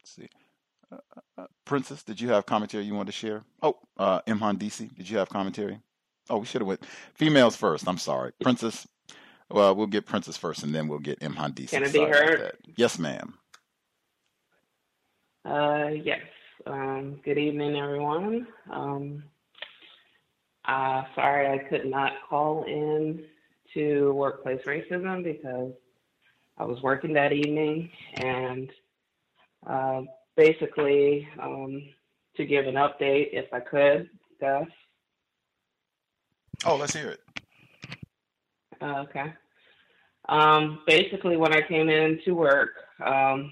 Let's 0.01 0.15
see. 0.15 0.29
Uh, 0.91 1.18
Princess, 1.65 2.03
did 2.03 2.19
you 2.19 2.29
have 2.29 2.45
commentary 2.45 2.83
you 2.83 2.93
wanted 2.93 3.11
to 3.11 3.17
share? 3.17 3.43
Oh, 3.61 3.77
uh, 3.97 4.21
Imhan 4.21 4.57
DC, 4.57 4.95
did 4.95 5.09
you 5.09 5.17
have 5.17 5.29
commentary? 5.29 5.79
Oh, 6.29 6.37
we 6.37 6.45
should 6.45 6.61
have 6.61 6.67
went 6.67 6.85
females 7.15 7.55
first. 7.55 7.87
I'm 7.87 7.97
sorry, 7.97 8.31
Princess. 8.41 8.87
Well, 9.49 9.75
we'll 9.75 9.87
get 9.87 10.05
Princess 10.05 10.37
first, 10.37 10.63
and 10.63 10.73
then 10.73 10.87
we'll 10.87 10.99
get 10.99 11.19
Imhan 11.21 11.53
DC. 11.55 11.69
Can 11.69 11.83
it 11.83 11.93
be 11.93 11.99
heard? 11.99 12.53
Yes, 12.75 12.99
ma'am. 12.99 13.33
Uh, 15.43 15.89
yes. 16.03 16.21
Um, 16.67 17.19
good 17.23 17.37
evening, 17.37 17.75
everyone. 17.77 18.45
Um, 18.69 19.23
uh, 20.65 21.03
sorry 21.15 21.47
I 21.47 21.63
could 21.69 21.85
not 21.85 22.13
call 22.29 22.63
in 22.65 23.23
to 23.73 24.11
workplace 24.13 24.61
racism 24.65 25.23
because 25.23 25.73
I 26.57 26.65
was 26.65 26.81
working 26.83 27.13
that 27.13 27.31
evening. 27.31 27.89
And 28.15 28.69
uh, 29.65 30.01
basically, 30.39 31.27
um, 31.41 31.83
to 32.37 32.45
give 32.45 32.65
an 32.65 32.75
update, 32.75 33.29
if 33.33 33.53
I 33.53 33.59
could, 33.59 34.09
Gus. 34.39 34.67
Oh, 36.65 36.77
let's 36.77 36.95
hear 36.95 37.09
it. 37.09 37.19
Uh, 38.81 39.01
okay. 39.01 39.33
Um, 40.29 40.79
basically, 40.87 41.35
when 41.35 41.53
I 41.53 41.61
came 41.67 41.89
in 41.89 42.21
to 42.23 42.31
work, 42.31 42.69
um, 43.05 43.51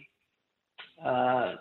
uh, 1.03 1.55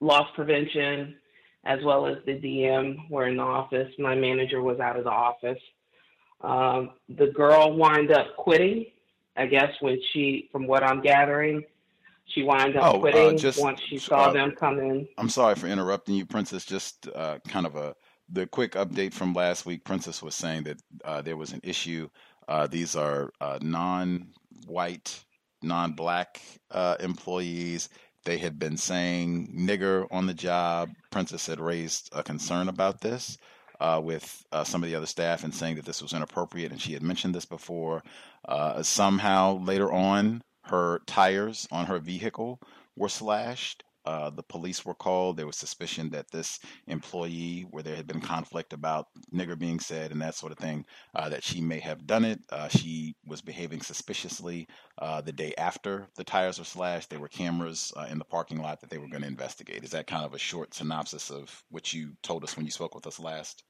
loss 0.00 0.28
prevention 0.34 1.16
as 1.64 1.78
well 1.84 2.06
as 2.06 2.16
the 2.26 2.32
DM 2.32 3.08
were 3.08 3.28
in 3.28 3.36
the 3.36 3.42
office. 3.42 3.90
My 3.98 4.14
manager 4.14 4.60
was 4.60 4.80
out 4.80 4.98
of 4.98 5.04
the 5.04 5.10
office. 5.10 5.60
Um, 6.40 6.90
the 7.08 7.28
girl 7.28 7.76
wound 7.76 8.10
up 8.10 8.36
quitting. 8.36 8.86
I 9.36 9.46
guess 9.46 9.70
when 9.80 9.98
she, 10.12 10.48
from 10.52 10.66
what 10.66 10.82
I'm 10.82 11.00
gathering, 11.00 11.64
she 12.26 12.42
wound 12.42 12.76
up 12.76 12.94
Oh, 12.94 12.96
uh, 12.96 13.00
quitting 13.00 13.38
just 13.38 13.60
once 13.60 13.80
she 13.88 13.98
saw 13.98 14.26
uh, 14.26 14.32
them 14.32 14.52
come 14.58 14.78
in. 14.78 15.06
I'm 15.18 15.28
sorry 15.28 15.54
for 15.54 15.66
interrupting 15.66 16.14
you, 16.14 16.26
Princess. 16.26 16.64
Just 16.64 17.08
uh, 17.14 17.38
kind 17.48 17.66
of 17.66 17.76
a 17.76 17.94
the 18.30 18.46
quick 18.46 18.72
update 18.72 19.12
from 19.12 19.34
last 19.34 19.66
week. 19.66 19.84
Princess 19.84 20.22
was 20.22 20.34
saying 20.34 20.64
that 20.64 20.80
uh, 21.04 21.22
there 21.22 21.36
was 21.36 21.52
an 21.52 21.60
issue. 21.62 22.08
Uh, 22.48 22.66
these 22.66 22.96
are 22.96 23.30
uh, 23.40 23.58
non-white, 23.60 25.24
non-black 25.62 26.40
uh, 26.70 26.96
employees. 27.00 27.88
They 28.24 28.38
had 28.38 28.58
been 28.58 28.76
saying 28.76 29.54
"nigger" 29.54 30.06
on 30.10 30.26
the 30.26 30.34
job. 30.34 30.90
Princess 31.10 31.46
had 31.46 31.60
raised 31.60 32.08
a 32.12 32.22
concern 32.22 32.68
about 32.68 33.00
this 33.00 33.36
uh, 33.80 34.00
with 34.02 34.44
uh, 34.52 34.64
some 34.64 34.82
of 34.82 34.88
the 34.88 34.96
other 34.96 35.06
staff 35.06 35.44
and 35.44 35.54
saying 35.54 35.76
that 35.76 35.84
this 35.84 36.02
was 36.02 36.14
inappropriate, 36.14 36.72
and 36.72 36.80
she 36.80 36.94
had 36.94 37.02
mentioned 37.02 37.34
this 37.34 37.44
before. 37.44 38.02
Uh, 38.48 38.82
somehow 38.82 39.58
later 39.58 39.92
on, 39.92 40.42
her 40.64 41.00
tires 41.06 41.68
on 41.70 41.86
her 41.86 41.98
vehicle 41.98 42.60
were 42.96 43.08
slashed. 43.08 43.84
Uh, 44.06 44.28
the 44.28 44.42
police 44.42 44.84
were 44.84 44.94
called. 44.94 45.36
There 45.36 45.46
was 45.46 45.56
suspicion 45.56 46.10
that 46.10 46.30
this 46.30 46.60
employee, 46.88 47.66
where 47.70 47.82
there 47.82 47.96
had 47.96 48.06
been 48.06 48.20
conflict 48.20 48.74
about 48.74 49.08
nigger 49.32 49.58
being 49.58 49.80
said 49.80 50.12
and 50.12 50.20
that 50.20 50.34
sort 50.34 50.52
of 50.52 50.58
thing, 50.58 50.84
uh, 51.14 51.30
that 51.30 51.42
she 51.42 51.62
may 51.62 51.78
have 51.80 52.06
done 52.06 52.24
it. 52.26 52.40
Uh, 52.50 52.68
she 52.68 53.16
was 53.26 53.40
behaving 53.40 53.80
suspiciously. 53.80 54.68
Uh, 54.98 55.22
the 55.22 55.32
day 55.32 55.54
after 55.56 56.06
the 56.16 56.24
tires 56.24 56.58
were 56.58 56.66
slashed, 56.66 57.08
there 57.08 57.18
were 57.18 57.28
cameras 57.28 57.94
uh, 57.96 58.06
in 58.10 58.18
the 58.18 58.24
parking 58.26 58.60
lot 58.60 58.78
that 58.80 58.90
they 58.90 58.98
were 58.98 59.08
going 59.08 59.22
to 59.22 59.28
investigate. 59.28 59.84
Is 59.84 59.90
that 59.92 60.06
kind 60.06 60.24
of 60.24 60.34
a 60.34 60.38
short 60.38 60.74
synopsis 60.74 61.30
of 61.30 61.64
what 61.70 61.94
you 61.94 62.12
told 62.22 62.44
us 62.44 62.58
when 62.58 62.66
you 62.66 62.72
spoke 62.72 62.94
with 62.94 63.06
us 63.06 63.18
last? 63.18 63.64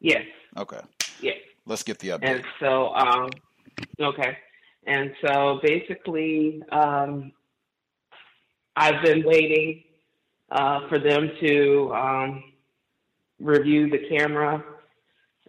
Yes. 0.00 0.22
Okay. 0.56 0.80
Yes. 1.20 1.38
Let's 1.66 1.82
get 1.82 1.98
the 1.98 2.10
update. 2.10 2.36
And 2.36 2.44
so, 2.60 2.94
um, 2.94 3.30
okay. 4.00 4.36
And 4.86 5.12
so 5.24 5.60
basically, 5.62 6.62
um, 6.72 7.32
I've 8.76 9.02
been 9.02 9.24
waiting 9.24 9.84
uh, 10.50 10.88
for 10.88 10.98
them 10.98 11.30
to 11.40 11.92
um, 11.94 12.44
review 13.40 13.90
the 13.90 14.08
camera 14.08 14.64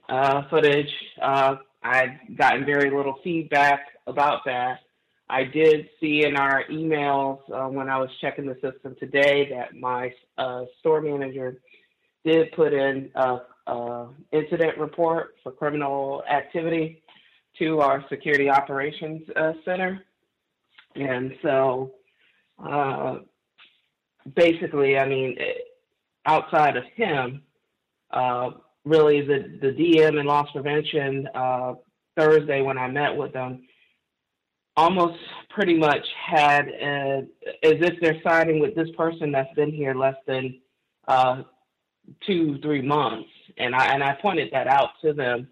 uh, 0.09 0.43
footage. 0.49 0.93
Uh, 1.21 1.55
I've 1.83 2.37
gotten 2.37 2.65
very 2.65 2.95
little 2.95 3.19
feedback 3.23 3.81
about 4.07 4.41
that. 4.45 4.79
I 5.29 5.45
did 5.45 5.89
see 5.99 6.25
in 6.25 6.35
our 6.35 6.63
emails 6.69 7.39
uh, 7.51 7.67
when 7.67 7.89
I 7.89 7.97
was 7.97 8.09
checking 8.21 8.45
the 8.45 8.55
system 8.55 8.95
today 8.99 9.49
that 9.49 9.75
my 9.75 10.13
uh, 10.37 10.65
store 10.79 11.01
manager 11.01 11.59
did 12.25 12.51
put 12.53 12.73
in 12.73 13.09
a, 13.15 13.39
a 13.67 14.07
incident 14.31 14.77
report 14.77 15.35
for 15.41 15.51
criminal 15.51 16.23
activity 16.29 17.02
to 17.59 17.79
our 17.79 18.03
security 18.09 18.49
operations 18.49 19.21
uh, 19.35 19.53
center, 19.63 20.03
and 20.95 21.33
so 21.41 21.91
uh, 22.63 23.17
basically, 24.35 24.97
I 24.97 25.07
mean, 25.07 25.37
eh, 25.39 25.53
outside 26.25 26.77
of 26.77 26.83
him, 26.95 27.43
uh, 28.11 28.51
really 28.85 29.21
the 29.21 29.59
the 29.61 29.71
DM 29.71 30.19
and 30.19 30.27
loss 30.27 30.49
prevention 30.51 31.27
uh, 31.33 31.73
Thursday 32.17 32.61
when 32.61 32.77
I 32.77 32.87
met 32.87 33.15
with 33.15 33.33
them 33.33 33.63
almost 34.75 35.19
pretty 35.49 35.77
much 35.77 36.05
had 36.25 36.67
uh 36.67 37.21
as 37.63 37.75
if 37.79 37.99
they're 38.01 38.19
siding 38.23 38.59
with 38.59 38.75
this 38.75 38.89
person 38.97 39.31
that's 39.31 39.53
been 39.55 39.71
here 39.71 39.93
less 39.93 40.15
than 40.25 40.59
uh, 41.07 41.43
two 42.25 42.57
three 42.61 42.81
months, 42.81 43.29
and 43.57 43.75
I 43.75 43.93
and 43.93 44.03
I 44.03 44.17
pointed 44.21 44.49
that 44.51 44.67
out 44.67 44.89
to 45.03 45.13
them 45.13 45.47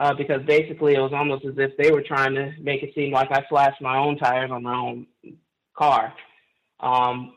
uh, 0.00 0.14
because 0.14 0.42
basically 0.46 0.94
it 0.94 1.00
was 1.00 1.12
almost 1.12 1.44
as 1.44 1.52
if 1.58 1.76
they 1.76 1.92
were 1.92 2.02
trying 2.02 2.34
to 2.34 2.52
make 2.58 2.82
it 2.82 2.94
seem 2.94 3.12
like 3.12 3.30
I 3.30 3.44
slashed 3.48 3.82
my 3.82 3.98
own 3.98 4.16
tires 4.16 4.50
on 4.50 4.62
my 4.62 4.74
own 4.74 5.06
car. 5.76 6.14
Um, 6.80 7.34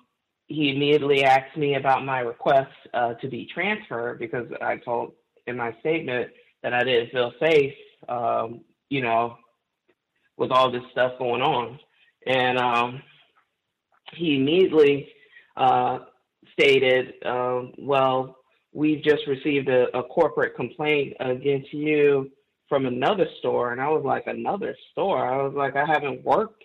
he 0.48 0.70
immediately 0.70 1.26
asked 1.26 1.58
me 1.58 1.76
about 1.76 2.06
my 2.06 2.20
request 2.20 2.72
uh, 2.94 3.16
to 3.16 3.28
be 3.28 3.50
transferred 3.54 4.18
because 4.18 4.48
I 4.62 4.78
told 4.78 5.12
in 5.46 5.58
my 5.58 5.76
statement 5.82 6.32
that 6.64 6.74
I 6.74 6.84
didn't 6.84 7.12
feel 7.12 7.34
safe, 7.42 7.74
um, 8.08 8.62
you 8.90 9.02
know, 9.02 9.38
with 10.38 10.52
all 10.52 10.72
this 10.72 10.84
stuff 10.92 11.20
going 11.20 11.42
on. 11.42 11.78
And 12.26 12.58
um, 12.58 13.02
he 14.14 14.38
immediately 14.38 15.10
uh, 15.58 16.00
stated, 16.54 17.16
um, 17.26 17.74
well, 17.78 18.38
we've 18.72 19.04
just 19.04 19.28
received 19.28 19.68
a, 19.68 19.96
a 19.98 20.04
corporate 20.04 20.56
complaint 20.56 21.18
against 21.20 21.74
you 21.74 22.32
from 22.70 22.86
another 22.86 23.28
store. 23.40 23.72
And 23.72 23.82
I 23.82 23.90
was 23.90 24.04
like, 24.06 24.28
another 24.28 24.76
store? 24.92 25.26
I 25.26 25.44
was 25.44 25.54
like, 25.56 25.76
I 25.76 25.86
haven't 25.86 26.24
worked 26.24 26.64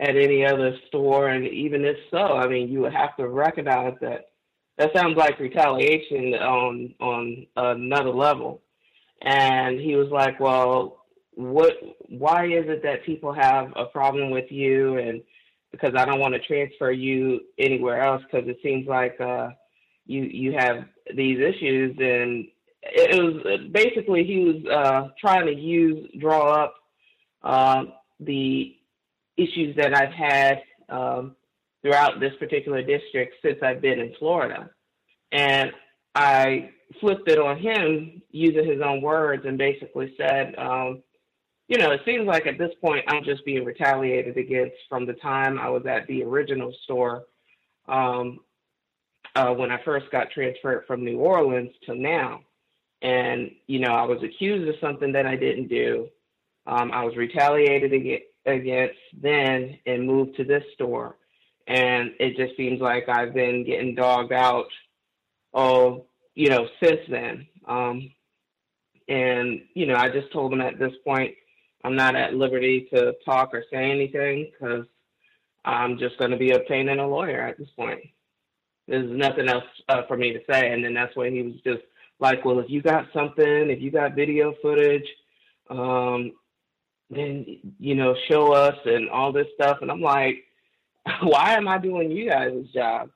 at 0.00 0.16
any 0.16 0.44
other 0.44 0.76
store. 0.88 1.28
And 1.28 1.46
even 1.46 1.84
if 1.84 1.96
so, 2.10 2.18
I 2.18 2.46
mean, 2.48 2.68
you 2.68 2.80
would 2.80 2.94
have 2.94 3.16
to 3.16 3.28
recognize 3.28 3.94
that 4.00 4.30
that 4.78 4.90
sounds 4.94 5.16
like 5.16 5.40
retaliation 5.40 6.34
on 6.34 6.94
on 7.00 7.46
another 7.56 8.10
level. 8.10 8.62
And 9.22 9.80
he 9.80 9.96
was 9.96 10.08
like, 10.10 10.38
well, 10.38 11.04
what? 11.34 11.72
Why 12.08 12.46
is 12.46 12.64
it 12.68 12.82
that 12.84 13.04
people 13.04 13.32
have 13.32 13.72
a 13.76 13.86
problem 13.86 14.30
with 14.30 14.50
you? 14.50 14.98
And 14.98 15.22
because 15.72 15.94
I 15.96 16.04
don't 16.04 16.20
want 16.20 16.34
to 16.34 16.40
transfer 16.40 16.92
you 16.92 17.40
anywhere 17.58 18.00
else 18.00 18.22
because 18.22 18.48
it 18.48 18.58
seems 18.62 18.86
like 18.86 19.20
uh, 19.20 19.50
you 20.06 20.22
you 20.22 20.52
have 20.52 20.84
these 21.14 21.38
issues. 21.40 21.96
And 21.98 22.46
it 22.90 23.22
was 23.22 23.60
basically 23.72 24.24
he 24.24 24.38
was 24.44 24.64
uh, 24.66 25.08
trying 25.18 25.46
to 25.46 25.54
use 25.54 26.10
draw 26.18 26.64
up 26.64 26.74
uh, 27.42 27.84
the 28.20 28.76
issues 29.36 29.76
that 29.76 29.94
I've 29.94 30.12
had 30.12 30.62
um, 30.88 31.36
throughout 31.82 32.20
this 32.20 32.32
particular 32.38 32.82
district 32.82 33.36
since 33.42 33.58
I've 33.62 33.80
been 33.80 34.00
in 34.00 34.14
Florida. 34.18 34.70
And 35.32 35.72
I 36.14 36.70
flipped 37.00 37.28
it 37.28 37.38
on 37.38 37.58
him 37.58 38.22
using 38.30 38.66
his 38.66 38.80
own 38.80 39.02
words 39.02 39.44
and 39.46 39.58
basically 39.58 40.14
said, 40.16 40.54
um, 40.58 41.02
you 41.68 41.78
know, 41.78 41.90
it 41.92 42.00
seems 42.04 42.26
like 42.26 42.46
at 42.46 42.58
this 42.58 42.72
point 42.80 43.04
I'm 43.08 43.24
just 43.24 43.44
being 43.44 43.64
retaliated 43.64 44.36
against 44.36 44.76
from 44.88 45.06
the 45.06 45.12
time 45.14 45.58
I 45.58 45.68
was 45.68 45.84
at 45.86 46.06
the 46.06 46.24
original 46.24 46.72
store 46.84 47.26
um, 47.86 48.40
uh, 49.36 49.52
when 49.52 49.70
I 49.70 49.82
first 49.84 50.10
got 50.10 50.30
transferred 50.30 50.84
from 50.86 51.04
New 51.04 51.18
Orleans 51.18 51.70
to 51.86 51.94
now. 51.94 52.40
And, 53.02 53.50
you 53.66 53.78
know, 53.78 53.92
I 53.92 54.04
was 54.04 54.22
accused 54.22 54.68
of 54.68 54.74
something 54.80 55.12
that 55.12 55.26
I 55.26 55.36
didn't 55.36 55.68
do. 55.68 56.08
Um, 56.66 56.90
I 56.92 57.04
was 57.04 57.16
retaliated 57.16 57.92
against 58.44 58.98
then 59.20 59.78
and 59.86 60.06
moved 60.06 60.36
to 60.36 60.44
this 60.44 60.64
store. 60.74 61.16
And 61.66 62.12
it 62.18 62.36
just 62.36 62.56
seems 62.56 62.80
like 62.80 63.08
I've 63.08 63.34
been 63.34 63.64
getting 63.64 63.94
dogged 63.94 64.32
out, 64.32 64.68
oh, 65.54 66.06
you 66.34 66.48
know, 66.48 66.66
since 66.82 67.00
then. 67.08 67.46
Um, 67.66 68.10
and, 69.08 69.62
you 69.74 69.86
know, 69.86 69.96
I 69.96 70.08
just 70.08 70.32
told 70.32 70.52
them 70.52 70.60
at 70.60 70.78
this 70.78 70.92
point, 71.04 71.34
I'm 71.84 71.94
not 71.94 72.16
at 72.16 72.34
liberty 72.34 72.88
to 72.92 73.14
talk 73.24 73.54
or 73.54 73.64
say 73.70 73.90
anything 73.90 74.50
because 74.52 74.86
I'm 75.64 75.98
just 75.98 76.18
going 76.18 76.30
to 76.30 76.36
be 76.36 76.50
obtaining 76.50 76.98
a 76.98 77.06
lawyer 77.06 77.40
at 77.40 77.58
this 77.58 77.70
point. 77.76 78.00
There's 78.86 79.10
nothing 79.10 79.48
else 79.48 79.64
uh, 79.88 80.02
for 80.08 80.16
me 80.16 80.32
to 80.32 80.40
say. 80.50 80.72
And 80.72 80.84
then 80.84 80.94
that's 80.94 81.14
when 81.14 81.32
he 81.32 81.42
was 81.42 81.54
just 81.64 81.82
like, 82.20 82.44
well, 82.44 82.58
if 82.58 82.66
you 82.68 82.82
got 82.82 83.06
something, 83.12 83.70
if 83.70 83.80
you 83.80 83.90
got 83.90 84.14
video 84.14 84.54
footage, 84.62 85.06
um, 85.70 86.32
then 87.10 87.46
you 87.78 87.94
know 87.94 88.14
show 88.30 88.52
us 88.52 88.76
and 88.84 89.08
all 89.08 89.32
this 89.32 89.46
stuff 89.54 89.78
and 89.80 89.90
i'm 89.90 90.02
like 90.02 90.44
why 91.22 91.54
am 91.54 91.66
i 91.66 91.78
doing 91.78 92.10
you 92.10 92.28
guys' 92.28 92.66
job 92.74 93.08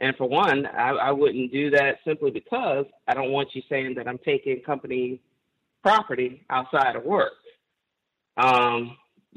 And 0.00 0.16
for 0.16 0.26
one, 0.28 0.66
I, 0.66 0.90
I 0.90 1.10
wouldn't 1.10 1.52
do 1.52 1.70
that 1.70 1.98
simply 2.06 2.30
because 2.30 2.86
I 3.06 3.14
don't 3.14 3.32
want 3.32 3.54
you 3.54 3.62
saying 3.68 3.94
that 3.96 4.08
I'm 4.08 4.18
taking 4.18 4.62
company 4.62 5.20
property 5.82 6.42
outside 6.48 6.96
of 6.96 7.04
work. 7.04 7.32
Um, 8.36 8.96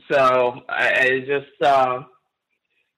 so 0.10 0.62
I, 0.70 0.90
I 1.02 1.20
just 1.28 1.62
uh, 1.62 2.04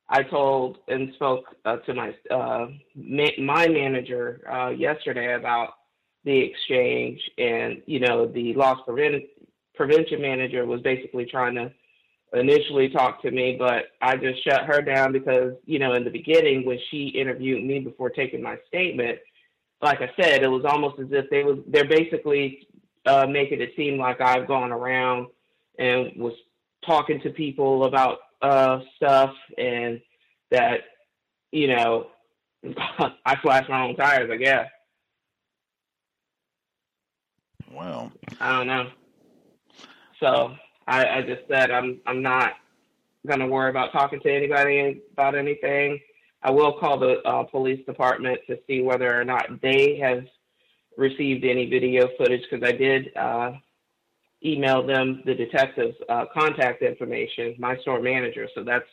I 0.10 0.24
told 0.24 0.77
and 0.88 1.14
spoke 1.16 1.45
uh, 1.66 1.77
to 1.77 1.94
my 1.94 2.16
uh, 2.30 2.68
ma- 2.95 3.40
my 3.40 3.68
manager 3.68 4.42
uh, 4.52 4.69
yesterday 4.69 5.34
about 5.35 5.69
the 6.26 6.38
exchange, 6.38 7.20
and 7.38 7.82
you 7.86 8.00
know 8.00 8.28
the 8.28 8.54
loss 8.56 8.80
prevent- 8.86 9.26
prevention 9.76 10.22
manager 10.22 10.66
was 10.66 10.82
basically 10.82 11.26
trying 11.26 11.56
to 11.56 11.72
initially 12.34 12.90
talk 12.90 13.22
to 13.22 13.32
me, 13.32 13.56
but 13.58 13.86
I 14.02 14.18
just 14.18 14.44
shut 14.44 14.66
her 14.66 14.82
down 14.82 15.14
because 15.14 15.54
you 15.66 15.80
know 15.80 15.94
in 15.94 16.04
the 16.04 16.10
beginning 16.10 16.66
when 16.66 16.80
she 16.90 17.08
interviewed 17.08 17.64
me 17.64 17.80
before 17.80 18.10
taking 18.10 18.42
my 18.42 18.58
statement, 18.68 19.20
like 19.82 20.02
I 20.02 20.10
said, 20.20 20.44
it 20.44 20.50
was 20.50 20.66
almost 20.66 21.00
as 21.00 21.08
if 21.12 21.30
they 21.30 21.44
was 21.44 21.60
they're 21.68 21.88
basically 21.88 22.68
uh, 23.06 23.28
making 23.28 23.62
it 23.62 23.74
seem 23.76 23.98
like 23.98 24.20
I've 24.22 24.48
gone 24.48 24.72
around 24.72 25.28
and 25.78 26.12
was 26.18 26.34
talking 26.86 27.20
to 27.22 27.30
people 27.30 27.86
about 27.86 28.20
uh, 28.42 28.80
stuff 28.95 29.34
and 29.58 30.02
that, 30.52 30.82
you 31.52 31.68
know, 31.68 32.08
I 33.26 33.36
flashed 33.42 33.70
my 33.70 33.88
own 33.88 33.95
tires, 33.95 34.30
I 34.32 34.38
guess. 34.38 34.68
Well, 37.76 38.12
I 38.40 38.58
don't 38.58 38.68
know. 38.68 38.90
So 40.20 40.56
I, 40.88 41.06
I 41.06 41.22
just 41.22 41.42
said 41.50 41.72
I'm 41.72 42.00
I'm 42.06 42.22
not 42.22 42.54
gonna 43.28 43.48
worry 43.48 43.70
about 43.70 43.92
talking 43.92 44.20
to 44.22 44.34
anybody 44.34 45.02
about 45.12 45.36
anything. 45.36 46.00
I 46.42 46.52
will 46.52 46.74
call 46.80 47.00
the 47.00 47.22
uh, 47.26 47.44
police 47.44 47.84
department 47.86 48.40
to 48.48 48.58
see 48.68 48.82
whether 48.82 49.20
or 49.20 49.26
not 49.26 49.62
they 49.62 49.98
have 50.02 50.24
received 50.98 51.44
any 51.44 51.66
video 51.66 52.08
footage 52.18 52.42
because 52.50 52.66
I 52.66 52.72
did 52.72 53.16
uh, 53.18 53.54
email 54.45 54.86
them 54.86 55.24
the 55.26 55.34
detective's 55.34 55.98
uh, 56.08 56.26
contact 56.34 56.84
information, 56.84 57.56
my 57.58 57.78
store 57.78 58.00
manager. 58.00 58.48
So 58.54 58.64
that's, 58.64 58.86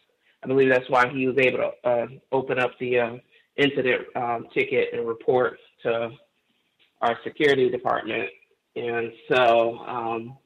I 0.43 0.47
believe 0.47 0.70
that's 0.70 0.89
why 0.89 1.09
he 1.09 1.27
was 1.27 1.36
able 1.39 1.59
to 1.59 1.89
uh, 1.89 2.07
open 2.33 2.59
up 2.59 2.73
the 2.81 2.99
uh, 2.99 3.17
incident 3.57 4.02
um, 4.17 4.47
ticket 4.55 4.89
and 4.94 5.07
report 5.07 5.59
to 5.83 6.11
our 7.02 7.19
security 7.23 7.69
department. 7.69 8.31
And 8.75 9.12
so, 9.28 9.78
um, 9.78 10.39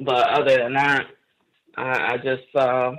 but 0.00 0.28
other 0.30 0.56
than 0.56 0.72
that, 0.74 1.06
I, 1.76 2.14
I 2.14 2.16
just, 2.18 2.54
uh, 2.54 2.92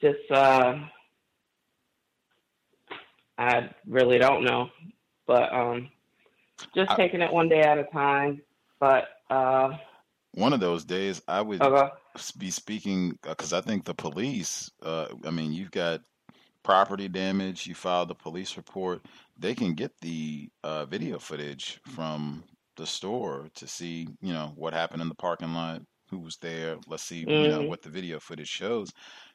just, 0.00 0.30
uh, 0.30 0.74
I 3.38 3.70
really 3.86 4.18
don't 4.18 4.44
know, 4.44 4.68
but 5.26 5.52
um, 5.52 5.88
just 6.74 6.90
I- 6.90 6.96
taking 6.96 7.22
it 7.22 7.32
one 7.32 7.48
day 7.48 7.60
at 7.62 7.78
a 7.78 7.84
time. 7.84 8.42
But 8.78 9.08
uh, 9.30 9.70
one 10.32 10.52
of 10.52 10.60
those 10.60 10.84
days 10.84 11.22
I 11.26 11.40
would 11.40 11.62
Okay. 11.62 11.88
be 12.38 12.50
speaking 12.50 13.18
because 13.22 13.52
I 13.52 13.60
think 13.60 13.84
the 13.84 13.94
police. 13.94 14.70
Uh, 14.82 15.06
I 15.24 15.30
mean, 15.30 15.52
you've 15.52 15.70
got 15.70 16.02
property 16.62 17.08
damage. 17.08 17.66
You 17.66 17.74
filed 17.74 18.08
the 18.08 18.14
police 18.14 18.56
report. 18.56 19.02
They 19.40 19.54
can 19.54 19.74
get 19.74 19.92
the 20.02 20.50
uh, 20.62 20.84
video 20.86 21.18
footage 21.18 21.80
from 21.86 22.44
the 22.76 22.86
store 22.86 23.48
to 23.56 23.66
see, 23.66 24.08
you 24.20 24.32
know, 24.34 24.52
what 24.56 24.74
happened 24.74 25.02
in 25.02 25.08
the 25.08 25.14
parking 25.14 25.54
lot, 25.54 25.82
who 26.10 26.18
was 26.18 26.36
there. 26.38 26.76
Let's 26.86 27.04
see, 27.04 27.28
you 27.38 27.48
know, 27.48 27.62
Mhm. 27.62 27.68
what 27.68 27.82
the 27.82 27.90
video 27.90 28.20
footage 28.20 28.48
shows. 28.48 28.92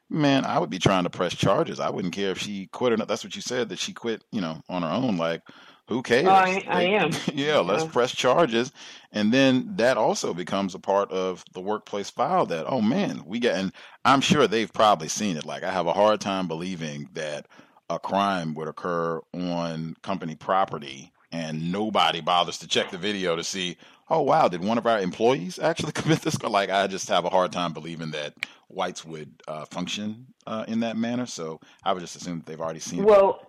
Man, 0.10 0.46
I 0.46 0.60
would 0.60 0.70
be 0.70 0.80
trying 0.80 1.06
to 1.06 1.10
press 1.10 1.36
charges. 1.36 1.80
I 1.80 1.90
wouldn't 1.90 2.14
care 2.14 2.32
if 2.32 2.40
she 2.40 2.68
quit 2.68 2.94
or 2.94 2.98
not. 2.98 3.08
That's 3.08 3.24
what 3.24 3.36
you 3.36 3.42
said 3.42 3.70
that 3.70 3.80
she 3.80 3.94
quit, 3.94 4.24
you 4.32 4.42
know, 4.42 4.62
on 4.70 4.84
her 4.84 4.90
own. 4.90 5.18
Like, 5.18 5.42
who 5.88 6.04
cares? 6.04 6.28
oh, 6.28 6.30
I, 6.30 6.64
I 6.68 6.82
am. 6.84 7.12
yeah, 7.34 7.58
let's 7.60 7.84
Yeah. 7.84 7.92
press 7.92 8.12
charges. 8.16 8.72
And 9.12 9.34
then 9.34 9.76
that 9.78 9.98
also 9.98 10.34
becomes 10.34 10.76
a 10.76 10.80
part 10.80 11.12
of 11.12 11.44
the 11.54 11.62
workplace 11.62 12.10
file 12.12 12.46
that, 12.48 12.66
oh 12.68 12.82
man, 12.82 13.24
we 13.26 13.40
get, 13.40 13.56
and 13.58 13.74
I'm 14.06 14.22
sure 14.22 14.48
they've 14.48 14.72
probably 14.72 15.08
seen 15.08 15.38
it. 15.38 15.46
Like, 15.46 15.64
I 15.64 15.72
have 15.72 15.88
a 15.88 15.94
hard 15.94 16.22
time 16.22 16.48
believing 16.48 17.10
that 17.14 17.48
a 17.90 18.00
crime 18.00 18.54
would 18.56 18.68
occur 18.68 19.22
on 19.34 19.96
company 20.02 20.36
property 20.36 21.12
and 21.32 21.72
nobody 21.72 22.22
bothers 22.22 22.58
to 22.60 22.68
check 22.68 22.92
the 22.92 22.98
video 22.98 23.36
to 23.36 23.44
see, 23.44 23.78
oh 24.10 24.22
wow, 24.22 24.48
did 24.48 24.64
one 24.64 24.78
of 24.78 24.86
our 24.86 25.00
employees 25.00 25.60
actually 25.60 25.92
commit 25.94 26.22
this? 26.22 26.42
Like, 26.42 26.70
I 26.70 26.88
just 26.88 27.10
have 27.10 27.26
a 27.26 27.30
hard 27.30 27.52
time 27.52 27.74
believing 27.74 28.12
that 28.12 28.34
whites 28.68 29.04
would 29.06 29.42
uh, 29.48 29.66
function 29.66 30.28
uh, 30.48 30.66
in 30.68 30.80
that 30.82 30.98
manner. 30.98 31.26
So 31.26 31.60
I 31.84 31.94
would 31.94 32.02
just 32.02 32.16
assume 32.16 32.40
that 32.40 32.46
they've 32.46 32.62
already 32.62 32.80
seen 32.80 33.00
it. 33.00 33.06
Well, 33.06 33.46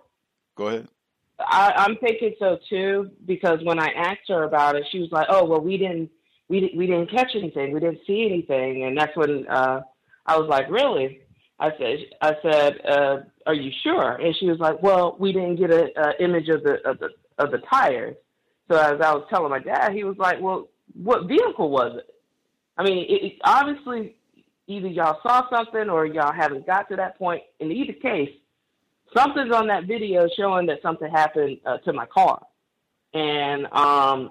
Go 0.57 0.67
ahead. 0.67 0.87
I, 1.39 1.71
I'm 1.77 1.95
thinking 1.97 2.33
so 2.39 2.57
too 2.67 3.11
because 3.25 3.59
when 3.63 3.79
I 3.79 3.89
asked 3.89 4.27
her 4.29 4.43
about 4.43 4.75
it, 4.75 4.85
she 4.91 4.99
was 4.99 5.11
like, 5.11 5.27
"Oh, 5.29 5.45
well, 5.45 5.61
we 5.61 5.77
didn't, 5.77 6.09
we 6.49 6.73
we 6.75 6.87
didn't 6.87 7.11
catch 7.11 7.35
anything, 7.35 7.71
we 7.71 7.79
didn't 7.79 7.99
see 8.07 8.25
anything," 8.25 8.85
and 8.85 8.97
that's 8.97 9.15
when 9.15 9.47
uh, 9.47 9.81
I 10.25 10.37
was 10.37 10.49
like, 10.49 10.67
"Really?" 10.69 11.21
I 11.59 11.71
said, 11.77 11.97
"I 12.21 12.35
said, 12.41 12.85
uh, 12.85 13.17
are 13.45 13.53
you 13.53 13.71
sure?" 13.83 14.13
And 14.13 14.35
she 14.35 14.47
was 14.47 14.59
like, 14.59 14.81
"Well, 14.83 15.15
we 15.19 15.33
didn't 15.33 15.55
get 15.55 15.71
a, 15.71 15.89
a 15.99 16.23
image 16.23 16.49
of 16.49 16.63
the 16.63 16.87
of 16.87 16.99
the 16.99 17.09
of 17.37 17.51
the 17.51 17.59
tires." 17.59 18.15
So 18.69 18.77
as 18.77 19.01
I 19.01 19.13
was 19.13 19.25
telling 19.29 19.49
my 19.49 19.59
dad, 19.59 19.93
he 19.93 20.03
was 20.03 20.17
like, 20.17 20.39
"Well, 20.39 20.69
what 20.93 21.27
vehicle 21.27 21.69
was 21.69 21.97
it?" 21.97 22.13
I 22.77 22.83
mean, 22.83 23.05
it, 23.09 23.23
it, 23.23 23.33
obviously, 23.43 24.15
either 24.67 24.87
y'all 24.87 25.19
saw 25.23 25.49
something 25.49 25.89
or 25.89 26.05
y'all 26.05 26.33
haven't 26.33 26.67
got 26.67 26.89
to 26.89 26.95
that 26.97 27.17
point. 27.17 27.41
In 27.59 27.71
either 27.71 27.93
case, 27.93 28.29
something's 29.15 29.53
on 29.53 29.67
that 29.67 29.85
video 29.85 30.27
showing 30.37 30.67
that 30.67 30.81
something 30.83 31.09
happened 31.09 31.57
uh, 31.65 31.77
to 31.79 31.93
my 31.93 32.05
car, 32.05 32.39
and 33.13 33.65
um, 33.71 34.29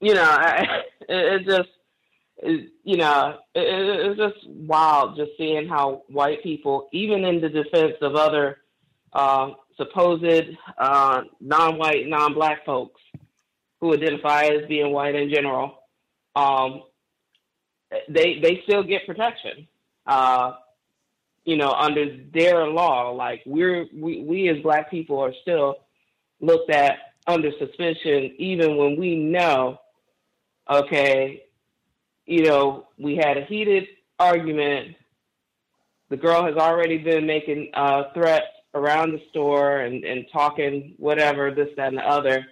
you 0.00 0.14
know, 0.14 0.24
I, 0.24 0.82
it, 1.08 1.42
it 1.42 1.46
just, 1.46 1.68
you 2.42 2.96
know, 2.96 3.38
it, 3.54 3.60
it, 3.60 4.06
it's 4.06 4.18
just 4.18 4.48
wild 4.48 5.16
just 5.16 5.32
seeing 5.38 5.68
how 5.68 6.02
white 6.08 6.42
people, 6.42 6.88
even 6.92 7.24
in 7.24 7.40
the 7.40 7.48
defense 7.48 7.94
of 8.02 8.16
other 8.16 8.58
uh, 9.12 9.50
supposed 9.76 10.56
uh, 10.78 11.22
non-white, 11.40 12.08
non-black 12.08 12.64
folks 12.64 13.00
who 13.80 13.94
identify 13.94 14.44
as 14.44 14.66
being 14.68 14.92
white 14.92 15.14
in 15.14 15.32
general, 15.32 15.78
um, 16.36 16.82
they 18.08 18.40
they 18.40 18.60
still 18.64 18.82
get 18.82 19.06
protection. 19.06 19.68
Uh, 20.06 20.52
you 21.44 21.56
know, 21.56 21.72
under 21.72 22.16
their 22.32 22.66
law, 22.66 23.10
like 23.10 23.42
we're 23.46 23.86
we, 23.94 24.22
we 24.22 24.48
as 24.48 24.62
black 24.62 24.90
people 24.90 25.18
are 25.18 25.34
still 25.42 25.76
looked 26.40 26.70
at 26.70 26.96
under 27.26 27.50
suspicion 27.58 28.34
even 28.38 28.76
when 28.76 28.98
we 28.98 29.16
know, 29.16 29.78
okay, 30.70 31.43
you 32.26 32.44
know, 32.44 32.88
we 32.98 33.16
had 33.16 33.36
a 33.36 33.44
heated 33.44 33.84
argument. 34.18 34.96
The 36.10 36.16
girl 36.16 36.44
has 36.44 36.56
already 36.56 36.98
been 36.98 37.26
making 37.26 37.70
uh, 37.74 38.04
threats 38.14 38.46
around 38.74 39.12
the 39.12 39.22
store 39.30 39.80
and, 39.80 40.04
and 40.04 40.26
talking 40.32 40.94
whatever, 40.98 41.50
this, 41.50 41.68
that, 41.76 41.88
and 41.88 41.98
the 41.98 42.02
other. 42.02 42.44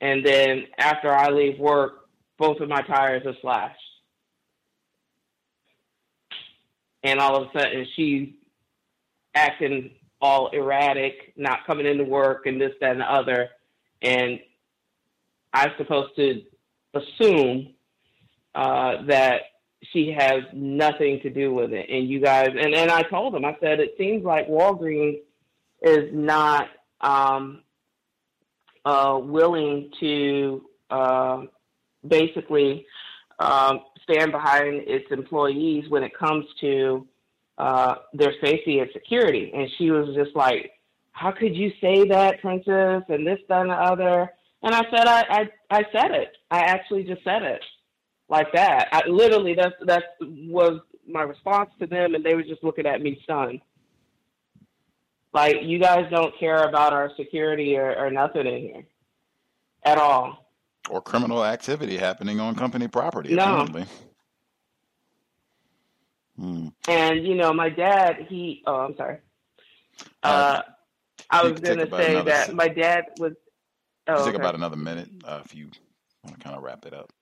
And 0.00 0.24
then 0.24 0.64
after 0.78 1.12
I 1.12 1.28
leave 1.30 1.58
work, 1.58 2.08
both 2.38 2.60
of 2.60 2.68
my 2.68 2.82
tires 2.82 3.26
are 3.26 3.34
slashed. 3.40 3.80
and 7.02 7.20
all 7.20 7.36
of 7.36 7.48
a 7.48 7.58
sudden 7.58 7.86
she's 7.94 8.30
acting 9.34 9.90
all 10.20 10.48
erratic, 10.48 11.32
not 11.36 11.66
coming 11.66 11.86
into 11.86 12.04
work, 12.04 12.46
and 12.46 12.60
this, 12.60 12.72
that, 12.80 12.92
and 12.92 13.00
the 13.00 13.10
other. 13.10 13.50
And 14.02 14.40
I'm 15.52 15.70
supposed 15.78 16.16
to 16.16 16.42
assume 16.94 17.74
uh, 18.58 19.02
that 19.06 19.42
she 19.92 20.10
has 20.10 20.42
nothing 20.52 21.20
to 21.22 21.30
do 21.30 21.54
with 21.54 21.72
it. 21.72 21.86
And 21.88 22.08
you 22.08 22.18
guys, 22.20 22.48
and, 22.48 22.74
and 22.74 22.90
I 22.90 23.02
told 23.02 23.32
them, 23.32 23.44
I 23.44 23.56
said, 23.60 23.78
it 23.78 23.94
seems 23.96 24.24
like 24.24 24.48
Walgreens 24.48 25.20
is 25.80 26.10
not 26.12 26.66
um, 27.00 27.62
uh, 28.84 29.20
willing 29.22 29.92
to 30.00 30.64
uh, 30.90 31.42
basically 32.06 32.84
um, 33.38 33.82
stand 34.02 34.32
behind 34.32 34.88
its 34.88 35.06
employees 35.12 35.84
when 35.88 36.02
it 36.02 36.10
comes 36.18 36.44
to 36.60 37.06
uh, 37.58 37.94
their 38.12 38.32
safety 38.42 38.80
and 38.80 38.90
security. 38.92 39.52
And 39.54 39.68
she 39.78 39.92
was 39.92 40.16
just 40.16 40.34
like, 40.34 40.72
"How 41.12 41.30
could 41.30 41.54
you 41.54 41.70
say 41.80 42.08
that, 42.08 42.40
Princess?" 42.40 43.04
And 43.08 43.24
this, 43.24 43.38
that, 43.48 43.60
and 43.60 43.70
the 43.70 43.74
other. 43.74 44.32
And 44.64 44.74
I 44.74 44.82
said, 44.90 45.06
"I, 45.06 45.20
I, 45.30 45.48
I 45.70 45.84
said 45.92 46.10
it. 46.10 46.32
I 46.50 46.62
actually 46.62 47.04
just 47.04 47.22
said 47.22 47.42
it 47.42 47.62
like 48.28 48.52
that. 48.52 48.88
I, 48.92 49.06
literally, 49.08 49.54
that's 49.54 49.74
that 49.86 50.04
was 50.20 50.80
my 51.06 51.22
response 51.22 51.70
to 51.80 51.86
them, 51.86 52.14
and 52.14 52.24
they 52.24 52.34
were 52.34 52.42
just 52.42 52.62
looking 52.62 52.86
at 52.86 53.00
me 53.00 53.20
stunned. 53.24 53.60
Like 55.32 55.56
you 55.62 55.78
guys 55.78 56.06
don't 56.10 56.36
care 56.38 56.64
about 56.64 56.92
our 56.92 57.10
security 57.16 57.76
or, 57.76 57.94
or 57.96 58.10
nothing 58.10 58.46
in 58.46 58.62
here 58.62 58.84
at 59.82 59.98
all. 59.98 60.50
Or 60.90 61.02
criminal 61.02 61.44
activity 61.44 61.98
happening 61.98 62.40
on 62.40 62.54
company 62.54 62.88
property, 62.88 63.34
No. 63.34 63.42
apparently. 63.42 63.84
Hmm. 66.38 66.68
And 66.88 67.26
you 67.26 67.34
know, 67.34 67.52
my 67.52 67.68
dad, 67.68 68.26
he. 68.28 68.62
Oh, 68.66 68.76
I'm 68.76 68.96
sorry. 68.96 69.18
Uh, 70.22 70.62
I 71.30 71.42
was 71.42 71.60
going 71.60 71.78
to 71.78 71.90
say 71.90 72.22
that 72.22 72.46
si- 72.46 72.52
my 72.54 72.68
dad 72.68 73.04
was. 73.18 73.32
Oh, 74.06 74.24
take 74.24 74.34
okay. 74.34 74.36
about 74.36 74.54
another 74.54 74.76
minute 74.76 75.10
uh, 75.24 75.40
if 75.44 75.54
you 75.54 75.68
want 76.24 76.38
to 76.38 76.42
kind 76.42 76.56
of 76.56 76.62
wrap 76.62 76.86
it 76.86 76.94
up. 76.94 77.12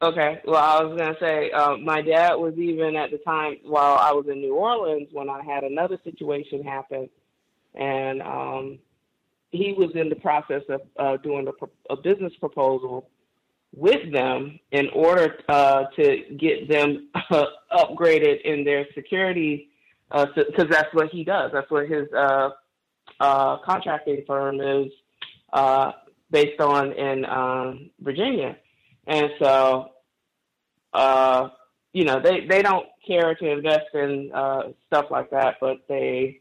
Okay. 0.00 0.40
Well, 0.44 0.62
I 0.62 0.84
was 0.84 0.96
gonna 0.96 1.16
say 1.18 1.50
uh, 1.50 1.76
my 1.76 2.02
dad 2.02 2.34
was 2.34 2.54
even 2.56 2.94
at 2.94 3.10
the 3.10 3.18
time 3.18 3.56
while 3.64 3.98
I 3.98 4.12
was 4.12 4.26
in 4.28 4.40
New 4.40 4.54
Orleans 4.54 5.08
when 5.10 5.28
I 5.28 5.42
had 5.42 5.64
another 5.64 5.98
situation 6.04 6.62
happen, 6.62 7.08
and 7.74 8.22
um, 8.22 8.78
he 9.50 9.72
was 9.72 9.90
in 9.94 10.08
the 10.08 10.16
process 10.16 10.62
of 10.68 10.80
uh, 10.98 11.16
doing 11.16 11.48
a, 11.48 11.92
a 11.92 11.96
business 11.96 12.32
proposal 12.38 13.08
with 13.74 14.12
them 14.12 14.60
in 14.70 14.88
order 14.90 15.40
uh, 15.48 15.84
to 15.96 16.22
get 16.38 16.68
them 16.68 17.08
upgraded 17.72 18.40
in 18.42 18.64
their 18.64 18.86
security, 18.94 19.68
because 20.10 20.68
that's 20.70 20.94
what 20.94 21.08
he 21.08 21.24
does. 21.24 21.50
That's 21.52 21.70
what 21.72 21.88
his 21.88 22.06
uh, 22.16 22.50
uh, 23.18 23.58
contracting 23.64 24.22
firm 24.28 24.60
is 24.60 24.92
uh, 25.52 25.90
based 26.30 26.60
on 26.60 26.92
in 26.92 27.24
um, 27.24 27.90
Virginia. 28.00 28.56
And 29.08 29.30
so, 29.40 29.88
uh, 30.92 31.48
you 31.92 32.04
know, 32.04 32.20
they, 32.22 32.46
they 32.46 32.62
don't 32.62 32.86
care 33.06 33.34
to 33.34 33.50
invest 33.50 33.86
in 33.94 34.30
uh, 34.34 34.62
stuff 34.86 35.06
like 35.10 35.30
that, 35.30 35.56
but 35.60 35.78
they 35.88 36.40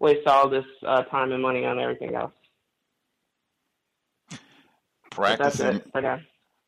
waste 0.00 0.26
all 0.26 0.48
this 0.48 0.64
uh, 0.84 1.02
time 1.04 1.32
and 1.32 1.40
money 1.40 1.64
on 1.64 1.78
everything 1.78 2.14
else. 2.16 2.32
Practicing 5.10 5.80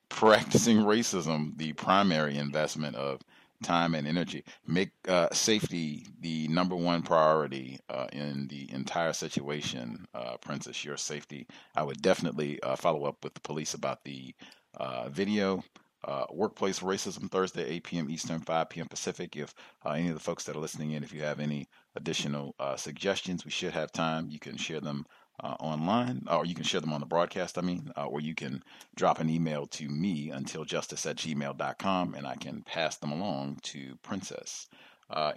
practicing 0.09 0.79
racism, 0.79 1.57
the 1.57 1.73
primary 1.73 2.37
investment 2.37 2.95
of 2.95 3.21
time 3.65 3.95
and 3.95 4.07
energy. 4.07 4.45
Make 4.67 4.91
uh, 5.09 5.29
safety 5.33 6.07
the 6.21 6.47
number 6.49 6.77
one 6.77 7.03
priority 7.03 7.81
uh, 7.89 8.07
in 8.13 8.47
the 8.49 8.71
entire 8.73 9.13
situation, 9.13 10.07
uh, 10.15 10.37
Princess. 10.37 10.85
Your 10.85 10.97
safety. 10.97 11.47
I 11.75 11.83
would 11.83 12.01
definitely 12.01 12.63
uh, 12.63 12.77
follow 12.77 13.05
up 13.07 13.25
with 13.25 13.35
the 13.35 13.41
police 13.41 13.75
about 13.75 14.05
the 14.05 14.35
uh, 14.77 15.09
video. 15.09 15.63
Uh, 16.07 16.27
workplace 16.31 16.81
racism 16.81 17.31
Thursday, 17.31 17.65
8 17.65 17.85
p.m. 17.85 18.11
Eastern, 18.11 18.41
5 18.41 18.69
p.m. 18.69 18.87
Pacific. 18.89 19.37
If 19.37 19.55
uh, 19.87 19.93
any 19.93 20.09
of 20.09 20.15
the 20.15 20.21
folks 20.21 20.45
that 20.45 20.55
are 20.55 20.61
listening 20.61 20.91
in, 20.91 21.03
if 21.03 21.15
you 21.15 21.23
have 21.23 21.41
any 21.41 21.67
additional 21.97 22.55
uh, 22.59 22.77
suggestions, 22.77 23.47
we 23.47 23.51
should 23.51 23.73
have 23.73 23.91
time. 23.91 24.29
You 24.29 24.39
can 24.39 24.59
share 24.59 24.83
them 24.83 25.07
uh, 25.43 25.57
online, 25.61 26.25
or 26.31 26.45
you 26.45 26.55
can 26.55 26.65
share 26.65 26.81
them 26.81 26.93
on 26.93 27.01
the 27.01 27.07
broadcast, 27.07 27.59
I 27.59 27.63
mean, 27.63 27.91
uh, 27.97 28.05
or 28.05 28.21
you 28.21 28.35
can 28.35 28.63
drop 28.95 29.19
an 29.19 29.31
email 29.31 29.67
to 29.69 29.89
me 29.89 30.31
until 30.31 30.65
justice 30.65 31.07
at 31.07 31.17
gmail.com 31.17 32.15
and 32.15 32.27
I 32.27 32.37
can 32.37 32.63
pass 32.63 32.97
them 32.97 33.13
along 33.13 33.59
to 33.65 33.97
Princess. 34.03 34.69
Uh, 35.11 35.33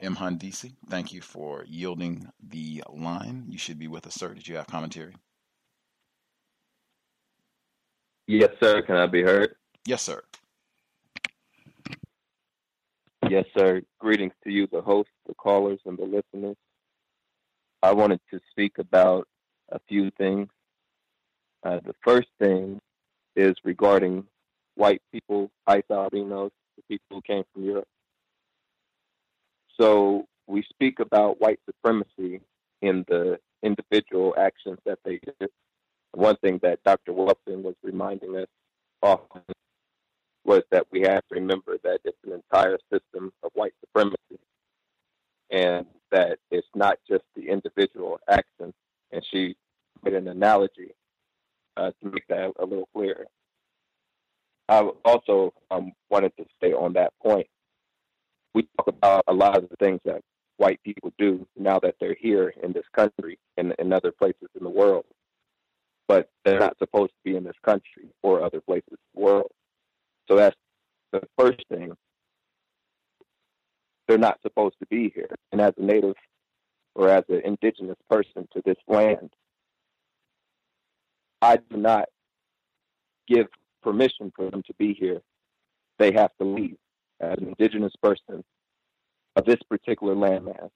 thank 0.90 1.14
you 1.14 1.22
for 1.22 1.66
yielding 1.67 2.27
the 2.41 2.83
line. 2.90 3.45
You 3.49 3.57
should 3.57 3.80
be 3.80 3.88
with 3.88 4.07
us, 4.07 4.16
sir. 4.16 4.33
Did 4.33 4.48
you 4.48 4.56
have 4.56 4.67
commentary? 4.67 5.16
Yes, 8.27 8.49
sir. 8.61 8.81
Can 8.81 8.97
I 8.97 9.06
be 9.07 9.23
heard? 9.23 9.56
Yes, 9.85 10.01
sir. 10.03 10.22
Yes, 13.30 13.45
sir. 13.57 13.81
Greetings 13.99 14.33
to 14.43 14.51
you, 14.51 14.67
the 14.69 14.81
host, 14.81 15.09
the 15.27 15.33
callers, 15.33 15.80
and 15.85 15.97
the 15.97 16.03
listeners. 16.03 16.57
I 17.81 17.93
wanted 17.93 18.19
to 18.31 18.39
speak 18.51 18.80
about 18.80 19.27
a 19.72 19.80
few 19.88 20.11
things. 20.17 20.49
Uh, 21.64 21.80
the 21.85 21.95
first 22.06 22.27
thing 22.38 22.81
is 23.38 23.56
regarding 23.64 24.25
white 24.75 25.01
people, 25.11 25.49
ICE 25.65 25.83
albinos, 25.89 26.51
the 26.75 26.83
people 26.89 27.06
who 27.09 27.22
came 27.22 27.43
from 27.53 27.64
Europe. 27.64 27.88
So 29.80 30.25
we 30.47 30.64
speak 30.64 30.99
about 30.99 31.39
white 31.39 31.59
supremacy 31.65 32.41
in 32.81 33.06
the 33.07 33.39
individual 33.64 34.35
actions 34.38 34.80
that 34.85 34.99
they 35.06 35.19
did. 35.19 35.49
One 36.14 36.36
thing 36.38 36.60
that 36.64 36.84
Dr. 36.84 37.14
Welsing 37.14 37.64
was 37.64 37.76
reminding 37.84 38.36
us 38.36 38.48
often 39.02 39.42
was 40.44 40.64
that 40.72 40.88
we 40.92 41.02
have 41.02 41.27
to 41.27 41.36
remember 41.36 41.77
that 41.84 42.00
it's 42.06 42.18
an 42.26 42.32
entire 42.32 42.77
system 42.92 43.32
of 43.44 43.52
white 43.53 43.74
supremacy 43.82 44.40
and 45.50 45.86
that 46.11 46.40
it's 46.52 46.68
not 46.74 46.98
just 47.08 47.24
the 47.36 47.50
individual 47.50 48.19
action. 48.30 48.74
And 49.11 49.26
she 49.30 49.56
made 50.03 50.14
an 50.14 50.27
analogy 50.27 50.92
uh, 51.76 51.92
to 52.02 52.10
make 52.10 52.26
that 52.30 52.52
a 52.60 52.66
little 52.66 52.88
clearer. 52.94 53.27
I 54.69 54.90
also 55.06 55.53
um, 55.72 55.94
wanted 56.10 56.36
to 56.38 56.45
stay 56.58 56.74
on 56.74 56.94
that 56.94 57.14
point. 57.22 57.48
We 58.53 58.68
talk 58.77 58.88
about 58.88 59.24
a 59.27 59.34
lot 59.34 59.58
of 59.58 59.69
the 59.69 59.76
things 59.77 60.02
that 60.06 60.22
white 60.58 60.82
people 60.84 61.14
do 61.18 61.48
now 61.56 61.80
that 61.80 61.95
they're 62.00 62.18
here 62.19 62.53
in 62.64 62.74
this 62.74 62.86
country 62.94 63.38
and 63.58 63.74
in 63.80 63.94
other 63.94 64.11
places 64.11 64.50
in 64.58 64.64
the 64.64 64.69
world, 64.69 65.06
but 66.08 66.30
they're 66.45 66.60
not 66.60 66.77
supposed 66.77 67.11
to 67.11 67.30
be 67.30 67.36
in 67.36 67.44
this 67.44 67.56
country 67.64 68.10
or 68.24 68.44
other 68.44 68.61
places 68.61 68.88
in 68.92 68.98
the 69.16 69.22
world. 69.22 69.52
So 70.27 70.36
that's 70.36 70.56
the 71.11 71.22
first 71.38 71.64
thing. 71.69 71.92
They're 74.08 74.18
not 74.18 74.40
supposed 74.42 74.76
to 74.80 74.86
be 74.88 75.11
here. 75.14 75.30
And 75.52 75.60
as 75.60 75.74
a 75.77 75.84
native 75.84 76.16
or 76.95 77.10
as 77.10 77.24
an 77.30 77.42
indigenous 77.44 77.98
person 78.10 78.48
to 78.53 78.61
this 78.66 78.77
land, 78.88 79.32
I 81.42 81.58
do 81.58 81.77
not 81.77 82.06
give 83.27 83.48
permission 83.84 84.32
for 84.36 84.50
them 84.50 84.64
to 84.64 84.74
be 84.76 84.94
here. 84.94 85.22
They 86.00 86.14
have 86.14 86.32
to 86.40 86.45
leave. 86.45 86.77
As 87.19 87.38
an 87.40 87.48
indigenous 87.48 87.94
person 88.02 88.44
of 89.36 89.45
this 89.45 89.60
particular 89.69 90.16
landmass 90.16 90.69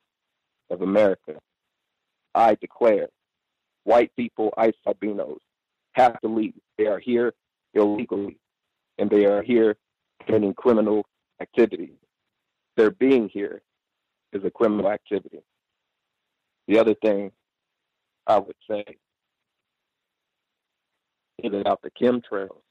of 0.70 0.82
America, 0.82 1.36
I 2.34 2.56
declare 2.56 3.08
white 3.84 4.12
people, 4.16 4.54
ICE 4.58 4.74
albinos, 4.86 5.40
have 5.94 6.20
to 6.22 6.28
leave. 6.28 6.54
They 6.78 6.88
are 6.88 7.00
here 7.00 7.34
illegally, 7.74 8.38
and 8.98 9.10
they 9.10 9.26
are 9.26 9.42
here 9.42 9.76
committing 10.26 10.54
criminal 10.54 11.06
activity. 11.42 11.94
Their 12.78 12.92
being 12.92 13.30
here 13.30 13.62
is 14.34 14.44
a 14.44 14.52
criminal 14.52 14.90
activity. 14.90 15.42
The 16.68 16.80
other 16.80 16.96
thing 16.96 17.32
I 18.28 18.40
would 18.40 18.56
say 18.70 18.86
is 21.44 21.54
about 21.54 21.82
the 21.82 21.92
chemtrails. 21.92 22.62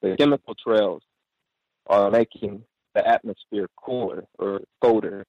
The 0.00 0.16
chemical 0.16 0.54
trails 0.54 1.02
are 1.86 2.10
making 2.10 2.62
the 2.94 3.06
atmosphere 3.06 3.68
cooler 3.76 4.24
or 4.38 4.60
colder. 4.80 5.24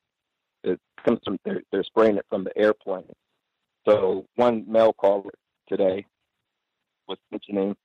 It 0.63 0.79
comes 1.05 1.19
from 1.25 1.37
they're, 1.43 1.61
they're 1.71 1.83
spraying 1.83 2.17
it 2.17 2.25
from 2.29 2.43
the 2.43 2.57
airplane. 2.57 3.11
So 3.87 4.25
one 4.35 4.65
male 4.67 4.93
caller 4.93 5.31
today 5.67 6.05
was 7.07 7.17
mentioning 7.31 7.75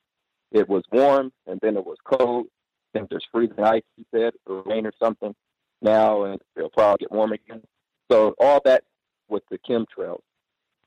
it 0.52 0.68
was 0.68 0.82
warm 0.92 1.32
and 1.46 1.58
then 1.60 1.76
it 1.76 1.84
was 1.84 1.98
cold. 2.04 2.46
I 2.94 2.98
think 2.98 3.10
there's 3.10 3.26
freezing 3.30 3.62
ice, 3.62 3.82
he 3.96 4.06
said, 4.14 4.32
or 4.46 4.62
rain 4.62 4.86
or 4.86 4.92
something 5.02 5.34
now, 5.82 6.24
and 6.24 6.40
it'll 6.56 6.70
probably 6.70 6.98
get 7.00 7.12
warm 7.12 7.32
again. 7.32 7.62
So 8.10 8.34
all 8.40 8.60
that 8.64 8.84
with 9.28 9.42
the 9.50 9.58
chemtrails, 9.58 10.20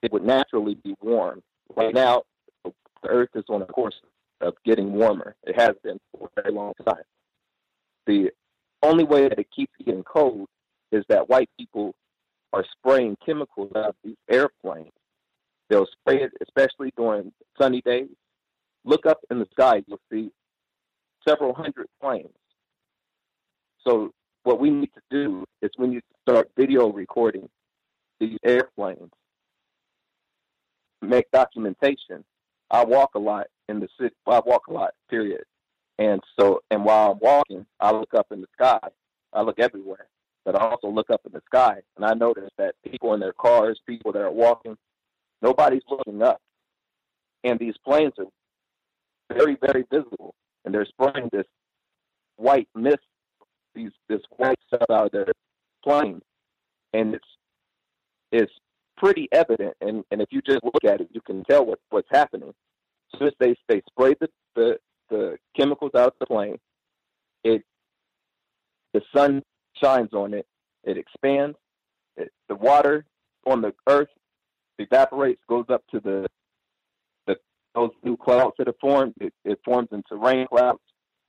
it 0.01 0.11
would 0.11 0.23
naturally 0.23 0.75
be 0.75 0.95
warm. 1.01 1.41
Right 1.75 1.93
now, 1.93 2.23
the 2.63 2.73
Earth 3.07 3.29
is 3.35 3.43
on 3.49 3.61
a 3.61 3.65
course 3.65 3.95
of 4.41 4.55
getting 4.65 4.93
warmer. 4.93 5.35
It 5.43 5.59
has 5.59 5.71
been 5.83 5.99
for 6.11 6.29
a 6.35 6.41
very 6.41 6.53
long 6.53 6.73
time. 6.85 7.03
The 8.07 8.31
only 8.81 9.03
way 9.03 9.29
that 9.29 9.37
it 9.37 9.47
keeps 9.55 9.73
getting 9.85 10.03
cold 10.03 10.47
is 10.91 11.03
that 11.09 11.29
white 11.29 11.49
people 11.59 11.93
are 12.51 12.65
spraying 12.77 13.15
chemicals 13.23 13.71
out 13.75 13.89
of 13.89 13.95
these 14.03 14.17
airplanes. 14.29 14.91
They'll 15.71 15.87
spray 15.87 16.21
it, 16.23 16.33
especially 16.41 16.91
during 16.97 17.31
sunny 17.57 17.81
days. 17.81 18.09
Look 18.83 19.05
up 19.05 19.19
in 19.31 19.39
the 19.39 19.47
sky, 19.53 19.81
you'll 19.87 20.01
see 20.11 20.29
several 21.25 21.53
hundred 21.53 21.87
planes. 22.01 22.27
So 23.87 24.11
what 24.43 24.59
we 24.59 24.69
need 24.69 24.91
to 24.95 25.01
do 25.09 25.45
is 25.61 25.71
we 25.77 25.87
need 25.87 26.01
to 26.01 26.15
start 26.29 26.51
video 26.57 26.91
recording 26.91 27.47
these 28.19 28.37
airplanes, 28.43 29.11
make 31.01 31.31
documentation. 31.31 32.25
I 32.69 32.83
walk 32.83 33.11
a 33.15 33.19
lot 33.19 33.47
in 33.69 33.79
the 33.79 33.87
city. 33.97 34.13
I 34.27 34.41
walk 34.45 34.67
a 34.67 34.73
lot, 34.73 34.91
period. 35.09 35.43
And 35.97 36.19
so, 36.37 36.59
and 36.69 36.83
while 36.83 37.13
I'm 37.13 37.19
walking, 37.19 37.65
I 37.79 37.91
look 37.91 38.13
up 38.13 38.27
in 38.31 38.41
the 38.41 38.47
sky. 38.59 38.79
I 39.31 39.41
look 39.41 39.59
everywhere, 39.59 40.07
but 40.43 40.61
I 40.61 40.67
also 40.67 40.89
look 40.89 41.09
up 41.09 41.21
in 41.25 41.31
the 41.31 41.41
sky, 41.45 41.79
and 41.95 42.05
I 42.05 42.13
notice 42.13 42.49
that 42.57 42.75
people 42.85 43.13
in 43.13 43.21
their 43.21 43.31
cars, 43.31 43.79
people 43.87 44.11
that 44.11 44.21
are 44.21 44.31
walking, 44.31 44.75
nobody's 45.41 45.83
looking 45.89 46.21
up, 46.21 46.39
and 47.43 47.59
these 47.59 47.75
planes 47.85 48.13
are 48.17 48.25
very, 49.33 49.57
very 49.61 49.85
visible, 49.91 50.33
and 50.65 50.73
they're 50.73 50.85
spraying 50.85 51.29
this 51.31 51.45
white 52.37 52.67
mist, 52.75 52.99
these 53.75 53.91
this 54.09 54.21
white 54.37 54.59
stuff 54.67 54.85
out 54.91 55.05
of 55.05 55.11
their 55.11 55.33
plane, 55.83 56.21
and 56.93 57.15
it's 57.15 57.27
it's 58.31 58.51
pretty 58.97 59.27
evident. 59.31 59.75
And 59.81 60.03
and 60.11 60.21
if 60.21 60.27
you 60.31 60.41
just 60.41 60.63
look 60.63 60.83
at 60.85 61.01
it, 61.01 61.09
you 61.11 61.21
can 61.21 61.43
tell 61.43 61.65
what 61.65 61.79
what's 61.89 62.09
happening. 62.11 62.53
So 63.17 63.25
as 63.25 63.33
they 63.39 63.55
they 63.67 63.81
spray 63.89 64.15
the 64.19 64.29
the 64.55 64.77
the 65.09 65.37
chemicals 65.57 65.91
out 65.95 66.07
of 66.07 66.13
the 66.19 66.25
plane, 66.25 66.57
it 67.43 67.63
the 68.93 69.01
sun 69.15 69.41
shines 69.81 70.13
on 70.13 70.33
it, 70.33 70.45
it 70.83 70.97
expands. 70.97 71.57
It, 72.17 72.29
the 72.49 72.55
water 72.55 73.05
on 73.45 73.61
the 73.61 73.73
earth 73.87 74.09
evaporates, 74.81 75.41
goes 75.47 75.65
up 75.69 75.83
to 75.91 75.99
the 75.99 76.27
the 77.27 77.37
those 77.75 77.91
new 78.03 78.17
clouds 78.17 78.55
that 78.57 78.67
are 78.67 78.75
formed. 78.79 79.13
It, 79.19 79.33
it 79.45 79.59
forms 79.63 79.89
into 79.91 80.15
rain 80.15 80.47
clouds. 80.47 80.79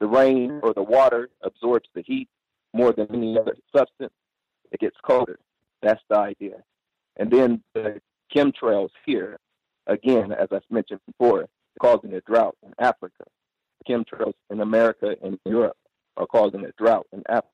The 0.01 0.07
rain 0.09 0.61
or 0.63 0.75
the 0.75 0.83
water 0.83 1.31
absorbs 1.43 1.89
the 1.95 2.03
heat 2.03 2.29
more 2.73 2.93
than 2.93 3.07
any 3.15 3.39
other 3.39 3.57
substance. 3.75 4.13
It 4.73 4.81
gets 4.81 4.97
colder. 5.07 5.39
That's 5.83 6.03
the 6.09 6.19
idea. 6.19 6.63
And 7.17 7.31
then 7.31 7.63
the 7.75 8.01
chemtrails 8.35 8.91
here, 9.05 9.39
again, 9.87 10.33
as 10.33 10.49
I 10.51 10.61
mentioned 10.71 11.01
before, 11.07 11.49
causing 11.81 12.15
a 12.15 12.21
drought 12.23 12.57
in 12.65 12.73
Africa. 12.79 13.25
Chemtrails 13.89 14.35
in 14.51 14.61
America 14.61 15.17
and 15.23 15.39
Europe 15.45 15.77
are 16.17 16.27
causing 16.27 16.65
a 16.65 16.73
drought 16.79 17.07
in 17.13 17.23
Africa. 17.29 17.49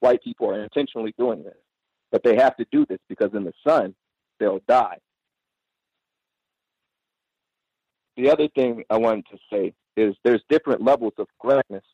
White 0.00 0.22
people 0.22 0.50
are 0.50 0.62
intentionally 0.62 1.14
doing 1.18 1.42
this, 1.42 1.56
but 2.12 2.22
they 2.22 2.36
have 2.36 2.56
to 2.56 2.66
do 2.70 2.86
this 2.86 3.00
because 3.08 3.30
in 3.34 3.44
the 3.44 3.52
sun, 3.66 3.94
they'll 4.38 4.60
die. 4.68 4.98
The 8.16 8.30
other 8.30 8.48
thing 8.48 8.84
I 8.90 8.96
wanted 8.96 9.26
to 9.32 9.38
say 9.52 9.74
is 9.96 10.14
there's 10.24 10.42
different 10.48 10.82
levels 10.82 11.14
of 11.18 11.26
correctness. 11.40 11.84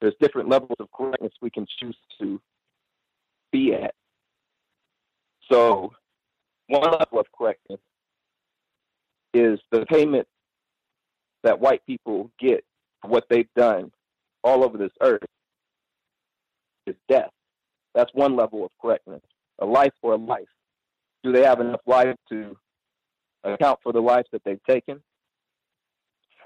There's 0.00 0.14
different 0.20 0.48
levels 0.48 0.76
of 0.80 0.90
correctness 0.92 1.32
we 1.40 1.50
can 1.50 1.66
choose 1.80 1.96
to 2.20 2.40
be 3.52 3.74
at. 3.74 3.94
So, 5.50 5.92
one 6.66 6.90
level 6.90 7.20
of 7.20 7.26
correctness 7.36 7.80
is 9.34 9.60
the 9.70 9.86
payment 9.86 10.26
that 11.42 11.60
white 11.60 11.84
people 11.86 12.30
get 12.38 12.64
for 13.00 13.08
what 13.08 13.24
they've 13.28 13.52
done 13.56 13.92
all 14.44 14.64
over 14.64 14.78
this 14.78 14.92
earth 15.00 15.22
is 16.86 16.96
death. 17.08 17.30
That's 17.94 18.10
one 18.14 18.36
level 18.36 18.64
of 18.64 18.70
correctness. 18.80 19.22
A 19.60 19.66
life 19.66 19.92
for 20.00 20.14
a 20.14 20.16
life. 20.16 20.48
Do 21.22 21.32
they 21.32 21.42
have 21.42 21.60
enough 21.60 21.80
life 21.86 22.16
to 22.30 22.56
account 23.44 23.78
for 23.82 23.92
the 23.92 24.00
lives 24.00 24.28
that 24.32 24.42
they've 24.44 24.62
taken? 24.68 25.00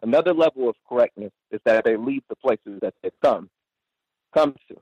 Another 0.02 0.34
level 0.34 0.68
of 0.68 0.76
correctness 0.88 1.32
is 1.50 1.60
that 1.64 1.84
they 1.84 1.96
leave 1.96 2.22
the 2.28 2.36
places 2.36 2.78
that 2.82 2.94
they've 3.02 3.12
come 3.22 3.48
come 4.34 4.54
to. 4.68 4.76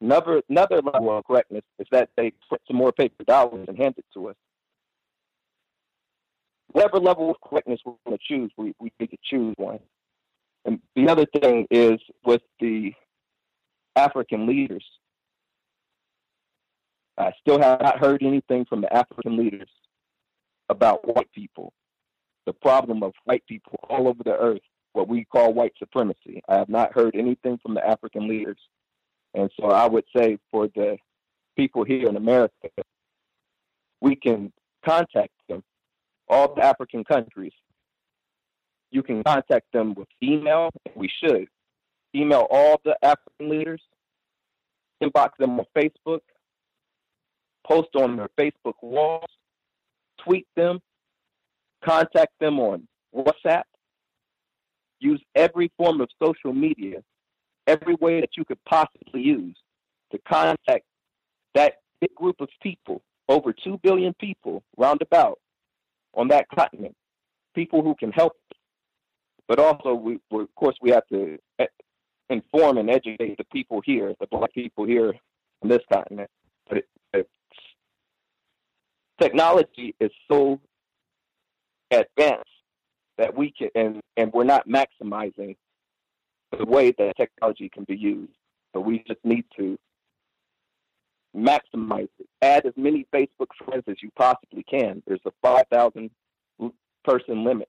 Another 0.00 0.42
another 0.48 0.82
level 0.82 1.16
of 1.16 1.24
correctness 1.24 1.64
is 1.78 1.86
that 1.90 2.10
they 2.16 2.32
put 2.50 2.60
some 2.66 2.76
more 2.76 2.92
paper 2.92 3.24
dollars 3.24 3.64
and 3.68 3.78
hand 3.78 3.94
it 3.96 4.04
to 4.14 4.28
us. 4.28 4.36
Whatever 6.72 6.98
level 6.98 7.30
of 7.30 7.36
correctness 7.40 7.80
we 7.86 7.92
want 8.04 8.20
to 8.20 8.34
choose, 8.34 8.50
we, 8.58 8.74
we 8.78 8.92
need 9.00 9.10
to 9.10 9.16
choose 9.24 9.54
one. 9.56 9.78
And 10.66 10.80
the 10.94 11.08
other 11.08 11.24
thing 11.40 11.66
is 11.70 11.98
with 12.24 12.42
the 12.60 12.92
African 13.94 14.46
leaders. 14.46 14.84
I 17.16 17.32
still 17.40 17.58
have 17.60 17.80
not 17.80 17.98
heard 17.98 18.22
anything 18.22 18.66
from 18.66 18.82
the 18.82 18.94
African 18.94 19.38
leaders 19.38 19.70
about 20.68 21.06
white 21.06 21.32
people, 21.32 21.72
the 22.46 22.52
problem 22.52 23.02
of 23.02 23.12
white 23.24 23.44
people 23.46 23.78
all 23.90 24.08
over 24.08 24.22
the 24.24 24.36
earth, 24.36 24.60
what 24.92 25.08
we 25.08 25.24
call 25.24 25.52
white 25.52 25.74
supremacy. 25.78 26.40
I 26.48 26.56
have 26.56 26.68
not 26.68 26.94
heard 26.94 27.14
anything 27.14 27.58
from 27.62 27.74
the 27.74 27.86
African 27.86 28.28
leaders. 28.28 28.58
And 29.34 29.50
so 29.60 29.66
I 29.66 29.86
would 29.86 30.04
say 30.16 30.38
for 30.50 30.68
the 30.68 30.96
people 31.56 31.84
here 31.84 32.08
in 32.08 32.16
America, 32.16 32.68
we 34.00 34.16
can 34.16 34.52
contact 34.84 35.32
them, 35.48 35.62
all 36.28 36.54
the 36.54 36.62
African 36.62 37.04
countries. 37.04 37.52
You 38.90 39.02
can 39.02 39.22
contact 39.24 39.66
them 39.72 39.94
with 39.94 40.08
email, 40.22 40.70
we 40.94 41.10
should. 41.22 41.48
Email 42.14 42.46
all 42.50 42.80
the 42.84 42.96
African 43.02 43.50
leaders, 43.50 43.82
inbox 45.02 45.30
them 45.38 45.58
on 45.58 45.66
Facebook, 45.76 46.20
post 47.66 47.88
on 47.96 48.16
their 48.16 48.30
Facebook 48.38 48.74
walls, 48.80 49.28
tweet 50.18 50.46
them, 50.56 50.80
contact 51.86 52.32
them 52.40 52.58
on 52.58 52.86
WhatsApp, 53.14 53.62
use 54.98 55.22
every 55.34 55.70
form 55.76 56.00
of 56.00 56.08
social 56.22 56.52
media 56.52 57.02
every 57.66 57.94
way 57.96 58.20
that 58.20 58.30
you 58.36 58.44
could 58.44 58.62
possibly 58.64 59.20
use 59.20 59.56
to 60.12 60.18
contact 60.28 60.84
that 61.54 61.74
big 62.00 62.14
group 62.14 62.36
of 62.40 62.48
people, 62.62 63.02
over 63.28 63.52
2 63.52 63.78
billion 63.82 64.14
people 64.14 64.62
roundabout 64.76 65.38
on 66.14 66.28
that 66.28 66.46
continent, 66.54 66.94
people 67.54 67.82
who 67.82 67.94
can 67.98 68.12
help. 68.12 68.32
But 69.48 69.58
also, 69.58 69.94
we, 69.94 70.18
of 70.32 70.54
course, 70.56 70.76
we 70.80 70.90
have 70.90 71.06
to 71.12 71.38
eh, 71.58 71.66
inform 72.30 72.78
and 72.78 72.90
educate 72.90 73.36
the 73.38 73.44
people 73.52 73.80
here, 73.84 74.14
the 74.20 74.26
black 74.26 74.52
people 74.52 74.84
here 74.84 75.14
on 75.62 75.68
this 75.68 75.82
continent. 75.92 76.30
But 76.68 76.84
it, 77.12 77.28
technology 79.20 79.94
is 80.00 80.10
so 80.30 80.60
advanced 81.90 82.50
that 83.18 83.36
we 83.36 83.52
can, 83.52 83.68
and, 83.74 84.00
and 84.16 84.32
we're 84.32 84.44
not 84.44 84.68
maximizing 84.68 85.56
the 86.56 86.64
way 86.64 86.92
that 86.92 87.16
technology 87.16 87.68
can 87.68 87.84
be 87.84 87.96
used. 87.96 88.32
So 88.74 88.80
we 88.80 89.02
just 89.06 89.24
need 89.24 89.44
to 89.58 89.78
maximize 91.34 92.08
it. 92.18 92.26
Add 92.42 92.66
as 92.66 92.72
many 92.76 93.06
Facebook 93.14 93.48
friends 93.64 93.84
as 93.88 93.96
you 94.02 94.10
possibly 94.16 94.64
can. 94.64 95.02
There's 95.06 95.20
a 95.26 95.32
5,000 95.42 96.10
person 97.04 97.44
limit. 97.44 97.68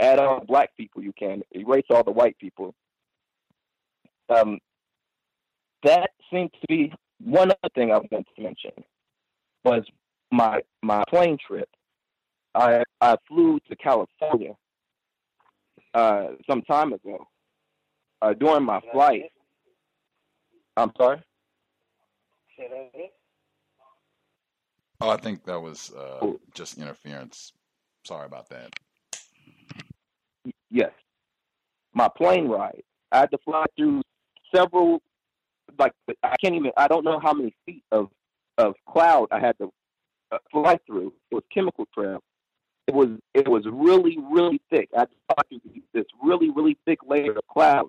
Add 0.00 0.18
all 0.18 0.40
the 0.40 0.46
black 0.46 0.76
people 0.76 1.02
you 1.02 1.12
can. 1.18 1.42
Erase 1.54 1.84
all 1.90 2.04
the 2.04 2.10
white 2.10 2.38
people. 2.38 2.74
Um, 4.28 4.58
that 5.84 6.10
seems 6.32 6.50
to 6.60 6.66
be 6.68 6.92
one 7.22 7.50
other 7.50 7.70
thing 7.74 7.92
I 7.92 7.98
was 7.98 8.06
going 8.10 8.24
to 8.36 8.42
mention 8.42 8.72
was 9.64 9.82
my 10.32 10.60
my 10.82 11.02
plane 11.08 11.38
trip. 11.46 11.68
I 12.54 12.82
I 13.00 13.16
flew 13.28 13.58
to 13.68 13.76
California 13.76 14.54
uh, 15.94 16.28
some 16.48 16.62
time 16.62 16.92
ago, 16.92 17.26
uh, 18.22 18.32
during 18.34 18.64
my 18.64 18.80
flight. 18.92 19.24
I'm 20.76 20.92
sorry. 20.96 21.20
Oh, 25.00 25.10
I 25.10 25.16
think 25.16 25.44
that 25.44 25.60
was 25.60 25.92
uh, 25.92 26.32
just 26.54 26.78
interference. 26.78 27.52
Sorry 28.04 28.26
about 28.26 28.48
that. 28.50 28.70
Yes, 30.70 30.90
my 31.92 32.08
plane 32.08 32.48
ride. 32.48 32.82
I 33.12 33.20
had 33.20 33.30
to 33.30 33.38
fly 33.44 33.64
through 33.76 34.02
several, 34.54 35.00
like 35.78 35.92
I 36.22 36.36
can't 36.42 36.54
even. 36.54 36.70
I 36.76 36.88
don't 36.88 37.04
know 37.04 37.20
how 37.20 37.32
many 37.32 37.54
feet 37.66 37.84
of 37.92 38.08
of 38.58 38.74
cloud 38.88 39.28
I 39.30 39.40
had 39.40 39.56
to 39.58 39.70
uh, 40.32 40.38
fly 40.50 40.78
through. 40.86 41.12
It 41.30 41.34
was 41.34 41.44
chemical 41.52 41.86
trail. 41.94 42.20
It 42.86 42.94
was 42.94 43.08
it 43.32 43.48
was 43.48 43.64
really 43.70 44.18
really 44.30 44.60
thick. 44.70 44.90
I 44.96 45.04
to 45.04 45.10
fly 45.28 45.42
through 45.48 45.82
this 45.92 46.04
really 46.22 46.50
really 46.50 46.76
thick 46.84 46.98
layer 47.06 47.32
of 47.32 47.46
cloud 47.50 47.86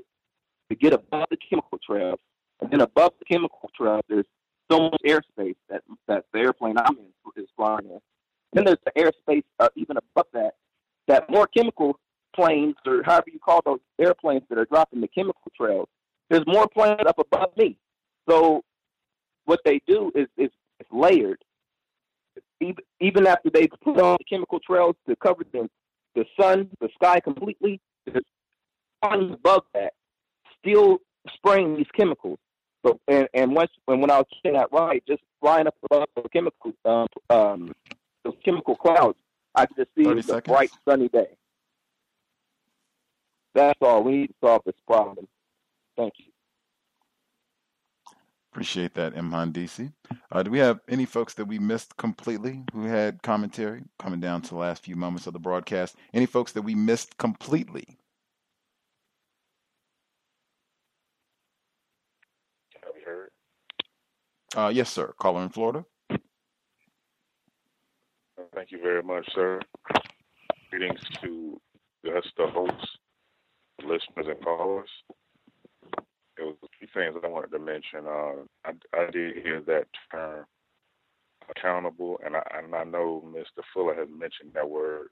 to 0.69 0.75
get 0.75 0.93
above 0.93 1.25
the 1.29 1.37
chemical 1.37 1.79
trails. 1.85 2.19
And 2.61 2.71
then 2.71 2.81
above 2.81 3.11
the 3.19 3.25
chemical 3.25 3.69
trails, 3.75 4.03
there's 4.07 4.25
so 4.71 4.89
much 4.89 5.01
airspace 5.05 5.55
that 5.69 5.83
that 6.07 6.25
the 6.33 6.39
airplane 6.39 6.77
I'm 6.77 6.97
in 6.97 7.43
is 7.43 7.49
flying 7.55 7.85
in. 7.85 7.99
Then 8.53 8.65
there's 8.65 8.77
the 8.85 8.91
airspace 8.91 9.43
uh, 9.59 9.69
even 9.75 9.97
above 9.97 10.27
that 10.33 10.53
that 11.07 11.29
more 11.29 11.47
chemical 11.47 11.99
planes 12.35 12.75
or 12.85 13.03
however 13.03 13.25
you 13.31 13.39
call 13.39 13.61
those 13.65 13.79
airplanes 13.99 14.43
that 14.49 14.57
are 14.57 14.65
dropping 14.65 15.01
the 15.01 15.07
chemical 15.07 15.51
trails. 15.55 15.87
There's 16.29 16.45
more 16.47 16.67
planes 16.67 17.01
up 17.05 17.19
above 17.19 17.55
me. 17.57 17.77
So 18.29 18.63
what 19.45 19.59
they 19.65 19.81
do 19.87 20.11
is 20.15 20.27
is, 20.37 20.49
is 20.79 20.87
layered. 20.91 21.43
Even, 22.61 23.27
after 23.27 23.49
they 23.49 23.67
put 23.67 23.99
on 23.99 24.17
the 24.19 24.23
chemical 24.29 24.59
trails 24.59 24.95
to 25.07 25.15
cover 25.15 25.43
the 25.51 25.69
the 26.15 26.25
sun, 26.39 26.69
the 26.79 26.87
sky 26.95 27.19
completely, 27.19 27.81
there's 28.05 28.23
above 29.03 29.63
that 29.73 29.93
still 30.59 30.99
spraying 31.35 31.75
these 31.75 31.87
chemicals. 31.95 32.39
So, 32.85 32.99
and, 33.07 33.27
and 33.33 33.53
once 33.53 33.71
and 33.87 34.01
when 34.01 34.11
I 34.11 34.17
was 34.17 34.27
saying 34.43 34.55
that 34.55 34.71
right, 34.71 35.03
just 35.07 35.21
flying 35.41 35.67
up 35.67 35.75
above 35.83 36.07
the 36.15 36.29
chemical 36.29 36.71
um, 36.85 37.07
um, 37.29 37.75
those 38.23 38.35
chemical 38.43 38.75
clouds, 38.75 39.17
I 39.53 39.65
could 39.65 39.77
just 39.77 39.89
see 39.95 40.09
it 40.09 40.15
was 40.15 40.29
a 40.29 40.41
bright 40.41 40.71
sunny 40.87 41.09
day. 41.09 41.35
That's 43.53 43.79
all. 43.81 44.03
We 44.03 44.11
need 44.11 44.27
to 44.27 44.33
solve 44.43 44.61
this 44.65 44.75
problem. 44.87 45.27
Thank 45.97 46.13
you. 46.17 46.25
Appreciate 48.55 48.93
that, 48.93 49.15
Imhan 49.15 49.51
DC. 49.51 49.91
Uh, 50.31 50.41
do 50.41 50.49
we 50.49 50.59
have 50.59 50.79
any 50.87 51.03
folks 51.03 51.33
that 51.33 51.43
we 51.43 51.59
missed 51.59 51.97
completely 51.97 52.63
who 52.71 52.85
had 52.85 53.21
commentary 53.21 53.83
coming 53.99 54.21
down 54.21 54.41
to 54.43 54.51
the 54.51 54.55
last 54.55 54.81
few 54.81 54.95
moments 54.95 55.27
of 55.27 55.33
the 55.33 55.39
broadcast? 55.39 55.97
Any 56.13 56.25
folks 56.25 56.53
that 56.53 56.61
we 56.61 56.73
missed 56.73 57.17
completely? 57.17 57.97
Uh, 64.55 64.71
yes, 64.73 64.89
sir. 64.89 65.13
Caller 65.19 65.43
in 65.43 65.49
Florida. 65.49 65.83
Thank 68.53 68.71
you 68.71 68.81
very 68.81 69.03
much, 69.03 69.27
sir. 69.35 69.59
Greetings 70.71 71.01
to 71.21 71.59
us, 72.05 72.23
the 72.37 72.47
hosts, 72.47 72.87
listeners, 73.81 74.27
and 74.29 74.41
callers. 74.41 74.89
There 76.37 76.47
was 76.47 76.55
a 76.63 76.67
few 76.79 76.87
things 76.93 77.15
I 77.23 77.27
wanted 77.27 77.51
to 77.51 77.59
mention. 77.59 78.07
Uh, 78.07 78.43
I, 78.65 78.73
I 78.97 79.11
did 79.11 79.37
hear 79.43 79.61
that 79.67 79.87
term 80.11 80.45
accountable, 81.49 82.19
and 82.25 82.35
I 82.37 82.43
and 82.57 82.75
I 82.75 82.83
know 82.85 83.23
Mr. 83.27 83.63
Fuller 83.73 83.95
has 83.95 84.09
mentioned 84.09 84.51
that 84.55 84.69
word, 84.69 85.07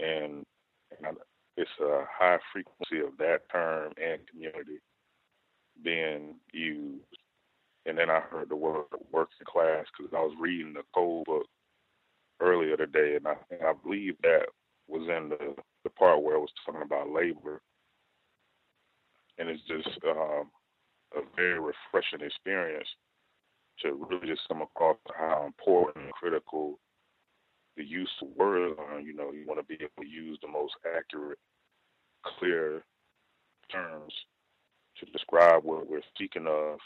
and, 0.00 0.44
and 0.98 1.06
I, 1.06 1.10
it's 1.56 1.70
a 1.80 2.04
high 2.10 2.38
frequency 2.52 3.00
of 3.06 3.16
that 3.18 3.42
term 3.52 3.92
and 4.02 4.20
community 4.28 4.80
being 5.84 6.36
used. 6.52 7.04
And 7.86 7.98
then 7.98 8.10
I 8.10 8.20
heard 8.20 8.48
the 8.50 8.56
word 8.56 8.84
working 9.12 9.46
class 9.46 9.86
because 9.96 10.12
I 10.14 10.20
was 10.20 10.36
reading 10.40 10.74
the 10.74 10.82
code 10.94 11.26
book 11.26 11.46
earlier 12.40 12.76
today, 12.76 13.16
and 13.16 13.28
I, 13.28 13.34
and 13.50 13.62
I 13.62 13.72
believe 13.84 14.16
that 14.22 14.46
was 14.88 15.02
in 15.08 15.30
the, 15.30 15.54
the 15.84 15.90
part 15.90 16.22
where 16.22 16.36
it 16.36 16.40
was 16.40 16.50
talking 16.66 16.82
about 16.82 17.10
labor. 17.10 17.62
And 19.38 19.48
it's 19.48 19.62
just 19.68 19.98
um, 20.08 20.50
a 21.14 21.20
very 21.34 21.60
refreshing 21.60 22.24
experience 22.26 22.88
to 23.82 23.92
really 24.08 24.26
just 24.26 24.48
come 24.48 24.62
across 24.62 24.96
how 25.14 25.44
important 25.46 26.04
and 26.04 26.14
critical 26.14 26.78
the 27.76 27.84
use 27.84 28.10
of 28.22 28.28
words 28.36 28.74
are. 28.78 29.00
You 29.00 29.14
know, 29.14 29.32
you 29.32 29.44
want 29.46 29.60
to 29.60 29.66
be 29.66 29.82
able 29.82 30.02
to 30.02 30.08
use 30.08 30.38
the 30.40 30.48
most 30.48 30.74
accurate, 30.96 31.38
clear 32.24 32.82
terms 33.70 34.12
to 34.98 35.06
describe 35.06 35.64
what 35.64 35.88
we're 35.88 36.00
speaking 36.14 36.46
of 36.46 36.78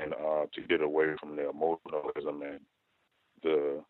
and 0.00 0.14
uh, 0.14 0.46
to 0.52 0.60
get 0.68 0.80
away 0.80 1.06
from 1.20 1.36
the 1.36 1.48
emotionalism 1.48 2.42
and 2.42 2.60
the, 3.42 3.80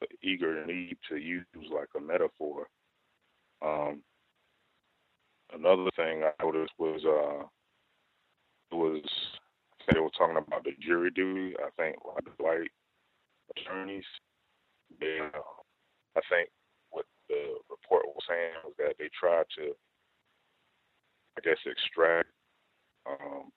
the 0.00 0.06
eager 0.22 0.64
need 0.64 0.96
to 1.10 1.16
use 1.16 1.44
like 1.72 1.88
a 1.96 2.00
metaphor. 2.00 2.66
Um, 3.62 4.02
another 5.54 5.90
thing 5.96 6.22
I 6.24 6.42
noticed 6.42 6.72
was 6.78 7.04
uh, 7.04 7.44
was 8.74 9.02
they 9.92 10.00
were 10.00 10.10
talking 10.16 10.36
about 10.36 10.64
the 10.64 10.72
jury 10.80 11.10
duty. 11.10 11.54
I 11.58 11.68
think 11.76 11.96
like 12.04 12.24
the 12.24 12.42
white 12.42 12.70
attorneys, 13.56 14.04
they, 15.00 15.18
uh, 15.20 15.38
I 16.16 16.20
think 16.30 16.48
what 16.90 17.04
the 17.28 17.56
report 17.70 18.06
was 18.06 18.24
saying 18.28 18.52
was 18.64 18.74
that 18.78 18.94
they 18.98 19.08
tried 19.18 19.44
to, 19.58 19.72
I 21.36 21.40
guess, 21.42 21.58
extract 21.66 22.28
um, 23.06 23.50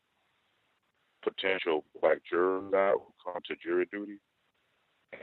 potential 1.23 1.83
black 2.01 2.17
jurors 2.29 2.73
out 2.73 3.01
who 3.05 3.31
come 3.31 3.41
to 3.47 3.55
jury 3.55 3.87
duty, 3.91 4.19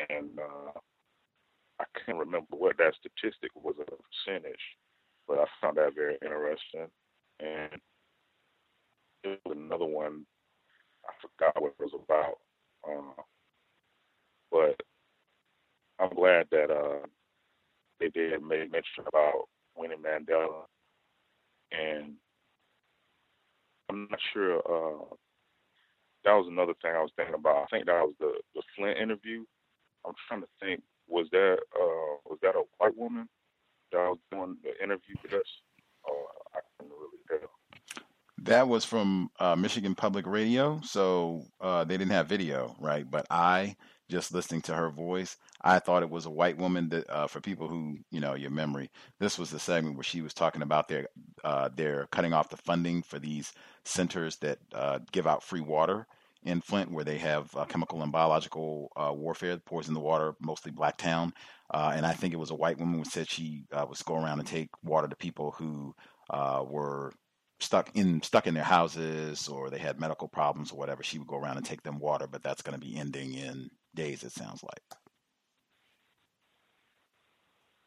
and 0.08 0.38
uh, 0.38 0.78
I 1.80 1.84
can't 2.04 2.18
remember 2.18 2.56
what 2.56 2.78
that 2.78 2.94
statistic 2.94 3.50
was 3.54 3.74
a 3.80 3.84
percentage, 3.84 4.60
but 5.26 5.38
I 5.38 5.44
found 5.60 5.76
that 5.76 5.94
very 5.94 6.16
interesting. 6.22 6.88
And 7.40 7.80
there 9.22 9.36
was 9.44 9.56
another 9.56 9.86
one 9.86 10.26
I 11.06 11.12
forgot 11.20 11.60
what 11.60 11.74
it 11.78 11.82
was 11.82 11.94
about. 11.94 12.38
Uh, 12.86 13.22
but 14.50 14.80
I'm 15.98 16.14
glad 16.14 16.46
that 16.50 16.70
uh, 16.70 17.06
they 18.00 18.08
did 18.08 18.42
make 18.42 18.70
mention 18.72 19.04
about 19.06 19.48
Winnie 19.76 19.96
Mandela, 19.96 20.64
and 21.72 22.14
I'm 23.90 24.08
not 24.10 24.20
sure. 24.32 24.58
Uh, 24.58 25.14
that 26.24 26.32
was 26.32 26.46
another 26.48 26.74
thing 26.82 26.92
I 26.94 27.00
was 27.02 27.12
thinking 27.16 27.34
about. 27.34 27.64
I 27.64 27.66
think 27.70 27.86
that 27.86 28.02
was 28.02 28.14
the 28.18 28.32
the 28.54 28.62
Flint 28.76 28.98
interview. 28.98 29.44
I'm 30.06 30.14
trying 30.28 30.42
to 30.42 30.48
think. 30.60 30.82
Was 31.06 31.26
that 31.32 31.58
uh, 31.74 32.16
was 32.24 32.38
that 32.42 32.56
a 32.56 32.62
white 32.78 32.96
woman 32.96 33.28
was 33.96 34.18
doing 34.30 34.56
the 34.62 34.82
interview 34.82 35.14
with 35.22 35.32
us? 35.34 35.60
Oh, 36.08 36.26
I 36.54 36.60
couldn't 36.78 36.92
really 36.92 37.18
tell. 37.28 37.50
That 38.38 38.68
was 38.68 38.84
from 38.84 39.30
uh, 39.38 39.56
Michigan 39.56 39.94
Public 39.94 40.26
Radio, 40.26 40.80
so 40.84 41.44
uh, 41.60 41.84
they 41.84 41.96
didn't 41.96 42.12
have 42.12 42.26
video, 42.26 42.76
right? 42.78 43.08
But 43.10 43.26
I, 43.30 43.76
just 44.10 44.34
listening 44.34 44.60
to 44.62 44.74
her 44.74 44.90
voice, 44.90 45.36
I 45.62 45.78
thought 45.78 46.02
it 46.02 46.10
was 46.10 46.26
a 46.26 46.30
white 46.30 46.58
woman. 46.58 46.90
That 46.90 47.08
uh, 47.08 47.26
for 47.26 47.40
people 47.40 47.68
who, 47.68 47.98
you 48.10 48.20
know, 48.20 48.34
your 48.34 48.50
memory, 48.50 48.90
this 49.18 49.38
was 49.38 49.50
the 49.50 49.58
segment 49.58 49.96
where 49.96 50.04
she 50.04 50.20
was 50.20 50.34
talking 50.34 50.62
about 50.62 50.88
their 50.88 51.08
uh, 51.42 51.70
they're 51.74 52.06
cutting 52.10 52.34
off 52.34 52.50
the 52.50 52.58
funding 52.58 53.02
for 53.02 53.18
these 53.18 53.52
centers 53.84 54.36
that 54.38 54.58
uh, 54.74 54.98
give 55.12 55.26
out 55.26 55.42
free 55.42 55.62
water 55.62 56.06
in 56.44 56.60
Flint, 56.60 56.90
where 56.90 57.04
they 57.04 57.18
have 57.18 57.54
uh, 57.56 57.64
chemical 57.64 58.02
and 58.02 58.12
biological 58.12 58.92
uh, 58.96 59.12
warfare 59.12 59.58
in 59.86 59.94
the 59.94 60.00
water, 60.00 60.34
mostly 60.40 60.70
Blacktown. 60.72 61.32
Uh, 61.72 61.92
and 61.94 62.04
I 62.06 62.12
think 62.12 62.34
it 62.34 62.38
was 62.38 62.50
a 62.50 62.54
white 62.54 62.78
woman 62.78 62.98
who 62.98 63.04
said 63.04 63.28
she 63.28 63.64
uh, 63.72 63.86
was 63.88 64.02
go 64.02 64.14
around 64.14 64.38
and 64.38 64.48
take 64.48 64.68
water 64.82 65.08
to 65.08 65.16
people 65.16 65.52
who 65.52 65.94
uh, 66.30 66.62
were 66.66 67.12
stuck 67.60 67.90
in 67.94 68.22
stuck 68.22 68.46
in 68.46 68.54
their 68.54 68.62
houses 68.62 69.48
or 69.48 69.70
they 69.70 69.78
had 69.78 69.98
medical 69.98 70.28
problems 70.28 70.70
or 70.70 70.78
whatever, 70.78 71.02
she 71.02 71.18
would 71.18 71.28
go 71.28 71.38
around 71.38 71.56
and 71.56 71.66
take 71.66 71.82
them 71.82 71.98
water. 71.98 72.26
But 72.26 72.42
that's 72.42 72.62
going 72.62 72.78
to 72.78 72.86
be 72.86 72.96
ending 72.96 73.34
in 73.34 73.70
days. 73.94 74.22
It 74.22 74.32
sounds 74.32 74.62
like. 74.62 74.82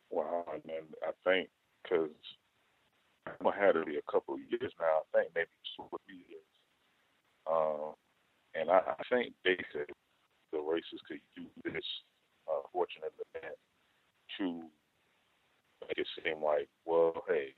Wow, 0.09 0.45
and 0.53 0.87
I 1.03 1.11
think 1.23 1.49
because 1.83 2.09
I 3.27 3.51
had 3.57 3.75
it 3.75 3.85
be 3.85 3.97
a 3.97 4.11
couple 4.11 4.35
of 4.35 4.39
years 4.49 4.73
now. 4.79 5.03
I 5.13 5.17
think 5.19 5.31
maybe 5.35 5.47
two 5.75 5.83
or 5.91 5.99
three 6.07 6.23
years. 6.27 6.41
Um, 7.49 7.93
and 8.59 8.69
I, 8.69 8.81
I 8.97 9.03
think 9.09 9.33
basically 9.43 9.93
the 10.51 10.57
racists 10.57 11.05
could 11.07 11.21
use 11.35 11.53
this 11.63 11.85
uh, 12.49 12.65
fortunate 12.73 13.13
event 13.35 13.55
to 14.37 14.65
make 15.85 15.97
it 15.97 16.07
seem 16.23 16.41
like, 16.41 16.67
well, 16.85 17.23
hey, 17.27 17.53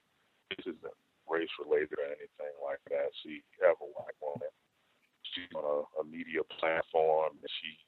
this 0.49 0.65
isn't 0.65 0.97
race 1.29 1.49
related 1.61 1.93
or 1.93 2.09
anything 2.09 2.55
like 2.65 2.81
that. 2.89 3.13
She 3.23 3.41
have 3.61 3.77
a 3.81 3.89
white 3.93 4.17
woman. 4.21 4.49
She's 5.33 5.49
on 5.55 5.63
a, 5.63 6.01
a 6.01 6.03
media 6.03 6.41
platform 6.59 7.37
and 7.37 7.53
she's 7.61 7.85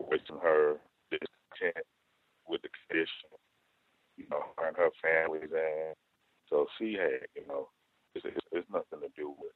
voicing 0.00 0.40
her 0.42 0.80
discontent 1.10 1.86
with 2.48 2.62
the 2.62 2.68
condition, 2.88 3.30
you 4.16 4.24
know, 4.30 4.42
her 4.58 4.68
and 4.68 4.76
her 4.76 4.90
family's 5.02 5.52
in. 5.52 5.92
So 6.48 6.66
she 6.78 6.94
had, 6.94 7.28
you 7.36 7.46
know, 7.46 7.68
it's, 8.14 8.24
it's, 8.24 8.46
it's 8.52 8.68
nothing 8.72 9.00
to 9.00 9.12
do 9.16 9.28
with 9.38 9.52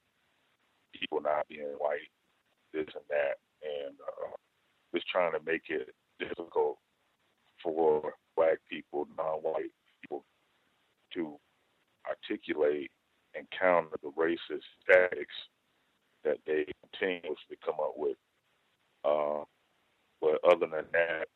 people 0.94 1.20
not 1.20 1.49
being 1.49 1.76
white, 1.78 2.12
this 2.73 2.86
and 2.94 3.05
that, 3.08 3.36
and 3.62 3.97
uh, 4.00 4.36
just 4.94 5.08
trying 5.08 5.33
to 5.33 5.41
make 5.44 5.62
it 5.68 5.94
difficult 6.18 6.78
for 7.62 8.15
black 8.36 8.58
people, 8.70 9.07
non-white 9.16 9.73
people, 10.00 10.25
to 11.15 11.36
articulate 12.07 12.91
and 13.34 13.47
counter 13.58 13.97
the 14.02 14.10
racist 14.10 14.62
tactics 14.91 15.34
that 16.25 16.39
they 16.47 16.65
continuously 16.83 17.57
come 17.65 17.76
up 17.81 17.94
with. 17.97 18.16
Uh, 19.05 19.44
but 20.20 20.41
other 20.44 20.66
than 20.66 20.84
that, 20.92 21.26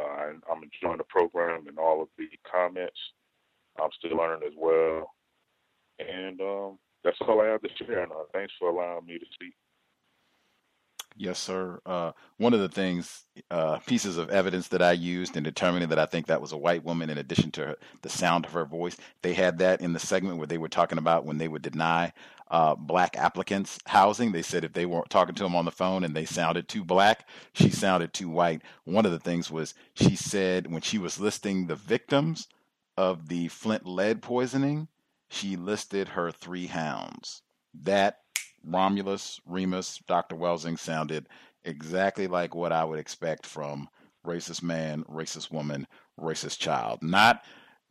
uh, 0.00 0.32
I'm 0.50 0.62
enjoying 0.62 0.98
the 0.98 1.04
program 1.04 1.66
and 1.68 1.78
all 1.78 2.02
of 2.02 2.08
the 2.16 2.26
comments. 2.50 2.98
I'm 3.80 3.90
still 3.98 4.16
learning 4.16 4.46
as 4.46 4.54
well. 4.56 5.12
And 5.98 6.40
um, 6.40 6.78
that's 7.04 7.18
all 7.20 7.40
I 7.40 7.46
have 7.46 7.62
to 7.62 7.68
share. 7.78 8.02
And, 8.02 8.12
uh, 8.12 8.24
allowing 9.00 9.14
me 9.14 9.18
to 9.18 9.26
speak. 9.32 9.54
Yes, 11.16 11.38
sir. 11.38 11.80
Uh, 11.84 12.12
one 12.38 12.54
of 12.54 12.60
the 12.60 12.68
things, 12.68 13.24
uh, 13.50 13.78
pieces 13.80 14.16
of 14.16 14.30
evidence 14.30 14.68
that 14.68 14.80
I 14.80 14.92
used 14.92 15.36
in 15.36 15.42
determining 15.42 15.88
that 15.90 15.98
I 15.98 16.06
think 16.06 16.26
that 16.26 16.40
was 16.40 16.52
a 16.52 16.56
white 16.58 16.84
woman, 16.84 17.10
in 17.10 17.18
addition 17.18 17.50
to 17.52 17.66
her, 17.66 17.76
the 18.02 18.08
sound 18.08 18.46
of 18.46 18.52
her 18.52 18.64
voice, 18.64 18.96
they 19.22 19.34
had 19.34 19.58
that 19.58 19.80
in 19.80 19.92
the 19.92 19.98
segment 19.98 20.38
where 20.38 20.46
they 20.46 20.58
were 20.58 20.68
talking 20.68 20.98
about 20.98 21.26
when 21.26 21.38
they 21.38 21.48
would 21.48 21.62
deny 21.62 22.12
uh, 22.50 22.74
black 22.74 23.16
applicants 23.18 23.78
housing. 23.86 24.32
They 24.32 24.42
said 24.42 24.64
if 24.64 24.72
they 24.72 24.86
weren't 24.86 25.10
talking 25.10 25.34
to 25.34 25.42
them 25.42 25.56
on 25.56 25.66
the 25.66 25.72
phone 25.72 26.04
and 26.04 26.14
they 26.16 26.24
sounded 26.24 26.68
too 26.68 26.84
black, 26.84 27.28
she 27.52 27.70
sounded 27.70 28.14
too 28.14 28.30
white. 28.30 28.62
One 28.84 29.04
of 29.04 29.12
the 29.12 29.20
things 29.20 29.50
was 29.50 29.74
she 29.94 30.16
said 30.16 30.72
when 30.72 30.80
she 30.82 30.98
was 30.98 31.20
listing 31.20 31.66
the 31.66 31.76
victims 31.76 32.48
of 32.96 33.28
the 33.28 33.48
Flint 33.48 33.86
lead 33.86 34.22
poisoning, 34.22 34.88
she 35.28 35.56
listed 35.56 36.08
her 36.08 36.30
three 36.30 36.66
hounds. 36.68 37.42
That 37.74 38.19
Romulus, 38.64 39.40
Remus, 39.46 40.00
Dr. 40.06 40.36
Welsing 40.36 40.78
sounded 40.78 41.28
exactly 41.64 42.26
like 42.26 42.54
what 42.54 42.72
I 42.72 42.84
would 42.84 42.98
expect 42.98 43.46
from 43.46 43.88
racist 44.24 44.62
man, 44.62 45.04
racist 45.04 45.50
woman, 45.50 45.86
racist 46.18 46.58
child. 46.58 47.02
Not 47.02 47.42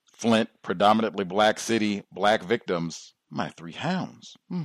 Flint, 0.04 0.50
predominantly 0.62 1.24
black 1.24 1.60
city, 1.60 2.04
black 2.12 2.44
victims. 2.44 3.14
My 3.32 3.50
three 3.50 3.74
hounds. 3.74 4.36
Hmm. 4.50 4.64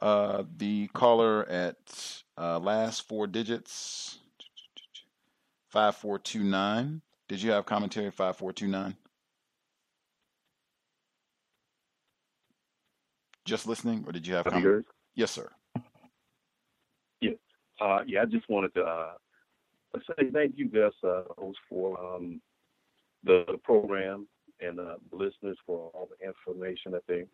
Uh, 0.00 0.44
the 0.56 0.88
caller 0.88 1.48
at 1.48 2.22
uh, 2.36 2.58
last 2.58 3.08
four 3.08 3.26
digits, 3.26 4.18
5429. 5.70 7.00
Did 7.28 7.42
you 7.42 7.50
have 7.50 7.66
commentary 7.66 8.10
5429? 8.10 8.96
Just 13.48 13.66
listening, 13.66 14.04
or 14.06 14.12
did 14.12 14.26
you 14.26 14.34
have 14.34 14.44
Have 14.44 14.60
you 14.60 14.68
heard? 14.68 14.84
Yes, 15.14 15.30
sir. 15.30 15.50
Yes. 17.22 17.36
Uh, 17.80 18.00
yeah, 18.06 18.20
I 18.20 18.26
just 18.26 18.46
wanted 18.50 18.74
to 18.74 18.82
uh, 18.82 19.12
say 19.94 20.28
thank 20.34 20.58
you, 20.58 20.68
Gus, 20.68 20.92
uh, 21.02 21.22
for 21.66 21.98
um, 21.98 22.42
the, 23.24 23.46
the 23.50 23.56
program 23.56 24.28
and 24.60 24.78
uh, 24.78 24.96
the 25.10 25.16
listeners 25.16 25.56
for 25.64 25.90
all 25.94 26.10
the 26.10 26.26
information 26.26 26.92
that 26.92 27.04
they 27.08 27.24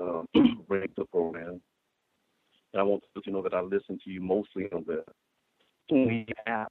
um, 0.00 0.28
bring 0.68 0.86
to 0.86 0.94
the 0.98 1.04
program. 1.06 1.60
And 2.72 2.80
I 2.80 2.84
want 2.84 3.02
to 3.02 3.08
let 3.16 3.26
you 3.26 3.32
know 3.32 3.42
that 3.42 3.52
I 3.52 3.62
listen 3.62 3.98
to 4.04 4.10
you 4.10 4.20
mostly 4.20 4.66
on 4.72 4.84
the 4.86 5.02
Tune 5.88 6.24
app. 6.46 6.70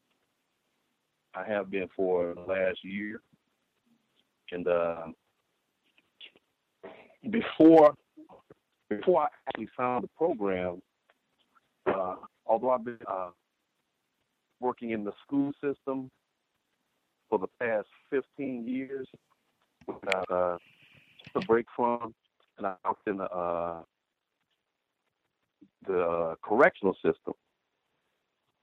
I 1.36 1.44
have 1.46 1.70
been 1.70 1.90
for 1.94 2.36
the 2.36 2.42
last 2.42 2.80
year. 2.84 3.22
And 4.54 4.66
uh, 4.66 5.08
before 7.30 7.96
before 8.98 9.24
I 9.24 9.28
actually 9.48 9.70
found 9.78 10.04
the 10.04 10.10
program, 10.18 10.82
uh, 11.86 12.16
although 12.46 12.72
I've 12.72 12.84
been 12.84 12.98
uh, 13.08 13.30
working 14.60 14.92
in 14.92 15.04
the 15.04 15.14
school 15.26 15.52
system 15.64 16.10
for 17.30 17.40
the 17.40 17.48
past 17.60 17.88
15 18.10 18.68
years, 18.68 19.08
without 19.88 20.30
uh, 20.30 20.58
a 21.36 21.40
break 21.48 21.66
from, 21.76 22.14
and 22.58 22.68
I 22.68 22.76
worked 22.86 23.08
in 23.08 23.18
the 23.18 23.24
uh, 23.24 23.82
the 25.88 26.36
correctional 26.44 26.94
system, 26.96 27.34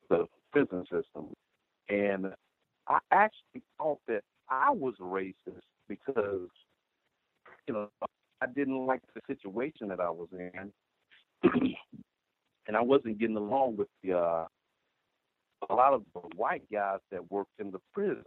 the 0.08 0.26
prison 0.52 0.84
system, 0.84 1.32
and 1.88 2.34
I 2.86 2.98
actually 3.10 3.62
thought 3.78 3.98
that 4.06 4.22
I 4.50 4.70
was 4.70 4.94
racist 5.00 5.34
because 5.88 6.48
you 7.66 7.74
know 7.74 7.88
I 8.40 8.46
didn't 8.46 8.86
like 8.86 9.00
the 9.14 9.20
situation 9.26 9.88
that 9.88 10.00
I 10.00 10.10
was 10.10 10.28
in, 10.32 10.72
and 12.66 12.76
I 12.76 12.80
wasn't 12.80 13.18
getting 13.18 13.36
along 13.36 13.76
with 13.76 13.88
the 14.02 14.18
uh, 14.18 14.46
a 15.68 15.74
lot 15.74 15.92
of 15.92 16.02
the 16.14 16.20
white 16.36 16.70
guys 16.70 17.00
that 17.10 17.30
worked 17.30 17.58
in 17.58 17.70
the 17.70 17.80
prison. 17.92 18.24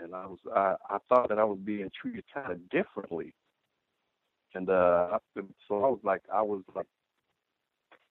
And 0.00 0.14
I 0.14 0.26
was 0.26 0.38
I, 0.54 0.74
I 0.88 0.98
thought 1.08 1.28
that 1.28 1.38
I 1.38 1.44
was 1.44 1.58
being 1.64 1.90
treated 2.00 2.24
kind 2.32 2.52
of 2.52 2.68
differently, 2.70 3.34
and 4.54 4.68
uh, 4.70 5.18
so 5.66 5.84
I 5.84 5.88
was 5.88 6.00
like 6.04 6.22
I 6.32 6.42
was 6.42 6.62
like 6.74 6.86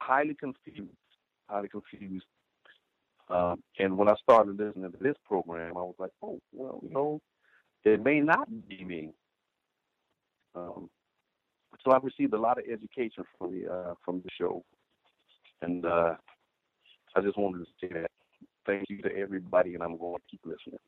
highly 0.02 0.36
confused, 0.36 0.92
highly 1.50 1.70
confused. 1.70 2.26
Um, 3.30 3.62
and 3.80 3.98
when 3.98 4.10
I 4.10 4.16
started 4.22 4.58
listening 4.58 4.92
to 4.92 4.98
this 5.00 5.16
program, 5.26 5.78
I 5.78 5.82
was 5.82 5.96
like, 5.98 6.12
oh 6.22 6.40
well, 6.52 6.80
you 6.84 6.90
know, 6.94 7.22
it 7.86 8.04
may 8.04 8.20
not 8.20 8.50
be 8.68 8.84
me. 8.84 9.12
Um, 10.58 10.90
so 11.84 11.92
I've 11.92 12.04
received 12.04 12.34
a 12.34 12.40
lot 12.40 12.58
of 12.58 12.66
education 12.66 13.24
from 13.38 13.52
the 13.52 13.72
uh, 13.72 13.94
from 14.04 14.22
the 14.22 14.30
show, 14.38 14.64
and 15.62 15.86
uh, 15.86 16.16
I 17.16 17.22
just 17.22 17.38
wanted 17.38 17.60
to 17.60 17.66
say 17.80 17.94
that 17.94 18.12
thank 18.66 18.90
you 18.90 19.02
to 19.04 19.16
everybody, 19.16 19.76
and 19.76 19.84
I'm 19.84 19.98
going 19.98 20.16
to 20.16 20.22
keep 20.30 20.42
listening. 20.46 20.80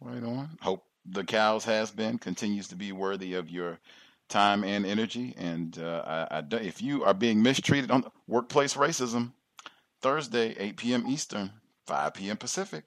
Right 0.00 0.22
on. 0.22 0.58
Hope 0.60 0.84
the 1.06 1.24
cows 1.24 1.64
has 1.64 1.90
been 1.90 2.18
continues 2.18 2.68
to 2.68 2.76
be 2.76 2.92
worthy 2.92 3.34
of 3.34 3.48
your 3.48 3.78
time 4.28 4.64
and 4.64 4.84
energy. 4.84 5.34
And 5.38 5.78
uh, 5.78 6.26
I, 6.30 6.38
I, 6.38 6.56
if 6.56 6.82
you 6.82 7.04
are 7.04 7.14
being 7.14 7.42
mistreated 7.42 7.90
on 7.90 8.04
workplace 8.26 8.74
racism, 8.74 9.32
Thursday, 10.02 10.54
8 10.58 10.76
p.m. 10.76 11.06
Eastern, 11.08 11.50
5 11.86 12.14
p.m. 12.14 12.36
Pacific 12.36 12.84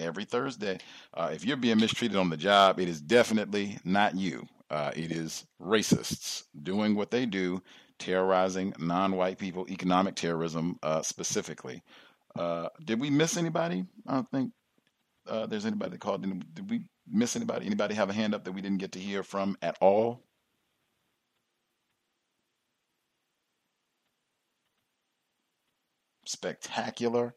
every 0.00 0.24
Thursday. 0.24 0.78
Uh, 1.14 1.30
if 1.32 1.44
you're 1.44 1.56
being 1.56 1.78
mistreated 1.78 2.16
on 2.16 2.30
the 2.30 2.36
job, 2.36 2.80
it 2.80 2.88
is 2.88 3.00
definitely 3.00 3.78
not 3.84 4.16
you. 4.16 4.46
Uh, 4.70 4.92
it 4.94 5.10
is 5.12 5.46
racists 5.60 6.44
doing 6.62 6.94
what 6.94 7.10
they 7.10 7.26
do, 7.26 7.62
terrorizing 7.98 8.72
non-white 8.78 9.38
people, 9.38 9.66
economic 9.68 10.14
terrorism 10.14 10.78
uh, 10.82 11.02
specifically. 11.02 11.82
Uh, 12.36 12.68
did 12.84 13.00
we 13.00 13.10
miss 13.10 13.36
anybody? 13.36 13.84
I 14.06 14.14
don't 14.14 14.30
think 14.30 14.52
uh, 15.28 15.46
there's 15.46 15.66
anybody 15.66 15.92
that 15.92 16.00
called. 16.00 16.22
Did 16.54 16.70
we 16.70 16.82
miss 17.08 17.36
anybody? 17.36 17.66
Anybody 17.66 17.94
have 17.94 18.10
a 18.10 18.14
hand 18.14 18.34
up 18.34 18.44
that 18.44 18.52
we 18.52 18.62
didn't 18.62 18.78
get 18.78 18.92
to 18.92 18.98
hear 19.00 19.22
from 19.22 19.56
at 19.62 19.76
all? 19.80 20.22
Spectacular 26.24 27.34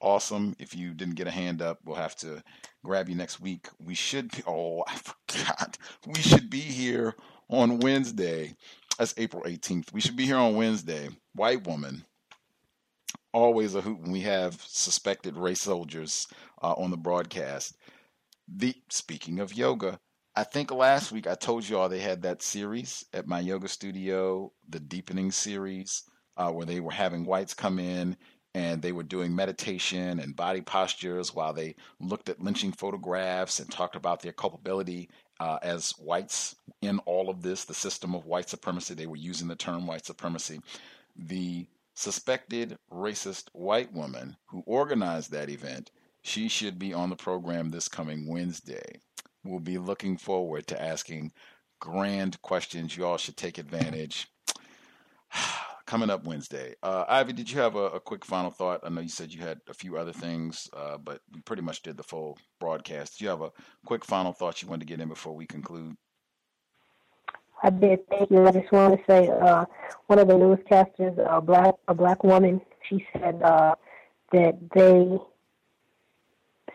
awesome. 0.00 0.54
If 0.58 0.74
you 0.74 0.94
didn't 0.94 1.14
get 1.14 1.26
a 1.26 1.32
hand 1.32 1.62
up, 1.62 1.78
we'll 1.84 1.96
have 1.96 2.16
to 2.16 2.42
grab 2.84 3.08
you 3.08 3.14
next 3.14 3.40
week. 3.40 3.68
We 3.78 3.94
should 3.94 4.30
be, 4.30 4.42
oh, 4.46 4.84
I 4.86 4.94
forgot. 4.96 5.78
We 6.06 6.20
should 6.20 6.50
be 6.50 6.60
here 6.60 7.14
on 7.48 7.78
Wednesday. 7.80 8.54
That's 8.98 9.14
April 9.16 9.42
18th. 9.44 9.92
We 9.92 10.00
should 10.00 10.16
be 10.16 10.26
here 10.26 10.36
on 10.36 10.56
Wednesday. 10.56 11.08
White 11.34 11.66
woman. 11.66 12.04
Always 13.32 13.74
a 13.74 13.82
hoot 13.82 14.00
when 14.00 14.12
we 14.12 14.20
have 14.22 14.60
suspected 14.62 15.36
race 15.36 15.60
soldiers 15.60 16.26
uh, 16.62 16.72
on 16.72 16.90
the 16.90 16.96
broadcast. 16.96 17.76
The 18.48 18.74
speaking 18.88 19.40
of 19.40 19.54
yoga, 19.54 19.98
I 20.34 20.44
think 20.44 20.70
last 20.70 21.12
week 21.12 21.26
I 21.26 21.34
told 21.34 21.68
you 21.68 21.78
all 21.78 21.88
they 21.88 22.00
had 22.00 22.22
that 22.22 22.42
series 22.42 23.04
at 23.12 23.26
my 23.26 23.40
yoga 23.40 23.68
studio, 23.68 24.52
the 24.68 24.80
deepening 24.80 25.30
series, 25.30 26.04
uh, 26.36 26.50
where 26.50 26.66
they 26.66 26.80
were 26.80 26.92
having 26.92 27.24
whites 27.24 27.54
come 27.54 27.78
in 27.78 28.16
and 28.56 28.80
they 28.80 28.92
were 28.92 29.02
doing 29.02 29.36
meditation 29.36 30.18
and 30.18 30.34
body 30.34 30.62
postures 30.62 31.34
while 31.34 31.52
they 31.52 31.74
looked 32.00 32.30
at 32.30 32.40
lynching 32.40 32.72
photographs 32.72 33.60
and 33.60 33.70
talked 33.70 33.96
about 33.96 34.22
their 34.22 34.32
culpability 34.32 35.10
uh, 35.40 35.58
as 35.60 35.90
whites 35.98 36.56
in 36.80 36.98
all 37.00 37.28
of 37.28 37.42
this, 37.42 37.66
the 37.66 37.74
system 37.74 38.14
of 38.14 38.24
white 38.24 38.48
supremacy. 38.48 38.94
They 38.94 39.06
were 39.06 39.16
using 39.16 39.46
the 39.46 39.56
term 39.56 39.86
white 39.86 40.06
supremacy. 40.06 40.62
The 41.16 41.66
suspected 41.92 42.78
racist 42.90 43.50
white 43.52 43.92
woman 43.92 44.38
who 44.46 44.62
organized 44.64 45.32
that 45.32 45.50
event, 45.50 45.90
she 46.22 46.48
should 46.48 46.78
be 46.78 46.94
on 46.94 47.10
the 47.10 47.16
program 47.16 47.70
this 47.70 47.88
coming 47.88 48.26
Wednesday. 48.26 49.00
We'll 49.44 49.60
be 49.60 49.76
looking 49.76 50.16
forward 50.16 50.66
to 50.68 50.82
asking 50.82 51.32
grand 51.78 52.40
questions. 52.40 52.96
You 52.96 53.04
all 53.04 53.18
should 53.18 53.36
take 53.36 53.58
advantage. 53.58 54.28
Coming 55.86 56.10
up 56.10 56.24
Wednesday. 56.24 56.74
Uh, 56.82 57.04
Ivy, 57.08 57.32
did 57.32 57.50
you 57.50 57.60
have 57.60 57.76
a, 57.76 57.86
a, 57.90 58.00
quick 58.00 58.24
final 58.24 58.50
thought? 58.50 58.80
I 58.82 58.88
know 58.88 59.00
you 59.00 59.08
said 59.08 59.32
you 59.32 59.40
had 59.40 59.60
a 59.68 59.74
few 59.74 59.96
other 59.96 60.12
things, 60.12 60.68
uh, 60.76 60.98
but 60.98 61.20
we 61.32 61.40
pretty 61.40 61.62
much 61.62 61.82
did 61.82 61.96
the 61.96 62.02
full 62.02 62.38
broadcast. 62.60 63.18
Do 63.18 63.24
you 63.24 63.30
have 63.30 63.42
a 63.42 63.52
quick 63.86 64.04
final 64.04 64.32
thought 64.32 64.62
you 64.62 64.68
wanted 64.68 64.80
to 64.80 64.86
get 64.86 65.00
in 65.00 65.08
before 65.08 65.34
we 65.34 65.46
conclude? 65.46 65.96
I 67.62 67.70
did. 67.70 68.06
Thank 68.08 68.30
you. 68.30 68.46
I 68.46 68.52
just 68.52 68.70
want 68.70 68.98
to 68.98 69.04
say 69.10 69.28
uh, 69.28 69.64
one 70.08 70.18
of 70.18 70.28
the 70.28 70.34
newscasters, 70.34 71.18
a 71.28 71.40
black 71.40 71.74
a 71.88 71.94
black 71.94 72.22
woman, 72.22 72.60
she 72.88 73.06
said 73.12 73.42
uh, 73.42 73.74
that 74.32 74.58
they 74.74 75.18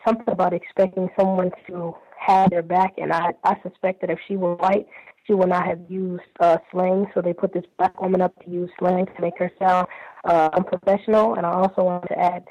something 0.06 0.34
about 0.34 0.54
expecting 0.54 1.10
someone 1.18 1.52
to 1.68 1.96
have 2.18 2.50
their 2.50 2.64
back, 2.64 2.94
and 2.98 3.14
I 3.14 3.34
I 3.44 3.58
suspect 3.62 4.02
that 4.02 4.10
if 4.10 4.20
she 4.28 4.38
were 4.38 4.56
white, 4.56 4.88
she 5.26 5.34
will 5.34 5.48
not 5.48 5.66
have 5.66 5.80
used 5.90 6.24
uh, 6.40 6.58
slang, 6.72 7.08
so 7.14 7.22
they 7.22 7.34
put 7.34 7.54
this 7.54 7.66
black 7.78 8.02
woman 8.02 8.22
up 8.22 8.34
to 8.44 8.50
use 8.50 8.70
slang 8.80 9.06
to 9.06 9.22
make 9.22 9.38
her 9.38 9.52
sound 9.60 9.88
uh, 10.26 10.50
unprofessional. 10.54 11.36
And 11.36 11.46
I 11.46 11.52
also 11.52 11.84
want 11.84 12.06
to 12.08 12.20
add, 12.20 12.46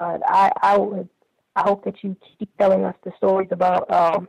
uh, 0.00 0.18
I 0.26 0.50
I 0.62 0.78
would 0.78 1.08
I 1.56 1.62
hope 1.62 1.84
that 1.84 2.02
you 2.02 2.16
keep 2.38 2.48
telling 2.58 2.84
us 2.84 2.94
the 3.04 3.12
stories 3.16 3.48
about 3.50 3.90
um, 3.90 4.28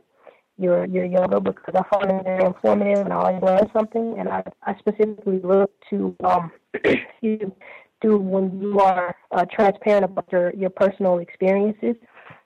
your 0.58 0.84
your 0.86 1.04
yoga 1.04 1.40
because 1.40 1.74
I 1.74 1.82
find 1.88 2.10
it 2.10 2.24
very 2.24 2.44
informative 2.44 3.04
and 3.04 3.12
I 3.12 3.16
always 3.16 3.42
learn 3.42 3.70
something. 3.72 4.18
And 4.18 4.28
I 4.28 4.42
I 4.62 4.76
specifically 4.78 5.40
look 5.42 5.70
to 5.90 6.14
um 6.24 6.52
you 7.20 7.52
do 8.00 8.18
when 8.18 8.60
you 8.60 8.78
are 8.80 9.16
uh, 9.30 9.44
transparent 9.50 10.04
about 10.04 10.30
your 10.30 10.52
your 10.54 10.70
personal 10.70 11.18
experiences. 11.18 11.96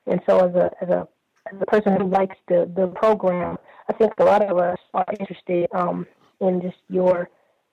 And 0.06 0.20
so 0.28 0.38
as 0.48 0.54
a 0.54 0.70
as 0.80 0.88
a 0.88 1.08
as 1.52 1.60
a 1.60 1.66
person 1.66 1.96
who 2.00 2.08
likes 2.08 2.36
the 2.48 2.70
the 2.74 2.88
program, 2.88 3.58
I 3.88 3.92
think 3.94 4.12
a 4.18 4.24
lot 4.24 4.42
of 4.42 4.58
us 4.58 4.78
are 4.94 5.06
interested 5.18 5.68
um, 5.74 6.06
in 6.40 6.60
just 6.60 6.76
your, 6.88 7.30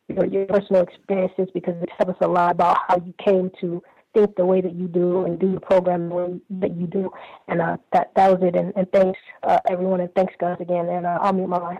your 0.08 0.26
your 0.26 0.46
personal 0.46 0.82
experiences 0.82 1.48
because 1.54 1.76
it 1.82 1.90
tells 1.98 2.16
us 2.16 2.22
a 2.22 2.28
lot 2.28 2.52
about 2.52 2.78
how 2.88 2.98
you 2.98 3.14
came 3.24 3.52
to 3.62 3.84
think 4.14 4.36
the 4.36 4.46
way 4.46 4.62
that 4.62 4.74
you 4.74 4.88
do 4.88 5.26
and 5.26 5.38
do 5.38 5.54
the 5.54 5.60
program 5.60 6.10
the 6.10 6.16
way 6.16 6.42
that 6.50 6.76
you 6.76 6.88
do. 6.88 7.12
And 7.48 7.62
uh, 7.62 7.78
that 7.94 8.12
that 8.16 8.32
was 8.32 8.48
it. 8.48 8.56
And, 8.56 8.74
and 8.76 8.90
thanks 8.92 9.20
uh, 9.44 9.60
everyone, 9.70 10.00
and 10.00 10.14
thanks 10.16 10.34
guys 10.40 10.58
again. 10.60 10.88
And 10.90 11.06
uh, 11.06 11.20
I'll 11.22 11.34
mute 11.34 11.48
my 11.48 11.58
line. 11.58 11.80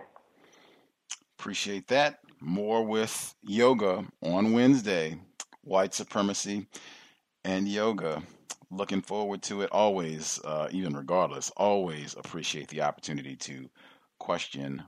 Appreciate 1.38 1.88
that. 1.88 2.20
More 2.40 2.84
with 2.84 3.34
yoga 3.42 4.04
on 4.22 4.52
Wednesday. 4.52 5.18
White 5.62 5.94
supremacy 5.94 6.66
and 7.44 7.66
yoga. 7.66 8.22
Looking 8.70 9.00
forward 9.00 9.42
to 9.44 9.62
it 9.62 9.70
always, 9.72 10.40
uh, 10.44 10.68
even 10.70 10.96
regardless. 10.96 11.50
Always 11.56 12.14
appreciate 12.16 12.68
the 12.68 12.82
opportunity 12.82 13.36
to 13.36 13.68
question 14.18 14.82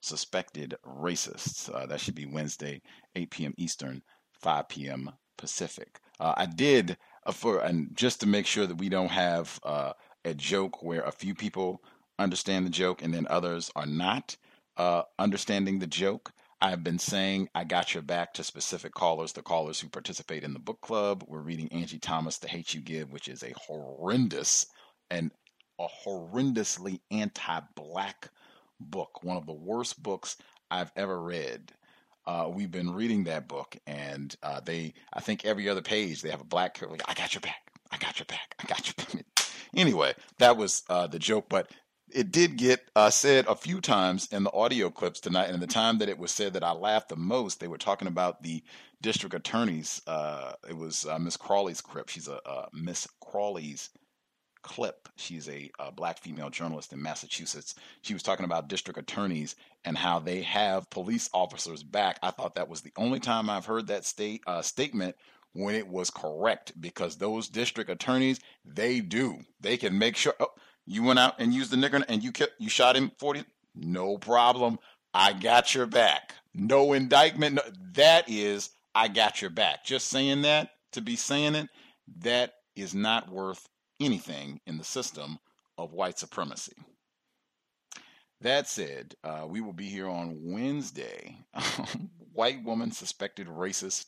suspected 0.00 0.76
racists. 0.86 1.72
Uh, 1.72 1.86
that 1.86 2.00
should 2.00 2.14
be 2.14 2.26
Wednesday, 2.26 2.80
8 3.16 3.30
p.m. 3.30 3.54
Eastern, 3.58 4.02
5 4.32 4.68
p.m. 4.68 5.10
Pacific. 5.36 6.00
Uh, 6.20 6.34
I 6.36 6.46
did 6.46 6.96
uh, 7.26 7.32
for 7.32 7.60
and 7.60 7.90
just 7.94 8.20
to 8.20 8.26
make 8.26 8.46
sure 8.46 8.66
that 8.66 8.78
we 8.78 8.88
don't 8.88 9.10
have 9.10 9.58
uh, 9.62 9.92
a 10.24 10.34
joke 10.34 10.82
where 10.82 11.02
a 11.02 11.12
few 11.12 11.34
people 11.34 11.82
understand 12.18 12.66
the 12.66 12.70
joke 12.70 13.02
and 13.02 13.14
then 13.14 13.26
others 13.30 13.70
are 13.76 13.86
not 13.86 14.36
uh, 14.76 15.02
understanding 15.18 15.78
the 15.78 15.86
joke. 15.86 16.32
I've 16.60 16.82
been 16.82 16.98
saying 16.98 17.48
I 17.54 17.62
got 17.62 17.94
your 17.94 18.02
back 18.02 18.34
to 18.34 18.44
specific 18.44 18.92
callers, 18.92 19.32
the 19.32 19.42
callers 19.42 19.78
who 19.78 19.88
participate 19.88 20.42
in 20.42 20.52
the 20.52 20.58
book 20.58 20.80
club. 20.80 21.24
We're 21.28 21.40
reading 21.40 21.70
Angie 21.70 22.00
Thomas, 22.00 22.38
The 22.38 22.48
Hate 22.48 22.74
You 22.74 22.80
Give, 22.80 23.12
which 23.12 23.28
is 23.28 23.44
a 23.44 23.54
horrendous 23.56 24.66
and 25.08 25.30
a 25.78 25.86
horrendously 26.04 27.00
anti-black 27.12 28.30
book, 28.80 29.22
one 29.22 29.36
of 29.36 29.46
the 29.46 29.52
worst 29.52 30.02
books 30.02 30.36
I've 30.70 30.92
ever 30.96 31.20
read. 31.20 31.72
Uh, 32.26 32.50
we've 32.52 32.70
been 32.70 32.90
reading 32.92 33.24
that 33.24 33.48
book, 33.48 33.76
and 33.86 34.36
uh, 34.42 34.60
they, 34.60 34.92
I 35.12 35.20
think 35.20 35.44
every 35.44 35.68
other 35.68 35.80
page 35.80 36.20
they 36.20 36.30
have 36.30 36.42
a 36.42 36.44
black. 36.44 36.80
Like, 36.82 37.02
I 37.08 37.14
got 37.14 37.34
your 37.34 37.40
back. 37.40 37.72
I 37.90 37.96
got 37.96 38.18
your 38.18 38.26
back. 38.26 38.54
I 38.62 38.66
got 38.66 38.86
your 38.86 38.94
back. 38.96 39.24
Anyway, 39.76 40.14
that 40.38 40.56
was 40.56 40.82
uh, 40.88 41.06
the 41.06 41.18
joke, 41.18 41.46
but 41.50 41.70
it 42.10 42.32
did 42.32 42.56
get 42.56 42.90
uh, 42.96 43.10
said 43.10 43.46
a 43.46 43.54
few 43.54 43.82
times 43.82 44.26
in 44.32 44.42
the 44.42 44.52
audio 44.52 44.88
clips 44.88 45.20
tonight. 45.20 45.50
And 45.50 45.60
the 45.60 45.66
time 45.66 45.98
that 45.98 46.08
it 46.08 46.18
was 46.18 46.30
said 46.30 46.54
that 46.54 46.64
I 46.64 46.72
laughed 46.72 47.10
the 47.10 47.16
most, 47.16 47.60
they 47.60 47.68
were 47.68 47.76
talking 47.76 48.08
about 48.08 48.42
the 48.42 48.62
district 49.02 49.34
attorneys. 49.34 50.00
Uh, 50.06 50.52
it 50.68 50.76
was 50.76 51.04
uh, 51.06 51.18
Miss 51.18 51.36
Crawley's 51.36 51.82
clip. 51.82 52.08
She's 52.08 52.28
a 52.28 52.68
Miss 52.72 53.06
Crawley's 53.20 53.90
clip. 54.68 55.08
She's 55.16 55.48
a, 55.48 55.70
a, 55.78 55.90
black 55.90 56.18
female 56.18 56.50
journalist 56.50 56.92
in 56.92 57.02
Massachusetts. 57.02 57.74
She 58.02 58.12
was 58.12 58.22
talking 58.22 58.44
about 58.44 58.68
district 58.68 58.98
attorneys 58.98 59.56
and 59.84 59.96
how 59.96 60.18
they 60.18 60.42
have 60.42 60.90
police 60.90 61.30
officers 61.32 61.82
back. 61.82 62.18
I 62.22 62.30
thought 62.30 62.54
that 62.56 62.68
was 62.68 62.82
the 62.82 62.92
only 62.96 63.18
time 63.18 63.48
I've 63.48 63.66
heard 63.66 63.86
that 63.86 64.04
state 64.04 64.42
uh, 64.46 64.62
statement 64.62 65.16
when 65.54 65.74
it 65.74 65.88
was 65.88 66.10
correct 66.10 66.72
because 66.80 67.16
those 67.16 67.48
district 67.48 67.90
attorneys 67.90 68.38
they 68.64 69.00
do 69.00 69.38
they 69.60 69.76
can 69.76 69.98
make 69.98 70.16
sure 70.16 70.34
oh, 70.40 70.48
you 70.86 71.02
went 71.02 71.18
out 71.18 71.34
and 71.38 71.54
used 71.54 71.70
the 71.70 71.76
nigger 71.76 72.04
and 72.08 72.22
you 72.22 72.30
kept 72.30 72.52
you 72.60 72.68
shot 72.68 72.94
him 72.94 73.10
40 73.18 73.44
no 73.74 74.18
problem 74.18 74.78
i 75.14 75.32
got 75.32 75.74
your 75.74 75.86
back 75.86 76.34
no 76.54 76.92
indictment 76.92 77.56
no, 77.56 77.62
that 77.94 78.28
is 78.28 78.70
i 78.94 79.08
got 79.08 79.40
your 79.40 79.50
back 79.50 79.84
just 79.84 80.08
saying 80.08 80.42
that 80.42 80.70
to 80.92 81.00
be 81.00 81.16
saying 81.16 81.54
it 81.54 81.68
that 82.18 82.52
is 82.76 82.94
not 82.94 83.30
worth 83.30 83.66
anything 84.00 84.60
in 84.66 84.78
the 84.78 84.84
system 84.84 85.38
of 85.76 85.92
white 85.92 86.18
supremacy 86.18 86.74
that 88.40 88.68
said, 88.68 89.14
uh, 89.24 89.44
we 89.48 89.60
will 89.60 89.72
be 89.72 89.88
here 89.88 90.08
on 90.08 90.38
Wednesday. 90.52 91.36
White 92.32 92.62
woman 92.62 92.92
suspected 92.92 93.48
racist. 93.48 94.06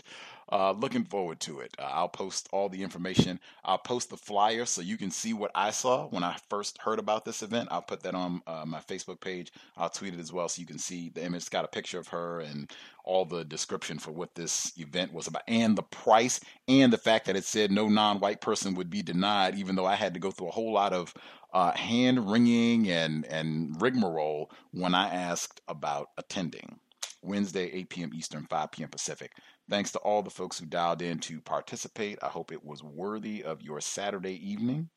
Uh, 0.52 0.72
looking 0.72 1.04
forward 1.04 1.40
to 1.40 1.60
it. 1.60 1.74
Uh, 1.78 1.90
I'll 1.92 2.08
post 2.08 2.48
all 2.52 2.68
the 2.68 2.82
information. 2.82 3.40
I'll 3.64 3.78
post 3.78 4.10
the 4.10 4.16
flyer 4.16 4.64
so 4.64 4.82
you 4.82 4.96
can 4.96 5.10
see 5.10 5.32
what 5.32 5.50
I 5.54 5.70
saw 5.70 6.08
when 6.08 6.24
I 6.24 6.36
first 6.48 6.78
heard 6.78 6.98
about 6.98 7.24
this 7.24 7.42
event. 7.42 7.68
I'll 7.70 7.82
put 7.82 8.02
that 8.02 8.14
on 8.14 8.42
uh, 8.46 8.64
my 8.66 8.80
Facebook 8.80 9.20
page. 9.20 9.52
I'll 9.76 9.90
tweet 9.90 10.14
it 10.14 10.20
as 10.20 10.32
well 10.32 10.48
so 10.48 10.60
you 10.60 10.66
can 10.66 10.78
see 10.78 11.10
the 11.10 11.24
image. 11.24 11.42
It's 11.42 11.48
got 11.48 11.64
a 11.64 11.68
picture 11.68 11.98
of 11.98 12.08
her 12.08 12.40
and 12.40 12.70
all 13.04 13.24
the 13.24 13.44
description 13.44 13.98
for 13.98 14.12
what 14.12 14.34
this 14.34 14.72
event 14.78 15.12
was 15.12 15.26
about 15.26 15.42
and 15.48 15.76
the 15.76 15.82
price 15.82 16.40
and 16.68 16.92
the 16.92 16.98
fact 16.98 17.26
that 17.26 17.36
it 17.36 17.44
said 17.44 17.70
no 17.70 17.88
non 17.88 18.20
white 18.20 18.40
person 18.40 18.74
would 18.74 18.90
be 18.90 19.02
denied, 19.02 19.56
even 19.56 19.76
though 19.76 19.86
I 19.86 19.94
had 19.96 20.14
to 20.14 20.20
go 20.20 20.30
through 20.30 20.48
a 20.48 20.52
whole 20.52 20.72
lot 20.72 20.92
of 20.92 21.14
uh, 21.52 21.72
hand 21.72 22.30
wringing 22.30 22.88
and, 22.90 23.24
and 23.26 23.80
rigmarole 23.80 24.50
when 24.72 24.94
I 24.94 25.08
asked 25.14 25.60
about 25.68 26.08
attending. 26.18 26.78
Wednesday, 27.22 27.70
8 27.72 27.88
p.m. 27.90 28.10
Eastern, 28.14 28.46
5 28.46 28.72
p.m. 28.72 28.88
Pacific. 28.88 29.32
Thanks 29.70 29.92
to 29.92 30.00
all 30.00 30.22
the 30.22 30.30
folks 30.30 30.58
who 30.58 30.66
dialed 30.66 31.00
in 31.00 31.20
to 31.20 31.40
participate. 31.40 32.18
I 32.22 32.26
hope 32.26 32.50
it 32.50 32.64
was 32.64 32.82
worthy 32.82 33.44
of 33.44 33.62
your 33.62 33.80
Saturday 33.80 34.34
evening. 34.50 34.90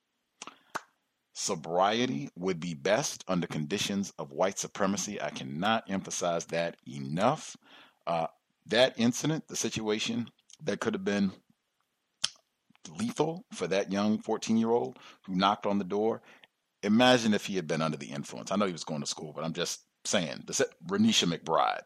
Sobriety 1.34 2.32
would 2.36 2.60
be 2.60 2.74
best 2.74 3.24
under 3.28 3.46
conditions 3.46 4.12
of 4.18 4.32
white 4.32 4.58
supremacy. 4.58 5.22
I 5.22 5.30
cannot 5.30 5.84
emphasize 5.90 6.46
that 6.48 6.78
enough. 6.88 7.56
Uh, 8.08 8.28
that 8.66 8.96
incident, 8.98 9.48
the 9.48 9.56
situation 9.56 10.30
that 10.64 10.80
could 10.80 10.96
have 10.96 11.06
been 11.06 11.32
lethal 13.00 13.46
for 13.54 13.68
that 13.68 13.92
young 13.92 14.18
14 14.20 14.58
year 14.58 14.72
old 14.72 14.98
who 15.28 15.36
knocked 15.36 15.68
on 15.68 15.78
the 15.78 15.84
door, 15.84 16.24
imagine 16.82 17.36
if 17.36 17.46
he 17.46 17.56
had 17.56 17.68
been 17.68 17.82
under 17.84 17.98
the 17.98 18.12
influence. 18.12 18.52
I 18.52 18.56
know 18.56 18.66
he 18.66 18.72
was 18.72 18.84
going 18.84 19.02
to 19.02 19.08
school, 19.08 19.34
but 19.36 19.44
I'm 19.44 19.54
just 19.54 19.82
saying, 20.04 20.46
this 20.48 20.64
Renisha 20.88 21.32
McBride 21.32 21.82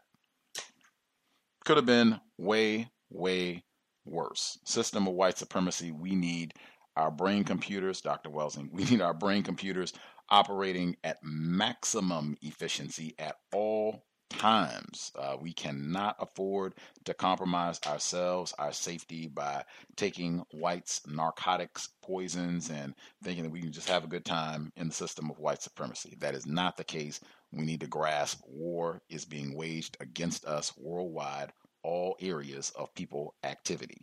could 1.65 1.75
have 1.75 1.85
been 1.85 2.19
way, 2.37 2.89
way 3.09 3.63
worse. 4.05 4.57
System 4.65 5.07
of 5.07 5.13
white 5.13 5.37
supremacy. 5.37 5.91
We 5.91 6.15
need 6.15 6.53
our 6.95 7.11
brain 7.11 7.43
computers, 7.43 8.01
Dr. 8.01 8.29
Welsing, 8.29 8.69
we 8.73 8.85
need 8.85 9.01
our 9.01 9.13
brain 9.13 9.43
computers 9.43 9.93
operating 10.29 10.95
at 11.03 11.17
maximum 11.23 12.35
efficiency 12.41 13.15
at 13.19 13.37
all 13.53 14.03
times. 14.29 15.11
Uh, 15.17 15.37
we 15.39 15.53
cannot 15.53 16.15
afford 16.19 16.73
to 17.05 17.13
compromise 17.13 17.79
ourselves, 17.87 18.53
our 18.59 18.73
safety, 18.73 19.27
by 19.27 19.63
taking 19.95 20.43
whites' 20.51 21.01
narcotics, 21.07 21.89
poisons, 22.01 22.69
and 22.69 22.93
thinking 23.23 23.43
that 23.43 23.51
we 23.51 23.61
can 23.61 23.71
just 23.71 23.89
have 23.89 24.03
a 24.03 24.07
good 24.07 24.25
time 24.25 24.71
in 24.75 24.89
the 24.89 24.93
system 24.93 25.29
of 25.29 25.39
white 25.39 25.61
supremacy. 25.61 26.15
That 26.19 26.35
is 26.35 26.45
not 26.45 26.75
the 26.77 26.83
case. 26.83 27.19
We 27.51 27.63
need 27.63 27.79
to 27.81 27.87
grasp 27.87 28.41
war 28.45 29.01
is 29.09 29.23
being 29.25 29.55
waged 29.55 29.95
against 30.01 30.45
us 30.45 30.73
worldwide, 30.77 31.53
all 31.87 32.17
areas 32.19 32.71
of 32.75 32.93
people 32.93 33.33
activity. 33.43 34.01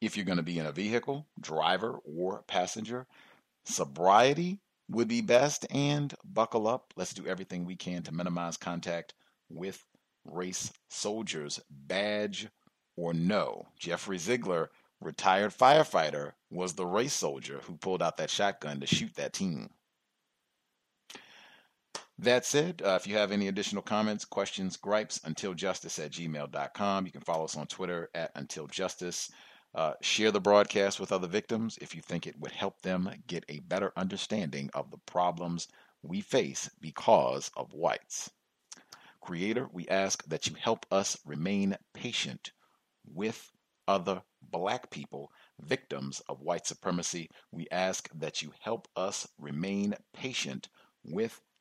If 0.00 0.16
you're 0.16 0.24
going 0.24 0.38
to 0.38 0.42
be 0.42 0.58
in 0.58 0.64
a 0.64 0.72
vehicle, 0.72 1.26
driver 1.38 1.98
or 2.04 2.42
passenger, 2.48 3.06
sobriety 3.66 4.58
would 4.88 5.08
be 5.08 5.20
best 5.20 5.66
and 5.70 6.14
buckle 6.24 6.66
up. 6.66 6.94
Let's 6.96 7.12
do 7.12 7.26
everything 7.26 7.66
we 7.66 7.76
can 7.76 8.02
to 8.04 8.14
minimize 8.14 8.56
contact 8.56 9.12
with 9.50 9.84
race 10.24 10.72
soldiers, 10.88 11.60
badge 11.68 12.48
or 12.96 13.12
no. 13.12 13.66
Jeffrey 13.78 14.16
Ziegler, 14.16 14.70
retired 15.02 15.52
firefighter, 15.52 16.32
was 16.50 16.72
the 16.72 16.86
race 16.86 17.12
soldier 17.12 17.60
who 17.64 17.76
pulled 17.76 18.02
out 18.02 18.16
that 18.16 18.30
shotgun 18.30 18.80
to 18.80 18.86
shoot 18.86 19.14
that 19.16 19.34
team. 19.34 19.68
That 22.20 22.44
said, 22.44 22.82
uh, 22.84 22.98
if 23.00 23.06
you 23.06 23.16
have 23.16 23.30
any 23.30 23.46
additional 23.46 23.80
comments, 23.80 24.24
questions, 24.24 24.76
gripes, 24.76 25.20
untiljustice 25.20 26.04
at 26.04 26.10
gmail.com. 26.10 27.06
You 27.06 27.12
can 27.12 27.20
follow 27.20 27.44
us 27.44 27.56
on 27.56 27.68
Twitter 27.68 28.10
at 28.12 28.34
untiljustice. 28.34 29.30
Uh, 29.72 29.92
share 30.00 30.32
the 30.32 30.40
broadcast 30.40 30.98
with 30.98 31.12
other 31.12 31.28
victims 31.28 31.78
if 31.80 31.94
you 31.94 32.02
think 32.02 32.26
it 32.26 32.38
would 32.40 32.50
help 32.50 32.82
them 32.82 33.08
get 33.28 33.44
a 33.48 33.60
better 33.60 33.92
understanding 33.96 34.68
of 34.74 34.90
the 34.90 34.98
problems 34.98 35.68
we 36.02 36.20
face 36.20 36.68
because 36.80 37.52
of 37.56 37.72
whites. 37.72 38.30
Creator, 39.20 39.68
we 39.72 39.86
ask 39.88 40.24
that 40.24 40.48
you 40.48 40.54
help 40.54 40.86
us 40.90 41.16
remain 41.24 41.76
patient 41.94 42.50
with 43.04 43.52
other 43.86 44.22
black 44.42 44.90
people, 44.90 45.30
victims 45.60 46.20
of 46.28 46.40
white 46.40 46.66
supremacy. 46.66 47.30
We 47.52 47.68
ask 47.70 48.08
that 48.14 48.42
you 48.42 48.52
help 48.60 48.88
us 48.96 49.28
remain 49.38 49.94
patient 50.12 50.68
with 51.04 51.40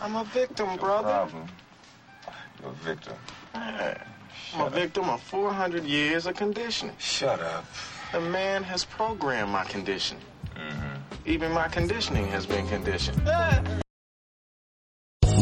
I'm 0.00 0.16
a 0.16 0.24
victim, 0.24 0.76
brother. 0.76 1.08
Problem. 1.08 1.48
You're 2.60 2.70
a 2.70 2.74
victim. 2.74 3.14
Man. 3.54 4.00
I'm 4.54 4.60
a 4.66 4.70
victim 4.70 5.08
of 5.10 5.20
400 5.22 5.84
years 5.84 6.26
of 6.26 6.36
conditioning. 6.36 6.94
Shut 6.98 7.40
up. 7.40 7.64
The 8.12 8.20
man 8.20 8.62
has 8.62 8.84
programmed 8.84 9.52
my 9.52 9.64
conditioning. 9.64 10.22
Mm-hmm. 10.56 11.28
Even 11.28 11.52
my 11.52 11.68
conditioning 11.68 12.28
has 12.28 12.46
been 12.46 12.66
conditioned. 12.68 13.22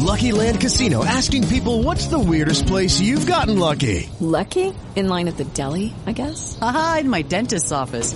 Lucky 0.07 0.31
Land 0.31 0.61
Casino 0.61 1.03
asking 1.05 1.47
people 1.47 1.83
what's 1.83 2.07
the 2.07 2.19
weirdest 2.19 2.65
place 2.65 2.99
you've 2.99 3.25
gotten 3.25 3.59
lucky? 3.59 4.09
Lucky? 4.19 4.73
In 4.95 5.09
line 5.09 5.27
at 5.27 5.37
the 5.37 5.43
deli, 5.43 5.93
I 6.05 6.13
guess? 6.13 6.57
Aha, 6.61 6.99
in 7.01 7.09
my 7.09 7.21
dentist's 7.21 7.71
office. 7.71 8.15